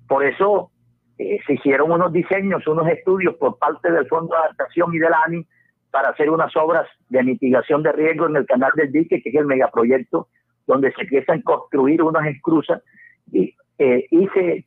Por 0.07 0.25
eso 0.25 0.71
eh, 1.17 1.39
se 1.45 1.53
hicieron 1.53 1.91
unos 1.91 2.11
diseños, 2.11 2.67
unos 2.67 2.87
estudios 2.87 3.35
por 3.35 3.57
parte 3.57 3.91
del 3.91 4.07
Fondo 4.07 4.35
de 4.35 4.41
Adaptación 4.41 4.93
y 4.93 4.99
de 4.99 5.09
la 5.09 5.21
ANI 5.25 5.45
para 5.91 6.09
hacer 6.09 6.29
unas 6.29 6.55
obras 6.57 6.87
de 7.09 7.23
mitigación 7.23 7.83
de 7.83 7.93
riesgo 7.93 8.27
en 8.27 8.35
el 8.35 8.45
canal 8.45 8.71
del 8.75 8.91
dique, 8.91 9.21
que 9.21 9.29
es 9.29 9.35
el 9.35 9.45
megaproyecto 9.45 10.27
donde 10.67 10.91
se 10.93 11.03
empiezan 11.03 11.39
a 11.39 11.43
construir 11.43 12.01
unas 12.01 12.25
escruzas 12.27 12.81
y, 13.31 13.55
eh, 13.77 14.05
y 14.11 14.27
se, 14.29 14.65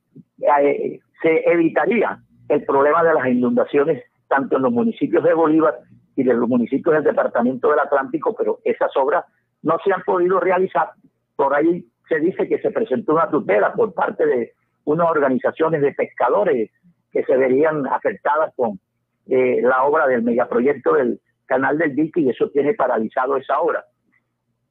eh, 0.62 1.01
se 1.20 1.51
evitaría 1.51 2.18
el 2.49 2.65
problema 2.65 3.02
de 3.02 3.15
las 3.15 3.27
inundaciones 3.27 4.02
tanto 4.28 4.57
en 4.57 4.62
los 4.62 4.73
municipios 4.73 5.25
de 5.25 5.35
Bolívar 5.35 5.75
y 6.17 6.23
de 6.23 6.35
los 6.35 6.49
municipios 6.49 6.94
del 6.94 7.05
departamento 7.05 7.70
del 7.70 7.81
Atlántico, 7.81 8.35
pero 8.36 8.60
esas 8.65 8.91
obras 8.97 9.25
no 9.62 9.78
se 9.85 9.93
han 9.93 10.02
podido 10.02 10.41
realizar. 10.41 10.91
Por 11.36 11.55
ahí 11.55 11.86
se 12.09 12.20
dice 12.20 12.49
que 12.49 12.59
se 12.60 12.70
presentó 12.70 13.15
una 13.15 13.31
tutela 13.31 13.73
por 13.73 13.93
parte 13.94 14.27
de 14.27 14.52
unas 14.89 15.10
organizaciones 15.10 15.83
de 15.83 15.92
pescadores 15.92 16.70
que 17.12 17.23
se 17.25 17.36
verían 17.36 17.86
afectadas 17.86 18.55
con 18.57 18.81
eh, 19.26 19.60
la 19.62 19.84
obra 19.84 20.07
del 20.07 20.23
megaproyecto 20.23 20.94
del 20.94 21.20
canal 21.44 21.76
del 21.76 21.94
dique 21.94 22.20
y 22.20 22.31
eso 22.31 22.49
tiene 22.50 22.73
paralizado 22.73 23.36
esa 23.36 23.60
obra. 23.60 23.84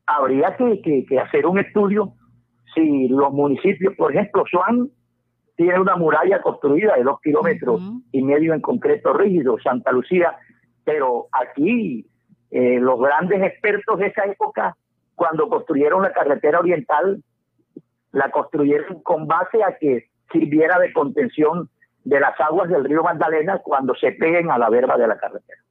Habría 0.08 0.58
que, 0.58 1.06
que, 1.08 1.20
hacer 1.20 1.46
un 1.46 1.60
estudio 1.60 2.14
si 2.74 3.08
los 3.10 3.32
municipios, 3.32 3.94
por 3.96 4.12
ejemplo, 4.12 4.44
Suan 4.50 4.90
tiene 5.56 5.80
una 5.80 5.96
muralla 5.96 6.42
construida 6.42 6.96
de 6.96 7.04
dos 7.04 7.20
kilómetros 7.22 7.82
y 8.12 8.24
medio 8.24 8.54
en 8.54 8.62
concreto 8.62 9.14
rígido, 9.14 9.58
Santa 9.60 9.92
Lucía, 9.92 10.36
pero 10.84 11.28
aquí 11.32 12.08
eh, 12.50 12.80
los 12.80 13.00
grandes 13.00 13.42
expertos 13.44 14.00
de 14.00 14.08
esa 14.08 14.26
época, 14.26 14.76
cuando 15.16 15.48
construyeron 15.50 16.02
la 16.02 16.14
carretera 16.14 16.60
oriental, 16.60 17.22
la 18.18 18.32
construyeron 18.32 19.02
con 19.04 19.28
base 19.28 19.64
a 19.64 19.78
que 19.80 20.10
sirviera 20.32 20.80
de 20.80 20.92
contención 20.92 21.70
de 22.04 22.20
las 22.20 22.40
aguas 22.40 22.70
del 22.70 22.84
río 22.84 23.04
Magdalena 23.04 23.60
cuando 23.64 23.94
se 23.96 24.12
peguen 24.12 24.50
a 24.50 24.58
la 24.58 24.70
verba 24.70 24.98
de 24.98 25.08
la 25.08 25.18
carretera. 25.18 25.62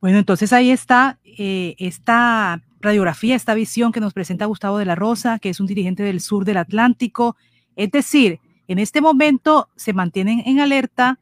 Bueno, 0.00 0.18
entonces 0.18 0.52
ahí 0.52 0.70
está 0.70 1.18
eh, 1.24 1.74
esta 1.78 2.62
radiografía, 2.80 3.34
esta 3.34 3.54
visión 3.54 3.90
que 3.92 4.00
nos 4.00 4.14
presenta 4.14 4.46
Gustavo 4.46 4.78
de 4.78 4.84
la 4.84 4.94
Rosa, 4.94 5.38
que 5.38 5.50
es 5.50 5.60
un 5.60 5.66
dirigente 5.66 6.02
del 6.02 6.20
sur 6.20 6.44
del 6.44 6.56
Atlántico. 6.56 7.36
Es 7.74 7.90
decir, 7.90 8.38
en 8.68 8.78
este 8.78 9.00
momento 9.00 9.68
se 9.76 9.92
mantienen 9.92 10.42
en 10.46 10.60
alerta, 10.60 11.18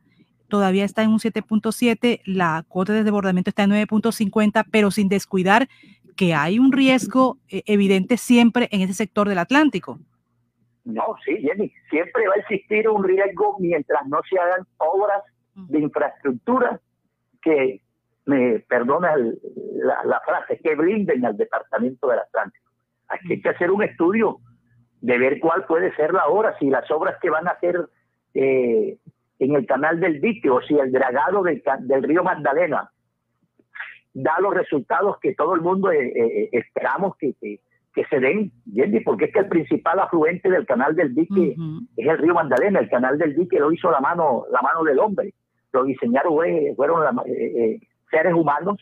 todavía 0.48 0.84
está 0.84 1.02
en 1.02 1.10
un 1.10 1.18
7.7, 1.18 2.20
la 2.26 2.65
cuota 2.68 2.92
de 2.92 3.02
desbordamiento 3.02 3.50
está 3.50 3.65
en 3.65 3.70
9.50, 3.70 4.66
pero 4.70 4.90
sin 4.90 5.08
descuidar 5.08 5.68
que 6.18 6.34
hay 6.34 6.58
un 6.58 6.73
riesgo 6.73 7.39
eh, 7.48 7.62
evidente 7.66 8.16
siempre 8.16 8.68
en 8.73 8.82
ese 8.82 8.92
sector 8.92 9.28
del 9.28 9.39
Atlántico. 9.39 10.00
No, 10.89 11.17
sí, 11.25 11.36
Jenny, 11.42 11.73
siempre 11.91 12.26
va 12.28 12.34
a 12.34 12.41
existir 12.41 12.89
un 12.89 13.05
riesgo 13.05 13.57
mientras 13.58 14.07
no 14.07 14.20
se 14.28 14.39
hagan 14.39 14.67
obras 14.78 15.23
de 15.55 15.81
infraestructura 15.81 16.81
que, 17.42 17.83
me 18.28 18.60
perdona 18.60 19.17
la, 19.17 20.20
frase, 20.20 20.60
que 20.62 20.75
blinden 20.75 21.25
al 21.25 21.39
Departamento 21.39 22.08
del 22.08 22.18
Atlántico. 22.18 22.70
Aquí 23.08 23.33
hay 23.33 23.41
que 23.41 23.49
hacer 23.49 23.70
un 23.70 23.83
estudio 23.83 24.41
de 25.00 25.17
ver 25.17 25.41
cuál 25.41 25.65
puede 25.65 25.94
ser 25.97 26.12
la 26.12 26.26
obra, 26.26 26.55
si 26.58 26.68
las 26.68 26.91
obras 26.91 27.17
que 27.23 27.31
van 27.31 27.49
a 27.49 27.52
hacer 27.52 27.89
eh, 28.34 28.99
en 29.39 29.55
el 29.55 29.65
canal 29.65 29.99
del 29.99 30.20
dique 30.20 30.50
o 30.50 30.60
si 30.60 30.78
el 30.78 30.92
dragado 30.92 31.42
del, 31.42 31.62
del 31.81 32.02
río 32.02 32.23
Magdalena 32.23 32.91
da 34.12 34.39
los 34.41 34.52
resultados 34.52 35.18
que 35.20 35.34
todo 35.34 35.55
el 35.55 35.62
mundo 35.62 35.91
eh, 35.91 36.12
eh, 36.15 36.49
esperamos 36.52 37.17
que, 37.17 37.33
que, 37.41 37.60
se 38.07 38.20
den, 38.20 38.52
Yendi, 38.67 39.01
porque 39.01 39.27
es 39.27 39.33
que 39.33 39.41
el 39.41 39.49
principal 39.49 39.99
afluente 39.99 40.51
del 40.51 40.67
canal 40.67 40.94
del 40.94 41.15
dique 41.15 41.57
es 41.97 42.07
el 42.07 42.18
río 42.18 42.35
Magdalena, 42.35 42.81
el 42.81 42.89
canal 42.89 43.18
del 43.18 43.35
dique 43.35 43.59
lo 43.59 43.73
hizo 43.73 43.91
la 43.91 44.01
mano, 44.01 44.44
la 44.51 44.60
mano 44.62 44.83
del 44.85 44.99
hombre, 44.99 45.35
lo 45.73 45.85
diseñaron 45.85 46.35
fueron 46.77 47.18
eh, 47.27 47.81
seres 48.10 48.35
humanos 48.35 48.77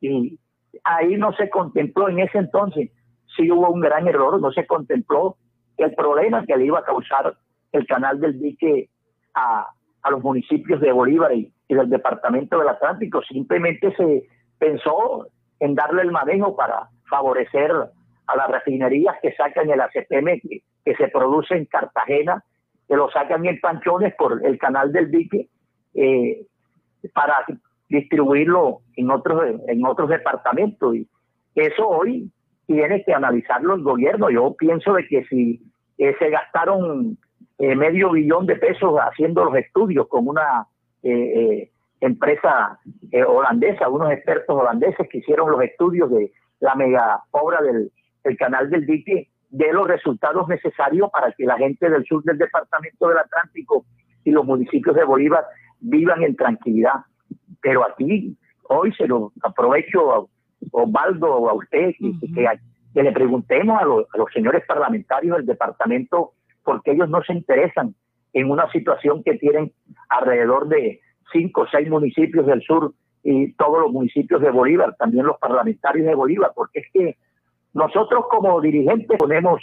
y 0.00 0.38
ahí 0.84 1.16
no 1.16 1.32
se 1.32 1.50
contempló 1.50 2.08
en 2.08 2.20
ese 2.20 2.38
entonces, 2.38 2.90
sí 3.36 3.50
hubo 3.50 3.70
un 3.70 3.80
gran 3.80 4.06
error, 4.08 4.40
no 4.40 4.52
se 4.52 4.66
contempló 4.66 5.36
el 5.76 5.94
problema 5.94 6.44
que 6.44 6.56
le 6.56 6.66
iba 6.66 6.80
a 6.80 6.84
causar 6.84 7.36
el 7.72 7.86
canal 7.86 8.20
del 8.20 8.40
dique 8.40 8.88
a, 9.34 9.68
a 10.02 10.10
los 10.10 10.22
municipios 10.22 10.80
de 10.80 10.92
Bolívar 10.92 11.32
y 11.34 11.52
del 11.68 11.90
departamento 11.90 12.58
del 12.58 12.68
Atlántico, 12.68 13.22
simplemente 13.22 13.94
se 13.96 14.26
pensó 14.58 15.26
en 15.60 15.74
darle 15.74 16.02
el 16.02 16.10
manejo 16.10 16.56
para 16.56 16.88
favorecer 17.08 17.72
a 18.28 18.36
las 18.36 18.50
refinerías 18.50 19.16
que 19.22 19.32
sacan 19.32 19.70
el 19.70 19.80
ACPM 19.80 20.40
que, 20.40 20.94
se 20.94 21.08
produce 21.08 21.54
en 21.54 21.66
Cartagena, 21.66 22.44
que 22.86 22.96
lo 22.96 23.10
sacan 23.10 23.44
en 23.44 23.60
Panchones 23.60 24.14
por 24.16 24.40
el 24.44 24.58
canal 24.58 24.92
del 24.92 25.10
dique, 25.10 25.48
eh, 25.94 26.46
para 27.12 27.44
distribuirlo 27.88 28.80
en 28.96 29.10
otros, 29.10 29.60
en 29.66 29.84
otros 29.84 30.08
departamentos. 30.08 30.94
Y 30.94 31.06
eso 31.54 31.88
hoy 31.88 32.30
tiene 32.66 33.02
que 33.04 33.12
analizarlo 33.12 33.74
el 33.74 33.82
gobierno. 33.82 34.30
Yo 34.30 34.54
pienso 34.54 34.94
de 34.94 35.06
que 35.06 35.24
si 35.24 35.62
eh, 35.98 36.14
se 36.18 36.30
gastaron 36.30 37.18
eh, 37.58 37.74
medio 37.74 38.12
billón 38.12 38.46
de 38.46 38.56
pesos 38.56 38.94
haciendo 38.98 39.44
los 39.44 39.56
estudios 39.56 40.06
con 40.08 40.28
una 40.28 40.66
empresa 42.00 42.78
holandesa, 43.26 43.88
unos 43.88 44.10
expertos 44.10 44.56
holandeses 44.56 45.08
que 45.08 45.18
hicieron 45.18 45.50
los 45.50 45.62
estudios 45.62 46.10
de 46.10 46.32
la 46.60 46.74
mega 46.74 47.22
obra 47.30 47.62
del, 47.62 47.90
el 48.24 48.36
canal 48.36 48.70
del 48.70 48.86
dique 48.86 49.28
dé 49.50 49.72
los 49.72 49.88
resultados 49.88 50.46
necesarios 50.48 51.10
para 51.10 51.32
que 51.32 51.44
la 51.44 51.56
gente 51.56 51.88
del 51.88 52.04
sur 52.04 52.22
del 52.24 52.38
departamento 52.38 53.08
del 53.08 53.18
Atlántico 53.18 53.84
y 54.24 54.30
los 54.30 54.44
municipios 54.44 54.94
de 54.94 55.04
Bolívar 55.04 55.44
vivan 55.80 56.22
en 56.22 56.36
tranquilidad. 56.36 57.04
Pero 57.62 57.86
aquí, 57.86 58.36
hoy 58.64 58.92
se 58.94 59.06
lo 59.06 59.32
aprovecho 59.42 60.12
a 60.12 60.24
Osvaldo 60.72 61.34
o 61.34 61.48
a 61.48 61.54
usted, 61.54 61.92
que, 61.98 63.02
le 63.02 63.12
preguntemos 63.12 63.80
a, 63.80 63.84
a 63.84 64.18
los 64.18 64.32
señores 64.32 64.64
parlamentarios 64.66 65.36
del 65.36 65.46
departamento 65.46 66.32
porque 66.64 66.92
ellos 66.92 67.08
no 67.08 67.22
se 67.22 67.32
interesan 67.32 67.94
en 68.32 68.50
una 68.50 68.70
situación 68.70 69.22
que 69.22 69.34
tienen 69.34 69.72
alrededor 70.08 70.68
de 70.68 71.00
cinco 71.32 71.62
o 71.62 71.68
seis 71.68 71.88
municipios 71.88 72.46
del 72.46 72.62
sur 72.62 72.92
y 73.22 73.52
todos 73.54 73.80
los 73.80 73.92
municipios 73.92 74.40
de 74.40 74.50
Bolívar, 74.50 74.94
también 74.98 75.26
los 75.26 75.38
parlamentarios 75.38 76.06
de 76.06 76.14
Bolívar, 76.14 76.52
porque 76.54 76.80
es 76.80 76.86
que 76.92 77.16
nosotros 77.74 78.24
como 78.30 78.60
dirigentes 78.60 79.18
ponemos 79.18 79.60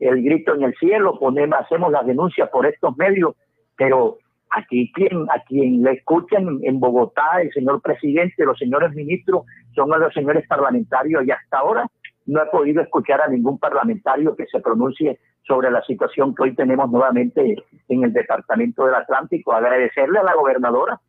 el 0.00 0.22
grito 0.22 0.54
en 0.54 0.64
el 0.64 0.74
cielo, 0.74 1.18
ponemos, 1.18 1.58
hacemos 1.60 1.90
las 1.92 2.06
denuncias 2.06 2.48
por 2.50 2.66
estos 2.66 2.96
medios, 2.96 3.34
pero 3.76 4.18
aquí 4.50 4.92
quien, 4.92 5.26
a 5.30 5.42
quien 5.44 5.82
le 5.82 5.92
escuchan 5.92 6.60
en 6.62 6.80
Bogotá, 6.80 7.40
el 7.40 7.52
señor 7.52 7.80
presidente, 7.80 8.44
los 8.44 8.58
señores 8.58 8.92
ministros, 8.92 9.44
son 9.74 9.90
los 9.90 10.12
señores 10.12 10.46
parlamentarios 10.48 11.24
y 11.26 11.30
hasta 11.30 11.58
ahora 11.58 11.86
no 12.26 12.42
he 12.42 12.46
podido 12.46 12.82
escuchar 12.82 13.20
a 13.20 13.28
ningún 13.28 13.58
parlamentario 13.58 14.34
que 14.34 14.46
se 14.46 14.60
pronuncie 14.60 15.18
sobre 15.46 15.70
la 15.70 15.82
situación 15.82 16.34
que 16.34 16.44
hoy 16.44 16.54
tenemos 16.54 16.90
nuevamente 16.90 17.56
en 17.88 18.04
el 18.04 18.12
Departamento 18.12 18.86
del 18.86 18.94
Atlántico. 18.94 19.52
Agradecerle 19.52 20.18
a 20.18 20.22
la 20.22 20.34
gobernadora 20.34 21.00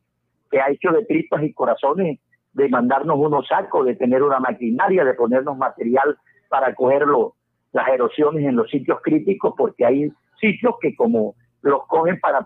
que 0.52 0.60
ha 0.60 0.70
hecho 0.70 0.92
de 0.92 1.06
tripas 1.06 1.44
y 1.44 1.54
corazones 1.54 2.20
de 2.54 2.70
mandarnos 2.70 3.18
unos 3.18 3.48
sacos, 3.48 3.86
de 3.86 3.96
tener 3.96 4.24
una 4.24 4.40
maquinaria, 4.40 5.04
de 5.04 5.14
ponernos 5.14 5.58
material 5.58 6.18
para 6.50 6.74
cogerlo 6.76 7.36
las 7.72 7.88
erosiones 7.90 8.46
en 8.46 8.56
los 8.56 8.70
sitios 8.70 9.00
críticos, 9.02 9.54
porque 9.58 9.86
hay 9.86 10.12
sitios 10.40 10.76
que 10.82 10.96
como 10.96 11.36
los 11.62 11.86
cogen 11.88 12.20
para 12.20 12.46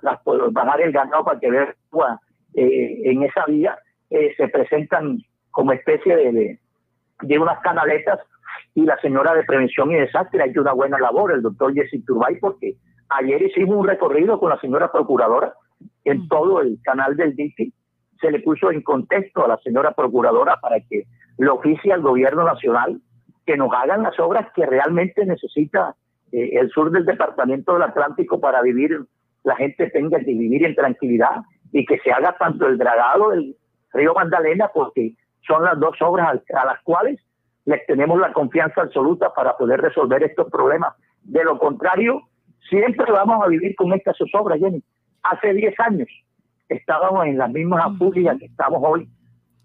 bajar 0.52 0.82
el 0.82 0.92
ganado 0.92 1.24
para 1.24 1.40
que 1.40 1.52
vea 1.52 1.76
eh, 2.56 3.02
en 3.04 3.24
esa 3.24 3.46
vía, 3.46 3.78
eh, 4.10 4.34
se 4.38 4.48
presentan 4.48 5.20
como 5.52 5.74
especie 5.74 6.16
de, 6.16 6.60
de, 7.22 7.40
unas 7.40 7.60
canaletas 7.60 8.20
y 8.74 8.86
la 8.86 8.98
señora 9.02 9.34
de 9.34 9.44
prevención 9.44 9.92
y 9.92 9.96
desastre 9.96 10.42
ha 10.42 10.46
hecho 10.48 10.62
una 10.62 10.74
buena 10.74 10.98
labor, 10.98 11.32
el 11.32 11.42
doctor 11.42 11.74
Jesse 11.74 12.04
Turbay, 12.06 12.40
porque 12.40 12.76
ayer 13.10 13.42
hicimos 13.42 13.78
un 13.78 13.88
recorrido 13.88 14.40
con 14.40 14.50
la 14.50 14.60
señora 14.60 14.92
procuradora 14.92 15.54
en 16.06 16.28
todo 16.28 16.62
el 16.62 16.80
canal 16.84 17.16
del 17.16 17.36
DICI, 17.36 17.74
se 18.20 18.32
le 18.32 18.40
puso 18.40 18.72
en 18.72 18.82
contexto 18.82 19.46
a 19.46 19.48
la 19.50 19.58
señora 19.58 19.92
procuradora 19.92 20.58
para 20.62 20.80
que 20.82 21.04
le 21.38 21.50
oficie 21.50 21.94
al 21.94 22.02
gobierno 22.02 22.44
nacional 22.44 23.02
que 23.50 23.58
nos 23.58 23.74
hagan 23.74 24.04
las 24.04 24.20
obras 24.20 24.46
que 24.54 24.64
realmente 24.64 25.26
necesita 25.26 25.96
eh, 26.32 26.52
el 26.54 26.70
sur 26.70 26.92
del 26.92 27.04
departamento 27.04 27.74
del 27.74 27.82
Atlántico 27.82 28.40
para 28.40 28.62
vivir, 28.62 29.02
la 29.44 29.56
gente 29.56 29.90
tenga 29.90 30.20
que 30.20 30.36
vivir 30.36 30.64
en 30.68 30.76
tranquilidad 30.76 31.38
y 31.72 31.84
que 31.84 31.98
se 31.98 32.12
haga 32.12 32.38
tanto 32.38 32.68
el 32.68 32.78
dragado 32.78 33.32
del 33.32 33.56
río 33.92 34.14
Magdalena, 34.14 34.70
porque 34.72 35.16
son 35.48 35.64
las 35.64 35.80
dos 35.80 36.00
obras 36.02 36.40
a 36.54 36.66
las 36.66 36.80
cuales 36.84 37.20
les 37.66 37.84
tenemos 37.88 38.20
la 38.20 38.34
confianza 38.34 38.82
absoluta 38.82 39.34
para 39.34 39.58
poder 39.58 39.82
resolver 39.82 40.22
estos 40.22 40.48
problemas. 40.52 40.94
De 41.24 41.44
lo 41.44 41.58
contrario, 41.58 42.22
siempre 42.70 43.12
vamos 43.12 43.44
a 43.44 43.48
vivir 43.48 43.76
con 43.76 43.92
estas 43.94 44.16
obras, 44.32 44.60
Jenny. 44.60 44.84
Hace 45.24 45.56
10 45.56 45.74
años 45.80 46.08
estábamos 46.68 47.26
en 47.26 47.40
las 47.40 47.50
mismas 47.50 47.84
afurias 47.84 48.38
que 48.38 48.46
estamos 48.46 48.80
hoy, 48.86 49.10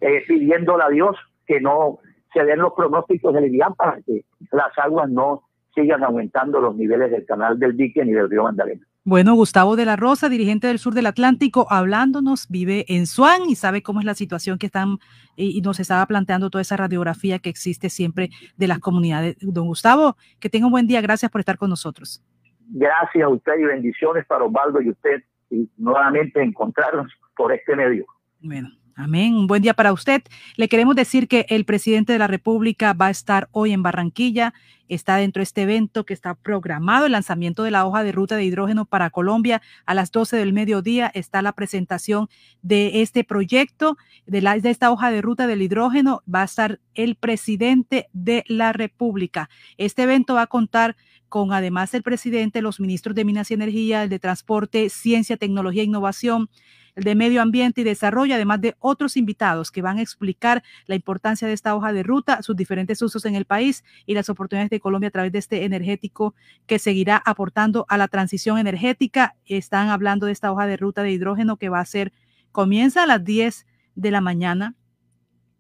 eh, 0.01 0.23
pidiéndole 0.27 0.85
a 0.85 0.89
Dios 0.89 1.19
que 1.47 1.61
no 1.61 1.99
se 2.35 2.45
den 2.45 2.59
los 2.59 2.75
pronósticos 2.75 3.33
del 3.33 3.47
IDIAN 3.47 3.75
para 3.75 4.03
que 4.03 4.25
las 4.53 4.77
aguas 4.79 5.09
no 5.09 5.45
sigan 5.75 6.05
aumentando 6.05 6.61
los 6.61 6.77
niveles 6.77 7.11
del 7.11 7.25
canal 7.25 7.59
del 7.59 7.77
dique 7.77 8.05
ni 8.05 8.13
del 8.13 8.29
río 8.29 8.45
Magdalena. 8.45 8.87
Bueno, 9.07 9.35
Gustavo 9.35 9.77
de 9.77 9.85
la 9.85 9.97
Rosa, 9.97 10.31
dirigente 10.31 10.67
del 10.67 10.79
sur 10.79 10.95
del 10.95 11.07
Atlántico, 11.07 11.67
hablándonos, 11.69 12.49
vive 12.49 12.87
en 12.89 13.07
Swan 13.07 13.43
y 13.49 13.55
sabe 13.55 13.83
cómo 13.83 14.01
es 14.01 14.07
la 14.07 14.15
situación 14.15 14.57
que 14.57 14.67
están 14.67 14.99
y 15.37 15.61
nos 15.61 15.79
estaba 15.79 16.07
planteando 16.07 16.49
toda 16.49 16.63
esa 16.63 16.77
radiografía 16.77 17.39
que 17.39 17.51
existe 17.51 17.91
siempre 17.91 18.31
de 18.57 18.67
las 18.67 18.79
comunidades. 18.79 19.37
Don 19.41 19.67
Gustavo, 19.67 20.17
que 20.41 20.49
tenga 20.49 20.67
un 20.67 20.73
buen 20.73 20.87
día, 20.87 21.03
gracias 21.03 21.31
por 21.31 21.41
estar 21.41 21.59
con 21.59 21.69
nosotros. 21.69 22.23
Gracias 22.71 23.25
a 23.25 23.29
usted 23.29 23.59
y 23.59 23.65
bendiciones 23.65 24.25
para 24.27 24.45
Osvaldo 24.45 24.81
y 24.81 24.91
usted 24.91 25.23
y 25.51 25.69
nuevamente 25.77 26.43
encontrarnos 26.43 27.13
por 27.37 27.53
este 27.53 27.77
medio. 27.77 28.07
Bueno. 28.41 28.71
Amén. 28.97 29.35
Un 29.35 29.49
buen 29.49 29.61
día 29.61 29.75
para 29.75 29.93
usted. 29.93 30.23
Le 30.57 30.69
queremos 30.69 30.95
decir 30.95 31.27
que 31.27 31.47
el 31.49 31.65
presidente 31.65 32.13
de 32.13 32.19
la 32.21 32.29
República 32.29 32.93
va 32.93 33.07
a 33.07 33.11
estar 33.11 33.49
hoy 33.51 33.73
en 33.73 33.83
Barranquilla. 33.83 34.55
Está 34.89 35.17
dentro 35.17 35.41
de 35.41 35.45
este 35.45 35.63
evento 35.63 36.05
que 36.05 36.15
está 36.15 36.35
programado, 36.35 37.07
el 37.07 37.13
lanzamiento 37.13 37.65
de 37.65 37.73
la 37.73 37.87
hoja 37.87 38.05
de 38.05 38.13
ruta 38.13 38.37
de 38.37 38.45
hidrógeno 38.45 38.85
para 38.85 39.11
Colombia. 39.11 39.63
A 39.85 39.95
las 39.95 40.13
12 40.13 40.37
del 40.37 40.53
mediodía 40.53 41.11
está 41.13 41.43
la 41.43 41.53
presentación 41.53 42.29
de 42.63 43.03
este 43.03 43.25
proyecto, 43.25 43.97
de, 44.27 44.43
la, 44.43 44.55
esta 44.55 44.93
hoja 44.93 45.11
de 45.11 45.23
ruta 45.23 45.49
del 45.49 45.63
hidrógeno. 45.63 46.23
Va 46.33 46.43
a 46.43 46.45
estar 46.45 46.79
el 46.95 47.17
presidente 47.17 48.09
de 48.13 48.45
la 48.47 48.73
República. 48.73 49.51
Este 49.77 50.05
evento 50.05 50.35
va 50.35 50.43
a 50.43 50.47
contar 50.47 50.95
con 51.29 51.53
además 51.53 51.95
el 51.95 52.05
presidente, 52.05 52.63
los 52.63 52.79
ministros 52.79 53.17
de 53.17 53.25
Minas 53.25 53.51
y 53.51 53.55
Energía, 53.55 54.05
el 54.05 54.09
de 54.09 54.21
Transporte, 54.21 54.89
Ciencia, 54.89 55.37
Tecnología 55.37 55.83
e 55.83 55.87
Innovación 55.87 56.49
de 56.97 57.15
Medio 57.15 57.43
Ambiente 57.43 57.81
y 57.81 57.85
Desarrollo, 57.85 58.35
además 58.35 58.61
de 58.61 58.77
otros 58.79 59.17
invitados 59.17 59.71
que 59.71 59.83
van 59.83 59.99
a 59.99 60.03
explicar 60.03 60.63
la 60.87 60.95
importancia 60.95 61.49
de 61.49 61.55
esta 61.55 61.75
hoja 61.75 61.93
de 61.93 62.03
ruta, 62.03 62.43
sus 62.43 62.57
diferentes 62.57 63.03
usos 63.03 63.25
en 63.25 63.35
el 63.35 63.45
país 63.45 63.85
y 64.07 64.15
las 64.15 64.29
oportunidades 64.29 64.71
de 64.71 64.81
Colombia 64.81 65.09
a 65.09 65.13
través 65.13 65.33
de 65.33 65.39
este 65.39 65.65
energético 65.65 66.35
que 66.67 66.79
seguirá 66.79 67.21
aportando 67.25 67.85
a 67.89 67.99
la 67.99 68.09
transición 68.09 68.59
energética. 68.59 69.35
Están 69.47 69.89
hablando 69.89 70.27
de 70.27 70.33
esta 70.33 70.53
hoja 70.53 70.67
de 70.67 70.77
ruta 70.77 71.03
de 71.03 71.11
hidrógeno 71.11 71.57
que 71.57 71.69
va 71.69 71.81
a 71.81 71.87
ser, 71.87 72.13
comienza 72.53 73.03
a 73.03 73.07
las 73.07 73.25
10 73.25 73.67
de 73.97 74.11
la 74.11 74.21
mañana 74.21 74.77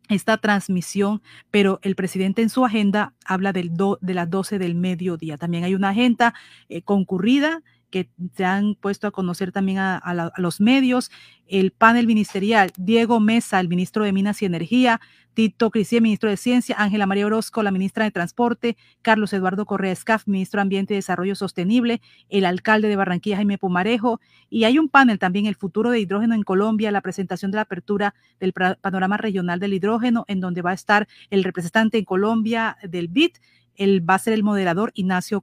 esta 0.08 0.36
transmisión, 0.36 1.22
pero 1.50 1.78
el 1.82 1.96
presidente 1.96 2.42
en 2.42 2.50
su 2.50 2.64
agenda 2.64 3.14
habla 3.24 3.52
del 3.52 3.72
de 4.00 4.14
las 4.14 4.28
12 4.28 4.58
del 4.58 4.74
mediodía. 4.74 5.38
También 5.38 5.64
hay 5.64 5.74
una 5.74 5.90
agenda 5.90 6.34
eh, 6.68 6.82
concurrida 6.82 7.62
que 7.94 8.10
se 8.36 8.44
han 8.44 8.74
puesto 8.74 9.06
a 9.06 9.12
conocer 9.12 9.52
también 9.52 9.78
a, 9.78 10.32
los 10.36 10.60
medios, 10.60 11.12
el 11.46 11.70
panel 11.70 12.08
ministerial, 12.08 12.72
Diego 12.76 13.20
Mesa, 13.20 13.60
el 13.60 13.68
ministro 13.68 14.02
de 14.02 14.12
Minas 14.12 14.42
y 14.42 14.46
Energía, 14.46 15.00
Tito 15.32 15.70
Cristian, 15.70 16.02
ministro 16.02 16.28
de 16.28 16.36
Ciencia, 16.36 16.74
Ángela 16.76 17.06
María 17.06 17.24
Orozco, 17.26 17.62
la 17.62 17.70
ministra 17.70 18.02
de 18.02 18.10
Transporte, 18.10 18.76
Carlos 19.00 19.32
Eduardo 19.32 19.64
Correa 19.64 19.92
Escaf, 19.92 20.26
ministro 20.26 20.58
de 20.58 20.62
Ambiente 20.62 20.94
y 20.94 20.96
Desarrollo 20.96 21.36
Sostenible, 21.36 22.00
el 22.30 22.46
alcalde 22.46 22.88
de 22.88 22.96
Barranquilla, 22.96 23.36
Jaime 23.36 23.58
Pumarejo, 23.58 24.20
y 24.50 24.64
hay 24.64 24.80
un 24.80 24.88
panel 24.88 25.20
también, 25.20 25.46
el 25.46 25.54
futuro 25.54 25.90
de 25.90 26.00
hidrógeno 26.00 26.34
en 26.34 26.42
Colombia, 26.42 26.90
la 26.90 27.00
presentación 27.00 27.52
de 27.52 27.56
la 27.58 27.62
apertura 27.62 28.16
del 28.40 28.52
panorama 28.52 29.18
regional 29.18 29.60
del 29.60 29.74
hidrógeno, 29.74 30.24
en 30.26 30.40
donde 30.40 30.62
va 30.62 30.72
a 30.72 30.74
estar 30.74 31.06
el 31.30 31.44
representante 31.44 31.98
en 31.98 32.04
Colombia 32.04 32.76
del 32.82 33.06
BIT, 33.06 33.38
el, 33.76 34.08
va 34.08 34.14
a 34.14 34.18
ser 34.18 34.32
el 34.34 34.42
moderador 34.42 34.90
Ignacio 34.94 35.40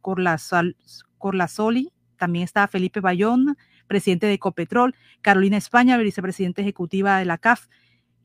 Corlazoli, 0.00 1.93
también 2.16 2.44
está 2.44 2.66
Felipe 2.68 3.00
Bayón, 3.00 3.56
presidente 3.86 4.26
de 4.26 4.34
Ecopetrol, 4.34 4.94
Carolina 5.22 5.56
España, 5.56 5.96
vicepresidenta 5.96 6.62
ejecutiva 6.62 7.18
de 7.18 7.24
la 7.24 7.38
CAF, 7.38 7.66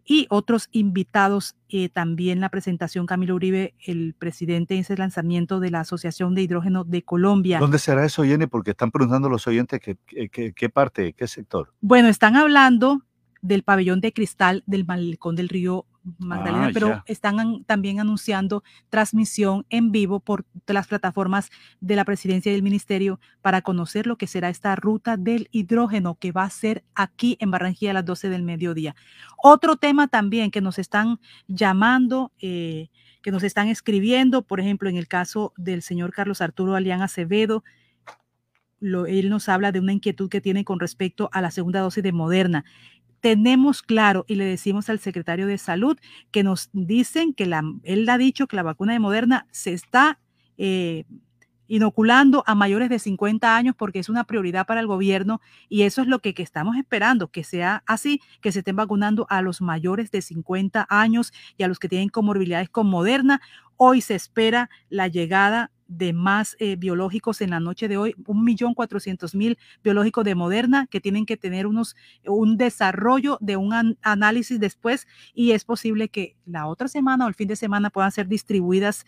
y 0.09 0.26
otros 0.30 0.69
invitados. 0.72 1.56
Eh, 1.69 1.88
también 1.88 2.40
la 2.40 2.50
presentación, 2.50 3.06
Camilo 3.06 3.35
Uribe, 3.35 3.76
el 3.85 4.16
presidente 4.18 4.74
en 4.74 4.82
ese 4.82 4.98
lanzamiento 4.98 5.59
de 5.59 5.69
la 5.69 5.82
Asociación 5.82 6.34
de 6.34 6.42
Hidrógeno 6.42 6.84
de 6.84 7.03
Colombia. 7.03 7.59
¿Dónde 7.59 7.77
será 7.77 8.03
eso, 8.03 8.24
Jenny? 8.24 8.48
Porque 8.48 8.72
están 8.72 8.90
preguntando 8.90 9.30
los 9.30 9.45
oyentes 9.45 9.80
qué 9.80 10.69
parte, 10.74 11.14
qué 11.14 11.27
sector. 11.27 11.72
Bueno, 11.80 12.08
están 12.08 12.35
hablando 12.35 13.03
del 13.42 13.61
pabellón 13.61 14.01
de 14.01 14.11
cristal 14.11 14.64
del 14.66 14.85
malecón 14.85 15.35
del 15.35 15.48
río 15.48 15.85
Magdalena, 16.18 16.68
ah, 16.68 16.72
pero 16.74 17.04
están 17.06 17.64
también 17.66 18.00
anunciando 18.00 18.64
transmisión 18.90 19.66
en 19.70 19.92
vivo 19.92 20.20
por 20.20 20.46
las 20.68 20.88
plataformas 20.88 21.50
de 21.80 21.96
la 21.96 22.06
presidencia 22.06 22.52
y 22.52 22.54
del 22.54 22.64
ministerio 22.64 23.20
para 23.42 23.62
conocer 23.62 24.08
lo 24.08 24.18
que 24.18 24.28
será 24.28 24.50
esta 24.50 24.76
ruta 24.76 25.18
del 25.18 25.48
hidrógeno 25.52 26.16
que 26.16 26.32
va 26.32 26.44
a 26.44 26.50
ser 26.50 26.84
aquí 26.96 27.38
en 27.40 27.52
Barranquilla 27.52 27.92
a 27.92 27.96
las 27.96 28.06
12 28.06 28.30
del 28.30 28.44
mediodía. 28.44 28.96
Otro 29.42 29.76
tema 29.76 30.08
también 30.08 30.52
que 30.52 30.62
nos 30.62 30.80
están 30.80 31.20
llamando, 31.48 32.32
eh, 32.40 32.90
que 33.22 33.32
nos 33.32 33.44
están 33.44 33.68
escribiendo, 33.68 34.42
por 34.42 34.60
ejemplo, 34.60 34.90
en 34.90 34.98
el 34.98 35.08
caso 35.08 35.54
del 35.58 35.82
señor 35.82 36.14
Carlos 36.14 36.42
Arturo 36.42 36.76
Alián 36.76 37.02
Acevedo, 37.02 37.64
él 38.82 39.30
nos 39.30 39.50
habla 39.50 39.72
de 39.72 39.80
una 39.80 39.94
inquietud 39.94 40.30
que 40.30 40.42
tiene 40.42 40.64
con 40.64 40.80
respecto 40.80 41.30
a 41.34 41.42
la 41.42 41.52
segunda 41.52 41.82
dosis 41.82 42.04
de 42.04 42.12
Moderna 42.12 42.66
tenemos 43.22 43.82
claro 43.82 44.26
y 44.28 44.36
le 44.36 44.46
decimos 44.46 44.90
al 44.90 45.00
secretario 45.00 45.48
de 45.48 45.58
salud 45.58 45.98
que 46.32 46.44
nos 46.44 46.70
dicen 46.74 47.34
que 47.34 47.46
la, 47.46 47.64
él 47.84 48.08
ha 48.10 48.18
dicho 48.18 48.48
que 48.48 48.56
la 48.56 48.64
vacuna 48.64 48.94
de 48.94 49.00
Moderna 49.00 49.48
se 49.52 49.74
está 49.74 50.20
eh, 50.58 51.06
inoculando 51.70 52.44
a 52.48 52.56
mayores 52.56 52.90
de 52.90 53.00
50 53.00 53.56
años 53.56 53.76
porque 53.78 54.00
es 54.00 54.10
una 54.10 54.26
prioridad 54.26 54.66
para 54.66 54.82
el 54.82 54.88
gobierno 54.88 55.40
y 55.70 55.84
eso 55.84 56.02
es 56.02 56.08
lo 56.08 56.20
que, 56.20 56.34
estamos 56.40 56.76
esperando, 56.76 57.30
que 57.30 57.44
sea 57.44 57.84
así, 57.86 58.22
que 58.42 58.52
se 58.52 58.60
estén 58.60 58.76
vacunando 58.76 59.28
a 59.30 59.42
los 59.42 59.62
mayores 59.62 60.12
de 60.12 60.22
50 60.22 60.88
años 60.90 61.32
y 61.58 61.64
a 61.64 61.68
los 61.68 61.80
que 61.80 61.88
tienen 61.88 62.10
comorbilidades 62.10 62.70
con 62.70 62.88
Moderna. 62.88 63.40
Hoy 63.78 64.02
se 64.02 64.16
espera 64.16 64.70
la 64.90 65.08
llegada 65.08 65.72
de 65.88 66.14
más 66.14 66.56
eh, 66.60 66.76
biológicos 66.76 67.42
en 67.42 67.50
la 67.52 67.60
noche 67.60 67.88
de 67.88 67.98
hoy, 67.98 68.16
un 68.28 68.44
millón 68.44 68.74
cuatrocientos 68.74 69.34
mil 69.34 69.58
biológicos 69.84 70.24
de 70.24 70.36
Moderna 70.36 70.88
que 70.88 71.02
tienen 71.02 71.26
que 71.26 71.36
tener 71.36 71.66
unos, 71.66 71.96
un 72.26 72.58
desarrollo 72.58 73.38
de 73.42 73.58
un 73.58 73.98
análisis 74.02 74.60
después 74.60 75.08
y 75.34 75.52
es 75.52 75.66
posible 75.66 76.10
que 76.10 76.36
la 76.46 76.68
otra 76.68 76.88
semana 76.88 77.26
o 77.26 77.28
el 77.28 77.34
fin 77.34 77.48
de 77.48 77.56
semana 77.56 77.90
puedan 77.90 78.12
ser 78.12 78.28
distribuidas 78.28 79.06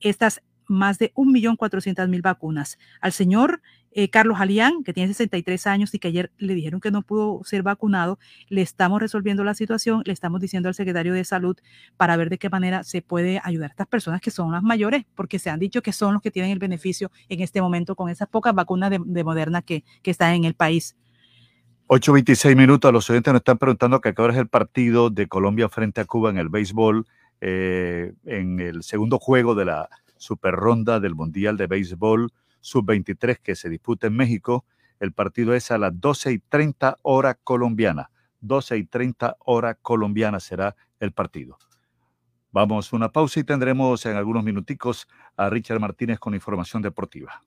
estas 0.00 0.42
más 0.68 0.98
de 0.98 1.12
un 1.14 1.32
millón 1.32 1.56
cuatrocientas 1.56 2.08
mil 2.08 2.22
vacunas. 2.22 2.78
Al 3.00 3.12
señor 3.12 3.60
eh, 3.90 4.10
Carlos 4.10 4.38
Alián, 4.38 4.84
que 4.84 4.92
tiene 4.92 5.08
63 5.08 5.66
años 5.66 5.94
y 5.94 5.98
que 5.98 6.08
ayer 6.08 6.30
le 6.38 6.54
dijeron 6.54 6.80
que 6.80 6.90
no 6.90 7.02
pudo 7.02 7.42
ser 7.44 7.62
vacunado, 7.62 8.18
le 8.48 8.62
estamos 8.62 9.00
resolviendo 9.00 9.44
la 9.44 9.54
situación, 9.54 10.02
le 10.04 10.12
estamos 10.12 10.40
diciendo 10.40 10.68
al 10.68 10.74
secretario 10.74 11.14
de 11.14 11.24
salud 11.24 11.56
para 11.96 12.16
ver 12.16 12.30
de 12.30 12.38
qué 12.38 12.50
manera 12.50 12.84
se 12.84 13.02
puede 13.02 13.40
ayudar 13.42 13.70
a 13.70 13.72
estas 13.72 13.86
personas 13.86 14.20
que 14.20 14.30
son 14.30 14.52
las 14.52 14.62
mayores, 14.62 15.04
porque 15.14 15.38
se 15.38 15.50
han 15.50 15.58
dicho 15.58 15.82
que 15.82 15.92
son 15.92 16.12
los 16.12 16.22
que 16.22 16.30
tienen 16.30 16.52
el 16.52 16.58
beneficio 16.58 17.10
en 17.28 17.40
este 17.40 17.62
momento 17.62 17.96
con 17.96 18.08
esas 18.10 18.28
pocas 18.28 18.54
vacunas 18.54 18.90
de, 18.90 19.24
Moderna 19.24 19.62
que, 19.62 19.84
que 20.02 20.10
están 20.10 20.34
en 20.34 20.44
el 20.44 20.54
país. 20.54 20.96
8.26 21.88 22.54
minutos, 22.54 22.92
los 22.92 23.08
oyentes 23.08 23.32
nos 23.32 23.40
están 23.40 23.58
preguntando 23.58 24.00
que 24.00 24.12
ahora 24.16 24.34
es 24.34 24.38
el 24.38 24.48
partido 24.48 25.08
de 25.08 25.26
Colombia 25.26 25.68
frente 25.70 26.02
a 26.02 26.04
Cuba 26.04 26.28
en 26.28 26.36
el 26.36 26.50
béisbol, 26.50 27.06
eh, 27.40 28.12
en 28.26 28.60
el 28.60 28.82
segundo 28.82 29.18
juego 29.18 29.54
de 29.54 29.64
la 29.64 29.88
super 30.18 30.54
ronda 30.54 31.00
del 31.00 31.14
Mundial 31.14 31.56
de 31.56 31.66
Béisbol 31.66 32.30
Sub-23 32.60 33.38
que 33.38 33.54
se 33.54 33.68
disputa 33.68 34.06
en 34.06 34.16
México. 34.16 34.64
El 35.00 35.12
partido 35.12 35.54
es 35.54 35.70
a 35.70 35.78
las 35.78 35.98
12 35.98 36.32
y 36.32 36.38
30 36.38 36.98
hora 37.02 37.34
colombiana. 37.34 38.10
12 38.40 38.76
y 38.76 38.84
30 38.84 39.36
hora 39.40 39.74
colombiana 39.74 40.40
será 40.40 40.76
el 41.00 41.12
partido. 41.12 41.58
Vamos 42.50 42.92
a 42.92 42.96
una 42.96 43.10
pausa 43.10 43.40
y 43.40 43.44
tendremos 43.44 44.04
en 44.06 44.16
algunos 44.16 44.42
minuticos 44.42 45.06
a 45.36 45.50
Richard 45.50 45.80
Martínez 45.80 46.18
con 46.18 46.34
información 46.34 46.82
deportiva. 46.82 47.42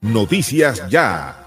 Noticias 0.00 0.88
ya. 0.88 1.44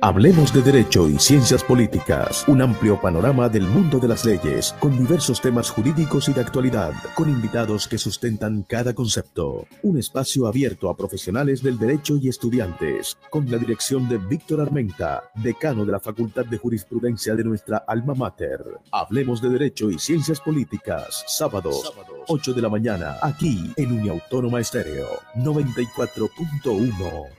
Hablemos 0.00 0.54
de 0.54 0.62
Derecho 0.62 1.08
y 1.08 1.18
Ciencias 1.18 1.64
Políticas, 1.64 2.44
un 2.46 2.62
amplio 2.62 3.00
panorama 3.00 3.48
del 3.48 3.66
mundo 3.66 3.98
de 3.98 4.06
las 4.06 4.24
leyes, 4.24 4.72
con 4.78 4.96
diversos 4.96 5.40
temas 5.40 5.70
jurídicos 5.70 6.28
y 6.28 6.32
de 6.32 6.40
actualidad, 6.40 6.92
con 7.16 7.28
invitados 7.28 7.88
que 7.88 7.98
sustentan 7.98 8.62
cada 8.62 8.94
concepto. 8.94 9.66
Un 9.82 9.98
espacio 9.98 10.46
abierto 10.46 10.88
a 10.88 10.96
profesionales 10.96 11.64
del 11.64 11.80
derecho 11.80 12.16
y 12.16 12.28
estudiantes, 12.28 13.18
con 13.28 13.50
la 13.50 13.58
dirección 13.58 14.08
de 14.08 14.18
Víctor 14.18 14.60
Armenta, 14.60 15.24
decano 15.34 15.84
de 15.84 15.90
la 15.90 15.98
Facultad 15.98 16.46
de 16.46 16.58
Jurisprudencia 16.58 17.34
de 17.34 17.42
nuestra 17.42 17.78
alma 17.78 18.14
mater. 18.14 18.64
Hablemos 18.92 19.42
de 19.42 19.48
Derecho 19.48 19.90
y 19.90 19.98
Ciencias 19.98 20.40
Políticas, 20.40 21.24
sábados, 21.26 21.92
8 22.28 22.52
de 22.52 22.62
la 22.62 22.68
mañana, 22.68 23.16
aquí 23.20 23.72
en 23.76 23.98
Uniautónoma 23.98 24.60
Estéreo, 24.60 25.08
94.1. 25.34 27.38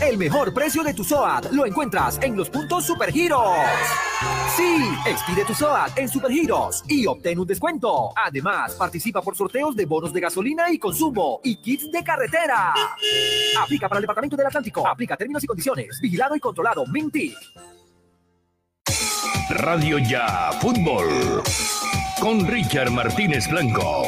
El 0.00 0.16
mejor 0.16 0.54
precio 0.54 0.82
de 0.82 0.94
tu 0.94 1.04
SOAT 1.04 1.52
lo 1.52 1.66
encuentras 1.66 2.18
en 2.22 2.34
los 2.34 2.48
puntos 2.48 2.86
Supergiros. 2.86 3.54
Sí, 4.56 4.82
expide 5.06 5.44
tu 5.44 5.54
SOAT 5.54 5.98
en 5.98 6.08
Supergiros 6.08 6.82
y 6.88 7.06
obtén 7.06 7.38
un 7.38 7.46
descuento. 7.46 8.10
Además, 8.16 8.74
participa 8.76 9.20
por 9.20 9.36
sorteos 9.36 9.76
de 9.76 9.84
bonos 9.84 10.12
de 10.12 10.20
gasolina 10.20 10.70
y 10.72 10.78
consumo 10.78 11.40
y 11.44 11.56
kits 11.56 11.90
de 11.90 12.02
carretera. 12.02 12.72
Aplica 13.62 13.88
para 13.88 13.98
el 13.98 14.02
Departamento 14.02 14.36
del 14.36 14.46
Atlántico. 14.46 14.88
Aplica 14.88 15.16
términos 15.18 15.44
y 15.44 15.46
condiciones. 15.46 16.00
Vigilado 16.00 16.34
y 16.34 16.40
controlado. 16.40 16.86
Minty. 16.86 17.34
Radio 19.50 19.98
Ya 19.98 20.52
Fútbol 20.60 21.42
con 22.20 22.46
Richard 22.46 22.90
Martínez 22.90 23.48
Blanco. 23.48 24.04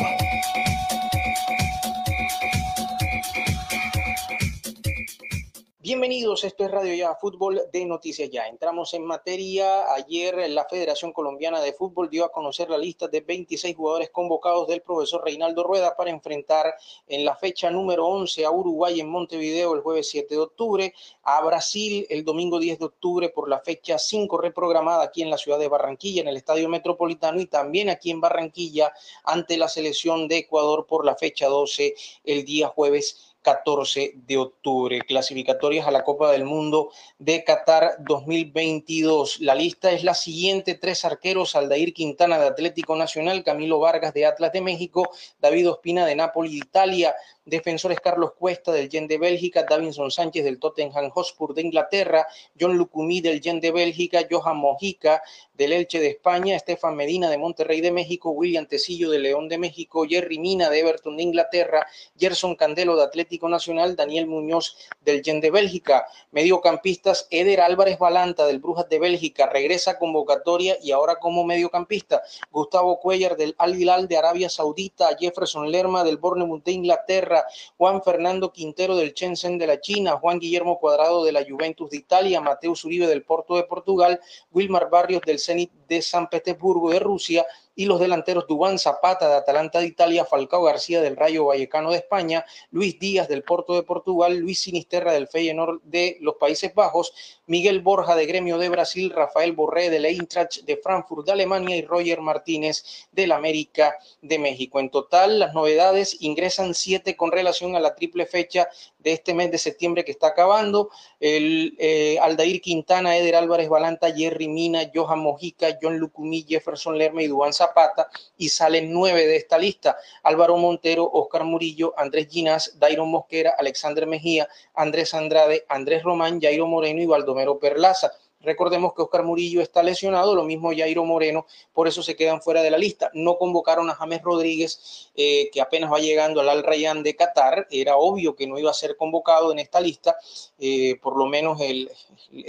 Bienvenidos, 5.82 6.44
esto 6.44 6.64
es 6.64 6.70
Radio 6.70 6.94
Ya 6.94 7.16
Fútbol 7.16 7.60
de 7.72 7.84
Noticias 7.84 8.30
Ya. 8.30 8.46
Entramos 8.46 8.94
en 8.94 9.04
materia. 9.04 9.92
Ayer 9.92 10.48
la 10.48 10.64
Federación 10.64 11.12
Colombiana 11.12 11.60
de 11.60 11.72
Fútbol 11.72 12.08
dio 12.08 12.24
a 12.24 12.30
conocer 12.30 12.70
la 12.70 12.78
lista 12.78 13.08
de 13.08 13.20
26 13.20 13.74
jugadores 13.74 14.10
convocados 14.10 14.68
del 14.68 14.82
profesor 14.82 15.24
Reinaldo 15.24 15.64
Rueda 15.64 15.96
para 15.96 16.10
enfrentar 16.10 16.72
en 17.08 17.24
la 17.24 17.34
fecha 17.34 17.68
número 17.68 18.06
11 18.06 18.44
a 18.44 18.52
Uruguay 18.52 19.00
en 19.00 19.08
Montevideo 19.08 19.74
el 19.74 19.80
jueves 19.80 20.08
7 20.08 20.32
de 20.32 20.40
octubre, 20.40 20.94
a 21.24 21.44
Brasil 21.44 22.06
el 22.08 22.24
domingo 22.24 22.60
10 22.60 22.78
de 22.78 22.84
octubre 22.84 23.28
por 23.30 23.48
la 23.48 23.58
fecha 23.58 23.98
5 23.98 24.38
reprogramada 24.38 25.02
aquí 25.02 25.22
en 25.22 25.30
la 25.30 25.36
ciudad 25.36 25.58
de 25.58 25.66
Barranquilla, 25.66 26.22
en 26.22 26.28
el 26.28 26.36
Estadio 26.36 26.68
Metropolitano 26.68 27.40
y 27.40 27.46
también 27.46 27.90
aquí 27.90 28.12
en 28.12 28.20
Barranquilla 28.20 28.92
ante 29.24 29.56
la 29.56 29.66
selección 29.66 30.28
de 30.28 30.36
Ecuador 30.38 30.86
por 30.86 31.04
la 31.04 31.16
fecha 31.16 31.48
12 31.48 31.96
el 32.22 32.44
día 32.44 32.68
jueves 32.68 33.31
14 33.42 34.14
de 34.16 34.38
octubre. 34.38 35.00
Clasificatorias 35.00 35.86
a 35.86 35.90
la 35.90 36.04
Copa 36.04 36.30
del 36.30 36.44
Mundo 36.44 36.90
de 37.18 37.44
Qatar 37.44 37.96
2022. 38.00 39.40
La 39.40 39.54
lista 39.54 39.90
es 39.90 40.04
la 40.04 40.14
siguiente. 40.14 40.74
Tres 40.74 41.04
arqueros, 41.04 41.54
Aldair 41.56 41.92
Quintana 41.92 42.38
de 42.38 42.46
Atlético 42.46 42.96
Nacional, 42.96 43.44
Camilo 43.44 43.78
Vargas 43.78 44.14
de 44.14 44.26
Atlas 44.26 44.52
de 44.52 44.60
México, 44.60 45.10
David 45.40 45.70
Ospina 45.70 46.06
de 46.06 46.16
Nápoles 46.16 46.52
Italia, 46.52 47.14
defensores 47.44 48.00
Carlos 48.00 48.32
Cuesta 48.38 48.72
del 48.72 48.88
Gen 48.90 49.08
de 49.08 49.18
Bélgica, 49.18 49.64
Davinson 49.68 50.10
Sánchez 50.10 50.44
del 50.44 50.58
Tottenham 50.58 51.10
Hotspur 51.10 51.54
de 51.54 51.62
Inglaterra, 51.62 52.26
John 52.58 52.76
Lucumí 52.76 53.20
del 53.20 53.40
Gen 53.40 53.60
de 53.60 53.72
Bélgica, 53.72 54.20
Johan 54.30 54.56
Mojica 54.56 55.22
del 55.54 55.72
Elche 55.72 56.00
de 56.00 56.08
España, 56.08 56.56
Estefan 56.56 56.96
Medina 56.96 57.30
de 57.30 57.38
Monterrey 57.38 57.80
de 57.80 57.92
México, 57.92 58.30
William 58.30 58.66
Tecillo 58.66 59.10
de 59.10 59.18
León 59.18 59.48
de 59.48 59.58
México, 59.58 60.06
Jerry 60.08 60.38
Mina 60.38 60.70
de 60.70 60.80
Everton 60.80 61.16
de 61.16 61.22
Inglaterra, 61.22 61.86
Gerson 62.18 62.54
Candelo 62.56 62.96
de 62.96 63.04
Atlético 63.04 63.48
Nacional, 63.48 63.96
Daniel 63.96 64.26
Muñoz 64.26 64.76
del 65.04 65.22
Gen 65.22 65.40
de 65.40 65.50
Bélgica, 65.50 66.06
mediocampistas 66.30 67.26
Eder 67.30 67.60
Álvarez 67.60 67.98
Balanta 67.98 68.46
del 68.46 68.60
Brujas 68.60 68.88
de 68.88 68.98
Bélgica, 68.98 69.46
regresa 69.46 69.98
convocatoria 69.98 70.78
y 70.82 70.92
ahora 70.92 71.16
como 71.16 71.44
mediocampista, 71.44 72.22
Gustavo 72.50 73.00
Cuellar 73.00 73.36
del 73.36 73.54
Al 73.58 73.80
Hilal 73.80 74.08
de 74.08 74.16
Arabia 74.16 74.48
Saudita, 74.48 75.16
Jefferson 75.18 75.70
Lerma 75.70 76.04
del 76.04 76.16
Bournemouth 76.16 76.64
de 76.64 76.72
Inglaterra, 76.72 77.31
Juan 77.76 78.02
Fernando 78.02 78.52
Quintero 78.52 78.96
del 78.96 79.12
Shenzhen 79.12 79.58
de 79.58 79.66
la 79.66 79.80
China, 79.80 80.18
Juan 80.18 80.38
Guillermo 80.38 80.78
Cuadrado 80.78 81.24
de 81.24 81.32
la 81.32 81.44
Juventus 81.48 81.90
de 81.90 81.96
Italia, 81.98 82.40
Mateus 82.40 82.84
Uribe 82.84 83.06
del 83.06 83.24
Porto 83.24 83.56
de 83.56 83.64
Portugal, 83.64 84.20
Wilmar 84.50 84.90
Barrios 84.90 85.22
del 85.22 85.38
Zenit 85.38 85.72
de 85.88 86.02
San 86.02 86.28
Petersburgo 86.28 86.90
de 86.90 86.98
Rusia, 87.00 87.46
y 87.74 87.86
los 87.86 88.00
delanteros 88.00 88.46
Dubán 88.46 88.78
Zapata 88.78 89.28
de 89.28 89.36
Atalanta 89.36 89.80
de 89.80 89.86
Italia, 89.86 90.24
Falcao 90.24 90.62
García 90.62 91.00
del 91.00 91.16
Rayo 91.16 91.46
Vallecano 91.46 91.90
de 91.90 91.98
España, 91.98 92.44
Luis 92.70 92.98
Díaz 92.98 93.28
del 93.28 93.42
Porto 93.42 93.74
de 93.74 93.82
Portugal, 93.82 94.36
Luis 94.36 94.60
Sinisterra 94.60 95.12
del 95.12 95.28
Feyenoord 95.28 95.80
de 95.82 96.18
los 96.20 96.36
Países 96.36 96.74
Bajos, 96.74 97.12
Miguel 97.46 97.80
Borja 97.80 98.14
de 98.14 98.26
Gremio 98.26 98.58
de 98.58 98.68
Brasil, 98.68 99.10
Rafael 99.10 99.52
Borré 99.52 99.90
de 99.90 100.00
la 100.00 100.08
Eintracht 100.08 100.62
de 100.64 100.76
Frankfurt 100.76 101.26
de 101.26 101.32
Alemania 101.32 101.76
y 101.76 101.82
Roger 101.82 102.20
Martínez 102.20 102.84
del 103.12 103.32
América 103.32 103.96
de 104.20 104.38
México. 104.38 104.80
En 104.80 104.90
total, 104.90 105.38
las 105.38 105.54
novedades 105.54 106.16
ingresan 106.20 106.74
siete 106.74 107.16
con 107.16 107.32
relación 107.32 107.76
a 107.76 107.80
la 107.80 107.94
triple 107.94 108.26
fecha 108.26 108.68
de 109.02 109.12
este 109.12 109.34
mes 109.34 109.50
de 109.50 109.58
septiembre 109.58 110.04
que 110.04 110.12
está 110.12 110.28
acabando. 110.28 110.90
El 111.20 111.76
eh, 111.78 112.18
Aldair 112.20 112.60
Quintana, 112.60 113.16
Eder 113.16 113.36
Álvarez 113.36 113.68
Balanta, 113.68 114.12
Jerry 114.12 114.48
Mina, 114.48 114.90
Johan 114.94 115.20
Mojica, 115.20 115.78
John 115.80 115.98
Lucumí, 115.98 116.44
Jefferson 116.48 116.96
Lerma 116.96 117.22
y 117.22 117.28
Dubán 117.28 117.52
Zapata. 117.52 118.08
Y 118.36 118.48
salen 118.48 118.92
nueve 118.92 119.26
de 119.26 119.36
esta 119.36 119.58
lista. 119.58 119.96
Álvaro 120.22 120.56
Montero, 120.56 121.08
Oscar 121.12 121.44
Murillo, 121.44 121.94
Andrés 121.96 122.28
Ginás, 122.30 122.78
Dairon 122.78 123.10
Mosquera, 123.10 123.54
Alexander 123.58 124.06
Mejía, 124.06 124.48
Andrés 124.74 125.14
Andrade, 125.14 125.64
Andrés 125.68 126.02
Román, 126.02 126.40
Jairo 126.40 126.66
Moreno 126.66 127.02
y 127.02 127.06
Baldomero 127.06 127.58
Perlaza. 127.58 128.12
Recordemos 128.42 128.92
que 128.94 129.02
Oscar 129.02 129.22
Murillo 129.22 129.60
está 129.60 129.82
lesionado, 129.82 130.34
lo 130.34 130.44
mismo 130.44 130.70
Jairo 130.76 131.04
Moreno, 131.04 131.46
por 131.72 131.86
eso 131.86 132.02
se 132.02 132.16
quedan 132.16 132.42
fuera 132.42 132.62
de 132.62 132.70
la 132.70 132.78
lista. 132.78 133.10
No 133.14 133.38
convocaron 133.38 133.88
a 133.88 133.94
James 133.94 134.22
Rodríguez, 134.22 135.10
eh, 135.14 135.48
que 135.52 135.60
apenas 135.60 135.92
va 135.92 135.98
llegando 135.98 136.40
al 136.40 136.48
Al 136.48 136.62
Rayyan 136.62 137.02
de 137.02 137.14
Qatar. 137.14 137.68
Era 137.70 137.96
obvio 137.96 138.34
que 138.34 138.46
no 138.46 138.58
iba 138.58 138.70
a 138.70 138.74
ser 138.74 138.96
convocado 138.96 139.52
en 139.52 139.60
esta 139.60 139.80
lista, 139.80 140.16
eh, 140.58 140.96
por 141.00 141.16
lo 141.16 141.26
menos 141.26 141.60
el, 141.60 141.90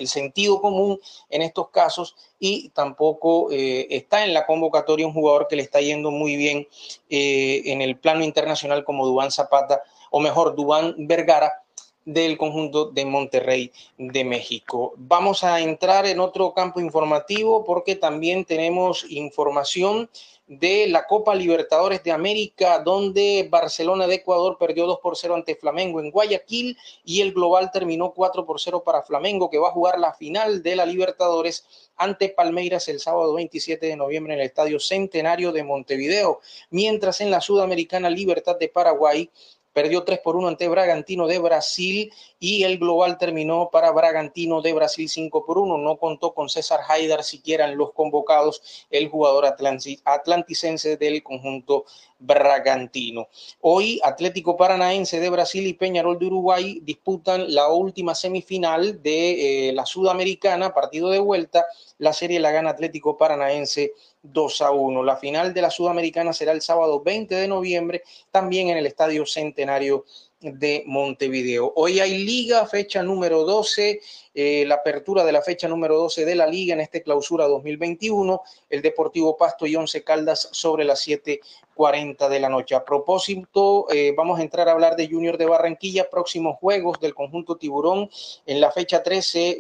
sentido 0.08 0.62
común 0.62 1.00
en 1.30 1.42
estos 1.42 1.70
casos, 1.70 2.16
y 2.40 2.70
tampoco 2.70 3.52
eh, 3.52 3.88
está 3.90 4.26
en 4.26 4.34
la 4.34 4.46
convocatoria 4.46 5.06
un 5.06 5.14
jugador 5.14 5.48
que 5.48 5.56
le 5.56 5.64
está 5.64 5.82
yendo 5.82 6.12
muy 6.12 6.36
bien 6.36 6.68
en 7.10 7.82
el 7.82 7.98
plano 7.98 8.24
internacional 8.24 8.84
como 8.84 9.06
Dubán 9.06 9.32
Zapata, 9.32 9.84
o 10.10 10.20
mejor, 10.20 10.56
Dubán 10.56 10.96
Vergara 10.98 11.63
del 12.06 12.38
conjunto 12.38 12.86
de 12.86 13.06
Monterrey 13.06 13.72
de 13.98 14.24
México. 14.24 14.94
Vamos 14.98 15.44
a 15.44 15.60
entrar 15.62 16.06
en 16.06 16.20
otro 16.20 16.54
campo 16.54 16.80
informativo 16.80 17.64
porque 17.64 17.96
también 17.96 18.46
tenemos 18.46 19.06
información 19.10 20.10
de 20.46 20.88
la 20.88 21.08
Copa 21.08 21.34
Libertadores 21.36 22.04
de 22.04 22.12
América, 22.12 22.80
donde 22.80 23.48
Barcelona 23.50 24.08
de 24.08 24.16
Ecuador 24.16 24.58
perdió 24.60 24.86
2 24.86 25.00
por 25.00 25.16
0 25.16 25.36
ante 25.36 25.56
Flamengo 25.56 26.02
en 26.02 26.12
Guayaquil 26.12 26.78
y 27.06 27.22
el 27.22 27.34
global 27.34 27.72
terminó 27.72 28.14
4 28.14 28.46
por 28.46 28.60
0 28.60 28.84
para 28.84 29.04
Flamengo, 29.04 29.50
que 29.50 29.58
va 29.58 29.70
a 29.70 29.72
jugar 29.72 30.00
la 30.00 30.14
final 30.14 30.62
de 30.62 30.76
la 30.76 30.86
Libertadores 30.86 31.66
ante 31.96 32.30
Palmeiras 32.30 32.90
el 32.90 33.00
sábado 33.00 33.34
27 33.34 33.86
de 33.86 33.96
noviembre 33.96 34.34
en 34.34 34.42
el 34.42 34.46
Estadio 34.46 34.80
Centenario 34.80 35.54
de 35.54 35.64
Montevideo, 35.64 36.42
mientras 36.70 37.22
en 37.22 37.32
la 37.32 37.40
Sudamericana 37.40 38.10
Libertad 38.10 38.58
de 38.58 38.68
Paraguay 38.68 39.30
perdió 39.74 40.04
3 40.04 40.20
por 40.20 40.36
1 40.36 40.48
ante 40.48 40.68
Bragantino 40.68 41.28
de 41.28 41.40
Brasil 41.40 42.14
y 42.40 42.64
el 42.64 42.78
global 42.78 43.18
terminó 43.18 43.70
para 43.72 43.92
Bragantino 43.92 44.62
de 44.62 44.74
Brasil 44.74 45.10
5 45.10 45.46
por 45.46 45.58
1. 45.58 45.78
No 45.80 45.98
contó 45.98 46.34
con 46.34 46.48
César 46.48 46.82
Haidar 46.88 47.24
siquiera 47.24 47.68
en 47.68 47.78
los 47.78 47.92
convocados, 47.92 48.62
el 48.90 49.10
jugador 49.10 49.46
atlanticense 49.46 50.98
del 50.98 51.24
conjunto 51.24 51.86
Bragantino. 52.20 53.28
Hoy 53.60 54.00
Atlético 54.04 54.56
Paranaense 54.56 55.20
de 55.20 55.30
Brasil 55.30 55.68
y 55.68 55.74
Peñarol 55.74 56.18
de 56.20 56.28
Uruguay 56.28 56.80
disputan 56.84 57.54
la 57.54 57.68
última 57.70 58.16
semifinal 58.16 59.02
de 59.02 59.70
eh, 59.70 59.74
la 59.74 59.86
Sudamericana, 59.86 60.74
partido 60.74 61.10
de 61.10 61.20
vuelta. 61.20 61.66
La 61.98 62.14
serie 62.14 62.40
la 62.40 62.52
gana 62.52 62.70
Atlético 62.70 63.18
Paranaense 63.18 63.94
2 64.24 64.62
a 64.62 64.72
1. 64.72 65.04
La 65.04 65.18
final 65.18 65.54
de 65.54 65.62
la 65.62 65.70
Sudamericana 65.70 66.34
será 66.34 66.52
el 66.54 66.62
sábado 66.62 67.02
20 67.04 67.36
de 67.36 67.48
noviembre, 67.48 68.04
también 68.32 68.70
en 68.70 68.78
el 68.78 68.86
Estadio 68.86 69.26
Centenario 69.26 70.06
de 70.40 70.84
Montevideo. 70.86 71.72
Hoy 71.76 72.00
hay 72.00 72.18
liga, 72.18 72.66
fecha 72.66 73.04
número 73.04 73.44
12, 73.44 74.02
eh, 74.34 74.66
la 74.66 74.76
apertura 74.76 75.24
de 75.24 75.32
la 75.32 75.42
fecha 75.42 75.68
número 75.68 75.96
12 75.98 76.26
de 76.26 76.36
la 76.36 76.48
liga 76.48 76.74
en 76.74 76.82
este 76.82 77.04
clausura 77.04 77.48
2021, 77.48 78.42
el 78.70 78.82
Deportivo 78.82 79.38
Pasto 79.38 79.66
y 79.66 79.76
Once 79.76 80.04
Caldas 80.04 80.50
sobre 80.52 80.86
las 80.86 81.02
7 81.02 81.42
40 81.74 82.30
de 82.30 82.40
la 82.40 82.50
noche. 82.50 82.76
A 82.76 82.86
propósito, 82.86 83.88
eh, 83.92 84.14
vamos 84.16 84.40
a 84.40 84.44
entrar 84.44 84.70
a 84.70 84.74
hablar 84.74 84.96
de 84.96 85.08
Junior 85.08 85.38
de 85.38 85.46
Barranquilla, 85.46 86.10
próximos 86.10 86.58
juegos 86.60 87.00
del 87.00 87.16
conjunto 87.16 87.58
Tiburón 87.58 88.10
en 88.46 88.62
la 88.62 88.72
fecha 88.72 89.02
13 89.02 89.58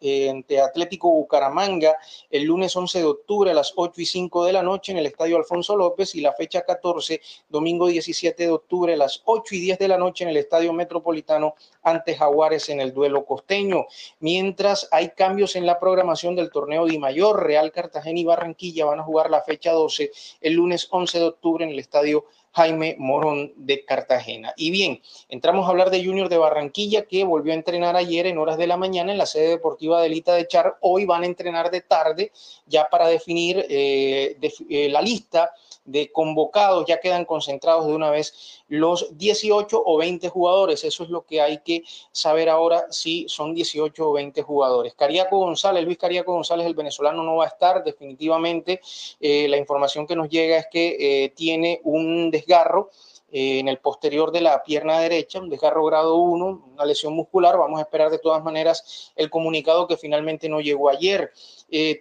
eh, 0.00 0.28
ante 0.30 0.60
Atlético 0.60 1.10
Bucaramanga 1.10 1.96
el 2.30 2.44
lunes 2.44 2.74
11 2.74 2.98
de 2.98 3.04
octubre 3.04 3.50
a 3.50 3.54
las 3.54 3.72
8 3.76 4.00
y 4.00 4.06
5 4.06 4.44
de 4.44 4.52
la 4.52 4.62
noche 4.62 4.92
en 4.92 4.98
el 4.98 5.06
Estadio 5.06 5.36
Alfonso 5.36 5.76
López 5.76 6.14
y 6.14 6.20
la 6.20 6.32
fecha 6.32 6.62
14, 6.62 7.20
domingo 7.48 7.86
17 7.86 8.44
de 8.44 8.50
octubre 8.50 8.94
a 8.94 8.96
las 8.96 9.22
8 9.24 9.54
y 9.54 9.60
10 9.60 9.78
de 9.78 9.88
la 9.88 9.98
noche 9.98 10.24
en 10.24 10.30
el 10.30 10.36
Estadio 10.36 10.72
Metropolitano 10.72 11.54
ante 11.82 12.14
Jaguares 12.14 12.68
en 12.68 12.80
el 12.80 12.92
duelo 12.92 13.24
costeño. 13.24 13.86
Mientras 14.20 14.88
hay 14.90 15.10
cambios 15.10 15.56
en 15.56 15.66
la 15.66 15.78
programación 15.78 16.36
del 16.36 16.50
torneo 16.50 16.86
de 16.86 16.98
Mayor, 16.98 17.44
Real 17.44 17.72
Cartagena 17.72 18.20
y 18.20 18.24
Barranquilla 18.24 18.86
van 18.86 19.00
a 19.00 19.04
jugar 19.04 19.30
la 19.30 19.42
fecha 19.42 19.72
12 19.72 20.10
el 20.40 20.54
lunes 20.54 20.88
11 20.90 21.18
de 21.18 21.24
octubre 21.24 21.64
en 21.64 21.70
el 21.70 21.78
estadio 21.78 22.26
Jaime 22.52 22.96
Morón 22.98 23.52
de 23.56 23.84
Cartagena. 23.84 24.52
Y 24.56 24.70
bien, 24.70 25.00
entramos 25.28 25.66
a 25.66 25.70
hablar 25.70 25.90
de 25.90 26.04
Junior 26.04 26.28
de 26.28 26.36
Barranquilla 26.36 27.06
que 27.06 27.24
volvió 27.24 27.52
a 27.52 27.56
entrenar 27.56 27.96
ayer 27.96 28.26
en 28.26 28.38
horas 28.38 28.58
de 28.58 28.66
la 28.66 28.76
mañana 28.76 29.10
en 29.10 29.18
la 29.18 29.26
sede 29.26 29.48
deportiva 29.48 30.00
de 30.00 30.06
Elita 30.06 30.34
de 30.34 30.46
Char. 30.46 30.76
Hoy 30.80 31.06
van 31.06 31.22
a 31.22 31.26
entrenar 31.26 31.70
de 31.70 31.80
tarde 31.80 32.30
ya 32.66 32.88
para 32.90 33.08
definir 33.08 33.64
eh, 33.68 34.36
eh, 34.68 34.88
la 34.90 35.00
lista 35.00 35.50
de 35.84 36.12
convocados, 36.12 36.84
ya 36.86 37.00
quedan 37.00 37.24
concentrados 37.24 37.86
de 37.86 37.94
una 37.94 38.10
vez 38.10 38.61
los 38.72 39.18
18 39.18 39.82
o 39.84 39.98
20 39.98 40.30
jugadores. 40.30 40.82
Eso 40.82 41.04
es 41.04 41.10
lo 41.10 41.26
que 41.26 41.42
hay 41.42 41.58
que 41.58 41.84
saber 42.10 42.48
ahora 42.48 42.86
si 42.88 43.26
son 43.28 43.54
18 43.54 44.08
o 44.08 44.12
20 44.14 44.40
jugadores. 44.40 44.94
Cariaco 44.94 45.36
González, 45.38 45.84
Luis 45.84 45.98
Cariaco 45.98 46.32
González, 46.32 46.66
el 46.66 46.74
venezolano, 46.74 47.22
no 47.22 47.36
va 47.36 47.44
a 47.44 47.48
estar 47.48 47.84
definitivamente. 47.84 48.80
Eh, 49.20 49.46
la 49.48 49.58
información 49.58 50.06
que 50.06 50.16
nos 50.16 50.30
llega 50.30 50.56
es 50.56 50.68
que 50.72 50.96
eh, 50.98 51.28
tiene 51.36 51.82
un 51.84 52.30
desgarro 52.30 52.88
eh, 53.30 53.58
en 53.58 53.68
el 53.68 53.76
posterior 53.76 54.32
de 54.32 54.40
la 54.40 54.62
pierna 54.62 55.00
derecha, 55.00 55.38
un 55.38 55.50
desgarro 55.50 55.84
grado 55.84 56.16
1, 56.16 56.70
una 56.72 56.84
lesión 56.86 57.12
muscular. 57.12 57.58
Vamos 57.58 57.78
a 57.78 57.82
esperar 57.82 58.10
de 58.10 58.20
todas 58.20 58.42
maneras 58.42 59.12
el 59.16 59.28
comunicado 59.28 59.86
que 59.86 59.98
finalmente 59.98 60.48
no 60.48 60.62
llegó 60.62 60.88
ayer. 60.88 61.30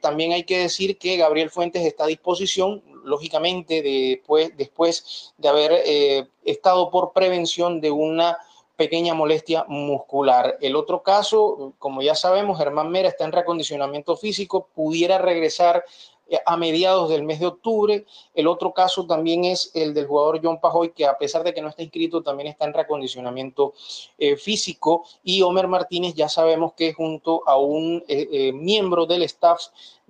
también 0.02 0.32
hay 0.32 0.44
que 0.46 0.60
decir 0.60 0.98
que 0.98 1.18
Gabriel 1.18 1.50
Fuentes 1.50 1.86
está 1.86 2.06
a 2.06 2.08
disposición, 2.08 2.82
lógicamente, 3.04 3.82
después, 3.82 4.56
después 4.58 5.34
de 5.38 5.50
haber 5.50 5.72
eh, 5.86 6.28
estado 6.44 6.90
por 6.90 7.14
prevención 7.14 7.82
de 7.82 7.92
una 7.92 8.38
pequeña 8.76 9.14
molestia 9.14 9.64
muscular. 9.68 10.58
El 10.60 10.76
otro 10.76 11.04
caso, 11.04 11.74
como 11.78 12.02
ya 12.02 12.16
sabemos, 12.16 12.58
Germán 12.58 12.90
Mera 12.90 13.10
está 13.10 13.26
en 13.26 13.32
recondicionamiento 13.32 14.18
físico, 14.18 14.70
pudiera 14.74 15.20
regresar 15.20 15.84
a 16.46 16.58
mediados 16.58 17.10
del 17.10 17.24
mes 17.24 17.40
de 17.40 17.48
octubre. 17.48 18.06
El 18.34 18.48
otro 18.48 18.74
caso 18.74 19.06
también 19.06 19.46
es 19.46 19.72
el 19.74 19.94
del 19.94 20.08
jugador 20.08 20.40
John 20.44 20.60
Pajoy, 20.60 20.92
que 20.92 21.06
a 21.06 21.18
pesar 21.18 21.44
de 21.44 21.54
que 21.54 21.62
no 21.62 21.70
está 21.70 21.84
inscrito, 21.84 22.22
también 22.22 22.48
está 22.48 22.66
en 22.66 22.74
recondicionamiento 22.74 23.74
eh, 24.18 24.38
físico. 24.38 25.06
Y 25.24 25.42
Homer 25.42 25.68
Martínez 25.68 26.14
ya 26.14 26.30
sabemos 26.30 26.74
que 26.74 26.94
junto 26.94 27.44
a 27.48 27.58
un 27.58 28.04
miembro 28.54 29.06
del 29.06 29.24
staff 29.24 29.62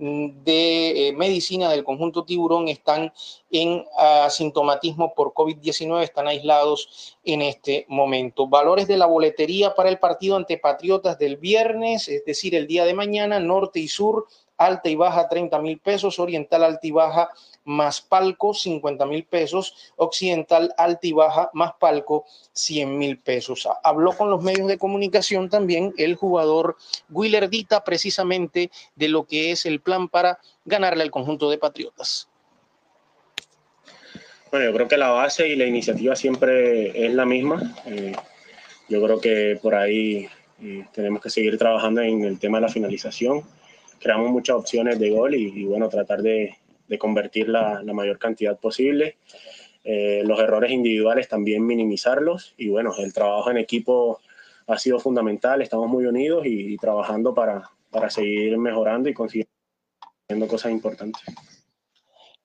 de 0.02 1.10
eh, 1.10 1.14
medicina 1.14 1.70
del 1.70 1.84
conjunto 1.84 2.26
tiburón 2.26 2.68
están 2.68 3.14
en 3.52 3.86
asintomatismo 3.96 5.14
por 5.14 5.34
COVID-19, 5.34 6.02
están 6.02 6.28
aislados 6.28 7.18
en 7.24 7.44
este 7.44 7.86
momento. 7.88 8.48
Valores 8.48 8.88
de 8.88 8.98
la 8.98 9.06
boletería 9.06 9.76
para 9.76 9.90
el 9.90 10.00
partido 10.00 10.38
ante 10.38 10.58
Patriotas 10.58 11.20
del 11.20 11.38
viernes, 11.38 12.08
es 12.08 12.26
decir, 12.26 12.56
el 12.56 12.66
día 12.66 12.86
de 12.86 12.96
mañana, 12.96 13.40
norte 13.40 13.80
y 13.80 13.88
sur 13.88 14.26
alta 14.66 14.90
y 14.90 14.96
baja 14.96 15.28
30 15.28 15.60
mil 15.60 15.80
pesos, 15.80 16.20
oriental 16.20 16.64
alta 16.64 16.86
y 16.88 16.92
baja 16.92 17.30
más 17.64 18.02
palco 18.02 18.54
50 18.54 19.06
mil 19.06 19.24
pesos, 19.26 19.94
occidental 19.96 20.74
alta 20.78 21.08
y 21.08 21.14
baja 21.14 21.50
más 21.54 21.74
palco 21.80 22.26
100 22.54 22.98
mil 22.98 23.18
pesos. 23.18 23.68
Habló 23.84 24.14
con 24.14 24.30
los 24.30 24.44
medios 24.44 24.68
de 24.68 24.78
comunicación 24.78 25.50
también 25.50 25.94
el 25.98 26.16
jugador 26.16 26.78
Dita 27.50 27.84
precisamente 27.84 28.72
de 28.96 29.08
lo 29.08 29.26
que 29.26 29.52
es 29.52 29.66
el 29.66 29.80
plan 29.82 30.08
para 30.08 30.40
ganarle 30.66 31.04
al 31.04 31.12
conjunto 31.12 31.50
de 31.50 31.58
Patriotas. 31.58 32.28
Bueno, 34.52 34.66
yo 34.66 34.74
creo 34.74 34.88
que 34.88 34.98
la 34.98 35.10
base 35.10 35.48
y 35.48 35.56
la 35.56 35.66
iniciativa 35.66 36.16
siempre 36.16 37.06
es 37.06 37.14
la 37.14 37.26
misma. 37.26 37.74
Eh, 37.86 38.14
yo 38.90 39.02
creo 39.02 39.22
que 39.22 39.58
por 39.62 39.76
ahí 39.76 40.28
eh, 40.62 40.86
tenemos 40.94 41.22
que 41.22 41.30
seguir 41.30 41.58
trabajando 41.58 42.02
en 42.02 42.24
el 42.24 42.38
tema 42.38 42.58
de 42.58 42.64
la 42.64 42.72
finalización. 42.72 43.44
Creamos 44.02 44.32
muchas 44.32 44.56
opciones 44.56 45.00
de 45.00 45.12
gol 45.12 45.36
y, 45.36 45.64
bueno, 45.66 45.88
tratar 45.90 46.22
de, 46.22 46.58
convertir 47.00 47.48
la, 47.48 47.82
mayor 47.84 48.18
cantidad 48.18 48.58
posible. 48.60 49.18
Eh, 49.84 50.24
los 50.26 50.40
errores 50.40 50.72
individuales 50.72 51.28
también 51.28 51.66
minimizarlos 51.66 52.54
y 52.58 52.70
bueno, 52.70 52.94
el 53.00 53.14
trabajo 53.14 53.50
en 53.50 53.58
equipo 53.58 54.20
ha 54.68 54.78
sido 54.78 55.00
fundamental, 55.00 55.62
estamos 55.62 55.90
muy 55.90 56.06
unidos 56.06 56.46
y, 56.46 56.74
y 56.74 56.78
trabajando 56.78 57.34
para, 57.34 57.72
para 57.90 58.10
seguir 58.10 58.58
mejorando 58.58 59.10
y 59.10 59.14
consiguiendo 59.14 59.48
cosas 60.48 60.72
importantes. 60.72 61.22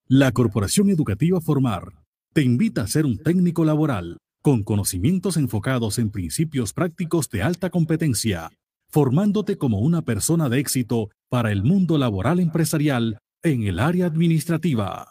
La 0.06 0.32
Corporación 0.32 0.90
Educativa 0.90 1.40
Formar 1.40 1.84
te 2.34 2.42
invita 2.42 2.82
a 2.82 2.86
ser 2.86 3.06
un 3.06 3.16
técnico 3.16 3.64
laboral 3.64 4.18
con 4.42 4.64
conocimientos 4.64 5.38
enfocados 5.38 5.98
en 5.98 6.10
principios 6.10 6.74
prácticos 6.74 7.30
de 7.30 7.42
alta 7.42 7.70
competencia, 7.70 8.50
formándote 8.90 9.56
como 9.56 9.78
una 9.78 10.02
persona 10.02 10.50
de 10.50 10.58
éxito 10.58 11.08
para 11.30 11.50
el 11.50 11.62
mundo 11.62 11.96
laboral 11.96 12.38
empresarial 12.38 13.18
en 13.42 13.62
el 13.62 13.78
área 13.78 14.04
administrativa. 14.04 15.10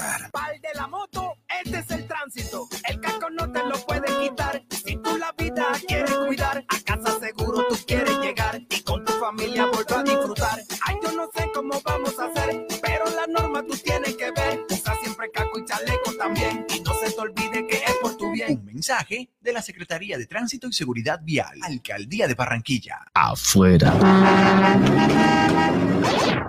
Pal 0.31 0.59
de 0.61 0.69
la 0.73 0.87
moto, 0.87 1.35
este 1.63 1.79
es 1.79 1.91
el 1.91 2.07
tránsito. 2.07 2.67
El 2.87 2.99
casco 2.99 3.29
no 3.29 3.51
te 3.51 3.63
lo 3.63 3.75
puede 3.85 4.07
quitar. 4.19 4.63
Si 4.83 4.95
tú 4.97 5.17
la 5.17 5.31
vida 5.33 5.67
quieres 5.87 6.11
cuidar, 6.11 6.63
a 6.67 6.79
casa 6.83 7.19
seguro 7.19 7.65
tú 7.69 7.75
quieres 7.85 8.17
llegar 8.19 8.59
y 8.69 8.81
con 8.81 9.05
tu 9.05 9.13
familia 9.13 9.67
volver 9.67 9.93
a 9.99 10.03
disfrutar. 10.03 10.59
Ay, 10.85 10.95
yo 11.03 11.11
no 11.11 11.29
sé 11.35 11.49
cómo 11.53 11.79
vamos 11.83 12.17
a 12.19 12.25
hacer, 12.25 12.65
pero 12.81 13.05
la 13.15 13.27
norma 13.27 13.63
tú 13.63 13.77
tienes 13.77 14.15
que 14.15 14.31
ver. 14.31 14.65
Usa 14.69 14.95
siempre 15.01 15.29
casco 15.31 15.59
y 15.59 15.65
chaleco 15.65 16.13
también 16.17 16.65
y 16.75 16.79
no 16.81 16.93
se 16.95 17.11
te 17.11 17.19
olvide 17.19 17.67
que 17.67 17.77
es 17.77 17.95
por 18.01 18.17
tu 18.17 18.31
bien. 18.31 18.57
Un 18.59 18.65
mensaje 18.65 19.29
de 19.39 19.53
la 19.53 19.61
Secretaría 19.61 20.17
de 20.17 20.25
Tránsito 20.25 20.67
y 20.67 20.73
Seguridad 20.73 21.19
Vial, 21.23 21.59
Alcaldía 21.61 22.27
de 22.27 22.33
Barranquilla. 22.33 23.05
Afuera. 23.13 23.93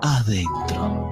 Adentro. 0.03 1.12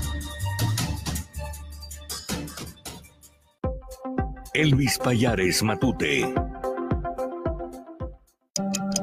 Elvis 4.53 4.97
Payares 4.97 5.63
Matute. 5.63 6.27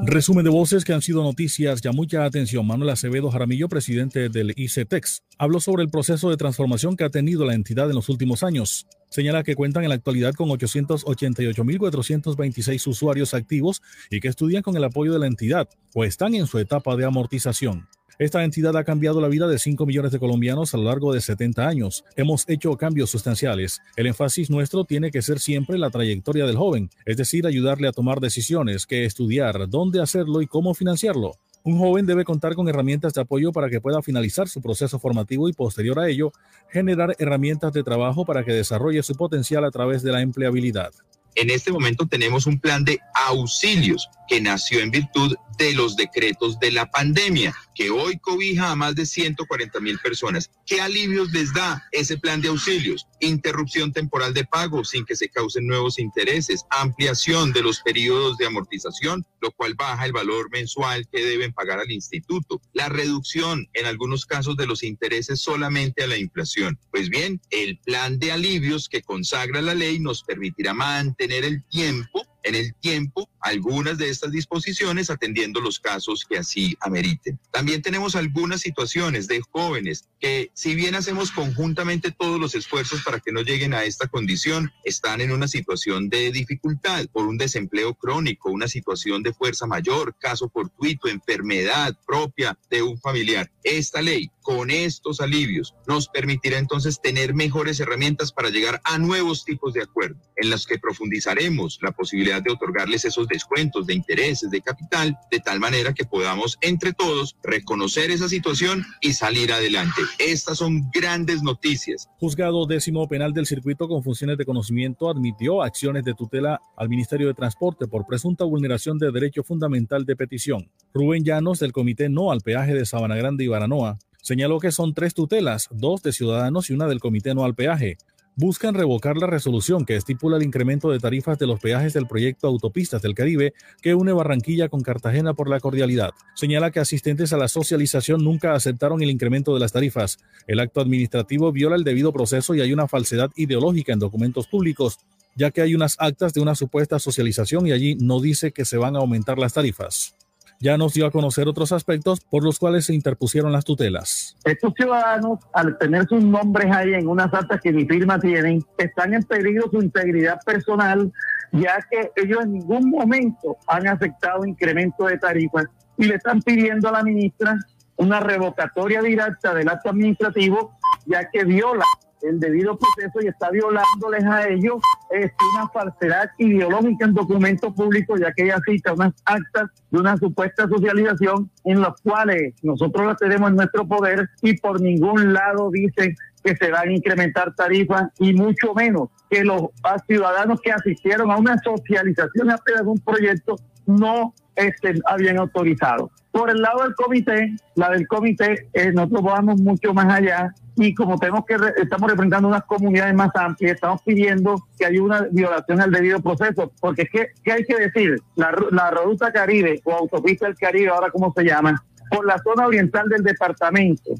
Resumen 0.02 0.44
de 0.44 0.50
voces 0.50 0.84
que 0.84 0.92
han 0.92 1.00
sido 1.00 1.22
noticias. 1.22 1.80
Ya 1.80 1.92
mucha 1.92 2.26
atención. 2.26 2.66
Manuel 2.66 2.90
Acevedo 2.90 3.30
Jaramillo, 3.30 3.70
presidente 3.70 4.28
del 4.28 4.52
ICETEX, 4.54 5.22
habló 5.38 5.60
sobre 5.60 5.84
el 5.84 5.88
proceso 5.88 6.28
de 6.28 6.36
transformación 6.36 6.96
que 6.96 7.04
ha 7.04 7.10
tenido 7.10 7.46
la 7.46 7.54
entidad 7.54 7.88
en 7.88 7.96
los 7.96 8.10
últimos 8.10 8.42
años. 8.42 8.86
Señala 9.08 9.42
que 9.42 9.54
cuentan 9.54 9.84
en 9.84 9.88
la 9.88 9.94
actualidad 9.94 10.34
con 10.34 10.50
888.426 10.50 12.86
usuarios 12.86 13.32
activos 13.32 13.80
y 14.10 14.20
que 14.20 14.28
estudian 14.28 14.62
con 14.62 14.76
el 14.76 14.84
apoyo 14.84 15.14
de 15.14 15.18
la 15.18 15.28
entidad 15.28 15.66
o 15.94 16.04
están 16.04 16.34
en 16.34 16.46
su 16.46 16.58
etapa 16.58 16.94
de 16.94 17.06
amortización. 17.06 17.88
Esta 18.18 18.42
entidad 18.42 18.76
ha 18.76 18.82
cambiado 18.82 19.20
la 19.20 19.28
vida 19.28 19.46
de 19.46 19.60
5 19.60 19.86
millones 19.86 20.10
de 20.10 20.18
colombianos 20.18 20.74
a 20.74 20.76
lo 20.76 20.82
largo 20.82 21.12
de 21.12 21.20
70 21.20 21.68
años. 21.68 22.04
Hemos 22.16 22.48
hecho 22.48 22.76
cambios 22.76 23.10
sustanciales. 23.10 23.80
El 23.94 24.08
énfasis 24.08 24.50
nuestro 24.50 24.82
tiene 24.82 25.12
que 25.12 25.22
ser 25.22 25.38
siempre 25.38 25.78
la 25.78 25.90
trayectoria 25.90 26.44
del 26.44 26.56
joven, 26.56 26.90
es 27.06 27.16
decir, 27.16 27.46
ayudarle 27.46 27.86
a 27.86 27.92
tomar 27.92 28.18
decisiones, 28.18 28.86
que 28.86 29.04
estudiar, 29.04 29.68
dónde 29.68 30.02
hacerlo 30.02 30.42
y 30.42 30.48
cómo 30.48 30.74
financiarlo. 30.74 31.36
Un 31.62 31.78
joven 31.78 32.06
debe 32.06 32.24
contar 32.24 32.56
con 32.56 32.68
herramientas 32.68 33.14
de 33.14 33.20
apoyo 33.20 33.52
para 33.52 33.70
que 33.70 33.80
pueda 33.80 34.02
finalizar 34.02 34.48
su 34.48 34.60
proceso 34.60 34.98
formativo 34.98 35.48
y 35.48 35.52
posterior 35.52 36.00
a 36.00 36.08
ello, 36.08 36.32
generar 36.72 37.14
herramientas 37.20 37.72
de 37.72 37.84
trabajo 37.84 38.24
para 38.24 38.44
que 38.44 38.52
desarrolle 38.52 39.04
su 39.04 39.14
potencial 39.14 39.64
a 39.64 39.70
través 39.70 40.02
de 40.02 40.10
la 40.10 40.22
empleabilidad. 40.22 40.90
En 41.36 41.50
este 41.50 41.70
momento 41.70 42.04
tenemos 42.04 42.46
un 42.46 42.58
plan 42.58 42.84
de 42.84 42.98
auxilios 43.28 44.08
que 44.26 44.40
nació 44.40 44.80
en 44.80 44.90
virtud 44.90 45.36
de 45.58 45.74
los 45.74 45.96
decretos 45.96 46.58
de 46.60 46.70
la 46.70 46.90
pandemia, 46.90 47.54
que 47.74 47.90
hoy 47.90 48.18
cobija 48.18 48.70
a 48.70 48.76
más 48.76 48.94
de 48.94 49.04
140 49.04 49.80
mil 49.80 49.98
personas. 49.98 50.50
¿Qué 50.66 50.80
alivios 50.80 51.30
les 51.32 51.52
da 51.52 51.84
ese 51.92 52.16
plan 52.16 52.40
de 52.40 52.48
auxilios? 52.48 53.06
Interrupción 53.20 53.92
temporal 53.92 54.32
de 54.32 54.44
pago 54.44 54.84
sin 54.84 55.04
que 55.04 55.16
se 55.16 55.28
causen 55.28 55.66
nuevos 55.66 55.98
intereses, 55.98 56.64
ampliación 56.70 57.52
de 57.52 57.62
los 57.62 57.80
periodos 57.80 58.38
de 58.38 58.46
amortización, 58.46 59.26
lo 59.40 59.50
cual 59.52 59.74
baja 59.74 60.06
el 60.06 60.12
valor 60.12 60.48
mensual 60.50 61.06
que 61.10 61.24
deben 61.24 61.52
pagar 61.52 61.80
al 61.80 61.90
instituto, 61.90 62.60
la 62.72 62.88
reducción 62.88 63.68
en 63.74 63.86
algunos 63.86 64.26
casos 64.26 64.56
de 64.56 64.66
los 64.66 64.82
intereses 64.82 65.40
solamente 65.40 66.04
a 66.04 66.06
la 66.06 66.16
inflación. 66.16 66.78
Pues 66.90 67.08
bien, 67.10 67.40
el 67.50 67.78
plan 67.78 68.18
de 68.18 68.32
alivios 68.32 68.88
que 68.88 69.02
consagra 69.02 69.60
la 69.60 69.74
ley 69.74 69.98
nos 69.98 70.22
permitirá 70.22 70.74
mantener 70.74 71.44
el 71.44 71.64
tiempo 71.64 72.24
en 72.42 72.54
el 72.54 72.74
tiempo 72.74 73.28
algunas 73.40 73.98
de 73.98 74.10
estas 74.10 74.32
disposiciones 74.32 75.10
atendiendo 75.10 75.60
los 75.60 75.78
casos 75.78 76.24
que 76.28 76.38
así 76.38 76.76
ameriten. 76.80 77.38
También 77.50 77.82
tenemos 77.82 78.16
algunas 78.16 78.60
situaciones 78.60 79.28
de 79.28 79.40
jóvenes 79.50 80.08
que 80.20 80.50
si 80.54 80.74
bien 80.74 80.94
hacemos 80.94 81.30
conjuntamente 81.30 82.10
todos 82.10 82.40
los 82.40 82.54
esfuerzos 82.54 83.02
para 83.02 83.20
que 83.20 83.32
no 83.32 83.42
lleguen 83.42 83.74
a 83.74 83.84
esta 83.84 84.08
condición, 84.08 84.72
están 84.84 85.20
en 85.20 85.30
una 85.30 85.48
situación 85.48 86.08
de 86.08 86.32
dificultad 86.32 87.06
por 87.12 87.26
un 87.26 87.38
desempleo 87.38 87.94
crónico, 87.94 88.50
una 88.50 88.68
situación 88.68 89.22
de 89.22 89.32
fuerza 89.32 89.66
mayor, 89.66 90.16
caso 90.18 90.48
fortuito, 90.48 91.08
enfermedad 91.08 91.96
propia 92.06 92.58
de 92.70 92.82
un 92.82 92.98
familiar. 92.98 93.50
Esta 93.62 94.02
ley 94.02 94.30
con 94.42 94.70
estos 94.70 95.20
alivios 95.20 95.74
nos 95.86 96.08
permitirá 96.08 96.58
entonces 96.58 97.00
tener 97.00 97.34
mejores 97.34 97.78
herramientas 97.80 98.32
para 98.32 98.48
llegar 98.48 98.80
a 98.84 98.98
nuevos 98.98 99.44
tipos 99.44 99.74
de 99.74 99.82
acuerdos 99.82 100.22
en 100.36 100.50
los 100.50 100.66
que 100.66 100.78
profundizaremos 100.78 101.78
la 101.82 101.92
posibilidad 101.92 102.27
de 102.28 102.52
otorgarles 102.52 103.04
esos 103.04 103.26
descuentos 103.26 103.86
de 103.86 103.94
intereses, 103.94 104.50
de 104.50 104.60
capital, 104.60 105.18
de 105.30 105.40
tal 105.40 105.58
manera 105.60 105.92
que 105.92 106.04
podamos 106.04 106.58
entre 106.60 106.92
todos 106.92 107.36
reconocer 107.42 108.10
esa 108.10 108.28
situación 108.28 108.84
y 109.00 109.12
salir 109.12 109.52
adelante. 109.52 110.02
Estas 110.18 110.58
son 110.58 110.90
grandes 110.92 111.42
noticias. 111.42 112.08
Juzgado 112.18 112.66
décimo 112.66 113.08
penal 113.08 113.32
del 113.32 113.46
circuito 113.46 113.88
con 113.88 114.02
funciones 114.02 114.38
de 114.38 114.44
conocimiento 114.44 115.10
admitió 115.10 115.62
acciones 115.62 116.04
de 116.04 116.14
tutela 116.14 116.60
al 116.76 116.88
Ministerio 116.88 117.26
de 117.28 117.34
Transporte 117.34 117.86
por 117.86 118.06
presunta 118.06 118.44
vulneración 118.44 118.98
de 118.98 119.10
derecho 119.10 119.42
fundamental 119.42 120.04
de 120.04 120.16
petición. 120.16 120.70
Rubén 120.92 121.24
Llanos 121.24 121.58
del 121.58 121.72
Comité 121.72 122.08
No 122.08 122.30
al 122.30 122.40
Peaje 122.40 122.74
de 122.74 122.86
Sabana 122.86 123.16
Grande 123.16 123.44
y 123.44 123.48
Baranoa 123.48 123.98
señaló 124.22 124.58
que 124.58 124.72
son 124.72 124.94
tres 124.94 125.14
tutelas, 125.14 125.68
dos 125.70 126.02
de 126.02 126.12
ciudadanos 126.12 126.68
y 126.68 126.74
una 126.74 126.86
del 126.86 127.00
Comité 127.00 127.34
No 127.34 127.44
al 127.44 127.54
Peaje 127.54 127.96
buscan 128.38 128.74
revocar 128.74 129.16
la 129.16 129.26
resolución 129.26 129.84
que 129.84 129.96
estipula 129.96 130.36
el 130.36 130.44
incremento 130.44 130.90
de 130.90 131.00
tarifas 131.00 131.40
de 131.40 131.48
los 131.48 131.58
peajes 131.58 131.92
del 131.92 132.06
proyecto 132.06 132.46
Autopistas 132.46 133.02
del 133.02 133.16
Caribe 133.16 133.52
que 133.82 133.96
une 133.96 134.12
Barranquilla 134.12 134.68
con 134.68 134.82
Cartagena 134.82 135.34
por 135.34 135.50
la 135.50 135.58
cordialidad. 135.58 136.12
Señala 136.36 136.70
que 136.70 136.78
asistentes 136.78 137.32
a 137.32 137.36
la 137.36 137.48
socialización 137.48 138.22
nunca 138.22 138.54
aceptaron 138.54 139.02
el 139.02 139.10
incremento 139.10 139.54
de 139.54 139.60
las 139.60 139.72
tarifas. 139.72 140.20
El 140.46 140.60
acto 140.60 140.80
administrativo 140.80 141.50
viola 141.50 141.74
el 141.74 141.82
debido 141.82 142.12
proceso 142.12 142.54
y 142.54 142.60
hay 142.60 142.72
una 142.72 142.86
falsedad 142.86 143.32
ideológica 143.34 143.92
en 143.92 143.98
documentos 143.98 144.46
públicos, 144.46 145.00
ya 145.34 145.50
que 145.50 145.60
hay 145.60 145.74
unas 145.74 145.96
actas 145.98 146.32
de 146.32 146.40
una 146.40 146.54
supuesta 146.54 147.00
socialización 147.00 147.66
y 147.66 147.72
allí 147.72 147.96
no 147.96 148.20
dice 148.20 148.52
que 148.52 148.64
se 148.64 148.76
van 148.76 148.94
a 148.94 149.00
aumentar 149.00 149.40
las 149.40 149.54
tarifas 149.54 150.14
ya 150.60 150.76
nos 150.76 150.94
dio 150.94 151.06
a 151.06 151.10
conocer 151.10 151.48
otros 151.48 151.72
aspectos 151.72 152.20
por 152.20 152.44
los 152.44 152.58
cuales 152.58 152.86
se 152.86 152.94
interpusieron 152.94 153.52
las 153.52 153.64
tutelas. 153.64 154.36
Estos 154.44 154.72
ciudadanos, 154.74 155.38
al 155.52 155.78
tener 155.78 156.06
sus 156.08 156.22
nombres 156.22 156.74
ahí 156.74 156.94
en 156.94 157.08
unas 157.08 157.32
actas 157.32 157.60
que 157.60 157.72
mi 157.72 157.86
firma 157.86 158.18
tienen, 158.18 158.64
están 158.76 159.14
en 159.14 159.22
peligro 159.22 159.68
su 159.70 159.80
integridad 159.80 160.40
personal, 160.44 161.12
ya 161.52 161.78
que 161.90 162.10
ellos 162.16 162.42
en 162.42 162.54
ningún 162.54 162.90
momento 162.90 163.56
han 163.66 163.86
aceptado 163.86 164.44
incremento 164.44 165.06
de 165.06 165.18
tarifas 165.18 165.66
y 165.96 166.04
le 166.04 166.16
están 166.16 166.42
pidiendo 166.42 166.88
a 166.88 166.92
la 166.92 167.02
ministra 167.02 167.56
una 167.96 168.20
revocatoria 168.20 169.02
directa 169.02 169.54
del 169.54 169.68
acto 169.68 169.90
administrativo, 169.90 170.72
ya 171.06 171.28
que 171.30 171.44
viola 171.44 171.84
el 172.22 172.40
debido 172.40 172.78
proceso 172.78 173.20
y 173.22 173.28
está 173.28 173.50
violándoles 173.50 174.24
a 174.24 174.48
ellos 174.48 174.76
es 175.10 175.30
una 175.54 175.68
falsedad 175.68 176.30
ideológica 176.38 177.06
en 177.06 177.14
documentos 177.14 177.72
públicos, 177.74 178.20
ya 178.20 178.32
que 178.32 178.44
ella 178.44 178.58
cita 178.66 178.92
unas 178.92 179.14
actas 179.24 179.70
de 179.90 180.00
una 180.00 180.16
supuesta 180.16 180.68
socialización 180.68 181.50
en 181.64 181.80
las 181.80 182.00
cuales 182.02 182.54
nosotros 182.62 183.06
las 183.06 183.16
tenemos 183.16 183.50
en 183.50 183.56
nuestro 183.56 183.86
poder 183.86 184.28
y 184.42 184.56
por 184.58 184.80
ningún 184.80 185.32
lado 185.32 185.70
dicen 185.70 186.14
que 186.42 186.56
se 186.56 186.70
van 186.70 186.88
a 186.88 186.92
incrementar 186.92 187.54
tarifas 187.54 188.08
y 188.18 188.32
mucho 188.32 188.74
menos 188.74 189.08
que 189.30 189.44
los 189.44 189.68
ciudadanos 190.06 190.60
que 190.60 190.72
asistieron 190.72 191.30
a 191.30 191.36
una 191.36 191.58
socialización 191.58 192.50
apenas 192.50 192.82
de 192.82 192.88
un 192.88 193.00
proyecto 193.00 193.56
no 193.88 194.34
estén, 194.54 195.00
habían 195.06 195.38
autorizado. 195.38 196.10
Por 196.30 196.50
el 196.50 196.60
lado 196.60 196.82
del 196.82 196.94
comité, 196.94 197.56
la 197.74 197.90
del 197.90 198.06
comité, 198.06 198.68
eh, 198.72 198.92
nosotros 198.92 199.22
vamos 199.22 199.60
mucho 199.60 199.92
más 199.94 200.12
allá 200.12 200.54
y 200.76 200.94
como 200.94 201.18
tenemos 201.18 201.44
que 201.46 201.56
estamos 201.76 202.10
representando 202.10 202.48
unas 202.48 202.64
comunidades 202.64 203.14
más 203.14 203.34
amplias, 203.34 203.74
estamos 203.74 204.02
pidiendo 204.02 204.62
que 204.78 204.86
haya 204.86 205.02
una 205.02 205.26
violación 205.32 205.80
al 205.80 205.90
debido 205.90 206.20
proceso, 206.20 206.70
porque 206.80 207.06
¿qué, 207.06 207.28
qué 207.42 207.52
hay 207.52 207.64
que 207.64 207.76
decir? 207.76 208.18
La, 208.36 208.54
la 208.70 208.90
ruta 208.90 209.32
Caribe 209.32 209.80
o 209.84 209.92
autopista 209.92 210.46
del 210.46 210.56
Caribe, 210.56 210.90
ahora 210.90 211.10
cómo 211.10 211.32
se 211.34 211.42
llama, 211.42 211.82
por 212.10 212.26
la 212.26 212.38
zona 212.38 212.66
oriental 212.66 213.08
del 213.08 213.22
departamento, 213.22 214.12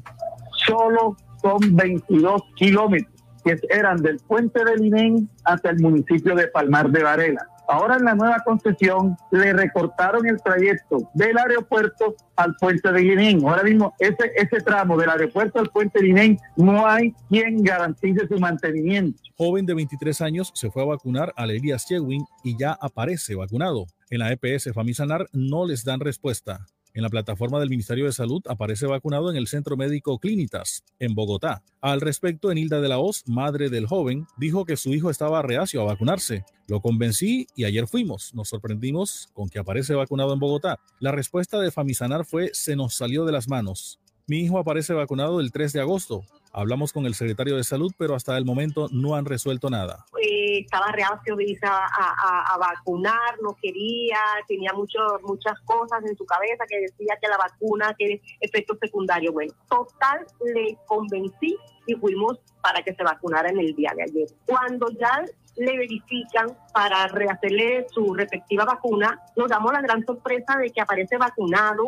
solo 0.67 1.15
son 1.41 1.75
22 1.75 2.41
kilómetros, 2.55 3.13
que 3.43 3.57
eran 3.69 3.97
del 4.01 4.17
puente 4.27 4.63
de 4.65 4.75
Linén 4.77 5.29
hasta 5.45 5.69
el 5.69 5.79
municipio 5.79 6.35
de 6.35 6.47
Palmar 6.47 6.89
de 6.89 7.03
Varela. 7.03 7.47
Ahora 7.69 7.97
en 7.97 8.05
la 8.05 8.15
nueva 8.15 8.39
concesión 8.43 9.15
le 9.29 9.53
recortaron 9.53 10.25
el 10.27 10.41
trayecto 10.41 11.07
del 11.13 11.37
aeropuerto 11.37 12.15
al 12.35 12.55
puente 12.55 12.91
de 12.91 13.01
Guinén. 13.01 13.45
Ahora 13.45 13.61
mismo 13.61 13.93
ese, 13.99 14.31
ese 14.35 14.61
tramo 14.61 14.97
del 14.97 15.07
aeropuerto 15.07 15.59
al 15.59 15.69
puente 15.69 15.99
de 15.99 16.07
Guinén 16.07 16.39
no 16.57 16.87
hay 16.87 17.13
quien 17.29 17.61
garantice 17.61 18.27
su 18.27 18.39
mantenimiento. 18.39 19.21
Joven 19.37 19.67
de 19.67 19.75
23 19.75 20.19
años 20.21 20.51
se 20.55 20.71
fue 20.71 20.81
a 20.81 20.87
vacunar 20.87 21.31
a 21.35 21.43
Elias 21.43 21.85
Chewin 21.87 22.25
y 22.43 22.57
ya 22.57 22.75
aparece 22.81 23.35
vacunado. 23.35 23.85
En 24.09 24.19
la 24.19 24.31
EPS 24.31 24.73
Famisanar 24.73 25.27
no 25.31 25.67
les 25.67 25.83
dan 25.83 25.99
respuesta. 25.99 26.65
En 26.93 27.03
la 27.03 27.09
plataforma 27.09 27.59
del 27.59 27.69
Ministerio 27.69 28.05
de 28.05 28.11
Salud 28.11 28.41
aparece 28.47 28.87
vacunado 28.87 29.29
en 29.29 29.37
el 29.37 29.47
Centro 29.47 29.77
Médico 29.77 30.17
Clínitas, 30.17 30.83
en 30.97 31.13
Bogotá. 31.13 31.61
Al 31.81 32.01
respecto, 32.01 32.51
Enilda 32.51 32.81
de 32.81 32.89
la 32.89 32.97
Hoz, 32.97 33.23
madre 33.27 33.69
del 33.69 33.85
joven, 33.85 34.25
dijo 34.37 34.65
que 34.65 34.75
su 34.75 34.93
hijo 34.93 35.09
estaba 35.09 35.43
reacio 35.43 35.81
a 35.81 35.85
vacunarse. 35.85 36.45
Lo 36.67 36.81
convencí 36.81 37.47
y 37.55 37.65
ayer 37.65 37.87
fuimos. 37.87 38.33
Nos 38.33 38.49
sorprendimos 38.49 39.29
con 39.33 39.49
que 39.49 39.59
aparece 39.59 39.93
vacunado 39.93 40.33
en 40.33 40.39
Bogotá. 40.39 40.79
La 40.99 41.11
respuesta 41.11 41.59
de 41.59 41.71
Famisanar 41.71 42.25
fue 42.25 42.49
se 42.53 42.75
nos 42.75 42.95
salió 42.95 43.25
de 43.25 43.33
las 43.33 43.47
manos. 43.47 43.99
Mi 44.25 44.39
hijo 44.39 44.59
aparece 44.59 44.93
vacunado 44.93 45.39
el 45.39 45.51
3 45.51 45.73
de 45.73 45.81
agosto. 45.81 46.23
Hablamos 46.51 46.93
con 46.93 47.05
el 47.05 47.13
secretario 47.13 47.55
de 47.55 47.63
salud, 47.63 47.93
pero 47.97 48.15
hasta 48.15 48.37
el 48.37 48.45
momento 48.45 48.87
no 48.91 49.15
han 49.15 49.25
resuelto 49.25 49.69
nada. 49.69 50.05
Eh, 50.21 50.59
estaba 50.59 50.91
reacio 50.91 51.37
a, 51.63 52.53
a, 52.53 52.57
vacunar, 52.57 53.39
no 53.41 53.55
quería, 53.61 54.17
tenía 54.47 54.73
mucho, 54.73 54.99
muchas 55.23 55.59
cosas 55.65 56.03
en 56.05 56.15
su 56.17 56.25
cabeza 56.25 56.65
que 56.67 56.81
decía 56.81 57.17
que 57.21 57.27
la 57.27 57.37
vacuna 57.37 57.93
tiene 57.97 58.21
efectos 58.39 58.77
secundarios. 58.81 59.33
Bueno, 59.33 59.53
total, 59.69 60.25
le 60.53 60.77
convencí 60.87 61.55
y 61.85 61.93
fuimos 61.95 62.39
para 62.61 62.81
que 62.81 62.93
se 62.93 63.03
vacunara 63.03 63.49
en 63.49 63.59
el 63.59 63.75
día 63.75 63.93
de 63.95 64.03
ayer. 64.03 64.27
Cuando 64.45 64.89
ya 64.89 65.23
le 65.57 65.77
verifican 65.77 66.57
para 66.73 67.07
rehacerle 67.07 67.85
su 67.89 68.13
respectiva 68.13 68.65
vacuna, 68.65 69.21
nos 69.35 69.49
damos 69.49 69.71
la 69.71 69.81
gran 69.81 70.03
sorpresa 70.05 70.57
de 70.57 70.71
que 70.71 70.81
aparece 70.81 71.17
vacunado 71.17 71.85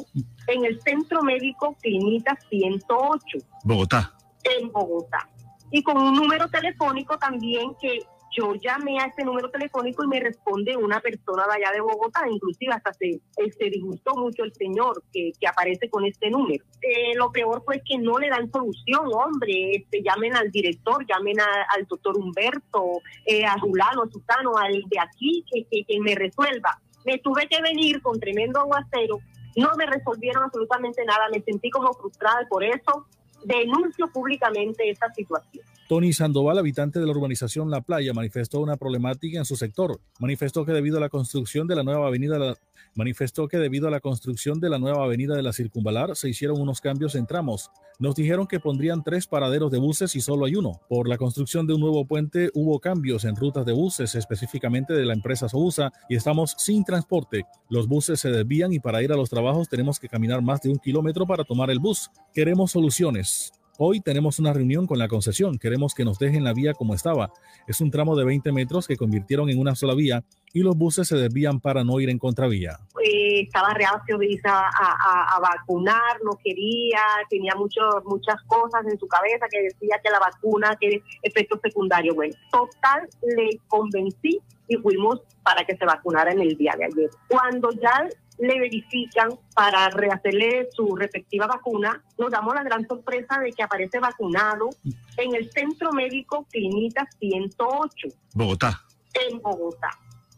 en 0.47 0.65
el 0.65 0.79
Centro 0.81 1.23
Médico 1.23 1.75
Clínica 1.81 2.37
108. 2.49 3.37
Bogotá 3.63 4.13
en 4.43 4.71
Bogotá. 4.71 5.29
Y 5.71 5.83
con 5.83 5.97
un 5.97 6.13
número 6.13 6.49
telefónico 6.49 7.17
también 7.17 7.75
que 7.79 7.99
yo 8.31 8.53
llamé 8.55 8.99
a 8.99 9.05
ese 9.07 9.23
número 9.23 9.49
telefónico 9.49 10.03
y 10.03 10.07
me 10.07 10.19
responde 10.19 10.77
una 10.77 11.01
persona 11.01 11.45
de 11.47 11.53
allá 11.55 11.73
de 11.73 11.81
Bogotá, 11.81 12.23
inclusive 12.29 12.73
hasta 12.73 12.93
se, 12.93 13.09
eh, 13.09 13.51
se 13.57 13.65
disgustó 13.69 14.15
mucho 14.15 14.43
el 14.43 14.53
señor 14.53 15.03
que, 15.11 15.31
que 15.39 15.47
aparece 15.47 15.89
con 15.89 16.05
este 16.05 16.29
número. 16.29 16.63
Eh, 16.81 17.13
lo 17.15 17.31
peor 17.31 17.61
fue 17.65 17.81
que 17.85 17.97
no 17.97 18.19
le 18.19 18.29
dan 18.29 18.49
solución, 18.51 19.07
hombre, 19.13 19.75
este, 19.75 20.01
llamen 20.01 20.35
al 20.35 20.49
director, 20.49 21.05
llamen 21.05 21.41
al 21.41 21.85
doctor 21.87 22.17
Humberto, 22.17 23.01
eh, 23.25 23.45
a 23.45 23.55
Rulano, 23.57 24.03
a 24.03 24.09
Susano, 24.09 24.57
al 24.57 24.81
de 24.87 24.99
aquí, 24.99 25.43
que, 25.51 25.65
que, 25.65 25.83
que 25.83 25.99
me 25.99 26.15
resuelva. 26.15 26.79
Me 27.05 27.17
tuve 27.17 27.47
que 27.47 27.61
venir 27.61 28.01
con 28.01 28.19
tremendo 28.19 28.61
aguacero, 28.61 29.19
no 29.57 29.75
me 29.75 29.85
resolvieron 29.85 30.43
absolutamente 30.43 31.03
nada, 31.03 31.27
me 31.29 31.41
sentí 31.41 31.69
como 31.69 31.93
frustrada 31.93 32.47
por 32.49 32.63
eso 32.63 33.05
denuncio 33.43 34.07
públicamente 34.11 34.89
esta 34.89 35.11
situación. 35.13 35.65
Tony 35.91 36.13
Sandoval, 36.13 36.57
habitante 36.57 37.01
de 37.01 37.05
la 37.05 37.11
urbanización 37.11 37.69
La 37.69 37.81
Playa, 37.81 38.13
manifestó 38.13 38.61
una 38.61 38.77
problemática 38.77 39.39
en 39.39 39.43
su 39.43 39.57
sector. 39.57 39.99
Manifestó 40.21 40.63
que 40.63 40.71
debido 40.71 40.95
a 40.95 41.01
la 41.01 41.09
construcción 41.09 41.67
de 41.67 41.75
la 41.75 41.83
nueva 41.83 42.07
avenida 42.07 42.55
manifestó 42.95 43.49
que 43.49 43.57
debido 43.57 43.89
a 43.89 43.91
la 43.91 43.99
construcción 43.99 44.61
de 44.61 44.69
la 44.69 44.79
nueva 44.79 45.03
avenida 45.03 45.35
de 45.35 45.43
la 45.43 45.51
Circunvalar 45.51 46.15
se 46.15 46.29
hicieron 46.29 46.61
unos 46.61 46.79
cambios 46.79 47.15
en 47.15 47.27
tramos. 47.27 47.71
Nos 47.99 48.15
dijeron 48.15 48.47
que 48.47 48.61
pondrían 48.61 49.03
tres 49.03 49.27
paraderos 49.27 49.69
de 49.69 49.79
buses 49.79 50.15
y 50.15 50.21
solo 50.21 50.45
hay 50.45 50.55
uno. 50.55 50.79
Por 50.87 51.09
la 51.09 51.17
construcción 51.17 51.67
de 51.67 51.73
un 51.73 51.81
nuevo 51.81 52.05
puente 52.05 52.51
hubo 52.53 52.79
cambios 52.79 53.25
en 53.25 53.35
rutas 53.35 53.65
de 53.65 53.73
buses, 53.73 54.15
específicamente 54.15 54.93
de 54.93 55.03
la 55.03 55.13
empresa 55.13 55.49
Sousa, 55.49 55.91
y 56.07 56.15
estamos 56.15 56.55
sin 56.57 56.85
transporte. 56.85 57.43
Los 57.69 57.89
buses 57.89 58.21
se 58.21 58.31
desvían 58.31 58.71
y 58.71 58.79
para 58.79 59.03
ir 59.03 59.11
a 59.11 59.17
los 59.17 59.29
trabajos 59.29 59.67
tenemos 59.67 59.99
que 59.99 60.07
caminar 60.07 60.41
más 60.41 60.61
de 60.61 60.69
un 60.69 60.77
kilómetro 60.77 61.27
para 61.27 61.43
tomar 61.43 61.69
el 61.69 61.79
bus. 61.79 62.09
Queremos 62.33 62.71
soluciones. 62.71 63.51
Hoy 63.77 64.01
tenemos 64.01 64.37
una 64.39 64.53
reunión 64.53 64.85
con 64.85 64.99
la 64.99 65.07
concesión. 65.07 65.57
Queremos 65.57 65.95
que 65.95 66.05
nos 66.05 66.19
dejen 66.19 66.43
la 66.43 66.53
vía 66.53 66.73
como 66.73 66.93
estaba. 66.93 67.31
Es 67.67 67.81
un 67.81 67.89
tramo 67.89 68.15
de 68.15 68.25
20 68.25 68.51
metros 68.51 68.87
que 68.87 68.97
convirtieron 68.97 69.49
en 69.49 69.59
una 69.59 69.75
sola 69.75 69.95
vía 69.95 70.23
y 70.53 70.61
los 70.61 70.77
buses 70.77 71.07
se 71.07 71.15
desvían 71.15 71.59
para 71.59 71.83
no 71.83 71.99
ir 71.99 72.09
en 72.09 72.19
contravía. 72.19 72.77
Eh, 73.03 73.41
estaba 73.41 73.73
reacio 73.73 74.19
a, 74.45 74.69
a, 74.69 75.35
a, 75.35 75.39
vacunar, 75.39 76.19
no 76.23 76.37
quería, 76.43 76.99
tenía 77.29 77.55
mucho, 77.55 77.81
muchas 78.05 78.41
cosas 78.47 78.85
en 78.85 78.99
su 78.99 79.07
cabeza 79.07 79.47
que 79.49 79.63
decía 79.63 79.99
que 80.03 80.11
la 80.11 80.19
vacuna 80.19 80.75
tiene 80.79 81.01
efectos 81.23 81.59
secundarios. 81.63 82.15
Bueno, 82.15 82.35
total, 82.51 83.07
le 83.35 83.59
convencí 83.67 84.39
y 84.67 84.75
fuimos 84.77 85.21
para 85.43 85.65
que 85.65 85.75
se 85.75 85.85
vacunara 85.85 86.31
en 86.31 86.41
el 86.41 86.55
día 86.55 86.75
de 86.77 86.85
ayer. 86.85 87.09
Cuando 87.27 87.71
ya 87.71 88.07
le 88.41 88.59
verifican 88.59 89.29
para 89.53 89.89
rehacerle 89.89 90.67
su 90.71 90.95
respectiva 90.95 91.45
vacuna, 91.45 92.03
nos 92.17 92.31
damos 92.31 92.55
la 92.55 92.63
gran 92.63 92.87
sorpresa 92.87 93.39
de 93.39 93.51
que 93.51 93.61
aparece 93.61 93.99
vacunado 93.99 94.69
en 95.17 95.35
el 95.35 95.51
Centro 95.51 95.93
Médico 95.93 96.47
Clínica 96.49 97.07
108. 97.19 98.07
Bogotá. 98.33 98.81
En 99.29 99.39
Bogotá. 99.39 99.89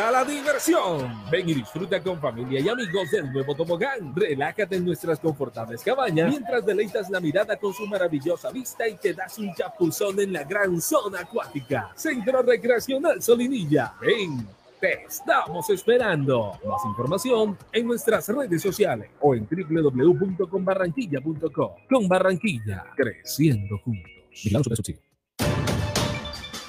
a 0.00 0.10
la 0.10 0.24
diversión. 0.24 1.24
Ven 1.30 1.48
y 1.48 1.54
disfruta 1.54 2.02
con 2.02 2.20
familia 2.20 2.60
y 2.60 2.68
amigos 2.68 3.10
del 3.10 3.32
nuevo 3.32 3.54
tobogán. 3.54 4.14
Relájate 4.14 4.76
en 4.76 4.84
nuestras 4.84 5.18
confortables 5.18 5.82
cabañas 5.82 6.28
mientras 6.28 6.66
deleitas 6.66 7.08
la 7.10 7.20
mirada 7.20 7.56
con 7.56 7.72
su 7.72 7.86
maravillosa 7.86 8.50
vista 8.50 8.86
y 8.88 8.96
te 8.96 9.14
das 9.14 9.38
un 9.38 9.54
chapuzón 9.54 10.20
en 10.20 10.32
la 10.32 10.44
gran 10.44 10.80
zona 10.80 11.20
acuática. 11.20 11.92
Centro 11.94 12.42
Recreacional 12.42 13.22
Solinilla. 13.22 13.94
Ven 14.00 14.46
te 14.80 15.04
estamos 15.04 15.68
esperando. 15.70 16.58
Más 16.66 16.84
información 16.84 17.56
en 17.72 17.86
nuestras 17.86 18.28
redes 18.28 18.60
sociales 18.62 19.10
o 19.20 19.34
en 19.34 19.46
www.conbarranquilla.com. 19.46 21.70
Con 21.88 22.08
Barranquilla, 22.08 22.84
creciendo 22.96 23.78
juntos. 23.78 24.10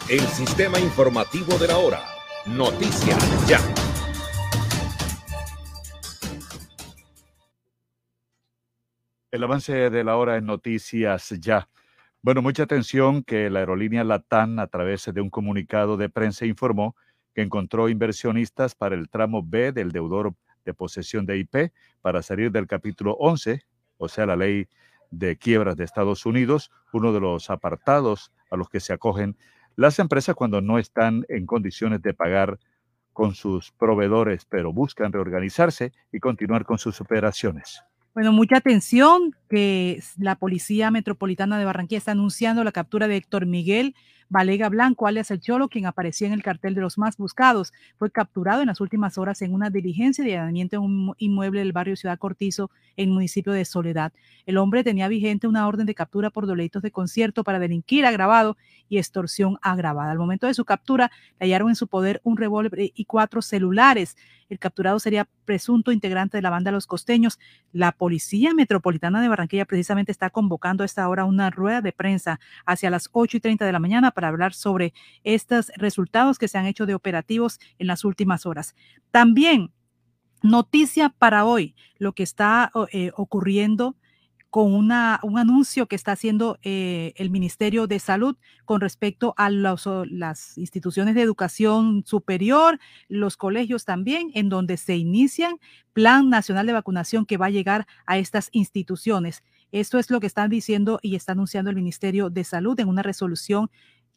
El 0.10 0.22
sistema 0.22 0.80
informativo 0.80 1.58
de 1.58 1.68
la 1.68 1.78
hora. 1.78 2.02
Noticias 2.46 3.48
ya. 3.48 3.60
El 9.30 9.44
avance 9.44 9.90
de 9.90 10.04
la 10.04 10.16
hora 10.16 10.38
en 10.38 10.46
noticias 10.46 11.30
ya. 11.42 11.68
Bueno, 12.22 12.42
mucha 12.42 12.64
atención 12.64 13.24
que 13.24 13.50
la 13.50 13.60
aerolínea 13.60 14.04
Latam, 14.04 14.60
a 14.60 14.68
través 14.68 15.10
de 15.14 15.22
un 15.22 15.30
comunicado 15.30 15.98
de 15.98 16.10
prensa, 16.10 16.46
informó 16.46 16.96
que 17.38 17.44
encontró 17.44 17.88
inversionistas 17.88 18.74
para 18.74 18.96
el 18.96 19.10
tramo 19.10 19.44
B 19.46 19.72
del 19.72 19.92
deudor 19.92 20.34
de 20.66 20.74
posesión 20.74 21.28
de 21.28 21.38
IP 21.38 21.72
para 22.02 22.24
salir 22.24 22.52
del 22.52 22.66
capítulo 22.66 23.16
11, 23.20 23.62
o 24.00 24.10
sea, 24.10 24.26
la 24.26 24.36
ley 24.36 24.68
de 25.12 25.38
quiebras 25.38 25.78
de 25.78 25.84
Estados 25.84 26.26
Unidos, 26.26 26.72
uno 26.94 27.14
de 27.14 27.20
los 27.20 27.52
apartados 27.52 28.32
a 28.50 28.56
los 28.56 28.70
que 28.70 28.80
se 28.80 28.92
acogen 28.92 29.38
las 29.76 30.00
empresas 30.00 30.34
cuando 30.34 30.62
no 30.62 30.80
están 30.80 31.28
en 31.30 31.46
condiciones 31.46 32.02
de 32.02 32.16
pagar 32.16 32.58
con 33.14 33.36
sus 33.36 33.72
proveedores, 33.72 34.46
pero 34.46 34.74
buscan 34.74 35.14
reorganizarse 35.14 35.92
y 36.12 36.20
continuar 36.20 36.66
con 36.66 36.80
sus 36.80 37.00
operaciones. 37.02 37.84
Bueno, 38.16 38.32
mucha 38.32 38.58
atención 38.58 39.36
que 39.48 40.02
la 40.18 40.38
Policía 40.38 40.90
Metropolitana 40.90 41.60
de 41.60 41.66
Barranquilla 41.66 42.00
está 42.00 42.14
anunciando 42.14 42.64
la 42.64 42.72
captura 42.72 43.08
de 43.08 43.18
Héctor 43.18 43.46
Miguel 43.46 43.94
Valega 44.30 44.68
Blanco, 44.68 45.08
alias 45.08 45.32
El 45.32 45.40
Cholo, 45.40 45.70
quien 45.70 45.86
aparecía 45.86 46.28
en 46.28 46.34
el 46.34 46.44
cartel 46.44 46.76
de 46.76 46.82
los 46.82 46.98
más 46.98 47.16
buscados, 47.16 47.72
fue 47.98 48.12
capturado 48.12 48.62
en 48.62 48.68
las 48.68 48.82
últimas 48.82 49.18
horas 49.18 49.42
en 49.42 49.54
una 49.54 49.70
diligencia 49.70 50.24
de 50.24 50.36
allanamiento 50.36 50.76
en 50.76 50.82
un 50.82 51.16
inmueble 51.18 51.62
del 51.62 51.72
barrio 51.72 51.96
Ciudad 51.96 52.20
Cortizo, 52.20 52.70
en 52.98 53.10
el 53.10 53.14
municipio 53.14 53.54
de 53.54 53.64
Soledad. 53.64 54.12
El 54.46 54.58
hombre 54.58 54.84
tenía 54.84 55.08
vigente 55.08 55.48
una 55.48 55.68
orden 55.68 55.86
de 55.86 55.96
captura 55.96 56.30
por 56.30 56.46
delitos 56.46 56.82
de 56.82 56.92
concierto 56.92 57.44
para 57.44 57.60
delinquir 57.60 58.06
agravado 58.06 58.58
y 58.90 58.98
extorsión 58.98 59.58
agravada. 59.62 60.12
Al 60.12 60.18
momento 60.18 60.48
de 60.48 60.54
su 60.54 60.66
captura, 60.66 61.12
le 61.40 61.46
hallaron 61.46 61.70
en 61.70 61.76
su 61.76 61.88
poder 61.88 62.20
un 62.24 62.38
revólver 62.38 62.92
y 62.94 63.06
cuatro 63.06 63.42
celulares. 63.42 64.18
El 64.50 64.60
capturado 64.60 65.00
sería 65.00 65.28
presunto 65.46 65.92
integrante 65.92 66.38
de 66.38 66.42
la 66.42 66.50
banda 66.50 66.72
Los 66.72 66.88
Costeños. 66.88 67.38
La 67.74 67.92
Policía 67.92 68.54
Metropolitana 68.54 69.22
de 69.22 69.28
Barranquilla 69.28 69.66
precisamente 69.66 70.12
está 70.12 70.30
convocando 70.30 70.84
a 70.84 70.86
esta 70.86 71.08
hora 71.10 71.26
una 71.26 71.50
rueda 71.50 71.82
de 71.82 71.92
prensa 71.92 72.40
hacia 72.66 72.90
las 72.90 73.10
8 73.12 73.38
y 73.38 73.40
30 73.42 73.66
de 73.66 73.72
la 73.72 73.80
mañana 73.80 74.12
para 74.18 74.30
hablar 74.30 74.56
sobre 74.56 74.96
estos 75.24 75.72
resultados 75.76 76.40
que 76.40 76.48
se 76.48 76.58
han 76.58 76.66
hecho 76.66 76.88
de 76.88 76.96
operativos 76.96 77.60
en 77.78 77.86
las 77.86 78.04
últimas 78.04 78.48
horas. 78.48 78.74
También 79.12 79.72
noticia 80.42 81.10
para 81.10 81.46
hoy, 81.46 81.76
lo 82.00 82.14
que 82.14 82.24
está 82.24 82.72
eh, 82.94 83.12
ocurriendo 83.16 83.96
con 84.50 84.74
una, 84.74 85.20
un 85.22 85.38
anuncio 85.38 85.86
que 85.86 85.96
está 85.96 86.14
haciendo 86.14 86.58
eh, 86.64 87.14
el 87.18 87.30
Ministerio 87.30 87.86
de 87.86 88.00
Salud 88.00 88.38
con 88.66 88.82
respecto 88.82 89.36
a 89.38 89.52
las 89.52 90.58
instituciones 90.58 91.14
de 91.14 91.22
educación 91.22 92.04
superior, 92.08 92.80
los 93.08 93.38
colegios 93.38 93.86
también, 93.86 94.32
en 94.34 94.50
donde 94.50 94.78
se 94.78 94.96
inician 94.98 95.60
plan 95.94 96.32
nacional 96.32 96.66
de 96.66 96.74
vacunación 96.74 97.28
que 97.28 97.38
va 97.38 97.46
a 97.46 97.52
llegar 97.52 97.86
a 98.08 98.18
estas 98.18 98.50
instituciones. 98.52 99.44
Esto 99.72 100.00
es 100.00 100.10
lo 100.10 100.20
que 100.20 100.28
están 100.28 100.50
diciendo 100.50 101.00
y 101.02 101.16
está 101.16 101.34
anunciando 101.34 101.70
el 101.70 101.76
Ministerio 101.76 102.30
de 102.30 102.44
Salud 102.46 102.80
en 102.80 102.88
una 102.88 103.04
resolución 103.04 103.70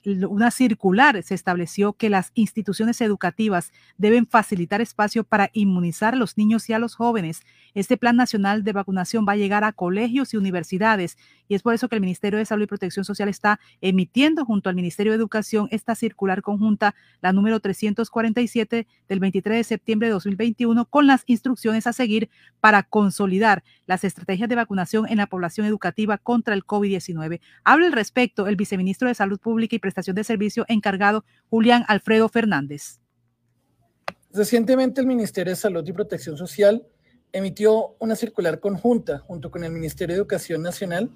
una 0.05 0.51
circular 0.51 1.23
se 1.23 1.35
estableció 1.35 1.93
que 1.93 2.09
las 2.09 2.33
instituciones 2.35 3.01
educativas 3.01 3.73
deben 3.99 4.27
facilitar 4.27 4.81
espacio 4.81 5.25
para 5.25 5.51
inmunizar 5.53 6.15
a 6.15 6.17
los 6.17 6.39
niños 6.39 6.69
y 6.70 6.73
a 6.73 6.79
los 6.79 6.95
jóvenes. 6.95 7.43
Este 7.75 7.97
Plan 7.97 8.17
Nacional 8.17 8.65
de 8.65 8.73
Vacunación 8.73 9.27
va 9.29 9.33
a 9.33 9.37
llegar 9.37 9.62
a 9.62 9.73
colegios 9.73 10.33
y 10.33 10.37
universidades 10.37 11.19
y 11.49 11.55
es 11.55 11.62
por 11.62 11.75
eso 11.75 11.89
que 11.89 11.97
el 11.97 12.01
Ministerio 12.01 12.39
de 12.39 12.47
Salud 12.47 12.62
y 12.62 12.69
Protección 12.69 13.05
Social 13.05 13.29
está 13.29 13.59
emitiendo 13.81 14.45
junto 14.45 14.69
al 14.69 14.77
Ministerio 14.77 15.12
de 15.12 15.17
Educación 15.17 15.69
esta 15.73 15.95
circular 15.97 16.43
conjunta, 16.43 16.95
la 17.20 17.33
número 17.33 17.59
347 17.59 18.87
del 19.09 19.19
23 19.19 19.57
de 19.57 19.65
septiembre 19.65 20.09
de 20.09 20.12
2021, 20.15 20.85
con 20.85 21.09
las 21.09 21.25
instrucciones 21.27 21.89
a 21.89 21.93
seguir 21.93 22.31
para 22.61 22.85
consolidar 22.85 23.65
las 23.87 24.05
estrategias 24.05 24.49
de 24.49 24.55
vacunación 24.55 25.09
en 25.09 25.19
la 25.19 25.27
población 25.27 25.67
educativa 25.67 26.19
contra 26.19 26.55
el 26.55 26.65
COVID-19. 26.65 27.41
Habla 27.65 27.87
al 27.87 27.93
respecto 27.93 28.47
el 28.47 28.57
viceministro 28.57 29.09
de 29.09 29.15
Salud 29.15 29.41
Pública 29.41 29.75
y 29.75 29.81
prestación 29.91 30.15
de 30.15 30.25
servicio 30.25 30.65
encargado 30.69 31.25
Julián 31.49 31.85
Alfredo 31.89 32.28
Fernández. 32.28 33.01
Recientemente 34.33 35.01
el 35.01 35.09
Ministerio 35.09 35.52
de 35.52 35.57
Salud 35.57 35.86
y 35.86 35.93
Protección 35.93 36.36
Social 36.36 36.86
emitió 37.33 37.97
una 37.99 38.15
circular 38.15 38.60
conjunta 38.60 39.19
junto 39.19 39.51
con 39.51 39.65
el 39.65 39.73
Ministerio 39.73 40.15
de 40.15 40.20
Educación 40.20 40.62
Nacional 40.62 41.10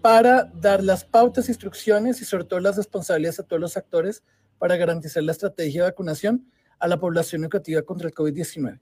para 0.00 0.44
dar 0.54 0.82
las 0.82 1.04
pautas, 1.04 1.50
instrucciones 1.50 2.22
y 2.22 2.24
sobre 2.24 2.44
todo 2.44 2.60
las 2.60 2.76
responsabilidades 2.76 3.40
a 3.40 3.42
todos 3.42 3.60
los 3.60 3.76
actores 3.76 4.22
para 4.58 4.76
garantizar 4.76 5.22
la 5.22 5.32
estrategia 5.32 5.82
de 5.82 5.90
vacunación 5.90 6.46
a 6.78 6.88
la 6.88 6.98
población 6.98 7.42
educativa 7.42 7.82
contra 7.82 8.08
el 8.08 8.14
COVID-19. 8.14 8.80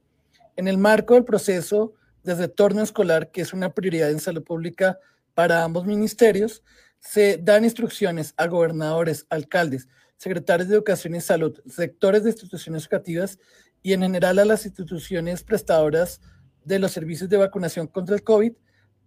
En 0.57 0.69
el 0.69 0.79
marco 0.79 1.15
del 1.15 1.25
proceso 1.25 1.95
de 2.23 2.35
retorno 2.37 2.83
escolar, 2.83 3.33
que 3.33 3.41
es 3.41 3.53
una 3.53 3.75
prioridad 3.75 4.11
en 4.11 4.21
salud 4.21 4.45
pública 4.45 4.99
para 5.35 5.65
ambos 5.65 5.85
ministerios, 5.85 6.63
se 7.01 7.39
dan 7.39 7.65
instrucciones 7.65 8.35
a 8.37 8.47
gobernadores, 8.47 9.27
alcaldes, 9.31 9.89
secretarios 10.17 10.69
de 10.69 10.75
Educación 10.75 11.15
y 11.15 11.21
Salud, 11.21 11.59
sectores 11.67 12.25
de 12.25 12.31
instituciones 12.31 12.83
educativas 12.83 13.39
y 13.83 13.93
en 13.93 14.03
general 14.03 14.39
a 14.39 14.45
las 14.45 14.67
instituciones 14.67 15.43
prestadoras 15.45 16.21
de 16.65 16.79
los 16.79 16.93
servicios 16.93 17.31
de 17.31 17.37
vacunación 17.37 17.87
contra 17.87 18.15
el 18.15 18.23
COVID 18.23 18.53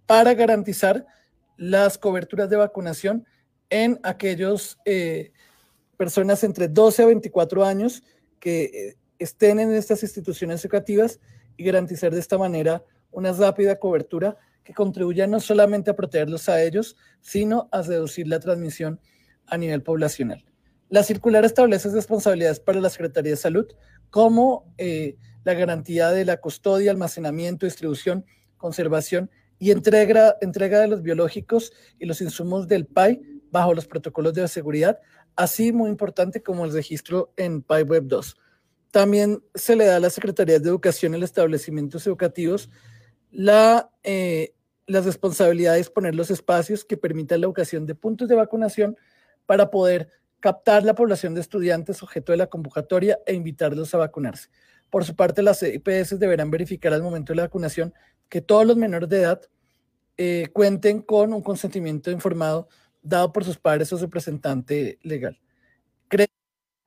para 0.05 0.33
garantizar 0.33 1.05
las 1.57 1.97
coberturas 1.97 2.49
de 2.49 2.55
vacunación 2.55 3.25
en 3.69 3.99
aquellos 4.03 4.77
eh, 4.85 5.31
personas 5.97 6.43
entre 6.43 6.67
12 6.67 7.03
a 7.03 7.05
24 7.05 7.63
años 7.63 8.03
que 8.39 8.63
eh, 8.63 8.97
estén 9.19 9.59
en 9.59 9.71
estas 9.73 10.01
instituciones 10.01 10.63
educativas 10.65 11.19
y 11.57 11.63
garantizar 11.63 12.11
de 12.11 12.19
esta 12.19 12.37
manera 12.37 12.83
una 13.11 13.31
rápida 13.33 13.77
cobertura 13.77 14.37
que 14.63 14.73
contribuya 14.73 15.27
no 15.27 15.39
solamente 15.39 15.91
a 15.91 15.95
protegerlos 15.95 16.49
a 16.49 16.61
ellos, 16.61 16.95
sino 17.19 17.67
a 17.71 17.81
reducir 17.81 18.27
la 18.27 18.39
transmisión 18.39 18.99
a 19.47 19.57
nivel 19.57 19.83
poblacional. 19.83 20.45
La 20.89 21.03
circular 21.03 21.45
establece 21.45 21.89
responsabilidades 21.89 22.59
para 22.59 22.81
la 22.81 22.89
Secretaría 22.89 23.31
de 23.31 23.37
Salud, 23.37 23.65
como 24.09 24.73
eh, 24.77 25.15
la 25.43 25.53
garantía 25.53 26.09
de 26.09 26.25
la 26.25 26.37
custodia, 26.37 26.91
almacenamiento, 26.91 27.65
distribución, 27.65 28.25
conservación 28.57 29.31
y 29.57 29.71
entrega, 29.71 30.35
entrega 30.41 30.79
de 30.79 30.87
los 30.87 31.01
biológicos 31.01 31.71
y 31.97 32.05
los 32.05 32.21
insumos 32.21 32.67
del 32.67 32.85
PAI 32.85 33.21
bajo 33.51 33.73
los 33.73 33.87
protocolos 33.87 34.33
de 34.33 34.47
seguridad, 34.47 34.99
así 35.35 35.71
muy 35.71 35.89
importante 35.89 36.41
como 36.43 36.65
el 36.65 36.73
registro 36.73 37.33
en 37.37 37.61
PAI 37.61 37.83
Web 37.83 38.03
2. 38.07 38.37
También 38.91 39.41
se 39.55 39.75
le 39.75 39.85
da 39.85 39.95
a 39.95 39.99
la 39.99 40.09
Secretaría 40.09 40.59
de 40.59 40.67
Educación 40.67 41.15
y 41.15 41.19
los 41.19 41.29
establecimientos 41.29 42.05
educativos 42.05 42.69
la, 43.31 43.89
eh, 44.03 44.53
las 44.87 45.05
responsabilidades, 45.05 45.89
poner 45.89 46.15
los 46.15 46.31
espacios 46.31 46.85
que 46.85 46.97
permitan 46.97 47.41
la 47.41 47.47
educación 47.47 47.85
de 47.85 47.95
puntos 47.95 48.27
de 48.27 48.35
vacunación 48.35 48.97
para 49.45 49.71
poder 49.71 50.09
captar 50.39 50.83
la 50.83 50.95
población 50.95 51.33
de 51.33 51.41
estudiantes 51.41 51.97
sujeto 51.97 52.31
de 52.31 52.37
la 52.37 52.47
convocatoria 52.47 53.19
e 53.25 53.33
invitarlos 53.33 53.93
a 53.93 53.99
vacunarse. 53.99 54.49
Por 54.89 55.05
su 55.05 55.15
parte, 55.15 55.41
las 55.41 55.63
IPS 55.63 56.19
deberán 56.19 56.51
verificar 56.51 56.93
al 56.93 57.03
momento 57.03 57.31
de 57.31 57.37
la 57.37 57.43
vacunación 57.43 57.93
que 58.27 58.41
todos 58.41 58.65
los 58.65 58.75
menores 58.75 59.07
de 59.07 59.21
edad 59.21 59.41
eh, 60.17 60.47
cuenten 60.51 61.01
con 61.01 61.33
un 61.33 61.41
consentimiento 61.41 62.11
informado 62.11 62.67
dado 63.01 63.31
por 63.31 63.43
sus 63.43 63.57
padres 63.57 63.91
o 63.93 63.97
su 63.97 64.05
representante 64.05 64.99
legal. 65.01 65.39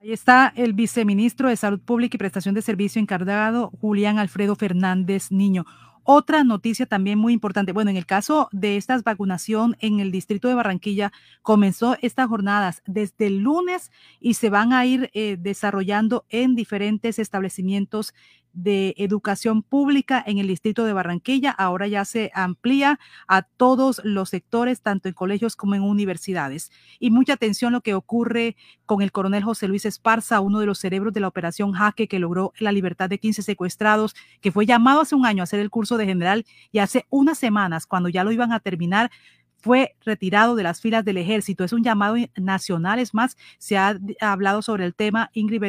Ahí 0.04 0.12
está 0.12 0.52
el 0.54 0.74
viceministro 0.74 1.48
de 1.48 1.56
Salud 1.56 1.80
Pública 1.80 2.16
y 2.16 2.18
Prestación 2.18 2.54
de 2.54 2.60
Servicio 2.60 3.00
encargado, 3.00 3.70
Julián 3.80 4.18
Alfredo 4.18 4.54
Fernández 4.54 5.32
Niño. 5.32 5.64
Otra 6.06 6.44
noticia 6.44 6.84
también 6.84 7.18
muy 7.18 7.32
importante. 7.32 7.72
Bueno, 7.72 7.90
en 7.90 7.96
el 7.96 8.04
caso 8.04 8.48
de 8.52 8.76
esta 8.76 9.00
vacunación 9.02 9.74
en 9.80 10.00
el 10.00 10.12
distrito 10.12 10.48
de 10.48 10.54
Barranquilla, 10.54 11.12
comenzó 11.40 11.96
estas 12.02 12.28
jornadas 12.28 12.82
desde 12.86 13.26
el 13.28 13.38
lunes 13.38 13.90
y 14.20 14.34
se 14.34 14.50
van 14.50 14.74
a 14.74 14.84
ir 14.84 15.10
eh, 15.14 15.36
desarrollando 15.38 16.26
en 16.28 16.54
diferentes 16.54 17.18
establecimientos 17.18 18.12
de 18.54 18.94
educación 18.96 19.62
pública 19.62 20.22
en 20.26 20.38
el 20.38 20.46
distrito 20.46 20.84
de 20.84 20.92
Barranquilla. 20.92 21.50
Ahora 21.50 21.86
ya 21.86 22.04
se 22.04 22.30
amplía 22.34 22.98
a 23.28 23.42
todos 23.42 24.00
los 24.04 24.30
sectores, 24.30 24.80
tanto 24.80 25.08
en 25.08 25.14
colegios 25.14 25.56
como 25.56 25.74
en 25.74 25.82
universidades. 25.82 26.70
Y 26.98 27.10
mucha 27.10 27.34
atención 27.34 27.72
lo 27.72 27.82
que 27.82 27.94
ocurre 27.94 28.56
con 28.86 29.02
el 29.02 29.12
coronel 29.12 29.44
José 29.44 29.68
Luis 29.68 29.84
Esparza, 29.84 30.40
uno 30.40 30.60
de 30.60 30.66
los 30.66 30.78
cerebros 30.78 31.12
de 31.12 31.20
la 31.20 31.28
operación 31.28 31.72
Jaque 31.72 32.08
que 32.08 32.18
logró 32.18 32.52
la 32.58 32.72
libertad 32.72 33.08
de 33.08 33.18
15 33.18 33.42
secuestrados, 33.42 34.14
que 34.40 34.52
fue 34.52 34.66
llamado 34.66 35.00
hace 35.00 35.14
un 35.14 35.26
año 35.26 35.42
a 35.42 35.44
hacer 35.44 35.60
el 35.60 35.70
curso 35.70 35.96
de 35.96 36.06
general 36.06 36.46
y 36.72 36.78
hace 36.78 37.06
unas 37.10 37.38
semanas, 37.38 37.86
cuando 37.86 38.08
ya 38.08 38.24
lo 38.24 38.32
iban 38.32 38.52
a 38.52 38.60
terminar, 38.60 39.10
fue 39.56 39.96
retirado 40.04 40.56
de 40.56 40.62
las 40.62 40.82
filas 40.82 41.06
del 41.06 41.16
ejército. 41.16 41.64
Es 41.64 41.72
un 41.72 41.82
llamado 41.82 42.16
nacional, 42.36 42.98
es 42.98 43.14
más, 43.14 43.36
se 43.58 43.78
ha 43.78 43.98
hablado 44.20 44.60
sobre 44.60 44.84
el 44.84 44.94
tema 44.94 45.30
Ingrid 45.32 45.60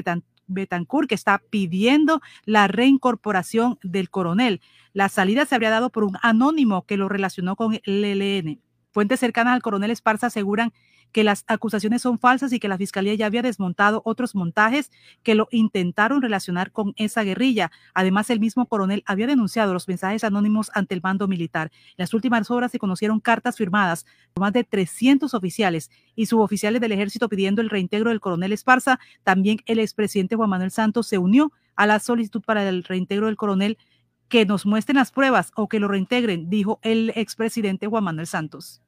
Betancourt, 0.48 1.10
que 1.10 1.16
está 1.16 1.42
pidiendo 1.50 2.22
la 2.46 2.68
reincorporación 2.68 3.80
del 3.84 4.10
coronel. 4.10 4.62
La 4.94 5.10
salida 5.10 5.46
se 5.46 5.56
habría 5.56 5.70
dado 5.70 5.90
por 5.90 6.04
un 6.04 6.18
anónimo 6.22 6.86
que 6.86 6.98
lo 6.98 7.10
relacionó 7.10 7.56
con 7.56 7.80
el 7.84 8.04
ELN. 8.04 8.62
Fuentes 8.92 9.20
cercanas 9.20 9.54
al 9.54 9.62
coronel 9.62 9.92
Esparza 9.92 10.28
aseguran 10.28 10.72
que 11.16 11.24
las 11.24 11.46
acusaciones 11.48 12.02
son 12.02 12.20
falsas 12.20 12.52
y 12.52 12.60
que 12.60 12.68
la 12.68 12.78
fiscalía 12.78 13.16
ya 13.16 13.28
había 13.28 13.42
desmontado 13.42 14.02
otros 14.04 14.36
montajes 14.36 14.92
que 15.24 15.34
lo 15.34 15.48
intentaron 15.50 16.22
relacionar 16.22 16.74
con 16.74 16.92
esa 16.98 17.24
guerrilla. 17.24 17.72
Además, 17.94 18.30
el 18.30 18.42
mismo 18.42 18.66
coronel 18.66 19.02
había 19.06 19.26
denunciado 19.26 19.74
los 19.74 19.88
mensajes 19.88 20.26
anónimos 20.26 20.72
ante 20.74 20.94
el 20.94 21.00
mando 21.02 21.30
militar. 21.30 21.72
En 21.92 21.94
las 22.00 22.14
últimas 22.14 22.52
horas 22.52 22.74
se 22.74 22.80
conocieron 22.80 23.22
cartas 23.22 23.56
firmadas 23.56 24.06
por 24.34 24.42
más 24.42 24.52
de 24.52 24.66
300 24.66 25.34
oficiales 25.34 25.90
y 26.18 26.26
suboficiales 26.26 26.82
del 26.82 26.92
ejército 26.92 27.30
pidiendo 27.30 27.62
el 27.62 27.70
reintegro 27.70 28.10
del 28.10 28.20
coronel 28.20 28.52
Esparza. 28.52 29.00
También 29.24 29.60
el 29.68 29.80
expresidente 29.80 30.36
Juan 30.36 30.50
Manuel 30.50 30.72
Santos 30.72 31.08
se 31.08 31.18
unió 31.18 31.54
a 31.78 31.88
la 31.88 32.00
solicitud 32.00 32.42
para 32.46 32.68
el 32.68 32.84
reintegro 32.84 33.28
del 33.28 33.38
coronel 33.38 33.78
que 34.28 34.46
nos 34.46 34.66
muestren 34.66 34.98
las 34.98 35.12
pruebas 35.12 35.54
o 35.56 35.70
que 35.70 35.80
lo 35.80 35.88
reintegren, 35.88 36.50
dijo 36.50 36.82
el 36.82 37.14
expresidente 37.16 37.88
Juan 37.88 38.04
Manuel 38.04 38.28
Santos. 38.28 38.82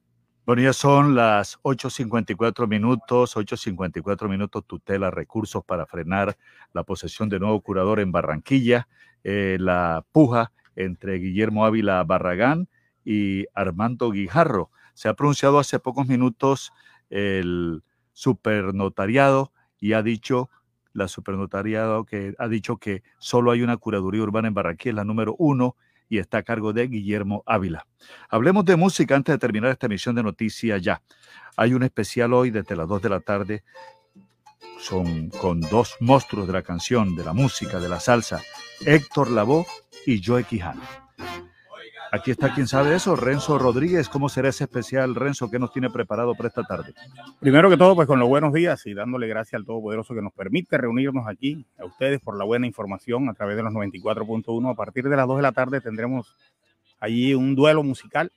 Bueno, 0.47 0.61
ya 0.61 0.71
son 0.71 1.13
las 1.13 1.59
8.54 1.63 2.69
minutos, 2.69 3.35
8.54 3.35 4.29
minutos 4.29 4.63
tutela 4.65 5.11
recursos 5.11 5.61
para 5.65 5.85
frenar 5.85 6.37
la 6.71 6.83
posesión 6.83 7.27
de 7.27 7.37
nuevo 7.37 7.59
curador 7.59 7.99
en 7.99 8.13
Barranquilla, 8.13 8.87
eh, 9.25 9.57
la 9.59 10.05
puja 10.13 10.53
entre 10.77 11.15
Guillermo 11.15 11.65
Ávila 11.65 12.01
Barragán 12.05 12.69
y 13.03 13.45
Armando 13.55 14.09
Guijarro. 14.09 14.71
Se 14.93 15.09
ha 15.09 15.15
pronunciado 15.15 15.59
hace 15.59 15.79
pocos 15.79 16.07
minutos 16.07 16.71
el 17.09 17.83
supernotariado 18.13 19.51
y 19.81 19.91
ha 19.91 20.01
dicho, 20.01 20.49
la 20.93 21.09
supernotariado 21.09 22.05
que 22.05 22.35
ha 22.39 22.47
dicho 22.47 22.77
que 22.77 23.03
solo 23.17 23.51
hay 23.51 23.63
una 23.63 23.75
curaduría 23.75 24.23
urbana 24.23 24.47
en 24.47 24.53
Barranquilla, 24.53 24.95
la 24.95 25.03
número 25.03 25.35
uno, 25.37 25.75
y 26.09 26.19
está 26.19 26.39
a 26.39 26.43
cargo 26.43 26.73
de 26.73 26.87
Guillermo 26.87 27.43
Ávila. 27.45 27.85
Hablemos 28.29 28.65
de 28.65 28.75
música 28.75 29.15
antes 29.15 29.33
de 29.33 29.39
terminar 29.39 29.71
esta 29.71 29.87
emisión 29.87 30.15
de 30.15 30.23
noticias 30.23 30.81
ya. 30.81 31.01
Hay 31.55 31.73
un 31.73 31.83
especial 31.83 32.33
hoy 32.33 32.51
desde 32.51 32.75
las 32.75 32.87
2 32.87 33.01
de 33.01 33.09
la 33.09 33.19
tarde. 33.19 33.63
Son 34.79 35.29
con 35.29 35.61
dos 35.61 35.95
monstruos 35.99 36.47
de 36.47 36.53
la 36.53 36.61
canción, 36.61 37.15
de 37.15 37.23
la 37.23 37.33
música, 37.33 37.79
de 37.79 37.89
la 37.89 37.99
salsa, 37.99 38.41
Héctor 38.85 39.31
Lavoe 39.31 39.65
y 40.05 40.21
Joe 40.23 40.43
Quijano. 40.43 40.81
Aquí 42.11 42.31
está 42.31 42.53
quien 42.53 42.67
sabe 42.67 42.95
eso, 42.95 43.15
Renzo 43.15 43.59
Rodríguez. 43.59 44.07
¿Cómo 44.07 44.29
será 44.29 44.49
ese 44.49 44.63
especial, 44.63 45.13
Renzo? 45.13 45.51
¿Qué 45.51 45.59
nos 45.59 45.73
tiene 45.73 45.89
preparado 45.89 46.35
para 46.35 46.47
esta 46.47 46.63
tarde? 46.63 46.93
Primero 47.39 47.69
que 47.69 47.75
todo, 47.75 47.95
pues 47.95 48.07
con 48.07 48.19
los 48.19 48.29
buenos 48.29 48.53
días 48.53 48.85
y 48.85 48.93
dándole 48.93 49.27
gracias 49.27 49.59
al 49.59 49.65
Todopoderoso 49.65 50.15
que 50.15 50.21
nos 50.21 50.31
permite 50.31 50.77
reunirnos 50.77 51.27
aquí, 51.27 51.65
a 51.77 51.85
ustedes 51.85 52.21
por 52.21 52.37
la 52.37 52.45
buena 52.45 52.65
información 52.65 53.27
a 53.27 53.33
través 53.33 53.57
de 53.57 53.63
los 53.63 53.73
94.1. 53.73 54.71
A 54.71 54.75
partir 54.75 55.09
de 55.09 55.17
las 55.17 55.27
2 55.27 55.37
de 55.37 55.41
la 55.41 55.51
tarde 55.51 55.81
tendremos 55.81 56.37
allí 56.99 57.33
un 57.33 57.55
duelo 57.55 57.83
musical. 57.83 58.31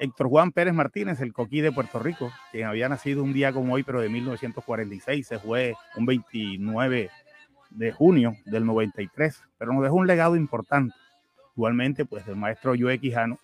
Héctor 0.00 0.28
Juan 0.28 0.50
Pérez 0.50 0.74
Martínez, 0.74 1.20
el 1.20 1.32
coquí 1.32 1.60
de 1.60 1.72
Puerto 1.72 1.98
Rico, 2.00 2.30
quien 2.50 2.66
había 2.66 2.88
nacido 2.88 3.22
un 3.22 3.32
día 3.32 3.52
como 3.52 3.74
hoy, 3.74 3.82
pero 3.82 4.00
de 4.00 4.08
1946, 4.08 5.26
se 5.26 5.38
fue 5.38 5.74
un 5.96 6.06
29 6.06 7.10
de 7.70 7.92
junio 7.92 8.34
del 8.44 8.66
93, 8.66 9.42
pero 9.58 9.72
nos 9.72 9.82
dejó 9.84 9.94
un 9.94 10.06
legado 10.06 10.36
importante 10.36 10.94
Igualmente, 11.56 12.04
pues 12.04 12.28
el 12.28 12.36
maestro 12.36 12.74
Joe 12.78 12.98
Quijano, 12.98 13.38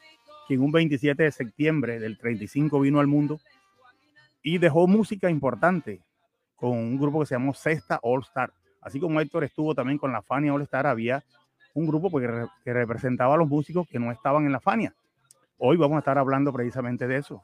quien 0.47 0.61
un 0.61 0.71
27 0.71 1.23
de 1.23 1.33
septiembre 1.33 1.99
del 1.99 2.19
35 2.19 2.79
vino 2.81 3.01
al 3.01 3.07
mundo 3.07 3.41
y 4.43 4.59
dejó 4.59 4.87
música 4.87 5.31
importante 5.31 6.01
con 6.57 6.73
un 6.73 6.99
grupo 6.99 7.21
que 7.21 7.27
se 7.27 7.35
llamó 7.35 7.55
Sexta 7.55 7.99
All 8.03 8.21
Star. 8.23 8.53
Así 8.81 9.01
como 9.01 9.21
Héctor 9.21 9.45
estuvo 9.45 9.75
también 9.75 9.99
con 9.99 10.13
la 10.13 10.21
Fania 10.23 10.53
All 10.53 10.63
Star, 10.63 10.87
había 10.87 11.25
un 11.75 11.87
grupo 11.87 12.11
pues, 12.11 12.29
que, 12.65 12.73
representaba 12.75 13.35
a 13.35 13.39
los 13.39 13.49
músicos 13.49 13.89
que 13.89 13.99
no 13.99 14.13
estaban 14.13 14.45
en 14.45 14.53
la 14.53 14.61
Fania. 14.61 14.95
Hoy 15.57 15.77
vamos 15.77 15.97
a 15.97 16.01
estar 16.01 16.19
hablando 16.19 16.53
precisamente 16.53 17.07
de 17.07 17.17
eso 17.17 17.41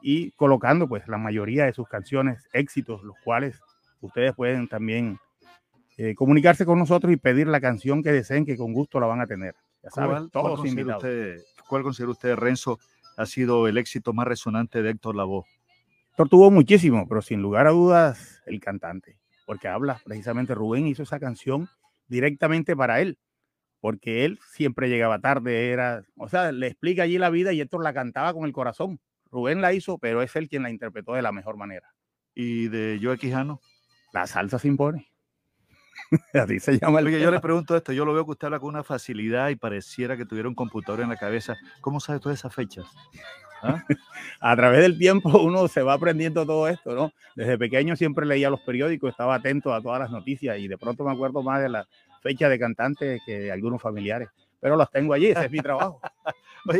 y 0.00 0.30
colocando 0.32 0.86
pues 0.86 1.08
la 1.08 1.18
mayoría 1.18 1.64
de 1.64 1.72
sus 1.72 1.88
canciones, 1.88 2.48
éxitos, 2.52 3.02
los 3.02 3.16
cuales 3.24 3.60
ustedes 4.00 4.34
pueden 4.34 4.68
también 4.68 5.18
eh, 5.96 6.14
comunicarse 6.14 6.66
con 6.66 6.78
nosotros 6.78 7.12
y 7.12 7.16
pedir 7.16 7.48
la 7.48 7.60
canción 7.60 8.02
que 8.02 8.12
deseen, 8.12 8.44
que 8.44 8.56
con 8.56 8.72
gusto 8.72 9.00
la 9.00 9.06
van 9.06 9.20
a 9.20 9.26
tener. 9.26 9.54
¿Cuál, 9.92 10.30
considera 10.30 10.96
usted, 10.96 11.42
¿Cuál 11.68 11.82
considera 11.82 12.12
usted, 12.12 12.36
Renzo, 12.36 12.78
ha 13.16 13.26
sido 13.26 13.68
el 13.68 13.78
éxito 13.78 14.12
más 14.12 14.26
resonante 14.26 14.82
de 14.82 14.90
Héctor 14.90 15.16
Lavoe? 15.16 15.44
Héctor 16.10 16.28
tuvo 16.28 16.50
muchísimo, 16.50 17.06
pero 17.08 17.22
sin 17.22 17.42
lugar 17.42 17.66
a 17.66 17.70
dudas, 17.70 18.42
el 18.46 18.60
cantante, 18.60 19.18
porque 19.46 19.68
habla 19.68 20.00
precisamente, 20.04 20.54
Rubén 20.54 20.86
hizo 20.86 21.02
esa 21.02 21.18
canción 21.18 21.68
directamente 22.06 22.76
para 22.76 23.00
él, 23.00 23.18
porque 23.80 24.24
él 24.24 24.38
siempre 24.52 24.88
llegaba 24.88 25.18
tarde, 25.18 25.70
era, 25.70 26.04
o 26.16 26.28
sea, 26.28 26.52
le 26.52 26.68
explica 26.68 27.02
allí 27.02 27.18
la 27.18 27.30
vida 27.30 27.52
y 27.52 27.60
Héctor 27.60 27.82
la 27.82 27.92
cantaba 27.92 28.32
con 28.32 28.44
el 28.44 28.52
corazón. 28.52 29.00
Rubén 29.30 29.60
la 29.60 29.72
hizo, 29.72 29.98
pero 29.98 30.22
es 30.22 30.34
él 30.36 30.48
quien 30.48 30.62
la 30.62 30.70
interpretó 30.70 31.14
de 31.14 31.22
la 31.22 31.32
mejor 31.32 31.56
manera. 31.56 31.92
¿Y 32.34 32.68
de 32.68 33.00
Joe 33.02 33.18
Quijano? 33.18 33.60
La 34.12 34.26
salsa 34.26 34.58
se 34.58 34.68
impone. 34.68 35.13
Así 36.34 36.60
se 36.60 36.78
llama 36.78 37.00
el 37.00 37.20
yo 37.20 37.30
le 37.30 37.40
pregunto 37.40 37.76
esto, 37.76 37.92
yo 37.92 38.04
lo 38.04 38.14
veo 38.14 38.24
que 38.24 38.32
usted 38.32 38.46
habla 38.46 38.60
con 38.60 38.70
una 38.70 38.82
facilidad 38.82 39.48
y 39.48 39.56
pareciera 39.56 40.16
que 40.16 40.24
tuviera 40.24 40.48
un 40.48 40.54
computador 40.54 41.00
en 41.00 41.08
la 41.08 41.16
cabeza. 41.16 41.56
¿Cómo 41.80 42.00
sabe 42.00 42.20
todas 42.20 42.38
esas 42.38 42.54
fechas? 42.54 42.86
¿Ah? 43.62 43.82
a 44.40 44.56
través 44.56 44.82
del 44.82 44.98
tiempo 44.98 45.28
uno 45.42 45.68
se 45.68 45.82
va 45.82 45.94
aprendiendo 45.94 46.44
todo 46.44 46.68
esto, 46.68 46.94
¿no? 46.94 47.12
Desde 47.34 47.56
pequeño 47.56 47.96
siempre 47.96 48.26
leía 48.26 48.50
los 48.50 48.60
periódicos, 48.60 49.10
estaba 49.10 49.34
atento 49.34 49.72
a 49.72 49.80
todas 49.80 50.00
las 50.00 50.10
noticias 50.10 50.58
y 50.58 50.68
de 50.68 50.76
pronto 50.76 51.04
me 51.04 51.12
acuerdo 51.12 51.42
más 51.42 51.62
de 51.62 51.68
la 51.68 51.86
fecha 52.22 52.48
de 52.48 52.58
cantantes 52.58 53.22
que 53.24 53.38
de 53.38 53.52
algunos 53.52 53.80
familiares, 53.80 54.28
pero 54.60 54.76
los 54.76 54.90
tengo 54.90 55.14
allí, 55.14 55.26
ese 55.26 55.46
es 55.46 55.50
mi 55.50 55.60
trabajo. 55.60 56.00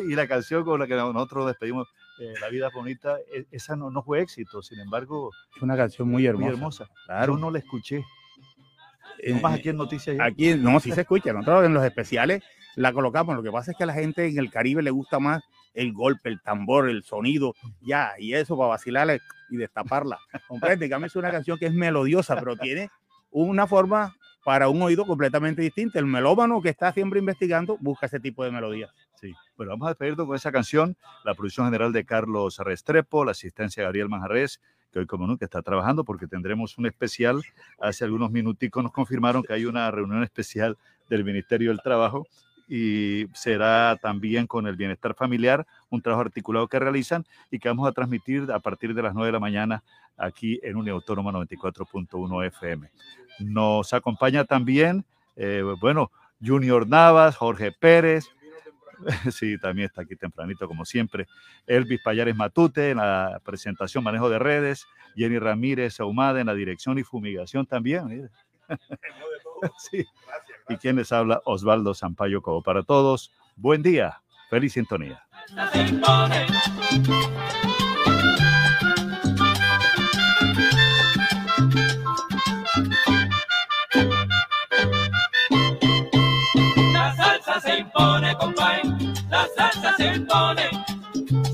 y 0.08 0.14
la 0.14 0.26
canción 0.26 0.64
con 0.64 0.80
la 0.80 0.86
que 0.86 0.94
nosotros 0.94 1.46
despedimos 1.46 1.86
eh, 2.18 2.32
La 2.40 2.48
vida 2.48 2.70
bonita, 2.72 3.18
e, 3.32 3.46
esa 3.50 3.76
no, 3.76 3.90
no 3.90 4.02
fue 4.02 4.20
éxito, 4.20 4.62
sin 4.62 4.80
embargo... 4.80 5.30
Es 5.56 5.62
una 5.62 5.76
canción 5.76 6.08
muy 6.08 6.24
hermosa. 6.26 6.46
Muy 6.46 6.54
hermosa. 6.54 6.88
Claro. 7.06 7.34
Yo 7.34 7.38
no 7.38 7.50
la 7.50 7.58
escuché. 7.58 8.04
Eh, 9.18 9.34
más 9.34 9.54
aquí 9.54 9.68
en 9.70 9.76
Noticias. 9.76 10.16
Aquí 10.20 10.54
no, 10.54 10.78
sí 10.80 10.92
se 10.92 11.02
escucha. 11.02 11.32
Nosotros 11.32 11.64
en 11.64 11.74
los 11.74 11.84
especiales 11.84 12.42
la 12.76 12.92
colocamos. 12.92 13.36
Lo 13.36 13.42
que 13.42 13.50
pasa 13.50 13.70
es 13.70 13.76
que 13.76 13.84
a 13.84 13.86
la 13.86 13.94
gente 13.94 14.26
en 14.26 14.38
el 14.38 14.50
Caribe 14.50 14.82
le 14.82 14.90
gusta 14.90 15.18
más 15.18 15.42
el 15.74 15.92
golpe, 15.92 16.28
el 16.28 16.40
tambor, 16.40 16.88
el 16.88 17.02
sonido, 17.02 17.54
ya, 17.80 18.12
y 18.18 18.34
eso 18.34 18.56
para 18.56 18.70
vacilarla 18.70 19.18
y 19.50 19.56
destaparla. 19.56 20.18
Comprende, 20.46 20.86
es 20.86 21.16
una 21.16 21.30
canción 21.30 21.58
que 21.58 21.66
es 21.66 21.74
melodiosa, 21.74 22.36
pero 22.36 22.56
tiene 22.56 22.90
una 23.30 23.66
forma 23.66 24.14
para 24.44 24.68
un 24.68 24.80
oído 24.82 25.06
completamente 25.06 25.62
distinto. 25.62 25.98
El 25.98 26.06
melómano 26.06 26.60
que 26.60 26.68
está 26.68 26.92
siempre 26.92 27.18
investigando 27.18 27.76
busca 27.80 28.06
ese 28.06 28.20
tipo 28.20 28.44
de 28.44 28.52
melodías. 28.52 28.92
Sí, 29.20 29.34
bueno, 29.56 29.72
vamos 29.72 29.86
a 29.86 29.90
despedirnos 29.90 30.26
con 30.26 30.36
esa 30.36 30.52
canción, 30.52 30.96
la 31.24 31.34
producción 31.34 31.66
general 31.66 31.92
de 31.92 32.04
Carlos 32.04 32.58
Restrepo, 32.58 33.24
la 33.24 33.30
asistencia 33.32 33.80
de 33.80 33.84
Gabriel 33.86 34.08
Manjarres, 34.08 34.60
que 34.94 35.00
hoy 35.00 35.06
como 35.06 35.26
nunca 35.26 35.44
está 35.44 35.60
trabajando 35.60 36.04
porque 36.04 36.28
tendremos 36.28 36.78
un 36.78 36.86
especial. 36.86 37.42
Hace 37.80 38.04
algunos 38.04 38.30
minuticos 38.30 38.80
nos 38.80 38.92
confirmaron 38.92 39.42
que 39.42 39.52
hay 39.52 39.64
una 39.64 39.90
reunión 39.90 40.22
especial 40.22 40.78
del 41.10 41.24
Ministerio 41.24 41.70
del 41.70 41.80
Trabajo 41.82 42.28
y 42.68 43.26
será 43.34 43.98
también 44.00 44.46
con 44.46 44.68
el 44.68 44.76
bienestar 44.76 45.14
familiar, 45.14 45.66
un 45.90 46.00
trabajo 46.00 46.22
articulado 46.22 46.68
que 46.68 46.78
realizan 46.78 47.26
y 47.50 47.58
que 47.58 47.68
vamos 47.68 47.88
a 47.88 47.92
transmitir 47.92 48.50
a 48.52 48.60
partir 48.60 48.94
de 48.94 49.02
las 49.02 49.14
9 49.14 49.26
de 49.26 49.32
la 49.32 49.40
mañana 49.40 49.82
aquí 50.16 50.60
en 50.62 50.76
Uniautónoma 50.76 51.32
94.1 51.32 52.46
FM. 52.46 52.88
Nos 53.40 53.92
acompaña 53.92 54.44
también, 54.44 55.04
eh, 55.34 55.64
bueno, 55.80 56.12
Junior 56.40 56.86
Navas, 56.86 57.36
Jorge 57.36 57.72
Pérez, 57.72 58.28
sí, 59.32 59.58
también 59.58 59.86
está 59.86 60.02
aquí 60.02 60.16
tempranito, 60.16 60.66
como 60.68 60.84
siempre. 60.84 61.26
Elvis 61.66 62.00
Payares 62.02 62.34
Matute 62.34 62.90
en 62.90 62.98
la 62.98 63.40
presentación, 63.44 64.04
manejo 64.04 64.28
de 64.28 64.38
redes. 64.38 64.86
Jenny 65.16 65.38
Ramírez 65.38 66.00
Ahumada 66.00 66.40
en 66.40 66.46
la 66.46 66.54
dirección 66.54 66.98
y 66.98 67.02
fumigación 67.02 67.66
también. 67.66 68.30
sí. 69.78 70.04
Y 70.68 70.76
quien 70.76 70.96
les 70.96 71.12
habla, 71.12 71.40
Osvaldo 71.44 71.94
Sampaio 71.94 72.42
Como 72.42 72.62
para 72.62 72.82
todos, 72.82 73.32
buen 73.56 73.82
día, 73.82 74.22
feliz 74.50 74.72
sintonía. 74.72 75.26
se 87.60 87.78
impone, 87.78 88.36
compay. 88.36 88.83
La 89.74 89.90
salsa 89.90 89.96
se 89.96 90.14
impone. 90.14 90.70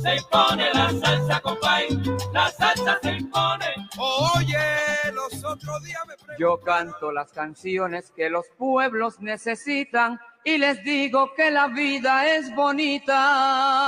Se 0.02 0.16
impone 0.16 0.74
la 0.74 0.90
salsa, 0.90 1.40
compay. 1.40 1.88
La 2.32 2.50
salsa 2.50 2.98
se 3.02 3.12
impone. 3.12 3.66
Oye, 3.98 5.12
los 5.14 5.44
otros 5.44 5.82
días 5.84 6.00
me 6.06 6.14
Yo 6.38 6.60
canto 6.60 7.12
las 7.12 7.32
canciones 7.32 8.12
que 8.14 8.28
los 8.28 8.46
pueblos 8.58 9.20
necesitan 9.20 10.20
y 10.44 10.58
les 10.58 10.82
digo 10.84 11.32
que 11.34 11.50
la 11.50 11.68
vida 11.68 12.26
es 12.34 12.54
bonita. 12.54 13.78